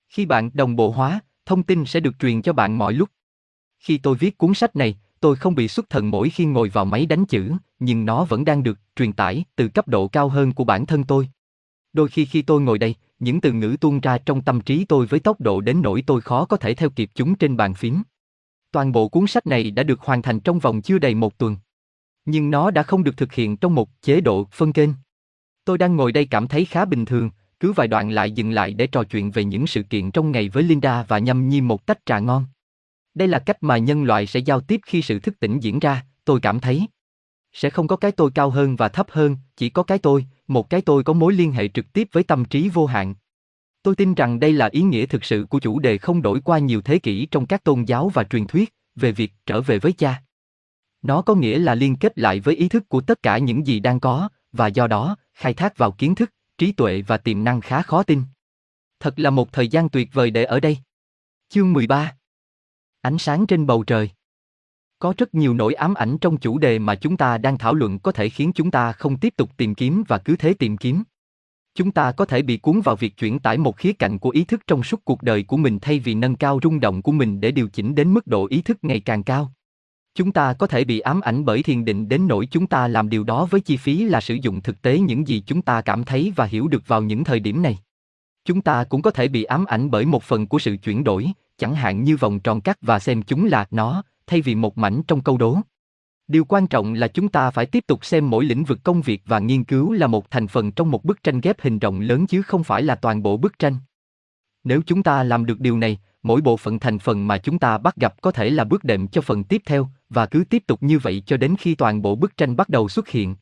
Khi 0.09 0.25
bạn 0.25 0.49
đồng 0.53 0.75
bộ 0.75 0.91
hóa, 0.91 1.19
thông 1.45 1.63
tin 1.63 1.85
sẽ 1.85 1.99
được 1.99 2.19
truyền 2.19 2.41
cho 2.41 2.53
bạn 2.53 2.77
mọi 2.77 2.93
lúc. 2.93 3.09
Khi 3.79 3.97
tôi 3.97 4.15
viết 4.15 4.37
cuốn 4.37 4.53
sách 4.53 4.75
này, 4.75 4.97
tôi 5.19 5.35
không 5.35 5.55
bị 5.55 5.67
xuất 5.67 5.89
thần 5.89 6.11
mỗi 6.11 6.29
khi 6.29 6.45
ngồi 6.45 6.69
vào 6.69 6.85
máy 6.85 7.05
đánh 7.05 7.25
chữ, 7.25 7.51
nhưng 7.79 8.05
nó 8.05 8.25
vẫn 8.25 8.45
đang 8.45 8.63
được 8.63 8.79
truyền 8.95 9.13
tải 9.13 9.45
từ 9.55 9.67
cấp 9.67 9.87
độ 9.87 10.07
cao 10.07 10.29
hơn 10.29 10.53
của 10.53 10.63
bản 10.63 10.85
thân 10.85 11.03
tôi. 11.03 11.29
Đôi 11.93 12.07
khi 12.07 12.25
khi 12.25 12.41
tôi 12.41 12.61
ngồi 12.61 12.77
đây, 12.77 12.95
những 13.23 13.41
từ 13.41 13.51
ngữ 13.51 13.77
tuôn 13.81 13.99
ra 13.99 14.17
trong 14.17 14.41
tâm 14.41 14.61
trí 14.61 14.85
tôi 14.85 15.05
với 15.05 15.19
tốc 15.19 15.41
độ 15.41 15.61
đến 15.61 15.81
nỗi 15.81 16.03
tôi 16.07 16.21
khó 16.21 16.45
có 16.45 16.57
thể 16.57 16.73
theo 16.73 16.89
kịp 16.89 17.09
chúng 17.15 17.35
trên 17.35 17.57
bàn 17.57 17.73
phím. 17.73 18.03
Toàn 18.71 18.91
bộ 18.91 19.07
cuốn 19.07 19.27
sách 19.27 19.47
này 19.47 19.71
đã 19.71 19.83
được 19.83 20.01
hoàn 20.01 20.21
thành 20.21 20.39
trong 20.39 20.59
vòng 20.59 20.81
chưa 20.81 20.97
đầy 20.97 21.15
một 21.15 21.37
tuần. 21.37 21.57
Nhưng 22.25 22.51
nó 22.51 22.71
đã 22.71 22.83
không 22.83 23.03
được 23.03 23.17
thực 23.17 23.33
hiện 23.33 23.57
trong 23.57 23.75
một 23.75 23.89
chế 24.01 24.21
độ 24.21 24.47
phân 24.51 24.73
kênh. 24.73 24.89
Tôi 25.65 25.77
đang 25.77 25.95
ngồi 25.95 26.11
đây 26.11 26.25
cảm 26.25 26.47
thấy 26.47 26.65
khá 26.65 26.85
bình 26.85 27.05
thường, 27.05 27.29
cứ 27.59 27.73
vài 27.73 27.87
đoạn 27.87 28.09
lại 28.09 28.31
dừng 28.31 28.51
lại 28.51 28.73
để 28.73 28.87
trò 28.87 29.03
chuyện 29.03 29.31
về 29.31 29.43
những 29.43 29.67
sự 29.67 29.83
kiện 29.83 30.11
trong 30.11 30.31
ngày 30.31 30.49
với 30.49 30.63
Linda 30.63 31.03
và 31.03 31.19
nhâm 31.19 31.49
nhi 31.49 31.61
một 31.61 31.85
tách 31.85 32.05
trà 32.05 32.19
ngon. 32.19 32.45
Đây 33.13 33.27
là 33.27 33.39
cách 33.39 33.57
mà 33.63 33.77
nhân 33.77 34.03
loại 34.03 34.27
sẽ 34.27 34.39
giao 34.39 34.61
tiếp 34.61 34.81
khi 34.85 35.01
sự 35.01 35.19
thức 35.19 35.39
tỉnh 35.39 35.59
diễn 35.59 35.79
ra, 35.79 36.05
tôi 36.25 36.39
cảm 36.39 36.59
thấy. 36.59 36.87
Sẽ 37.53 37.69
không 37.69 37.87
có 37.87 37.95
cái 37.95 38.11
tôi 38.11 38.31
cao 38.35 38.49
hơn 38.49 38.75
và 38.75 38.89
thấp 38.89 39.07
hơn, 39.09 39.37
chỉ 39.57 39.69
có 39.69 39.83
cái 39.83 39.97
tôi, 39.97 40.25
một 40.47 40.69
cái 40.69 40.81
tôi 40.81 41.03
có 41.03 41.13
mối 41.13 41.33
liên 41.33 41.51
hệ 41.51 41.67
trực 41.67 41.93
tiếp 41.93 42.07
với 42.11 42.23
tâm 42.23 42.45
trí 42.45 42.69
vô 42.69 42.85
hạn. 42.85 43.15
Tôi 43.83 43.95
tin 43.95 44.13
rằng 44.13 44.39
đây 44.39 44.53
là 44.53 44.69
ý 44.71 44.81
nghĩa 44.81 45.05
thực 45.05 45.25
sự 45.25 45.45
của 45.49 45.59
chủ 45.59 45.79
đề 45.79 45.97
không 45.97 46.21
đổi 46.21 46.41
qua 46.41 46.59
nhiều 46.59 46.81
thế 46.81 46.99
kỷ 46.99 47.25
trong 47.25 47.45
các 47.45 47.63
tôn 47.63 47.83
giáo 47.83 48.09
và 48.09 48.23
truyền 48.23 48.47
thuyết, 48.47 48.73
về 48.95 49.11
việc 49.11 49.33
trở 49.45 49.61
về 49.61 49.79
với 49.79 49.93
cha. 49.93 50.23
Nó 51.01 51.21
có 51.21 51.35
nghĩa 51.35 51.59
là 51.59 51.75
liên 51.75 51.95
kết 51.95 52.19
lại 52.19 52.39
với 52.39 52.55
ý 52.55 52.69
thức 52.69 52.89
của 52.89 53.01
tất 53.01 53.23
cả 53.23 53.37
những 53.37 53.67
gì 53.67 53.79
đang 53.79 53.99
có, 53.99 54.29
và 54.51 54.67
do 54.67 54.87
đó, 54.87 55.15
khai 55.33 55.53
thác 55.53 55.77
vào 55.77 55.91
kiến 55.91 56.15
thức, 56.15 56.31
trí 56.57 56.71
tuệ 56.71 57.01
và 57.01 57.17
tiềm 57.17 57.43
năng 57.43 57.61
khá 57.61 57.81
khó 57.81 58.03
tin. 58.03 58.23
Thật 58.99 59.19
là 59.19 59.29
một 59.29 59.53
thời 59.53 59.67
gian 59.67 59.89
tuyệt 59.89 60.09
vời 60.13 60.31
để 60.31 60.43
ở 60.43 60.59
đây. 60.59 60.77
Chương 61.49 61.73
13 61.73 62.15
Ánh 63.01 63.17
sáng 63.17 63.47
trên 63.47 63.65
bầu 63.65 63.83
trời 63.83 64.09
có 65.03 65.13
rất 65.17 65.35
nhiều 65.35 65.53
nỗi 65.53 65.73
ám 65.73 65.93
ảnh 65.93 66.17
trong 66.17 66.37
chủ 66.37 66.57
đề 66.57 66.79
mà 66.79 66.95
chúng 66.95 67.17
ta 67.17 67.37
đang 67.37 67.57
thảo 67.57 67.73
luận 67.73 67.99
có 67.99 68.11
thể 68.11 68.29
khiến 68.29 68.51
chúng 68.55 68.71
ta 68.71 68.91
không 68.91 69.17
tiếp 69.17 69.33
tục 69.37 69.49
tìm 69.57 69.75
kiếm 69.75 70.03
và 70.07 70.17
cứ 70.17 70.35
thế 70.35 70.53
tìm 70.53 70.77
kiếm. 70.77 71.03
Chúng 71.75 71.91
ta 71.91 72.11
có 72.11 72.25
thể 72.25 72.41
bị 72.41 72.57
cuốn 72.57 72.81
vào 72.81 72.95
việc 72.95 73.17
chuyển 73.17 73.39
tải 73.39 73.57
một 73.57 73.77
khía 73.77 73.93
cạnh 73.93 74.19
của 74.19 74.29
ý 74.29 74.43
thức 74.43 74.61
trong 74.67 74.83
suốt 74.83 75.05
cuộc 75.05 75.23
đời 75.23 75.43
của 75.43 75.57
mình 75.57 75.79
thay 75.79 75.99
vì 75.99 76.15
nâng 76.15 76.35
cao 76.35 76.59
rung 76.63 76.79
động 76.79 77.01
của 77.01 77.11
mình 77.11 77.41
để 77.41 77.51
điều 77.51 77.67
chỉnh 77.67 77.95
đến 77.95 78.13
mức 78.13 78.27
độ 78.27 78.47
ý 78.47 78.61
thức 78.61 78.77
ngày 78.81 78.99
càng 78.99 79.23
cao. 79.23 79.53
Chúng 80.15 80.31
ta 80.31 80.53
có 80.53 80.67
thể 80.67 80.83
bị 80.83 80.99
ám 80.99 81.21
ảnh 81.21 81.45
bởi 81.45 81.63
thiền 81.63 81.85
định 81.85 82.09
đến 82.09 82.27
nỗi 82.27 82.47
chúng 82.51 82.67
ta 82.67 82.87
làm 82.87 83.09
điều 83.09 83.23
đó 83.23 83.47
với 83.49 83.61
chi 83.61 83.77
phí 83.77 84.03
là 84.03 84.21
sử 84.21 84.33
dụng 84.33 84.61
thực 84.61 84.81
tế 84.81 84.99
những 84.99 85.27
gì 85.27 85.43
chúng 85.45 85.61
ta 85.61 85.81
cảm 85.81 86.03
thấy 86.03 86.33
và 86.35 86.45
hiểu 86.45 86.67
được 86.67 86.87
vào 86.87 87.01
những 87.01 87.23
thời 87.23 87.39
điểm 87.39 87.61
này. 87.61 87.77
Chúng 88.45 88.61
ta 88.61 88.83
cũng 88.83 89.01
có 89.01 89.11
thể 89.11 89.27
bị 89.27 89.43
ám 89.43 89.65
ảnh 89.65 89.91
bởi 89.91 90.05
một 90.05 90.23
phần 90.23 90.47
của 90.47 90.59
sự 90.59 90.77
chuyển 90.77 91.03
đổi, 91.03 91.27
chẳng 91.57 91.75
hạn 91.75 92.03
như 92.03 92.17
vòng 92.17 92.39
tròn 92.39 92.61
cắt 92.61 92.77
và 92.81 92.99
xem 92.99 93.21
chúng 93.21 93.45
là 93.45 93.67
nó, 93.71 94.03
thay 94.27 94.41
vì 94.41 94.55
một 94.55 94.77
mảnh 94.77 95.01
trong 95.07 95.21
câu 95.21 95.37
đố. 95.37 95.57
Điều 96.27 96.45
quan 96.45 96.67
trọng 96.67 96.93
là 96.93 97.07
chúng 97.07 97.27
ta 97.27 97.51
phải 97.51 97.65
tiếp 97.65 97.83
tục 97.87 98.05
xem 98.05 98.29
mỗi 98.29 98.45
lĩnh 98.45 98.63
vực 98.63 98.79
công 98.83 99.01
việc 99.01 99.21
và 99.25 99.39
nghiên 99.39 99.63
cứu 99.63 99.93
là 99.93 100.07
một 100.07 100.31
thành 100.31 100.47
phần 100.47 100.71
trong 100.71 100.91
một 100.91 101.03
bức 101.03 101.23
tranh 101.23 101.41
ghép 101.41 101.61
hình 101.61 101.79
rộng 101.79 101.99
lớn 101.99 102.27
chứ 102.27 102.41
không 102.41 102.63
phải 102.63 102.83
là 102.83 102.95
toàn 102.95 103.23
bộ 103.23 103.37
bức 103.37 103.59
tranh. 103.59 103.77
Nếu 104.63 104.81
chúng 104.85 105.03
ta 105.03 105.23
làm 105.23 105.45
được 105.45 105.59
điều 105.59 105.77
này, 105.77 105.99
mỗi 106.23 106.41
bộ 106.41 106.57
phận 106.57 106.79
thành 106.79 106.99
phần 106.99 107.27
mà 107.27 107.37
chúng 107.37 107.59
ta 107.59 107.77
bắt 107.77 107.95
gặp 107.95 108.21
có 108.21 108.31
thể 108.31 108.49
là 108.49 108.63
bước 108.63 108.83
đệm 108.83 109.07
cho 109.07 109.21
phần 109.21 109.43
tiếp 109.43 109.61
theo, 109.65 109.87
và 110.09 110.25
cứ 110.25 110.43
tiếp 110.49 110.63
tục 110.67 110.83
như 110.83 110.99
vậy 110.99 111.23
cho 111.25 111.37
đến 111.37 111.55
khi 111.59 111.75
toàn 111.75 112.01
bộ 112.01 112.15
bức 112.15 112.37
tranh 112.37 112.55
bắt 112.55 112.69
đầu 112.69 112.89
xuất 112.89 113.09
hiện. 113.09 113.35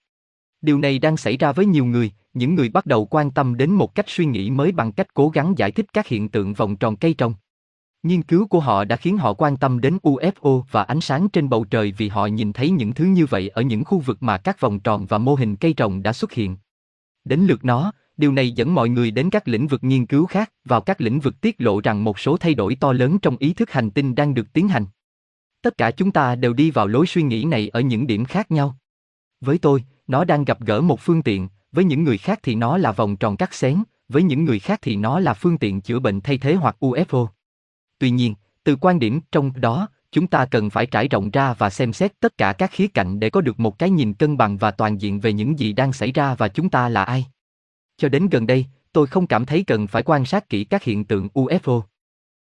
Điều 0.62 0.80
này 0.80 1.00
đang 1.00 1.18
xảy 1.18 1.38
ra 1.38 1.52
với 1.52 1.66
nhiều 1.66 1.86
người, 1.86 2.12
những 2.34 2.56
người 2.56 2.70
bắt 2.70 2.86
đầu 2.86 3.06
quan 3.06 3.32
tâm 3.32 3.58
đến 3.58 3.72
một 3.72 3.96
cách 3.96 4.06
suy 4.08 4.26
nghĩ 4.26 4.50
mới 4.50 4.72
bằng 4.72 4.92
cách 4.92 5.14
cố 5.14 5.30
gắng 5.30 5.54
giải 5.58 5.72
thích 5.72 5.86
các 5.94 6.08
hiện 6.08 6.30
tượng 6.30 6.54
vòng 6.54 6.76
tròn 6.76 6.96
cây 6.96 7.14
trồng. 7.14 7.34
Nghiên 8.04 8.24
cứu 8.24 8.48
của 8.48 8.60
họ 8.60 8.84
đã 8.84 8.96
khiến 8.96 9.18
họ 9.18 9.34
quan 9.34 9.58
tâm 9.58 9.82
đến 9.82 9.98
UFO 10.04 10.64
và 10.72 10.84
ánh 10.84 11.02
sáng 11.02 11.30
trên 11.30 11.50
bầu 11.50 11.66
trời 11.70 11.94
vì 11.98 12.10
họ 12.10 12.26
nhìn 12.26 12.54
thấy 12.54 12.70
những 12.70 12.94
thứ 12.94 13.06
như 13.06 13.26
vậy 13.26 13.50
ở 13.50 13.62
những 13.62 13.84
khu 13.84 14.00
vực 14.00 14.24
mà 14.24 14.38
các 14.38 14.60
vòng 14.60 14.80
tròn 14.80 15.06
và 15.06 15.18
mô 15.18 15.36
hình 15.36 15.56
cây 15.56 15.74
trồng 15.74 16.04
đã 16.04 16.14
xuất 16.14 16.32
hiện. 16.32 16.58
Đến 17.26 17.40
lượt 17.40 17.66
nó, 17.66 17.92
điều 18.18 18.32
này 18.32 18.52
dẫn 18.52 18.74
mọi 18.74 18.90
người 18.90 19.12
đến 19.12 19.30
các 19.30 19.48
lĩnh 19.48 19.68
vực 19.68 19.84
nghiên 19.84 20.06
cứu 20.06 20.26
khác, 20.26 20.52
vào 20.66 20.82
các 20.82 21.02
lĩnh 21.02 21.20
vực 21.20 21.42
tiết 21.42 21.56
lộ 21.62 21.82
rằng 21.82 22.04
một 22.04 22.20
số 22.20 22.38
thay 22.38 22.54
đổi 22.54 22.76
to 22.76 22.94
lớn 22.94 23.20
trong 23.20 23.38
ý 23.38 23.54
thức 23.54 23.72
hành 23.72 23.92
tinh 23.92 24.16
đang 24.16 24.34
được 24.34 24.54
tiến 24.54 24.68
hành. 24.68 24.86
Tất 25.62 25.78
cả 25.78 25.92
chúng 25.92 26.12
ta 26.12 26.36
đều 26.36 26.54
đi 26.54 26.72
vào 26.72 26.88
lối 26.88 27.08
suy 27.08 27.22
nghĩ 27.22 27.44
này 27.44 27.70
ở 27.70 27.80
những 27.80 28.08
điểm 28.08 28.26
khác 28.26 28.52
nhau. 28.52 28.76
Với 29.42 29.58
tôi, 29.58 29.84
nó 30.08 30.24
đang 30.24 30.46
gặp 30.46 30.60
gỡ 30.62 30.82
một 30.82 31.00
phương 31.00 31.24
tiện, 31.24 31.48
với 31.72 31.84
những 31.84 32.04
người 32.04 32.18
khác 32.18 32.40
thì 32.44 32.56
nó 32.56 32.78
là 32.78 32.92
vòng 32.92 33.18
tròn 33.18 33.38
cắt 33.38 33.54
xén, 33.54 33.84
với 34.10 34.24
những 34.24 34.46
người 34.46 34.60
khác 34.60 34.80
thì 34.82 34.96
nó 34.96 35.20
là 35.20 35.34
phương 35.34 35.58
tiện 35.58 35.82
chữa 35.82 36.00
bệnh 36.00 36.22
thay 36.22 36.38
thế 36.38 36.54
hoặc 36.54 36.76
UFO. 36.80 37.28
Tuy 38.02 38.10
nhiên, 38.10 38.36
từ 38.64 38.76
quan 38.82 39.00
điểm 39.00 39.20
trong 39.32 39.52
đó, 39.56 39.88
chúng 40.12 40.28
ta 40.28 40.46
cần 40.46 40.70
phải 40.70 40.86
trải 40.86 41.08
rộng 41.08 41.32
ra 41.32 41.54
và 41.54 41.70
xem 41.70 41.94
xét 41.94 42.20
tất 42.20 42.38
cả 42.38 42.54
các 42.54 42.72
khía 42.72 42.88
cạnh 42.88 43.20
để 43.20 43.30
có 43.30 43.42
được 43.42 43.60
một 43.60 43.80
cái 43.80 43.90
nhìn 43.90 44.14
cân 44.14 44.38
bằng 44.38 44.58
và 44.58 44.72
toàn 44.72 45.02
diện 45.02 45.20
về 45.20 45.34
những 45.34 45.60
gì 45.60 45.74
đang 45.74 45.94
xảy 45.94 46.12
ra 46.12 46.36
và 46.36 46.48
chúng 46.48 46.70
ta 46.70 46.90
là 46.90 47.04
ai. 47.04 47.26
Cho 47.98 48.10
đến 48.10 48.30
gần 48.30 48.48
đây, 48.48 48.66
tôi 48.94 49.08
không 49.08 49.28
cảm 49.28 49.46
thấy 49.46 49.64
cần 49.64 49.88
phải 49.88 50.04
quan 50.04 50.26
sát 50.26 50.50
kỹ 50.50 50.64
các 50.64 50.84
hiện 50.84 51.06
tượng 51.06 51.28
UFO. 51.34 51.82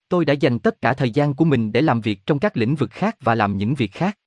Tôi 0.10 0.26
đã 0.26 0.34
dành 0.34 0.60
tất 0.60 0.82
cả 0.82 0.94
thời 0.94 1.12
gian 1.12 1.34
của 1.34 1.46
mình 1.46 1.72
để 1.72 1.82
làm 1.82 2.02
việc 2.02 2.26
trong 2.26 2.40
các 2.40 2.58
lĩnh 2.58 2.76
vực 2.76 2.92
khác 2.92 3.18
và 3.22 3.36
làm 3.36 3.58
những 3.58 3.76
việc 3.76 3.92
khác. 3.92 4.18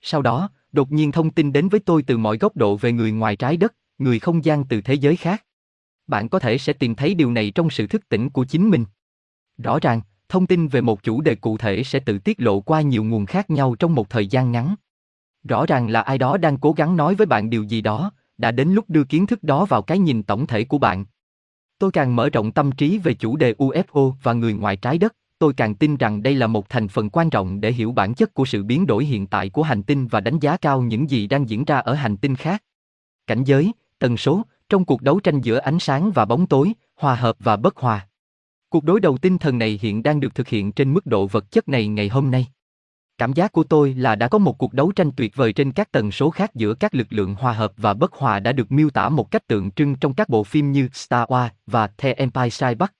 Sau 0.00 0.22
đó, 0.22 0.50
đột 0.72 0.92
nhiên 0.92 1.12
thông 1.12 1.30
tin 1.30 1.52
đến 1.52 1.68
với 1.68 1.80
tôi 1.80 2.02
từ 2.02 2.18
mọi 2.18 2.38
góc 2.38 2.56
độ 2.56 2.76
về 2.76 2.92
người 2.92 3.12
ngoài 3.12 3.36
trái 3.36 3.56
đất, 3.56 3.74
người 3.98 4.18
không 4.18 4.44
gian 4.44 4.64
từ 4.68 4.80
thế 4.80 4.94
giới 4.94 5.16
khác. 5.16 5.44
Bạn 6.06 6.28
có 6.28 6.38
thể 6.38 6.58
sẽ 6.58 6.72
tìm 6.72 6.94
thấy 6.94 7.14
điều 7.14 7.32
này 7.32 7.50
trong 7.50 7.70
sự 7.70 7.86
thức 7.86 8.08
tỉnh 8.08 8.30
của 8.30 8.44
chính 8.44 8.70
mình. 8.70 8.84
Rõ 9.58 9.78
ràng, 9.82 10.00
thông 10.30 10.46
tin 10.46 10.68
về 10.68 10.80
một 10.80 11.02
chủ 11.02 11.20
đề 11.20 11.34
cụ 11.34 11.56
thể 11.56 11.82
sẽ 11.84 12.00
tự 12.00 12.18
tiết 12.18 12.40
lộ 12.40 12.60
qua 12.60 12.80
nhiều 12.80 13.04
nguồn 13.04 13.26
khác 13.26 13.50
nhau 13.50 13.74
trong 13.78 13.94
một 13.94 14.10
thời 14.10 14.26
gian 14.26 14.52
ngắn. 14.52 14.74
Rõ 15.48 15.66
ràng 15.66 15.90
là 15.90 16.00
ai 16.00 16.18
đó 16.18 16.36
đang 16.36 16.58
cố 16.58 16.72
gắng 16.72 16.96
nói 16.96 17.14
với 17.14 17.26
bạn 17.26 17.50
điều 17.50 17.62
gì 17.62 17.80
đó, 17.80 18.12
đã 18.38 18.50
đến 18.50 18.68
lúc 18.68 18.84
đưa 18.88 19.04
kiến 19.04 19.26
thức 19.26 19.42
đó 19.42 19.64
vào 19.64 19.82
cái 19.82 19.98
nhìn 19.98 20.22
tổng 20.22 20.46
thể 20.46 20.64
của 20.64 20.78
bạn. 20.78 21.04
Tôi 21.78 21.90
càng 21.90 22.16
mở 22.16 22.30
rộng 22.30 22.52
tâm 22.52 22.72
trí 22.72 22.98
về 22.98 23.14
chủ 23.14 23.36
đề 23.36 23.52
UFO 23.58 24.12
và 24.22 24.32
người 24.32 24.52
ngoài 24.52 24.76
trái 24.76 24.98
đất, 24.98 25.16
tôi 25.38 25.52
càng 25.52 25.74
tin 25.74 25.96
rằng 25.96 26.22
đây 26.22 26.34
là 26.34 26.46
một 26.46 26.68
thành 26.68 26.88
phần 26.88 27.10
quan 27.10 27.30
trọng 27.30 27.60
để 27.60 27.72
hiểu 27.72 27.92
bản 27.92 28.14
chất 28.14 28.34
của 28.34 28.44
sự 28.44 28.62
biến 28.62 28.86
đổi 28.86 29.04
hiện 29.04 29.26
tại 29.26 29.50
của 29.50 29.62
hành 29.62 29.82
tinh 29.82 30.06
và 30.08 30.20
đánh 30.20 30.38
giá 30.38 30.56
cao 30.56 30.82
những 30.82 31.10
gì 31.10 31.26
đang 31.26 31.48
diễn 31.48 31.64
ra 31.64 31.78
ở 31.78 31.94
hành 31.94 32.16
tinh 32.16 32.36
khác. 32.36 32.62
Cảnh 33.26 33.44
giới, 33.44 33.72
tần 33.98 34.16
số, 34.16 34.42
trong 34.68 34.84
cuộc 34.84 35.02
đấu 35.02 35.20
tranh 35.20 35.40
giữa 35.40 35.58
ánh 35.58 35.78
sáng 35.78 36.10
và 36.14 36.24
bóng 36.24 36.46
tối, 36.46 36.72
hòa 36.96 37.14
hợp 37.14 37.36
và 37.38 37.56
bất 37.56 37.76
hòa. 37.76 38.06
Cuộc 38.70 38.84
đối 38.84 39.00
đầu 39.00 39.18
tinh 39.18 39.38
thần 39.38 39.58
này 39.58 39.78
hiện 39.82 40.02
đang 40.02 40.20
được 40.20 40.34
thực 40.34 40.48
hiện 40.48 40.72
trên 40.72 40.94
mức 40.94 41.06
độ 41.06 41.26
vật 41.26 41.50
chất 41.50 41.68
này 41.68 41.88
ngày 41.88 42.08
hôm 42.08 42.30
nay. 42.30 42.46
Cảm 43.18 43.32
giác 43.32 43.52
của 43.52 43.64
tôi 43.64 43.94
là 43.94 44.14
đã 44.14 44.28
có 44.28 44.38
một 44.38 44.58
cuộc 44.58 44.72
đấu 44.72 44.92
tranh 44.92 45.10
tuyệt 45.16 45.36
vời 45.36 45.52
trên 45.52 45.72
các 45.72 45.92
tần 45.92 46.12
số 46.12 46.30
khác 46.30 46.54
giữa 46.54 46.74
các 46.74 46.94
lực 46.94 47.06
lượng 47.10 47.34
hòa 47.34 47.52
hợp 47.52 47.72
và 47.76 47.94
bất 47.94 48.12
hòa 48.12 48.40
đã 48.40 48.52
được 48.52 48.72
miêu 48.72 48.90
tả 48.90 49.08
một 49.08 49.30
cách 49.30 49.46
tượng 49.46 49.70
trưng 49.70 49.94
trong 49.94 50.14
các 50.14 50.28
bộ 50.28 50.44
phim 50.44 50.72
như 50.72 50.88
Star 50.92 51.28
Wars 51.28 51.48
và 51.66 51.86
The 51.86 52.12
Empire 52.12 52.50
Strikes 52.50 52.78
Back. 52.78 52.94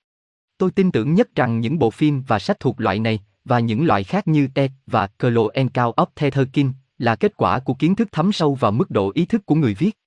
Tôi 0.59 0.71
tin 0.71 0.93
tưởng 0.93 1.15
nhất 1.15 1.35
rằng 1.35 1.61
những 1.61 1.79
bộ 1.79 1.91
phim 1.91 2.23
và 2.27 2.39
sách 2.39 2.61
thuộc 2.61 2.81
loại 2.81 2.99
này, 2.99 3.21
và 3.45 3.61
những 3.61 3.87
loại 3.87 4.05
khác 4.05 4.29
như 4.29 4.49
Ted 4.55 4.71
và 4.87 5.07
Clo 5.07 5.43
Encount 5.53 5.95
of 5.97 6.07
Tetherkin, 6.15 6.73
là 6.99 7.17
kết 7.17 7.37
quả 7.37 7.59
của 7.59 7.75
kiến 7.75 7.95
thức 7.95 8.09
thấm 8.13 8.33
sâu 8.33 8.55
vào 8.55 8.73
mức 8.73 8.91
độ 8.91 9.13
ý 9.15 9.27
thức 9.27 9.47
của 9.47 9.55
người 9.55 9.75
viết. 9.75 9.99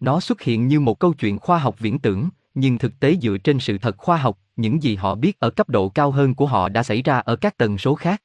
Nó 0.00 0.20
xuất 0.20 0.42
hiện 0.42 0.68
như 0.68 0.80
một 0.80 0.98
câu 0.98 1.12
chuyện 1.12 1.38
khoa 1.38 1.58
học 1.58 1.78
viễn 1.78 1.98
tưởng, 1.98 2.28
nhưng 2.54 2.78
thực 2.78 3.00
tế 3.00 3.16
dựa 3.22 3.36
trên 3.38 3.60
sự 3.60 3.78
thật 3.78 3.98
khoa 3.98 4.16
học, 4.16 4.38
những 4.56 4.82
gì 4.82 4.96
họ 4.96 5.14
biết 5.14 5.40
ở 5.40 5.50
cấp 5.50 5.68
độ 5.68 5.88
cao 5.88 6.10
hơn 6.10 6.34
của 6.34 6.46
họ 6.46 6.68
đã 6.68 6.82
xảy 6.82 7.02
ra 7.02 7.18
ở 7.18 7.36
các 7.36 7.56
tần 7.56 7.78
số 7.78 7.94
khác. 7.94 8.22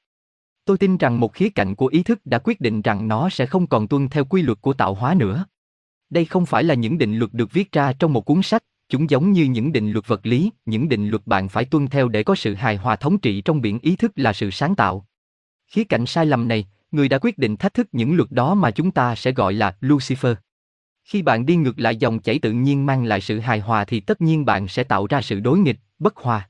Tôi 0.66 0.78
tin 0.78 0.98
rằng 0.98 1.20
một 1.20 1.34
khía 1.34 1.50
cạnh 1.50 1.76
của 1.76 1.88
ý 1.88 2.04
thức 2.04 2.26
đã 2.26 2.40
quyết 2.44 2.62
định 2.62 2.82
rằng 2.82 3.08
nó 3.08 3.30
sẽ 3.30 3.46
không 3.46 3.68
còn 3.68 3.88
tuân 3.88 4.10
theo 4.10 4.26
quy 4.26 4.42
luật 4.42 4.62
của 4.62 4.74
tạo 4.74 4.94
hóa 4.94 5.14
nữa. 5.14 5.46
Đây 6.10 6.26
không 6.26 6.46
phải 6.46 6.64
là 6.64 6.74
những 6.74 6.98
định 6.98 7.18
luật 7.18 7.34
được 7.34 7.54
viết 7.54 7.72
ra 7.72 7.94
trong 7.94 8.14
một 8.14 8.26
cuốn 8.26 8.42
sách, 8.42 8.64
chúng 8.90 9.10
giống 9.10 9.32
như 9.32 9.44
những 9.44 9.72
định 9.72 9.92
luật 9.92 10.08
vật 10.08 10.26
lý, 10.26 10.52
những 10.66 10.90
định 10.90 11.10
luật 11.10 11.28
bạn 11.28 11.50
phải 11.50 11.66
tuân 11.66 11.88
theo 11.88 12.08
để 12.08 12.24
có 12.24 12.36
sự 12.36 12.54
hài 12.54 12.76
hòa 12.76 12.96
thống 12.96 13.18
trị 13.18 13.42
trong 13.42 13.62
biển 13.62 13.80
ý 13.80 13.96
thức 13.96 14.12
là 14.16 14.34
sự 14.34 14.52
sáng 14.52 14.76
tạo. 14.76 15.06
Khía 15.68 15.84
cạnh 15.84 16.06
sai 16.06 16.26
lầm 16.26 16.48
này, 16.48 16.68
người 16.92 17.10
đã 17.10 17.18
quyết 17.22 17.38
định 17.38 17.58
thách 17.58 17.74
thức 17.74 17.88
những 17.92 18.16
luật 18.16 18.32
đó 18.32 18.56
mà 18.56 18.72
chúng 18.72 18.92
ta 18.92 19.16
sẽ 19.16 19.32
gọi 19.32 19.54
là 19.54 19.76
Lucifer. 19.82 20.36
Khi 21.06 21.22
bạn 21.22 21.46
đi 21.46 21.56
ngược 21.56 21.80
lại 21.80 21.96
dòng 21.96 22.20
chảy 22.20 22.40
tự 22.40 22.52
nhiên 22.52 22.86
mang 22.86 23.06
lại 23.06 23.22
sự 23.22 23.40
hài 23.40 23.60
hòa 23.60 23.86
thì 23.86 24.00
tất 24.00 24.22
nhiên 24.22 24.46
bạn 24.46 24.68
sẽ 24.68 24.84
tạo 24.84 25.08
ra 25.08 25.22
sự 25.22 25.40
đối 25.40 25.60
nghịch, 25.60 25.80
bất 26.00 26.16
hòa. 26.16 26.50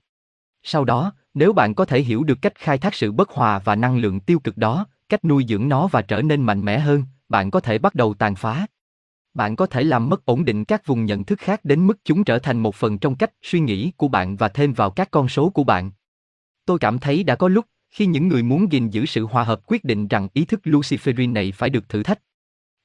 Sau 0.64 0.86
đó, 0.86 1.14
nếu 1.34 1.54
bạn 1.54 1.74
có 1.76 1.86
thể 1.86 2.02
hiểu 2.02 2.24
được 2.24 2.42
cách 2.42 2.56
khai 2.56 2.78
thác 2.78 2.96
sự 2.96 3.12
bất 3.12 3.30
hòa 3.30 3.60
và 3.60 3.76
năng 3.76 3.98
lượng 3.98 4.20
tiêu 4.20 4.40
cực 4.40 4.58
đó, 4.58 4.86
cách 5.10 5.26
nuôi 5.26 5.46
dưỡng 5.50 5.70
nó 5.70 5.88
và 5.88 6.02
trở 6.02 6.22
nên 6.22 6.42
mạnh 6.42 6.66
mẽ 6.66 6.80
hơn, 6.80 7.04
bạn 7.30 7.52
có 7.52 7.60
thể 7.60 7.78
bắt 7.78 7.96
đầu 7.96 8.14
tàn 8.14 8.36
phá. 8.36 8.66
Bạn 9.34 9.56
có 9.56 9.66
thể 9.66 9.84
làm 9.84 10.10
mất 10.10 10.26
ổn 10.26 10.46
định 10.46 10.66
các 10.66 10.86
vùng 10.86 11.06
nhận 11.06 11.24
thức 11.24 11.40
khác 11.40 11.66
đến 11.66 11.88
mức 11.88 11.98
chúng 12.04 12.24
trở 12.24 12.40
thành 12.40 12.60
một 12.60 12.76
phần 12.76 12.98
trong 12.98 13.16
cách 13.16 13.32
suy 13.42 13.60
nghĩ 13.60 13.92
của 13.98 14.08
bạn 14.08 14.36
và 14.36 14.50
thêm 14.50 14.74
vào 14.74 14.92
các 14.92 15.12
con 15.12 15.30
số 15.30 15.50
của 15.50 15.64
bạn. 15.64 15.92
Tôi 16.66 16.80
cảm 16.80 17.00
thấy 17.00 17.24
đã 17.24 17.36
có 17.36 17.48
lúc, 17.48 17.66
khi 17.90 18.06
những 18.06 18.28
người 18.28 18.44
muốn 18.44 18.72
gìn 18.72 18.90
giữ 18.90 19.06
sự 19.06 19.26
hòa 19.26 19.44
hợp 19.44 19.62
quyết 19.68 19.84
định 19.84 20.08
rằng 20.08 20.28
ý 20.34 20.46
thức 20.46 20.60
Luciferin 20.64 21.34
này 21.34 21.52
phải 21.52 21.70
được 21.70 21.90
thử 21.90 22.04
thách. 22.04 22.20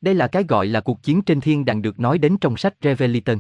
Đây 0.00 0.14
là 0.14 0.26
cái 0.26 0.44
gọi 0.48 0.66
là 0.66 0.80
cuộc 0.80 1.02
chiến 1.02 1.22
trên 1.22 1.40
thiên 1.40 1.64
đàng 1.64 1.82
được 1.82 2.00
nói 2.00 2.18
đến 2.18 2.36
trong 2.40 2.56
sách 2.56 2.74
Revelation. 2.82 3.38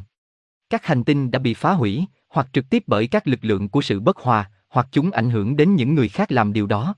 Các 0.70 0.86
hành 0.86 1.04
tinh 1.04 1.30
đã 1.30 1.38
bị 1.38 1.54
phá 1.54 1.72
hủy, 1.72 2.04
hoặc 2.28 2.48
trực 2.52 2.70
tiếp 2.70 2.84
bởi 2.86 3.06
các 3.06 3.28
lực 3.28 3.38
lượng 3.42 3.68
của 3.68 3.82
sự 3.82 4.00
bất 4.00 4.16
hòa, 4.16 4.50
hoặc 4.68 4.88
chúng 4.90 5.10
ảnh 5.10 5.30
hưởng 5.30 5.56
đến 5.56 5.74
những 5.74 5.94
người 5.94 6.08
khác 6.08 6.32
làm 6.32 6.52
điều 6.52 6.66
đó. 6.66 6.94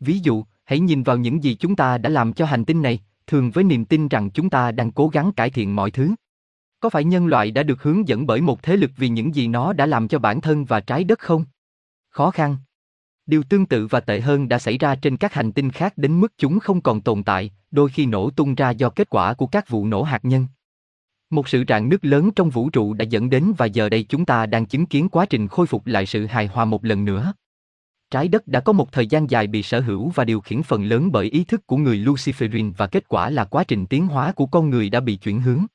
Ví 0.00 0.18
dụ, 0.18 0.44
hãy 0.64 0.80
nhìn 0.80 1.02
vào 1.02 1.16
những 1.16 1.44
gì 1.44 1.54
chúng 1.54 1.76
ta 1.76 1.98
đã 1.98 2.10
làm 2.10 2.32
cho 2.32 2.44
hành 2.44 2.64
tinh 2.64 2.82
này, 2.82 3.00
thường 3.26 3.50
với 3.50 3.64
niềm 3.64 3.84
tin 3.84 4.08
rằng 4.08 4.30
chúng 4.30 4.50
ta 4.50 4.72
đang 4.72 4.92
cố 4.92 5.08
gắng 5.08 5.32
cải 5.32 5.50
thiện 5.50 5.76
mọi 5.76 5.90
thứ. 5.90 6.14
Có 6.80 6.88
phải 6.88 7.04
nhân 7.04 7.26
loại 7.26 7.50
đã 7.50 7.62
được 7.62 7.82
hướng 7.82 8.08
dẫn 8.08 8.26
bởi 8.26 8.40
một 8.40 8.62
thế 8.62 8.76
lực 8.76 8.90
vì 8.96 9.08
những 9.08 9.34
gì 9.34 9.48
nó 9.48 9.72
đã 9.72 9.86
làm 9.86 10.08
cho 10.08 10.18
bản 10.18 10.40
thân 10.40 10.64
và 10.64 10.80
trái 10.80 11.04
đất 11.04 11.18
không? 11.18 11.44
Khó 12.10 12.30
khăn. 12.30 12.56
Điều 13.28 13.42
tương 13.42 13.66
tự 13.66 13.86
và 13.86 14.00
tệ 14.00 14.20
hơn 14.20 14.48
đã 14.48 14.58
xảy 14.58 14.78
ra 14.78 14.94
trên 14.94 15.16
các 15.16 15.34
hành 15.34 15.52
tinh 15.52 15.70
khác 15.70 15.92
đến 15.96 16.20
mức 16.20 16.32
chúng 16.38 16.60
không 16.60 16.80
còn 16.80 17.00
tồn 17.00 17.22
tại, 17.22 17.50
đôi 17.70 17.88
khi 17.88 18.06
nổ 18.06 18.30
tung 18.30 18.54
ra 18.54 18.70
do 18.70 18.90
kết 18.90 19.10
quả 19.10 19.34
của 19.34 19.46
các 19.46 19.68
vụ 19.68 19.86
nổ 19.86 20.02
hạt 20.02 20.24
nhân. 20.24 20.46
Một 21.30 21.48
sự 21.48 21.64
rạn 21.68 21.88
nứt 21.88 22.04
lớn 22.04 22.30
trong 22.36 22.50
vũ 22.50 22.70
trụ 22.70 22.94
đã 22.94 23.04
dẫn 23.04 23.30
đến 23.30 23.52
và 23.58 23.66
giờ 23.66 23.88
đây 23.88 24.06
chúng 24.08 24.24
ta 24.24 24.46
đang 24.46 24.66
chứng 24.66 24.86
kiến 24.86 25.08
quá 25.08 25.26
trình 25.26 25.48
khôi 25.48 25.66
phục 25.66 25.86
lại 25.86 26.06
sự 26.06 26.26
hài 26.26 26.46
hòa 26.46 26.64
một 26.64 26.84
lần 26.84 27.04
nữa. 27.04 27.32
Trái 28.10 28.28
đất 28.28 28.46
đã 28.46 28.60
có 28.60 28.72
một 28.72 28.92
thời 28.92 29.06
gian 29.06 29.30
dài 29.30 29.46
bị 29.46 29.62
sở 29.62 29.80
hữu 29.80 30.08
và 30.08 30.24
điều 30.24 30.40
khiển 30.40 30.62
phần 30.62 30.84
lớn 30.84 31.12
bởi 31.12 31.26
ý 31.26 31.44
thức 31.44 31.66
của 31.66 31.76
người 31.76 31.98
Luciferin 31.98 32.72
và 32.76 32.86
kết 32.86 33.08
quả 33.08 33.30
là 33.30 33.44
quá 33.44 33.64
trình 33.64 33.86
tiến 33.86 34.06
hóa 34.06 34.32
của 34.32 34.46
con 34.46 34.70
người 34.70 34.90
đã 34.90 35.00
bị 35.00 35.16
chuyển 35.16 35.40
hướng. 35.40 35.66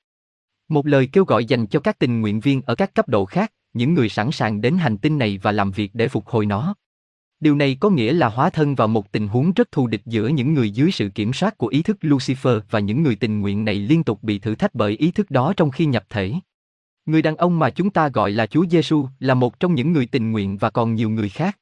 Một 0.70 0.88
lời 0.88 1.10
kêu 1.12 1.26
gọi 1.26 1.46
dành 1.46 1.68
cho 1.68 1.80
các 1.80 2.00
tình 2.00 2.22
nguyện 2.22 2.40
viên 2.40 2.62
ở 2.62 2.76
các 2.76 2.96
cấp 2.96 3.08
độ 3.08 3.26
khác, 3.26 3.54
những 3.74 3.94
người 3.94 4.10
sẵn 4.10 4.32
sàng 4.32 4.62
đến 4.62 4.78
hành 4.78 4.98
tinh 4.98 5.18
này 5.18 5.40
và 5.44 5.52
làm 5.52 5.72
việc 5.72 5.92
để 5.94 6.08
phục 6.08 6.28
hồi 6.28 6.46
nó. 6.46 6.76
Điều 7.44 7.56
này 7.56 7.78
có 7.80 7.90
nghĩa 7.90 8.14
là 8.14 8.30
hóa 8.30 8.50
thân 8.50 8.76
vào 8.76 8.88
một 8.88 9.12
tình 9.12 9.28
huống 9.28 9.54
rất 9.54 9.72
thù 9.72 9.88
địch 9.88 10.02
giữa 10.06 10.28
những 10.28 10.54
người 10.54 10.72
dưới 10.72 10.92
sự 10.92 11.10
kiểm 11.10 11.34
soát 11.34 11.58
của 11.58 11.68
ý 11.68 11.82
thức 11.82 11.98
Lucifer 12.02 12.62
và 12.70 12.80
những 12.80 13.04
người 13.04 13.16
tình 13.16 13.42
nguyện 13.42 13.66
này 13.66 13.76
liên 13.76 14.04
tục 14.04 14.24
bị 14.24 14.40
thử 14.40 14.56
thách 14.56 14.76
bởi 14.76 14.92
ý 14.92 15.12
thức 15.12 15.32
đó 15.32 15.54
trong 15.58 15.72
khi 15.72 15.86
nhập 15.86 16.04
thể. 16.10 16.34
Người 17.06 17.22
đàn 17.22 17.36
ông 17.36 17.60
mà 17.60 17.70
chúng 17.70 17.90
ta 17.90 18.10
gọi 18.10 18.32
là 18.32 18.48
Chúa 18.48 18.66
Giêsu 18.70 19.08
là 19.20 19.34
một 19.34 19.60
trong 19.60 19.76
những 19.76 19.94
người 19.94 20.06
tình 20.06 20.32
nguyện 20.32 20.58
và 20.58 20.70
còn 20.70 20.96
nhiều 20.96 21.10
người 21.10 21.30
khác. 21.30 21.58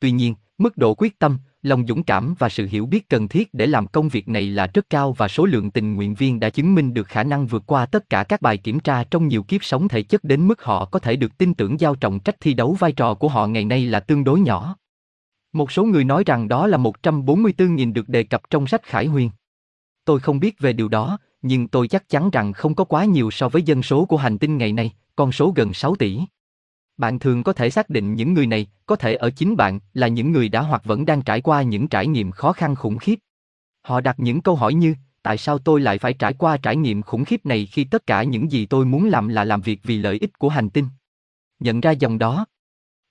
Tuy 0.00 0.10
nhiên, 0.10 0.34
mức 0.58 0.76
độ 0.76 0.94
quyết 0.94 1.18
tâm, 1.18 1.38
lòng 1.62 1.86
dũng 1.86 2.02
cảm 2.02 2.34
và 2.38 2.48
sự 2.48 2.66
hiểu 2.70 2.86
biết 2.86 3.08
cần 3.08 3.28
thiết 3.28 3.54
để 3.54 3.66
làm 3.66 3.86
công 3.86 4.08
việc 4.08 4.28
này 4.28 4.42
là 4.42 4.66
rất 4.74 4.90
cao 4.90 5.12
và 5.12 5.28
số 5.28 5.44
lượng 5.44 5.70
tình 5.70 5.94
nguyện 5.94 6.14
viên 6.14 6.40
đã 6.40 6.50
chứng 6.50 6.74
minh 6.74 6.94
được 6.94 7.08
khả 7.08 7.24
năng 7.24 7.46
vượt 7.46 7.62
qua 7.66 7.86
tất 7.86 8.10
cả 8.10 8.24
các 8.24 8.42
bài 8.42 8.56
kiểm 8.56 8.80
tra 8.80 9.04
trong 9.04 9.28
nhiều 9.28 9.42
kiếp 9.42 9.64
sống 9.64 9.88
thể 9.88 10.02
chất 10.02 10.24
đến 10.24 10.48
mức 10.48 10.62
họ 10.62 10.84
có 10.84 10.98
thể 10.98 11.16
được 11.16 11.38
tin 11.38 11.54
tưởng 11.54 11.80
giao 11.80 11.94
trọng 11.94 12.20
trách 12.20 12.40
thi 12.40 12.54
đấu 12.54 12.76
vai 12.78 12.92
trò 12.92 13.14
của 13.14 13.28
họ 13.28 13.46
ngày 13.46 13.64
nay 13.64 13.86
là 13.86 14.00
tương 14.00 14.24
đối 14.24 14.40
nhỏ. 14.40 14.76
Một 15.52 15.72
số 15.72 15.84
người 15.84 16.04
nói 16.04 16.22
rằng 16.26 16.48
đó 16.48 16.66
là 16.66 16.78
144.000 16.78 17.92
được 17.92 18.08
đề 18.08 18.22
cập 18.22 18.42
trong 18.50 18.66
sách 18.66 18.82
Khải 18.82 19.06
Huyền. 19.06 19.30
Tôi 20.04 20.20
không 20.20 20.40
biết 20.40 20.60
về 20.60 20.72
điều 20.72 20.88
đó, 20.88 21.18
nhưng 21.42 21.68
tôi 21.68 21.88
chắc 21.88 22.08
chắn 22.08 22.30
rằng 22.30 22.52
không 22.52 22.74
có 22.74 22.84
quá 22.84 23.04
nhiều 23.04 23.30
so 23.30 23.48
với 23.48 23.62
dân 23.62 23.82
số 23.82 24.04
của 24.04 24.16
hành 24.16 24.38
tinh 24.38 24.58
ngày 24.58 24.72
nay, 24.72 24.92
con 25.16 25.32
số 25.32 25.52
gần 25.56 25.74
6 25.74 25.96
tỷ. 25.96 26.20
Bạn 26.96 27.18
thường 27.18 27.42
có 27.42 27.52
thể 27.52 27.70
xác 27.70 27.90
định 27.90 28.14
những 28.14 28.34
người 28.34 28.46
này, 28.46 28.66
có 28.86 28.96
thể 28.96 29.14
ở 29.14 29.30
chính 29.30 29.56
bạn, 29.56 29.80
là 29.94 30.08
những 30.08 30.32
người 30.32 30.48
đã 30.48 30.60
hoặc 30.60 30.84
vẫn 30.84 31.06
đang 31.06 31.22
trải 31.22 31.40
qua 31.40 31.62
những 31.62 31.88
trải 31.88 32.06
nghiệm 32.06 32.30
khó 32.30 32.52
khăn 32.52 32.74
khủng 32.74 32.98
khiếp. 32.98 33.18
Họ 33.82 34.00
đặt 34.00 34.20
những 34.20 34.40
câu 34.40 34.56
hỏi 34.56 34.74
như, 34.74 34.94
tại 35.22 35.38
sao 35.38 35.58
tôi 35.58 35.80
lại 35.80 35.98
phải 35.98 36.12
trải 36.12 36.32
qua 36.32 36.56
trải 36.56 36.76
nghiệm 36.76 37.02
khủng 37.02 37.24
khiếp 37.24 37.46
này 37.46 37.66
khi 37.66 37.84
tất 37.84 38.06
cả 38.06 38.22
những 38.22 38.52
gì 38.52 38.66
tôi 38.66 38.84
muốn 38.84 39.08
làm 39.08 39.28
là 39.28 39.44
làm 39.44 39.60
việc 39.60 39.80
vì 39.82 39.98
lợi 39.98 40.18
ích 40.20 40.38
của 40.38 40.48
hành 40.48 40.70
tinh? 40.70 40.86
Nhận 41.60 41.80
ra 41.80 41.90
dòng 41.90 42.18
đó. 42.18 42.46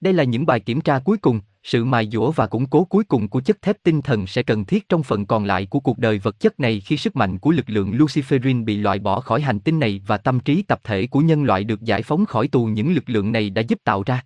Đây 0.02 0.14
là 0.14 0.24
những 0.24 0.46
bài 0.46 0.60
kiểm 0.60 0.82
tra 0.82 1.00
cuối 1.00 1.18
cùng, 1.18 1.42
sự 1.64 1.86
mài 1.86 2.10
dũa 2.12 2.32
và 2.32 2.48
củng 2.48 2.66
cố 2.66 2.84
cuối 2.84 3.04
cùng 3.04 3.28
của 3.28 3.42
chất 3.42 3.62
thép 3.62 3.78
tinh 3.84 4.02
thần 4.02 4.28
sẽ 4.28 4.44
cần 4.44 4.66
thiết 4.66 4.90
trong 4.90 5.04
phần 5.04 5.26
còn 5.26 5.46
lại 5.46 5.66
của 5.66 5.80
cuộc 5.80 5.98
đời 5.98 6.20
vật 6.20 6.40
chất 6.40 6.60
này 6.60 6.80
khi 6.80 6.98
sức 6.98 7.16
mạnh 7.16 7.38
của 7.38 7.52
lực 7.52 7.70
lượng 7.70 7.92
Luciferin 7.92 8.66
bị 8.66 8.78
loại 8.78 9.00
bỏ 9.00 9.20
khỏi 9.20 9.42
hành 9.42 9.60
tinh 9.60 9.80
này 9.80 10.02
và 10.08 10.18
tâm 10.18 10.40
trí 10.40 10.62
tập 10.62 10.80
thể 10.84 11.08
của 11.08 11.20
nhân 11.20 11.44
loại 11.44 11.64
được 11.64 11.82
giải 11.82 12.02
phóng 12.02 12.26
khỏi 12.26 12.48
tù 12.48 12.66
những 12.66 12.94
lực 12.94 13.10
lượng 13.10 13.32
này 13.32 13.50
đã 13.50 13.62
giúp 13.62 13.80
tạo 13.84 14.04
ra. 14.04 14.24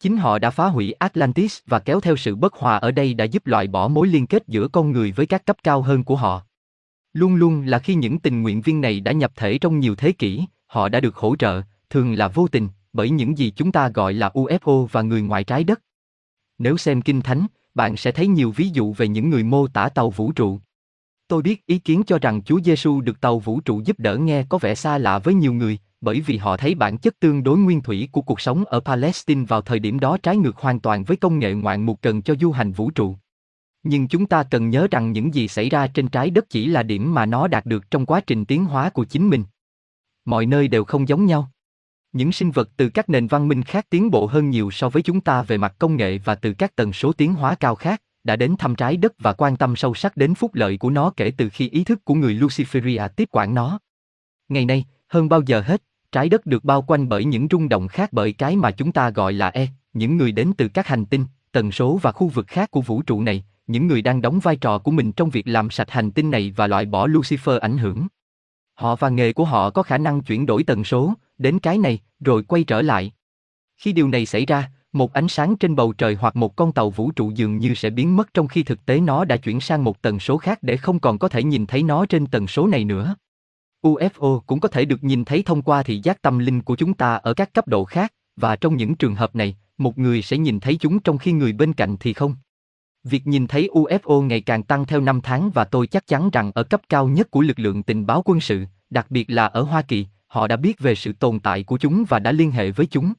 Chính 0.00 0.16
họ 0.16 0.38
đã 0.38 0.50
phá 0.50 0.66
hủy 0.66 0.92
Atlantis 0.92 1.58
và 1.66 1.78
kéo 1.78 2.00
theo 2.00 2.16
sự 2.16 2.36
bất 2.36 2.54
hòa 2.54 2.76
ở 2.76 2.90
đây 2.90 3.14
đã 3.14 3.24
giúp 3.24 3.46
loại 3.46 3.66
bỏ 3.66 3.88
mối 3.88 4.08
liên 4.08 4.26
kết 4.26 4.42
giữa 4.46 4.68
con 4.68 4.92
người 4.92 5.12
với 5.12 5.26
các 5.26 5.46
cấp 5.46 5.56
cao 5.62 5.82
hơn 5.82 6.04
của 6.04 6.16
họ. 6.16 6.42
Luôn 7.12 7.34
luôn 7.34 7.62
là 7.66 7.78
khi 7.78 7.94
những 7.94 8.18
tình 8.18 8.42
nguyện 8.42 8.60
viên 8.60 8.80
này 8.80 9.00
đã 9.00 9.12
nhập 9.12 9.32
thể 9.36 9.58
trong 9.58 9.78
nhiều 9.78 9.94
thế 9.94 10.12
kỷ, 10.12 10.44
họ 10.66 10.88
đã 10.88 11.00
được 11.00 11.16
hỗ 11.16 11.36
trợ, 11.36 11.62
thường 11.90 12.12
là 12.12 12.28
vô 12.28 12.48
tình, 12.48 12.68
bởi 12.92 13.10
những 13.10 13.38
gì 13.38 13.52
chúng 13.56 13.72
ta 13.72 13.88
gọi 13.88 14.14
là 14.14 14.28
UFO 14.28 14.86
và 14.86 15.02
người 15.02 15.22
ngoài 15.22 15.44
trái 15.44 15.64
đất. 15.64 15.80
Nếu 16.58 16.76
xem 16.76 17.02
Kinh 17.02 17.20
Thánh, 17.20 17.46
bạn 17.74 17.96
sẽ 17.96 18.12
thấy 18.12 18.26
nhiều 18.26 18.52
ví 18.56 18.68
dụ 18.68 18.92
về 18.92 19.08
những 19.08 19.30
người 19.30 19.42
mô 19.42 19.66
tả 19.68 19.88
tàu 19.88 20.10
vũ 20.10 20.32
trụ. 20.32 20.58
Tôi 21.28 21.42
biết 21.42 21.66
ý 21.66 21.78
kiến 21.78 22.02
cho 22.06 22.18
rằng 22.18 22.42
Chúa 22.42 22.60
Giêsu 22.60 23.00
được 23.00 23.20
tàu 23.20 23.38
vũ 23.38 23.60
trụ 23.60 23.82
giúp 23.84 23.98
đỡ 23.98 24.16
nghe 24.16 24.44
có 24.48 24.58
vẻ 24.58 24.74
xa 24.74 24.98
lạ 24.98 25.18
với 25.18 25.34
nhiều 25.34 25.52
người, 25.52 25.78
bởi 26.00 26.20
vì 26.20 26.36
họ 26.36 26.56
thấy 26.56 26.74
bản 26.74 26.98
chất 26.98 27.20
tương 27.20 27.42
đối 27.42 27.58
nguyên 27.58 27.80
thủy 27.80 28.08
của 28.12 28.20
cuộc 28.20 28.40
sống 28.40 28.64
ở 28.64 28.80
Palestine 28.80 29.44
vào 29.44 29.62
thời 29.62 29.78
điểm 29.78 30.00
đó 30.00 30.18
trái 30.22 30.36
ngược 30.36 30.56
hoàn 30.56 30.80
toàn 30.80 31.04
với 31.04 31.16
công 31.16 31.38
nghệ 31.38 31.52
ngoạn 31.52 31.86
mục 31.86 31.98
cần 32.02 32.22
cho 32.22 32.34
du 32.40 32.52
hành 32.52 32.72
vũ 32.72 32.90
trụ. 32.90 33.16
Nhưng 33.82 34.08
chúng 34.08 34.26
ta 34.26 34.42
cần 34.42 34.70
nhớ 34.70 34.88
rằng 34.90 35.12
những 35.12 35.34
gì 35.34 35.48
xảy 35.48 35.68
ra 35.68 35.86
trên 35.86 36.08
trái 36.08 36.30
đất 36.30 36.50
chỉ 36.50 36.66
là 36.66 36.82
điểm 36.82 37.14
mà 37.14 37.26
nó 37.26 37.48
đạt 37.48 37.66
được 37.66 37.90
trong 37.90 38.06
quá 38.06 38.20
trình 38.20 38.44
tiến 38.44 38.64
hóa 38.64 38.90
của 38.90 39.04
chính 39.04 39.28
mình. 39.28 39.44
Mọi 40.24 40.46
nơi 40.46 40.68
đều 40.68 40.84
không 40.84 41.08
giống 41.08 41.26
nhau. 41.26 41.50
Những 42.12 42.32
sinh 42.32 42.50
vật 42.50 42.70
từ 42.76 42.88
các 42.88 43.08
nền 43.08 43.26
văn 43.26 43.48
minh 43.48 43.62
khác 43.62 43.86
tiến 43.90 44.10
bộ 44.10 44.26
hơn 44.26 44.50
nhiều 44.50 44.70
so 44.70 44.88
với 44.88 45.02
chúng 45.02 45.20
ta 45.20 45.42
về 45.42 45.58
mặt 45.58 45.74
công 45.78 45.96
nghệ 45.96 46.18
và 46.18 46.34
từ 46.34 46.52
các 46.52 46.76
tần 46.76 46.92
số 46.92 47.12
tiến 47.12 47.34
hóa 47.34 47.54
cao 47.54 47.74
khác, 47.74 48.02
đã 48.24 48.36
đến 48.36 48.54
thăm 48.58 48.74
trái 48.74 48.96
đất 48.96 49.12
và 49.18 49.32
quan 49.32 49.56
tâm 49.56 49.76
sâu 49.76 49.94
sắc 49.94 50.16
đến 50.16 50.34
phúc 50.34 50.54
lợi 50.54 50.76
của 50.76 50.90
nó 50.90 51.12
kể 51.16 51.32
từ 51.36 51.48
khi 51.48 51.68
ý 51.68 51.84
thức 51.84 52.04
của 52.04 52.14
người 52.14 52.34
Luciferia 52.34 53.08
tiếp 53.08 53.28
quản 53.32 53.54
nó. 53.54 53.78
Ngày 54.48 54.64
nay, 54.64 54.84
hơn 55.08 55.28
bao 55.28 55.42
giờ 55.46 55.60
hết, 55.60 55.82
trái 56.12 56.28
đất 56.28 56.46
được 56.46 56.64
bao 56.64 56.82
quanh 56.82 57.08
bởi 57.08 57.24
những 57.24 57.46
rung 57.50 57.68
động 57.68 57.88
khác 57.88 58.08
bởi 58.12 58.32
cái 58.32 58.56
mà 58.56 58.70
chúng 58.70 58.92
ta 58.92 59.10
gọi 59.10 59.32
là 59.32 59.48
E, 59.48 59.68
những 59.92 60.16
người 60.16 60.32
đến 60.32 60.52
từ 60.56 60.68
các 60.68 60.86
hành 60.86 61.06
tinh, 61.06 61.24
tần 61.52 61.72
số 61.72 61.98
và 62.02 62.12
khu 62.12 62.28
vực 62.28 62.46
khác 62.46 62.70
của 62.70 62.80
vũ 62.80 63.02
trụ 63.02 63.22
này, 63.22 63.44
những 63.66 63.86
người 63.86 64.02
đang 64.02 64.22
đóng 64.22 64.40
vai 64.40 64.56
trò 64.56 64.78
của 64.78 64.90
mình 64.90 65.12
trong 65.12 65.30
việc 65.30 65.48
làm 65.48 65.70
sạch 65.70 65.90
hành 65.90 66.10
tinh 66.10 66.30
này 66.30 66.52
và 66.56 66.66
loại 66.66 66.84
bỏ 66.84 67.06
Lucifer 67.06 67.58
ảnh 67.58 67.78
hưởng. 67.78 68.06
Họ 68.78 68.96
và 68.96 69.08
nghề 69.08 69.32
của 69.32 69.44
họ 69.44 69.70
có 69.70 69.82
khả 69.82 69.98
năng 69.98 70.20
chuyển 70.20 70.46
đổi 70.46 70.62
tần 70.62 70.84
số, 70.84 71.12
đến 71.38 71.58
cái 71.58 71.78
này, 71.78 71.98
rồi 72.20 72.42
quay 72.42 72.64
trở 72.64 72.82
lại. 72.82 73.12
Khi 73.76 73.92
điều 73.92 74.08
này 74.08 74.26
xảy 74.26 74.46
ra, 74.46 74.70
một 74.92 75.12
ánh 75.12 75.28
sáng 75.28 75.56
trên 75.56 75.76
bầu 75.76 75.92
trời 75.92 76.14
hoặc 76.20 76.36
một 76.36 76.56
con 76.56 76.72
tàu 76.72 76.90
vũ 76.90 77.10
trụ 77.10 77.30
dường 77.34 77.58
như 77.58 77.74
sẽ 77.74 77.90
biến 77.90 78.16
mất 78.16 78.34
trong 78.34 78.48
khi 78.48 78.62
thực 78.62 78.86
tế 78.86 79.00
nó 79.00 79.24
đã 79.24 79.36
chuyển 79.36 79.60
sang 79.60 79.84
một 79.84 80.02
tần 80.02 80.20
số 80.20 80.38
khác 80.38 80.58
để 80.62 80.76
không 80.76 81.00
còn 81.00 81.18
có 81.18 81.28
thể 81.28 81.42
nhìn 81.42 81.66
thấy 81.66 81.82
nó 81.82 82.06
trên 82.06 82.26
tần 82.26 82.46
số 82.46 82.66
này 82.66 82.84
nữa. 82.84 83.14
UFO 83.82 84.40
cũng 84.40 84.60
có 84.60 84.68
thể 84.68 84.84
được 84.84 85.04
nhìn 85.04 85.24
thấy 85.24 85.42
thông 85.42 85.62
qua 85.62 85.82
thị 85.82 86.00
giác 86.02 86.22
tâm 86.22 86.38
linh 86.38 86.62
của 86.62 86.76
chúng 86.76 86.94
ta 86.94 87.14
ở 87.14 87.34
các 87.34 87.54
cấp 87.54 87.68
độ 87.68 87.84
khác, 87.84 88.12
và 88.36 88.56
trong 88.56 88.76
những 88.76 88.94
trường 88.94 89.14
hợp 89.14 89.36
này, 89.36 89.56
một 89.78 89.98
người 89.98 90.22
sẽ 90.22 90.38
nhìn 90.38 90.60
thấy 90.60 90.76
chúng 90.76 91.00
trong 91.00 91.18
khi 91.18 91.32
người 91.32 91.52
bên 91.52 91.72
cạnh 91.72 91.96
thì 92.00 92.12
không. 92.12 92.36
Việc 93.04 93.26
nhìn 93.26 93.46
thấy 93.46 93.68
UFO 93.72 94.20
ngày 94.20 94.40
càng 94.40 94.62
tăng 94.62 94.86
theo 94.86 95.00
năm 95.00 95.20
tháng 95.20 95.50
và 95.50 95.64
tôi 95.64 95.86
chắc 95.86 96.06
chắn 96.06 96.30
rằng 96.30 96.52
ở 96.54 96.62
cấp 96.62 96.80
cao 96.88 97.08
nhất 97.08 97.30
của 97.30 97.40
lực 97.40 97.58
lượng 97.58 97.82
tình 97.82 98.06
báo 98.06 98.22
quân 98.24 98.40
sự, 98.40 98.64
đặc 98.90 99.06
biệt 99.10 99.30
là 99.30 99.46
ở 99.46 99.62
Hoa 99.62 99.82
Kỳ, 99.82 100.06
họ 100.26 100.46
đã 100.46 100.56
biết 100.56 100.80
về 100.80 100.94
sự 100.94 101.12
tồn 101.12 101.40
tại 101.40 101.62
của 101.62 101.78
chúng 101.78 102.04
và 102.08 102.18
đã 102.18 102.32
liên 102.32 102.50
hệ 102.50 102.70
với 102.70 102.86
chúng. 102.86 103.12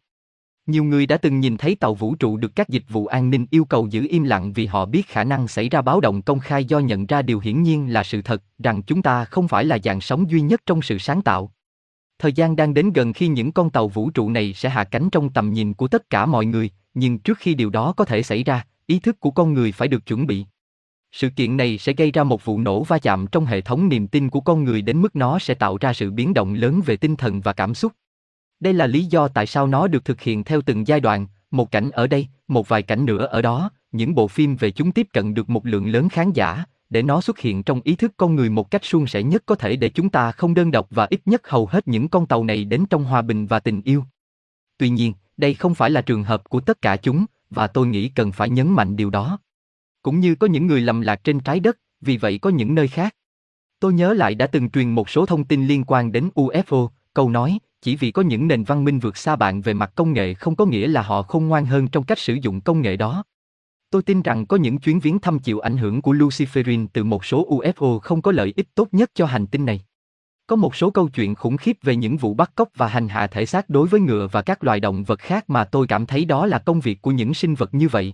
Nhiều 0.66 0.84
người 0.84 1.06
đã 1.06 1.18
từng 1.18 1.40
nhìn 1.40 1.58
thấy 1.58 1.76
tàu 1.76 1.94
vũ 1.94 2.16
trụ 2.16 2.38
được 2.38 2.56
các 2.56 2.70
dịch 2.70 2.84
vụ 2.90 3.06
an 3.06 3.30
ninh 3.30 3.46
yêu 3.52 3.66
cầu 3.66 3.88
giữ 3.88 4.08
im 4.10 4.24
lặng 4.24 4.54
vì 4.54 4.66
họ 4.66 4.86
biết 4.86 5.08
khả 5.08 5.24
năng 5.24 5.48
xảy 5.48 5.70
ra 5.70 5.82
báo 5.82 6.00
động 6.00 6.22
công 6.22 6.40
khai 6.40 6.66
do 6.66 6.80
nhận 6.80 7.06
ra 7.06 7.22
điều 7.22 7.40
hiển 7.40 7.64
nhiên 7.64 7.94
là 7.94 8.04
sự 8.04 8.22
thật, 8.22 8.44
rằng 8.64 8.84
chúng 8.84 9.02
ta 9.02 9.26
không 9.26 9.48
phải 9.48 9.66
là 9.66 9.78
dạng 9.84 10.02
sống 10.02 10.30
duy 10.30 10.42
nhất 10.42 10.62
trong 10.66 10.82
sự 10.82 10.98
sáng 10.98 11.22
tạo. 11.22 11.52
Thời 12.20 12.34
gian 12.34 12.56
đang 12.56 12.74
đến 12.74 12.94
gần 12.94 13.14
khi 13.14 13.28
những 13.28 13.52
con 13.52 13.70
tàu 13.70 13.88
vũ 13.88 14.10
trụ 14.10 14.30
này 14.30 14.54
sẽ 14.54 14.70
hạ 14.70 14.84
cánh 14.84 15.10
trong 15.10 15.30
tầm 15.30 15.54
nhìn 15.54 15.74
của 15.74 15.88
tất 15.88 16.10
cả 16.10 16.26
mọi 16.26 16.46
người, 16.46 16.70
nhưng 16.94 17.20
trước 17.20 17.38
khi 17.38 17.54
điều 17.54 17.70
đó 17.70 17.94
có 17.98 18.06
thể 18.06 18.24
xảy 18.24 18.44
ra, 18.44 18.66
ý 18.90 19.00
thức 19.00 19.20
của 19.20 19.32
con 19.32 19.54
người 19.54 19.72
phải 19.72 19.88
được 19.88 20.06
chuẩn 20.06 20.28
bị. 20.28 20.46
Sự 21.12 21.30
kiện 21.30 21.58
này 21.58 21.78
sẽ 21.78 21.94
gây 21.94 22.12
ra 22.12 22.24
một 22.24 22.46
vụ 22.46 22.60
nổ 22.60 22.84
va 22.84 23.00
chạm 23.00 23.28
trong 23.28 23.46
hệ 23.46 23.62
thống 23.62 23.90
niềm 23.90 24.08
tin 24.08 24.30
của 24.30 24.42
con 24.42 24.64
người 24.64 24.82
đến 24.82 25.02
mức 25.02 25.16
nó 25.16 25.40
sẽ 25.40 25.54
tạo 25.54 25.78
ra 25.82 25.94
sự 25.94 26.12
biến 26.12 26.34
động 26.34 26.54
lớn 26.54 26.82
về 26.86 26.98
tinh 26.98 27.16
thần 27.16 27.42
và 27.42 27.54
cảm 27.54 27.76
xúc. 27.76 27.94
Đây 28.60 28.74
là 28.74 28.88
lý 28.88 29.06
do 29.06 29.28
tại 29.28 29.46
sao 29.46 29.68
nó 29.68 29.88
được 29.88 30.06
thực 30.06 30.22
hiện 30.22 30.44
theo 30.44 30.62
từng 30.62 30.88
giai 30.88 31.00
đoạn, 31.00 31.28
một 31.52 31.72
cảnh 31.72 31.92
ở 31.92 32.08
đây, 32.08 32.28
một 32.48 32.70
vài 32.70 32.82
cảnh 32.82 33.06
nữa 33.06 33.26
ở 33.26 33.42
đó, 33.42 33.72
những 33.92 34.16
bộ 34.16 34.28
phim 34.28 34.56
về 34.56 34.72
chúng 34.72 34.92
tiếp 34.92 35.08
cận 35.14 35.34
được 35.34 35.50
một 35.50 35.66
lượng 35.66 35.88
lớn 35.88 36.10
khán 36.10 36.32
giả, 36.32 36.64
để 36.90 37.02
nó 37.02 37.22
xuất 37.22 37.40
hiện 37.40 37.64
trong 37.64 37.82
ý 37.84 37.96
thức 37.96 38.14
con 38.18 38.36
người 38.36 38.50
một 38.50 38.72
cách 38.72 38.86
suôn 38.86 39.08
sẻ 39.08 39.24
nhất 39.24 39.44
có 39.46 39.56
thể 39.56 39.76
để 39.76 39.90
chúng 39.90 40.10
ta 40.10 40.32
không 40.32 40.54
đơn 40.54 40.72
độc 40.72 40.88
và 40.90 41.08
ít 41.10 41.22
nhất 41.26 41.50
hầu 41.50 41.66
hết 41.66 41.88
những 41.88 42.08
con 42.08 42.26
tàu 42.26 42.44
này 42.44 42.66
đến 42.66 42.86
trong 42.90 43.04
hòa 43.04 43.22
bình 43.22 43.48
và 43.48 43.60
tình 43.60 43.82
yêu. 43.82 44.04
Tuy 44.78 44.90
nhiên, 44.90 45.14
đây 45.38 45.54
không 45.54 45.76
phải 45.76 45.90
là 45.90 46.02
trường 46.02 46.24
hợp 46.24 46.50
của 46.50 46.60
tất 46.60 46.82
cả 46.82 46.98
chúng, 46.98 47.26
và 47.50 47.68
tôi 47.68 47.88
nghĩ 47.88 48.10
cần 48.10 48.32
phải 48.32 48.50
nhấn 48.50 48.68
mạnh 48.68 48.96
điều 48.96 49.10
đó. 49.10 49.40
Cũng 50.02 50.20
như 50.20 50.36
có 50.36 50.48
những 50.48 50.68
người 50.68 50.82
lầm 50.82 51.02
lạc 51.02 51.24
trên 51.24 51.40
trái 51.40 51.60
đất, 51.60 51.78
vì 52.02 52.18
vậy 52.18 52.38
có 52.38 52.50
những 52.50 52.76
nơi 52.76 52.88
khác. 52.88 53.16
Tôi 53.80 53.94
nhớ 53.94 54.14
lại 54.14 54.36
đã 54.36 54.48
từng 54.48 54.70
truyền 54.70 54.90
một 54.90 55.10
số 55.10 55.26
thông 55.26 55.44
tin 55.44 55.68
liên 55.68 55.84
quan 55.88 56.12
đến 56.12 56.30
UFO, 56.36 56.90
câu 57.14 57.30
nói, 57.30 57.60
chỉ 57.82 57.96
vì 57.96 58.12
có 58.12 58.22
những 58.22 58.48
nền 58.48 58.64
văn 58.64 58.84
minh 58.84 59.00
vượt 59.00 59.18
xa 59.18 59.36
bạn 59.36 59.62
về 59.62 59.74
mặt 59.74 59.92
công 59.96 60.14
nghệ 60.14 60.34
không 60.34 60.56
có 60.56 60.66
nghĩa 60.66 60.88
là 60.88 61.02
họ 61.02 61.22
không 61.22 61.48
ngoan 61.48 61.66
hơn 61.66 61.88
trong 61.88 62.04
cách 62.04 62.20
sử 62.20 62.34
dụng 62.34 62.62
công 62.62 62.82
nghệ 62.82 62.96
đó. 62.98 63.24
Tôi 63.90 64.02
tin 64.02 64.22
rằng 64.22 64.46
có 64.46 64.58
những 64.58 64.78
chuyến 64.78 65.00
viếng 65.00 65.20
thăm 65.20 65.40
chịu 65.40 65.60
ảnh 65.60 65.78
hưởng 65.78 66.02
của 66.02 66.14
Luciferin 66.14 66.88
từ 66.94 67.04
một 67.04 67.26
số 67.26 67.50
UFO 67.50 68.00
không 68.00 68.22
có 68.22 68.32
lợi 68.32 68.54
ích 68.56 68.76
tốt 68.76 68.88
nhất 68.92 69.12
cho 69.14 69.26
hành 69.26 69.48
tinh 69.48 69.66
này. 69.66 69.82
Có 70.50 70.56
một 70.56 70.76
số 70.76 70.90
câu 70.90 71.08
chuyện 71.08 71.36
khủng 71.36 71.58
khiếp 71.58 71.78
về 71.82 71.96
những 71.96 72.18
vụ 72.18 72.34
bắt 72.34 72.52
cóc 72.56 72.70
và 72.76 72.88
hành 72.88 73.08
hạ 73.08 73.28
thể 73.28 73.46
xác 73.46 73.70
đối 73.70 73.88
với 73.88 74.00
ngựa 74.00 74.28
và 74.32 74.42
các 74.42 74.64
loài 74.64 74.80
động 74.80 75.04
vật 75.04 75.20
khác 75.20 75.50
mà 75.50 75.64
tôi 75.64 75.88
cảm 75.88 76.06
thấy 76.06 76.26
đó 76.26 76.46
là 76.46 76.60
công 76.60 76.80
việc 76.80 77.02
của 77.02 77.12
những 77.12 77.34
sinh 77.34 77.56
vật 77.56 77.74
như 77.74 77.88
vậy. 77.88 78.14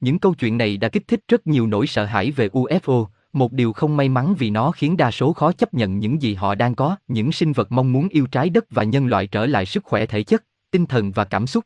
Những 0.00 0.18
câu 0.18 0.34
chuyện 0.34 0.58
này 0.58 0.76
đã 0.76 0.88
kích 0.88 1.08
thích 1.08 1.20
rất 1.28 1.46
nhiều 1.46 1.66
nỗi 1.66 1.86
sợ 1.86 2.04
hãi 2.04 2.30
về 2.30 2.48
UFO, 2.48 3.06
một 3.32 3.52
điều 3.52 3.72
không 3.72 3.96
may 3.96 4.08
mắn 4.08 4.34
vì 4.38 4.50
nó 4.50 4.70
khiến 4.70 4.96
đa 4.96 5.10
số 5.10 5.32
khó 5.32 5.52
chấp 5.52 5.74
nhận 5.74 5.98
những 5.98 6.22
gì 6.22 6.34
họ 6.34 6.54
đang 6.54 6.74
có, 6.74 6.96
những 7.08 7.32
sinh 7.32 7.52
vật 7.52 7.72
mong 7.72 7.92
muốn 7.92 8.08
yêu 8.08 8.26
trái 8.26 8.50
đất 8.50 8.64
và 8.70 8.82
nhân 8.82 9.06
loại 9.06 9.26
trở 9.26 9.46
lại 9.46 9.66
sức 9.66 9.84
khỏe 9.84 10.06
thể 10.06 10.22
chất, 10.22 10.44
tinh 10.70 10.86
thần 10.86 11.12
và 11.12 11.24
cảm 11.24 11.46
xúc. 11.46 11.64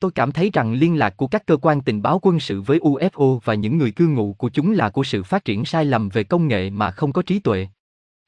Tôi 0.00 0.10
cảm 0.10 0.32
thấy 0.32 0.50
rằng 0.52 0.72
liên 0.72 0.98
lạc 0.98 1.16
của 1.16 1.26
các 1.26 1.46
cơ 1.46 1.56
quan 1.56 1.80
tình 1.80 2.02
báo 2.02 2.18
quân 2.22 2.40
sự 2.40 2.60
với 2.60 2.78
UFO 2.78 3.38
và 3.44 3.54
những 3.54 3.78
người 3.78 3.90
cư 3.90 4.06
ngụ 4.06 4.32
của 4.32 4.48
chúng 4.48 4.72
là 4.72 4.90
của 4.90 5.04
sự 5.04 5.22
phát 5.22 5.44
triển 5.44 5.64
sai 5.64 5.84
lầm 5.84 6.08
về 6.08 6.24
công 6.24 6.48
nghệ 6.48 6.70
mà 6.70 6.90
không 6.90 7.12
có 7.12 7.22
trí 7.22 7.38
tuệ. 7.38 7.66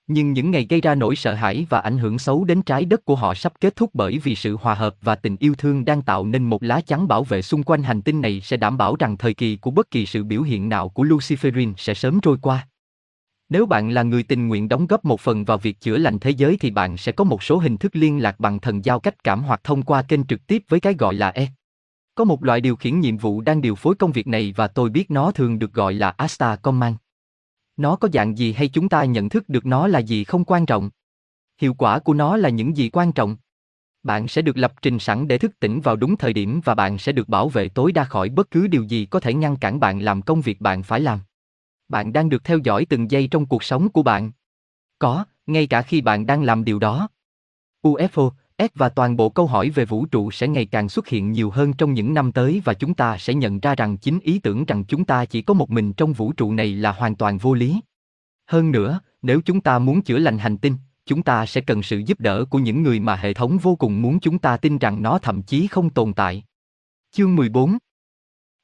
Nhưng 0.06 0.32
những 0.32 0.51
ngày 0.51 0.66
gây 0.70 0.81
ra 0.81 0.94
nỗi 0.94 1.16
sợ 1.16 1.35
hãi 1.35 1.66
và 1.68 1.81
ảnh 1.81 1.98
hưởng 1.98 2.18
xấu 2.18 2.44
đến 2.44 2.62
trái 2.62 2.85
đất 2.85 3.05
của 3.05 3.14
họ 3.14 3.35
sắp 3.35 3.52
kết 3.60 3.76
thúc 3.76 3.90
bởi 3.93 4.18
vì 4.18 4.35
sự 4.35 4.56
hòa 4.60 4.74
hợp 4.74 4.97
và 5.02 5.14
tình 5.14 5.36
yêu 5.40 5.55
thương 5.59 5.85
đang 5.85 6.02
tạo 6.02 6.26
nên 6.26 6.44
một 6.44 6.62
lá 6.62 6.81
chắn 6.86 7.09
bảo 7.09 7.24
vệ 7.24 7.43
xung 7.43 7.62
quanh 7.62 7.82
hành 7.82 8.02
tinh 8.02 8.20
này 8.20 8.40
sẽ 8.40 8.56
đảm 8.56 8.78
bảo 8.78 8.97
rằng 8.98 9.16
thời 9.16 9.35
kỳ 9.35 9.56
của 9.56 9.70
bất 9.70 9.90
kỳ 9.90 10.06
sự 10.06 10.24
biểu 10.24 10.43
hiện 10.43 10.68
nào 10.68 10.89
của 10.89 11.05
Luciferin 11.05 11.72
sẽ 11.76 11.94
sớm 11.94 12.20
trôi 12.20 12.39
qua. 12.43 12.68
Nếu 13.48 13.66
bạn 13.66 13.90
là 13.90 14.02
người 14.02 14.22
tình 14.22 14.48
nguyện 14.48 14.68
đóng 14.68 14.86
góp 14.86 15.05
một 15.05 15.20
phần 15.20 15.44
vào 15.44 15.59
việc 15.59 15.81
chữa 15.81 15.97
lành 15.97 16.18
thế 16.18 16.31
giới 16.31 16.56
thì 16.60 16.70
bạn 16.70 16.97
sẽ 16.97 17.12
có 17.12 17.24
một 17.24 17.43
số 17.43 17.59
hình 17.59 17.76
thức 17.76 17.97
liên 17.97 18.22
lạc 18.22 18.40
bằng 18.40 18.60
thần 18.60 18.85
giao 18.85 19.01
cách 19.01 19.24
cảm 19.24 19.43
hoặc 19.43 19.60
thông 19.64 19.82
qua 19.82 20.02
kênh 20.02 20.24
trực 20.24 20.47
tiếp 20.47 20.62
với 20.68 20.81
cái 20.81 20.94
gọi 20.94 21.14
là 21.14 21.28
E. 21.28 21.48
Có 22.14 22.24
một 22.24 22.44
loại 22.44 22.60
điều 22.60 22.76
khiển 22.76 23.01
nhiệm 23.01 23.16
vụ 23.16 23.40
đang 23.40 23.60
điều 23.60 23.74
phối 23.74 23.94
công 23.94 24.12
việc 24.12 24.26
này 24.26 24.55
và 24.56 24.68
tôi 24.68 24.90
biết 24.90 25.10
nó 25.10 25.31
thường 25.31 25.59
được 25.59 25.72
gọi 25.72 25.94
là 25.94 26.10
Asta 26.10 26.56
Command. 26.56 26.97
Nó 27.76 27.96
có 27.96 28.09
dạng 28.12 28.38
gì 28.38 28.52
hay 28.52 28.68
chúng 28.68 28.88
ta 28.88 29.05
nhận 29.05 29.28
thức 29.28 29.48
được 29.48 29.66
nó 29.66 29.86
là 29.86 29.98
gì 29.98 30.24
không 30.24 30.44
quan 30.44 30.66
trọng. 30.66 30.90
Hiệu 31.60 31.74
quả 31.74 31.98
của 31.98 32.14
nó 32.14 32.36
là 32.36 32.48
những 32.48 32.76
gì 32.76 32.90
quan 32.92 33.12
trọng. 33.12 33.36
Bạn 34.02 34.28
sẽ 34.28 34.42
được 34.42 34.56
lập 34.56 34.72
trình 34.82 34.98
sẵn 34.98 35.28
để 35.28 35.38
thức 35.38 35.60
tỉnh 35.60 35.80
vào 35.80 35.96
đúng 35.96 36.16
thời 36.16 36.32
điểm 36.32 36.60
và 36.64 36.74
bạn 36.74 36.98
sẽ 36.98 37.12
được 37.12 37.28
bảo 37.28 37.48
vệ 37.48 37.68
tối 37.68 37.92
đa 37.92 38.05
khỏi 38.05 38.28
bất 38.28 38.51
cứ 38.51 38.66
điều 38.66 38.82
gì 38.82 39.06
có 39.06 39.20
thể 39.20 39.34
ngăn 39.34 39.56
cản 39.56 39.80
bạn 39.80 40.01
làm 40.01 40.22
công 40.22 40.40
việc 40.40 40.60
bạn 40.60 40.82
phải 40.82 41.01
làm. 41.01 41.20
Bạn 41.88 42.12
đang 42.12 42.28
được 42.28 42.44
theo 42.44 42.59
dõi 42.59 42.86
từng 42.88 43.10
giây 43.10 43.28
trong 43.30 43.46
cuộc 43.46 43.64
sống 43.64 43.88
của 43.88 44.02
bạn. 44.02 44.32
Có, 44.98 45.24
ngay 45.46 45.66
cả 45.66 45.82
khi 45.82 46.01
bạn 46.01 46.26
đang 46.26 46.42
làm 46.42 46.64
điều 46.64 46.78
đó. 46.78 47.09
UFO, 47.82 48.30
S 48.59 48.66
và 48.74 48.89
toàn 48.89 49.16
bộ 49.16 49.28
câu 49.28 49.47
hỏi 49.47 49.70
về 49.70 49.85
vũ 49.85 50.06
trụ 50.06 50.31
sẽ 50.31 50.48
ngày 50.48 50.66
càng 50.66 50.89
xuất 50.89 51.09
hiện 51.09 51.32
nhiều 51.32 51.51
hơn 51.51 51.72
trong 51.72 51.94
những 51.94 52.14
năm 52.14 52.32
tới 52.32 52.62
và 52.64 52.74
chúng 52.74 52.94
ta 52.94 53.18
sẽ 53.18 53.35
nhận 53.35 53.60
ra 53.60 53.74
rằng 53.74 53.97
chính 53.97 54.20
ý 54.20 54.39
tưởng 54.39 54.64
rằng 54.64 54.85
chúng 54.85 55.05
ta 55.05 55.24
chỉ 55.24 55.43
có 55.43 55.55
một 55.55 55.70
mình 55.70 55.93
trong 55.93 56.12
vũ 56.12 56.32
trụ 56.32 56.52
này 56.52 56.74
là 56.74 56.93
hoàn 56.93 57.16
toàn 57.16 57.39
vô 57.39 57.55
lý. 57.55 57.81
Hơn 58.47 58.72
nữa, 58.72 59.01
nếu 59.22 59.40
chúng 59.44 59.60
ta 59.60 59.78
muốn 59.78 60.02
chữa 60.02 60.18
lành 60.18 60.39
hành 60.39 60.59
tinh, 60.59 60.76
chúng 61.06 61.22
ta 61.22 61.47
sẽ 61.47 61.60
cần 61.60 61.82
sự 61.82 61.98
giúp 61.98 62.20
đỡ 62.20 62.44
của 62.44 62.59
những 62.59 62.82
người 62.82 63.01
mà 63.01 63.16
hệ 63.16 63.35
thống 63.35 63.59
vô 63.59 63.76
cùng 63.76 64.02
muốn 64.02 64.20
chúng 64.20 64.39
ta 64.39 64.56
tin 64.56 64.78
rằng 64.78 65.02
nó 65.02 65.18
thậm 65.18 65.43
chí 65.43 65.66
không 65.66 65.90
tồn 65.90 66.12
tại. 66.12 66.44
Chương 67.10 67.36
14 67.36 67.78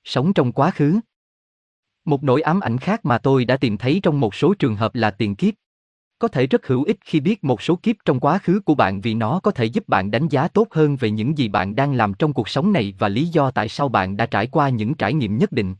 Sống 0.05 0.33
trong 0.33 0.53
quá 0.53 0.71
khứ 0.71 1.01
Một 2.05 2.25
nỗi 2.25 2.43
ám 2.43 2.61
ảnh 2.61 2.79
khác 2.79 3.05
mà 3.05 3.19
tôi 3.19 3.45
đã 3.45 3.57
tìm 3.57 3.77
thấy 3.77 4.01
trong 4.03 4.21
một 4.21 4.35
số 4.35 4.55
trường 4.55 4.77
hợp 4.77 4.95
là 4.95 5.11
tiền 5.11 5.37
kiếp. 5.37 5.55
Có 6.21 6.29
thể 6.29 6.47
rất 6.47 6.67
hữu 6.67 6.85
ích 6.85 6.99
khi 7.05 7.21
biết 7.21 7.45
một 7.45 7.63
số 7.63 7.77
kiếp 7.77 7.97
trong 8.05 8.21
quá 8.21 8.39
khứ 8.39 8.61
của 8.61 8.75
bạn 8.75 9.01
vì 9.01 9.15
nó 9.15 9.41
có 9.41 9.51
thể 9.51 9.65
giúp 9.65 9.89
bạn 9.89 10.11
đánh 10.11 10.29
giá 10.29 10.49
tốt 10.49 10.69
hơn 10.71 10.97
về 10.97 11.11
những 11.11 11.39
gì 11.39 11.49
bạn 11.49 11.77
đang 11.77 11.95
làm 11.95 12.15
trong 12.15 12.33
cuộc 12.33 12.49
sống 12.49 12.73
này 12.73 12.95
và 12.99 13.09
lý 13.09 13.27
do 13.27 13.51
tại 13.51 13.69
sao 13.69 13.89
bạn 13.89 14.17
đã 14.17 14.27
trải 14.27 14.47
qua 14.47 14.69
những 14.69 14.95
trải 14.95 15.15
nghiệm 15.15 15.39
nhất 15.39 15.53
định. 15.53 15.75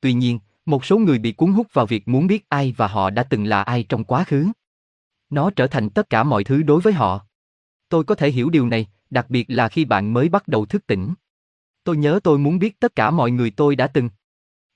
Tuy 0.00 0.12
nhiên, 0.12 0.38
một 0.66 0.84
số 0.84 0.98
người 0.98 1.18
bị 1.18 1.32
cuốn 1.32 1.52
hút 1.52 1.66
vào 1.72 1.86
việc 1.86 2.08
muốn 2.08 2.26
biết 2.26 2.48
ai 2.48 2.74
và 2.76 2.86
họ 2.86 3.10
đã 3.10 3.22
từng 3.22 3.44
là 3.44 3.62
ai 3.62 3.84
trong 3.88 4.04
quá 4.04 4.24
khứ. 4.24 4.46
Nó 5.30 5.50
trở 5.50 5.66
thành 5.66 5.90
tất 5.90 6.10
cả 6.10 6.22
mọi 6.22 6.44
thứ 6.44 6.62
đối 6.62 6.80
với 6.80 6.92
họ. 6.92 7.26
Tôi 7.88 8.04
có 8.04 8.14
thể 8.14 8.30
hiểu 8.30 8.50
điều 8.50 8.66
này, 8.66 8.86
đặc 9.10 9.30
biệt 9.30 9.46
là 9.48 9.68
khi 9.68 9.84
bạn 9.84 10.12
mới 10.12 10.28
bắt 10.28 10.48
đầu 10.48 10.66
thức 10.66 10.86
tỉnh. 10.86 11.14
Tôi 11.84 11.96
nhớ 11.96 12.20
tôi 12.24 12.38
muốn 12.38 12.58
biết 12.58 12.80
tất 12.80 12.94
cả 12.94 13.10
mọi 13.10 13.30
người 13.30 13.50
tôi 13.50 13.76
đã 13.76 13.86
từng. 13.86 14.08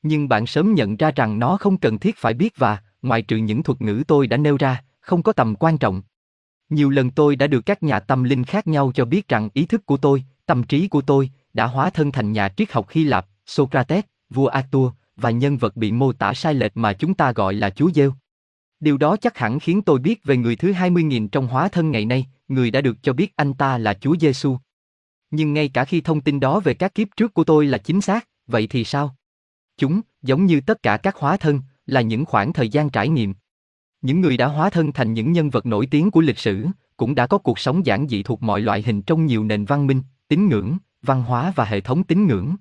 Nhưng 0.02 0.28
bạn 0.28 0.46
sớm 0.46 0.74
nhận 0.74 0.96
ra 0.96 1.10
rằng 1.10 1.38
nó 1.38 1.56
không 1.56 1.78
cần 1.78 1.98
thiết 1.98 2.16
phải 2.16 2.34
biết 2.34 2.52
và, 2.56 2.78
ngoài 3.02 3.22
trừ 3.22 3.36
những 3.36 3.62
thuật 3.62 3.82
ngữ 3.82 4.02
tôi 4.06 4.26
đã 4.26 4.36
nêu 4.36 4.56
ra, 4.56 4.82
không 5.06 5.22
có 5.22 5.32
tầm 5.32 5.54
quan 5.54 5.78
trọng. 5.78 6.02
Nhiều 6.68 6.90
lần 6.90 7.10
tôi 7.10 7.36
đã 7.36 7.46
được 7.46 7.66
các 7.66 7.82
nhà 7.82 8.00
tâm 8.00 8.24
linh 8.24 8.44
khác 8.44 8.66
nhau 8.66 8.92
cho 8.94 9.04
biết 9.04 9.28
rằng 9.28 9.48
ý 9.54 9.66
thức 9.66 9.86
của 9.86 9.96
tôi, 9.96 10.24
tâm 10.46 10.62
trí 10.62 10.88
của 10.88 11.00
tôi, 11.00 11.30
đã 11.52 11.66
hóa 11.66 11.90
thân 11.90 12.12
thành 12.12 12.32
nhà 12.32 12.48
triết 12.48 12.72
học 12.72 12.86
Hy 12.90 13.04
Lạp, 13.04 13.26
Socrates, 13.46 14.04
vua 14.30 14.46
Arthur, 14.46 14.92
và 15.16 15.30
nhân 15.30 15.56
vật 15.56 15.76
bị 15.76 15.92
mô 15.92 16.12
tả 16.12 16.34
sai 16.34 16.54
lệch 16.54 16.76
mà 16.76 16.92
chúng 16.92 17.14
ta 17.14 17.32
gọi 17.32 17.54
là 17.54 17.70
Chúa 17.70 17.90
Giêsu. 17.90 18.12
Điều 18.80 18.98
đó 18.98 19.16
chắc 19.16 19.38
hẳn 19.38 19.58
khiến 19.58 19.82
tôi 19.82 19.98
biết 19.98 20.24
về 20.24 20.36
người 20.36 20.56
thứ 20.56 20.72
20.000 20.72 21.28
trong 21.28 21.46
hóa 21.46 21.68
thân 21.68 21.90
ngày 21.90 22.04
nay, 22.04 22.26
người 22.48 22.70
đã 22.70 22.80
được 22.80 22.96
cho 23.02 23.12
biết 23.12 23.32
anh 23.36 23.54
ta 23.54 23.78
là 23.78 23.94
Chúa 23.94 24.16
Giêsu. 24.20 24.58
Nhưng 25.30 25.52
ngay 25.52 25.68
cả 25.68 25.84
khi 25.84 26.00
thông 26.00 26.20
tin 26.20 26.40
đó 26.40 26.60
về 26.60 26.74
các 26.74 26.94
kiếp 26.94 27.08
trước 27.16 27.34
của 27.34 27.44
tôi 27.44 27.66
là 27.66 27.78
chính 27.78 28.00
xác, 28.00 28.28
vậy 28.46 28.66
thì 28.66 28.84
sao? 28.84 29.16
Chúng, 29.76 30.00
giống 30.22 30.46
như 30.46 30.60
tất 30.60 30.82
cả 30.82 30.96
các 30.96 31.16
hóa 31.16 31.36
thân, 31.36 31.60
là 31.86 32.00
những 32.00 32.24
khoảng 32.24 32.52
thời 32.52 32.68
gian 32.68 32.90
trải 32.90 33.08
nghiệm. 33.08 33.34
Những 34.06 34.20
người 34.20 34.36
đã 34.36 34.46
hóa 34.46 34.70
thân 34.70 34.92
thành 34.92 35.14
những 35.14 35.32
nhân 35.32 35.50
vật 35.50 35.66
nổi 35.66 35.88
tiếng 35.90 36.10
của 36.10 36.20
lịch 36.20 36.38
sử, 36.38 36.66
cũng 36.96 37.14
đã 37.14 37.26
có 37.26 37.38
cuộc 37.38 37.58
sống 37.58 37.86
giản 37.86 38.08
dị 38.08 38.22
thuộc 38.22 38.42
mọi 38.42 38.60
loại 38.60 38.82
hình 38.82 39.02
trong 39.02 39.26
nhiều 39.26 39.44
nền 39.44 39.64
văn 39.64 39.86
minh, 39.86 40.02
tín 40.28 40.48
ngưỡng, 40.48 40.76
văn 41.02 41.22
hóa 41.22 41.52
và 41.56 41.64
hệ 41.64 41.80
thống 41.80 42.04
tín 42.04 42.26
ngưỡng. 42.26 42.56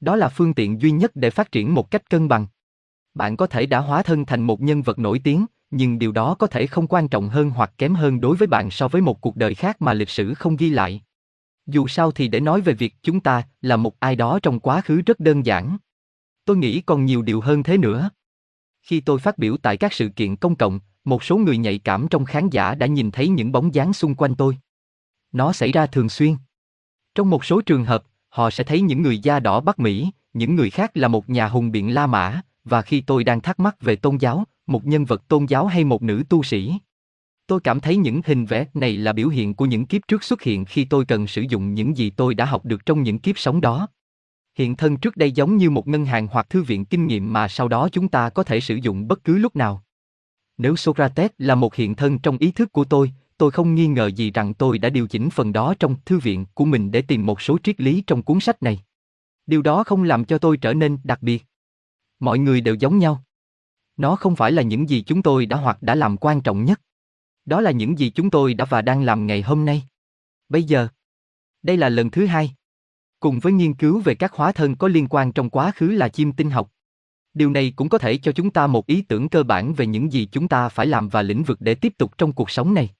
Đó 0.00 0.16
là 0.16 0.28
phương 0.28 0.54
tiện 0.54 0.80
duy 0.80 0.90
nhất 0.90 1.10
để 1.14 1.30
phát 1.30 1.52
triển 1.52 1.74
một 1.74 1.90
cách 1.90 2.10
cân 2.10 2.28
bằng. 2.28 2.46
Bạn 3.14 3.36
có 3.36 3.46
thể 3.46 3.66
đã 3.66 3.78
hóa 3.78 4.02
thân 4.02 4.24
thành 4.26 4.42
một 4.42 4.60
nhân 4.60 4.82
vật 4.82 4.98
nổi 4.98 5.20
tiếng, 5.24 5.46
nhưng 5.70 5.98
điều 5.98 6.12
đó 6.12 6.34
có 6.34 6.46
thể 6.46 6.66
không 6.66 6.86
quan 6.86 7.08
trọng 7.08 7.28
hơn 7.28 7.50
hoặc 7.50 7.72
kém 7.78 7.94
hơn 7.94 8.20
đối 8.20 8.36
với 8.36 8.48
bạn 8.48 8.70
so 8.70 8.88
với 8.88 9.02
một 9.02 9.20
cuộc 9.20 9.36
đời 9.36 9.54
khác 9.54 9.82
mà 9.82 9.92
lịch 9.92 10.10
sử 10.10 10.34
không 10.34 10.56
ghi 10.56 10.70
lại. 10.70 11.02
Dù 11.66 11.86
sao 11.86 12.12
thì 12.12 12.28
để 12.28 12.40
nói 12.40 12.60
về 12.60 12.72
việc 12.72 12.94
chúng 13.02 13.20
ta 13.20 13.42
là 13.60 13.76
một 13.76 14.00
ai 14.00 14.16
đó 14.16 14.38
trong 14.42 14.60
quá 14.60 14.80
khứ 14.80 15.00
rất 15.00 15.20
đơn 15.20 15.46
giản. 15.46 15.76
Tôi 16.44 16.56
nghĩ 16.56 16.80
còn 16.80 17.04
nhiều 17.04 17.22
điều 17.22 17.40
hơn 17.40 17.62
thế 17.62 17.78
nữa. 17.78 18.10
Khi 18.82 19.00
tôi 19.00 19.18
phát 19.18 19.38
biểu 19.38 19.56
tại 19.56 19.76
các 19.76 19.92
sự 19.92 20.08
kiện 20.08 20.36
công 20.36 20.56
cộng, 20.56 20.80
một 21.04 21.24
số 21.24 21.36
người 21.36 21.58
nhạy 21.58 21.78
cảm 21.78 22.08
trong 22.08 22.24
khán 22.24 22.50
giả 22.50 22.74
đã 22.74 22.86
nhìn 22.86 23.10
thấy 23.10 23.28
những 23.28 23.52
bóng 23.52 23.74
dáng 23.74 23.92
xung 23.92 24.14
quanh 24.14 24.34
tôi. 24.34 24.56
Nó 25.32 25.52
xảy 25.52 25.72
ra 25.72 25.86
thường 25.86 26.08
xuyên. 26.08 26.36
Trong 27.14 27.30
một 27.30 27.44
số 27.44 27.60
trường 27.60 27.84
hợp, 27.84 28.04
họ 28.28 28.50
sẽ 28.50 28.64
thấy 28.64 28.80
những 28.80 29.02
người 29.02 29.18
da 29.18 29.40
đỏ 29.40 29.60
Bắc 29.60 29.78
Mỹ, 29.78 30.10
những 30.32 30.54
người 30.54 30.70
khác 30.70 30.90
là 30.94 31.08
một 31.08 31.30
nhà 31.30 31.48
hùng 31.48 31.70
biện 31.70 31.94
La 31.94 32.06
Mã, 32.06 32.40
và 32.64 32.82
khi 32.82 33.00
tôi 33.00 33.24
đang 33.24 33.40
thắc 33.40 33.60
mắc 33.60 33.80
về 33.80 33.96
tôn 33.96 34.16
giáo, 34.16 34.44
một 34.66 34.86
nhân 34.86 35.04
vật 35.04 35.28
tôn 35.28 35.46
giáo 35.46 35.66
hay 35.66 35.84
một 35.84 36.02
nữ 36.02 36.22
tu 36.28 36.42
sĩ. 36.42 36.72
Tôi 37.46 37.60
cảm 37.60 37.80
thấy 37.80 37.96
những 37.96 38.20
hình 38.24 38.46
vẽ 38.46 38.66
này 38.74 38.96
là 38.96 39.12
biểu 39.12 39.28
hiện 39.28 39.54
của 39.54 39.66
những 39.66 39.86
kiếp 39.86 40.08
trước 40.08 40.24
xuất 40.24 40.42
hiện 40.42 40.64
khi 40.64 40.84
tôi 40.84 41.04
cần 41.04 41.26
sử 41.26 41.42
dụng 41.42 41.74
những 41.74 41.96
gì 41.96 42.10
tôi 42.10 42.34
đã 42.34 42.44
học 42.44 42.64
được 42.64 42.86
trong 42.86 43.02
những 43.02 43.18
kiếp 43.18 43.38
sống 43.38 43.60
đó. 43.60 43.88
Hiện 44.54 44.76
thân 44.76 44.96
trước 44.96 45.16
đây 45.16 45.32
giống 45.32 45.56
như 45.56 45.70
một 45.70 45.88
ngân 45.88 46.04
hàng 46.04 46.28
hoặc 46.30 46.50
thư 46.50 46.62
viện 46.62 46.84
kinh 46.84 47.06
nghiệm 47.06 47.32
mà 47.32 47.48
sau 47.48 47.68
đó 47.68 47.88
chúng 47.92 48.08
ta 48.08 48.30
có 48.30 48.44
thể 48.44 48.60
sử 48.60 48.74
dụng 48.74 49.08
bất 49.08 49.24
cứ 49.24 49.38
lúc 49.38 49.56
nào. 49.56 49.84
Nếu 50.58 50.76
Socrates 50.76 51.30
là 51.38 51.54
một 51.54 51.74
hiện 51.74 51.94
thân 51.94 52.18
trong 52.18 52.38
ý 52.38 52.52
thức 52.52 52.72
của 52.72 52.84
tôi, 52.84 53.12
tôi 53.38 53.50
không 53.50 53.74
nghi 53.74 53.86
ngờ 53.86 54.06
gì 54.06 54.30
rằng 54.30 54.54
tôi 54.54 54.78
đã 54.78 54.88
điều 54.88 55.06
chỉnh 55.06 55.30
phần 55.30 55.52
đó 55.52 55.74
trong 55.78 55.96
thư 56.04 56.18
viện 56.18 56.46
của 56.54 56.64
mình 56.64 56.90
để 56.90 57.02
tìm 57.02 57.26
một 57.26 57.40
số 57.40 57.58
triết 57.62 57.80
lý 57.80 58.02
trong 58.06 58.22
cuốn 58.22 58.40
sách 58.40 58.62
này. 58.62 58.82
Điều 59.46 59.62
đó 59.62 59.84
không 59.84 60.02
làm 60.02 60.24
cho 60.24 60.38
tôi 60.38 60.56
trở 60.56 60.74
nên 60.74 60.98
đặc 61.04 61.22
biệt. 61.22 61.44
Mọi 62.20 62.38
người 62.38 62.60
đều 62.60 62.74
giống 62.74 62.98
nhau. 62.98 63.24
Nó 63.96 64.16
không 64.16 64.36
phải 64.36 64.52
là 64.52 64.62
những 64.62 64.88
gì 64.88 65.02
chúng 65.02 65.22
tôi 65.22 65.46
đã 65.46 65.56
hoặc 65.56 65.82
đã 65.82 65.94
làm 65.94 66.16
quan 66.16 66.40
trọng 66.40 66.64
nhất. 66.64 66.80
Đó 67.44 67.60
là 67.60 67.70
những 67.70 67.98
gì 67.98 68.10
chúng 68.10 68.30
tôi 68.30 68.54
đã 68.54 68.64
và 68.64 68.82
đang 68.82 69.02
làm 69.02 69.26
ngày 69.26 69.42
hôm 69.42 69.64
nay. 69.64 69.82
Bây 70.48 70.62
giờ, 70.62 70.88
đây 71.62 71.76
là 71.76 71.88
lần 71.88 72.10
thứ 72.10 72.26
hai. 72.26 72.54
Cùng 73.22 73.38
với 73.38 73.52
nghiên 73.52 73.74
cứu 73.74 74.00
về 74.00 74.14
các 74.14 74.32
hóa 74.32 74.52
thân 74.52 74.76
có 74.76 74.88
liên 74.88 75.06
quan 75.10 75.32
trong 75.32 75.50
quá 75.50 75.72
khứ 75.76 75.88
là 75.88 76.08
chim 76.08 76.32
tinh 76.32 76.50
học. 76.50 76.70
Điều 77.34 77.50
này 77.50 77.72
cũng 77.76 77.88
có 77.88 77.98
thể 77.98 78.16
cho 78.16 78.32
chúng 78.32 78.50
ta 78.50 78.66
một 78.66 78.86
ý 78.86 79.02
tưởng 79.02 79.28
cơ 79.28 79.42
bản 79.42 79.74
về 79.74 79.86
những 79.86 80.12
gì 80.12 80.28
chúng 80.32 80.48
ta 80.48 80.68
phải 80.68 80.86
làm 80.86 81.08
và 81.08 81.22
lĩnh 81.22 81.42
vực 81.42 81.60
để 81.60 81.74
tiếp 81.74 81.92
tục 81.98 82.18
trong 82.18 82.32
cuộc 82.32 82.50
sống 82.50 82.74
này. 82.74 82.90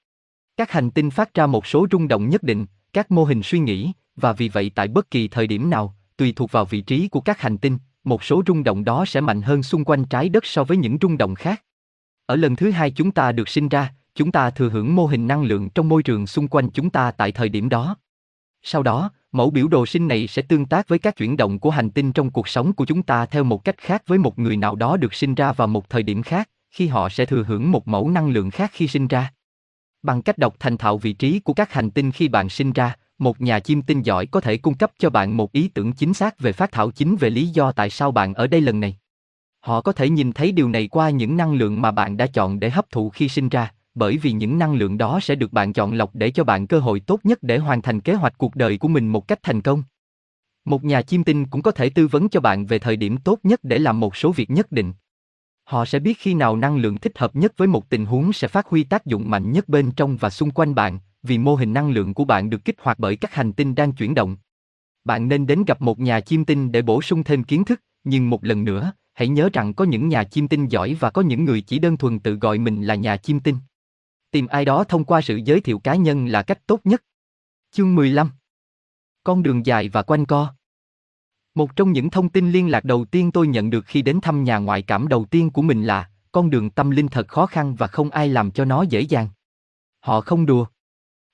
Các 0.56 0.70
hành 0.70 0.90
tinh 0.90 1.10
phát 1.10 1.34
ra 1.34 1.46
một 1.46 1.66
số 1.66 1.86
rung 1.90 2.08
động 2.08 2.28
nhất 2.28 2.42
định, 2.42 2.66
các 2.92 3.10
mô 3.10 3.24
hình 3.24 3.42
suy 3.42 3.58
nghĩ, 3.58 3.92
và 4.16 4.32
vì 4.32 4.48
vậy 4.48 4.70
tại 4.74 4.88
bất 4.88 5.10
kỳ 5.10 5.28
thời 5.28 5.46
điểm 5.46 5.70
nào, 5.70 5.96
tùy 6.16 6.32
thuộc 6.36 6.52
vào 6.52 6.64
vị 6.64 6.80
trí 6.80 7.08
của 7.08 7.20
các 7.20 7.40
hành 7.40 7.58
tinh, 7.58 7.78
một 8.04 8.24
số 8.24 8.42
rung 8.46 8.64
động 8.64 8.84
đó 8.84 9.04
sẽ 9.04 9.20
mạnh 9.20 9.42
hơn 9.42 9.62
xung 9.62 9.84
quanh 9.84 10.04
trái 10.04 10.28
đất 10.28 10.46
so 10.46 10.64
với 10.64 10.76
những 10.76 10.98
rung 11.00 11.18
động 11.18 11.34
khác. 11.34 11.62
Ở 12.26 12.36
lần 12.36 12.56
thứ 12.56 12.70
hai 12.70 12.90
chúng 12.90 13.10
ta 13.10 13.32
được 13.32 13.48
sinh 13.48 13.68
ra, 13.68 13.94
chúng 14.14 14.32
ta 14.32 14.50
thừa 14.50 14.68
hưởng 14.68 14.94
mô 14.94 15.06
hình 15.06 15.26
năng 15.26 15.42
lượng 15.42 15.70
trong 15.70 15.88
môi 15.88 16.02
trường 16.02 16.26
xung 16.26 16.48
quanh 16.48 16.70
chúng 16.70 16.90
ta 16.90 17.10
tại 17.10 17.32
thời 17.32 17.48
điểm 17.48 17.68
đó. 17.68 17.96
Sau 18.62 18.82
đó, 18.82 19.10
mẫu 19.32 19.50
biểu 19.50 19.68
đồ 19.68 19.86
sinh 19.86 20.08
này 20.08 20.26
sẽ 20.26 20.42
tương 20.42 20.66
tác 20.66 20.88
với 20.88 20.98
các 20.98 21.16
chuyển 21.16 21.36
động 21.36 21.58
của 21.58 21.70
hành 21.70 21.90
tinh 21.90 22.12
trong 22.12 22.30
cuộc 22.30 22.48
sống 22.48 22.72
của 22.72 22.84
chúng 22.84 23.02
ta 23.02 23.26
theo 23.26 23.44
một 23.44 23.64
cách 23.64 23.78
khác 23.78 24.02
với 24.06 24.18
một 24.18 24.38
người 24.38 24.56
nào 24.56 24.74
đó 24.74 24.96
được 24.96 25.14
sinh 25.14 25.34
ra 25.34 25.52
vào 25.52 25.68
một 25.68 25.90
thời 25.90 26.02
điểm 26.02 26.22
khác, 26.22 26.48
khi 26.70 26.86
họ 26.86 27.08
sẽ 27.08 27.26
thừa 27.26 27.44
hưởng 27.48 27.70
một 27.70 27.88
mẫu 27.88 28.10
năng 28.10 28.28
lượng 28.28 28.50
khác 28.50 28.70
khi 28.74 28.88
sinh 28.88 29.08
ra. 29.08 29.32
Bằng 30.02 30.22
cách 30.22 30.38
đọc 30.38 30.54
thành 30.58 30.76
thạo 30.76 30.98
vị 30.98 31.12
trí 31.12 31.40
của 31.40 31.54
các 31.54 31.72
hành 31.72 31.90
tinh 31.90 32.12
khi 32.12 32.28
bạn 32.28 32.48
sinh 32.48 32.72
ra, 32.72 32.96
một 33.18 33.40
nhà 33.40 33.60
chiêm 33.60 33.82
tinh 33.82 34.02
giỏi 34.02 34.26
có 34.26 34.40
thể 34.40 34.56
cung 34.56 34.74
cấp 34.74 34.92
cho 34.98 35.10
bạn 35.10 35.36
một 35.36 35.52
ý 35.52 35.68
tưởng 35.68 35.92
chính 35.92 36.14
xác 36.14 36.40
về 36.40 36.52
phát 36.52 36.72
thảo 36.72 36.90
chính 36.90 37.16
về 37.16 37.30
lý 37.30 37.46
do 37.46 37.72
tại 37.72 37.90
sao 37.90 38.10
bạn 38.10 38.34
ở 38.34 38.46
đây 38.46 38.60
lần 38.60 38.80
này. 38.80 38.96
Họ 39.60 39.80
có 39.80 39.92
thể 39.92 40.08
nhìn 40.08 40.32
thấy 40.32 40.52
điều 40.52 40.68
này 40.68 40.88
qua 40.88 41.10
những 41.10 41.36
năng 41.36 41.54
lượng 41.54 41.82
mà 41.82 41.90
bạn 41.90 42.16
đã 42.16 42.26
chọn 42.26 42.60
để 42.60 42.70
hấp 42.70 42.90
thụ 42.90 43.10
khi 43.10 43.28
sinh 43.28 43.48
ra, 43.48 43.72
bởi 43.94 44.16
vì 44.16 44.32
những 44.32 44.58
năng 44.58 44.74
lượng 44.74 44.98
đó 44.98 45.20
sẽ 45.22 45.34
được 45.34 45.52
bạn 45.52 45.72
chọn 45.72 45.92
lọc 45.92 46.14
để 46.14 46.30
cho 46.30 46.44
bạn 46.44 46.66
cơ 46.66 46.78
hội 46.78 47.00
tốt 47.00 47.20
nhất 47.24 47.38
để 47.42 47.58
hoàn 47.58 47.82
thành 47.82 48.00
kế 48.00 48.14
hoạch 48.14 48.38
cuộc 48.38 48.56
đời 48.56 48.78
của 48.78 48.88
mình 48.88 49.08
một 49.08 49.28
cách 49.28 49.38
thành 49.42 49.60
công. 49.60 49.82
Một 50.64 50.84
nhà 50.84 51.02
chiêm 51.02 51.24
tinh 51.24 51.46
cũng 51.46 51.62
có 51.62 51.70
thể 51.70 51.90
tư 51.90 52.06
vấn 52.06 52.28
cho 52.28 52.40
bạn 52.40 52.66
về 52.66 52.78
thời 52.78 52.96
điểm 52.96 53.16
tốt 53.16 53.38
nhất 53.42 53.60
để 53.62 53.78
làm 53.78 54.00
một 54.00 54.16
số 54.16 54.32
việc 54.32 54.50
nhất 54.50 54.72
định. 54.72 54.92
Họ 55.64 55.84
sẽ 55.84 55.98
biết 55.98 56.18
khi 56.18 56.34
nào 56.34 56.56
năng 56.56 56.76
lượng 56.76 56.98
thích 56.98 57.18
hợp 57.18 57.36
nhất 57.36 57.52
với 57.56 57.68
một 57.68 57.88
tình 57.88 58.06
huống 58.06 58.32
sẽ 58.32 58.48
phát 58.48 58.66
huy 58.66 58.84
tác 58.84 59.06
dụng 59.06 59.30
mạnh 59.30 59.52
nhất 59.52 59.68
bên 59.68 59.90
trong 59.90 60.16
và 60.16 60.30
xung 60.30 60.50
quanh 60.50 60.74
bạn, 60.74 60.98
vì 61.22 61.38
mô 61.38 61.54
hình 61.54 61.72
năng 61.72 61.90
lượng 61.90 62.14
của 62.14 62.24
bạn 62.24 62.50
được 62.50 62.64
kích 62.64 62.76
hoạt 62.78 62.98
bởi 62.98 63.16
các 63.16 63.34
hành 63.34 63.52
tinh 63.52 63.74
đang 63.74 63.92
chuyển 63.92 64.14
động. 64.14 64.36
Bạn 65.04 65.28
nên 65.28 65.46
đến 65.46 65.64
gặp 65.66 65.80
một 65.80 66.00
nhà 66.00 66.20
chiêm 66.20 66.44
tinh 66.44 66.72
để 66.72 66.82
bổ 66.82 67.02
sung 67.02 67.24
thêm 67.24 67.44
kiến 67.44 67.64
thức, 67.64 67.80
nhưng 68.04 68.30
một 68.30 68.44
lần 68.44 68.64
nữa, 68.64 68.92
hãy 69.14 69.28
nhớ 69.28 69.48
rằng 69.52 69.74
có 69.74 69.84
những 69.84 70.08
nhà 70.08 70.24
chiêm 70.24 70.48
tinh 70.48 70.66
giỏi 70.68 70.96
và 71.00 71.10
có 71.10 71.22
những 71.22 71.44
người 71.44 71.60
chỉ 71.60 71.78
đơn 71.78 71.96
thuần 71.96 72.18
tự 72.18 72.34
gọi 72.34 72.58
mình 72.58 72.82
là 72.82 72.94
nhà 72.94 73.16
chiêm 73.16 73.40
tinh. 73.40 73.56
Tìm 74.32 74.46
ai 74.46 74.64
đó 74.64 74.84
thông 74.84 75.04
qua 75.04 75.20
sự 75.20 75.36
giới 75.36 75.60
thiệu 75.60 75.78
cá 75.78 75.94
nhân 75.94 76.26
là 76.26 76.42
cách 76.42 76.66
tốt 76.66 76.80
nhất. 76.84 77.02
Chương 77.70 77.94
15 77.94 78.30
Con 79.24 79.42
đường 79.42 79.66
dài 79.66 79.88
và 79.88 80.02
quanh 80.02 80.24
co 80.24 80.54
Một 81.54 81.76
trong 81.76 81.92
những 81.92 82.10
thông 82.10 82.28
tin 82.28 82.52
liên 82.52 82.70
lạc 82.70 82.84
đầu 82.84 83.04
tiên 83.04 83.32
tôi 83.32 83.46
nhận 83.46 83.70
được 83.70 83.84
khi 83.86 84.02
đến 84.02 84.20
thăm 84.20 84.44
nhà 84.44 84.58
ngoại 84.58 84.82
cảm 84.82 85.08
đầu 85.08 85.24
tiên 85.24 85.50
của 85.50 85.62
mình 85.62 85.84
là 85.84 86.10
con 86.32 86.50
đường 86.50 86.70
tâm 86.70 86.90
linh 86.90 87.08
thật 87.08 87.28
khó 87.28 87.46
khăn 87.46 87.74
và 87.74 87.86
không 87.86 88.10
ai 88.10 88.28
làm 88.28 88.50
cho 88.50 88.64
nó 88.64 88.82
dễ 88.82 89.00
dàng. 89.00 89.28
Họ 90.00 90.20
không 90.20 90.46
đùa. 90.46 90.66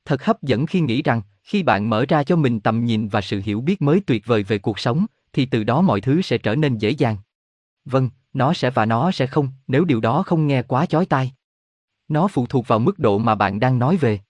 Thật 0.05 0.25
hấp 0.25 0.43
dẫn 0.43 0.67
khi 0.67 0.81
nghĩ 0.81 1.03
rằng, 1.03 1.23
khi 1.43 1.63
bạn 1.63 1.91
mở 1.91 2.05
ra 2.09 2.25
cho 2.25 2.37
mình 2.37 2.61
tầm 2.61 2.85
nhìn 2.85 3.09
và 3.09 3.21
sự 3.21 3.43
hiểu 3.45 3.61
biết 3.61 3.83
mới 3.83 4.01
tuyệt 4.07 4.27
vời 4.27 4.43
về 4.43 4.59
cuộc 4.59 4.79
sống, 4.79 5.07
thì 5.33 5.47
từ 5.47 5.65
đó 5.65 5.81
mọi 5.81 6.01
thứ 6.01 6.23
sẽ 6.23 6.39
trở 6.39 6.55
nên 6.55 6.79
dễ 6.79 6.91
dàng. 6.91 7.17
Vâng, 7.85 8.11
nó 8.33 8.53
sẽ 8.53 8.71
và 8.71 8.87
nó 8.87 9.11
sẽ 9.11 9.27
không, 9.27 9.49
nếu 9.67 9.85
điều 9.85 10.01
đó 10.01 10.23
không 10.23 10.47
nghe 10.47 10.63
quá 10.63 10.87
chói 10.87 11.07
tai. 11.07 11.33
Nó 12.09 12.29
phụ 12.29 12.47
thuộc 12.47 12.69
vào 12.69 12.79
mức 12.79 12.99
độ 12.99 13.19
mà 13.19 13.35
bạn 13.35 13.61
đang 13.61 13.79
nói 13.79 13.97
về. 13.97 14.21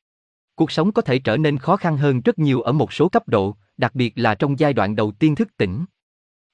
Cuộc 0.54 0.70
sống 0.70 0.92
có 0.92 1.02
thể 1.02 1.18
trở 1.18 1.36
nên 1.36 1.58
khó 1.58 1.76
khăn 1.76 1.96
hơn 1.96 2.20
rất 2.20 2.38
nhiều 2.38 2.60
ở 2.60 2.72
một 2.72 2.92
số 2.92 3.08
cấp 3.08 3.28
độ, 3.28 3.56
đặc 3.76 3.94
biệt 3.94 4.12
là 4.16 4.34
trong 4.34 4.58
giai 4.58 4.72
đoạn 4.72 4.96
đầu 4.96 5.12
tiên 5.12 5.34
thức 5.34 5.56
tỉnh. 5.56 5.84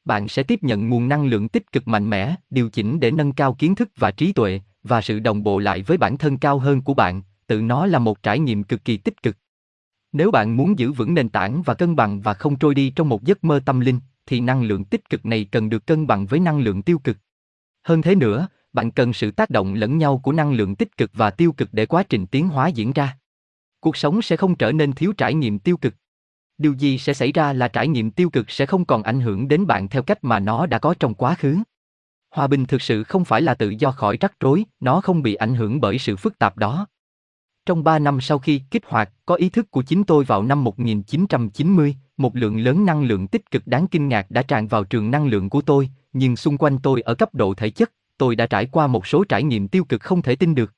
Bạn 0.05 0.29
sẽ 0.29 0.43
tiếp 0.43 0.63
nhận 0.63 0.89
nguồn 0.89 1.09
năng 1.09 1.27
lượng 1.27 1.49
tích 1.49 1.73
cực 1.73 1.89
mạnh 1.89 2.11
mẽ, 2.11 2.35
điều 2.51 2.71
chỉnh 2.71 3.01
để 3.01 3.11
nâng 3.11 3.33
cao 3.33 3.55
kiến 3.55 3.75
thức 3.75 3.89
và 3.97 4.11
trí 4.11 4.33
tuệ, 4.33 4.61
và 4.83 5.01
sự 5.01 5.19
đồng 5.19 5.43
bộ 5.43 5.59
lại 5.59 5.83
với 5.83 5.97
bản 5.97 6.19
thân 6.19 6.39
cao 6.39 6.59
hơn 6.59 6.83
của 6.83 6.95
bạn, 6.95 7.23
tự 7.47 7.61
nó 7.61 7.87
là 7.87 7.99
một 7.99 8.23
trải 8.23 8.39
nghiệm 8.39 8.65
cực 8.65 8.85
kỳ 8.85 8.97
tích 8.97 9.23
cực. 9.23 9.37
Nếu 10.13 10.31
bạn 10.31 10.57
muốn 10.57 10.79
giữ 10.79 10.93
vững 10.93 11.15
nền 11.15 11.29
tảng 11.29 11.63
và 11.63 11.75
cân 11.75 11.97
bằng 11.97 12.21
và 12.21 12.35
không 12.35 12.57
trôi 12.57 12.75
đi 12.75 12.91
trong 12.91 13.09
một 13.09 13.23
giấc 13.25 13.45
mơ 13.45 13.61
tâm 13.67 13.81
linh, 13.81 14.01
thì 14.27 14.41
năng 14.41 14.63
lượng 14.63 14.85
tích 14.85 15.11
cực 15.11 15.27
này 15.27 15.45
cần 15.45 15.71
được 15.71 15.87
cân 15.87 16.07
bằng 16.07 16.27
với 16.27 16.41
năng 16.41 16.61
lượng 16.61 16.83
tiêu 16.83 16.99
cực. 16.99 17.17
Hơn 17.83 18.03
thế 18.03 18.15
nữa, 18.15 18.49
bạn 18.75 18.91
cần 18.91 19.13
sự 19.13 19.31
tác 19.31 19.51
động 19.51 19.75
lẫn 19.75 19.99
nhau 19.99 20.21
của 20.23 20.33
năng 20.33 20.53
lượng 20.53 20.75
tích 20.75 20.97
cực 20.97 21.11
và 21.15 21.31
tiêu 21.31 21.53
cực 21.53 21.69
để 21.73 21.87
quá 21.87 22.03
trình 22.03 22.27
tiến 22.27 22.49
hóa 22.49 22.69
diễn 22.69 22.93
ra. 22.93 23.17
Cuộc 23.81 23.97
sống 23.97 24.23
sẽ 24.23 24.37
không 24.37 24.55
trở 24.55 24.73
nên 24.73 24.93
thiếu 24.93 25.13
trải 25.13 25.35
nghiệm 25.35 25.59
tiêu 25.59 25.77
cực. 25.77 25.95
Điều 26.59 26.73
gì 26.73 26.99
sẽ 26.99 27.15
xảy 27.15 27.33
ra 27.33 27.53
là 27.53 27.69
trải 27.69 27.89
nghiệm 27.89 28.11
tiêu 28.11 28.31
cực 28.31 28.51
sẽ 28.51 28.67
không 28.67 28.85
còn 28.85 29.03
ảnh 29.03 29.21
hưởng 29.21 29.49
đến 29.49 29.67
bạn 29.67 29.89
theo 29.89 30.03
cách 30.03 30.25
mà 30.25 30.39
nó 30.39 30.67
đã 30.67 30.79
có 30.79 30.95
trong 31.01 31.15
quá 31.15 31.35
khứ. 31.35 31.59
Hòa 32.31 32.47
bình 32.47 32.67
thực 32.67 32.83
sự 32.83 33.05
không 33.05 33.25
phải 33.25 33.43
là 33.43 33.55
tự 33.55 33.75
do 33.79 33.91
khỏi 33.91 34.17
rắc 34.21 34.41
rối, 34.41 34.65
nó 34.81 35.01
không 35.01 35.23
bị 35.23 35.35
ảnh 35.35 35.55
hưởng 35.55 35.81
bởi 35.81 35.99
sự 35.99 36.17
phức 36.17 36.39
tạp 36.39 36.57
đó. 36.59 36.87
Trong 37.67 37.85
3 37.85 37.99
năm 37.99 38.21
sau 38.21 38.39
khi 38.39 38.61
kích 38.71 38.83
hoạt 38.87 39.11
có 39.27 39.35
ý 39.35 39.49
thức 39.49 39.71
của 39.71 39.83
chính 39.83 40.05
tôi 40.05 40.25
vào 40.25 40.43
năm 40.43 40.65
1990, 40.65 41.97
một 42.17 42.37
lượng 42.37 42.61
lớn 42.61 42.85
năng 42.85 43.05
lượng 43.05 43.27
tích 43.27 43.51
cực 43.51 43.67
đáng 43.67 43.87
kinh 43.89 44.09
ngạc 44.09 44.31
đã 44.31 44.43
tràn 44.43 44.67
vào 44.67 44.85
trường 44.85 45.11
năng 45.11 45.27
lượng 45.27 45.51
của 45.51 45.61
tôi, 45.61 45.91
nhưng 46.13 46.37
xung 46.37 46.59
quanh 46.59 46.79
tôi 46.83 47.01
ở 47.01 47.15
cấp 47.15 47.35
độ 47.35 47.55
thể 47.55 47.71
chất, 47.71 47.93
tôi 48.17 48.37
đã 48.37 48.47
trải 48.47 48.67
qua 48.67 48.87
một 48.87 49.07
số 49.07 49.25
trải 49.25 49.43
nghiệm 49.43 49.69
tiêu 49.69 49.85
cực 49.85 50.03
không 50.03 50.23
thể 50.23 50.37
tin 50.37 50.55
được. 50.55 50.73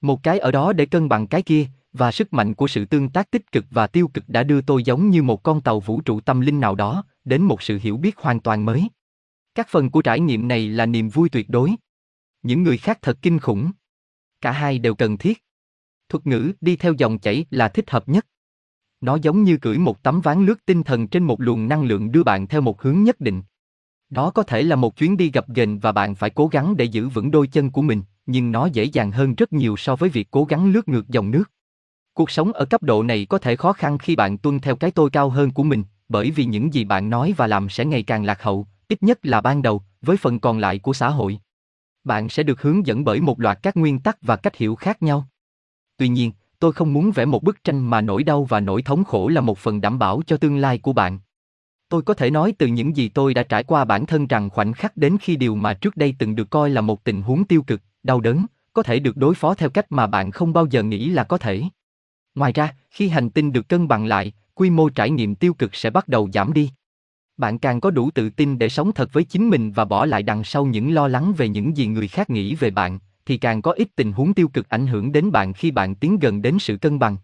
Một 0.00 0.22
cái 0.22 0.38
ở 0.38 0.50
đó 0.50 0.72
để 0.72 0.86
cân 0.86 1.08
bằng 1.08 1.26
cái 1.26 1.42
kia, 1.42 1.66
và 1.92 2.12
sức 2.12 2.32
mạnh 2.32 2.54
của 2.54 2.68
sự 2.68 2.84
tương 2.84 3.08
tác 3.08 3.30
tích 3.30 3.52
cực 3.52 3.64
và 3.70 3.86
tiêu 3.86 4.08
cực 4.08 4.24
đã 4.28 4.42
đưa 4.42 4.60
tôi 4.60 4.82
giống 4.82 5.10
như 5.10 5.22
một 5.22 5.42
con 5.42 5.60
tàu 5.60 5.80
vũ 5.80 6.00
trụ 6.00 6.20
tâm 6.20 6.40
linh 6.40 6.60
nào 6.60 6.74
đó, 6.74 7.04
đến 7.24 7.42
một 7.42 7.62
sự 7.62 7.78
hiểu 7.82 7.96
biết 7.96 8.16
hoàn 8.16 8.40
toàn 8.40 8.64
mới. 8.64 8.88
Các 9.54 9.68
phần 9.68 9.90
của 9.90 10.02
trải 10.02 10.20
nghiệm 10.20 10.48
này 10.48 10.68
là 10.68 10.86
niềm 10.86 11.08
vui 11.08 11.28
tuyệt 11.28 11.48
đối. 11.48 11.72
Những 12.42 12.62
người 12.62 12.78
khác 12.78 12.98
thật 13.02 13.18
kinh 13.22 13.38
khủng. 13.38 13.70
Cả 14.40 14.52
hai 14.52 14.78
đều 14.78 14.94
cần 14.94 15.18
thiết. 15.18 15.44
Thuật 16.08 16.26
ngữ 16.26 16.52
đi 16.60 16.76
theo 16.76 16.92
dòng 16.98 17.18
chảy 17.18 17.46
là 17.50 17.68
thích 17.68 17.90
hợp 17.90 18.08
nhất. 18.08 18.26
Nó 19.00 19.18
giống 19.22 19.42
như 19.42 19.56
cưỡi 19.56 19.78
một 19.78 20.02
tấm 20.02 20.20
ván 20.20 20.46
lướt 20.46 20.66
tinh 20.66 20.82
thần 20.82 21.08
trên 21.08 21.24
một 21.24 21.40
luồng 21.40 21.68
năng 21.68 21.84
lượng 21.84 22.12
đưa 22.12 22.22
bạn 22.22 22.46
theo 22.46 22.60
một 22.60 22.82
hướng 22.82 23.02
nhất 23.02 23.20
định. 23.20 23.42
Đó 24.10 24.30
có 24.30 24.42
thể 24.42 24.62
là 24.62 24.76
một 24.76 24.96
chuyến 24.96 25.16
đi 25.16 25.30
gặp 25.30 25.48
ghềnh 25.48 25.78
và 25.78 25.92
bạn 25.92 26.14
phải 26.14 26.30
cố 26.30 26.46
gắng 26.46 26.76
để 26.76 26.84
giữ 26.84 27.08
vững 27.08 27.30
đôi 27.30 27.46
chân 27.46 27.70
của 27.70 27.82
mình, 27.82 28.02
nhưng 28.26 28.52
nó 28.52 28.66
dễ 28.66 28.84
dàng 28.84 29.12
hơn 29.12 29.34
rất 29.34 29.52
nhiều 29.52 29.76
so 29.76 29.96
với 29.96 30.08
việc 30.08 30.28
cố 30.30 30.44
gắng 30.44 30.72
lướt 30.72 30.88
ngược 30.88 31.08
dòng 31.08 31.30
nước. 31.30 31.44
Cuộc 32.14 32.30
sống 32.30 32.52
ở 32.52 32.64
cấp 32.64 32.82
độ 32.82 33.02
này 33.02 33.26
có 33.26 33.38
thể 33.38 33.56
khó 33.56 33.72
khăn 33.72 33.98
khi 33.98 34.16
bạn 34.16 34.38
tuân 34.38 34.60
theo 34.60 34.76
cái 34.76 34.90
tôi 34.90 35.10
cao 35.10 35.28
hơn 35.28 35.50
của 35.50 35.62
mình, 35.62 35.84
bởi 36.08 36.30
vì 36.30 36.44
những 36.44 36.74
gì 36.74 36.84
bạn 36.84 37.10
nói 37.10 37.34
và 37.36 37.46
làm 37.46 37.68
sẽ 37.68 37.84
ngày 37.84 38.02
càng 38.02 38.24
lạc 38.24 38.42
hậu, 38.42 38.66
ít 38.88 39.02
nhất 39.02 39.18
là 39.22 39.40
ban 39.40 39.62
đầu, 39.62 39.82
với 40.02 40.16
phần 40.16 40.40
còn 40.40 40.58
lại 40.58 40.78
của 40.78 40.92
xã 40.92 41.08
hội. 41.08 41.38
Bạn 42.04 42.28
sẽ 42.28 42.42
được 42.42 42.62
hướng 42.62 42.86
dẫn 42.86 43.04
bởi 43.04 43.20
một 43.20 43.40
loạt 43.40 43.58
các 43.62 43.76
nguyên 43.76 43.98
tắc 43.98 44.18
và 44.22 44.36
cách 44.36 44.56
hiểu 44.56 44.74
khác 44.74 45.02
nhau. 45.02 45.28
Tuy 45.96 46.08
nhiên, 46.08 46.32
tôi 46.58 46.72
không 46.72 46.92
muốn 46.92 47.10
vẽ 47.10 47.24
một 47.24 47.42
bức 47.42 47.64
tranh 47.64 47.90
mà 47.90 48.00
nỗi 48.00 48.22
đau 48.22 48.44
và 48.44 48.60
nỗi 48.60 48.82
thống 48.82 49.04
khổ 49.04 49.28
là 49.28 49.40
một 49.40 49.58
phần 49.58 49.80
đảm 49.80 49.98
bảo 49.98 50.22
cho 50.26 50.36
tương 50.36 50.56
lai 50.56 50.78
của 50.78 50.92
bạn. 50.92 51.18
Tôi 51.88 52.02
có 52.02 52.14
thể 52.14 52.30
nói 52.30 52.54
từ 52.58 52.66
những 52.66 52.96
gì 52.96 53.08
tôi 53.08 53.34
đã 53.34 53.42
trải 53.42 53.62
qua 53.62 53.84
bản 53.84 54.06
thân 54.06 54.26
rằng 54.26 54.50
khoảnh 54.50 54.72
khắc 54.72 54.96
đến 54.96 55.16
khi 55.20 55.36
điều 55.36 55.54
mà 55.54 55.74
trước 55.74 55.96
đây 55.96 56.14
từng 56.18 56.34
được 56.34 56.50
coi 56.50 56.70
là 56.70 56.80
một 56.80 57.04
tình 57.04 57.22
huống 57.22 57.44
tiêu 57.44 57.62
cực, 57.62 57.82
đau 58.02 58.20
đớn, 58.20 58.46
có 58.72 58.82
thể 58.82 58.98
được 58.98 59.16
đối 59.16 59.34
phó 59.34 59.54
theo 59.54 59.70
cách 59.70 59.92
mà 59.92 60.06
bạn 60.06 60.30
không 60.30 60.52
bao 60.52 60.66
giờ 60.66 60.82
nghĩ 60.82 61.08
là 61.08 61.24
có 61.24 61.38
thể. 61.38 61.62
Ngoài 62.34 62.52
ra, 62.52 62.74
khi 62.90 63.08
hành 63.08 63.30
tinh 63.30 63.52
được 63.52 63.68
cân 63.68 63.88
bằng 63.88 64.06
lại, 64.06 64.32
quy 64.54 64.70
mô 64.70 64.88
trải 64.88 65.10
nghiệm 65.10 65.34
tiêu 65.34 65.54
cực 65.54 65.74
sẽ 65.74 65.90
bắt 65.90 66.08
đầu 66.08 66.28
giảm 66.32 66.52
đi. 66.52 66.70
Bạn 67.36 67.58
càng 67.58 67.80
có 67.80 67.90
đủ 67.90 68.10
tự 68.10 68.30
tin 68.30 68.58
để 68.58 68.68
sống 68.68 68.92
thật 68.92 69.12
với 69.12 69.24
chính 69.24 69.48
mình 69.48 69.72
và 69.72 69.84
bỏ 69.84 70.06
lại 70.06 70.22
đằng 70.22 70.44
sau 70.44 70.66
những 70.66 70.94
lo 70.94 71.08
lắng 71.08 71.32
về 71.36 71.48
những 71.48 71.76
gì 71.76 71.86
người 71.86 72.08
khác 72.08 72.30
nghĩ 72.30 72.54
về 72.54 72.70
bạn, 72.70 72.98
thì 73.26 73.36
càng 73.36 73.62
có 73.62 73.72
ít 73.72 73.88
tình 73.96 74.12
huống 74.12 74.34
tiêu 74.34 74.48
cực 74.48 74.68
ảnh 74.68 74.86
hưởng 74.86 75.12
đến 75.12 75.32
bạn 75.32 75.52
khi 75.52 75.70
bạn 75.70 75.94
tiến 75.94 76.18
gần 76.18 76.42
đến 76.42 76.58
sự 76.58 76.76
cân 76.76 76.98
bằng. 76.98 77.16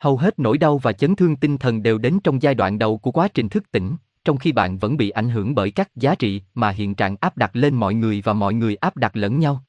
Hầu 0.00 0.16
hết 0.16 0.38
nỗi 0.38 0.58
đau 0.58 0.78
và 0.78 0.92
chấn 0.92 1.16
thương 1.16 1.36
tinh 1.36 1.58
thần 1.58 1.82
đều 1.82 1.98
đến 1.98 2.18
trong 2.24 2.42
giai 2.42 2.54
đoạn 2.54 2.78
đầu 2.78 2.98
của 2.98 3.10
quá 3.10 3.28
trình 3.28 3.48
thức 3.48 3.72
tỉnh, 3.72 3.96
trong 4.24 4.36
khi 4.36 4.52
bạn 4.52 4.78
vẫn 4.78 4.96
bị 4.96 5.10
ảnh 5.10 5.28
hưởng 5.28 5.54
bởi 5.54 5.70
các 5.70 5.96
giá 5.96 6.14
trị 6.14 6.42
mà 6.54 6.70
hiện 6.70 6.94
trạng 6.94 7.16
áp 7.20 7.36
đặt 7.36 7.56
lên 7.56 7.74
mọi 7.74 7.94
người 7.94 8.22
và 8.24 8.32
mọi 8.32 8.54
người 8.54 8.76
áp 8.76 8.96
đặt 8.96 9.16
lẫn 9.16 9.38
nhau. 9.38 9.64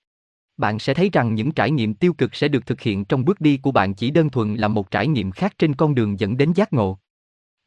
Bạn 0.57 0.79
sẽ 0.79 0.93
thấy 0.93 1.09
rằng 1.13 1.35
những 1.35 1.51
trải 1.51 1.71
nghiệm 1.71 1.93
tiêu 1.93 2.13
cực 2.13 2.35
sẽ 2.35 2.47
được 2.47 2.65
thực 2.65 2.81
hiện 2.81 3.05
trong 3.05 3.25
bước 3.25 3.41
đi 3.41 3.57
của 3.57 3.71
bạn 3.71 3.93
chỉ 3.93 4.11
đơn 4.11 4.29
thuần 4.29 4.55
là 4.55 4.67
một 4.67 4.91
trải 4.91 5.07
nghiệm 5.07 5.31
khác 5.31 5.53
trên 5.57 5.75
con 5.75 5.95
đường 5.95 6.19
dẫn 6.19 6.37
đến 6.37 6.51
giác 6.53 6.73
ngộ. 6.73 6.97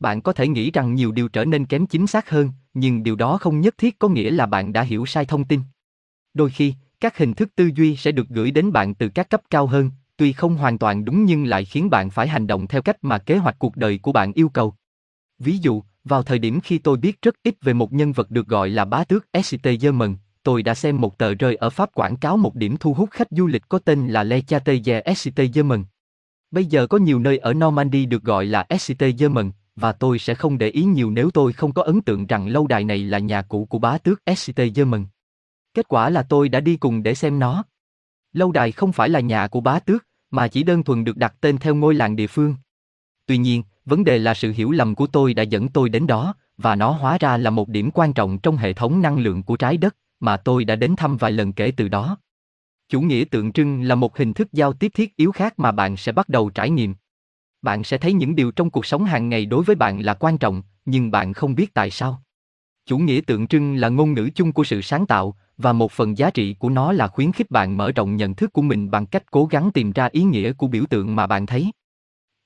Bạn 0.00 0.22
có 0.22 0.32
thể 0.32 0.48
nghĩ 0.48 0.70
rằng 0.70 0.94
nhiều 0.94 1.12
điều 1.12 1.28
trở 1.28 1.44
nên 1.44 1.66
kém 1.66 1.86
chính 1.86 2.06
xác 2.06 2.30
hơn, 2.30 2.50
nhưng 2.74 3.02
điều 3.02 3.16
đó 3.16 3.38
không 3.38 3.60
nhất 3.60 3.74
thiết 3.78 3.98
có 3.98 4.08
nghĩa 4.08 4.30
là 4.30 4.46
bạn 4.46 4.72
đã 4.72 4.82
hiểu 4.82 5.06
sai 5.06 5.24
thông 5.24 5.44
tin. 5.44 5.60
Đôi 6.34 6.50
khi, 6.50 6.74
các 7.00 7.18
hình 7.18 7.34
thức 7.34 7.48
tư 7.56 7.70
duy 7.74 7.96
sẽ 7.96 8.12
được 8.12 8.28
gửi 8.28 8.50
đến 8.50 8.72
bạn 8.72 8.94
từ 8.94 9.08
các 9.08 9.30
cấp 9.30 9.42
cao 9.50 9.66
hơn, 9.66 9.90
tuy 10.16 10.32
không 10.32 10.56
hoàn 10.56 10.78
toàn 10.78 11.04
đúng 11.04 11.24
nhưng 11.24 11.44
lại 11.44 11.64
khiến 11.64 11.90
bạn 11.90 12.10
phải 12.10 12.28
hành 12.28 12.46
động 12.46 12.66
theo 12.66 12.82
cách 12.82 12.96
mà 13.02 13.18
kế 13.18 13.36
hoạch 13.36 13.58
cuộc 13.58 13.76
đời 13.76 13.98
của 13.98 14.12
bạn 14.12 14.32
yêu 14.32 14.48
cầu. 14.48 14.74
Ví 15.38 15.58
dụ, 15.58 15.82
vào 16.04 16.22
thời 16.22 16.38
điểm 16.38 16.60
khi 16.60 16.78
tôi 16.78 16.96
biết 16.96 17.22
rất 17.22 17.34
ít 17.42 17.54
về 17.62 17.72
một 17.72 17.92
nhân 17.92 18.12
vật 18.12 18.30
được 18.30 18.46
gọi 18.46 18.70
là 18.70 18.84
bá 18.84 19.04
tước 19.04 19.26
St. 19.42 19.68
German, 19.80 20.16
tôi 20.42 20.62
đã 20.62 20.74
xem 20.74 21.00
một 21.00 21.18
tờ 21.18 21.34
rơi 21.34 21.56
ở 21.56 21.70
Pháp 21.70 21.94
quảng 21.94 22.16
cáo 22.16 22.36
một 22.36 22.54
điểm 22.54 22.76
thu 22.76 22.94
hút 22.94 23.10
khách 23.10 23.28
du 23.30 23.46
lịch 23.46 23.62
có 23.68 23.78
tên 23.78 24.08
là 24.08 24.24
Le 24.24 24.40
Château 24.40 24.76
St. 25.16 25.40
German. 25.54 25.84
Bây 26.50 26.64
giờ 26.64 26.86
có 26.86 26.98
nhiều 26.98 27.18
nơi 27.18 27.38
ở 27.38 27.54
Normandy 27.54 28.06
được 28.06 28.22
gọi 28.22 28.46
là 28.46 28.66
St. 28.78 29.04
German, 29.18 29.50
và 29.76 29.92
tôi 29.92 30.18
sẽ 30.18 30.34
không 30.34 30.58
để 30.58 30.68
ý 30.68 30.84
nhiều 30.84 31.10
nếu 31.10 31.30
tôi 31.30 31.52
không 31.52 31.72
có 31.72 31.82
ấn 31.82 32.00
tượng 32.00 32.26
rằng 32.26 32.48
lâu 32.48 32.66
đài 32.66 32.84
này 32.84 32.98
là 32.98 33.18
nhà 33.18 33.42
cũ 33.42 33.66
của 33.70 33.78
bá 33.78 33.98
tước 33.98 34.22
St. 34.36 34.60
German. 34.74 35.06
Kết 35.74 35.88
quả 35.88 36.10
là 36.10 36.22
tôi 36.22 36.48
đã 36.48 36.60
đi 36.60 36.76
cùng 36.76 37.02
để 37.02 37.14
xem 37.14 37.38
nó. 37.38 37.64
Lâu 38.34 38.52
đài 38.52 38.72
không 38.72 38.92
phải 38.92 39.08
là 39.08 39.20
nhà 39.20 39.46
của 39.46 39.60
bá 39.60 39.78
tước, 39.78 40.06
mà 40.30 40.48
chỉ 40.48 40.62
đơn 40.62 40.82
thuần 40.82 41.04
được 41.04 41.16
đặt 41.16 41.34
tên 41.40 41.58
theo 41.58 41.74
ngôi 41.74 41.94
làng 41.94 42.16
địa 42.16 42.26
phương. 42.26 42.54
Tuy 43.26 43.38
nhiên, 43.38 43.62
vấn 43.84 44.04
đề 44.04 44.18
là 44.18 44.34
sự 44.34 44.52
hiểu 44.52 44.70
lầm 44.70 44.94
của 44.94 45.06
tôi 45.06 45.34
đã 45.34 45.42
dẫn 45.42 45.68
tôi 45.68 45.88
đến 45.88 46.06
đó, 46.06 46.34
và 46.56 46.74
nó 46.74 46.90
hóa 46.90 47.18
ra 47.20 47.36
là 47.36 47.50
một 47.50 47.68
điểm 47.68 47.90
quan 47.90 48.12
trọng 48.12 48.38
trong 48.38 48.56
hệ 48.56 48.72
thống 48.72 49.02
năng 49.02 49.18
lượng 49.18 49.42
của 49.42 49.56
trái 49.56 49.76
đất, 49.76 49.96
mà 50.20 50.36
tôi 50.36 50.64
đã 50.64 50.76
đến 50.76 50.96
thăm 50.96 51.16
vài 51.16 51.32
lần 51.32 51.52
kể 51.52 51.72
từ 51.76 51.88
đó. 51.88 52.16
Chủ 52.88 53.00
nghĩa 53.00 53.24
tượng 53.24 53.52
trưng 53.52 53.82
là 53.82 53.94
một 53.94 54.18
hình 54.18 54.34
thức 54.34 54.52
giao 54.52 54.72
tiếp 54.72 54.92
thiết 54.94 55.16
yếu 55.16 55.32
khác 55.32 55.58
mà 55.58 55.72
bạn 55.72 55.96
sẽ 55.96 56.12
bắt 56.12 56.28
đầu 56.28 56.50
trải 56.50 56.70
nghiệm. 56.70 56.94
Bạn 57.62 57.84
sẽ 57.84 57.98
thấy 57.98 58.12
những 58.12 58.36
điều 58.36 58.50
trong 58.50 58.70
cuộc 58.70 58.86
sống 58.86 59.04
hàng 59.04 59.28
ngày 59.28 59.46
đối 59.46 59.64
với 59.64 59.76
bạn 59.76 60.00
là 60.00 60.14
quan 60.14 60.38
trọng, 60.38 60.62
nhưng 60.84 61.10
bạn 61.10 61.32
không 61.32 61.54
biết 61.54 61.74
tại 61.74 61.90
sao. 61.90 62.22
Chủ 62.86 62.98
nghĩa 62.98 63.20
tượng 63.20 63.46
trưng 63.46 63.74
là 63.74 63.88
ngôn 63.88 64.12
ngữ 64.12 64.30
chung 64.34 64.52
của 64.52 64.64
sự 64.64 64.80
sáng 64.80 65.06
tạo, 65.06 65.36
và 65.58 65.72
một 65.72 65.92
phần 65.92 66.18
giá 66.18 66.30
trị 66.30 66.54
của 66.54 66.70
nó 66.70 66.92
là 66.92 67.08
khuyến 67.08 67.32
khích 67.32 67.50
bạn 67.50 67.76
mở 67.76 67.92
rộng 67.92 68.16
nhận 68.16 68.34
thức 68.34 68.52
của 68.52 68.62
mình 68.62 68.90
bằng 68.90 69.06
cách 69.06 69.30
cố 69.30 69.46
gắng 69.46 69.70
tìm 69.74 69.92
ra 69.92 70.08
ý 70.12 70.22
nghĩa 70.22 70.52
của 70.52 70.66
biểu 70.66 70.84
tượng 70.90 71.16
mà 71.16 71.26
bạn 71.26 71.46
thấy. 71.46 71.70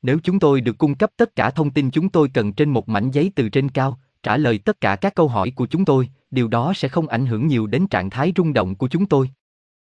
Nếu 0.02 0.18
chúng 0.22 0.38
tôi 0.38 0.60
được 0.60 0.78
cung 0.78 0.94
cấp 0.94 1.10
tất 1.16 1.36
cả 1.36 1.50
thông 1.50 1.70
tin 1.70 1.90
chúng 1.90 2.08
tôi 2.08 2.28
cần 2.34 2.52
trên 2.52 2.70
một 2.70 2.88
mảnh 2.88 3.10
giấy 3.10 3.32
từ 3.34 3.48
trên 3.48 3.68
cao, 3.68 3.98
trả 4.22 4.36
lời 4.36 4.58
tất 4.58 4.80
cả 4.80 4.96
các 4.96 5.14
câu 5.14 5.28
hỏi 5.28 5.50
của 5.50 5.66
chúng 5.66 5.84
tôi, 5.84 6.08
điều 6.30 6.48
đó 6.48 6.72
sẽ 6.74 6.88
không 6.88 7.08
ảnh 7.08 7.26
hưởng 7.26 7.46
nhiều 7.46 7.66
đến 7.66 7.86
trạng 7.86 8.10
thái 8.10 8.32
rung 8.36 8.52
động 8.52 8.74
của 8.74 8.88
chúng 8.88 9.06
tôi. 9.06 9.30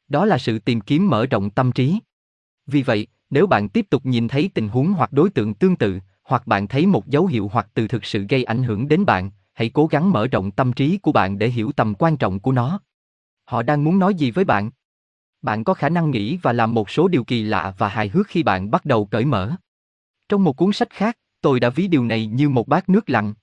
Đó 0.07 0.25
là 0.25 0.37
sự 0.37 0.59
tìm 0.59 0.81
kiếm 0.81 1.09
mở 1.09 1.25
rộng 1.25 1.49
tâm 1.49 1.71
trí. 1.71 1.99
Vì 2.67 2.83
vậy, 2.83 3.07
nếu 3.29 3.47
bạn 3.47 3.69
tiếp 3.69 3.85
tục 3.89 4.05
nhìn 4.05 4.27
thấy 4.27 4.49
tình 4.53 4.67
huống 4.67 4.93
hoặc 4.93 5.13
đối 5.13 5.29
tượng 5.29 5.53
tương 5.53 5.75
tự, 5.75 5.99
hoặc 6.23 6.47
bạn 6.47 6.67
thấy 6.67 6.85
một 6.85 7.07
dấu 7.07 7.25
hiệu 7.25 7.49
hoặc 7.53 7.67
từ 7.73 7.87
thực 7.87 8.05
sự 8.05 8.25
gây 8.29 8.43
ảnh 8.43 8.63
hưởng 8.63 8.87
đến 8.87 9.05
bạn, 9.05 9.31
hãy 9.53 9.69
cố 9.69 9.87
gắng 9.87 10.11
mở 10.11 10.27
rộng 10.27 10.51
tâm 10.51 10.73
trí 10.73 10.97
của 10.97 11.11
bạn 11.11 11.37
để 11.37 11.49
hiểu 11.49 11.71
tầm 11.71 11.93
quan 11.99 12.17
trọng 12.17 12.39
của 12.39 12.51
nó. 12.51 12.79
Họ 13.51 13.63
đang 13.63 13.83
muốn 13.83 13.99
nói 13.99 14.15
gì 14.15 14.31
với 14.31 14.45
bạn? 14.45 14.69
Bạn 15.41 15.63
có 15.63 15.73
khả 15.73 15.89
năng 15.89 16.11
nghĩ 16.11 16.37
và 16.37 16.53
làm 16.53 16.73
một 16.73 16.89
số 16.89 17.07
điều 17.07 17.23
kỳ 17.23 17.43
lạ 17.43 17.73
và 17.77 17.87
hài 17.87 18.09
hước 18.09 18.27
khi 18.27 18.43
bạn 18.43 18.71
bắt 18.71 18.85
đầu 18.85 19.05
cởi 19.05 19.25
mở. 19.25 19.55
Trong 20.29 20.43
một 20.43 20.57
cuốn 20.57 20.73
sách 20.73 20.89
khác, 20.89 21.17
tôi 21.41 21.59
đã 21.59 21.69
ví 21.69 21.87
điều 21.87 22.05
này 22.05 22.25
như 22.25 22.49
một 22.49 22.67
bát 22.67 22.89
nước 22.89 23.09
lặng. 23.09 23.33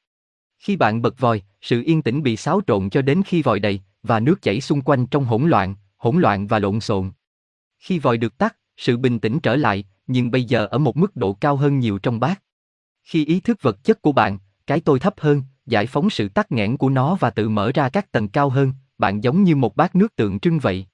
Khi 0.58 0.76
bạn 0.76 1.02
bật 1.02 1.18
vòi, 1.18 1.42
sự 1.60 1.82
yên 1.86 2.02
tĩnh 2.02 2.22
bị 2.22 2.36
xáo 2.36 2.60
trộn 2.66 2.90
cho 2.90 3.02
đến 3.02 3.22
khi 3.26 3.42
vòi 3.42 3.60
đầy, 3.60 3.80
và 4.02 4.20
nước 4.20 4.42
chảy 4.42 4.60
xung 4.60 4.82
quanh 4.82 5.06
trong 5.06 5.24
hỗn 5.24 5.48
loạn, 5.48 5.74
hỗn 5.96 6.20
loạn 6.20 6.46
và 6.46 6.58
lộn 6.58 6.80
xộn. 6.80 7.10
Khi 7.78 7.98
vòi 7.98 8.16
được 8.16 8.38
tắt, 8.38 8.56
sự 8.76 8.96
bình 8.96 9.18
tĩnh 9.18 9.40
trở 9.40 9.56
lại, 9.56 9.84
nhưng 10.06 10.30
bây 10.30 10.44
giờ 10.44 10.66
ở 10.66 10.78
một 10.78 10.96
mức 10.96 11.16
độ 11.16 11.32
cao 11.32 11.56
hơn 11.56 11.78
nhiều 11.78 11.98
trong 11.98 12.20
bát. 12.20 12.42
Khi 13.02 13.24
ý 13.24 13.40
thức 13.40 13.62
vật 13.62 13.84
chất 13.84 14.02
của 14.02 14.12
bạn, 14.12 14.38
cái 14.66 14.80
tôi 14.80 14.98
thấp 14.98 15.14
hơn, 15.18 15.42
giải 15.66 15.86
phóng 15.86 16.10
sự 16.10 16.28
tắc 16.28 16.52
nghẽn 16.52 16.76
của 16.76 16.88
nó 16.88 17.14
và 17.14 17.30
tự 17.30 17.48
mở 17.48 17.70
ra 17.74 17.88
các 17.88 18.12
tầng 18.12 18.28
cao 18.28 18.48
hơn, 18.48 18.72
bạn 18.98 19.24
giống 19.24 19.44
như 19.44 19.56
một 19.56 19.76
bát 19.76 19.96
nước 19.96 20.16
tượng 20.16 20.40
trưng 20.40 20.58
vậy. 20.58 20.86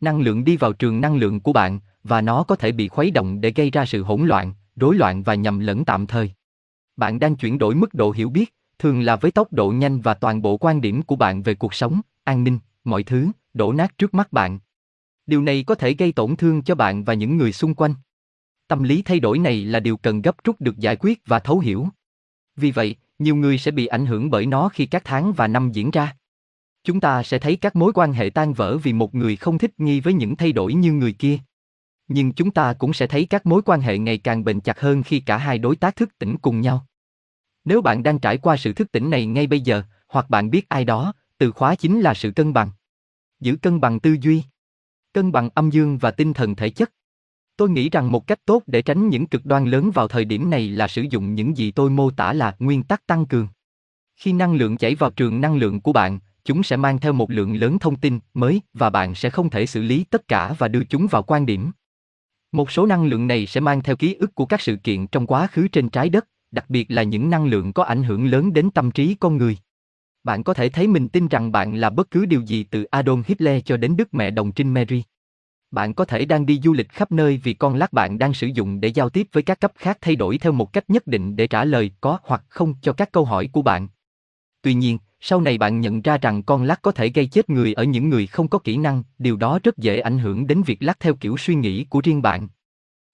Năng 0.00 0.20
lượng 0.20 0.44
đi 0.44 0.56
vào 0.56 0.72
trường 0.72 1.00
năng 1.00 1.16
lượng 1.16 1.40
của 1.40 1.52
bạn, 1.52 1.80
và 2.04 2.20
nó 2.20 2.42
có 2.42 2.56
thể 2.56 2.72
bị 2.72 2.88
khuấy 2.88 3.10
động 3.10 3.40
để 3.40 3.52
gây 3.56 3.70
ra 3.70 3.86
sự 3.86 4.02
hỗn 4.02 4.26
loạn, 4.26 4.54
rối 4.76 4.94
loạn 4.94 5.22
và 5.22 5.34
nhầm 5.34 5.58
lẫn 5.58 5.84
tạm 5.84 6.06
thời. 6.06 6.30
Bạn 6.96 7.18
đang 7.18 7.36
chuyển 7.36 7.58
đổi 7.58 7.74
mức 7.74 7.94
độ 7.94 8.10
hiểu 8.10 8.30
biết, 8.30 8.54
thường 8.78 9.00
là 9.00 9.16
với 9.16 9.30
tốc 9.30 9.52
độ 9.52 9.70
nhanh 9.70 10.00
và 10.00 10.14
toàn 10.14 10.42
bộ 10.42 10.56
quan 10.56 10.80
điểm 10.80 11.02
của 11.02 11.16
bạn 11.16 11.42
về 11.42 11.54
cuộc 11.54 11.74
sống, 11.74 12.00
an 12.24 12.44
ninh, 12.44 12.58
mọi 12.84 13.02
thứ, 13.02 13.28
đổ 13.54 13.72
nát 13.72 13.98
trước 13.98 14.14
mắt 14.14 14.32
bạn. 14.32 14.58
Điều 15.26 15.42
này 15.42 15.64
có 15.66 15.74
thể 15.74 15.94
gây 15.94 16.12
tổn 16.12 16.36
thương 16.36 16.62
cho 16.62 16.74
bạn 16.74 17.04
và 17.04 17.14
những 17.14 17.36
người 17.36 17.52
xung 17.52 17.74
quanh. 17.74 17.94
Tâm 18.68 18.82
lý 18.82 19.02
thay 19.02 19.20
đổi 19.20 19.38
này 19.38 19.64
là 19.64 19.80
điều 19.80 19.96
cần 19.96 20.22
gấp 20.22 20.44
rút 20.44 20.60
được 20.60 20.78
giải 20.78 20.96
quyết 20.96 21.22
và 21.26 21.38
thấu 21.38 21.58
hiểu. 21.58 21.88
Vì 22.56 22.70
vậy, 22.70 22.96
nhiều 23.18 23.36
người 23.36 23.58
sẽ 23.58 23.70
bị 23.70 23.86
ảnh 23.86 24.06
hưởng 24.06 24.30
bởi 24.30 24.46
nó 24.46 24.68
khi 24.68 24.86
các 24.86 25.02
tháng 25.04 25.32
và 25.32 25.46
năm 25.48 25.72
diễn 25.72 25.90
ra. 25.90 26.16
Chúng 26.84 27.00
ta 27.00 27.22
sẽ 27.22 27.38
thấy 27.38 27.56
các 27.56 27.76
mối 27.76 27.92
quan 27.94 28.12
hệ 28.12 28.30
tan 28.30 28.52
vỡ 28.52 28.78
vì 28.78 28.92
một 28.92 29.14
người 29.14 29.36
không 29.36 29.58
thích 29.58 29.80
nghi 29.80 30.00
với 30.00 30.12
những 30.12 30.36
thay 30.36 30.52
đổi 30.52 30.74
như 30.74 30.92
người 30.92 31.12
kia. 31.12 31.38
Nhưng 32.08 32.32
chúng 32.32 32.50
ta 32.50 32.72
cũng 32.72 32.92
sẽ 32.92 33.06
thấy 33.06 33.26
các 33.30 33.46
mối 33.46 33.62
quan 33.62 33.80
hệ 33.80 33.98
ngày 33.98 34.18
càng 34.18 34.44
bền 34.44 34.60
chặt 34.60 34.80
hơn 34.80 35.02
khi 35.02 35.20
cả 35.20 35.36
hai 35.36 35.58
đối 35.58 35.76
tác 35.76 35.96
thức 35.96 36.18
tỉnh 36.18 36.36
cùng 36.38 36.60
nhau. 36.60 36.86
Nếu 37.64 37.82
bạn 37.82 38.02
đang 38.02 38.18
trải 38.18 38.38
qua 38.38 38.56
sự 38.56 38.72
thức 38.72 38.92
tỉnh 38.92 39.10
này 39.10 39.26
ngay 39.26 39.46
bây 39.46 39.60
giờ, 39.60 39.82
hoặc 40.08 40.30
bạn 40.30 40.50
biết 40.50 40.68
ai 40.68 40.84
đó, 40.84 41.12
từ 41.38 41.50
khóa 41.50 41.74
chính 41.74 42.00
là 42.00 42.14
sự 42.14 42.30
cân 42.30 42.52
bằng. 42.52 42.70
Giữ 43.40 43.56
cân 43.56 43.80
bằng 43.80 44.00
tư 44.00 44.16
duy, 44.20 44.42
cân 45.12 45.32
bằng 45.32 45.50
âm 45.54 45.70
dương 45.70 45.98
và 45.98 46.10
tinh 46.10 46.32
thần 46.32 46.54
thể 46.54 46.70
chất. 46.70 46.92
Tôi 47.56 47.70
nghĩ 47.70 47.90
rằng 47.90 48.12
một 48.12 48.26
cách 48.26 48.44
tốt 48.44 48.62
để 48.66 48.82
tránh 48.82 49.08
những 49.08 49.26
cực 49.26 49.46
đoan 49.46 49.64
lớn 49.64 49.90
vào 49.90 50.08
thời 50.08 50.24
điểm 50.24 50.50
này 50.50 50.68
là 50.68 50.88
sử 50.88 51.02
dụng 51.10 51.34
những 51.34 51.56
gì 51.56 51.70
tôi 51.70 51.90
mô 51.90 52.10
tả 52.10 52.32
là 52.32 52.56
nguyên 52.58 52.82
tắc 52.82 53.06
tăng 53.06 53.26
cường. 53.26 53.48
Khi 54.16 54.32
năng 54.32 54.54
lượng 54.54 54.76
chảy 54.76 54.94
vào 54.94 55.10
trường 55.10 55.40
năng 55.40 55.56
lượng 55.56 55.80
của 55.80 55.92
bạn, 55.92 56.18
chúng 56.44 56.62
sẽ 56.62 56.76
mang 56.76 57.00
theo 57.00 57.12
một 57.12 57.30
lượng 57.30 57.56
lớn 57.56 57.78
thông 57.78 57.96
tin 57.96 58.18
mới 58.34 58.60
và 58.74 58.90
bạn 58.90 59.14
sẽ 59.14 59.30
không 59.30 59.50
thể 59.50 59.66
xử 59.66 59.82
lý 59.82 60.04
tất 60.04 60.28
cả 60.28 60.54
và 60.58 60.68
đưa 60.68 60.84
chúng 60.84 61.06
vào 61.06 61.22
quan 61.22 61.46
điểm. 61.46 61.70
Một 62.52 62.70
số 62.70 62.86
năng 62.86 63.04
lượng 63.04 63.26
này 63.26 63.46
sẽ 63.46 63.60
mang 63.60 63.82
theo 63.82 63.96
ký 63.96 64.14
ức 64.14 64.34
của 64.34 64.46
các 64.46 64.60
sự 64.60 64.76
kiện 64.76 65.06
trong 65.06 65.26
quá 65.26 65.46
khứ 65.46 65.68
trên 65.68 65.88
trái 65.88 66.08
đất, 66.08 66.28
đặc 66.50 66.64
biệt 66.70 66.90
là 66.90 67.02
những 67.02 67.30
năng 67.30 67.46
lượng 67.46 67.72
có 67.72 67.84
ảnh 67.84 68.02
hưởng 68.02 68.26
lớn 68.26 68.52
đến 68.52 68.70
tâm 68.70 68.90
trí 68.90 69.14
con 69.14 69.36
người. 69.36 69.58
Bạn 70.24 70.42
có 70.42 70.54
thể 70.54 70.68
thấy 70.68 70.88
mình 70.88 71.08
tin 71.08 71.28
rằng 71.28 71.52
bạn 71.52 71.74
là 71.74 71.90
bất 71.90 72.10
cứ 72.10 72.26
điều 72.26 72.40
gì 72.40 72.64
từ 72.64 72.86
Adolf 72.92 73.22
Hitler 73.26 73.64
cho 73.64 73.76
đến 73.76 73.96
Đức 73.96 74.14
Mẹ 74.14 74.30
Đồng 74.30 74.52
Trinh 74.52 74.74
Mary. 74.74 75.02
Bạn 75.70 75.94
có 75.94 76.04
thể 76.04 76.24
đang 76.24 76.46
đi 76.46 76.60
du 76.64 76.72
lịch 76.72 76.88
khắp 76.88 77.12
nơi 77.12 77.40
vì 77.44 77.54
con 77.54 77.74
lát 77.74 77.92
bạn 77.92 78.18
đang 78.18 78.34
sử 78.34 78.46
dụng 78.46 78.80
để 78.80 78.88
giao 78.88 79.10
tiếp 79.10 79.26
với 79.32 79.42
các 79.42 79.60
cấp 79.60 79.72
khác 79.76 79.98
thay 80.00 80.16
đổi 80.16 80.38
theo 80.38 80.52
một 80.52 80.72
cách 80.72 80.90
nhất 80.90 81.06
định 81.06 81.36
để 81.36 81.46
trả 81.46 81.64
lời 81.64 81.90
có 82.00 82.18
hoặc 82.22 82.44
không 82.48 82.74
cho 82.82 82.92
các 82.92 83.12
câu 83.12 83.24
hỏi 83.24 83.48
của 83.52 83.62
bạn. 83.62 83.88
Tuy 84.62 84.74
nhiên, 84.74 84.98
sau 85.26 85.40
này 85.40 85.58
bạn 85.58 85.80
nhận 85.80 86.02
ra 86.02 86.18
rằng 86.18 86.42
con 86.42 86.62
lắc 86.62 86.82
có 86.82 86.92
thể 86.92 87.08
gây 87.08 87.26
chết 87.26 87.50
người 87.50 87.72
ở 87.72 87.84
những 87.84 88.08
người 88.08 88.26
không 88.26 88.48
có 88.48 88.58
kỹ 88.58 88.76
năng, 88.76 89.02
điều 89.18 89.36
đó 89.36 89.58
rất 89.62 89.78
dễ 89.78 90.00
ảnh 90.00 90.18
hưởng 90.18 90.46
đến 90.46 90.62
việc 90.62 90.82
lắc 90.82 91.00
theo 91.00 91.14
kiểu 91.14 91.36
suy 91.36 91.54
nghĩ 91.54 91.84
của 91.84 92.00
riêng 92.04 92.22
bạn. 92.22 92.48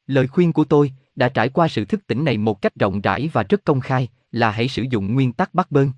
Lời 0.06 0.26
khuyên 0.26 0.52
của 0.52 0.64
tôi, 0.64 0.92
đã 1.16 1.28
trải 1.28 1.48
qua 1.48 1.68
sự 1.68 1.84
thức 1.84 2.06
tỉnh 2.06 2.24
này 2.24 2.38
một 2.38 2.62
cách 2.62 2.74
rộng 2.74 3.00
rãi 3.00 3.30
và 3.32 3.42
rất 3.42 3.64
công 3.64 3.80
khai, 3.80 4.08
là 4.32 4.50
hãy 4.50 4.68
sử 4.68 4.82
dụng 4.90 5.14
nguyên 5.14 5.32
tắc 5.32 5.54
bắt 5.54 5.70
bơn. 5.70 5.92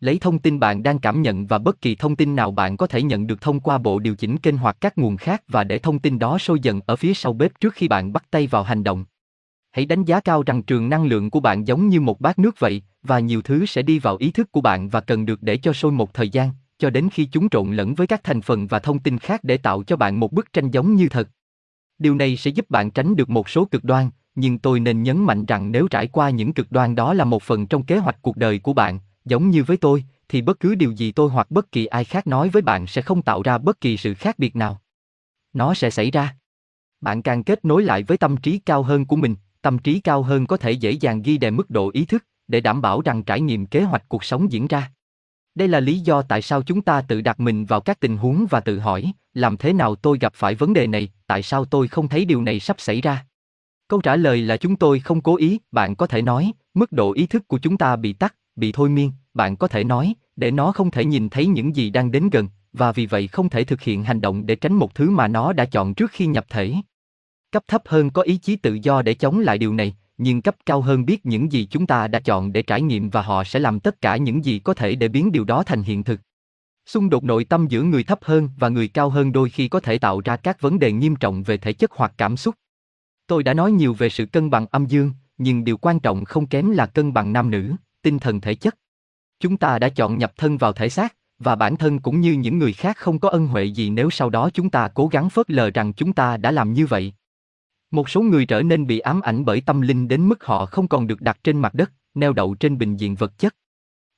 Lấy 0.00 0.18
thông 0.18 0.38
tin 0.38 0.60
bạn 0.60 0.82
đang 0.82 0.98
cảm 0.98 1.22
nhận 1.22 1.46
và 1.46 1.58
bất 1.58 1.80
kỳ 1.80 1.94
thông 1.94 2.16
tin 2.16 2.36
nào 2.36 2.50
bạn 2.50 2.76
có 2.76 2.86
thể 2.86 3.02
nhận 3.02 3.26
được 3.26 3.40
thông 3.40 3.60
qua 3.60 3.78
bộ 3.78 3.98
điều 3.98 4.14
chỉnh 4.14 4.38
kênh 4.38 4.56
hoặc 4.56 4.76
các 4.80 4.98
nguồn 4.98 5.16
khác 5.16 5.42
và 5.48 5.64
để 5.64 5.78
thông 5.78 5.98
tin 5.98 6.18
đó 6.18 6.38
sôi 6.38 6.60
dần 6.60 6.80
ở 6.86 6.96
phía 6.96 7.14
sau 7.14 7.32
bếp 7.32 7.60
trước 7.60 7.74
khi 7.74 7.88
bạn 7.88 8.12
bắt 8.12 8.24
tay 8.30 8.46
vào 8.46 8.62
hành 8.62 8.84
động. 8.84 9.04
Hãy 9.76 9.86
đánh 9.86 10.04
giá 10.04 10.20
cao 10.20 10.42
rằng 10.42 10.62
trường 10.62 10.88
năng 10.88 11.04
lượng 11.04 11.30
của 11.30 11.40
bạn 11.40 11.66
giống 11.66 11.88
như 11.88 12.00
một 12.00 12.20
bát 12.20 12.38
nước 12.38 12.60
vậy, 12.60 12.82
và 13.02 13.18
nhiều 13.18 13.42
thứ 13.42 13.66
sẽ 13.66 13.82
đi 13.82 13.98
vào 13.98 14.16
ý 14.16 14.30
thức 14.30 14.52
của 14.52 14.60
bạn 14.60 14.88
và 14.88 15.00
cần 15.00 15.26
được 15.26 15.42
để 15.42 15.56
cho 15.56 15.72
sôi 15.72 15.92
một 15.92 16.14
thời 16.14 16.28
gian, 16.28 16.50
cho 16.78 16.90
đến 16.90 17.08
khi 17.12 17.24
chúng 17.24 17.48
trộn 17.48 17.72
lẫn 17.72 17.94
với 17.94 18.06
các 18.06 18.24
thành 18.24 18.42
phần 18.42 18.66
và 18.66 18.78
thông 18.78 18.98
tin 18.98 19.18
khác 19.18 19.44
để 19.44 19.56
tạo 19.56 19.82
cho 19.82 19.96
bạn 19.96 20.20
một 20.20 20.32
bức 20.32 20.52
tranh 20.52 20.70
giống 20.70 20.94
như 20.94 21.08
thật. 21.08 21.28
Điều 21.98 22.14
này 22.14 22.36
sẽ 22.36 22.50
giúp 22.50 22.70
bạn 22.70 22.90
tránh 22.90 23.16
được 23.16 23.30
một 23.30 23.48
số 23.48 23.64
cực 23.64 23.84
đoan, 23.84 24.10
nhưng 24.34 24.58
tôi 24.58 24.80
nên 24.80 25.02
nhấn 25.02 25.24
mạnh 25.24 25.46
rằng 25.46 25.72
nếu 25.72 25.88
trải 25.88 26.06
qua 26.06 26.30
những 26.30 26.52
cực 26.52 26.72
đoan 26.72 26.94
đó 26.94 27.14
là 27.14 27.24
một 27.24 27.42
phần 27.42 27.66
trong 27.66 27.82
kế 27.82 27.98
hoạch 27.98 28.22
cuộc 28.22 28.36
đời 28.36 28.58
của 28.58 28.72
bạn, 28.72 28.98
giống 29.24 29.50
như 29.50 29.64
với 29.64 29.76
tôi, 29.76 30.04
thì 30.28 30.42
bất 30.42 30.60
cứ 30.60 30.74
điều 30.74 30.92
gì 30.92 31.12
tôi 31.12 31.30
hoặc 31.30 31.50
bất 31.50 31.72
kỳ 31.72 31.86
ai 31.86 32.04
khác 32.04 32.26
nói 32.26 32.48
với 32.48 32.62
bạn 32.62 32.86
sẽ 32.86 33.02
không 33.02 33.22
tạo 33.22 33.42
ra 33.42 33.58
bất 33.58 33.80
kỳ 33.80 33.96
sự 33.96 34.14
khác 34.14 34.38
biệt 34.38 34.56
nào. 34.56 34.80
Nó 35.52 35.74
sẽ 35.74 35.90
xảy 35.90 36.10
ra. 36.10 36.36
Bạn 37.00 37.22
càng 37.22 37.44
kết 37.44 37.64
nối 37.64 37.82
lại 37.82 38.02
với 38.02 38.18
tâm 38.18 38.36
trí 38.36 38.58
cao 38.58 38.82
hơn 38.82 39.04
của 39.04 39.16
mình, 39.16 39.34
tâm 39.66 39.78
trí 39.78 40.00
cao 40.00 40.22
hơn 40.22 40.46
có 40.46 40.56
thể 40.56 40.70
dễ 40.70 40.90
dàng 40.90 41.22
ghi 41.22 41.38
đề 41.38 41.50
mức 41.50 41.70
độ 41.70 41.90
ý 41.94 42.04
thức, 42.04 42.24
để 42.48 42.60
đảm 42.60 42.82
bảo 42.82 43.00
rằng 43.00 43.22
trải 43.22 43.40
nghiệm 43.40 43.66
kế 43.66 43.82
hoạch 43.82 44.08
cuộc 44.08 44.24
sống 44.24 44.52
diễn 44.52 44.66
ra. 44.66 44.92
Đây 45.54 45.68
là 45.68 45.80
lý 45.80 45.98
do 45.98 46.22
tại 46.22 46.42
sao 46.42 46.62
chúng 46.62 46.82
ta 46.82 47.00
tự 47.00 47.20
đặt 47.20 47.40
mình 47.40 47.64
vào 47.64 47.80
các 47.80 48.00
tình 48.00 48.16
huống 48.16 48.46
và 48.50 48.60
tự 48.60 48.78
hỏi, 48.78 49.12
làm 49.34 49.56
thế 49.56 49.72
nào 49.72 49.94
tôi 49.94 50.18
gặp 50.18 50.34
phải 50.34 50.54
vấn 50.54 50.72
đề 50.72 50.86
này, 50.86 51.08
tại 51.26 51.42
sao 51.42 51.64
tôi 51.64 51.88
không 51.88 52.08
thấy 52.08 52.24
điều 52.24 52.42
này 52.42 52.60
sắp 52.60 52.76
xảy 52.80 53.00
ra? 53.00 53.26
Câu 53.88 54.00
trả 54.00 54.16
lời 54.16 54.42
là 54.42 54.56
chúng 54.56 54.76
tôi 54.76 55.00
không 55.00 55.20
cố 55.20 55.36
ý, 55.36 55.58
bạn 55.72 55.96
có 55.96 56.06
thể 56.06 56.22
nói, 56.22 56.52
mức 56.74 56.92
độ 56.92 57.12
ý 57.12 57.26
thức 57.26 57.48
của 57.48 57.58
chúng 57.58 57.76
ta 57.76 57.96
bị 57.96 58.12
tắt, 58.12 58.34
bị 58.56 58.72
thôi 58.72 58.88
miên, 58.88 59.12
bạn 59.34 59.56
có 59.56 59.68
thể 59.68 59.84
nói, 59.84 60.14
để 60.36 60.50
nó 60.50 60.72
không 60.72 60.90
thể 60.90 61.04
nhìn 61.04 61.28
thấy 61.28 61.46
những 61.46 61.76
gì 61.76 61.90
đang 61.90 62.10
đến 62.10 62.30
gần, 62.30 62.48
và 62.72 62.92
vì 62.92 63.06
vậy 63.06 63.26
không 63.26 63.48
thể 63.48 63.64
thực 63.64 63.82
hiện 63.82 64.04
hành 64.04 64.20
động 64.20 64.46
để 64.46 64.56
tránh 64.56 64.72
một 64.72 64.94
thứ 64.94 65.10
mà 65.10 65.28
nó 65.28 65.52
đã 65.52 65.64
chọn 65.64 65.94
trước 65.94 66.10
khi 66.10 66.26
nhập 66.26 66.46
thể. 66.48 66.74
Cấp 67.56 67.64
thấp 67.68 67.82
hơn 67.86 68.10
có 68.10 68.22
ý 68.22 68.36
chí 68.36 68.56
tự 68.56 68.78
do 68.82 69.02
để 69.02 69.14
chống 69.14 69.38
lại 69.38 69.58
điều 69.58 69.74
này, 69.74 69.96
nhưng 70.18 70.42
cấp 70.42 70.56
cao 70.66 70.80
hơn 70.80 71.04
biết 71.04 71.26
những 71.26 71.52
gì 71.52 71.66
chúng 71.70 71.86
ta 71.86 72.08
đã 72.08 72.20
chọn 72.20 72.52
để 72.52 72.62
trải 72.62 72.82
nghiệm 72.82 73.10
và 73.10 73.22
họ 73.22 73.44
sẽ 73.44 73.58
làm 73.58 73.80
tất 73.80 74.00
cả 74.00 74.16
những 74.16 74.44
gì 74.44 74.58
có 74.58 74.74
thể 74.74 74.94
để 74.94 75.08
biến 75.08 75.32
điều 75.32 75.44
đó 75.44 75.62
thành 75.62 75.82
hiện 75.82 76.04
thực. 76.04 76.20
Xung 76.86 77.10
đột 77.10 77.24
nội 77.24 77.44
tâm 77.44 77.66
giữa 77.68 77.82
người 77.82 78.04
thấp 78.04 78.18
hơn 78.22 78.48
và 78.58 78.68
người 78.68 78.88
cao 78.88 79.10
hơn 79.10 79.32
đôi 79.32 79.50
khi 79.50 79.68
có 79.68 79.80
thể 79.80 79.98
tạo 79.98 80.20
ra 80.20 80.36
các 80.36 80.60
vấn 80.60 80.78
đề 80.78 80.92
nghiêm 80.92 81.16
trọng 81.16 81.42
về 81.42 81.56
thể 81.56 81.72
chất 81.72 81.90
hoặc 81.92 82.12
cảm 82.18 82.36
xúc. 82.36 82.54
Tôi 83.26 83.42
đã 83.42 83.54
nói 83.54 83.72
nhiều 83.72 83.94
về 83.94 84.08
sự 84.08 84.26
cân 84.26 84.50
bằng 84.50 84.66
âm 84.70 84.86
dương, 84.86 85.12
nhưng 85.38 85.64
điều 85.64 85.76
quan 85.76 86.00
trọng 86.00 86.24
không 86.24 86.46
kém 86.46 86.70
là 86.70 86.86
cân 86.86 87.12
bằng 87.12 87.32
nam 87.32 87.50
nữ, 87.50 87.72
tinh 88.02 88.18
thần 88.18 88.40
thể 88.40 88.54
chất. 88.54 88.76
Chúng 89.40 89.56
ta 89.56 89.78
đã 89.78 89.88
chọn 89.88 90.18
nhập 90.18 90.32
thân 90.36 90.58
vào 90.58 90.72
thể 90.72 90.88
xác, 90.88 91.16
và 91.38 91.56
bản 91.56 91.76
thân 91.76 91.98
cũng 91.98 92.20
như 92.20 92.32
những 92.32 92.58
người 92.58 92.72
khác 92.72 92.96
không 92.96 93.18
có 93.18 93.28
ân 93.28 93.46
huệ 93.46 93.64
gì 93.64 93.90
nếu 93.90 94.10
sau 94.10 94.30
đó 94.30 94.50
chúng 94.54 94.70
ta 94.70 94.88
cố 94.94 95.06
gắng 95.06 95.30
phớt 95.30 95.50
lờ 95.50 95.70
rằng 95.70 95.92
chúng 95.92 96.12
ta 96.12 96.36
đã 96.36 96.50
làm 96.50 96.72
như 96.72 96.86
vậy. 96.86 97.12
Một 97.96 98.08
số 98.08 98.22
người 98.22 98.46
trở 98.46 98.62
nên 98.62 98.86
bị 98.86 98.98
ám 98.98 99.20
ảnh 99.20 99.44
bởi 99.44 99.60
tâm 99.60 99.80
linh 99.80 100.08
đến 100.08 100.28
mức 100.28 100.44
họ 100.44 100.66
không 100.66 100.88
còn 100.88 101.06
được 101.06 101.20
đặt 101.20 101.38
trên 101.44 101.60
mặt 101.60 101.74
đất, 101.74 101.92
neo 102.14 102.32
đậu 102.32 102.54
trên 102.54 102.78
bình 102.78 102.96
diện 102.96 103.14
vật 103.14 103.38
chất. 103.38 103.56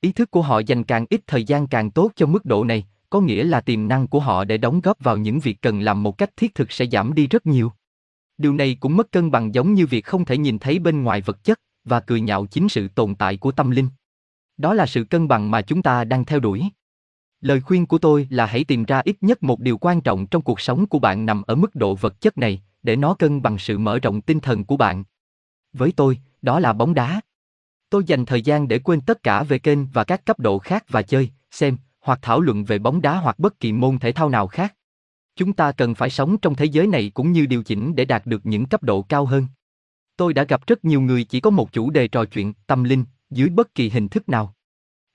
Ý 0.01 0.11
thức 0.11 0.31
của 0.31 0.41
họ 0.41 0.59
dành 0.59 0.83
càng 0.83 1.05
ít 1.09 1.21
thời 1.27 1.43
gian 1.43 1.67
càng 1.67 1.91
tốt 1.91 2.11
cho 2.15 2.25
mức 2.25 2.45
độ 2.45 2.63
này, 2.63 2.87
có 3.09 3.21
nghĩa 3.21 3.43
là 3.43 3.61
tiềm 3.61 3.87
năng 3.87 4.07
của 4.07 4.19
họ 4.19 4.43
để 4.43 4.57
đóng 4.57 4.81
góp 4.81 4.97
vào 4.99 5.17
những 5.17 5.39
việc 5.39 5.61
cần 5.61 5.79
làm 5.79 6.03
một 6.03 6.17
cách 6.17 6.29
thiết 6.37 6.55
thực 6.55 6.71
sẽ 6.71 6.85
giảm 6.85 7.13
đi 7.13 7.27
rất 7.27 7.45
nhiều. 7.45 7.71
Điều 8.37 8.53
này 8.53 8.77
cũng 8.79 8.97
mất 8.97 9.11
cân 9.11 9.31
bằng 9.31 9.53
giống 9.53 9.73
như 9.73 9.85
việc 9.85 10.05
không 10.05 10.25
thể 10.25 10.37
nhìn 10.37 10.59
thấy 10.59 10.79
bên 10.79 11.03
ngoài 11.03 11.21
vật 11.21 11.43
chất 11.43 11.59
và 11.83 11.99
cười 11.99 12.21
nhạo 12.21 12.45
chính 12.45 12.69
sự 12.69 12.87
tồn 12.87 13.15
tại 13.15 13.37
của 13.37 13.51
tâm 13.51 13.71
linh. 13.71 13.87
Đó 14.57 14.73
là 14.73 14.85
sự 14.85 15.03
cân 15.03 15.27
bằng 15.27 15.51
mà 15.51 15.61
chúng 15.61 15.81
ta 15.81 16.03
đang 16.03 16.25
theo 16.25 16.39
đuổi. 16.39 16.63
Lời 17.41 17.61
khuyên 17.61 17.85
của 17.85 17.97
tôi 17.97 18.27
là 18.29 18.45
hãy 18.45 18.63
tìm 18.63 18.83
ra 18.83 19.01
ít 19.05 19.17
nhất 19.21 19.43
một 19.43 19.59
điều 19.59 19.77
quan 19.77 20.01
trọng 20.01 20.27
trong 20.27 20.41
cuộc 20.41 20.61
sống 20.61 20.87
của 20.87 20.99
bạn 20.99 21.25
nằm 21.25 21.41
ở 21.41 21.55
mức 21.55 21.75
độ 21.75 21.95
vật 21.95 22.21
chất 22.21 22.37
này, 22.37 22.61
để 22.83 22.95
nó 22.95 23.13
cân 23.13 23.41
bằng 23.41 23.57
sự 23.57 23.77
mở 23.77 23.99
rộng 23.99 24.21
tinh 24.21 24.39
thần 24.39 24.65
của 24.65 24.77
bạn. 24.77 25.03
Với 25.73 25.93
tôi, 25.95 26.19
đó 26.41 26.59
là 26.59 26.73
bóng 26.73 26.93
đá. 26.93 27.21
Tôi 27.89 28.03
dành 28.03 28.25
thời 28.25 28.41
gian 28.41 28.67
để 28.67 28.79
quên 28.79 29.01
tất 29.01 29.23
cả 29.23 29.43
về 29.43 29.59
kênh 29.59 29.85
và 29.85 30.03
các 30.03 30.25
cấp 30.25 30.39
độ 30.39 30.59
khác 30.59 30.85
và 30.89 31.01
chơi, 31.01 31.29
xem, 31.51 31.77
hoặc 32.01 32.19
thảo 32.21 32.41
luận 32.41 32.63
về 32.63 32.79
bóng 32.79 33.01
đá 33.01 33.17
hoặc 33.17 33.39
bất 33.39 33.59
kỳ 33.59 33.71
môn 33.71 33.99
thể 33.99 34.11
thao 34.11 34.29
nào 34.29 34.47
khác. 34.47 34.75
Chúng 35.35 35.53
ta 35.53 35.71
cần 35.71 35.95
phải 35.95 36.09
sống 36.09 36.37
trong 36.37 36.55
thế 36.55 36.65
giới 36.65 36.87
này 36.87 37.11
cũng 37.13 37.31
như 37.31 37.45
điều 37.45 37.63
chỉnh 37.63 37.95
để 37.95 38.05
đạt 38.05 38.25
được 38.25 38.45
những 38.45 38.65
cấp 38.65 38.83
độ 38.83 39.01
cao 39.01 39.25
hơn. 39.25 39.47
Tôi 40.17 40.33
đã 40.33 40.43
gặp 40.43 40.67
rất 40.67 40.85
nhiều 40.85 41.01
người 41.01 41.23
chỉ 41.23 41.39
có 41.39 41.49
một 41.49 41.71
chủ 41.71 41.89
đề 41.89 42.07
trò 42.07 42.25
chuyện, 42.25 42.53
tâm 42.67 42.83
linh, 42.83 43.05
dưới 43.29 43.49
bất 43.49 43.75
kỳ 43.75 43.89
hình 43.89 44.09
thức 44.09 44.29
nào. 44.29 44.53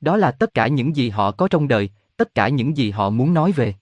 Đó 0.01 0.16
là 0.16 0.30
tất 0.30 0.55
cả 0.55 0.66
những 0.66 0.96
gì 0.96 1.09
họ 1.09 1.30
có 1.30 1.48
trong 1.48 1.68
đời, 1.68 1.90
tất 2.16 2.35
cả 2.35 2.49
những 2.49 2.77
gì 2.77 2.91
họ 2.91 3.11
muốn 3.11 3.35
nói 3.35 3.53
về. 3.53 3.74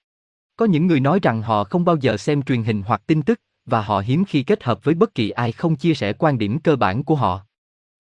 Có 0.57 0.65
những 0.65 0.87
người 0.87 1.01
nói 1.01 1.19
rằng 1.23 1.43
họ 1.43 1.65
không 1.65 1.85
bao 1.85 1.97
giờ 1.97 2.17
xem 2.17 2.43
truyền 2.43 2.63
hình 2.63 2.83
hoặc 2.87 3.03
tin 3.07 3.23
tức, 3.23 3.41
và 3.67 3.83
họ 3.83 4.01
hiếm 4.01 4.25
khi 4.25 4.43
kết 4.43 4.65
hợp 4.65 4.85
với 4.85 4.95
bất 4.95 5.15
kỳ 5.15 5.31
ai 5.31 5.53
không 5.53 5.77
chia 5.77 5.95
sẻ 5.95 6.13
quan 6.13 6.39
điểm 6.39 6.59
cơ 6.59 6.77
bản 6.77 7.05
của 7.05 7.15
họ. 7.15 7.41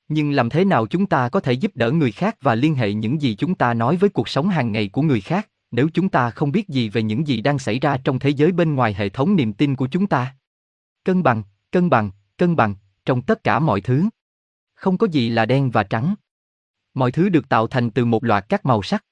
Nhưng 0.08 0.30
làm 0.30 0.50
thế 0.50 0.64
nào 0.64 0.86
chúng 0.86 1.06
ta 1.06 1.28
có 1.28 1.40
thể 1.40 1.52
giúp 1.52 1.72
đỡ 1.74 1.90
người 1.90 2.12
khác 2.12 2.36
và 2.40 2.54
liên 2.54 2.74
hệ 2.74 2.92
những 2.92 3.22
gì 3.22 3.34
chúng 3.34 3.54
ta 3.54 3.74
nói 3.74 3.96
với 3.96 4.10
cuộc 4.10 4.28
sống 4.28 4.48
hàng 4.48 4.72
ngày 4.72 4.88
của 4.88 5.02
người 5.02 5.20
khác, 5.20 5.48
nếu 5.70 5.88
chúng 5.94 6.08
ta 6.08 6.30
không 6.30 6.52
biết 6.52 6.68
gì 6.68 6.88
về 6.88 7.02
những 7.02 7.26
gì 7.26 7.40
đang 7.40 7.58
xảy 7.58 7.78
ra 7.78 7.96
trong 8.04 8.18
thế 8.18 8.30
giới 8.30 8.52
bên 8.52 8.74
ngoài 8.74 8.94
hệ 8.94 9.08
thống 9.08 9.36
niềm 9.36 9.52
tin 9.52 9.76
của 9.76 9.86
chúng 9.86 10.06
ta? 10.06 10.36
Cân 11.04 11.22
bằng, 11.22 11.42
cân 11.70 11.90
bằng, 11.90 12.10
cân 12.36 12.56
bằng, 12.56 12.74
trong 13.04 13.22
tất 13.22 13.44
cả 13.44 13.58
mọi 13.58 13.80
thứ. 13.80 14.04
Không 14.74 14.98
có 14.98 15.06
gì 15.06 15.28
là 15.28 15.46
đen 15.46 15.70
và 15.70 15.82
trắng. 15.82 16.14
Mọi 16.94 17.12
thứ 17.12 17.28
được 17.28 17.48
tạo 17.48 17.66
thành 17.66 17.90
từ 17.90 18.04
một 18.04 18.24
loạt 18.24 18.48
các 18.48 18.66
màu 18.66 18.82
sắc. 18.82 19.04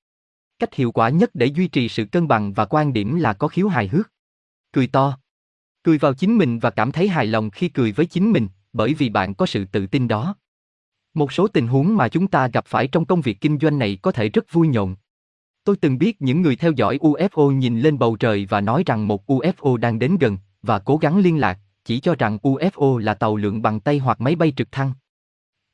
Cách 0.60 0.74
hiệu 0.74 0.92
quả 0.92 1.08
nhất 1.08 1.30
để 1.34 1.46
duy 1.46 1.68
trì 1.68 1.88
sự 1.88 2.04
cân 2.04 2.28
bằng 2.28 2.52
và 2.52 2.64
quan 2.64 2.92
điểm 2.92 3.16
là 3.16 3.32
có 3.32 3.48
khiếu 3.48 3.68
hài 3.68 3.88
hước. 3.88 4.10
Cười 4.72 4.86
to, 4.86 5.18
Cười 5.82 5.98
vào 5.98 6.14
chính 6.14 6.38
mình 6.38 6.58
và 6.58 6.70
cảm 6.70 6.92
thấy 6.92 7.08
hài 7.08 7.26
lòng 7.26 7.50
khi 7.50 7.68
cười 7.68 7.92
với 7.92 8.06
chính 8.06 8.32
mình, 8.32 8.48
bởi 8.72 8.94
vì 8.94 9.08
bạn 9.08 9.34
có 9.34 9.46
sự 9.46 9.64
tự 9.64 9.86
tin 9.86 10.08
đó. 10.08 10.34
Một 11.14 11.32
số 11.32 11.48
tình 11.48 11.66
huống 11.66 11.96
mà 11.96 12.08
chúng 12.08 12.26
ta 12.26 12.48
gặp 12.48 12.66
phải 12.66 12.86
trong 12.86 13.04
công 13.04 13.20
việc 13.20 13.40
kinh 13.40 13.58
doanh 13.58 13.78
này 13.78 13.98
có 14.02 14.12
thể 14.12 14.28
rất 14.28 14.52
vui 14.52 14.68
nhộn. 14.68 14.96
Tôi 15.64 15.76
từng 15.76 15.98
biết 15.98 16.22
những 16.22 16.42
người 16.42 16.56
theo 16.56 16.72
dõi 16.72 16.98
UFO 16.98 17.50
nhìn 17.50 17.80
lên 17.80 17.98
bầu 17.98 18.16
trời 18.16 18.46
và 18.50 18.60
nói 18.60 18.82
rằng 18.86 19.08
một 19.08 19.30
UFO 19.30 19.76
đang 19.76 19.98
đến 19.98 20.16
gần, 20.20 20.38
và 20.62 20.78
cố 20.78 20.96
gắng 20.96 21.18
liên 21.18 21.38
lạc, 21.38 21.58
chỉ 21.84 22.00
cho 22.00 22.14
rằng 22.14 22.38
UFO 22.42 22.98
là 22.98 23.14
tàu 23.14 23.36
lượn 23.36 23.62
bằng 23.62 23.80
tay 23.80 23.98
hoặc 23.98 24.20
máy 24.20 24.36
bay 24.36 24.52
trực 24.56 24.72
thăng. 24.72 24.92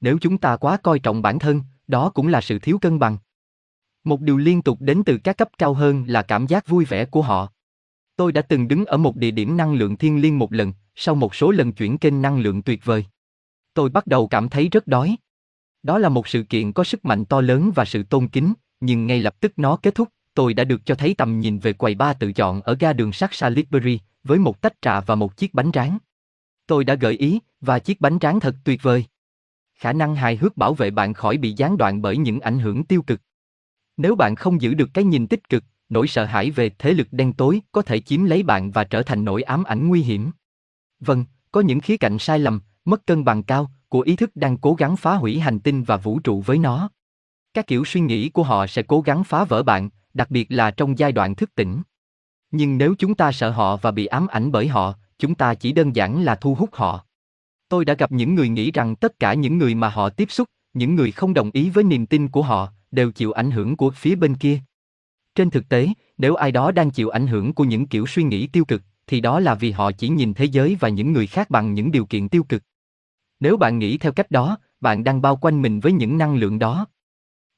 Nếu 0.00 0.18
chúng 0.20 0.38
ta 0.38 0.56
quá 0.56 0.76
coi 0.76 0.98
trọng 0.98 1.22
bản 1.22 1.38
thân, 1.38 1.62
đó 1.86 2.10
cũng 2.10 2.28
là 2.28 2.40
sự 2.40 2.58
thiếu 2.58 2.78
cân 2.78 2.98
bằng. 2.98 3.16
Một 4.06 4.20
điều 4.20 4.36
liên 4.36 4.62
tục 4.62 4.78
đến 4.80 5.02
từ 5.06 5.18
các 5.18 5.36
cấp 5.36 5.48
cao 5.58 5.74
hơn 5.74 6.04
là 6.06 6.22
cảm 6.22 6.46
giác 6.46 6.68
vui 6.68 6.84
vẻ 6.84 7.04
của 7.04 7.22
họ. 7.22 7.52
Tôi 8.16 8.32
đã 8.32 8.42
từng 8.42 8.68
đứng 8.68 8.84
ở 8.84 8.96
một 8.96 9.16
địa 9.16 9.30
điểm 9.30 9.56
năng 9.56 9.74
lượng 9.74 9.96
thiên 9.96 10.20
liêng 10.20 10.38
một 10.38 10.52
lần, 10.52 10.72
sau 10.94 11.14
một 11.14 11.34
số 11.34 11.50
lần 11.50 11.72
chuyển 11.72 11.98
kênh 11.98 12.22
năng 12.22 12.38
lượng 12.38 12.62
tuyệt 12.62 12.84
vời. 12.84 13.04
Tôi 13.74 13.88
bắt 13.88 14.06
đầu 14.06 14.28
cảm 14.28 14.48
thấy 14.48 14.68
rất 14.68 14.86
đói. 14.86 15.16
Đó 15.82 15.98
là 15.98 16.08
một 16.08 16.28
sự 16.28 16.42
kiện 16.42 16.72
có 16.72 16.84
sức 16.84 17.04
mạnh 17.04 17.24
to 17.24 17.40
lớn 17.40 17.70
và 17.74 17.84
sự 17.84 18.02
tôn 18.02 18.28
kính, 18.28 18.54
nhưng 18.80 19.06
ngay 19.06 19.20
lập 19.20 19.40
tức 19.40 19.52
nó 19.56 19.76
kết 19.76 19.94
thúc, 19.94 20.08
tôi 20.34 20.54
đã 20.54 20.64
được 20.64 20.86
cho 20.86 20.94
thấy 20.94 21.14
tầm 21.14 21.40
nhìn 21.40 21.58
về 21.58 21.72
quầy 21.72 21.94
ba 21.94 22.12
tự 22.12 22.32
chọn 22.32 22.60
ở 22.62 22.76
ga 22.80 22.92
đường 22.92 23.12
sắt 23.12 23.30
Salisbury, 23.32 23.98
với 24.24 24.38
một 24.38 24.60
tách 24.60 24.82
trà 24.82 25.00
và 25.00 25.14
một 25.14 25.36
chiếc 25.36 25.54
bánh 25.54 25.72
tráng. 25.72 25.98
Tôi 26.66 26.84
đã 26.84 26.94
gợi 26.94 27.14
ý, 27.14 27.38
và 27.60 27.78
chiếc 27.78 28.00
bánh 28.00 28.18
tráng 28.18 28.40
thật 28.40 28.56
tuyệt 28.64 28.82
vời. 28.82 29.04
Khả 29.74 29.92
năng 29.92 30.14
hài 30.14 30.36
hước 30.36 30.56
bảo 30.56 30.74
vệ 30.74 30.90
bạn 30.90 31.14
khỏi 31.14 31.36
bị 31.36 31.54
gián 31.56 31.76
đoạn 31.76 32.02
bởi 32.02 32.16
những 32.16 32.40
ảnh 32.40 32.58
hưởng 32.58 32.84
tiêu 32.84 33.02
cực. 33.02 33.20
Nếu 33.96 34.14
bạn 34.14 34.36
không 34.36 34.60
giữ 34.60 34.74
được 34.74 34.90
cái 34.94 35.04
nhìn 35.04 35.26
tích 35.26 35.48
cực, 35.48 35.64
nỗi 35.88 36.08
sợ 36.08 36.24
hãi 36.24 36.50
về 36.50 36.70
thế 36.78 36.92
lực 36.92 37.08
đen 37.10 37.32
tối 37.32 37.60
có 37.72 37.82
thể 37.82 38.00
chiếm 38.00 38.24
lấy 38.24 38.42
bạn 38.42 38.70
và 38.70 38.84
trở 38.84 39.02
thành 39.02 39.24
nỗi 39.24 39.42
ám 39.42 39.64
ảnh 39.64 39.88
nguy 39.88 40.02
hiểm. 40.02 40.30
Vâng, 41.00 41.24
có 41.52 41.60
những 41.60 41.80
khía 41.80 41.96
cạnh 41.96 42.18
sai 42.18 42.38
lầm, 42.38 42.60
mất 42.84 43.06
cân 43.06 43.24
bằng 43.24 43.42
cao 43.42 43.70
của 43.88 44.00
ý 44.00 44.16
thức 44.16 44.30
đang 44.34 44.56
cố 44.58 44.74
gắng 44.74 44.96
phá 44.96 45.14
hủy 45.14 45.38
hành 45.38 45.60
tinh 45.60 45.82
và 45.82 45.96
vũ 45.96 46.18
trụ 46.18 46.40
với 46.40 46.58
nó. 46.58 46.90
Các 47.54 47.66
kiểu 47.66 47.84
suy 47.84 48.00
nghĩ 48.00 48.28
của 48.28 48.42
họ 48.42 48.66
sẽ 48.66 48.82
cố 48.82 49.00
gắng 49.00 49.24
phá 49.24 49.44
vỡ 49.44 49.62
bạn, 49.62 49.90
đặc 50.14 50.30
biệt 50.30 50.46
là 50.50 50.70
trong 50.70 50.98
giai 50.98 51.12
đoạn 51.12 51.34
thức 51.34 51.54
tỉnh. 51.54 51.82
Nhưng 52.50 52.78
nếu 52.78 52.94
chúng 52.98 53.14
ta 53.14 53.32
sợ 53.32 53.50
họ 53.50 53.76
và 53.76 53.90
bị 53.90 54.06
ám 54.06 54.26
ảnh 54.26 54.52
bởi 54.52 54.68
họ, 54.68 54.94
chúng 55.18 55.34
ta 55.34 55.54
chỉ 55.54 55.72
đơn 55.72 55.96
giản 55.96 56.22
là 56.22 56.34
thu 56.34 56.54
hút 56.54 56.70
họ. 56.72 57.04
Tôi 57.68 57.84
đã 57.84 57.94
gặp 57.94 58.12
những 58.12 58.34
người 58.34 58.48
nghĩ 58.48 58.70
rằng 58.70 58.96
tất 58.96 59.18
cả 59.18 59.34
những 59.34 59.58
người 59.58 59.74
mà 59.74 59.88
họ 59.88 60.08
tiếp 60.08 60.30
xúc, 60.30 60.48
những 60.74 60.94
người 60.94 61.12
không 61.12 61.34
đồng 61.34 61.50
ý 61.52 61.70
với 61.70 61.84
niềm 61.84 62.06
tin 62.06 62.28
của 62.28 62.42
họ, 62.42 62.72
đều 62.96 63.08
chịu 63.10 63.32
ảnh 63.32 63.50
hưởng 63.50 63.76
của 63.76 63.90
phía 63.90 64.14
bên 64.14 64.34
kia. 64.34 64.56
Trên 65.34 65.50
thực 65.50 65.68
tế, 65.68 65.88
nếu 66.18 66.34
ai 66.34 66.52
đó 66.52 66.72
đang 66.78 66.90
chịu 66.90 67.08
ảnh 67.08 67.26
hưởng 67.26 67.52
của 67.52 67.64
những 67.64 67.86
kiểu 67.86 68.06
suy 68.06 68.22
nghĩ 68.22 68.46
tiêu 68.46 68.64
cực, 68.64 68.82
thì 69.06 69.20
đó 69.20 69.40
là 69.40 69.54
vì 69.54 69.70
họ 69.70 69.92
chỉ 69.92 70.08
nhìn 70.08 70.34
thế 70.34 70.44
giới 70.44 70.76
và 70.80 70.88
những 70.88 71.12
người 71.12 71.26
khác 71.26 71.50
bằng 71.50 71.74
những 71.74 71.90
điều 71.90 72.06
kiện 72.06 72.28
tiêu 72.28 72.42
cực. 72.42 72.62
Nếu 73.40 73.56
bạn 73.56 73.78
nghĩ 73.78 73.98
theo 73.98 74.12
cách 74.12 74.30
đó, 74.30 74.58
bạn 74.80 75.04
đang 75.04 75.22
bao 75.22 75.36
quanh 75.36 75.62
mình 75.62 75.80
với 75.80 75.92
những 75.92 76.18
năng 76.18 76.36
lượng 76.36 76.58
đó. 76.58 76.86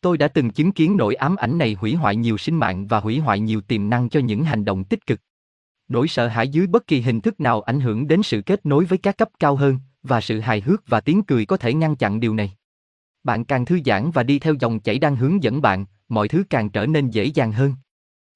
Tôi 0.00 0.18
đã 0.18 0.28
từng 0.28 0.50
chứng 0.50 0.72
kiến 0.72 0.96
nỗi 0.96 1.14
ám 1.14 1.36
ảnh 1.36 1.58
này 1.58 1.74
hủy 1.80 1.94
hoại 1.94 2.16
nhiều 2.16 2.38
sinh 2.38 2.56
mạng 2.56 2.86
và 2.86 3.00
hủy 3.00 3.18
hoại 3.18 3.40
nhiều 3.40 3.60
tiềm 3.60 3.90
năng 3.90 4.08
cho 4.08 4.20
những 4.20 4.44
hành 4.44 4.64
động 4.64 4.84
tích 4.84 5.06
cực. 5.06 5.20
Nỗi 5.88 6.08
sợ 6.08 6.28
hãi 6.28 6.48
dưới 6.48 6.66
bất 6.66 6.86
kỳ 6.86 7.00
hình 7.00 7.20
thức 7.20 7.40
nào 7.40 7.60
ảnh 7.60 7.80
hưởng 7.80 8.08
đến 8.08 8.22
sự 8.22 8.42
kết 8.42 8.66
nối 8.66 8.84
với 8.84 8.98
các 8.98 9.18
cấp 9.18 9.28
cao 9.38 9.56
hơn, 9.56 9.78
và 10.02 10.20
sự 10.20 10.40
hài 10.40 10.60
hước 10.60 10.88
và 10.88 11.00
tiếng 11.00 11.22
cười 11.22 11.46
có 11.46 11.56
thể 11.56 11.74
ngăn 11.74 11.96
chặn 11.96 12.20
điều 12.20 12.34
này. 12.34 12.57
Bạn 13.24 13.44
càng 13.44 13.64
thư 13.64 13.80
giãn 13.84 14.10
và 14.10 14.22
đi 14.22 14.38
theo 14.38 14.54
dòng 14.60 14.80
chảy 14.80 14.98
đang 14.98 15.16
hướng 15.16 15.42
dẫn 15.42 15.62
bạn, 15.62 15.86
mọi 16.08 16.28
thứ 16.28 16.44
càng 16.50 16.70
trở 16.70 16.86
nên 16.86 17.10
dễ 17.10 17.24
dàng 17.24 17.52
hơn. 17.52 17.74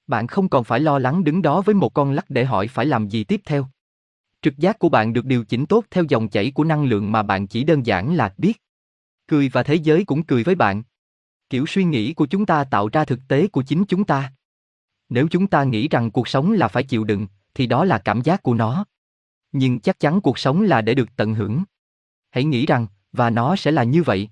Bạn 0.07 0.27
không 0.27 0.49
còn 0.49 0.65
phải 0.65 0.81
lo 0.81 0.99
lắng 0.99 1.25
đứng 1.25 1.43
đó 1.43 1.61
với 1.61 1.75
một 1.75 1.95
con 1.95 2.13
lắc 2.13 2.31
để 2.31 2.45
hỏi 2.45 2.69
phải 2.69 2.87
làm 2.87 3.09
gì 3.09 3.25
tiếp 3.25 3.41
theo. 3.45 3.67
Trực 4.43 4.59
giác 4.59 4.79
của 4.79 4.89
bạn 4.89 5.13
được 5.13 5.25
điều 5.25 5.45
chỉnh 5.45 5.67
tốt 5.67 5.85
theo 5.91 6.05
dòng 6.09 6.29
chảy 6.29 6.51
của 6.51 6.65
năng 6.65 6.85
lượng 6.85 7.13
mà 7.13 7.23
bạn 7.23 7.47
chỉ 7.47 7.65
đơn 7.65 7.87
giản 7.87 8.15
là 8.15 8.35
biết. 8.39 8.63
Cười 9.27 9.49
và 9.49 9.63
thế 9.63 9.75
giới 9.75 10.05
cũng 10.05 10.23
cười 10.23 10.45
với 10.45 10.55
bạn. 10.55 10.83
Kiểu 11.51 11.67
suy 11.67 11.85
nghĩ 11.85 12.15
của 12.15 12.27
chúng 12.27 12.47
ta 12.47 12.65
tạo 12.65 12.89
ra 12.93 13.05
thực 13.05 13.21
tế 13.29 13.47
của 13.47 13.63
chính 13.63 13.85
chúng 13.85 14.05
ta. 14.05 14.33
Nếu 15.09 15.29
chúng 15.31 15.47
ta 15.47 15.65
nghĩ 15.65 15.89
rằng 15.89 16.11
cuộc 16.11 16.29
sống 16.29 16.53
là 16.53 16.69
phải 16.69 16.83
chịu 16.83 17.05
đựng, 17.05 17.27
thì 17.55 17.67
đó 17.67 17.85
là 17.85 17.99
cảm 17.99 18.23
giác 18.23 18.43
của 18.43 18.55
nó. 18.55 18.85
Nhưng 19.53 19.81
chắc 19.81 20.01
chắn 20.01 20.21
cuộc 20.21 20.39
sống 20.39 20.63
là 20.63 20.81
để 20.81 20.95
được 20.95 21.09
tận 21.17 21.35
hưởng. 21.35 21.65
Hãy 22.31 22.45
nghĩ 22.45 22.67
rằng, 22.67 22.87
và 23.13 23.31
nó 23.31 23.57
sẽ 23.57 23.71
là 23.71 23.85
như 23.85 24.03
vậy. 24.03 24.29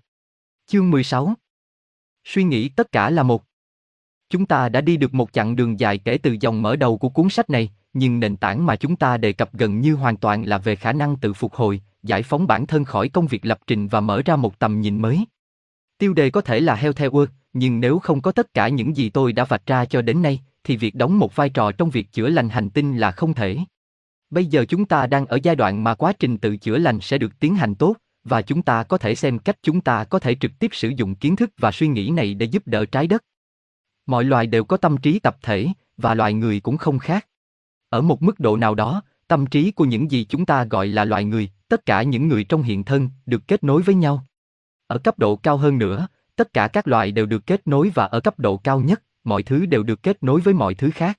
Chương 0.73 0.91
16 0.91 1.35
Suy 2.25 2.45
nghĩ 2.45 2.69
tất 2.69 2.93
cả 2.93 3.11
là 3.11 3.23
một. 3.23 3.45
Chúng 4.29 4.47
ta 4.47 4.69
đã 4.69 4.81
đi 4.81 4.97
được 4.97 5.15
một 5.15 5.33
chặng 5.33 5.57
đường 5.57 5.81
dài 5.81 5.99
kể 5.99 6.19
từ 6.19 6.37
dòng 6.41 6.63
mở 6.63 6.77
đầu 6.77 6.99
của 6.99 7.09
cuốn 7.09 7.29
sách 7.29 7.51
này, 7.51 7.71
nhưng 7.93 8.21
nền 8.21 8.37
tảng 8.37 8.67
mà 8.67 8.77
chúng 8.77 8.97
ta 8.97 9.17
đề 9.17 9.33
cập 9.33 9.53
gần 9.53 9.81
như 9.81 9.95
hoàn 9.95 10.17
toàn 10.17 10.43
là 10.43 10.59
về 10.59 10.77
khả 10.77 10.93
năng 10.93 11.17
tự 11.17 11.33
phục 11.33 11.55
hồi, 11.55 11.83
giải 12.03 12.23
phóng 12.23 12.47
bản 12.47 12.67
thân 12.67 12.85
khỏi 12.85 13.09
công 13.09 13.27
việc 13.27 13.45
lập 13.45 13.59
trình 13.67 13.89
và 13.89 14.01
mở 14.01 14.23
ra 14.25 14.37
một 14.37 14.59
tầm 14.59 14.81
nhìn 14.81 15.03
mới. 15.03 15.25
Tiêu 15.99 16.15
đề 16.15 16.31
có 16.31 16.41
thể 16.41 16.61
là 16.61 16.75
Heo 16.75 16.93
theo 16.93 17.11
Work, 17.11 17.27
nhưng 17.53 17.81
nếu 17.81 17.99
không 17.99 18.21
có 18.21 18.33
tất 18.33 18.55
cả 18.55 18.69
những 18.69 18.97
gì 18.97 19.11
tôi 19.11 19.33
đã 19.33 19.45
vạch 19.45 19.67
ra 19.67 19.85
cho 19.85 20.03
đến 20.03 20.23
nay, 20.23 20.41
thì 20.65 20.77
việc 20.77 20.95
đóng 20.95 21.19
một 21.19 21.37
vai 21.37 21.49
trò 21.49 21.73
trong 21.73 21.91
việc 21.91 22.13
chữa 22.13 22.29
lành 22.29 22.49
hành 22.49 22.71
tinh 22.71 22.97
là 22.97 23.11
không 23.11 23.35
thể. 23.35 23.59
Bây 24.31 24.47
giờ 24.47 24.65
chúng 24.69 24.85
ta 24.85 25.07
đang 25.07 25.27
ở 25.27 25.39
giai 25.43 25.57
đoạn 25.57 25.85
mà 25.85 25.95
quá 25.95 26.13
trình 26.13 26.39
tự 26.39 26.57
chữa 26.57 26.79
lành 26.79 27.01
sẽ 27.01 27.19
được 27.19 27.41
tiến 27.41 27.55
hành 27.55 27.75
tốt, 27.75 27.97
và 28.25 28.43
chúng 28.43 28.63
ta 28.63 28.83
có 28.83 28.99
thể 28.99 29.15
xem 29.15 29.39
cách 29.39 29.59
chúng 29.63 29.81
ta 29.81 30.05
có 30.05 30.19
thể 30.19 30.35
trực 30.35 30.59
tiếp 30.59 30.71
sử 30.73 30.89
dụng 30.89 31.15
kiến 31.15 31.37
thức 31.37 31.51
và 31.59 31.71
suy 31.73 31.89
nghĩ 31.89 32.11
này 32.11 32.35
để 32.35 32.47
giúp 32.47 32.63
đỡ 32.67 32.85
trái 32.87 33.07
đất. 33.07 33.25
Mọi 34.07 34.25
loài 34.25 34.47
đều 34.47 34.65
có 34.65 34.77
tâm 34.77 34.97
trí 34.97 35.19
tập 35.19 35.37
thể, 35.43 35.69
và 35.97 36.15
loài 36.15 36.35
người 36.35 36.61
cũng 36.61 36.77
không 36.77 36.99
khác. 36.99 37.27
Ở 37.89 38.01
một 38.01 38.23
mức 38.23 38.41
độ 38.41 38.57
nào 38.57 38.75
đó, 38.75 39.03
tâm 39.29 39.47
trí 39.47 39.71
của 39.71 39.85
những 39.85 40.11
gì 40.11 40.25
chúng 40.25 40.47
ta 40.47 40.65
gọi 40.65 40.87
là 40.87 41.05
loài 41.05 41.25
người, 41.25 41.51
tất 41.69 41.87
cả 41.87 42.03
những 42.03 42.29
người 42.29 42.45
trong 42.45 42.63
hiện 42.63 42.85
thân, 42.85 43.11
được 43.27 43.43
kết 43.49 43.65
nối 43.65 43.83
với 43.83 43.95
nhau. 43.95 44.27
Ở 44.87 44.99
cấp 44.99 45.19
độ 45.19 45.37
cao 45.37 45.57
hơn 45.57 45.79
nữa, 45.79 46.09
tất 46.37 46.53
cả 46.53 46.69
các 46.69 46.89
loài 46.89 47.13
đều 47.13 47.27
được 47.27 47.47
kết 47.47 47.67
nối 47.67 47.91
và 47.95 48.05
ở 48.05 48.21
cấp 48.21 48.39
độ 48.39 48.57
cao 48.57 48.81
nhất, 48.81 49.03
mọi 49.25 49.43
thứ 49.43 49.67
đều 49.67 49.83
được 49.83 50.03
kết 50.03 50.23
nối 50.23 50.41
với 50.41 50.55
mọi 50.55 50.75
thứ 50.75 50.91
khác. 50.91 51.19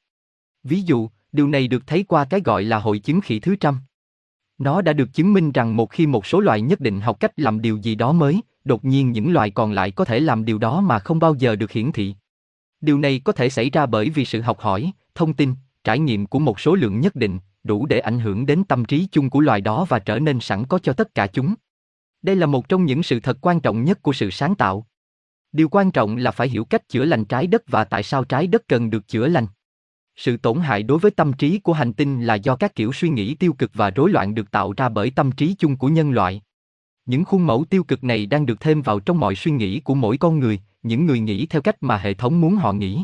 Ví 0.64 0.82
dụ, 0.82 1.10
điều 1.32 1.48
này 1.48 1.68
được 1.68 1.88
thấy 1.88 2.04
qua 2.04 2.26
cái 2.26 2.42
gọi 2.42 2.64
là 2.64 2.80
hội 2.80 3.00
chứng 3.00 3.22
khỉ 3.22 3.40
thứ 3.40 3.56
trăm. 3.56 3.80
Nó 4.62 4.82
đã 4.82 4.94
được 4.94 5.14
chứng 5.14 5.34
minh 5.34 5.52
rằng 5.52 5.76
một 5.76 5.92
khi 5.92 6.08
một 6.08 6.26
số 6.26 6.40
loài 6.40 6.62
nhất 6.62 6.80
định 6.80 7.02
học 7.02 7.20
cách 7.20 7.32
làm 7.40 7.62
điều 7.62 7.78
gì 7.78 7.96
đó 7.96 8.12
mới, 8.12 8.42
đột 8.64 8.86
nhiên 8.86 9.12
những 9.12 9.34
loài 9.34 9.52
còn 9.52 9.72
lại 9.72 9.92
có 9.92 10.06
thể 10.06 10.20
làm 10.20 10.46
điều 10.46 10.58
đó 10.58 10.82
mà 10.82 11.00
không 11.00 11.20
bao 11.20 11.36
giờ 11.36 11.56
được 11.56 11.72
hiển 11.72 11.92
thị. 11.92 12.16
Điều 12.82 12.98
này 12.98 13.22
có 13.24 13.32
thể 13.34 13.50
xảy 13.50 13.70
ra 13.70 13.86
bởi 13.86 14.10
vì 14.10 14.26
sự 14.26 14.42
học 14.42 14.60
hỏi, 14.60 14.92
thông 15.16 15.34
tin, 15.34 15.54
trải 15.84 16.00
nghiệm 16.00 16.26
của 16.26 16.40
một 16.40 16.60
số 16.60 16.76
lượng 16.76 17.00
nhất 17.00 17.16
định, 17.16 17.40
đủ 17.64 17.86
để 17.86 18.00
ảnh 18.00 18.20
hưởng 18.20 18.46
đến 18.46 18.64
tâm 18.64 18.86
trí 18.86 19.08
chung 19.12 19.30
của 19.30 19.40
loài 19.40 19.62
đó 19.62 19.86
và 19.90 20.00
trở 20.00 20.20
nên 20.20 20.40
sẵn 20.40 20.66
có 20.66 20.80
cho 20.80 20.94
tất 20.94 21.16
cả 21.16 21.28
chúng. 21.28 21.56
Đây 22.22 22.36
là 22.36 22.46
một 22.46 22.70
trong 22.70 22.86
những 22.86 23.04
sự 23.04 23.20
thật 23.20 23.38
quan 23.42 23.60
trọng 23.60 23.84
nhất 23.84 24.02
của 24.02 24.14
sự 24.14 24.30
sáng 24.30 24.56
tạo. 24.56 24.88
Điều 25.52 25.70
quan 25.70 25.92
trọng 25.92 26.18
là 26.18 26.32
phải 26.32 26.48
hiểu 26.48 26.66
cách 26.66 26.90
chữa 26.90 27.06
lành 27.06 27.26
trái 27.26 27.48
đất 27.48 27.64
và 27.68 27.84
tại 27.84 28.04
sao 28.04 28.24
trái 28.24 28.48
đất 28.48 28.68
cần 28.68 28.90
được 28.90 29.08
chữa 29.08 29.28
lành. 29.28 29.48
Sự 30.24 30.38
tổn 30.38 30.60
hại 30.60 30.84
đối 30.84 31.00
với 31.00 31.12
tâm 31.12 31.34
trí 31.34 31.60
của 31.60 31.74
hành 31.74 31.94
tinh 31.94 32.24
là 32.24 32.36
do 32.36 32.56
các 32.56 32.76
kiểu 32.76 32.94
suy 32.94 33.10
nghĩ 33.10 33.36
tiêu 33.36 33.54
cực 33.54 33.72
và 33.74 33.90
rối 33.90 34.10
loạn 34.10 34.36
được 34.36 34.52
tạo 34.52 34.74
ra 34.78 34.90
bởi 34.90 35.12
tâm 35.12 35.32
trí 35.32 35.56
chung 35.60 35.78
của 35.78 35.88
nhân 35.88 36.12
loại. 36.12 36.42
Những 37.06 37.26
khuôn 37.26 37.48
mẫu 37.48 37.66
tiêu 37.70 37.84
cực 37.84 38.04
này 38.04 38.26
đang 38.26 38.46
được 38.46 38.60
thêm 38.60 38.82
vào 38.82 39.00
trong 39.00 39.20
mọi 39.20 39.36
suy 39.36 39.52
nghĩ 39.52 39.80
của 39.80 39.96
mỗi 39.96 40.18
con 40.18 40.40
người, 40.40 40.60
những 40.84 41.06
người 41.06 41.20
nghĩ 41.20 41.46
theo 41.46 41.62
cách 41.62 41.76
mà 41.84 41.98
hệ 41.98 42.14
thống 42.14 42.42
muốn 42.42 42.56
họ 42.56 42.74
nghĩ. 42.74 43.04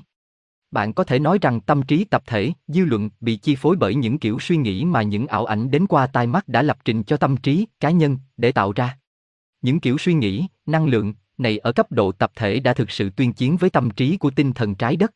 Bạn 0.71 0.93
có 0.93 1.03
thể 1.03 1.19
nói 1.19 1.37
rằng 1.41 1.61
tâm 1.61 1.81
trí 1.83 2.03
tập 2.03 2.23
thể, 2.27 2.51
dư 2.67 2.85
luận 2.85 3.09
bị 3.19 3.35
chi 3.35 3.55
phối 3.55 3.75
bởi 3.75 3.95
những 3.95 4.17
kiểu 4.17 4.39
suy 4.39 4.57
nghĩ 4.57 4.85
mà 4.85 5.01
những 5.01 5.27
ảo 5.27 5.45
ảnh 5.45 5.71
đến 5.71 5.87
qua 5.87 6.07
tai 6.07 6.27
mắt 6.27 6.47
đã 6.47 6.61
lập 6.61 6.77
trình 6.85 7.03
cho 7.03 7.17
tâm 7.17 7.37
trí 7.37 7.65
cá 7.79 7.89
nhân 7.89 8.17
để 8.37 8.51
tạo 8.51 8.71
ra. 8.71 8.97
Những 9.61 9.79
kiểu 9.79 9.97
suy 9.97 10.13
nghĩ, 10.13 10.47
năng 10.65 10.85
lượng 10.85 11.13
này 11.37 11.57
ở 11.57 11.71
cấp 11.71 11.91
độ 11.91 12.11
tập 12.11 12.31
thể 12.35 12.59
đã 12.59 12.73
thực 12.73 12.91
sự 12.91 13.09
tuyên 13.09 13.33
chiến 13.33 13.57
với 13.57 13.69
tâm 13.69 13.89
trí 13.89 14.17
của 14.17 14.29
tinh 14.29 14.53
thần 14.53 14.75
trái 14.75 14.95
đất. 14.95 15.11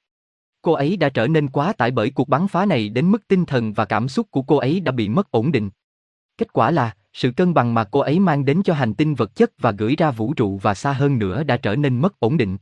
Cô 0.62 0.72
ấy 0.72 0.98
đã 0.98 1.10
trở 1.10 1.28
nên 1.28 1.50
quá 1.50 1.74
tải 1.74 1.92
bởi 1.92 2.10
cuộc 2.10 2.30
bắn 2.30 2.48
phá 2.48 2.66
này 2.66 2.90
đến 2.90 3.12
mức 3.12 3.28
tinh 3.28 3.46
thần 3.46 3.74
và 3.74 3.86
cảm 3.86 4.10
xúc 4.10 4.28
của 4.32 4.42
cô 4.42 4.58
ấy 4.58 4.80
đã 4.80 4.92
bị 4.92 5.10
mất 5.10 5.32
ổn 5.32 5.52
định. 5.52 5.70
Kết 6.38 6.54
quả 6.54 6.72
là, 6.72 6.96
sự 7.14 7.32
cân 7.32 7.54
bằng 7.54 7.74
mà 7.74 7.84
cô 7.84 8.00
ấy 8.00 8.20
mang 8.20 8.46
đến 8.46 8.62
cho 8.64 8.74
hành 8.74 8.94
tinh 8.94 9.16
vật 9.16 9.36
chất 9.36 9.52
và 9.60 9.72
gửi 9.72 9.96
ra 9.96 10.12
vũ 10.12 10.34
trụ 10.34 10.58
và 10.58 10.74
xa 10.74 10.94
hơn 10.94 11.20
nữa 11.20 11.44
đã 11.44 11.58
trở 11.58 11.76
nên 11.76 12.02
mất 12.02 12.20
ổn 12.20 12.38
định. 12.38 12.58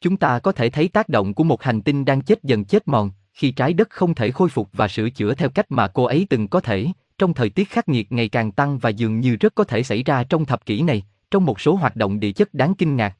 Chúng 0.00 0.16
ta 0.16 0.38
có 0.38 0.52
thể 0.52 0.70
thấy 0.70 0.88
tác 0.88 1.08
động 1.08 1.34
của 1.34 1.44
một 1.44 1.62
hành 1.62 1.82
tinh 1.82 2.04
đang 2.04 2.22
chết 2.22 2.42
dần 2.42 2.64
chết 2.64 2.88
mòn, 2.88 3.10
khi 3.32 3.50
trái 3.50 3.72
đất 3.72 3.90
không 3.90 4.14
thể 4.14 4.30
khôi 4.30 4.48
phục 4.48 4.68
và 4.72 4.88
sửa 4.88 5.10
chữa 5.10 5.34
theo 5.34 5.48
cách 5.48 5.66
mà 5.68 5.88
cô 5.88 6.04
ấy 6.04 6.26
từng 6.30 6.48
có 6.48 6.60
thể, 6.60 6.86
trong 7.18 7.34
thời 7.34 7.50
tiết 7.50 7.70
khắc 7.70 7.88
nghiệt 7.88 8.12
ngày 8.12 8.28
càng 8.28 8.52
tăng 8.52 8.78
và 8.78 8.90
dường 8.90 9.20
như 9.20 9.36
rất 9.36 9.54
có 9.54 9.64
thể 9.64 9.82
xảy 9.82 10.02
ra 10.02 10.24
trong 10.24 10.44
thập 10.44 10.66
kỷ 10.66 10.82
này, 10.82 11.02
trong 11.30 11.44
một 11.44 11.60
số 11.60 11.74
hoạt 11.74 11.96
động 11.96 12.20
địa 12.20 12.32
chất 12.32 12.54
đáng 12.54 12.74
kinh 12.74 12.96
ngạc. 12.96 13.16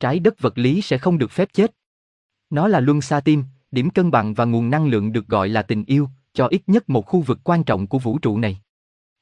Trái 0.00 0.18
đất 0.18 0.40
vật 0.40 0.58
lý 0.58 0.80
sẽ 0.80 0.98
không 0.98 1.18
được 1.18 1.30
phép 1.30 1.48
chết. 1.52 1.74
Nó 2.50 2.68
là 2.68 2.80
luân 2.80 3.00
xa 3.00 3.20
tim, 3.20 3.44
điểm 3.70 3.90
cân 3.90 4.10
bằng 4.10 4.34
và 4.34 4.44
nguồn 4.44 4.70
năng 4.70 4.86
lượng 4.86 5.12
được 5.12 5.28
gọi 5.28 5.48
là 5.48 5.62
tình 5.62 5.84
yêu, 5.84 6.08
cho 6.32 6.46
ít 6.46 6.62
nhất 6.66 6.88
một 6.88 7.06
khu 7.06 7.20
vực 7.20 7.40
quan 7.44 7.64
trọng 7.64 7.86
của 7.86 7.98
vũ 7.98 8.18
trụ 8.18 8.38
này. 8.38 8.60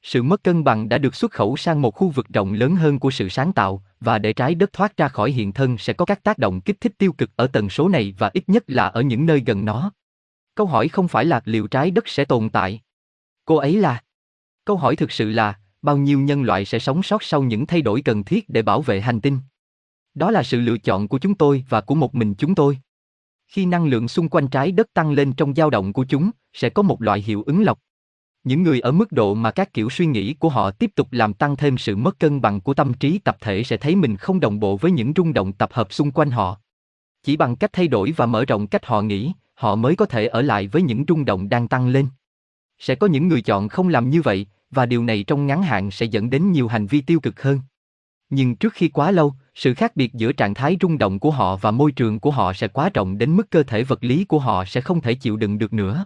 Sự 0.03 0.23
mất 0.23 0.43
cân 0.43 0.63
bằng 0.63 0.89
đã 0.89 0.97
được 0.97 1.15
xuất 1.15 1.31
khẩu 1.31 1.57
sang 1.57 1.81
một 1.81 1.95
khu 1.95 2.09
vực 2.09 2.27
rộng 2.29 2.53
lớn 2.53 2.75
hơn 2.75 2.99
của 2.99 3.11
sự 3.11 3.29
sáng 3.29 3.53
tạo, 3.53 3.83
và 3.99 4.19
để 4.19 4.33
trái 4.33 4.55
đất 4.55 4.73
thoát 4.73 4.97
ra 4.97 5.07
khỏi 5.07 5.31
hiện 5.31 5.53
thân 5.53 5.77
sẽ 5.77 5.93
có 5.93 6.05
các 6.05 6.23
tác 6.23 6.37
động 6.37 6.61
kích 6.61 6.81
thích 6.81 6.93
tiêu 6.97 7.13
cực 7.13 7.31
ở 7.35 7.47
tần 7.47 7.69
số 7.69 7.89
này 7.89 8.15
và 8.17 8.29
ít 8.33 8.43
nhất 8.47 8.63
là 8.67 8.87
ở 8.87 9.01
những 9.01 9.25
nơi 9.25 9.43
gần 9.45 9.65
nó. 9.65 9.91
Câu 10.55 10.67
hỏi 10.67 10.87
không 10.87 11.07
phải 11.07 11.25
là 11.25 11.41
liệu 11.45 11.67
trái 11.67 11.91
đất 11.91 12.07
sẽ 12.07 12.25
tồn 12.25 12.49
tại. 12.49 12.81
Cô 13.45 13.55
ấy 13.55 13.77
là. 13.77 14.03
Câu 14.65 14.77
hỏi 14.77 14.95
thực 14.95 15.11
sự 15.11 15.29
là, 15.29 15.59
bao 15.81 15.97
nhiêu 15.97 16.19
nhân 16.19 16.43
loại 16.43 16.65
sẽ 16.65 16.79
sống 16.79 17.03
sót 17.03 17.23
sau 17.23 17.43
những 17.43 17.65
thay 17.65 17.81
đổi 17.81 18.01
cần 18.01 18.23
thiết 18.23 18.49
để 18.49 18.61
bảo 18.61 18.81
vệ 18.81 19.01
hành 19.01 19.21
tinh? 19.21 19.39
Đó 20.13 20.31
là 20.31 20.43
sự 20.43 20.59
lựa 20.59 20.77
chọn 20.77 21.07
của 21.07 21.19
chúng 21.19 21.35
tôi 21.35 21.65
và 21.69 21.81
của 21.81 21.95
một 21.95 22.15
mình 22.15 22.33
chúng 22.37 22.55
tôi. 22.55 22.77
Khi 23.53 23.65
năng 23.65 23.85
lượng 23.85 24.07
xung 24.07 24.29
quanh 24.29 24.47
trái 24.47 24.71
đất 24.71 24.93
tăng 24.93 25.11
lên 25.11 25.33
trong 25.33 25.55
dao 25.55 25.69
động 25.69 25.93
của 25.93 26.05
chúng, 26.09 26.31
sẽ 26.53 26.69
có 26.69 26.81
một 26.81 27.01
loại 27.01 27.21
hiệu 27.21 27.43
ứng 27.45 27.63
lọc. 27.63 27.79
Những 28.43 28.63
người 28.63 28.79
ở 28.79 28.91
mức 28.91 29.11
độ 29.11 29.33
mà 29.33 29.51
các 29.51 29.73
kiểu 29.73 29.89
suy 29.89 30.05
nghĩ 30.05 30.33
của 30.33 30.49
họ 30.49 30.71
tiếp 30.71 30.91
tục 30.95 31.07
làm 31.11 31.33
tăng 31.33 31.55
thêm 31.55 31.77
sự 31.77 31.95
mất 31.95 32.19
cân 32.19 32.41
bằng 32.41 32.61
của 32.61 32.73
tâm 32.73 32.93
trí 32.93 33.19
tập 33.19 33.37
thể 33.41 33.63
sẽ 33.63 33.77
thấy 33.77 33.95
mình 33.95 34.17
không 34.17 34.39
đồng 34.39 34.59
bộ 34.59 34.77
với 34.77 34.91
những 34.91 35.13
rung 35.15 35.33
động 35.33 35.53
tập 35.53 35.69
hợp 35.73 35.93
xung 35.93 36.11
quanh 36.11 36.31
họ. 36.31 36.57
Chỉ 37.23 37.37
bằng 37.37 37.55
cách 37.55 37.73
thay 37.73 37.87
đổi 37.87 38.13
và 38.17 38.25
mở 38.25 38.45
rộng 38.45 38.67
cách 38.67 38.85
họ 38.85 39.01
nghĩ, 39.01 39.33
họ 39.53 39.75
mới 39.75 39.95
có 39.95 40.05
thể 40.05 40.27
ở 40.27 40.41
lại 40.41 40.67
với 40.67 40.81
những 40.81 41.03
rung 41.07 41.25
động 41.25 41.49
đang 41.49 41.67
tăng 41.67 41.87
lên. 41.87 42.07
Sẽ 42.79 42.95
có 42.95 43.07
những 43.07 43.27
người 43.27 43.41
chọn 43.41 43.69
không 43.69 43.89
làm 43.89 44.09
như 44.09 44.21
vậy, 44.21 44.47
và 44.71 44.85
điều 44.85 45.03
này 45.03 45.23
trong 45.23 45.47
ngắn 45.47 45.63
hạn 45.63 45.91
sẽ 45.91 46.05
dẫn 46.05 46.29
đến 46.29 46.51
nhiều 46.51 46.67
hành 46.67 46.87
vi 46.87 47.01
tiêu 47.01 47.19
cực 47.19 47.41
hơn. 47.41 47.59
Nhưng 48.29 48.55
trước 48.55 48.73
khi 48.73 48.89
quá 48.89 49.11
lâu, 49.11 49.33
sự 49.55 49.73
khác 49.73 49.95
biệt 49.95 50.13
giữa 50.13 50.31
trạng 50.31 50.53
thái 50.53 50.77
rung 50.81 50.97
động 50.97 51.19
của 51.19 51.31
họ 51.31 51.55
và 51.55 51.71
môi 51.71 51.91
trường 51.91 52.19
của 52.19 52.31
họ 52.31 52.53
sẽ 52.53 52.67
quá 52.67 52.89
rộng 52.93 53.17
đến 53.17 53.35
mức 53.35 53.49
cơ 53.49 53.63
thể 53.63 53.83
vật 53.83 54.03
lý 54.03 54.25
của 54.25 54.39
họ 54.39 54.65
sẽ 54.65 54.81
không 54.81 55.01
thể 55.01 55.15
chịu 55.15 55.37
đựng 55.37 55.57
được 55.57 55.73
nữa. 55.73 56.05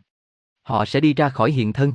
Họ 0.63 0.85
sẽ 0.85 0.99
đi 0.99 1.13
ra 1.13 1.29
khỏi 1.29 1.51
hiện 1.51 1.73
thân. 1.73 1.93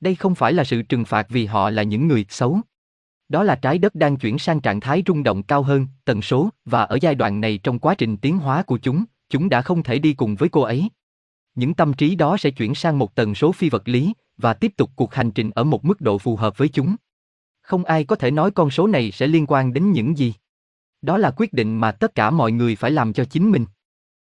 Đây 0.00 0.14
không 0.14 0.34
phải 0.34 0.52
là 0.52 0.64
sự 0.64 0.82
trừng 0.82 1.04
phạt 1.04 1.26
vì 1.28 1.46
họ 1.46 1.70
là 1.70 1.82
những 1.82 2.08
người 2.08 2.24
xấu. 2.28 2.60
Đó 3.28 3.42
là 3.42 3.56
trái 3.56 3.78
đất 3.78 3.94
đang 3.94 4.16
chuyển 4.16 4.38
sang 4.38 4.60
trạng 4.60 4.80
thái 4.80 5.02
rung 5.06 5.22
động 5.22 5.42
cao 5.42 5.62
hơn, 5.62 5.86
tần 6.04 6.22
số, 6.22 6.50
và 6.64 6.82
ở 6.82 6.98
giai 7.00 7.14
đoạn 7.14 7.40
này 7.40 7.58
trong 7.62 7.78
quá 7.78 7.94
trình 7.94 8.16
tiến 8.16 8.38
hóa 8.38 8.62
của 8.62 8.78
chúng, 8.78 9.04
chúng 9.28 9.48
đã 9.48 9.62
không 9.62 9.82
thể 9.82 9.98
đi 9.98 10.14
cùng 10.14 10.34
với 10.34 10.48
cô 10.48 10.60
ấy. 10.60 10.88
Những 11.54 11.74
tâm 11.74 11.92
trí 11.92 12.14
đó 12.14 12.36
sẽ 12.36 12.50
chuyển 12.50 12.74
sang 12.74 12.98
một 12.98 13.14
tần 13.14 13.34
số 13.34 13.52
phi 13.52 13.70
vật 13.70 13.88
lý, 13.88 14.12
và 14.36 14.54
tiếp 14.54 14.72
tục 14.76 14.90
cuộc 14.96 15.14
hành 15.14 15.30
trình 15.30 15.50
ở 15.50 15.64
một 15.64 15.84
mức 15.84 16.00
độ 16.00 16.18
phù 16.18 16.36
hợp 16.36 16.58
với 16.58 16.68
chúng. 16.68 16.96
Không 17.62 17.84
ai 17.84 18.04
có 18.04 18.16
thể 18.16 18.30
nói 18.30 18.50
con 18.50 18.70
số 18.70 18.86
này 18.86 19.10
sẽ 19.10 19.26
liên 19.26 19.46
quan 19.48 19.72
đến 19.72 19.92
những 19.92 20.18
gì. 20.18 20.34
Đó 21.02 21.18
là 21.18 21.30
quyết 21.36 21.52
định 21.52 21.76
mà 21.76 21.92
tất 21.92 22.14
cả 22.14 22.30
mọi 22.30 22.52
người 22.52 22.76
phải 22.76 22.90
làm 22.90 23.12
cho 23.12 23.24
chính 23.24 23.50
mình. 23.50 23.66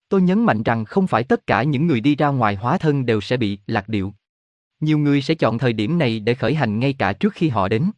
Tôi 0.08 0.22
nhấn 0.22 0.44
mạnh 0.44 0.62
rằng 0.62 0.84
không 0.84 1.06
phải 1.06 1.24
tất 1.24 1.46
cả 1.46 1.62
những 1.62 1.86
người 1.86 2.00
đi 2.00 2.16
ra 2.16 2.28
ngoài 2.28 2.54
hóa 2.54 2.78
thân 2.78 3.06
đều 3.06 3.20
sẽ 3.20 3.36
bị 3.36 3.58
lạc 3.66 3.88
điệu. 3.88 4.14
Nhiều 4.80 4.98
người 4.98 5.22
sẽ 5.22 5.34
chọn 5.34 5.58
thời 5.58 5.72
điểm 5.72 5.98
này 5.98 6.20
để 6.20 6.34
khởi 6.34 6.54
hành 6.54 6.80
ngay 6.80 6.92
cả 6.92 7.12
trước 7.12 7.32
khi 7.32 7.48
họ 7.48 7.68
đến. 7.68 7.90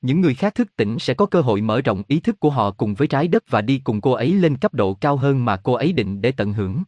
Những 0.00 0.20
người 0.20 0.34
khác 0.34 0.54
thức 0.54 0.76
tỉnh 0.76 0.98
sẽ 0.98 1.14
có 1.14 1.26
cơ 1.26 1.40
hội 1.40 1.60
mở 1.60 1.80
rộng 1.80 2.02
ý 2.08 2.20
thức 2.20 2.40
của 2.40 2.50
họ 2.50 2.70
cùng 2.70 2.94
với 2.94 3.08
trái 3.08 3.28
đất 3.28 3.44
và 3.48 3.60
đi 3.60 3.78
cùng 3.78 4.00
cô 4.00 4.12
ấy 4.12 4.32
lên 4.32 4.56
cấp 4.56 4.74
độ 4.74 4.94
cao 4.94 5.16
hơn 5.16 5.44
mà 5.44 5.56
cô 5.56 5.72
ấy 5.72 5.92
định 5.92 6.22
để 6.22 6.32
tận 6.32 6.52
hưởng. 6.52 6.82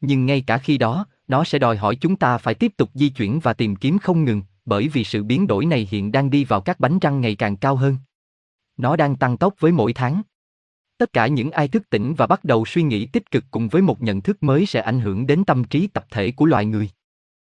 Nhưng 0.00 0.26
ngay 0.26 0.40
cả 0.46 0.58
khi 0.58 0.78
đó, 0.78 1.06
nó 1.28 1.44
sẽ 1.44 1.58
đòi 1.58 1.76
hỏi 1.76 1.96
chúng 1.96 2.16
ta 2.16 2.38
phải 2.38 2.54
tiếp 2.54 2.72
tục 2.76 2.90
di 2.94 3.08
chuyển 3.08 3.40
và 3.40 3.52
tìm 3.52 3.76
kiếm 3.76 3.98
không 3.98 4.24
ngừng, 4.24 4.42
bởi 4.64 4.88
vì 4.88 5.04
sự 5.04 5.22
biến 5.22 5.46
đổi 5.46 5.66
này 5.66 5.88
hiện 5.90 6.12
đang 6.12 6.30
đi 6.30 6.44
vào 6.44 6.60
các 6.60 6.80
bánh 6.80 6.98
răng 6.98 7.20
ngày 7.20 7.34
càng 7.34 7.56
cao 7.56 7.76
hơn. 7.76 7.96
Nó 8.76 8.96
đang 8.96 9.16
tăng 9.16 9.36
tốc 9.36 9.54
với 9.58 9.72
mỗi 9.72 9.92
tháng. 9.92 10.22
Tất 10.98 11.12
cả 11.12 11.26
những 11.26 11.50
ai 11.50 11.68
thức 11.68 11.90
tỉnh 11.90 12.14
và 12.14 12.26
bắt 12.26 12.44
đầu 12.44 12.64
suy 12.64 12.82
nghĩ 12.82 13.06
tích 13.06 13.30
cực 13.30 13.44
cùng 13.50 13.68
với 13.68 13.82
một 13.82 14.02
nhận 14.02 14.20
thức 14.20 14.42
mới 14.42 14.66
sẽ 14.66 14.80
ảnh 14.80 15.00
hưởng 15.00 15.26
đến 15.26 15.44
tâm 15.44 15.64
trí 15.64 15.86
tập 15.86 16.06
thể 16.10 16.30
của 16.30 16.46
loài 16.46 16.64
người. 16.64 16.90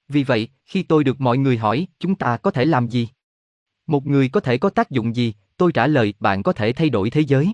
Vì 0.07 0.23
vậy, 0.23 0.47
khi 0.65 0.83
tôi 0.83 1.03
được 1.03 1.21
mọi 1.21 1.37
người 1.37 1.57
hỏi, 1.57 1.87
chúng 1.99 2.15
ta 2.15 2.37
có 2.37 2.51
thể 2.51 2.65
làm 2.65 2.87
gì? 2.87 3.09
Một 3.87 4.05
người 4.05 4.29
có 4.29 4.39
thể 4.39 4.57
có 4.57 4.69
tác 4.69 4.91
dụng 4.91 5.15
gì? 5.15 5.33
Tôi 5.57 5.71
trả 5.71 5.87
lời, 5.87 6.13
bạn 6.19 6.43
có 6.43 6.53
thể 6.53 6.73
thay 6.73 6.89
đổi 6.89 7.09
thế 7.09 7.21
giới. 7.21 7.53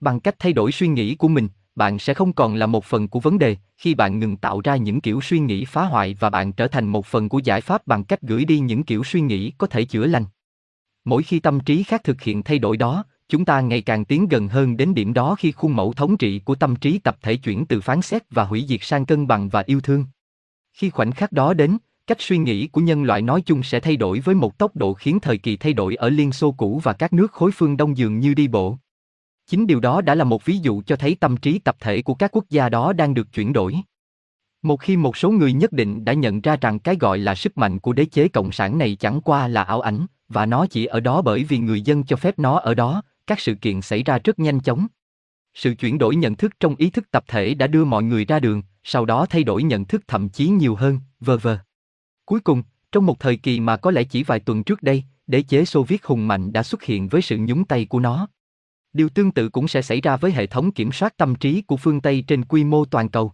Bằng 0.00 0.20
cách 0.20 0.34
thay 0.38 0.52
đổi 0.52 0.72
suy 0.72 0.88
nghĩ 0.88 1.14
của 1.14 1.28
mình, 1.28 1.48
bạn 1.74 1.98
sẽ 1.98 2.14
không 2.14 2.32
còn 2.32 2.54
là 2.54 2.66
một 2.66 2.84
phần 2.84 3.08
của 3.08 3.20
vấn 3.20 3.38
đề 3.38 3.56
khi 3.76 3.94
bạn 3.94 4.18
ngừng 4.18 4.36
tạo 4.36 4.60
ra 4.60 4.76
những 4.76 5.00
kiểu 5.00 5.20
suy 5.20 5.38
nghĩ 5.38 5.64
phá 5.64 5.84
hoại 5.84 6.16
và 6.20 6.30
bạn 6.30 6.52
trở 6.52 6.68
thành 6.68 6.86
một 6.88 7.06
phần 7.06 7.28
của 7.28 7.38
giải 7.38 7.60
pháp 7.60 7.86
bằng 7.86 8.04
cách 8.04 8.22
gửi 8.22 8.44
đi 8.44 8.58
những 8.58 8.82
kiểu 8.82 9.04
suy 9.04 9.20
nghĩ 9.20 9.52
có 9.58 9.66
thể 9.66 9.84
chữa 9.84 10.06
lành 10.06 10.24
mỗi 11.06 11.22
khi 11.22 11.40
tâm 11.40 11.60
trí 11.60 11.82
khác 11.82 12.04
thực 12.04 12.22
hiện 12.22 12.42
thay 12.42 12.58
đổi 12.58 12.76
đó 12.76 13.04
chúng 13.28 13.44
ta 13.44 13.60
ngày 13.60 13.82
càng 13.82 14.04
tiến 14.04 14.28
gần 14.28 14.48
hơn 14.48 14.76
đến 14.76 14.94
điểm 14.94 15.12
đó 15.12 15.34
khi 15.38 15.52
khuôn 15.52 15.76
mẫu 15.76 15.92
thống 15.92 16.16
trị 16.16 16.38
của 16.44 16.54
tâm 16.54 16.76
trí 16.76 16.98
tập 16.98 17.16
thể 17.22 17.36
chuyển 17.36 17.66
từ 17.66 17.80
phán 17.80 18.02
xét 18.02 18.22
và 18.30 18.44
hủy 18.44 18.64
diệt 18.68 18.80
sang 18.82 19.06
cân 19.06 19.26
bằng 19.26 19.48
và 19.48 19.62
yêu 19.66 19.80
thương 19.80 20.04
khi 20.72 20.90
khoảnh 20.90 21.12
khắc 21.12 21.32
đó 21.32 21.54
đến 21.54 21.78
cách 22.06 22.20
suy 22.20 22.38
nghĩ 22.38 22.66
của 22.66 22.80
nhân 22.80 23.04
loại 23.04 23.22
nói 23.22 23.42
chung 23.46 23.62
sẽ 23.62 23.80
thay 23.80 23.96
đổi 23.96 24.20
với 24.20 24.34
một 24.34 24.58
tốc 24.58 24.76
độ 24.76 24.94
khiến 24.94 25.20
thời 25.20 25.38
kỳ 25.38 25.56
thay 25.56 25.72
đổi 25.72 25.94
ở 25.94 26.08
liên 26.08 26.32
xô 26.32 26.52
cũ 26.52 26.80
và 26.82 26.92
các 26.92 27.12
nước 27.12 27.32
khối 27.32 27.50
phương 27.54 27.76
đông 27.76 27.96
dường 27.96 28.20
như 28.20 28.34
đi 28.34 28.48
bộ 28.48 28.76
Chính 29.50 29.66
điều 29.66 29.80
đó 29.80 30.00
đã 30.00 30.14
là 30.14 30.24
một 30.24 30.44
ví 30.44 30.58
dụ 30.58 30.82
cho 30.86 30.96
thấy 30.96 31.16
tâm 31.20 31.36
trí 31.36 31.58
tập 31.58 31.76
thể 31.80 32.02
của 32.02 32.14
các 32.14 32.30
quốc 32.32 32.44
gia 32.50 32.68
đó 32.68 32.92
đang 32.92 33.14
được 33.14 33.32
chuyển 33.32 33.52
đổi. 33.52 33.76
Một 34.62 34.80
khi 34.80 34.96
một 34.96 35.16
số 35.16 35.30
người 35.30 35.52
nhất 35.52 35.72
định 35.72 36.04
đã 36.04 36.12
nhận 36.12 36.40
ra 36.40 36.56
rằng 36.60 36.78
cái 36.78 36.96
gọi 37.00 37.18
là 37.18 37.34
sức 37.34 37.58
mạnh 37.58 37.78
của 37.78 37.92
đế 37.92 38.04
chế 38.04 38.28
cộng 38.28 38.52
sản 38.52 38.78
này 38.78 38.96
chẳng 39.00 39.20
qua 39.20 39.48
là 39.48 39.62
ảo 39.62 39.80
ảnh, 39.80 40.06
và 40.28 40.46
nó 40.46 40.66
chỉ 40.66 40.86
ở 40.86 41.00
đó 41.00 41.22
bởi 41.22 41.44
vì 41.44 41.58
người 41.58 41.80
dân 41.80 42.04
cho 42.04 42.16
phép 42.16 42.38
nó 42.38 42.58
ở 42.58 42.74
đó, 42.74 43.02
các 43.26 43.40
sự 43.40 43.54
kiện 43.54 43.82
xảy 43.82 44.02
ra 44.02 44.18
rất 44.24 44.38
nhanh 44.38 44.60
chóng. 44.60 44.86
Sự 45.54 45.74
chuyển 45.74 45.98
đổi 45.98 46.16
nhận 46.16 46.36
thức 46.36 46.52
trong 46.60 46.76
ý 46.76 46.90
thức 46.90 47.10
tập 47.10 47.24
thể 47.28 47.54
đã 47.54 47.66
đưa 47.66 47.84
mọi 47.84 48.02
người 48.02 48.24
ra 48.24 48.40
đường, 48.40 48.62
sau 48.84 49.04
đó 49.04 49.26
thay 49.26 49.44
đổi 49.44 49.62
nhận 49.62 49.84
thức 49.84 50.02
thậm 50.08 50.28
chí 50.28 50.48
nhiều 50.48 50.74
hơn, 50.74 51.00
vờ 51.20 51.38
vờ. 51.38 51.58
Cuối 52.24 52.40
cùng, 52.40 52.62
trong 52.92 53.06
một 53.06 53.20
thời 53.20 53.36
kỳ 53.36 53.60
mà 53.60 53.76
có 53.76 53.90
lẽ 53.90 54.04
chỉ 54.04 54.22
vài 54.22 54.40
tuần 54.40 54.64
trước 54.64 54.82
đây, 54.82 55.04
đế 55.26 55.42
chế 55.42 55.64
Xô 55.64 55.82
Viết 55.82 56.04
hùng 56.04 56.28
mạnh 56.28 56.52
đã 56.52 56.62
xuất 56.62 56.82
hiện 56.82 57.08
với 57.08 57.22
sự 57.22 57.38
nhúng 57.38 57.64
tay 57.64 57.84
của 57.84 58.00
nó. 58.00 58.28
Điều 58.92 59.08
tương 59.08 59.32
tự 59.32 59.48
cũng 59.48 59.68
sẽ 59.68 59.82
xảy 59.82 60.00
ra 60.00 60.16
với 60.16 60.32
hệ 60.32 60.46
thống 60.46 60.72
kiểm 60.72 60.92
soát 60.92 61.16
tâm 61.16 61.34
trí 61.34 61.62
của 61.62 61.76
phương 61.76 62.00
Tây 62.00 62.24
trên 62.26 62.44
quy 62.44 62.64
mô 62.64 62.84
toàn 62.84 63.08
cầu. 63.08 63.32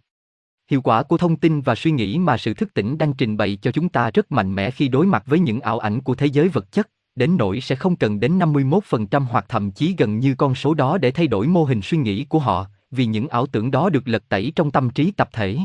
Hiệu 0.71 0.83
quả 0.83 1.03
của 1.03 1.19
thông 1.19 1.37
tin 1.37 1.61
và 1.61 1.75
suy 1.75 1.91
nghĩ 1.91 2.19
mà 2.19 2.37
sự 2.37 2.55
thức 2.55 2.75
tỉnh 2.75 2.99
đang 2.99 3.13
trình 3.13 3.37
bày 3.37 3.59
cho 3.63 3.73
chúng 3.73 3.89
ta 3.89 4.11
rất 4.11 4.33
mạnh 4.33 4.55
mẽ 4.55 4.71
khi 4.71 4.89
đối 4.89 5.07
mặt 5.07 5.23
với 5.27 5.39
những 5.39 5.61
ảo 5.61 5.79
ảnh 5.79 6.01
của 6.01 6.15
thế 6.15 6.27
giới 6.27 6.49
vật 6.49 6.73
chất, 6.73 6.89
đến 7.15 7.37
nỗi 7.37 7.61
sẽ 7.61 7.75
không 7.75 7.97
cần 7.97 8.21
đến 8.21 8.39
51% 8.39 9.25
hoặc 9.25 9.45
thậm 9.49 9.71
chí 9.71 9.95
gần 9.99 10.19
như 10.19 10.35
con 10.35 10.55
số 10.55 10.75
đó 10.75 10.99
để 10.99 11.11
thay 11.11 11.27
đổi 11.27 11.47
mô 11.47 11.65
hình 11.65 11.83
suy 11.83 11.99
nghĩ 11.99 12.25
của 12.25 12.39
họ, 12.39 12.67
vì 12.91 13.07
những 13.07 13.29
ảo 13.29 13.47
tưởng 13.47 13.71
đó 13.71 13.91
được 13.91 14.09
lật 14.09 14.29
tẩy 14.29 14.53
trong 14.57 14.71
tâm 14.71 14.91
trí 14.91 15.11
tập 15.11 15.29
thể. 15.33 15.59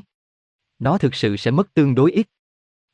Nó 0.80 0.98
thực 0.98 1.16
sự 1.16 1.38
sẽ 1.38 1.52
mất 1.52 1.74
tương 1.74 1.96
đối 1.96 2.12
ít. 2.12 2.28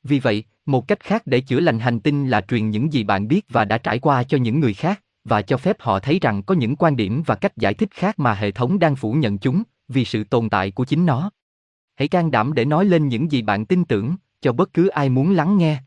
Vì 0.03 0.19
vậy, 0.19 0.43
một 0.65 0.87
cách 0.87 0.99
khác 0.99 1.21
để 1.25 1.41
chữa 1.41 1.59
lành 1.59 1.79
hành 1.79 1.99
tinh 1.99 2.27
là 2.27 2.41
truyền 2.41 2.69
những 2.69 2.93
gì 2.93 3.03
bạn 3.03 3.27
biết 3.27 3.45
và 3.49 3.65
đã 3.65 3.77
trải 3.77 3.99
qua 3.99 4.23
cho 4.23 4.37
những 4.37 4.59
người 4.59 4.73
khác 4.73 5.03
và 5.25 5.41
cho 5.41 5.57
phép 5.57 5.75
họ 5.79 5.99
thấy 5.99 6.19
rằng 6.19 6.43
có 6.43 6.55
những 6.55 6.75
quan 6.75 6.95
điểm 6.95 7.23
và 7.25 7.35
cách 7.35 7.57
giải 7.57 7.73
thích 7.73 7.89
khác 7.91 8.19
mà 8.19 8.33
hệ 8.33 8.51
thống 8.51 8.79
đang 8.79 8.95
phủ 8.95 9.13
nhận 9.13 9.37
chúng, 9.37 9.63
vì 9.87 10.05
sự 10.05 10.23
tồn 10.23 10.49
tại 10.49 10.71
của 10.71 10.85
chính 10.85 11.05
nó. 11.05 11.31
Hãy 11.95 12.07
can 12.07 12.31
đảm 12.31 12.53
để 12.53 12.65
nói 12.65 12.85
lên 12.85 13.07
những 13.07 13.31
gì 13.31 13.41
bạn 13.41 13.65
tin 13.65 13.85
tưởng, 13.85 14.15
cho 14.41 14.53
bất 14.53 14.73
cứ 14.73 14.87
ai 14.87 15.09
muốn 15.09 15.31
lắng 15.31 15.57
nghe. 15.57 15.77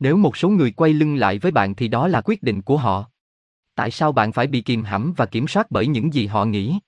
Nếu 0.00 0.16
một 0.16 0.36
số 0.36 0.48
người 0.48 0.70
quay 0.70 0.92
lưng 0.92 1.14
lại 1.14 1.38
với 1.38 1.52
bạn 1.52 1.74
thì 1.74 1.88
đó 1.88 2.08
là 2.08 2.20
quyết 2.24 2.42
định 2.42 2.62
của 2.62 2.76
họ. 2.76 3.10
Tại 3.74 3.90
sao 3.90 4.12
bạn 4.12 4.32
phải 4.32 4.46
bị 4.46 4.60
kìm 4.60 4.84
hãm 4.84 5.12
và 5.16 5.26
kiểm 5.26 5.48
soát 5.48 5.66
bởi 5.70 5.86
những 5.86 6.14
gì 6.14 6.26
họ 6.26 6.44
nghĩ? 6.44 6.78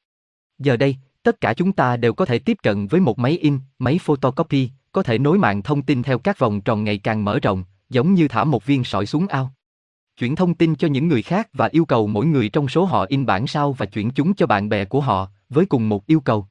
Giờ 0.58 0.76
đây, 0.76 0.96
tất 1.22 1.40
cả 1.40 1.54
chúng 1.54 1.72
ta 1.72 1.96
đều 1.96 2.14
có 2.14 2.24
thể 2.24 2.38
tiếp 2.38 2.56
cận 2.62 2.86
với 2.86 3.00
một 3.00 3.18
máy 3.18 3.38
in, 3.38 3.58
máy 3.78 3.98
photocopy, 4.02 4.70
có 4.92 5.02
thể 5.02 5.18
nối 5.18 5.38
mạng 5.38 5.62
thông 5.62 5.82
tin 5.82 6.02
theo 6.02 6.18
các 6.18 6.38
vòng 6.38 6.60
tròn 6.60 6.84
ngày 6.84 6.98
càng 6.98 7.24
mở 7.24 7.38
rộng, 7.42 7.64
giống 7.88 8.14
như 8.14 8.28
thả 8.28 8.44
một 8.44 8.66
viên 8.66 8.84
sỏi 8.84 9.06
xuống 9.06 9.26
ao 9.26 9.52
chuyển 10.16 10.36
thông 10.36 10.54
tin 10.54 10.76
cho 10.76 10.88
những 10.88 11.08
người 11.08 11.22
khác 11.22 11.48
và 11.52 11.68
yêu 11.72 11.84
cầu 11.84 12.06
mỗi 12.06 12.26
người 12.26 12.48
trong 12.48 12.68
số 12.68 12.84
họ 12.84 13.06
in 13.08 13.26
bản 13.26 13.46
sao 13.46 13.72
và 13.72 13.86
chuyển 13.86 14.10
chúng 14.10 14.34
cho 14.34 14.46
bạn 14.46 14.68
bè 14.68 14.84
của 14.84 15.00
họ, 15.00 15.28
với 15.48 15.66
cùng 15.66 15.88
một 15.88 16.06
yêu 16.06 16.20
cầu. 16.20 16.46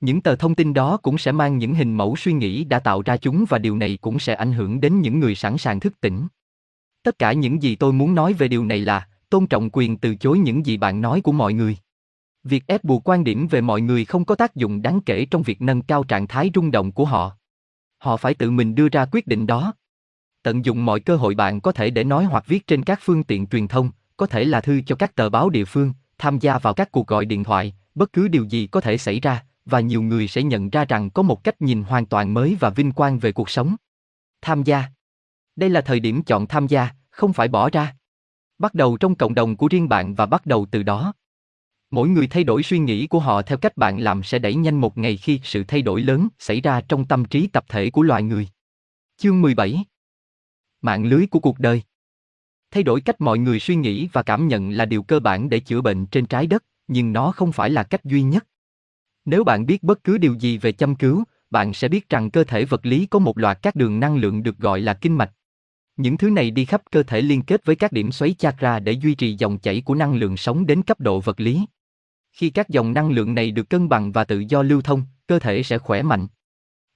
Những 0.00 0.20
tờ 0.20 0.36
thông 0.36 0.54
tin 0.54 0.74
đó 0.74 0.96
cũng 0.96 1.18
sẽ 1.18 1.32
mang 1.32 1.58
những 1.58 1.74
hình 1.74 1.96
mẫu 1.96 2.16
suy 2.16 2.32
nghĩ 2.32 2.64
đã 2.64 2.78
tạo 2.78 3.02
ra 3.02 3.16
chúng 3.16 3.44
và 3.48 3.58
điều 3.58 3.76
này 3.76 3.98
cũng 4.00 4.18
sẽ 4.18 4.34
ảnh 4.34 4.52
hưởng 4.52 4.80
đến 4.80 5.00
những 5.00 5.20
người 5.20 5.34
sẵn 5.34 5.58
sàng 5.58 5.80
thức 5.80 6.00
tỉnh. 6.00 6.26
Tất 7.02 7.18
cả 7.18 7.32
những 7.32 7.62
gì 7.62 7.76
tôi 7.76 7.92
muốn 7.92 8.14
nói 8.14 8.32
về 8.32 8.48
điều 8.48 8.64
này 8.64 8.80
là, 8.80 9.08
tôn 9.30 9.46
trọng 9.46 9.70
quyền 9.72 9.98
từ 9.98 10.14
chối 10.14 10.38
những 10.38 10.66
gì 10.66 10.76
bạn 10.76 11.00
nói 11.00 11.20
của 11.20 11.32
mọi 11.32 11.52
người. 11.52 11.76
Việc 12.44 12.66
ép 12.66 12.84
buộc 12.84 13.08
quan 13.08 13.24
điểm 13.24 13.46
về 13.46 13.60
mọi 13.60 13.80
người 13.80 14.04
không 14.04 14.24
có 14.24 14.34
tác 14.34 14.54
dụng 14.54 14.82
đáng 14.82 15.00
kể 15.00 15.26
trong 15.30 15.42
việc 15.42 15.62
nâng 15.62 15.82
cao 15.82 16.04
trạng 16.04 16.26
thái 16.26 16.50
rung 16.54 16.70
động 16.70 16.92
của 16.92 17.04
họ. 17.04 17.36
Họ 17.98 18.16
phải 18.16 18.34
tự 18.34 18.50
mình 18.50 18.74
đưa 18.74 18.88
ra 18.88 19.06
quyết 19.12 19.26
định 19.26 19.46
đó 19.46 19.72
tận 20.46 20.64
dụng 20.64 20.84
mọi 20.84 21.00
cơ 21.00 21.16
hội 21.16 21.34
bạn 21.34 21.60
có 21.60 21.72
thể 21.72 21.90
để 21.90 22.04
nói 22.04 22.24
hoặc 22.24 22.46
viết 22.46 22.66
trên 22.66 22.82
các 22.82 22.98
phương 23.02 23.22
tiện 23.22 23.46
truyền 23.46 23.68
thông, 23.68 23.90
có 24.16 24.26
thể 24.26 24.44
là 24.44 24.60
thư 24.60 24.80
cho 24.86 24.96
các 24.96 25.14
tờ 25.14 25.28
báo 25.28 25.50
địa 25.50 25.64
phương, 25.64 25.92
tham 26.18 26.38
gia 26.38 26.58
vào 26.58 26.74
các 26.74 26.92
cuộc 26.92 27.06
gọi 27.06 27.24
điện 27.24 27.44
thoại, 27.44 27.74
bất 27.94 28.12
cứ 28.12 28.28
điều 28.28 28.44
gì 28.44 28.66
có 28.66 28.80
thể 28.80 28.98
xảy 28.98 29.20
ra, 29.20 29.44
và 29.66 29.80
nhiều 29.80 30.02
người 30.02 30.28
sẽ 30.28 30.42
nhận 30.42 30.70
ra 30.70 30.84
rằng 30.84 31.10
có 31.10 31.22
một 31.22 31.44
cách 31.44 31.62
nhìn 31.62 31.82
hoàn 31.82 32.06
toàn 32.06 32.34
mới 32.34 32.56
và 32.60 32.70
vinh 32.70 32.92
quang 32.92 33.18
về 33.18 33.32
cuộc 33.32 33.50
sống. 33.50 33.76
Tham 34.42 34.62
gia. 34.62 34.84
Đây 35.56 35.70
là 35.70 35.80
thời 35.80 36.00
điểm 36.00 36.22
chọn 36.22 36.46
tham 36.46 36.66
gia, 36.66 36.88
không 37.10 37.32
phải 37.32 37.48
bỏ 37.48 37.70
ra. 37.70 37.96
Bắt 38.58 38.74
đầu 38.74 38.96
trong 38.96 39.14
cộng 39.14 39.34
đồng 39.34 39.56
của 39.56 39.68
riêng 39.68 39.88
bạn 39.88 40.14
và 40.14 40.26
bắt 40.26 40.46
đầu 40.46 40.66
từ 40.70 40.82
đó. 40.82 41.12
Mỗi 41.90 42.08
người 42.08 42.26
thay 42.26 42.44
đổi 42.44 42.62
suy 42.62 42.78
nghĩ 42.78 43.06
của 43.06 43.20
họ 43.20 43.42
theo 43.42 43.58
cách 43.58 43.76
bạn 43.76 44.00
làm 44.00 44.22
sẽ 44.22 44.38
đẩy 44.38 44.54
nhanh 44.54 44.80
một 44.80 44.98
ngày 44.98 45.16
khi 45.16 45.40
sự 45.44 45.64
thay 45.68 45.82
đổi 45.82 46.02
lớn 46.02 46.28
xảy 46.38 46.60
ra 46.60 46.80
trong 46.80 47.06
tâm 47.06 47.24
trí 47.24 47.46
tập 47.46 47.64
thể 47.68 47.90
của 47.90 48.02
loài 48.02 48.22
người. 48.22 48.48
Chương 49.16 49.42
17 49.42 49.84
mạng 50.86 51.04
lưới 51.04 51.26
của 51.26 51.40
cuộc 51.40 51.58
đời. 51.58 51.82
Thay 52.70 52.82
đổi 52.82 53.00
cách 53.00 53.20
mọi 53.20 53.38
người 53.38 53.60
suy 53.60 53.76
nghĩ 53.76 54.08
và 54.12 54.22
cảm 54.22 54.48
nhận 54.48 54.70
là 54.70 54.84
điều 54.84 55.02
cơ 55.02 55.20
bản 55.20 55.48
để 55.48 55.60
chữa 55.60 55.80
bệnh 55.80 56.06
trên 56.06 56.26
trái 56.26 56.46
đất, 56.46 56.64
nhưng 56.88 57.12
nó 57.12 57.32
không 57.32 57.52
phải 57.52 57.70
là 57.70 57.82
cách 57.82 58.04
duy 58.04 58.22
nhất. 58.22 58.46
Nếu 59.26 59.44
bạn 59.44 59.66
biết 59.66 59.82
bất 59.82 60.04
cứ 60.04 60.18
điều 60.18 60.34
gì 60.34 60.58
về 60.58 60.72
châm 60.72 60.96
cứu, 60.96 61.24
bạn 61.50 61.72
sẽ 61.74 61.88
biết 61.88 62.08
rằng 62.08 62.30
cơ 62.30 62.44
thể 62.44 62.64
vật 62.64 62.86
lý 62.86 63.06
có 63.06 63.18
một 63.18 63.38
loạt 63.38 63.58
các 63.62 63.76
đường 63.76 64.00
năng 64.00 64.16
lượng 64.16 64.42
được 64.42 64.58
gọi 64.58 64.80
là 64.80 64.94
kinh 64.94 65.18
mạch. 65.18 65.32
Những 65.96 66.16
thứ 66.16 66.30
này 66.30 66.50
đi 66.50 66.64
khắp 66.64 66.82
cơ 66.90 67.02
thể 67.02 67.20
liên 67.20 67.42
kết 67.42 67.64
với 67.64 67.76
các 67.76 67.92
điểm 67.92 68.12
xoáy 68.12 68.34
chakra 68.38 68.78
để 68.78 68.92
duy 68.92 69.14
trì 69.14 69.36
dòng 69.38 69.58
chảy 69.58 69.80
của 69.80 69.94
năng 69.94 70.14
lượng 70.14 70.36
sống 70.36 70.66
đến 70.66 70.82
cấp 70.82 71.00
độ 71.00 71.20
vật 71.20 71.40
lý. 71.40 71.66
Khi 72.32 72.50
các 72.50 72.68
dòng 72.68 72.92
năng 72.92 73.10
lượng 73.10 73.34
này 73.34 73.50
được 73.50 73.70
cân 73.70 73.88
bằng 73.88 74.12
và 74.12 74.24
tự 74.24 74.44
do 74.48 74.62
lưu 74.62 74.82
thông, 74.82 75.02
cơ 75.26 75.38
thể 75.38 75.62
sẽ 75.62 75.78
khỏe 75.78 76.02
mạnh. 76.02 76.26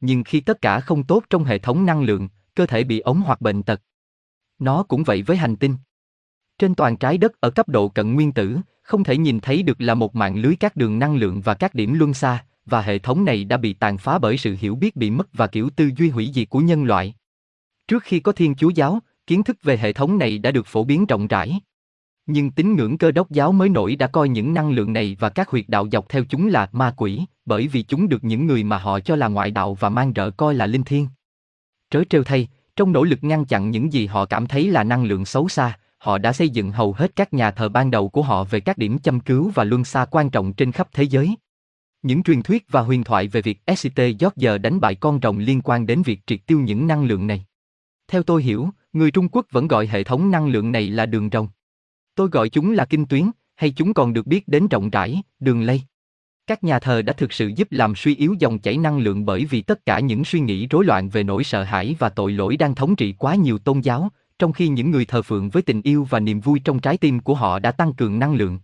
Nhưng 0.01 0.25
khi 0.25 0.41
tất 0.41 0.61
cả 0.61 0.81
không 0.81 1.03
tốt 1.03 1.25
trong 1.31 1.45
hệ 1.45 1.59
thống 1.59 1.87
năng 1.87 2.03
lượng, 2.03 2.29
cơ 2.55 2.67
thể 2.67 2.85
bị 2.85 3.01
ống 3.01 3.21
hoặc 3.21 3.41
bệnh 3.41 3.63
tật. 3.63 3.83
Nó 4.59 4.83
cũng 4.83 5.03
vậy 5.03 5.23
với 5.23 5.37
hành 5.37 5.57
tinh. 5.57 5.77
Trên 6.59 6.75
toàn 6.75 6.97
trái 6.97 7.19
đất 7.19 7.41
ở 7.41 7.51
cấp 7.51 7.69
độ 7.69 7.89
cận 7.89 8.15
nguyên 8.15 8.33
tử, 8.33 8.59
không 8.91 9.05
thể 9.05 9.17
nhìn 9.17 9.41
thấy 9.41 9.63
được 9.63 9.81
là 9.81 9.95
một 9.95 10.17
mạng 10.17 10.37
lưới 10.37 10.57
các 10.57 10.77
đường 10.77 10.99
năng 10.99 11.17
lượng 11.17 11.41
và 11.41 11.55
các 11.55 11.75
điểm 11.75 11.95
luân 11.95 12.15
xa, 12.15 12.45
và 12.67 12.81
hệ 12.81 12.99
thống 12.99 13.25
này 13.25 13.45
đã 13.45 13.57
bị 13.57 13.73
tàn 13.73 13.99
phá 13.99 14.19
bởi 14.19 14.39
sự 14.39 14.57
hiểu 14.61 14.75
biết 14.75 14.97
bị 14.97 15.11
mất 15.11 15.29
và 15.33 15.47
kiểu 15.47 15.71
tư 15.77 15.91
duy 15.97 16.09
hủy 16.11 16.31
diệt 16.35 16.51
của 16.51 16.59
nhân 16.59 16.85
loại. 16.85 17.15
Trước 17.89 18.03
khi 18.03 18.21
có 18.21 18.33
Thiên 18.33 18.55
Chúa 18.55 18.71
giáo, 18.71 18.99
kiến 19.27 19.43
thức 19.43 19.57
về 19.63 19.77
hệ 19.77 19.93
thống 19.93 20.19
này 20.19 20.39
đã 20.39 20.51
được 20.51 20.67
phổ 20.67 20.85
biến 20.85 21.07
rộng 21.07 21.27
rãi. 21.27 21.61
Nhưng 22.27 22.51
tín 22.51 22.77
ngưỡng 22.77 22.99
cơ 22.99 23.13
đốc 23.13 23.31
giáo 23.31 23.53
mới 23.53 23.69
nổi 23.69 23.97
đã 23.97 24.07
coi 24.07 24.29
những 24.29 24.55
năng 24.55 24.71
lượng 24.71 24.93
này 24.93 25.17
và 25.21 25.29
các 25.29 25.49
huyệt 25.49 25.65
đạo 25.69 25.89
dọc 25.93 26.09
theo 26.09 26.25
chúng 26.25 26.49
là 26.49 26.69
ma 26.73 26.95
quỷ, 26.97 27.25
bởi 27.45 27.69
vì 27.69 27.83
chúng 27.83 28.09
được 28.09 28.25
những 28.25 28.47
người 28.47 28.65
mà 28.65 28.79
họ 28.79 29.01
cho 29.01 29.17
là 29.17 29.29
ngoại 29.29 29.51
đạo 29.51 29.75
và 29.75 29.89
mang 29.89 30.13
rợ 30.17 30.31
coi 30.31 30.55
là 30.55 30.67
linh 30.67 30.85
thiêng. 30.85 31.07
Trớ 31.91 32.03
trêu 32.11 32.25
thay, 32.25 32.49
trong 32.77 32.93
nỗ 32.93 33.05
lực 33.05 33.25
ngăn 33.25 33.45
chặn 33.45 33.71
những 33.71 33.93
gì 33.93 34.07
họ 34.07 34.25
cảm 34.25 34.47
thấy 34.47 34.71
là 34.71 34.85
năng 34.85 35.05
lượng 35.05 35.25
xấu 35.25 35.49
xa, 35.49 35.79
họ 36.01 36.19
đã 36.19 36.33
xây 36.33 36.49
dựng 36.49 36.73
hầu 36.73 36.93
hết 36.93 37.17
các 37.17 37.33
nhà 37.33 37.51
thờ 37.51 37.69
ban 37.69 37.91
đầu 37.91 38.09
của 38.09 38.23
họ 38.23 38.45
về 38.45 38.61
các 38.61 38.79
điểm 38.79 38.99
châm 38.99 39.21
cứu 39.21 39.51
và 39.55 39.65
luân 39.65 39.85
xa 39.85 40.05
quan 40.11 40.31
trọng 40.31 40.53
trên 40.53 40.73
khắp 40.73 40.89
thế 40.93 41.03
giới. 41.03 41.37
Những 42.03 42.23
truyền 42.23 42.43
thuyết 42.43 42.65
và 42.71 42.81
huyền 42.81 43.05
thoại 43.05 43.29
về 43.29 43.43
việc 43.43 43.59
SCT 43.77 44.01
giờ 44.37 44.59
đánh 44.59 44.81
bại 44.81 44.95
con 44.95 45.19
rồng 45.23 45.39
liên 45.39 45.61
quan 45.65 45.87
đến 45.87 46.03
việc 46.03 46.21
triệt 46.27 46.41
tiêu 46.47 46.61
những 46.61 46.87
năng 46.87 47.05
lượng 47.05 47.27
này. 47.27 47.45
Theo 48.09 48.23
tôi 48.23 48.43
hiểu, 48.43 48.69
người 48.93 49.11
Trung 49.11 49.29
Quốc 49.29 49.47
vẫn 49.51 49.69
gọi 49.69 49.87
hệ 49.87 50.05
thống 50.05 50.31
năng 50.31 50.49
lượng 50.49 50.73
này 50.73 50.89
là 50.89 51.07
đường 51.07 51.29
rồng. 51.33 51.49
Tôi 52.15 52.29
gọi 52.29 52.49
chúng 52.49 52.73
là 52.73 52.85
kinh 52.85 53.07
tuyến, 53.07 53.31
hay 53.57 53.71
chúng 53.71 53.95
còn 53.95 54.13
được 54.13 54.27
biết 54.27 54.49
đến 54.49 54.69
rộng 54.69 54.91
rãi, 54.91 55.23
đường 55.41 55.63
lây. 55.63 55.83
Các 56.47 56.65
nhà 56.65 56.79
thờ 56.79 57.03
đã 57.03 57.13
thực 57.13 57.33
sự 57.33 57.53
giúp 57.57 57.69
làm 57.71 57.95
suy 57.95 58.17
yếu 58.17 58.35
dòng 58.39 58.59
chảy 58.59 58.77
năng 58.77 58.99
lượng 58.99 59.25
bởi 59.27 59.45
vì 59.45 59.63
tất 59.63 59.87
cả 59.87 60.01
những 60.01 60.25
suy 60.25 60.41
nghĩ 60.41 60.67
rối 60.67 60.85
loạn 60.85 61.09
về 61.09 61.23
nỗi 61.23 61.45
sợ 61.45 61.63
hãi 61.63 61.97
và 61.99 62.09
tội 62.09 62.33
lỗi 62.33 62.57
đang 62.57 62.75
thống 62.75 62.97
trị 62.97 63.15
quá 63.19 63.35
nhiều 63.35 63.59
tôn 63.59 63.81
giáo, 63.81 64.11
trong 64.41 64.53
khi 64.53 64.69
những 64.69 64.91
người 64.91 65.05
thờ 65.05 65.23
phượng 65.23 65.51
với 65.51 65.63
tình 65.63 65.83
yêu 65.83 66.07
và 66.11 66.21
niềm 66.21 66.41
vui 66.41 66.61
trong 66.65 66.81
trái 66.81 66.97
tim 66.97 67.21
của 67.21 67.35
họ 67.35 67.59
đã 67.59 67.73
tăng 67.73 67.95
cường 67.95 68.19
năng 68.19 68.35
lượng. 68.35 68.59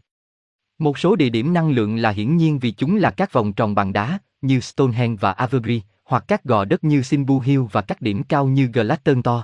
Một 0.78 0.98
số 0.98 1.16
địa 1.16 1.28
điểm 1.28 1.52
năng 1.52 1.70
lượng 1.70 1.96
là 1.96 2.10
hiển 2.10 2.36
nhiên 2.36 2.58
vì 2.58 2.70
chúng 2.70 2.96
là 2.96 3.10
các 3.10 3.32
vòng 3.32 3.52
tròn 3.52 3.74
bằng 3.74 3.92
đá, 3.92 4.18
như 4.40 4.60
Stonehenge 4.60 5.16
và 5.20 5.32
Avebury, 5.32 5.82
hoặc 6.04 6.24
các 6.28 6.44
gò 6.44 6.64
đất 6.64 6.84
như 6.84 7.02
Simbu 7.02 7.40
Hill 7.40 7.62
và 7.72 7.80
các 7.80 8.02
điểm 8.02 8.22
cao 8.22 8.46
như 8.46 8.66
Glastonbury. 8.66 9.42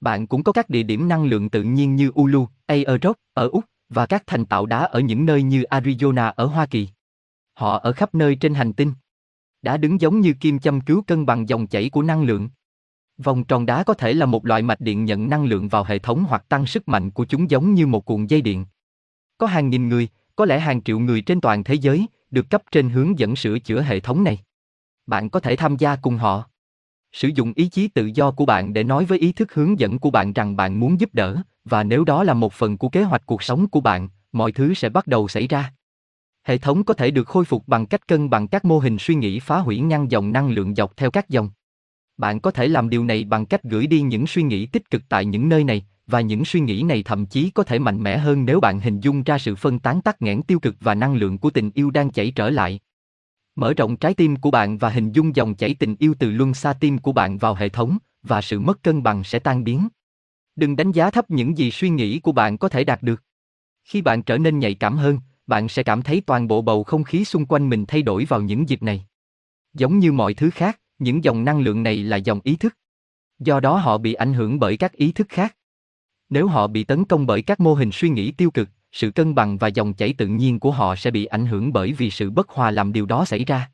Bạn 0.00 0.26
cũng 0.26 0.42
có 0.42 0.52
các 0.52 0.70
địa 0.70 0.82
điểm 0.82 1.08
năng 1.08 1.24
lượng 1.24 1.50
tự 1.50 1.62
nhiên 1.62 1.96
như 1.96 2.10
Ulu, 2.20 2.48
Aerock 2.66 3.20
ở 3.34 3.48
Úc 3.48 3.64
và 3.88 4.06
các 4.06 4.22
thành 4.26 4.46
tạo 4.46 4.66
đá 4.66 4.78
ở 4.78 5.00
những 5.00 5.26
nơi 5.26 5.42
như 5.42 5.62
Arizona 5.62 6.32
ở 6.36 6.46
Hoa 6.46 6.66
Kỳ. 6.66 6.88
Họ 7.54 7.78
ở 7.78 7.92
khắp 7.92 8.14
nơi 8.14 8.36
trên 8.36 8.54
hành 8.54 8.72
tinh. 8.72 8.92
Đã 9.62 9.76
đứng 9.76 10.00
giống 10.00 10.20
như 10.20 10.32
kim 10.32 10.58
châm 10.58 10.80
cứu 10.80 11.02
cân 11.02 11.26
bằng 11.26 11.48
dòng 11.48 11.66
chảy 11.66 11.90
của 11.90 12.02
năng 12.02 12.22
lượng. 12.22 12.48
Vòng 13.18 13.44
tròn 13.44 13.66
đá 13.66 13.82
có 13.82 13.94
thể 13.94 14.12
là 14.12 14.26
một 14.26 14.46
loại 14.46 14.62
mạch 14.62 14.80
điện 14.80 15.04
nhận 15.04 15.30
năng 15.30 15.44
lượng 15.44 15.68
vào 15.68 15.84
hệ 15.84 15.98
thống 15.98 16.24
hoặc 16.28 16.44
tăng 16.48 16.66
sức 16.66 16.88
mạnh 16.88 17.10
của 17.10 17.24
chúng 17.24 17.50
giống 17.50 17.74
như 17.74 17.86
một 17.86 18.04
cuộn 18.04 18.26
dây 18.26 18.40
điện. 18.40 18.66
Có 19.38 19.46
hàng 19.46 19.70
nghìn 19.70 19.88
người, 19.88 20.08
có 20.36 20.44
lẽ 20.44 20.58
hàng 20.58 20.82
triệu 20.82 20.98
người 20.98 21.20
trên 21.20 21.40
toàn 21.40 21.64
thế 21.64 21.74
giới, 21.74 22.06
được 22.30 22.50
cấp 22.50 22.62
trên 22.70 22.90
hướng 22.90 23.18
dẫn 23.18 23.36
sửa 23.36 23.58
chữa 23.58 23.82
hệ 23.82 24.00
thống 24.00 24.24
này. 24.24 24.38
Bạn 25.06 25.30
có 25.30 25.40
thể 25.40 25.56
tham 25.56 25.76
gia 25.76 25.96
cùng 25.96 26.16
họ. 26.16 26.44
Sử 27.12 27.28
dụng 27.34 27.52
ý 27.56 27.68
chí 27.68 27.88
tự 27.88 28.10
do 28.14 28.30
của 28.30 28.46
bạn 28.46 28.72
để 28.72 28.84
nói 28.84 29.04
với 29.04 29.18
ý 29.18 29.32
thức 29.32 29.54
hướng 29.54 29.78
dẫn 29.78 29.98
của 29.98 30.10
bạn 30.10 30.32
rằng 30.32 30.56
bạn 30.56 30.80
muốn 30.80 31.00
giúp 31.00 31.10
đỡ, 31.12 31.36
và 31.64 31.82
nếu 31.82 32.04
đó 32.04 32.24
là 32.24 32.34
một 32.34 32.52
phần 32.52 32.78
của 32.78 32.88
kế 32.88 33.02
hoạch 33.02 33.26
cuộc 33.26 33.42
sống 33.42 33.68
của 33.68 33.80
bạn, 33.80 34.08
mọi 34.32 34.52
thứ 34.52 34.74
sẽ 34.74 34.88
bắt 34.88 35.06
đầu 35.06 35.28
xảy 35.28 35.46
ra. 35.48 35.72
Hệ 36.42 36.58
thống 36.58 36.84
có 36.84 36.94
thể 36.94 37.10
được 37.10 37.28
khôi 37.28 37.44
phục 37.44 37.68
bằng 37.68 37.86
cách 37.86 38.08
cân 38.08 38.30
bằng 38.30 38.48
các 38.48 38.64
mô 38.64 38.78
hình 38.78 38.96
suy 39.00 39.14
nghĩ 39.14 39.40
phá 39.40 39.58
hủy 39.58 39.78
ngăn 39.78 40.10
dòng 40.10 40.32
năng 40.32 40.50
lượng 40.50 40.74
dọc 40.74 40.96
theo 40.96 41.10
các 41.10 41.28
dòng. 41.28 41.50
Bạn 42.16 42.40
có 42.40 42.50
thể 42.50 42.68
làm 42.68 42.90
điều 42.90 43.04
này 43.04 43.24
bằng 43.24 43.46
cách 43.46 43.62
gửi 43.62 43.86
đi 43.86 44.00
những 44.00 44.26
suy 44.26 44.42
nghĩ 44.42 44.66
tích 44.66 44.90
cực 44.90 45.02
tại 45.08 45.24
những 45.24 45.48
nơi 45.48 45.64
này, 45.64 45.86
và 46.06 46.20
những 46.20 46.44
suy 46.44 46.60
nghĩ 46.60 46.82
này 46.82 47.02
thậm 47.02 47.26
chí 47.26 47.50
có 47.50 47.62
thể 47.62 47.78
mạnh 47.78 48.02
mẽ 48.02 48.18
hơn 48.18 48.44
nếu 48.44 48.60
bạn 48.60 48.80
hình 48.80 49.00
dung 49.00 49.22
ra 49.22 49.38
sự 49.38 49.54
phân 49.54 49.78
tán 49.78 50.00
tắc 50.02 50.22
nghẽn 50.22 50.42
tiêu 50.42 50.58
cực 50.58 50.76
và 50.80 50.94
năng 50.94 51.14
lượng 51.14 51.38
của 51.38 51.50
tình 51.50 51.70
yêu 51.74 51.90
đang 51.90 52.10
chảy 52.10 52.30
trở 52.30 52.50
lại. 52.50 52.80
Mở 53.56 53.74
rộng 53.74 53.96
trái 53.96 54.14
tim 54.14 54.36
của 54.36 54.50
bạn 54.50 54.78
và 54.78 54.90
hình 54.90 55.12
dung 55.12 55.36
dòng 55.36 55.54
chảy 55.54 55.74
tình 55.74 55.96
yêu 55.98 56.14
từ 56.18 56.30
luân 56.30 56.54
xa 56.54 56.72
tim 56.72 56.98
của 56.98 57.12
bạn 57.12 57.38
vào 57.38 57.54
hệ 57.54 57.68
thống, 57.68 57.98
và 58.22 58.42
sự 58.42 58.60
mất 58.60 58.82
cân 58.82 59.02
bằng 59.02 59.24
sẽ 59.24 59.38
tan 59.38 59.64
biến. 59.64 59.88
Đừng 60.56 60.76
đánh 60.76 60.92
giá 60.92 61.10
thấp 61.10 61.30
những 61.30 61.58
gì 61.58 61.70
suy 61.70 61.88
nghĩ 61.88 62.20
của 62.20 62.32
bạn 62.32 62.58
có 62.58 62.68
thể 62.68 62.84
đạt 62.84 63.02
được. 63.02 63.22
Khi 63.84 64.02
bạn 64.02 64.22
trở 64.22 64.38
nên 64.38 64.58
nhạy 64.58 64.74
cảm 64.74 64.96
hơn, 64.96 65.18
bạn 65.46 65.68
sẽ 65.68 65.82
cảm 65.82 66.02
thấy 66.02 66.20
toàn 66.20 66.48
bộ 66.48 66.62
bầu 66.62 66.84
không 66.84 67.04
khí 67.04 67.24
xung 67.24 67.46
quanh 67.46 67.68
mình 67.68 67.84
thay 67.88 68.02
đổi 68.02 68.24
vào 68.24 68.40
những 68.40 68.68
dịp 68.68 68.82
này. 68.82 69.06
Giống 69.74 69.98
như 69.98 70.12
mọi 70.12 70.34
thứ 70.34 70.50
khác, 70.50 70.80
những 71.04 71.24
dòng 71.24 71.44
năng 71.44 71.60
lượng 71.60 71.82
này 71.82 71.96
là 71.96 72.16
dòng 72.16 72.40
ý 72.44 72.56
thức. 72.56 72.76
Do 73.38 73.60
đó 73.60 73.76
họ 73.76 73.98
bị 73.98 74.14
ảnh 74.14 74.34
hưởng 74.34 74.58
bởi 74.58 74.76
các 74.76 74.92
ý 74.92 75.12
thức 75.12 75.26
khác. 75.30 75.56
Nếu 76.30 76.46
họ 76.46 76.66
bị 76.66 76.84
tấn 76.84 77.04
công 77.04 77.26
bởi 77.26 77.42
các 77.42 77.60
mô 77.60 77.74
hình 77.74 77.90
suy 77.92 78.08
nghĩ 78.08 78.32
tiêu 78.32 78.50
cực, 78.50 78.68
sự 78.92 79.10
cân 79.10 79.34
bằng 79.34 79.58
và 79.58 79.68
dòng 79.68 79.94
chảy 79.94 80.12
tự 80.12 80.26
nhiên 80.26 80.60
của 80.60 80.70
họ 80.70 80.96
sẽ 80.96 81.10
bị 81.10 81.24
ảnh 81.24 81.46
hưởng 81.46 81.72
bởi 81.72 81.92
vì 81.92 82.10
sự 82.10 82.30
bất 82.30 82.48
hòa 82.48 82.70
làm 82.70 82.92
điều 82.92 83.06
đó 83.06 83.24
xảy 83.24 83.44
ra. 83.44 83.70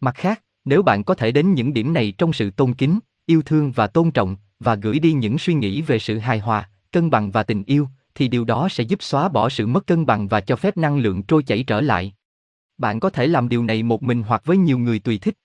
Mặt 0.00 0.14
khác, 0.14 0.42
nếu 0.64 0.82
bạn 0.82 1.04
có 1.04 1.14
thể 1.14 1.32
đến 1.32 1.54
những 1.54 1.72
điểm 1.72 1.92
này 1.92 2.12
trong 2.18 2.32
sự 2.32 2.50
tôn 2.50 2.74
kính, 2.74 2.98
yêu 3.26 3.42
thương 3.42 3.72
và 3.72 3.86
tôn 3.86 4.10
trọng, 4.10 4.36
và 4.60 4.74
gửi 4.74 4.98
đi 4.98 5.12
những 5.12 5.38
suy 5.38 5.54
nghĩ 5.54 5.82
về 5.82 5.98
sự 5.98 6.18
hài 6.18 6.38
hòa, 6.38 6.70
cân 6.92 7.10
bằng 7.10 7.30
và 7.30 7.42
tình 7.42 7.64
yêu, 7.64 7.88
thì 8.14 8.28
điều 8.28 8.44
đó 8.44 8.68
sẽ 8.68 8.84
giúp 8.84 9.02
xóa 9.02 9.28
bỏ 9.28 9.48
sự 9.48 9.66
mất 9.66 9.86
cân 9.86 10.06
bằng 10.06 10.28
và 10.28 10.40
cho 10.40 10.56
phép 10.56 10.76
năng 10.76 10.98
lượng 10.98 11.22
trôi 11.22 11.42
chảy 11.42 11.62
trở 11.62 11.80
lại. 11.80 12.14
Bạn 12.78 13.00
có 13.00 13.10
thể 13.10 13.26
làm 13.26 13.48
điều 13.48 13.64
này 13.64 13.82
một 13.82 14.02
mình 14.02 14.22
hoặc 14.22 14.42
với 14.44 14.56
nhiều 14.56 14.78
người 14.78 14.98
tùy 14.98 15.18
thích. 15.18 15.38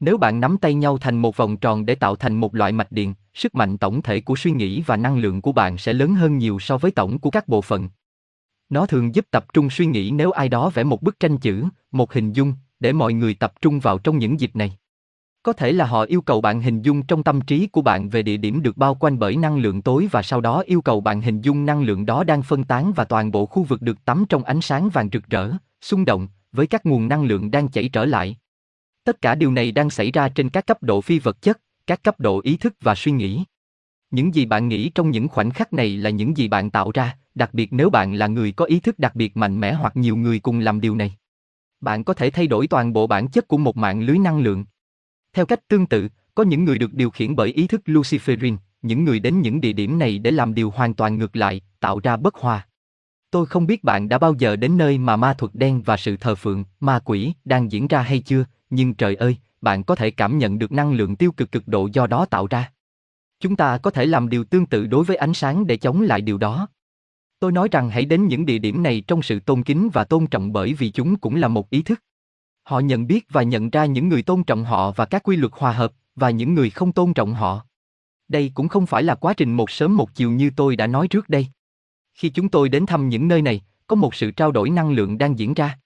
Nếu 0.00 0.18
bạn 0.18 0.40
nắm 0.40 0.58
tay 0.58 0.74
nhau 0.74 0.98
thành 0.98 1.18
một 1.18 1.36
vòng 1.36 1.56
tròn 1.56 1.86
để 1.86 1.94
tạo 1.94 2.16
thành 2.16 2.34
một 2.36 2.54
loại 2.54 2.72
mạch 2.72 2.92
điện, 2.92 3.14
sức 3.34 3.54
mạnh 3.54 3.78
tổng 3.78 4.02
thể 4.02 4.20
của 4.20 4.36
suy 4.36 4.50
nghĩ 4.50 4.82
và 4.86 4.96
năng 4.96 5.18
lượng 5.18 5.42
của 5.42 5.52
bạn 5.52 5.78
sẽ 5.78 5.92
lớn 5.92 6.14
hơn 6.14 6.38
nhiều 6.38 6.58
so 6.58 6.78
với 6.78 6.90
tổng 6.90 7.18
của 7.18 7.30
các 7.30 7.48
bộ 7.48 7.60
phận. 7.60 7.88
Nó 8.68 8.86
thường 8.86 9.14
giúp 9.14 9.26
tập 9.30 9.46
trung 9.52 9.70
suy 9.70 9.86
nghĩ 9.86 10.10
nếu 10.10 10.30
ai 10.30 10.48
đó 10.48 10.70
vẽ 10.74 10.84
một 10.84 11.02
bức 11.02 11.20
tranh 11.20 11.38
chữ, 11.38 11.64
một 11.92 12.12
hình 12.12 12.32
dung, 12.32 12.54
để 12.80 12.92
mọi 12.92 13.12
người 13.12 13.34
tập 13.34 13.52
trung 13.60 13.80
vào 13.80 13.98
trong 13.98 14.18
những 14.18 14.40
dịp 14.40 14.56
này. 14.56 14.76
Có 15.42 15.52
thể 15.52 15.72
là 15.72 15.86
họ 15.86 16.02
yêu 16.02 16.20
cầu 16.20 16.40
bạn 16.40 16.60
hình 16.60 16.82
dung 16.82 17.02
trong 17.02 17.22
tâm 17.22 17.40
trí 17.40 17.66
của 17.66 17.82
bạn 17.82 18.08
về 18.08 18.22
địa 18.22 18.36
điểm 18.36 18.62
được 18.62 18.76
bao 18.76 18.94
quanh 18.94 19.18
bởi 19.18 19.36
năng 19.36 19.58
lượng 19.58 19.82
tối 19.82 20.08
và 20.10 20.22
sau 20.22 20.40
đó 20.40 20.62
yêu 20.66 20.80
cầu 20.80 21.00
bạn 21.00 21.20
hình 21.20 21.40
dung 21.40 21.66
năng 21.66 21.82
lượng 21.82 22.06
đó 22.06 22.24
đang 22.24 22.42
phân 22.42 22.64
tán 22.64 22.92
và 22.96 23.04
toàn 23.04 23.30
bộ 23.30 23.46
khu 23.46 23.62
vực 23.62 23.82
được 23.82 24.04
tắm 24.04 24.24
trong 24.28 24.44
ánh 24.44 24.60
sáng 24.60 24.88
vàng 24.88 25.08
rực 25.12 25.26
rỡ, 25.30 25.50
xung 25.80 26.04
động, 26.04 26.28
với 26.52 26.66
các 26.66 26.86
nguồn 26.86 27.08
năng 27.08 27.24
lượng 27.24 27.50
đang 27.50 27.68
chảy 27.68 27.88
trở 27.88 28.04
lại. 28.04 28.36
Tất 29.04 29.22
cả 29.22 29.34
điều 29.34 29.52
này 29.52 29.72
đang 29.72 29.90
xảy 29.90 30.12
ra 30.12 30.28
trên 30.28 30.48
các 30.48 30.66
cấp 30.66 30.82
độ 30.82 31.00
phi 31.00 31.18
vật 31.18 31.42
chất, 31.42 31.60
các 31.86 32.02
cấp 32.02 32.20
độ 32.20 32.40
ý 32.44 32.56
thức 32.56 32.74
và 32.80 32.94
suy 32.94 33.12
nghĩ. 33.12 33.44
Những 34.10 34.34
gì 34.34 34.46
bạn 34.46 34.68
nghĩ 34.68 34.90
trong 34.94 35.10
những 35.10 35.28
khoảnh 35.28 35.50
khắc 35.50 35.72
này 35.72 35.96
là 35.96 36.10
những 36.10 36.36
gì 36.36 36.48
bạn 36.48 36.70
tạo 36.70 36.90
ra, 36.94 37.16
đặc 37.34 37.54
biệt 37.54 37.72
nếu 37.72 37.90
bạn 37.90 38.14
là 38.14 38.26
người 38.26 38.52
có 38.52 38.64
ý 38.64 38.80
thức 38.80 38.98
đặc 38.98 39.14
biệt 39.14 39.36
mạnh 39.36 39.60
mẽ 39.60 39.72
hoặc 39.72 39.96
nhiều 39.96 40.16
người 40.16 40.38
cùng 40.38 40.58
làm 40.58 40.80
điều 40.80 40.94
này. 40.94 41.16
Bạn 41.80 42.04
có 42.04 42.14
thể 42.14 42.30
thay 42.30 42.46
đổi 42.46 42.66
toàn 42.66 42.92
bộ 42.92 43.06
bản 43.06 43.28
chất 43.28 43.48
của 43.48 43.58
một 43.58 43.76
mạng 43.76 44.00
lưới 44.00 44.18
năng 44.18 44.40
lượng. 44.40 44.64
Theo 45.32 45.46
cách 45.46 45.68
tương 45.68 45.86
tự, 45.86 46.08
có 46.34 46.42
những 46.42 46.64
người 46.64 46.78
được 46.78 46.94
điều 46.94 47.10
khiển 47.10 47.36
bởi 47.36 47.48
ý 47.48 47.66
thức 47.66 47.80
Luciferin, 47.86 48.56
những 48.82 49.04
người 49.04 49.20
đến 49.20 49.40
những 49.40 49.60
địa 49.60 49.72
điểm 49.72 49.98
này 49.98 50.18
để 50.18 50.30
làm 50.30 50.54
điều 50.54 50.70
hoàn 50.70 50.94
toàn 50.94 51.18
ngược 51.18 51.36
lại, 51.36 51.60
tạo 51.80 52.00
ra 52.00 52.16
bất 52.16 52.34
hòa. 52.34 52.66
Tôi 53.30 53.46
không 53.46 53.66
biết 53.66 53.84
bạn 53.84 54.08
đã 54.08 54.18
bao 54.18 54.34
giờ 54.38 54.56
đến 54.56 54.78
nơi 54.78 54.98
mà 54.98 55.16
ma 55.16 55.34
thuật 55.34 55.54
đen 55.54 55.82
và 55.82 55.96
sự 55.96 56.16
thờ 56.16 56.34
phượng, 56.34 56.64
ma 56.80 56.98
quỷ 57.04 57.32
đang 57.44 57.72
diễn 57.72 57.88
ra 57.88 58.02
hay 58.02 58.20
chưa, 58.20 58.44
nhưng 58.70 58.94
trời 58.94 59.14
ơi, 59.14 59.36
bạn 59.60 59.84
có 59.84 59.94
thể 59.94 60.10
cảm 60.10 60.38
nhận 60.38 60.58
được 60.58 60.72
năng 60.72 60.92
lượng 60.92 61.16
tiêu 61.16 61.32
cực 61.32 61.52
cực 61.52 61.68
độ 61.68 61.88
do 61.92 62.06
đó 62.06 62.24
tạo 62.24 62.46
ra. 62.46 62.72
Chúng 63.40 63.56
ta 63.56 63.78
có 63.78 63.90
thể 63.90 64.06
làm 64.06 64.28
điều 64.28 64.44
tương 64.44 64.66
tự 64.66 64.86
đối 64.86 65.04
với 65.04 65.16
ánh 65.16 65.34
sáng 65.34 65.66
để 65.66 65.76
chống 65.76 66.02
lại 66.02 66.20
điều 66.20 66.38
đó. 66.38 66.68
Tôi 67.38 67.52
nói 67.52 67.68
rằng 67.72 67.90
hãy 67.90 68.04
đến 68.04 68.26
những 68.26 68.46
địa 68.46 68.58
điểm 68.58 68.82
này 68.82 69.02
trong 69.06 69.22
sự 69.22 69.40
tôn 69.40 69.62
kính 69.62 69.90
và 69.92 70.04
tôn 70.04 70.26
trọng 70.26 70.52
bởi 70.52 70.74
vì 70.74 70.90
chúng 70.90 71.16
cũng 71.16 71.36
là 71.36 71.48
một 71.48 71.70
ý 71.70 71.82
thức. 71.82 72.02
Họ 72.62 72.80
nhận 72.80 73.06
biết 73.06 73.26
và 73.30 73.42
nhận 73.42 73.70
ra 73.70 73.84
những 73.84 74.08
người 74.08 74.22
tôn 74.22 74.44
trọng 74.44 74.64
họ 74.64 74.92
và 74.92 75.04
các 75.04 75.22
quy 75.22 75.36
luật 75.36 75.52
hòa 75.56 75.72
hợp, 75.72 75.92
và 76.16 76.30
những 76.30 76.54
người 76.54 76.70
không 76.70 76.92
tôn 76.92 77.14
trọng 77.14 77.34
họ. 77.34 77.66
Đây 78.28 78.50
cũng 78.54 78.68
không 78.68 78.86
phải 78.86 79.02
là 79.02 79.14
quá 79.14 79.34
trình 79.34 79.54
một 79.54 79.70
sớm 79.70 79.96
một 79.96 80.14
chiều 80.14 80.30
như 80.30 80.50
tôi 80.56 80.76
đã 80.76 80.86
nói 80.86 81.08
trước 81.08 81.28
đây. 81.28 81.46
Khi 82.14 82.28
chúng 82.28 82.48
tôi 82.48 82.68
đến 82.68 82.86
thăm 82.86 83.08
những 83.08 83.28
nơi 83.28 83.42
này, 83.42 83.62
có 83.86 83.96
một 83.96 84.14
sự 84.14 84.30
trao 84.30 84.52
đổi 84.52 84.70
năng 84.70 84.90
lượng 84.90 85.18
đang 85.18 85.38
diễn 85.38 85.54
ra. 85.54 85.78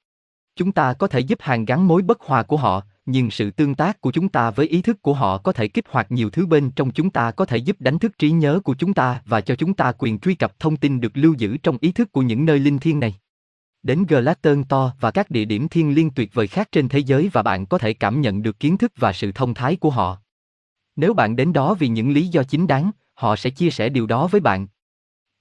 Chúng 0.56 0.72
ta 0.72 0.92
có 0.92 1.06
thể 1.06 1.20
giúp 1.20 1.38
hàng 1.42 1.64
gắn 1.64 1.88
mối 1.88 2.02
bất 2.02 2.20
hòa 2.20 2.42
của 2.42 2.56
họ, 2.56 2.82
nhưng 3.06 3.30
sự 3.30 3.50
tương 3.50 3.74
tác 3.74 4.00
của 4.00 4.12
chúng 4.12 4.28
ta 4.28 4.50
với 4.50 4.68
ý 4.68 4.82
thức 4.82 5.02
của 5.02 5.14
họ 5.14 5.38
có 5.38 5.52
thể 5.52 5.68
kích 5.68 5.84
hoạt 5.88 6.12
nhiều 6.12 6.30
thứ 6.30 6.46
bên 6.46 6.70
trong 6.70 6.90
chúng 6.90 7.10
ta 7.10 7.30
có 7.30 7.44
thể 7.44 7.56
giúp 7.56 7.76
đánh 7.80 7.98
thức 7.98 8.18
trí 8.18 8.30
nhớ 8.30 8.60
của 8.64 8.74
chúng 8.74 8.94
ta 8.94 9.22
và 9.26 9.40
cho 9.40 9.56
chúng 9.56 9.74
ta 9.74 9.92
quyền 9.98 10.18
truy 10.18 10.34
cập 10.34 10.58
thông 10.58 10.76
tin 10.76 11.00
được 11.00 11.12
lưu 11.14 11.34
giữ 11.38 11.56
trong 11.56 11.78
ý 11.80 11.92
thức 11.92 12.12
của 12.12 12.22
những 12.22 12.44
nơi 12.44 12.58
linh 12.58 12.78
thiêng 12.78 13.00
này. 13.00 13.14
Đến 13.82 14.04
Glaston 14.08 14.64
to 14.64 14.92
và 15.00 15.10
các 15.10 15.30
địa 15.30 15.44
điểm 15.44 15.68
thiên 15.68 15.94
liêng 15.94 16.10
tuyệt 16.10 16.34
vời 16.34 16.46
khác 16.46 16.68
trên 16.72 16.88
thế 16.88 16.98
giới 16.98 17.30
và 17.32 17.42
bạn 17.42 17.66
có 17.66 17.78
thể 17.78 17.94
cảm 17.94 18.20
nhận 18.20 18.42
được 18.42 18.60
kiến 18.60 18.78
thức 18.78 18.92
và 18.96 19.12
sự 19.12 19.32
thông 19.32 19.54
thái 19.54 19.76
của 19.76 19.90
họ. 19.90 20.18
Nếu 20.96 21.14
bạn 21.14 21.36
đến 21.36 21.52
đó 21.52 21.74
vì 21.74 21.88
những 21.88 22.12
lý 22.12 22.28
do 22.28 22.42
chính 22.42 22.66
đáng, 22.66 22.90
họ 23.14 23.36
sẽ 23.36 23.50
chia 23.50 23.70
sẻ 23.70 23.88
điều 23.88 24.06
đó 24.06 24.26
với 24.26 24.40
bạn. 24.40 24.66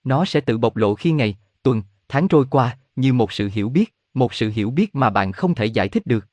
Nó 0.03 0.25
sẽ 0.25 0.41
tự 0.41 0.57
bộc 0.57 0.75
lộ 0.75 0.95
khi 0.95 1.11
ngày, 1.11 1.37
tuần, 1.63 1.81
tháng 2.07 2.27
trôi 2.27 2.45
qua, 2.49 2.77
như 2.95 3.13
một 3.13 3.31
sự 3.31 3.49
hiểu 3.53 3.69
biết, 3.69 3.93
một 4.13 4.33
sự 4.33 4.49
hiểu 4.49 4.71
biết 4.71 4.95
mà 4.95 5.09
bạn 5.09 5.31
không 5.31 5.55
thể 5.55 5.65
giải 5.65 5.89
thích 5.89 6.05
được. 6.05 6.27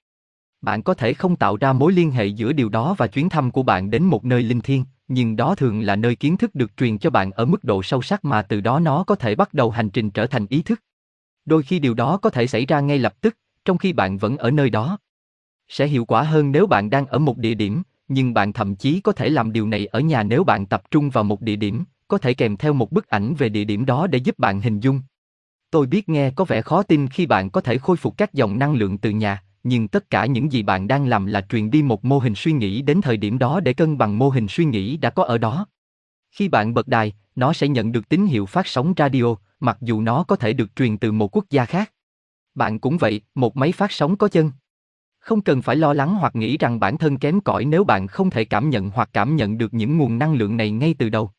Bạn 0.62 0.82
có 0.82 0.94
thể 0.94 1.14
không 1.14 1.36
tạo 1.36 1.56
ra 1.56 1.72
mối 1.72 1.92
liên 1.92 2.10
hệ 2.10 2.26
giữa 2.26 2.52
điều 2.52 2.68
đó 2.68 2.94
và 2.98 3.06
chuyến 3.06 3.28
thăm 3.28 3.50
của 3.50 3.62
bạn 3.62 3.90
đến 3.90 4.04
một 4.04 4.24
nơi 4.24 4.42
linh 4.42 4.60
thiêng, 4.60 4.84
nhưng 5.08 5.36
đó 5.36 5.54
thường 5.54 5.80
là 5.80 5.96
nơi 5.96 6.16
kiến 6.16 6.36
thức 6.36 6.54
được 6.54 6.76
truyền 6.76 6.98
cho 6.98 7.10
bạn 7.10 7.30
ở 7.30 7.44
mức 7.44 7.64
độ 7.64 7.82
sâu 7.82 8.02
sắc 8.02 8.24
mà 8.24 8.42
từ 8.42 8.60
đó 8.60 8.80
nó 8.80 9.04
có 9.04 9.14
thể 9.14 9.34
bắt 9.34 9.54
đầu 9.54 9.70
hành 9.70 9.90
trình 9.90 10.10
trở 10.10 10.26
thành 10.26 10.46
ý 10.46 10.62
thức. 10.62 10.82
Đôi 11.44 11.62
khi 11.62 11.78
điều 11.78 11.94
đó 11.94 12.16
có 12.16 12.30
thể 12.30 12.46
xảy 12.46 12.66
ra 12.66 12.80
ngay 12.80 12.98
lập 12.98 13.20
tức, 13.20 13.36
trong 13.64 13.78
khi 13.78 13.92
bạn 13.92 14.18
vẫn 14.18 14.36
ở 14.36 14.50
nơi 14.50 14.70
đó. 14.70 14.98
Sẽ 15.68 15.86
hiệu 15.86 16.04
quả 16.04 16.22
hơn 16.22 16.52
nếu 16.52 16.66
bạn 16.66 16.90
đang 16.90 17.06
ở 17.06 17.18
một 17.18 17.38
địa 17.38 17.54
điểm, 17.54 17.82
nhưng 18.08 18.34
bạn 18.34 18.52
thậm 18.52 18.76
chí 18.76 19.00
có 19.00 19.12
thể 19.12 19.28
làm 19.28 19.52
điều 19.52 19.66
này 19.66 19.86
ở 19.86 20.00
nhà 20.00 20.22
nếu 20.22 20.44
bạn 20.44 20.66
tập 20.66 20.82
trung 20.90 21.10
vào 21.10 21.24
một 21.24 21.40
địa 21.40 21.56
điểm, 21.56 21.84
có 22.08 22.18
thể 22.18 22.34
kèm 22.34 22.56
theo 22.56 22.72
một 22.72 22.92
bức 22.92 23.08
ảnh 23.08 23.34
về 23.34 23.48
địa 23.48 23.64
điểm 23.64 23.84
đó 23.86 24.06
để 24.06 24.18
giúp 24.18 24.38
bạn 24.38 24.60
hình 24.60 24.80
dung. 24.80 25.00
Tôi 25.70 25.86
biết 25.86 26.08
nghe 26.08 26.30
có 26.30 26.44
vẻ 26.44 26.62
khó 26.62 26.82
tin 26.82 27.08
khi 27.08 27.26
bạn 27.26 27.50
có 27.50 27.60
thể 27.60 27.78
khôi 27.78 27.96
phục 27.96 28.16
các 28.16 28.32
dòng 28.32 28.58
năng 28.58 28.74
lượng 28.74 28.98
từ 28.98 29.10
nhà, 29.10 29.42
nhưng 29.62 29.88
tất 29.88 30.10
cả 30.10 30.26
những 30.26 30.52
gì 30.52 30.62
bạn 30.62 30.88
đang 30.88 31.06
làm 31.06 31.26
là 31.26 31.40
truyền 31.40 31.70
đi 31.70 31.82
một 31.82 32.04
mô 32.04 32.18
hình 32.18 32.34
suy 32.36 32.52
nghĩ 32.52 32.82
đến 32.82 33.00
thời 33.00 33.16
điểm 33.16 33.38
đó 33.38 33.60
để 33.60 33.72
cân 33.72 33.98
bằng 33.98 34.18
mô 34.18 34.28
hình 34.28 34.48
suy 34.48 34.64
nghĩ 34.64 34.96
đã 34.96 35.10
có 35.10 35.24
ở 35.24 35.38
đó. 35.38 35.66
Khi 36.30 36.48
bạn 36.48 36.74
bật 36.74 36.88
đài, 36.88 37.12
nó 37.36 37.52
sẽ 37.52 37.68
nhận 37.68 37.92
được 37.92 38.08
tín 38.08 38.26
hiệu 38.26 38.46
phát 38.46 38.66
sóng 38.66 38.94
radio, 38.96 39.34
mặc 39.60 39.78
dù 39.80 40.00
nó 40.00 40.24
có 40.24 40.36
thể 40.36 40.52
được 40.52 40.76
truyền 40.76 40.98
từ 40.98 41.12
một 41.12 41.36
quốc 41.36 41.44
gia 41.50 41.64
khác. 41.64 41.92
Bạn 42.54 42.78
cũng 42.78 42.98
vậy, 42.98 43.20
một 43.34 43.56
máy 43.56 43.72
phát 43.72 43.92
sóng 43.92 44.16
có 44.16 44.28
chân. 44.28 44.50
Không 45.18 45.40
cần 45.40 45.62
phải 45.62 45.76
lo 45.76 45.92
lắng 45.92 46.14
hoặc 46.14 46.36
nghĩ 46.36 46.58
rằng 46.58 46.80
bản 46.80 46.98
thân 46.98 47.16
kém 47.16 47.40
cỏi 47.40 47.64
nếu 47.64 47.84
bạn 47.84 48.06
không 48.06 48.30
thể 48.30 48.44
cảm 48.44 48.70
nhận 48.70 48.90
hoặc 48.90 49.10
cảm 49.12 49.36
nhận 49.36 49.58
được 49.58 49.74
những 49.74 49.98
nguồn 49.98 50.18
năng 50.18 50.34
lượng 50.34 50.56
này 50.56 50.70
ngay 50.70 50.94
từ 50.98 51.08
đầu. 51.08 51.30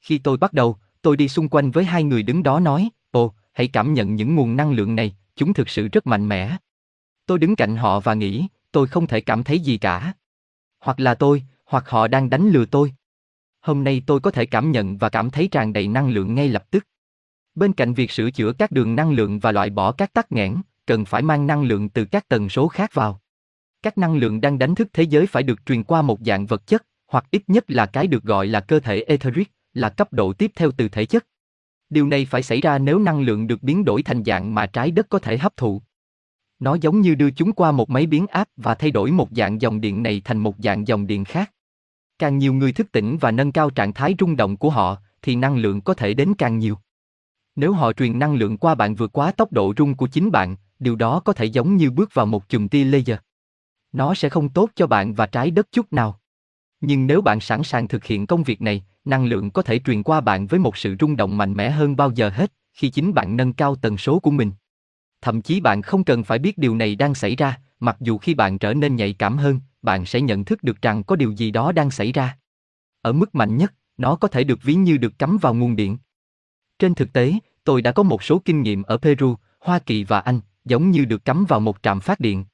Khi 0.00 0.18
tôi 0.18 0.36
bắt 0.36 0.52
đầu, 0.52 0.76
tôi 1.02 1.16
đi 1.16 1.28
xung 1.28 1.48
quanh 1.48 1.70
với 1.70 1.84
hai 1.84 2.04
người 2.04 2.22
đứng 2.22 2.42
đó 2.42 2.60
nói, 2.60 2.90
ồ, 3.10 3.34
hãy 3.56 3.68
cảm 3.68 3.94
nhận 3.94 4.14
những 4.14 4.34
nguồn 4.34 4.56
năng 4.56 4.72
lượng 4.72 4.94
này, 4.94 5.16
chúng 5.36 5.54
thực 5.54 5.68
sự 5.68 5.88
rất 5.88 6.06
mạnh 6.06 6.28
mẽ. 6.28 6.56
Tôi 7.26 7.38
đứng 7.38 7.56
cạnh 7.56 7.76
họ 7.76 8.00
và 8.00 8.14
nghĩ, 8.14 8.46
tôi 8.72 8.86
không 8.86 9.06
thể 9.06 9.20
cảm 9.20 9.42
thấy 9.42 9.60
gì 9.60 9.78
cả. 9.78 10.12
Hoặc 10.80 11.00
là 11.00 11.14
tôi, 11.14 11.42
hoặc 11.64 11.88
họ 11.88 12.08
đang 12.08 12.30
đánh 12.30 12.48
lừa 12.48 12.64
tôi. 12.64 12.92
Hôm 13.60 13.84
nay 13.84 14.02
tôi 14.06 14.20
có 14.20 14.30
thể 14.30 14.46
cảm 14.46 14.72
nhận 14.72 14.98
và 14.98 15.08
cảm 15.08 15.30
thấy 15.30 15.48
tràn 15.48 15.72
đầy 15.72 15.88
năng 15.88 16.08
lượng 16.08 16.34
ngay 16.34 16.48
lập 16.48 16.70
tức. 16.70 16.86
Bên 17.54 17.72
cạnh 17.72 17.94
việc 17.94 18.10
sửa 18.10 18.30
chữa 18.30 18.52
các 18.52 18.70
đường 18.70 18.96
năng 18.96 19.10
lượng 19.10 19.38
và 19.38 19.52
loại 19.52 19.70
bỏ 19.70 19.92
các 19.92 20.12
tắc 20.12 20.32
nghẽn, 20.32 20.56
cần 20.86 21.04
phải 21.04 21.22
mang 21.22 21.46
năng 21.46 21.62
lượng 21.62 21.88
từ 21.88 22.04
các 22.04 22.28
tần 22.28 22.48
số 22.48 22.68
khác 22.68 22.90
vào. 22.94 23.20
Các 23.82 23.98
năng 23.98 24.16
lượng 24.16 24.40
đang 24.40 24.58
đánh 24.58 24.74
thức 24.74 24.88
thế 24.92 25.02
giới 25.02 25.26
phải 25.26 25.42
được 25.42 25.66
truyền 25.66 25.82
qua 25.82 26.02
một 26.02 26.18
dạng 26.20 26.46
vật 26.46 26.66
chất, 26.66 26.86
hoặc 27.06 27.24
ít 27.30 27.42
nhất 27.46 27.64
là 27.68 27.86
cái 27.86 28.06
được 28.06 28.22
gọi 28.24 28.46
là 28.46 28.60
cơ 28.60 28.80
thể 28.80 29.00
etheric, 29.00 29.50
là 29.74 29.88
cấp 29.88 30.12
độ 30.12 30.32
tiếp 30.32 30.52
theo 30.54 30.70
từ 30.76 30.88
thể 30.88 31.06
chất. 31.06 31.26
Điều 31.90 32.06
này 32.06 32.24
phải 32.24 32.42
xảy 32.42 32.60
ra 32.60 32.78
nếu 32.78 32.98
năng 32.98 33.20
lượng 33.20 33.46
được 33.46 33.62
biến 33.62 33.84
đổi 33.84 34.02
thành 34.02 34.24
dạng 34.24 34.54
mà 34.54 34.66
trái 34.66 34.90
đất 34.90 35.06
có 35.08 35.18
thể 35.18 35.38
hấp 35.38 35.56
thụ. 35.56 35.82
Nó 36.58 36.74
giống 36.74 37.00
như 37.00 37.14
đưa 37.14 37.30
chúng 37.30 37.52
qua 37.52 37.72
một 37.72 37.90
máy 37.90 38.06
biến 38.06 38.26
áp 38.26 38.48
và 38.56 38.74
thay 38.74 38.90
đổi 38.90 39.10
một 39.10 39.28
dạng 39.30 39.60
dòng 39.60 39.80
điện 39.80 40.02
này 40.02 40.22
thành 40.24 40.38
một 40.38 40.54
dạng 40.58 40.88
dòng 40.88 41.06
điện 41.06 41.24
khác. 41.24 41.52
Càng 42.18 42.38
nhiều 42.38 42.52
người 42.52 42.72
thức 42.72 42.92
tỉnh 42.92 43.16
và 43.20 43.30
nâng 43.30 43.52
cao 43.52 43.70
trạng 43.70 43.92
thái 43.92 44.14
rung 44.18 44.36
động 44.36 44.56
của 44.56 44.70
họ, 44.70 44.96
thì 45.22 45.36
năng 45.36 45.56
lượng 45.56 45.80
có 45.80 45.94
thể 45.94 46.14
đến 46.14 46.34
càng 46.38 46.58
nhiều. 46.58 46.78
Nếu 47.56 47.72
họ 47.72 47.92
truyền 47.92 48.18
năng 48.18 48.34
lượng 48.34 48.58
qua 48.58 48.74
bạn 48.74 48.94
vượt 48.94 49.12
quá 49.12 49.32
tốc 49.32 49.52
độ 49.52 49.74
rung 49.76 49.94
của 49.94 50.06
chính 50.06 50.30
bạn, 50.30 50.56
điều 50.78 50.96
đó 50.96 51.20
có 51.20 51.32
thể 51.32 51.44
giống 51.44 51.76
như 51.76 51.90
bước 51.90 52.14
vào 52.14 52.26
một 52.26 52.48
chùm 52.48 52.68
tia 52.68 52.84
laser. 52.84 53.16
Nó 53.92 54.14
sẽ 54.14 54.28
không 54.28 54.48
tốt 54.48 54.70
cho 54.74 54.86
bạn 54.86 55.14
và 55.14 55.26
trái 55.26 55.50
đất 55.50 55.72
chút 55.72 55.92
nào. 55.92 56.20
Nhưng 56.88 57.06
nếu 57.06 57.20
bạn 57.20 57.40
sẵn 57.40 57.62
sàng 57.62 57.88
thực 57.88 58.04
hiện 58.04 58.26
công 58.26 58.42
việc 58.42 58.62
này, 58.62 58.84
năng 59.04 59.26
lượng 59.26 59.50
có 59.50 59.62
thể 59.62 59.78
truyền 59.78 60.02
qua 60.02 60.20
bạn 60.20 60.46
với 60.46 60.60
một 60.60 60.76
sự 60.76 60.96
rung 61.00 61.16
động 61.16 61.36
mạnh 61.36 61.52
mẽ 61.52 61.70
hơn 61.70 61.96
bao 61.96 62.10
giờ 62.10 62.28
hết, 62.28 62.52
khi 62.72 62.90
chính 62.90 63.14
bạn 63.14 63.36
nâng 63.36 63.52
cao 63.52 63.76
tần 63.76 63.98
số 63.98 64.18
của 64.18 64.30
mình. 64.30 64.50
Thậm 65.20 65.42
chí 65.42 65.60
bạn 65.60 65.82
không 65.82 66.04
cần 66.04 66.24
phải 66.24 66.38
biết 66.38 66.58
điều 66.58 66.76
này 66.76 66.96
đang 66.96 67.14
xảy 67.14 67.36
ra, 67.36 67.60
mặc 67.80 67.96
dù 68.00 68.18
khi 68.18 68.34
bạn 68.34 68.58
trở 68.58 68.74
nên 68.74 68.96
nhạy 68.96 69.12
cảm 69.12 69.38
hơn, 69.38 69.60
bạn 69.82 70.06
sẽ 70.06 70.20
nhận 70.20 70.44
thức 70.44 70.62
được 70.62 70.82
rằng 70.82 71.02
có 71.02 71.16
điều 71.16 71.32
gì 71.32 71.50
đó 71.50 71.72
đang 71.72 71.90
xảy 71.90 72.12
ra. 72.12 72.38
Ở 73.02 73.12
mức 73.12 73.34
mạnh 73.34 73.56
nhất, 73.56 73.74
nó 73.96 74.16
có 74.16 74.28
thể 74.28 74.44
được 74.44 74.62
ví 74.62 74.74
như 74.74 74.96
được 74.96 75.18
cắm 75.18 75.38
vào 75.38 75.54
nguồn 75.54 75.76
điện. 75.76 75.98
Trên 76.78 76.94
thực 76.94 77.12
tế, 77.12 77.34
tôi 77.64 77.82
đã 77.82 77.92
có 77.92 78.02
một 78.02 78.22
số 78.22 78.38
kinh 78.44 78.62
nghiệm 78.62 78.82
ở 78.82 78.96
Peru, 78.96 79.34
Hoa 79.60 79.78
Kỳ 79.78 80.04
và 80.04 80.20
Anh, 80.20 80.40
giống 80.64 80.90
như 80.90 81.04
được 81.04 81.24
cắm 81.24 81.44
vào 81.48 81.60
một 81.60 81.76
trạm 81.82 82.00
phát 82.00 82.20
điện. 82.20 82.44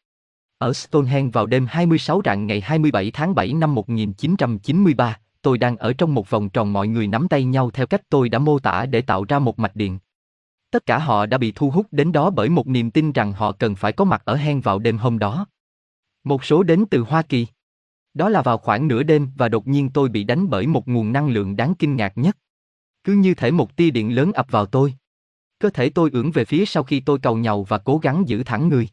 Ở 0.62 0.72
Stonehenge 0.72 1.30
vào 1.30 1.46
đêm 1.46 1.66
26 1.70 2.20
rạng 2.24 2.46
ngày 2.46 2.60
27 2.60 3.10
tháng 3.10 3.34
7 3.34 3.52
năm 3.52 3.74
1993, 3.74 5.18
tôi 5.42 5.58
đang 5.58 5.76
ở 5.76 5.92
trong 5.92 6.14
một 6.14 6.30
vòng 6.30 6.48
tròn 6.48 6.72
mọi 6.72 6.88
người 6.88 7.06
nắm 7.06 7.28
tay 7.28 7.44
nhau 7.44 7.70
theo 7.70 7.86
cách 7.86 8.02
tôi 8.08 8.28
đã 8.28 8.38
mô 8.38 8.58
tả 8.58 8.86
để 8.86 9.02
tạo 9.02 9.24
ra 9.28 9.38
một 9.38 9.58
mạch 9.58 9.76
điện. 9.76 9.98
Tất 10.70 10.86
cả 10.86 10.98
họ 10.98 11.26
đã 11.26 11.38
bị 11.38 11.52
thu 11.54 11.70
hút 11.70 11.86
đến 11.90 12.12
đó 12.12 12.30
bởi 12.30 12.48
một 12.48 12.66
niềm 12.66 12.90
tin 12.90 13.12
rằng 13.12 13.32
họ 13.32 13.52
cần 13.52 13.74
phải 13.74 13.92
có 13.92 14.04
mặt 14.04 14.22
ở 14.24 14.34
hang 14.34 14.60
vào 14.60 14.78
đêm 14.78 14.98
hôm 14.98 15.18
đó. 15.18 15.46
Một 16.24 16.44
số 16.44 16.62
đến 16.62 16.84
từ 16.90 17.00
Hoa 17.00 17.22
Kỳ. 17.22 17.46
Đó 18.14 18.28
là 18.28 18.42
vào 18.42 18.58
khoảng 18.58 18.88
nửa 18.88 19.02
đêm 19.02 19.28
và 19.36 19.48
đột 19.48 19.66
nhiên 19.66 19.90
tôi 19.90 20.08
bị 20.08 20.24
đánh 20.24 20.50
bởi 20.50 20.66
một 20.66 20.88
nguồn 20.88 21.12
năng 21.12 21.28
lượng 21.28 21.56
đáng 21.56 21.74
kinh 21.78 21.96
ngạc 21.96 22.12
nhất. 22.18 22.36
Cứ 23.04 23.12
như 23.12 23.34
thể 23.34 23.50
một 23.50 23.76
tia 23.76 23.90
điện 23.90 24.14
lớn 24.14 24.32
ập 24.32 24.46
vào 24.50 24.66
tôi. 24.66 24.94
Cơ 25.58 25.70
thể 25.70 25.90
tôi 25.90 26.10
ưỡn 26.12 26.30
về 26.30 26.44
phía 26.44 26.64
sau 26.64 26.82
khi 26.82 27.00
tôi 27.00 27.18
cầu 27.18 27.36
nhàu 27.36 27.62
và 27.62 27.78
cố 27.78 27.98
gắng 27.98 28.28
giữ 28.28 28.42
thẳng 28.42 28.68
người. 28.68 28.88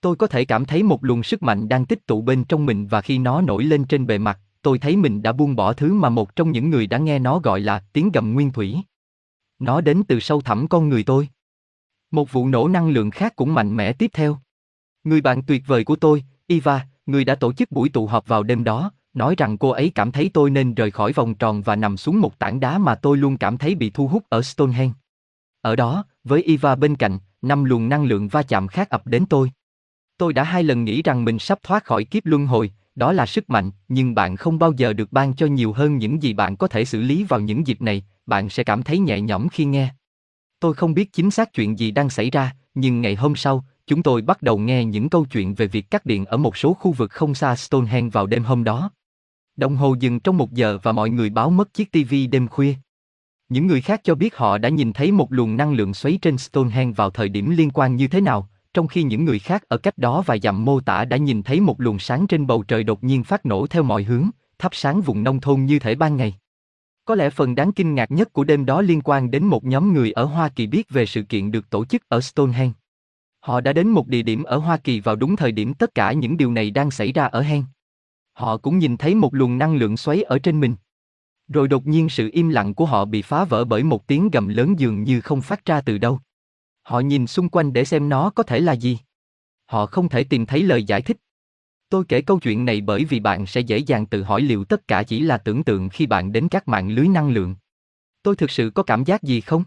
Tôi 0.00 0.16
có 0.16 0.26
thể 0.26 0.44
cảm 0.44 0.64
thấy 0.64 0.82
một 0.82 1.04
luồng 1.04 1.22
sức 1.22 1.42
mạnh 1.42 1.68
đang 1.68 1.84
tích 1.84 2.06
tụ 2.06 2.22
bên 2.22 2.44
trong 2.44 2.66
mình 2.66 2.86
và 2.86 3.00
khi 3.00 3.18
nó 3.18 3.40
nổi 3.40 3.64
lên 3.64 3.84
trên 3.84 4.06
bề 4.06 4.18
mặt, 4.18 4.38
tôi 4.62 4.78
thấy 4.78 4.96
mình 4.96 5.22
đã 5.22 5.32
buông 5.32 5.56
bỏ 5.56 5.72
thứ 5.72 5.92
mà 5.92 6.08
một 6.08 6.36
trong 6.36 6.52
những 6.52 6.70
người 6.70 6.86
đã 6.86 6.98
nghe 6.98 7.18
nó 7.18 7.38
gọi 7.38 7.60
là 7.60 7.84
tiếng 7.92 8.10
gầm 8.12 8.34
nguyên 8.34 8.52
thủy. 8.52 8.76
Nó 9.58 9.80
đến 9.80 10.02
từ 10.08 10.20
sâu 10.20 10.40
thẳm 10.40 10.68
con 10.68 10.88
người 10.88 11.02
tôi. 11.02 11.28
Một 12.10 12.32
vụ 12.32 12.48
nổ 12.48 12.68
năng 12.68 12.88
lượng 12.88 13.10
khác 13.10 13.36
cũng 13.36 13.54
mạnh 13.54 13.76
mẽ 13.76 13.92
tiếp 13.92 14.10
theo. 14.14 14.38
Người 15.04 15.20
bạn 15.20 15.42
tuyệt 15.42 15.62
vời 15.66 15.84
của 15.84 15.96
tôi, 15.96 16.24
Eva, 16.46 16.86
người 17.06 17.24
đã 17.24 17.34
tổ 17.34 17.52
chức 17.52 17.72
buổi 17.72 17.88
tụ 17.88 18.06
họp 18.06 18.28
vào 18.28 18.42
đêm 18.42 18.64
đó, 18.64 18.92
nói 19.14 19.34
rằng 19.38 19.58
cô 19.58 19.70
ấy 19.70 19.92
cảm 19.94 20.12
thấy 20.12 20.30
tôi 20.34 20.50
nên 20.50 20.74
rời 20.74 20.90
khỏi 20.90 21.12
vòng 21.12 21.34
tròn 21.34 21.62
và 21.62 21.76
nằm 21.76 21.96
xuống 21.96 22.20
một 22.20 22.38
tảng 22.38 22.60
đá 22.60 22.78
mà 22.78 22.94
tôi 22.94 23.16
luôn 23.16 23.36
cảm 23.36 23.58
thấy 23.58 23.74
bị 23.74 23.90
thu 23.90 24.08
hút 24.08 24.24
ở 24.28 24.42
Stonehenge. 24.42 24.94
Ở 25.60 25.76
đó, 25.76 26.04
với 26.24 26.42
Eva 26.42 26.74
bên 26.74 26.96
cạnh, 26.96 27.18
năm 27.42 27.64
luồng 27.64 27.88
năng 27.88 28.04
lượng 28.04 28.28
va 28.28 28.42
chạm 28.42 28.68
khác 28.68 28.90
ập 28.90 29.06
đến 29.06 29.26
tôi. 29.26 29.50
Tôi 30.18 30.32
đã 30.32 30.42
hai 30.42 30.62
lần 30.62 30.84
nghĩ 30.84 31.02
rằng 31.02 31.24
mình 31.24 31.38
sắp 31.38 31.58
thoát 31.62 31.84
khỏi 31.84 32.04
kiếp 32.04 32.26
luân 32.26 32.46
hồi, 32.46 32.72
đó 32.94 33.12
là 33.12 33.26
sức 33.26 33.50
mạnh, 33.50 33.70
nhưng 33.88 34.14
bạn 34.14 34.36
không 34.36 34.58
bao 34.58 34.72
giờ 34.72 34.92
được 34.92 35.12
ban 35.12 35.34
cho 35.34 35.46
nhiều 35.46 35.72
hơn 35.72 35.98
những 35.98 36.22
gì 36.22 36.32
bạn 36.32 36.56
có 36.56 36.68
thể 36.68 36.84
xử 36.84 37.00
lý 37.00 37.24
vào 37.24 37.40
những 37.40 37.66
dịp 37.66 37.82
này, 37.82 38.04
bạn 38.26 38.48
sẽ 38.48 38.64
cảm 38.64 38.82
thấy 38.82 38.98
nhẹ 38.98 39.20
nhõm 39.20 39.48
khi 39.48 39.64
nghe. 39.64 39.88
Tôi 40.60 40.74
không 40.74 40.94
biết 40.94 41.12
chính 41.12 41.30
xác 41.30 41.52
chuyện 41.52 41.78
gì 41.78 41.90
đang 41.90 42.10
xảy 42.10 42.30
ra, 42.30 42.52
nhưng 42.74 43.00
ngày 43.00 43.14
hôm 43.14 43.36
sau, 43.36 43.64
chúng 43.86 44.02
tôi 44.02 44.22
bắt 44.22 44.42
đầu 44.42 44.58
nghe 44.58 44.84
những 44.84 45.08
câu 45.08 45.24
chuyện 45.24 45.54
về 45.54 45.66
việc 45.66 45.90
cắt 45.90 46.06
điện 46.06 46.24
ở 46.24 46.36
một 46.36 46.56
số 46.56 46.74
khu 46.74 46.92
vực 46.92 47.10
không 47.10 47.34
xa 47.34 47.56
Stonehenge 47.56 48.10
vào 48.10 48.26
đêm 48.26 48.44
hôm 48.44 48.64
đó. 48.64 48.90
Đồng 49.56 49.76
hồ 49.76 49.94
dừng 50.00 50.20
trong 50.20 50.36
một 50.36 50.52
giờ 50.52 50.78
và 50.82 50.92
mọi 50.92 51.10
người 51.10 51.30
báo 51.30 51.50
mất 51.50 51.74
chiếc 51.74 51.92
TV 51.92 52.14
đêm 52.30 52.48
khuya. 52.48 52.74
Những 53.48 53.66
người 53.66 53.80
khác 53.80 54.00
cho 54.04 54.14
biết 54.14 54.36
họ 54.36 54.58
đã 54.58 54.68
nhìn 54.68 54.92
thấy 54.92 55.12
một 55.12 55.32
luồng 55.32 55.56
năng 55.56 55.72
lượng 55.72 55.94
xoáy 55.94 56.18
trên 56.22 56.38
Stonehenge 56.38 56.92
vào 56.92 57.10
thời 57.10 57.28
điểm 57.28 57.50
liên 57.50 57.70
quan 57.70 57.96
như 57.96 58.08
thế 58.08 58.20
nào, 58.20 58.48
trong 58.74 58.88
khi 58.88 59.02
những 59.02 59.24
người 59.24 59.38
khác 59.38 59.62
ở 59.68 59.78
cách 59.78 59.98
đó 59.98 60.22
vài 60.26 60.40
dặm 60.40 60.64
mô 60.64 60.80
tả 60.80 61.04
đã 61.04 61.16
nhìn 61.16 61.42
thấy 61.42 61.60
một 61.60 61.80
luồng 61.80 61.98
sáng 61.98 62.26
trên 62.26 62.46
bầu 62.46 62.64
trời 62.68 62.84
đột 62.84 63.04
nhiên 63.04 63.24
phát 63.24 63.46
nổ 63.46 63.66
theo 63.66 63.82
mọi 63.82 64.02
hướng, 64.02 64.30
thắp 64.58 64.74
sáng 64.74 65.00
vùng 65.00 65.22
nông 65.22 65.40
thôn 65.40 65.64
như 65.64 65.78
thể 65.78 65.94
ban 65.94 66.16
ngày. 66.16 66.34
Có 67.04 67.14
lẽ 67.14 67.30
phần 67.30 67.54
đáng 67.54 67.72
kinh 67.72 67.94
ngạc 67.94 68.10
nhất 68.10 68.32
của 68.32 68.44
đêm 68.44 68.66
đó 68.66 68.82
liên 68.82 69.00
quan 69.04 69.30
đến 69.30 69.44
một 69.44 69.64
nhóm 69.64 69.92
người 69.92 70.12
ở 70.12 70.24
Hoa 70.24 70.48
Kỳ 70.48 70.66
biết 70.66 70.90
về 70.90 71.06
sự 71.06 71.22
kiện 71.22 71.50
được 71.50 71.70
tổ 71.70 71.84
chức 71.84 72.08
ở 72.08 72.20
Stonehenge. 72.20 72.74
Họ 73.40 73.60
đã 73.60 73.72
đến 73.72 73.88
một 73.88 74.08
địa 74.08 74.22
điểm 74.22 74.42
ở 74.42 74.56
Hoa 74.56 74.76
Kỳ 74.76 75.00
vào 75.00 75.16
đúng 75.16 75.36
thời 75.36 75.52
điểm 75.52 75.74
tất 75.74 75.94
cả 75.94 76.12
những 76.12 76.36
điều 76.36 76.52
này 76.52 76.70
đang 76.70 76.90
xảy 76.90 77.12
ra 77.12 77.24
ở 77.24 77.40
Hen. 77.40 77.64
Họ 78.32 78.56
cũng 78.56 78.78
nhìn 78.78 78.96
thấy 78.96 79.14
một 79.14 79.34
luồng 79.34 79.58
năng 79.58 79.76
lượng 79.76 79.96
xoáy 79.96 80.22
ở 80.22 80.38
trên 80.38 80.60
mình. 80.60 80.74
Rồi 81.48 81.68
đột 81.68 81.86
nhiên 81.86 82.08
sự 82.08 82.30
im 82.32 82.48
lặng 82.48 82.74
của 82.74 82.84
họ 82.84 83.04
bị 83.04 83.22
phá 83.22 83.44
vỡ 83.44 83.64
bởi 83.64 83.82
một 83.82 84.06
tiếng 84.06 84.30
gầm 84.30 84.48
lớn 84.48 84.78
dường 84.78 85.02
như 85.02 85.20
không 85.20 85.40
phát 85.40 85.64
ra 85.64 85.80
từ 85.80 85.98
đâu. 85.98 86.20
Họ 86.88 87.00
nhìn 87.00 87.26
xung 87.26 87.48
quanh 87.48 87.72
để 87.72 87.84
xem 87.84 88.08
nó 88.08 88.30
có 88.30 88.42
thể 88.42 88.60
là 88.60 88.72
gì. 88.72 88.98
Họ 89.66 89.86
không 89.86 90.08
thể 90.08 90.24
tìm 90.24 90.46
thấy 90.46 90.62
lời 90.62 90.84
giải 90.84 91.02
thích. 91.02 91.16
Tôi 91.88 92.04
kể 92.08 92.22
câu 92.22 92.38
chuyện 92.38 92.64
này 92.64 92.80
bởi 92.80 93.04
vì 93.04 93.20
bạn 93.20 93.46
sẽ 93.46 93.60
dễ 93.60 93.78
dàng 93.78 94.06
tự 94.06 94.22
hỏi 94.22 94.40
liệu 94.40 94.64
tất 94.64 94.88
cả 94.88 95.02
chỉ 95.02 95.20
là 95.20 95.38
tưởng 95.38 95.64
tượng 95.64 95.88
khi 95.88 96.06
bạn 96.06 96.32
đến 96.32 96.48
các 96.48 96.68
mạng 96.68 96.88
lưới 96.90 97.08
năng 97.08 97.30
lượng. 97.30 97.54
Tôi 98.22 98.36
thực 98.36 98.50
sự 98.50 98.70
có 98.74 98.82
cảm 98.82 99.04
giác 99.04 99.22
gì 99.22 99.40
không? 99.40 99.64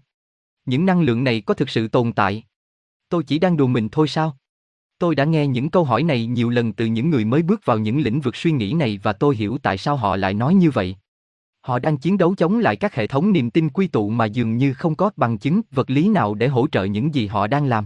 Những 0.66 0.85
năng 0.85 1.01
lượng 1.01 1.24
này 1.24 1.41
có 1.41 1.53
thực 1.53 1.69
sự 1.69 1.88
tồn 1.88 2.14
tại? 2.14 2.43
Tôi 3.09 3.24
chỉ 3.24 3.40
đang 3.40 3.58
đùa 3.58 3.67
mình 3.67 3.90
thôi 3.90 4.08
sao? 4.08 4.38
Tôi 4.98 5.16
đã 5.16 5.25
nghe 5.25 5.48
những 5.48 5.69
câu 5.69 5.83
hỏi 5.83 6.03
này 6.03 6.25
nhiều 6.25 6.50
lần 6.50 6.74
từ 6.74 6.85
những 6.85 7.09
người 7.09 7.25
mới 7.25 7.41
bước 7.41 7.66
vào 7.66 7.77
những 7.77 8.00
lĩnh 8.01 8.22
vực 8.22 8.35
suy 8.35 8.51
nghĩ 8.51 8.74
này 8.74 9.00
và 9.03 9.14
tôi 9.14 9.35
hiểu 9.35 9.58
tại 9.64 9.77
sao 9.77 9.95
họ 9.95 10.16
lại 10.16 10.33
nói 10.33 10.56
như 10.56 10.72
vậy. 10.72 10.95
Họ 11.62 11.80
đang 11.80 11.98
chiến 11.98 12.18
đấu 12.18 12.36
chống 12.36 12.60
lại 12.60 12.76
các 12.76 12.96
hệ 12.96 13.08
thống 13.08 13.32
niềm 13.32 13.52
tin 13.52 13.70
quy 13.70 13.88
tụ 13.88 14.10
mà 14.10 14.26
dường 14.26 14.58
như 14.58 14.74
không 14.74 14.96
có 14.96 15.12
bằng 15.16 15.38
chứng, 15.38 15.62
vật 15.72 15.90
lý 15.90 16.10
nào 16.10 16.34
để 16.34 16.48
hỗ 16.48 16.68
trợ 16.68 16.84
những 16.84 17.16
gì 17.16 17.28
họ 17.28 17.48
đang 17.48 17.66
làm. 17.66 17.86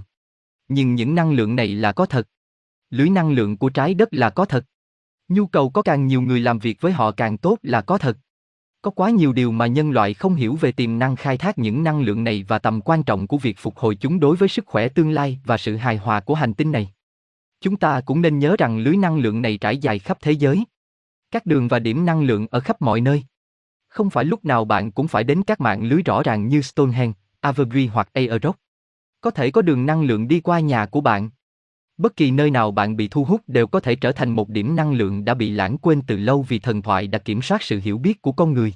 Nhưng 0.68 0.95
những 0.95 1.16
năng 1.16 1.32
lượng 1.32 1.56
này 1.56 1.68
là 1.68 1.92
có 1.92 2.06
thật. 2.06 2.28
Lưới 2.90 3.10
năng 3.10 3.32
lượng 3.32 3.58
của 3.58 3.70
trái 3.70 3.94
đất 3.94 4.10
là 4.12 4.30
có 4.30 4.45
thật. 4.45 4.66
Nhu 5.28 5.48
cầu 5.48 5.70
có 5.70 5.82
càng 5.82 6.08
nhiều 6.08 6.22
người 6.22 6.40
làm 6.40 6.60
việc 6.60 6.82
với 6.82 6.92
họ 6.92 7.12
càng 7.12 7.38
tốt 7.38 7.58
là 7.62 7.82
có 7.82 7.98
thật. 7.98 8.18
Có 8.82 8.92
quá 8.92 9.10
nhiều 9.10 9.34
điều 9.34 9.52
mà 9.52 9.68
nhân 9.68 9.92
loại 9.92 10.14
không 10.14 10.36
hiểu 10.36 10.56
về 10.56 10.72
tiềm 10.72 11.00
năng 11.00 11.16
khai 11.16 11.38
thác 11.38 11.58
những 11.58 11.84
năng 11.84 12.02
lượng 12.02 12.24
này 12.24 12.45
và 12.48 12.60
tầm 12.60 12.82
quan 12.82 13.04
trọng 13.04 13.28
của 13.28 13.38
việc 13.38 13.58
phục 13.58 13.78
hồi 13.78 13.95
chúng 13.95 14.20
đối 14.20 14.36
với 14.36 14.50
sức 14.50 14.66
khỏe 14.66 14.88
tương 14.88 15.12
lai 15.12 15.40
và 15.45 15.58
sự 15.58 15.76
hài 15.76 15.98
hòa 15.98 16.20
của 16.20 16.36
hành 16.36 16.54
tinh 16.54 16.72
này. 16.72 16.92
Chúng 17.62 17.78
ta 17.78 18.02
cũng 18.02 18.22
nên 18.22 18.40
nhớ 18.40 18.56
rằng 18.60 18.78
lưới 18.78 18.98
năng 18.98 19.18
lượng 19.18 19.42
này 19.42 19.58
trải 19.58 19.78
dài 19.78 20.00
khắp 20.00 20.18
thế 20.22 20.32
giới. 20.32 20.64
Các 21.32 21.45
đường 21.45 21.68
và 21.68 21.80
điểm 21.80 22.06
năng 22.06 22.24
lượng 22.24 22.48
ở 22.52 22.60
khắp 22.60 22.82
mọi 22.82 23.02
nơi. 23.02 23.24
Không 23.95 24.09
phải 24.09 24.25
lúc 24.25 24.45
nào 24.45 24.65
bạn 24.65 24.91
cũng 24.91 25.07
phải 25.07 25.24
đến 25.24 25.43
các 25.43 25.61
mạng 25.61 25.83
lưới 25.83 26.01
rõ 26.01 26.24
ràng 26.24 26.48
như 26.48 26.61
Stonehenge, 26.61 27.14
Evergreen 27.41 27.88
hoặc 27.88 28.09
Aerox. 28.14 28.56
Có 29.22 29.32
thể 29.32 29.51
có 29.51 29.61
đường 29.61 29.85
năng 29.85 30.01
lượng 30.01 30.27
đi 30.27 30.40
qua 30.40 30.59
nhà 30.59 30.85
của 30.85 31.01
bạn. 31.01 31.30
Bất 31.98 32.15
kỳ 32.15 32.32
nơi 32.32 32.51
nào 32.51 32.72
bạn 32.72 32.95
bị 32.98 33.07
thu 33.07 33.24
hút 33.24 33.41
đều 33.48 33.67
có 33.67 33.80
thể 33.80 33.95
trở 33.95 34.11
thành 34.11 34.30
một 34.30 34.49
điểm 34.49 34.75
năng 34.75 34.93
lượng 34.93 35.25
đã 35.25 35.33
bị 35.33 35.51
lãng 35.51 35.77
quên 35.77 36.01
từ 36.07 36.17
lâu 36.17 36.41
vì 36.41 36.59
thần 36.59 36.82
thoại 36.82 37.07
đã 37.07 37.19
kiểm 37.19 37.41
soát 37.41 37.64
sự 37.64 37.80
hiểu 37.83 37.98
biết 37.98 38.22
của 38.22 38.32
con 38.32 38.53
người. 38.53 38.74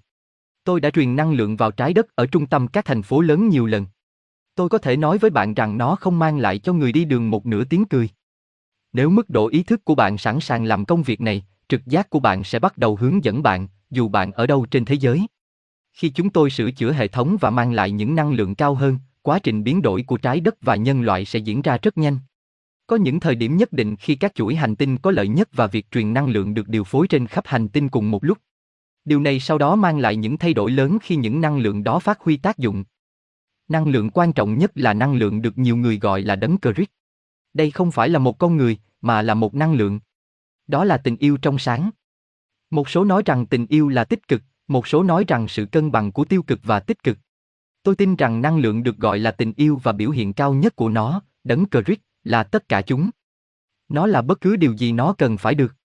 Tôi 0.64 0.80
đã 0.80 0.90
truyền 0.90 1.16
năng 1.16 1.32
lượng 1.32 1.56
vào 1.56 1.72
trái 1.72 1.94
đất 1.94 2.16
ở 2.16 2.26
trung 2.26 2.48
tâm 2.48 2.68
các 2.68 2.86
thành 2.86 3.02
phố 3.02 3.22
lớn 3.22 3.50
nhiều 3.50 3.66
lần. 3.66 3.86
Tôi 4.56 4.70
có 4.70 4.78
thể 4.78 4.98
nói 4.98 5.18
với 5.18 5.30
bạn 5.30 5.54
rằng 5.54 5.78
nó 5.78 5.96
không 5.96 6.20
mang 6.20 6.38
lại 6.38 6.60
cho 6.60 6.74
người 6.74 6.92
đi 6.92 7.06
đường 7.06 7.30
một 7.30 7.46
nửa 7.46 7.64
tiếng 7.64 7.86
cười. 7.86 8.10
Nếu 8.94 9.10
mức 9.10 9.30
độ 9.30 9.48
ý 9.48 9.64
thức 9.64 9.86
của 9.86 9.96
bạn 9.96 10.18
sẵn 10.18 10.40
sàng 10.40 10.64
làm 10.66 10.86
công 10.86 11.04
việc 11.04 11.22
này, 11.22 11.46
trực 11.70 11.86
giác 11.86 12.10
của 12.10 12.20
bạn 12.20 12.44
sẽ 12.44 12.60
bắt 12.60 12.78
đầu 12.78 12.96
hướng 12.96 13.24
dẫn 13.24 13.44
bạn, 13.44 13.68
dù 13.90 14.08
bạn 14.08 14.32
ở 14.32 14.48
đâu 14.48 14.66
trên 14.72 14.86
thế 14.86 14.96
giới. 14.96 15.28
Khi 15.94 16.10
chúng 16.10 16.30
tôi 16.30 16.50
sửa 16.50 16.72
chữa 16.72 16.92
hệ 16.92 17.08
thống 17.08 17.38
và 17.42 17.50
mang 17.50 17.74
lại 17.74 17.92
những 17.92 18.16
năng 18.16 18.32
lượng 18.32 18.56
cao 18.56 18.76
hơn, 18.76 18.98
quá 19.22 19.40
trình 19.40 19.64
biến 19.64 19.82
đổi 19.82 20.04
của 20.04 20.18
trái 20.18 20.40
đất 20.40 20.56
và 20.62 20.76
nhân 20.76 21.02
loại 21.02 21.26
sẽ 21.26 21.40
diễn 21.40 21.62
ra 21.62 21.78
rất 21.82 21.98
nhanh. 21.98 22.18
Có 22.88 22.96
những 22.96 23.20
thời 23.20 23.36
điểm 23.36 23.58
nhất 23.58 23.74
định 23.74 23.96
khi 23.96 24.16
các 24.16 24.36
chuỗi 24.36 24.56
hành 24.56 24.76
tinh 24.76 24.98
có 24.98 25.12
lợi 25.12 25.28
nhất 25.28 25.50
và 25.54 25.68
việc 25.68 25.92
truyền 25.92 26.14
năng 26.14 26.28
lượng 26.28 26.54
được 26.54 26.68
điều 26.68 26.84
phối 26.84 27.08
trên 27.08 27.28
khắp 27.28 27.48
hành 27.48 27.70
tinh 27.70 27.90
cùng 27.90 28.12
một 28.12 28.24
lúc. 28.24 28.38
Điều 29.06 29.20
này 29.20 29.40
sau 29.40 29.58
đó 29.58 29.76
mang 29.76 30.00
lại 30.00 30.16
những 30.16 30.38
thay 30.38 30.54
đổi 30.54 30.72
lớn 30.72 30.98
khi 31.02 31.16
những 31.16 31.42
năng 31.42 31.58
lượng 31.58 31.84
đó 31.84 32.00
phát 32.00 32.20
huy 32.20 32.38
tác 32.38 32.58
dụng. 32.58 32.84
Năng 33.68 33.88
lượng 33.88 34.10
quan 34.10 34.34
trọng 34.34 34.58
nhất 34.58 34.72
là 34.76 34.94
năng 34.94 35.16
lượng 35.16 35.42
được 35.42 35.58
nhiều 35.58 35.78
người 35.78 36.00
gọi 36.00 36.22
là 36.22 36.36
đấng 36.36 36.58
Christ. 36.62 36.90
Đây 37.54 37.72
không 37.72 37.92
phải 37.92 38.10
là 38.10 38.20
một 38.20 38.40
con 38.40 38.58
người, 38.58 38.78
mà 39.02 39.22
là 39.22 39.34
một 39.34 39.56
năng 39.56 39.74
lượng. 39.74 40.00
Đó 40.68 40.84
là 40.84 40.98
tình 40.98 41.18
yêu 41.18 41.38
trong 41.38 41.60
sáng. 41.60 41.90
Một 42.70 42.90
số 42.90 43.04
nói 43.04 43.24
rằng 43.26 43.46
tình 43.46 43.66
yêu 43.70 43.90
là 43.90 44.04
tích 44.04 44.28
cực, 44.28 44.42
một 44.68 44.88
số 44.88 45.04
nói 45.04 45.26
rằng 45.28 45.48
sự 45.48 45.66
cân 45.66 45.92
bằng 45.92 46.12
của 46.12 46.26
tiêu 46.26 46.44
cực 46.44 46.60
và 46.64 46.80
tích 46.80 47.04
cực. 47.04 47.18
Tôi 47.84 47.96
tin 47.96 48.16
rằng 48.16 48.42
năng 48.42 48.58
lượng 48.58 48.84
được 48.84 48.98
gọi 48.98 49.20
là 49.20 49.32
tình 49.32 49.54
yêu 49.56 49.80
và 49.84 49.92
biểu 49.92 50.10
hiện 50.10 50.34
cao 50.34 50.54
nhất 50.54 50.76
của 50.76 50.90
nó, 50.90 51.22
đấng 51.44 51.66
Christ, 51.72 52.00
là 52.24 52.44
tất 52.44 52.70
cả 52.70 52.82
chúng. 52.82 53.10
Nó 53.90 54.08
là 54.08 54.22
bất 54.22 54.42
cứ 54.42 54.56
điều 54.56 54.74
gì 54.74 54.92
nó 54.92 55.14
cần 55.14 55.38
phải 55.38 55.56
được. 55.56 55.76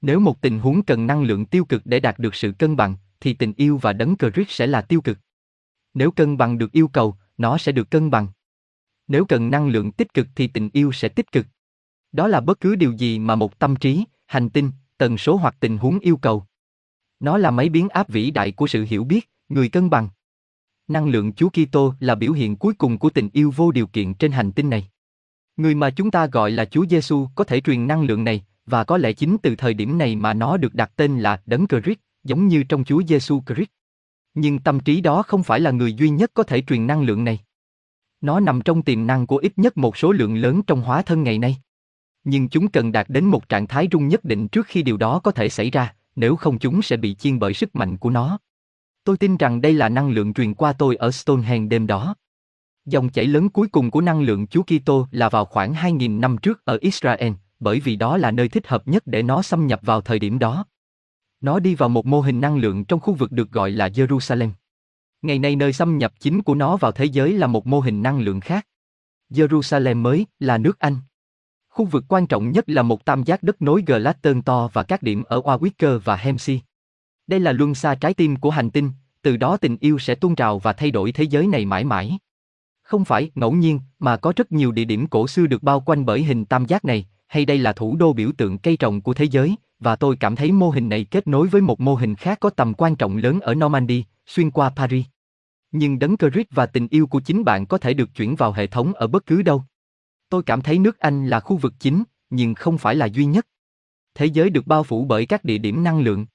Nếu 0.00 0.20
một 0.20 0.40
tình 0.40 0.58
huống 0.58 0.82
cần 0.82 1.06
năng 1.06 1.22
lượng 1.22 1.46
tiêu 1.46 1.64
cực 1.64 1.82
để 1.84 2.00
đạt 2.00 2.18
được 2.18 2.34
sự 2.34 2.52
cân 2.58 2.76
bằng, 2.76 2.96
thì 3.20 3.34
tình 3.34 3.52
yêu 3.56 3.78
và 3.82 3.92
đấng 3.92 4.16
Christ 4.16 4.48
sẽ 4.48 4.66
là 4.66 4.82
tiêu 4.82 5.00
cực. 5.00 5.18
Nếu 5.94 6.10
cân 6.10 6.36
bằng 6.36 6.58
được 6.58 6.72
yêu 6.72 6.88
cầu, 6.88 7.16
nó 7.38 7.58
sẽ 7.58 7.72
được 7.72 7.90
cân 7.90 8.10
bằng. 8.10 8.28
Nếu 9.08 9.24
cần 9.24 9.50
năng 9.50 9.68
lượng 9.68 9.92
tích 9.92 10.14
cực 10.14 10.26
thì 10.34 10.46
tình 10.48 10.70
yêu 10.72 10.92
sẽ 10.92 11.08
tích 11.08 11.32
cực. 11.32 11.46
Đó 12.12 12.28
là 12.28 12.40
bất 12.40 12.60
cứ 12.60 12.76
điều 12.76 12.92
gì 12.92 13.18
mà 13.18 13.34
một 13.34 13.58
tâm 13.58 13.76
trí, 13.76 14.04
hành 14.26 14.50
tinh, 14.50 14.70
tần 15.02 15.18
số 15.18 15.36
hoặc 15.36 15.56
tình 15.60 15.78
huống 15.78 15.98
yêu 15.98 16.16
cầu. 16.16 16.44
Nó 17.20 17.38
là 17.38 17.50
máy 17.50 17.68
biến 17.68 17.88
áp 17.88 18.08
vĩ 18.08 18.30
đại 18.30 18.52
của 18.52 18.66
sự 18.66 18.84
hiểu 18.88 19.04
biết, 19.04 19.30
người 19.48 19.68
cân 19.68 19.90
bằng. 19.90 20.08
Năng 20.88 21.08
lượng 21.08 21.32
Chúa 21.32 21.48
Kitô 21.48 21.94
là 22.00 22.14
biểu 22.14 22.32
hiện 22.32 22.56
cuối 22.56 22.74
cùng 22.74 22.98
của 22.98 23.10
tình 23.10 23.28
yêu 23.32 23.52
vô 23.56 23.72
điều 23.72 23.86
kiện 23.86 24.14
trên 24.14 24.32
hành 24.32 24.52
tinh 24.52 24.70
này. 24.70 24.88
Người 25.56 25.74
mà 25.74 25.90
chúng 25.90 26.10
ta 26.10 26.26
gọi 26.26 26.50
là 26.50 26.64
Chúa 26.64 26.86
Giêsu 26.90 27.28
có 27.34 27.44
thể 27.44 27.60
truyền 27.60 27.86
năng 27.86 28.02
lượng 28.02 28.24
này, 28.24 28.44
và 28.66 28.84
có 28.84 28.98
lẽ 28.98 29.12
chính 29.12 29.36
từ 29.42 29.56
thời 29.56 29.74
điểm 29.74 29.98
này 29.98 30.16
mà 30.16 30.34
nó 30.34 30.56
được 30.56 30.74
đặt 30.74 30.92
tên 30.96 31.18
là 31.18 31.42
Đấng 31.46 31.66
Christ, 31.66 31.98
giống 32.24 32.48
như 32.48 32.62
trong 32.62 32.84
Chúa 32.84 33.02
Giêsu 33.08 33.42
Christ. 33.46 33.70
Nhưng 34.34 34.58
tâm 34.58 34.80
trí 34.80 35.00
đó 35.00 35.22
không 35.22 35.42
phải 35.42 35.60
là 35.60 35.70
người 35.70 35.94
duy 35.94 36.10
nhất 36.10 36.30
có 36.34 36.42
thể 36.42 36.62
truyền 36.62 36.86
năng 36.86 37.02
lượng 37.02 37.24
này. 37.24 37.38
Nó 38.20 38.40
nằm 38.40 38.60
trong 38.60 38.82
tiềm 38.82 39.06
năng 39.06 39.26
của 39.26 39.36
ít 39.36 39.52
nhất 39.56 39.76
một 39.76 39.96
số 39.96 40.12
lượng 40.12 40.36
lớn 40.36 40.62
trong 40.66 40.82
hóa 40.82 41.02
thân 41.02 41.22
ngày 41.22 41.38
nay. 41.38 41.56
Nhưng 42.24 42.48
chúng 42.48 42.68
cần 42.68 42.92
đạt 42.92 43.08
đến 43.08 43.24
một 43.24 43.48
trạng 43.48 43.66
thái 43.66 43.88
rung 43.92 44.08
nhất 44.08 44.24
định 44.24 44.48
trước 44.48 44.66
khi 44.66 44.82
điều 44.82 44.96
đó 44.96 45.20
có 45.24 45.30
thể 45.30 45.48
xảy 45.48 45.70
ra, 45.70 45.94
nếu 46.16 46.36
không 46.36 46.58
chúng 46.58 46.82
sẽ 46.82 46.96
bị 46.96 47.14
chiên 47.14 47.38
bởi 47.38 47.54
sức 47.54 47.76
mạnh 47.76 47.96
của 47.96 48.10
nó. 48.10 48.38
Tôi 49.04 49.16
tin 49.16 49.36
rằng 49.36 49.60
đây 49.60 49.72
là 49.72 49.88
năng 49.88 50.10
lượng 50.10 50.34
truyền 50.34 50.54
qua 50.54 50.72
tôi 50.72 50.96
ở 50.96 51.10
Stonehenge 51.10 51.68
đêm 51.68 51.86
đó. 51.86 52.14
Dòng 52.84 53.08
chảy 53.08 53.26
lớn 53.26 53.48
cuối 53.48 53.68
cùng 53.68 53.90
của 53.90 54.00
năng 54.00 54.22
lượng 54.22 54.46
Chúa 54.46 54.62
Kitô 54.62 55.06
là 55.10 55.28
vào 55.28 55.44
khoảng 55.44 55.72
2.000 55.74 56.20
năm 56.20 56.38
trước 56.38 56.64
ở 56.64 56.78
Israel, 56.80 57.32
bởi 57.60 57.80
vì 57.80 57.96
đó 57.96 58.16
là 58.16 58.30
nơi 58.30 58.48
thích 58.48 58.66
hợp 58.66 58.88
nhất 58.88 59.02
để 59.06 59.22
nó 59.22 59.42
xâm 59.42 59.66
nhập 59.66 59.80
vào 59.82 60.00
thời 60.00 60.18
điểm 60.18 60.38
đó. 60.38 60.64
Nó 61.40 61.58
đi 61.58 61.74
vào 61.74 61.88
một 61.88 62.06
mô 62.06 62.20
hình 62.20 62.40
năng 62.40 62.56
lượng 62.56 62.84
trong 62.84 63.00
khu 63.00 63.14
vực 63.14 63.32
được 63.32 63.50
gọi 63.50 63.70
là 63.70 63.88
Jerusalem. 63.88 64.50
Ngày 65.22 65.38
nay 65.38 65.56
nơi 65.56 65.72
xâm 65.72 65.98
nhập 65.98 66.12
chính 66.20 66.42
của 66.42 66.54
nó 66.54 66.76
vào 66.76 66.92
thế 66.92 67.04
giới 67.04 67.32
là 67.32 67.46
một 67.46 67.66
mô 67.66 67.80
hình 67.80 68.02
năng 68.02 68.20
lượng 68.20 68.40
khác. 68.40 68.66
Jerusalem 69.30 69.96
mới 69.96 70.26
là 70.38 70.58
nước 70.58 70.78
Anh. 70.78 70.96
Khu 71.72 71.84
vực 71.84 72.04
quan 72.08 72.26
trọng 72.26 72.52
nhất 72.52 72.64
là 72.68 72.82
một 72.82 73.04
tam 73.04 73.22
giác 73.22 73.42
đất 73.42 73.62
nối 73.62 73.82
Glaston 73.86 74.42
to 74.42 74.68
và 74.72 74.82
các 74.82 75.02
điểm 75.02 75.22
ở 75.22 75.40
Warwicker 75.40 75.98
và 75.98 76.16
Hemsey. 76.16 76.60
Đây 77.26 77.40
là 77.40 77.52
luân 77.52 77.74
xa 77.74 77.94
trái 77.94 78.14
tim 78.14 78.36
của 78.36 78.50
hành 78.50 78.70
tinh, 78.70 78.90
từ 79.22 79.36
đó 79.36 79.56
tình 79.56 79.76
yêu 79.80 79.98
sẽ 79.98 80.14
tuôn 80.14 80.34
trào 80.34 80.58
và 80.58 80.72
thay 80.72 80.90
đổi 80.90 81.12
thế 81.12 81.24
giới 81.24 81.46
này 81.46 81.64
mãi 81.64 81.84
mãi. 81.84 82.18
Không 82.82 83.04
phải 83.04 83.30
ngẫu 83.34 83.52
nhiên, 83.52 83.80
mà 83.98 84.16
có 84.16 84.32
rất 84.36 84.52
nhiều 84.52 84.72
địa 84.72 84.84
điểm 84.84 85.06
cổ 85.06 85.26
xưa 85.26 85.46
được 85.46 85.62
bao 85.62 85.80
quanh 85.80 86.04
bởi 86.04 86.22
hình 86.22 86.44
tam 86.44 86.66
giác 86.66 86.84
này, 86.84 87.06
hay 87.26 87.44
đây 87.44 87.58
là 87.58 87.72
thủ 87.72 87.96
đô 87.96 88.12
biểu 88.12 88.30
tượng 88.36 88.58
cây 88.58 88.76
trồng 88.76 89.00
của 89.00 89.14
thế 89.14 89.24
giới, 89.24 89.56
và 89.78 89.96
tôi 89.96 90.16
cảm 90.16 90.36
thấy 90.36 90.52
mô 90.52 90.70
hình 90.70 90.88
này 90.88 91.04
kết 91.04 91.26
nối 91.26 91.48
với 91.48 91.60
một 91.60 91.80
mô 91.80 91.94
hình 91.94 92.14
khác 92.14 92.40
có 92.40 92.50
tầm 92.50 92.74
quan 92.74 92.96
trọng 92.96 93.16
lớn 93.16 93.40
ở 93.40 93.54
Normandy, 93.54 94.04
xuyên 94.26 94.50
qua 94.50 94.70
Paris. 94.76 95.04
Nhưng 95.70 95.98
đấng 95.98 96.16
Christ 96.16 96.48
và 96.50 96.66
tình 96.66 96.88
yêu 96.90 97.06
của 97.06 97.20
chính 97.20 97.44
bạn 97.44 97.66
có 97.66 97.78
thể 97.78 97.94
được 97.94 98.14
chuyển 98.14 98.36
vào 98.36 98.52
hệ 98.52 98.66
thống 98.66 98.92
ở 98.92 99.06
bất 99.06 99.26
cứ 99.26 99.42
đâu. 99.42 99.64
Tôi 100.32 100.42
cảm 100.42 100.62
thấy 100.62 100.78
nước 100.78 100.98
Anh 100.98 101.26
là 101.26 101.40
khu 101.40 101.56
vực 101.56 101.74
chính, 101.80 102.02
nhưng 102.30 102.54
không 102.54 102.78
phải 102.78 102.94
là 102.94 103.06
duy 103.06 103.24
nhất. 103.24 103.46
Thế 104.14 104.26
giới 104.26 104.50
được 104.50 104.66
bao 104.66 104.82
phủ 104.82 105.04
bởi 105.04 105.26
các 105.26 105.44
địa 105.44 105.58
điểm 105.58 105.84
năng 105.84 106.00
lượng. 106.00 106.26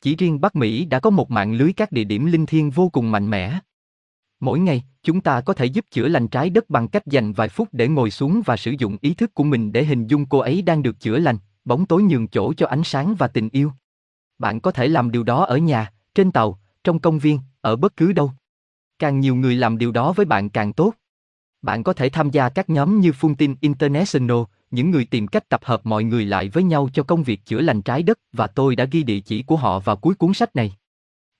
Chỉ 0.00 0.16
riêng 0.16 0.40
Bắc 0.40 0.56
Mỹ 0.56 0.84
đã 0.84 1.00
có 1.00 1.10
một 1.10 1.30
mạng 1.30 1.52
lưới 1.52 1.72
các 1.72 1.92
địa 1.92 2.04
điểm 2.04 2.26
linh 2.26 2.46
thiêng 2.46 2.70
vô 2.70 2.88
cùng 2.88 3.10
mạnh 3.10 3.30
mẽ. 3.30 3.58
Mỗi 4.40 4.58
ngày, 4.58 4.84
chúng 5.02 5.20
ta 5.20 5.40
có 5.40 5.54
thể 5.54 5.66
giúp 5.66 5.84
chữa 5.90 6.08
lành 6.08 6.28
trái 6.28 6.50
đất 6.50 6.70
bằng 6.70 6.88
cách 6.88 7.06
dành 7.06 7.32
vài 7.32 7.48
phút 7.48 7.68
để 7.72 7.88
ngồi 7.88 8.10
xuống 8.10 8.42
và 8.44 8.56
sử 8.56 8.74
dụng 8.78 8.96
ý 9.00 9.14
thức 9.14 9.34
của 9.34 9.44
mình 9.44 9.72
để 9.72 9.84
hình 9.84 10.06
dung 10.06 10.26
cô 10.26 10.38
ấy 10.38 10.62
đang 10.62 10.82
được 10.82 11.00
chữa 11.00 11.18
lành, 11.18 11.36
bóng 11.64 11.86
tối 11.86 12.02
nhường 12.02 12.28
chỗ 12.28 12.52
cho 12.52 12.66
ánh 12.66 12.84
sáng 12.84 13.14
và 13.18 13.28
tình 13.28 13.48
yêu. 13.52 13.72
Bạn 14.38 14.60
có 14.60 14.70
thể 14.72 14.88
làm 14.88 15.10
điều 15.10 15.22
đó 15.22 15.44
ở 15.44 15.56
nhà, 15.56 15.92
trên 16.14 16.32
tàu, 16.32 16.58
trong 16.84 16.98
công 16.98 17.18
viên, 17.18 17.38
ở 17.60 17.76
bất 17.76 17.96
cứ 17.96 18.12
đâu. 18.12 18.32
Càng 18.98 19.20
nhiều 19.20 19.34
người 19.34 19.56
làm 19.56 19.78
điều 19.78 19.92
đó 19.92 20.12
với 20.12 20.26
bạn 20.26 20.50
càng 20.50 20.72
tốt. 20.72 20.94
Bạn 21.62 21.82
có 21.82 21.92
thể 21.92 22.08
tham 22.08 22.30
gia 22.30 22.48
các 22.48 22.70
nhóm 22.70 23.00
như 23.00 23.10
Funtin 23.10 23.54
International, 23.60 24.36
những 24.70 24.90
người 24.90 25.04
tìm 25.04 25.26
cách 25.26 25.48
tập 25.48 25.60
hợp 25.64 25.80
mọi 25.84 26.04
người 26.04 26.24
lại 26.24 26.48
với 26.48 26.62
nhau 26.62 26.88
cho 26.92 27.02
công 27.02 27.22
việc 27.22 27.40
chữa 27.46 27.60
lành 27.60 27.82
trái 27.82 28.02
đất 28.02 28.18
và 28.32 28.46
tôi 28.46 28.76
đã 28.76 28.84
ghi 28.84 29.02
địa 29.02 29.20
chỉ 29.20 29.42
của 29.42 29.56
họ 29.56 29.78
vào 29.78 29.96
cuối 29.96 30.14
cuốn 30.14 30.34
sách 30.34 30.56
này. 30.56 30.72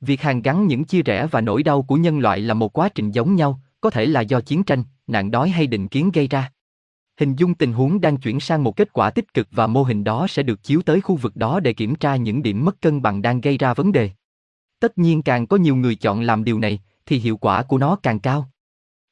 Việc 0.01 0.21
hàn 0.21 0.43
gắn 0.43 0.67
những 0.67 0.85
chia 0.85 1.03
rẽ 1.03 1.27
và 1.31 1.41
nỗi 1.41 1.63
đau 1.63 1.83
của 1.83 1.97
nhân 1.97 2.19
loại 2.19 2.41
là 2.41 2.55
một 2.55 2.79
quá 2.79 2.89
trình 2.89 3.11
giống 3.11 3.37
nhau, 3.37 3.61
có 3.81 3.91
thể 3.91 4.07
là 4.07 4.21
do 4.21 4.41
chiến 4.41 4.63
tranh, 4.63 4.85
nạn 5.07 5.31
đói 5.31 5.49
hay 5.51 5.67
định 5.67 5.89
kiến 5.89 6.11
gây 6.15 6.29
ra. 6.29 6.53
Hình 7.21 7.37
dung 7.37 7.55
tình 7.55 7.73
huống 7.73 8.01
đang 8.01 8.17
chuyển 8.17 8.41
sang 8.41 8.65
một 8.65 8.77
kết 8.77 8.93
quả 8.93 9.11
tích 9.11 9.35
cực 9.35 9.49
và 9.51 9.67
mô 9.67 9.83
hình 9.83 10.05
đó 10.05 10.27
sẽ 10.27 10.43
được 10.43 10.63
chiếu 10.63 10.83
tới 10.83 11.01
khu 11.01 11.17
vực 11.17 11.37
đó 11.37 11.61
để 11.61 11.73
kiểm 11.73 11.95
tra 11.95 12.17
những 12.17 12.43
điểm 12.43 12.65
mất 12.65 12.81
cân 12.81 13.03
bằng 13.03 13.23
đang 13.23 13.41
gây 13.41 13.59
ra 13.59 13.75
vấn 13.75 13.93
đề. 13.93 14.11
Tất 14.81 14.99
nhiên 14.99 15.23
càng 15.23 15.47
có 15.47 15.57
nhiều 15.57 15.77
người 15.77 15.95
chọn 15.95 16.21
làm 16.21 16.45
điều 16.45 16.59
này, 16.59 16.81
thì 17.07 17.19
hiệu 17.19 17.37
quả 17.37 17.63
của 17.63 17.79
nó 17.79 17.97
càng 17.97 18.21
cao. 18.21 18.50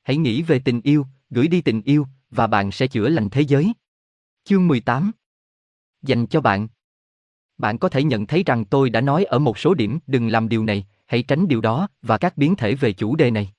Hãy 0.09 0.17
nghĩ 0.17 0.43
về 0.43 0.59
tình 0.59 0.81
yêu, 0.85 1.07
gửi 1.31 1.49
đi 1.49 1.61
tình 1.61 1.83
yêu, 1.83 2.07
và 2.31 2.47
bạn 2.47 2.73
sẽ 2.73 2.87
chữa 2.87 3.09
lành 3.09 3.31
thế 3.31 3.41
giới. 3.41 3.73
Chương 4.45 4.69
18 4.69 5.13
Dành 6.03 6.27
cho 6.27 6.41
bạn 6.41 6.69
Bạn 7.59 7.79
có 7.79 7.89
thể 7.89 8.05
nhận 8.05 8.27
thấy 8.27 8.43
rằng 8.47 8.65
tôi 8.65 8.91
đã 8.91 9.01
nói 9.01 9.25
ở 9.25 9.39
một 9.39 9.59
số 9.59 9.75
điểm 9.75 9.99
đừng 10.07 10.29
làm 10.29 10.49
điều 10.49 10.65
này, 10.65 10.87
hãy 11.07 11.23
tránh 11.23 11.49
điều 11.49 11.61
đó 11.61 11.89
và 12.03 12.19
các 12.19 12.37
biến 12.37 12.57
thể 12.57 12.75
về 12.75 12.93
chủ 12.93 13.17
đề 13.17 13.31
này. 13.31 13.53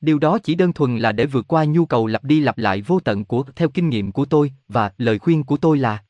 Điều 0.00 0.18
đó 0.18 0.38
chỉ 0.38 0.54
đơn 0.54 0.72
thuần 0.72 0.96
là 0.96 1.12
để 1.12 1.26
vượt 1.26 1.48
qua 1.48 1.64
nhu 1.64 1.86
cầu 1.86 2.06
lặp 2.06 2.24
đi 2.24 2.40
lặp 2.40 2.58
lại 2.58 2.82
vô 2.82 3.00
tận 3.00 3.24
của 3.24 3.44
theo 3.56 3.68
kinh 3.68 3.88
nghiệm 3.88 4.12
của 4.12 4.24
tôi 4.24 4.52
và 4.68 4.92
lời 4.98 5.18
khuyên 5.18 5.44
của 5.44 5.56
tôi 5.56 5.78
là 5.78 6.04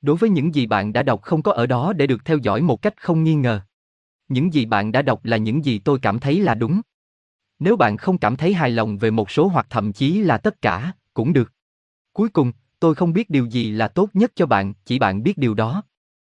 Đối 0.00 0.16
với 0.16 0.30
những 0.30 0.54
gì 0.54 0.66
bạn 0.66 0.92
đã 0.92 1.02
đọc 1.02 1.22
không 1.22 1.42
có 1.42 1.52
ở 1.52 1.66
đó 1.66 1.92
để 1.92 2.06
được 2.06 2.24
theo 2.24 2.38
dõi 2.38 2.62
một 2.62 2.82
cách 2.82 3.02
không 3.02 3.24
nghi 3.24 3.34
ngờ. 3.34 3.60
Những 4.28 4.54
gì 4.54 4.66
bạn 4.66 4.92
đã 4.92 5.02
đọc 5.02 5.24
là 5.24 5.36
những 5.36 5.64
gì 5.64 5.78
tôi 5.78 5.98
cảm 6.02 6.18
thấy 6.18 6.40
là 6.40 6.54
đúng. 6.54 6.80
Nếu 7.64 7.76
bạn 7.76 7.96
không 7.96 8.18
cảm 8.18 8.36
thấy 8.36 8.54
hài 8.54 8.70
lòng 8.70 8.98
về 8.98 9.10
một 9.10 9.30
số 9.30 9.46
hoặc 9.46 9.66
thậm 9.70 9.92
chí 9.92 10.18
là 10.18 10.38
tất 10.38 10.62
cả, 10.62 10.92
cũng 11.14 11.32
được. 11.32 11.52
Cuối 12.12 12.28
cùng, 12.28 12.52
tôi 12.80 12.94
không 12.94 13.12
biết 13.12 13.30
điều 13.30 13.46
gì 13.46 13.70
là 13.70 13.88
tốt 13.88 14.10
nhất 14.12 14.32
cho 14.34 14.46
bạn, 14.46 14.74
chỉ 14.84 14.98
bạn 14.98 15.22
biết 15.22 15.38
điều 15.38 15.54
đó. 15.54 15.82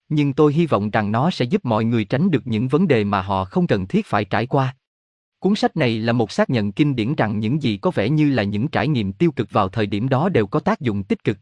Nhưng 0.09 0.33
tôi 0.33 0.53
hy 0.53 0.67
vọng 0.67 0.91
rằng 0.91 1.13
nó 1.13 1.31
sẽ 1.31 1.45
giúp 1.45 1.65
mọi 1.65 1.85
người 1.85 2.05
tránh 2.05 2.31
được 2.31 2.47
những 2.47 2.69
vấn 2.69 2.89
đề 2.89 3.05
mà 3.05 3.23
họ 3.23 3.45
không 3.45 3.67
cần 3.67 3.87
thiết 3.87 4.07
phải 4.07 4.25
trải 4.25 4.47
qua. 4.47 4.77
Cuốn 5.39 5.55
sách 5.55 5.77
này 5.77 5.99
là 5.99 6.13
một 6.13 6.33
xác 6.33 6.51
nhận 6.51 6.73
kinh 6.73 6.97
điển 6.97 7.15
rằng 7.15 7.39
những 7.39 7.63
gì 7.63 7.77
có 7.77 7.91
vẻ 7.91 8.09
như 8.09 8.31
là 8.31 8.43
những 8.43 8.69
trải 8.69 8.89
nghiệm 8.89 9.13
tiêu 9.13 9.33
cực 9.33 9.51
vào 9.51 9.69
thời 9.69 9.87
điểm 9.87 10.09
đó 10.09 10.29
đều 10.29 10.47
có 10.47 10.61
tác 10.61 10.81
dụng 10.81 11.05
tích 11.05 11.25
cực. 11.25 11.39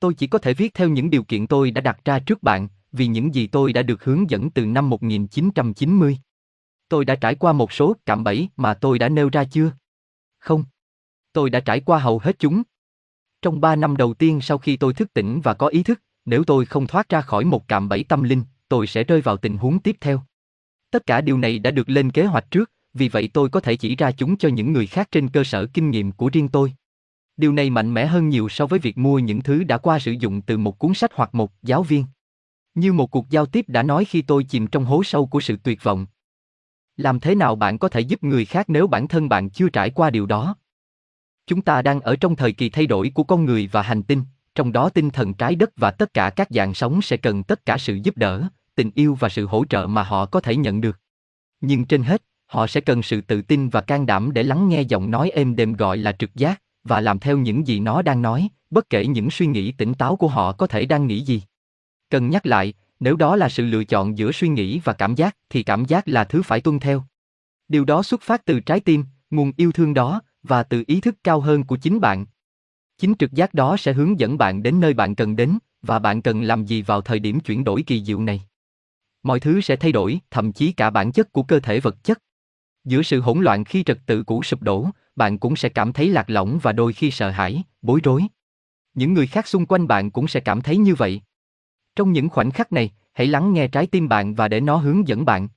Tôi 0.00 0.14
chỉ 0.14 0.26
có 0.26 0.38
thể 0.38 0.54
viết 0.54 0.74
theo 0.74 0.88
những 0.88 1.10
điều 1.10 1.22
kiện 1.22 1.46
tôi 1.46 1.70
đã 1.70 1.80
đặt 1.80 2.04
ra 2.04 2.18
trước 2.18 2.42
bạn, 2.42 2.68
vì 2.92 3.06
những 3.06 3.34
gì 3.34 3.46
tôi 3.46 3.72
đã 3.72 3.82
được 3.82 4.04
hướng 4.04 4.30
dẫn 4.30 4.50
từ 4.50 4.66
năm 4.66 4.90
1990. 4.90 6.18
Tôi 6.88 7.04
đã 7.04 7.14
trải 7.14 7.34
qua 7.34 7.52
một 7.52 7.72
số 7.72 7.96
cạm 8.06 8.24
bẫy 8.24 8.48
mà 8.56 8.74
tôi 8.74 8.98
đã 8.98 9.08
nêu 9.08 9.28
ra 9.32 9.44
chưa? 9.44 9.72
Không. 10.38 10.64
Tôi 11.32 11.50
đã 11.50 11.60
trải 11.60 11.80
qua 11.80 11.98
hầu 11.98 12.18
hết 12.18 12.38
chúng. 12.38 12.62
Trong 13.42 13.60
3 13.60 13.76
năm 13.76 13.96
đầu 13.96 14.14
tiên 14.14 14.40
sau 14.40 14.58
khi 14.58 14.76
tôi 14.76 14.94
thức 14.94 15.14
tỉnh 15.14 15.40
và 15.40 15.54
có 15.54 15.66
ý 15.66 15.82
thức, 15.82 16.02
nếu 16.24 16.44
tôi 16.44 16.64
không 16.64 16.86
thoát 16.86 17.08
ra 17.08 17.20
khỏi 17.20 17.44
một 17.44 17.68
cạm 17.68 17.88
bẫy 17.88 18.04
tâm 18.04 18.22
linh, 18.22 18.42
tôi 18.68 18.86
sẽ 18.86 19.04
rơi 19.04 19.20
vào 19.20 19.36
tình 19.36 19.56
huống 19.56 19.78
tiếp 19.78 19.96
theo. 20.00 20.22
Tất 20.90 21.06
cả 21.06 21.20
điều 21.20 21.38
này 21.38 21.58
đã 21.58 21.70
được 21.70 21.88
lên 21.88 22.10
kế 22.10 22.24
hoạch 22.24 22.50
trước, 22.50 22.70
vì 22.94 23.08
vậy 23.08 23.30
tôi 23.32 23.48
có 23.48 23.60
thể 23.60 23.76
chỉ 23.76 23.96
ra 23.96 24.12
chúng 24.12 24.36
cho 24.36 24.48
những 24.48 24.72
người 24.72 24.86
khác 24.86 25.08
trên 25.10 25.28
cơ 25.28 25.44
sở 25.44 25.66
kinh 25.66 25.90
nghiệm 25.90 26.12
của 26.12 26.30
riêng 26.32 26.48
tôi. 26.48 26.72
Điều 27.36 27.52
này 27.52 27.70
mạnh 27.70 27.94
mẽ 27.94 28.06
hơn 28.06 28.28
nhiều 28.28 28.48
so 28.48 28.66
với 28.66 28.78
việc 28.78 28.98
mua 28.98 29.18
những 29.18 29.42
thứ 29.42 29.64
đã 29.64 29.78
qua 29.78 29.98
sử 29.98 30.12
dụng 30.12 30.42
từ 30.42 30.58
một 30.58 30.78
cuốn 30.78 30.94
sách 30.94 31.10
hoặc 31.14 31.34
một 31.34 31.52
giáo 31.62 31.82
viên. 31.82 32.04
Như 32.74 32.92
một 32.92 33.10
cuộc 33.10 33.30
giao 33.30 33.46
tiếp 33.46 33.64
đã 33.68 33.82
nói 33.82 34.04
khi 34.04 34.22
tôi 34.22 34.44
chìm 34.44 34.66
trong 34.66 34.84
hố 34.84 35.02
sâu 35.04 35.26
của 35.26 35.40
sự 35.40 35.56
tuyệt 35.62 35.84
vọng. 35.84 36.06
Làm 36.98 37.20
thế 37.20 37.34
nào 37.34 37.56
bạn 37.56 37.78
có 37.78 37.88
thể 37.88 38.00
giúp 38.00 38.24
người 38.24 38.44
khác 38.44 38.70
nếu 38.70 38.86
bản 38.86 39.08
thân 39.08 39.28
bạn 39.28 39.50
chưa 39.50 39.68
trải 39.68 39.90
qua 39.90 40.10
điều 40.10 40.26
đó? 40.26 40.56
Chúng 41.46 41.62
ta 41.62 41.82
đang 41.82 42.00
ở 42.00 42.16
trong 42.16 42.36
thời 42.36 42.52
kỳ 42.52 42.68
thay 42.68 42.86
đổi 42.86 43.12
của 43.14 43.24
con 43.24 43.44
người 43.44 43.68
và 43.72 43.82
hành 43.82 44.02
tinh, 44.02 44.22
trong 44.54 44.72
đó 44.72 44.88
tinh 44.88 45.10
thần 45.10 45.34
trái 45.34 45.54
đất 45.54 45.70
và 45.76 45.90
tất 45.90 46.14
cả 46.14 46.30
các 46.30 46.48
dạng 46.50 46.74
sống 46.74 47.02
sẽ 47.02 47.16
cần 47.16 47.42
tất 47.42 47.66
cả 47.66 47.78
sự 47.78 47.94
giúp 47.94 48.16
đỡ, 48.16 48.42
tình 48.74 48.90
yêu 48.94 49.14
và 49.14 49.28
sự 49.28 49.46
hỗ 49.46 49.64
trợ 49.64 49.86
mà 49.86 50.02
họ 50.02 50.26
có 50.26 50.40
thể 50.40 50.56
nhận 50.56 50.80
được. 50.80 51.00
Nhưng 51.60 51.84
trên 51.84 52.02
hết, 52.02 52.22
họ 52.46 52.66
sẽ 52.66 52.80
cần 52.80 53.02
sự 53.02 53.20
tự 53.20 53.42
tin 53.42 53.68
và 53.68 53.80
can 53.80 54.06
đảm 54.06 54.32
để 54.32 54.42
lắng 54.42 54.68
nghe 54.68 54.82
giọng 54.82 55.10
nói 55.10 55.30
êm 55.30 55.56
đềm 55.56 55.72
gọi 55.72 55.96
là 55.96 56.12
trực 56.12 56.34
giác 56.34 56.62
và 56.84 57.00
làm 57.00 57.18
theo 57.18 57.38
những 57.38 57.66
gì 57.66 57.80
nó 57.80 58.02
đang 58.02 58.22
nói, 58.22 58.48
bất 58.70 58.90
kể 58.90 59.06
những 59.06 59.30
suy 59.30 59.46
nghĩ 59.46 59.72
tỉnh 59.72 59.94
táo 59.94 60.16
của 60.16 60.28
họ 60.28 60.52
có 60.52 60.66
thể 60.66 60.86
đang 60.86 61.06
nghĩ 61.06 61.20
gì. 61.20 61.42
Cần 62.10 62.30
nhắc 62.30 62.46
lại, 62.46 62.74
nếu 63.00 63.16
đó 63.16 63.36
là 63.36 63.48
sự 63.48 63.66
lựa 63.66 63.84
chọn 63.84 64.18
giữa 64.18 64.32
suy 64.32 64.48
nghĩ 64.48 64.80
và 64.84 64.92
cảm 64.92 65.14
giác 65.14 65.36
thì 65.50 65.62
cảm 65.62 65.84
giác 65.84 66.08
là 66.08 66.24
thứ 66.24 66.42
phải 66.42 66.60
tuân 66.60 66.78
theo. 66.78 67.04
Điều 67.68 67.84
đó 67.84 68.02
xuất 68.02 68.22
phát 68.22 68.44
từ 68.44 68.60
trái 68.60 68.80
tim, 68.80 69.04
nguồn 69.30 69.52
yêu 69.56 69.72
thương 69.72 69.94
đó 69.94 70.20
và 70.42 70.62
từ 70.62 70.84
ý 70.86 71.00
thức 71.00 71.16
cao 71.24 71.40
hơn 71.40 71.64
của 71.64 71.76
chính 71.76 72.00
bạn. 72.00 72.26
Chính 72.98 73.14
trực 73.18 73.32
giác 73.32 73.54
đó 73.54 73.76
sẽ 73.76 73.92
hướng 73.92 74.20
dẫn 74.20 74.38
bạn 74.38 74.62
đến 74.62 74.80
nơi 74.80 74.94
bạn 74.94 75.14
cần 75.14 75.36
đến, 75.36 75.58
và 75.82 75.98
bạn 75.98 76.22
cần 76.22 76.42
làm 76.42 76.64
gì 76.64 76.82
vào 76.82 77.00
thời 77.00 77.18
điểm 77.18 77.40
chuyển 77.40 77.64
đổi 77.64 77.82
kỳ 77.82 78.04
diệu 78.04 78.20
này. 78.22 78.42
Mọi 79.22 79.40
thứ 79.40 79.60
sẽ 79.60 79.76
thay 79.76 79.92
đổi, 79.92 80.20
thậm 80.30 80.52
chí 80.52 80.72
cả 80.72 80.90
bản 80.90 81.12
chất 81.12 81.32
của 81.32 81.42
cơ 81.42 81.60
thể 81.60 81.80
vật 81.80 82.04
chất. 82.04 82.18
Giữa 82.84 83.02
sự 83.02 83.20
hỗn 83.20 83.40
loạn 83.40 83.64
khi 83.64 83.82
trật 83.82 83.98
tự 84.06 84.22
cũ 84.22 84.42
sụp 84.42 84.62
đổ, 84.62 84.90
bạn 85.16 85.38
cũng 85.38 85.56
sẽ 85.56 85.68
cảm 85.68 85.92
thấy 85.92 86.08
lạc 86.08 86.30
lõng 86.30 86.58
và 86.62 86.72
đôi 86.72 86.92
khi 86.92 87.10
sợ 87.10 87.30
hãi, 87.30 87.62
bối 87.82 88.00
rối. 88.04 88.22
Những 88.94 89.14
người 89.14 89.26
khác 89.26 89.46
xung 89.48 89.66
quanh 89.66 89.88
bạn 89.88 90.10
cũng 90.10 90.28
sẽ 90.28 90.40
cảm 90.40 90.60
thấy 90.60 90.76
như 90.76 90.94
vậy. 90.94 91.20
Trong 91.98 92.12
những 92.12 92.28
khoảnh 92.28 92.50
khắc 92.50 92.72
này, 92.72 92.90
hãy 93.12 93.26
lắng 93.26 93.52
nghe 93.52 93.68
trái 93.68 93.86
tim 93.86 94.08
bạn 94.08 94.34
và 94.34 94.48
để 94.48 94.60
nó 94.60 94.76
hướng 94.76 95.08
dẫn 95.08 95.24
bạn. 95.24 95.48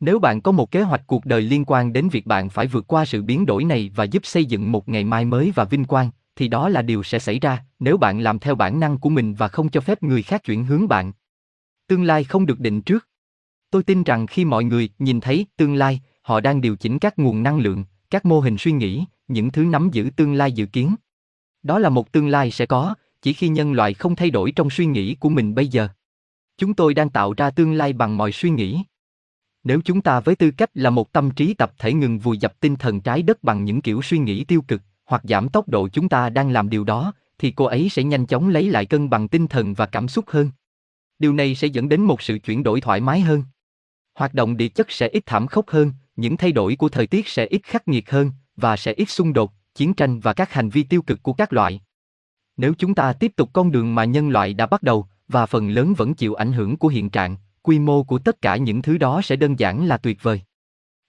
Nếu 0.00 0.18
bạn 0.18 0.40
có 0.40 0.52
một 0.52 0.70
kế 0.70 0.82
hoạch 0.82 1.02
cuộc 1.06 1.24
đời 1.24 1.42
liên 1.42 1.64
quan 1.66 1.92
đến 1.92 2.08
việc 2.08 2.26
bạn 2.26 2.48
phải 2.48 2.66
vượt 2.66 2.84
qua 2.86 3.04
sự 3.04 3.22
biến 3.22 3.46
đổi 3.46 3.64
này 3.64 3.90
và 3.94 4.04
giúp 4.04 4.26
xây 4.26 4.44
dựng 4.44 4.72
một 4.72 4.88
ngày 4.88 5.04
mai 5.04 5.24
mới 5.24 5.52
và 5.54 5.64
vinh 5.64 5.84
quang, 5.84 6.10
thì 6.36 6.48
đó 6.48 6.68
là 6.68 6.82
điều 6.82 7.02
sẽ 7.02 7.18
xảy 7.18 7.38
ra 7.38 7.64
nếu 7.78 7.96
bạn 7.96 8.20
làm 8.20 8.38
theo 8.38 8.54
bản 8.54 8.80
năng 8.80 8.98
của 8.98 9.08
mình 9.08 9.34
và 9.34 9.48
không 9.48 9.68
cho 9.68 9.80
phép 9.80 10.02
người 10.02 10.22
khác 10.22 10.44
chuyển 10.44 10.64
hướng 10.64 10.88
bạn. 10.88 11.12
Tương 11.86 12.02
lai 12.02 12.24
không 12.24 12.46
được 12.46 12.60
định 12.60 12.82
trước. 12.82 13.08
Tôi 13.70 13.82
tin 13.82 14.02
rằng 14.02 14.26
khi 14.26 14.44
mọi 14.44 14.64
người 14.64 14.88
nhìn 14.98 15.20
thấy 15.20 15.46
tương 15.56 15.74
lai, 15.74 16.00
họ 16.22 16.40
đang 16.40 16.60
điều 16.60 16.76
chỉnh 16.76 16.98
các 16.98 17.18
nguồn 17.18 17.42
năng 17.42 17.58
lượng, 17.58 17.84
các 18.10 18.24
mô 18.24 18.40
hình 18.40 18.58
suy 18.58 18.72
nghĩ, 18.72 19.04
những 19.28 19.50
thứ 19.50 19.64
nắm 19.64 19.88
giữ 19.92 20.10
tương 20.16 20.34
lai 20.34 20.52
dự 20.52 20.66
kiến. 20.66 20.94
Đó 21.62 21.78
là 21.78 21.88
một 21.88 22.12
tương 22.12 22.28
lai 22.28 22.50
sẽ 22.50 22.66
có, 22.66 22.94
chỉ 23.22 23.32
khi 23.32 23.48
nhân 23.48 23.72
loại 23.72 23.94
không 23.94 24.16
thay 24.16 24.30
đổi 24.30 24.52
trong 24.52 24.70
suy 24.70 24.86
nghĩ 24.86 25.14
của 25.14 25.28
mình 25.28 25.54
bây 25.54 25.68
giờ. 25.68 25.88
Chúng 26.58 26.74
tôi 26.74 26.94
đang 26.94 27.10
tạo 27.10 27.34
ra 27.36 27.50
tương 27.50 27.72
lai 27.72 27.92
bằng 27.92 28.16
mọi 28.16 28.32
suy 28.32 28.50
nghĩ. 28.50 28.82
Nếu 29.64 29.80
chúng 29.84 30.02
ta 30.02 30.20
với 30.20 30.36
tư 30.36 30.50
cách 30.50 30.70
là 30.74 30.90
một 30.90 31.12
tâm 31.12 31.30
trí 31.30 31.54
tập 31.54 31.72
thể 31.78 31.92
ngừng 31.92 32.18
vùi 32.18 32.38
dập 32.38 32.60
tinh 32.60 32.76
thần 32.76 33.00
trái 33.00 33.22
đất 33.22 33.42
bằng 33.42 33.64
những 33.64 33.82
kiểu 33.82 34.02
suy 34.02 34.18
nghĩ 34.18 34.44
tiêu 34.44 34.62
cực, 34.68 34.82
hoặc 35.06 35.22
giảm 35.24 35.48
tốc 35.48 35.68
độ 35.68 35.88
chúng 35.88 36.08
ta 36.08 36.30
đang 36.30 36.50
làm 36.50 36.70
điều 36.70 36.84
đó, 36.84 37.12
thì 37.38 37.50
cô 37.50 37.64
ấy 37.64 37.88
sẽ 37.88 38.02
nhanh 38.02 38.26
chóng 38.26 38.48
lấy 38.48 38.70
lại 38.70 38.86
cân 38.86 39.10
bằng 39.10 39.28
tinh 39.28 39.46
thần 39.46 39.74
và 39.74 39.86
cảm 39.86 40.08
xúc 40.08 40.24
hơn. 40.28 40.50
Điều 41.18 41.32
này 41.32 41.54
sẽ 41.54 41.66
dẫn 41.66 41.88
đến 41.88 42.00
một 42.00 42.22
sự 42.22 42.38
chuyển 42.38 42.62
đổi 42.62 42.80
thoải 42.80 43.00
mái 43.00 43.20
hơn. 43.20 43.44
Hoạt 44.14 44.34
động 44.34 44.56
địa 44.56 44.68
chất 44.68 44.90
sẽ 44.90 45.08
ít 45.08 45.22
thảm 45.26 45.46
khốc 45.46 45.70
hơn, 45.70 45.92
những 46.16 46.36
thay 46.36 46.52
đổi 46.52 46.76
của 46.76 46.88
thời 46.88 47.06
tiết 47.06 47.28
sẽ 47.28 47.46
ít 47.46 47.60
khắc 47.64 47.88
nghiệt 47.88 48.10
hơn, 48.10 48.32
và 48.56 48.76
sẽ 48.76 48.92
ít 48.92 49.10
xung 49.10 49.32
đột, 49.32 49.52
chiến 49.74 49.94
tranh 49.94 50.20
và 50.20 50.32
các 50.32 50.52
hành 50.52 50.68
vi 50.68 50.82
tiêu 50.82 51.02
cực 51.02 51.22
của 51.22 51.32
các 51.32 51.52
loại. 51.52 51.80
Nếu 52.60 52.74
chúng 52.78 52.94
ta 52.94 53.12
tiếp 53.12 53.32
tục 53.36 53.50
con 53.52 53.72
đường 53.72 53.94
mà 53.94 54.04
nhân 54.04 54.28
loại 54.28 54.54
đã 54.54 54.66
bắt 54.66 54.82
đầu, 54.82 55.06
và 55.28 55.46
phần 55.46 55.68
lớn 55.70 55.94
vẫn 55.94 56.14
chịu 56.14 56.34
ảnh 56.34 56.52
hưởng 56.52 56.76
của 56.76 56.88
hiện 56.88 57.10
trạng, 57.10 57.36
quy 57.62 57.78
mô 57.78 58.02
của 58.02 58.18
tất 58.18 58.42
cả 58.42 58.56
những 58.56 58.82
thứ 58.82 58.98
đó 58.98 59.20
sẽ 59.22 59.36
đơn 59.36 59.58
giản 59.58 59.86
là 59.86 59.96
tuyệt 59.96 60.22
vời. 60.22 60.40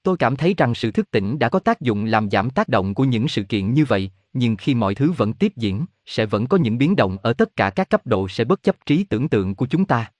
Tôi 0.04 0.18
cảm 0.18 0.36
thấy 0.36 0.54
rằng 0.58 0.76
sự 0.76 0.92
thức 0.92 1.12
tỉnh 1.12 1.40
đã 1.40 1.50
có 1.50 1.60
tác 1.60 1.82
dụng 1.82 2.06
làm 2.06 2.30
giảm 2.30 2.50
tác 2.50 2.70
động 2.70 2.94
của 2.94 3.04
những 3.04 3.28
sự 3.28 3.44
kiện 3.44 3.74
như 3.74 3.86
vậy, 3.86 4.12
nhưng 4.34 4.56
khi 4.56 4.76
mọi 4.76 4.96
thứ 4.96 5.12
vẫn 5.12 5.34
tiếp 5.34 5.54
diễn, 5.56 5.86
sẽ 6.06 6.26
vẫn 6.26 6.48
có 6.48 6.58
những 6.58 6.78
biến 6.78 6.96
động 6.96 7.18
ở 7.22 7.34
tất 7.34 7.56
cả 7.56 7.70
các 7.70 7.90
cấp 7.90 8.08
độ 8.08 8.28
sẽ 8.28 8.44
bất 8.44 8.64
chấp 8.64 8.76
trí 8.86 9.04
tưởng 9.04 9.30
tượng 9.30 9.56
của 9.56 9.66
chúng 9.66 9.86
ta. 9.86 10.12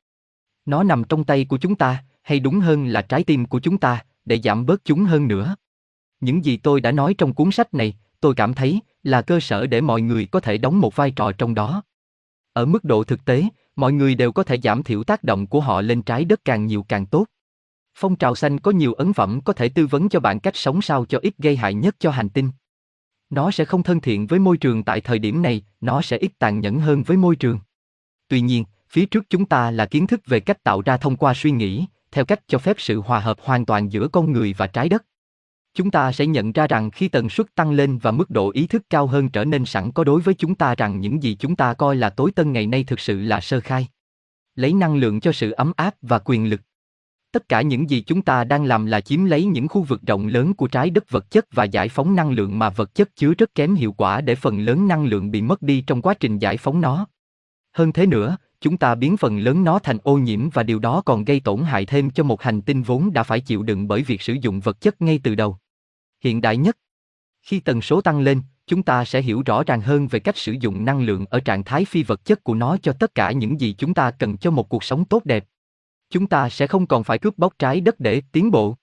Nó 0.66 0.84
nằm 0.84 1.04
trong 1.04 1.24
tay 1.24 1.46
của 1.46 1.58
chúng 1.58 1.76
ta, 1.76 2.04
hay 2.22 2.40
đúng 2.40 2.60
hơn 2.60 2.86
là 2.86 3.02
trái 3.02 3.24
tim 3.24 3.46
của 3.46 3.60
chúng 3.60 3.78
ta, 3.78 4.06
để 4.26 4.40
giảm 4.44 4.66
bớt 4.66 4.86
chúng 4.86 5.04
hơn 5.04 5.28
nữa. 5.28 5.56
Những 6.20 6.46
gì 6.46 6.58
tôi 6.58 6.82
đã 6.82 6.92
nói 6.92 7.14
trong 7.14 7.34
cuốn 7.34 7.52
sách 7.52 7.74
này, 7.74 7.96
tôi 8.22 8.36
cảm 8.36 8.54
thấy 8.54 8.82
là 9.04 9.22
cơ 9.22 9.40
sở 9.40 9.68
để 9.68 9.82
mọi 9.82 10.02
người 10.02 10.26
có 10.26 10.40
thể 10.40 10.58
đóng 10.58 10.80
một 10.80 10.96
vai 10.96 11.12
trò 11.12 11.32
trong 11.32 11.56
đó. 11.56 11.84
Ở 12.54 12.66
mức 12.66 12.84
độ 12.84 13.04
thực 13.04 13.26
tế, 13.26 13.44
mọi 13.76 13.94
người 13.94 14.16
đều 14.16 14.32
có 14.32 14.44
thể 14.44 14.58
giảm 14.64 14.84
thiểu 14.84 15.04
tác 15.04 15.24
động 15.24 15.48
của 15.48 15.62
họ 15.62 15.82
lên 15.82 16.02
trái 16.02 16.26
đất 16.26 16.46
càng 16.46 16.66
nhiều 16.66 16.84
càng 16.84 17.06
tốt. 17.06 17.26
Phong 17.96 18.16
trào 18.16 18.36
xanh 18.36 18.60
có 18.60 18.72
nhiều 18.72 18.94
ấn 18.94 19.14
phẩm 19.14 19.42
có 19.42 19.54
thể 19.54 19.70
tư 19.70 19.88
vấn 19.88 20.10
cho 20.10 20.20
bạn 20.20 20.40
cách 20.40 20.56
sống 20.56 20.82
sao 20.82 21.06
cho 21.06 21.20
ít 21.22 21.34
gây 21.38 21.56
hại 21.56 21.74
nhất 21.74 21.96
cho 22.00 22.12
hành 22.12 22.30
tinh. 22.30 22.50
Nó 23.30 23.52
sẽ 23.52 23.66
không 23.66 23.84
thân 23.84 24.02
thiện 24.02 24.28
với 24.28 24.40
môi 24.40 24.58
trường 24.58 24.84
tại 24.84 25.02
thời 25.02 25.20
điểm 25.20 25.42
này, 25.42 25.62
nó 25.82 26.02
sẽ 26.02 26.18
ít 26.18 26.32
tàn 26.40 26.60
nhẫn 26.60 26.80
hơn 26.80 27.04
với 27.04 27.18
môi 27.18 27.36
trường. 27.36 27.60
Tuy 28.28 28.42
nhiên, 28.42 28.66
phía 28.90 29.06
trước 29.06 29.26
chúng 29.30 29.46
ta 29.46 29.72
là 29.72 29.86
kiến 29.86 30.08
thức 30.08 30.22
về 30.26 30.40
cách 30.40 30.64
tạo 30.64 30.82
ra 30.82 30.98
thông 30.98 31.16
qua 31.16 31.34
suy 31.34 31.52
nghĩ, 31.52 31.86
theo 32.12 32.26
cách 32.26 32.42
cho 32.48 32.58
phép 32.58 32.76
sự 32.80 33.02
hòa 33.02 33.20
hợp 33.20 33.38
hoàn 33.42 33.66
toàn 33.66 33.92
giữa 33.92 34.08
con 34.08 34.32
người 34.32 34.54
và 34.58 34.68
trái 34.68 34.90
đất. 34.90 35.06
Chúng 35.74 35.92
ta 35.92 36.12
sẽ 36.12 36.26
nhận 36.26 36.52
ra 36.52 36.68
rằng 36.68 36.92
khi 36.92 37.08
tần 37.08 37.30
suất 37.30 37.56
tăng 37.56 37.72
lên 37.72 37.98
và 37.98 38.12
mức 38.12 38.30
độ 38.30 38.52
ý 38.52 38.68
thức 38.68 38.82
cao 38.90 39.08
hơn 39.08 39.30
trở 39.30 39.46
nên 39.46 39.66
sẵn 39.66 39.92
có 39.92 40.04
đối 40.04 40.22
với 40.22 40.34
chúng 40.34 40.56
ta 40.56 40.76
rằng 40.76 41.00
những 41.00 41.24
gì 41.24 41.36
chúng 41.40 41.56
ta 41.56 41.74
coi 41.74 41.96
là 41.96 42.10
tối 42.10 42.32
tân 42.32 42.54
ngày 42.54 42.68
nay 42.68 42.84
thực 42.84 43.00
sự 43.00 43.22
là 43.22 43.42
sơ 43.42 43.60
khai. 43.60 43.88
Lấy 44.56 44.74
năng 44.74 44.96
lượng 44.96 45.20
cho 45.20 45.32
sự 45.32 45.52
ấm 45.52 45.72
áp 45.76 45.96
và 46.02 46.20
quyền 46.26 46.50
lực. 46.50 46.62
Tất 47.32 47.50
cả 47.50 47.62
những 47.62 47.90
gì 47.90 48.02
chúng 48.02 48.22
ta 48.22 48.44
đang 48.44 48.66
làm 48.66 48.86
là 48.86 49.02
chiếm 49.02 49.26
lấy 49.26 49.46
những 49.46 49.68
khu 49.68 49.84
vực 49.84 50.02
rộng 50.08 50.28
lớn 50.28 50.54
của 50.54 50.68
trái 50.68 50.90
đất 50.90 51.10
vật 51.10 51.32
chất 51.32 51.46
và 51.52 51.64
giải 51.64 51.90
phóng 51.90 52.16
năng 52.16 52.32
lượng 52.32 52.60
mà 52.60 52.70
vật 52.70 52.96
chất 52.96 53.16
chứa 53.16 53.34
rất 53.38 53.56
kém 53.56 53.76
hiệu 53.76 53.92
quả 53.92 54.22
để 54.22 54.36
phần 54.36 54.60
lớn 54.60 54.88
năng 54.88 55.06
lượng 55.06 55.32
bị 55.32 55.42
mất 55.42 55.62
đi 55.62 55.84
trong 55.88 56.02
quá 56.02 56.14
trình 56.14 56.40
giải 56.40 56.58
phóng 56.58 56.82
nó. 56.82 57.08
Hơn 57.74 57.94
thế 57.94 58.06
nữa, 58.06 58.38
chúng 58.62 58.78
ta 58.78 58.96
biến 58.96 59.18
phần 59.18 59.40
lớn 59.40 59.64
nó 59.64 59.80
thành 59.80 59.98
ô 60.04 60.18
nhiễm 60.18 60.50
và 60.50 60.64
điều 60.64 60.80
đó 60.80 61.02
còn 61.06 61.26
gây 61.26 61.40
tổn 61.40 61.64
hại 61.64 61.86
thêm 61.86 62.12
cho 62.12 62.24
một 62.24 62.42
hành 62.42 62.62
tinh 62.62 62.82
vốn 62.82 63.14
đã 63.14 63.24
phải 63.24 63.40
chịu 63.40 63.64
đựng 63.64 63.88
bởi 63.88 64.04
việc 64.04 64.22
sử 64.22 64.34
dụng 64.34 64.60
vật 64.60 64.82
chất 64.82 65.02
ngay 65.02 65.20
từ 65.24 65.36
đầu. 65.36 65.58
Hiện 66.22 66.42
đại 66.42 66.58
nhất. 66.58 66.78
Khi 67.42 67.60
tần 67.60 67.82
số 67.82 68.02
tăng 68.02 68.20
lên, 68.20 68.42
chúng 68.68 68.84
ta 68.84 69.06
sẽ 69.06 69.22
hiểu 69.22 69.44
rõ 69.46 69.64
ràng 69.64 69.82
hơn 69.82 70.08
về 70.08 70.20
cách 70.20 70.38
sử 70.38 70.56
dụng 70.60 70.86
năng 70.86 71.02
lượng 71.02 71.26
ở 71.30 71.40
trạng 71.40 71.64
thái 71.64 71.86
phi 71.86 72.04
vật 72.04 72.26
chất 72.26 72.44
của 72.44 72.56
nó 72.56 72.78
cho 72.78 72.94
tất 72.94 73.16
cả 73.16 73.32
những 73.32 73.60
gì 73.60 73.76
chúng 73.78 73.94
ta 73.94 74.12
cần 74.12 74.38
cho 74.38 74.52
một 74.52 74.70
cuộc 74.70 74.84
sống 74.84 75.06
tốt 75.06 75.26
đẹp. 75.26 75.46
Chúng 76.10 76.28
ta 76.28 76.50
sẽ 76.50 76.68
không 76.68 76.88
còn 76.88 77.04
phải 77.04 77.20
cướp 77.20 77.38
bóc 77.38 77.54
trái 77.60 77.82
đất 77.82 78.00
để 78.00 78.22
tiến 78.32 78.52
bộ. 78.52 78.78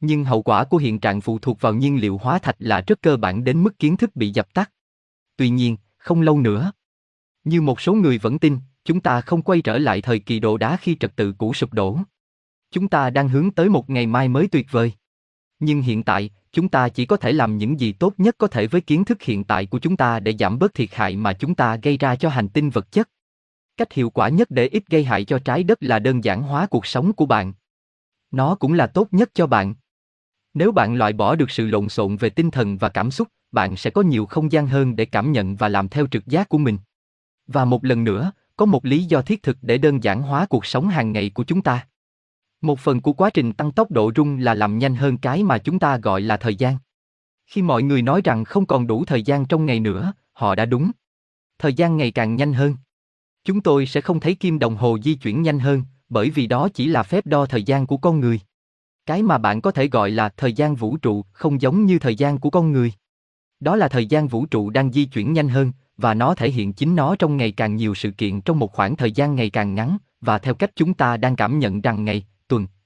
Nhưng 0.00 0.24
hậu 0.24 0.42
quả 0.42 0.64
của 0.64 0.76
hiện 0.76 0.98
trạng 0.98 1.20
phụ 1.20 1.38
thuộc 1.38 1.60
vào 1.60 1.74
nhiên 1.74 2.00
liệu 2.00 2.18
hóa 2.18 2.38
thạch 2.38 2.56
là 2.58 2.80
rất 2.86 3.02
cơ 3.02 3.16
bản 3.16 3.44
đến 3.44 3.62
mức 3.62 3.78
kiến 3.78 3.96
thức 3.96 4.16
bị 4.16 4.30
dập 4.30 4.54
tắt. 4.54 4.70
Tuy 5.36 5.48
nhiên, 5.48 5.76
không 5.96 6.20
lâu 6.20 6.40
nữa. 6.40 6.72
Như 7.44 7.62
một 7.62 7.80
số 7.80 7.94
người 7.94 8.18
vẫn 8.18 8.38
tin, 8.38 8.58
chúng 8.84 9.00
ta 9.00 9.20
không 9.20 9.42
quay 9.42 9.62
trở 9.62 9.78
lại 9.78 10.00
thời 10.00 10.18
kỳ 10.18 10.40
đồ 10.40 10.56
đá 10.56 10.76
khi 10.76 10.96
trật 11.00 11.16
tự 11.16 11.32
cũ 11.32 11.54
sụp 11.54 11.72
đổ. 11.72 11.98
Chúng 12.70 12.88
ta 12.88 13.10
đang 13.10 13.28
hướng 13.28 13.50
tới 13.50 13.68
một 13.68 13.90
ngày 13.90 14.06
mai 14.06 14.28
mới 14.28 14.48
tuyệt 14.48 14.66
vời. 14.70 14.92
Nhưng 15.58 15.82
hiện 15.82 16.02
tại, 16.02 16.30
chúng 16.52 16.68
ta 16.68 16.88
chỉ 16.88 17.06
có 17.06 17.16
thể 17.16 17.32
làm 17.32 17.58
những 17.58 17.80
gì 17.80 17.92
tốt 17.92 18.14
nhất 18.18 18.34
có 18.38 18.46
thể 18.46 18.66
với 18.66 18.80
kiến 18.80 19.04
thức 19.04 19.22
hiện 19.22 19.44
tại 19.44 19.66
của 19.66 19.78
chúng 19.78 19.96
ta 19.96 20.20
để 20.20 20.34
giảm 20.38 20.58
bớt 20.58 20.74
thiệt 20.74 20.88
hại 20.94 21.16
mà 21.16 21.32
chúng 21.32 21.54
ta 21.54 21.76
gây 21.76 21.96
ra 21.96 22.16
cho 22.16 22.28
hành 22.28 22.48
tinh 22.48 22.70
vật 22.70 22.92
chất. 22.92 23.08
Cách 23.76 23.92
hiệu 23.92 24.10
quả 24.10 24.28
nhất 24.28 24.50
để 24.50 24.66
ít 24.66 24.82
gây 24.88 25.04
hại 25.04 25.24
cho 25.24 25.38
trái 25.38 25.62
đất 25.62 25.78
là 25.80 25.98
đơn 25.98 26.24
giản 26.24 26.42
hóa 26.42 26.66
cuộc 26.66 26.86
sống 26.86 27.12
của 27.12 27.26
bạn. 27.26 27.52
Nó 28.30 28.54
cũng 28.54 28.72
là 28.72 28.86
tốt 28.86 29.08
nhất 29.10 29.30
cho 29.34 29.46
bạn. 29.46 29.74
Nếu 30.54 30.72
bạn 30.72 30.94
loại 30.94 31.12
bỏ 31.12 31.34
được 31.34 31.50
sự 31.50 31.66
lộn 31.66 31.88
xộn 31.88 32.16
về 32.16 32.30
tinh 32.30 32.50
thần 32.50 32.76
và 32.76 32.88
cảm 32.88 33.10
xúc, 33.10 33.28
bạn 33.52 33.76
sẽ 33.76 33.90
có 33.90 34.02
nhiều 34.02 34.26
không 34.26 34.52
gian 34.52 34.66
hơn 34.66 34.96
để 34.96 35.04
cảm 35.04 35.32
nhận 35.32 35.56
và 35.56 35.68
làm 35.68 35.88
theo 35.88 36.06
trực 36.06 36.26
giác 36.26 36.48
của 36.48 36.58
mình. 36.58 36.78
Và 37.46 37.64
một 37.64 37.84
lần 37.84 38.04
nữa, 38.04 38.32
có 38.56 38.66
một 38.66 38.84
lý 38.84 39.04
do 39.04 39.22
thiết 39.22 39.42
thực 39.42 39.56
để 39.62 39.78
đơn 39.78 40.02
giản 40.02 40.22
hóa 40.22 40.46
cuộc 40.46 40.66
sống 40.66 40.88
hàng 40.88 41.12
ngày 41.12 41.30
của 41.34 41.44
chúng 41.44 41.62
ta. 41.62 41.86
Một 42.60 42.78
phần 42.78 43.00
của 43.00 43.12
quá 43.12 43.30
trình 43.30 43.52
tăng 43.52 43.72
tốc 43.72 43.90
độ 43.90 44.12
rung 44.16 44.38
là 44.38 44.54
làm 44.54 44.78
nhanh 44.78 44.94
hơn 44.94 45.18
cái 45.18 45.42
mà 45.42 45.58
chúng 45.58 45.78
ta 45.78 45.96
gọi 45.96 46.20
là 46.20 46.36
thời 46.36 46.54
gian. 46.54 46.76
Khi 47.46 47.62
mọi 47.62 47.82
người 47.82 48.02
nói 48.02 48.20
rằng 48.24 48.44
không 48.44 48.66
còn 48.66 48.86
đủ 48.86 49.04
thời 49.04 49.22
gian 49.22 49.46
trong 49.46 49.66
ngày 49.66 49.80
nữa, 49.80 50.12
họ 50.32 50.54
đã 50.54 50.64
đúng. 50.64 50.90
Thời 51.58 51.74
gian 51.74 51.96
ngày 51.96 52.10
càng 52.10 52.36
nhanh 52.36 52.52
hơn. 52.52 52.74
Chúng 53.44 53.60
tôi 53.60 53.86
sẽ 53.86 54.00
không 54.00 54.20
thấy 54.20 54.34
kim 54.34 54.58
đồng 54.58 54.76
hồ 54.76 54.98
di 55.04 55.14
chuyển 55.14 55.42
nhanh 55.42 55.58
hơn, 55.58 55.82
bởi 56.08 56.30
vì 56.30 56.46
đó 56.46 56.68
chỉ 56.74 56.86
là 56.86 57.02
phép 57.02 57.26
đo 57.26 57.46
thời 57.46 57.62
gian 57.62 57.86
của 57.86 57.96
con 57.96 58.20
người. 58.20 58.40
Cái 59.06 59.22
mà 59.22 59.38
bạn 59.38 59.60
có 59.60 59.70
thể 59.70 59.88
gọi 59.88 60.10
là 60.10 60.28
thời 60.28 60.52
gian 60.52 60.74
vũ 60.74 60.96
trụ 60.96 61.24
không 61.32 61.60
giống 61.60 61.84
như 61.84 61.98
thời 61.98 62.14
gian 62.14 62.38
của 62.38 62.50
con 62.50 62.72
người. 62.72 62.92
Đó 63.60 63.76
là 63.76 63.88
thời 63.88 64.06
gian 64.06 64.28
vũ 64.28 64.46
trụ 64.46 64.70
đang 64.70 64.92
di 64.92 65.04
chuyển 65.04 65.32
nhanh 65.32 65.48
hơn, 65.48 65.72
và 65.96 66.14
nó 66.14 66.34
thể 66.34 66.50
hiện 66.50 66.72
chính 66.72 66.96
nó 66.96 67.16
trong 67.16 67.36
ngày 67.36 67.52
càng 67.52 67.76
nhiều 67.76 67.94
sự 67.94 68.10
kiện 68.10 68.40
trong 68.40 68.58
một 68.58 68.72
khoảng 68.72 68.96
thời 68.96 69.12
gian 69.12 69.34
ngày 69.34 69.50
càng 69.50 69.74
ngắn, 69.74 69.96
và 70.20 70.38
theo 70.38 70.54
cách 70.54 70.70
chúng 70.76 70.94
ta 70.94 71.16
đang 71.16 71.36
cảm 71.36 71.58
nhận 71.58 71.80
rằng 71.80 72.04
ngày, 72.04 72.24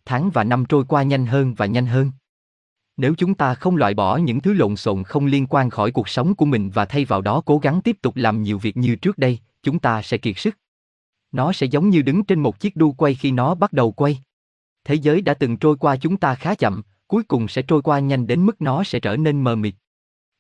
tháng 0.05 0.31
và 0.31 0.45
năm 0.45 0.65
trôi 0.69 0.85
qua 0.85 1.03
nhanh 1.03 1.27
hơn 1.27 1.55
và 1.55 1.67
nhanh 1.67 1.87
hơn. 1.87 2.11
Nếu 2.97 3.15
chúng 3.19 3.35
ta 3.35 3.55
không 3.55 3.77
loại 3.77 3.95
bỏ 3.95 4.17
những 4.17 4.41
thứ 4.41 4.53
lộn 4.53 4.77
xộn 4.77 5.05
không 5.05 5.27
liên 5.27 5.47
quan 5.47 5.71
khỏi 5.71 5.91
cuộc 5.91 6.09
sống 6.09 6.35
của 6.35 6.45
mình 6.45 6.71
và 6.71 6.85
thay 6.85 7.05
vào 7.05 7.21
đó 7.21 7.43
cố 7.45 7.59
gắng 7.59 7.81
tiếp 7.85 7.97
tục 8.03 8.17
làm 8.17 8.43
nhiều 8.43 8.59
việc 8.59 8.77
như 8.77 8.97
trước 8.97 9.19
đây, 9.19 9.39
chúng 9.63 9.79
ta 9.79 10.03
sẽ 10.03 10.19
kiệt 10.19 10.39
sức. 10.39 10.59
Nó 11.33 11.53
sẽ 11.53 11.67
giống 11.67 11.89
như 11.89 12.03
đứng 12.03 12.25
trên 12.25 12.41
một 12.41 12.61
chiếc 12.61 12.77
đu 12.77 12.93
quay 12.93 13.15
khi 13.15 13.31
nó 13.31 13.55
bắt 13.55 13.73
đầu 13.73 13.93
quay. 13.93 14.19
Thế 14.85 14.95
giới 14.95 15.21
đã 15.21 15.35
từng 15.35 15.57
trôi 15.57 15.77
qua 15.77 15.97
chúng 15.97 16.17
ta 16.17 16.35
khá 16.35 16.55
chậm, 16.55 16.83
cuối 17.07 17.23
cùng 17.23 17.49
sẽ 17.49 17.63
trôi 17.63 17.83
qua 17.83 17.99
nhanh 17.99 18.27
đến 18.27 18.47
mức 18.47 18.63
nó 18.63 18.85
sẽ 18.85 19.01
trở 19.01 19.17
nên 19.17 19.41
mờ 19.41 19.57
mịt. 19.57 19.75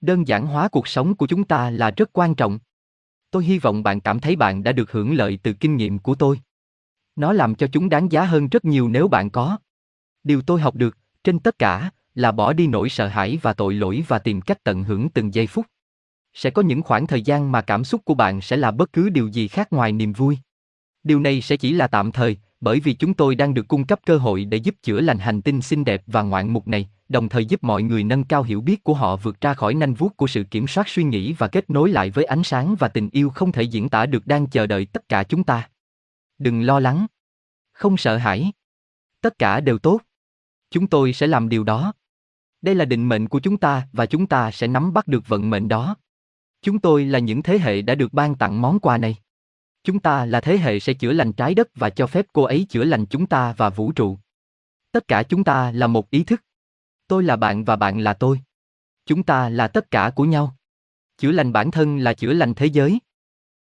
Đơn 0.00 0.28
giản 0.28 0.46
hóa 0.46 0.68
cuộc 0.68 0.88
sống 0.88 1.14
của 1.14 1.26
chúng 1.26 1.44
ta 1.44 1.70
là 1.70 1.90
rất 1.90 2.10
quan 2.12 2.34
trọng. 2.34 2.58
Tôi 3.30 3.44
hy 3.44 3.58
vọng 3.58 3.82
bạn 3.82 4.00
cảm 4.00 4.20
thấy 4.20 4.36
bạn 4.36 4.62
đã 4.62 4.72
được 4.72 4.92
hưởng 4.92 5.14
lợi 5.14 5.38
từ 5.42 5.52
kinh 5.52 5.76
nghiệm 5.76 5.98
của 5.98 6.14
tôi. 6.14 6.40
Nó 7.16 7.32
làm 7.32 7.54
cho 7.54 7.66
chúng 7.72 7.88
đáng 7.88 8.12
giá 8.12 8.24
hơn 8.24 8.48
rất 8.48 8.64
nhiều 8.64 8.88
nếu 8.88 9.08
bạn 9.08 9.30
có. 9.30 9.58
Điều 10.24 10.42
tôi 10.42 10.60
học 10.60 10.74
được, 10.74 10.98
trên 11.24 11.38
tất 11.38 11.58
cả, 11.58 11.90
là 12.14 12.32
bỏ 12.32 12.52
đi 12.52 12.66
nỗi 12.66 12.88
sợ 12.88 13.08
hãi 13.08 13.38
và 13.42 13.52
tội 13.52 13.74
lỗi 13.74 14.04
và 14.08 14.18
tìm 14.18 14.40
cách 14.40 14.64
tận 14.64 14.84
hưởng 14.84 15.08
từng 15.08 15.34
giây 15.34 15.46
phút. 15.46 15.66
Sẽ 16.34 16.50
có 16.50 16.62
những 16.62 16.82
khoảng 16.82 17.06
thời 17.06 17.22
gian 17.22 17.52
mà 17.52 17.60
cảm 17.62 17.84
xúc 17.84 18.00
của 18.04 18.14
bạn 18.14 18.40
sẽ 18.40 18.56
là 18.56 18.70
bất 18.70 18.92
cứ 18.92 19.08
điều 19.08 19.28
gì 19.28 19.48
khác 19.48 19.72
ngoài 19.72 19.92
niềm 19.92 20.12
vui. 20.12 20.38
Điều 21.02 21.20
này 21.20 21.40
sẽ 21.40 21.56
chỉ 21.56 21.72
là 21.72 21.86
tạm 21.86 22.12
thời, 22.12 22.36
bởi 22.60 22.80
vì 22.80 22.94
chúng 22.94 23.14
tôi 23.14 23.34
đang 23.34 23.54
được 23.54 23.68
cung 23.68 23.86
cấp 23.86 24.00
cơ 24.06 24.16
hội 24.16 24.44
để 24.44 24.56
giúp 24.56 24.74
chữa 24.82 25.00
lành 25.00 25.18
hành 25.18 25.42
tinh 25.42 25.62
xinh 25.62 25.84
đẹp 25.84 26.02
và 26.06 26.22
ngoạn 26.22 26.52
mục 26.52 26.68
này, 26.68 26.88
đồng 27.08 27.28
thời 27.28 27.44
giúp 27.44 27.64
mọi 27.64 27.82
người 27.82 28.04
nâng 28.04 28.24
cao 28.24 28.42
hiểu 28.42 28.60
biết 28.60 28.84
của 28.84 28.94
họ 28.94 29.16
vượt 29.16 29.40
ra 29.40 29.54
khỏi 29.54 29.74
nanh 29.74 29.94
vuốt 29.94 30.16
của 30.16 30.26
sự 30.26 30.44
kiểm 30.44 30.66
soát 30.66 30.88
suy 30.88 31.04
nghĩ 31.04 31.32
và 31.32 31.48
kết 31.48 31.70
nối 31.70 31.90
lại 31.90 32.10
với 32.10 32.24
ánh 32.24 32.44
sáng 32.44 32.74
và 32.78 32.88
tình 32.88 33.10
yêu 33.10 33.30
không 33.30 33.52
thể 33.52 33.62
diễn 33.62 33.88
tả 33.88 34.06
được 34.06 34.26
đang 34.26 34.46
chờ 34.46 34.66
đợi 34.66 34.86
tất 34.86 35.08
cả 35.08 35.22
chúng 35.22 35.44
ta. 35.44 35.68
Đừng 36.38 36.62
lo 36.62 36.80
lắng. 36.80 37.06
Không 37.72 37.96
sợ 37.96 38.16
hãi. 38.16 38.52
Tất 39.20 39.38
cả 39.38 39.60
đều 39.60 39.78
tốt. 39.78 40.00
Chúng 40.70 40.86
tôi 40.86 41.12
sẽ 41.12 41.26
làm 41.26 41.48
điều 41.48 41.64
đó. 41.64 41.92
Đây 42.62 42.74
là 42.74 42.84
định 42.84 43.08
mệnh 43.08 43.28
của 43.28 43.40
chúng 43.40 43.56
ta 43.56 43.88
và 43.92 44.06
chúng 44.06 44.26
ta 44.26 44.50
sẽ 44.50 44.66
nắm 44.66 44.92
bắt 44.92 45.08
được 45.08 45.28
vận 45.28 45.50
mệnh 45.50 45.68
đó. 45.68 45.96
Chúng 46.62 46.78
tôi 46.78 47.04
là 47.04 47.18
những 47.18 47.42
thế 47.42 47.58
hệ 47.58 47.82
đã 47.82 47.94
được 47.94 48.12
ban 48.12 48.34
tặng 48.34 48.60
món 48.60 48.80
quà 48.80 48.98
này. 48.98 49.16
Chúng 49.84 50.00
ta 50.00 50.26
là 50.26 50.40
thế 50.40 50.58
hệ 50.58 50.80
sẽ 50.80 50.94
chữa 50.94 51.12
lành 51.12 51.32
trái 51.32 51.54
đất 51.54 51.68
và 51.74 51.90
cho 51.90 52.06
phép 52.06 52.26
cô 52.32 52.42
ấy 52.42 52.66
chữa 52.68 52.84
lành 52.84 53.06
chúng 53.06 53.26
ta 53.26 53.54
và 53.56 53.70
vũ 53.70 53.92
trụ. 53.92 54.18
Tất 54.92 55.08
cả 55.08 55.22
chúng 55.22 55.44
ta 55.44 55.72
là 55.72 55.86
một 55.86 56.10
ý 56.10 56.24
thức. 56.24 56.42
Tôi 57.06 57.22
là 57.22 57.36
bạn 57.36 57.64
và 57.64 57.76
bạn 57.76 58.00
là 58.00 58.14
tôi. 58.14 58.40
Chúng 59.06 59.22
ta 59.22 59.48
là 59.48 59.68
tất 59.68 59.90
cả 59.90 60.12
của 60.14 60.24
nhau. 60.24 60.56
Chữa 61.18 61.30
lành 61.30 61.52
bản 61.52 61.70
thân 61.70 61.98
là 61.98 62.14
chữa 62.14 62.32
lành 62.32 62.54
thế 62.54 62.66
giới. 62.66 62.98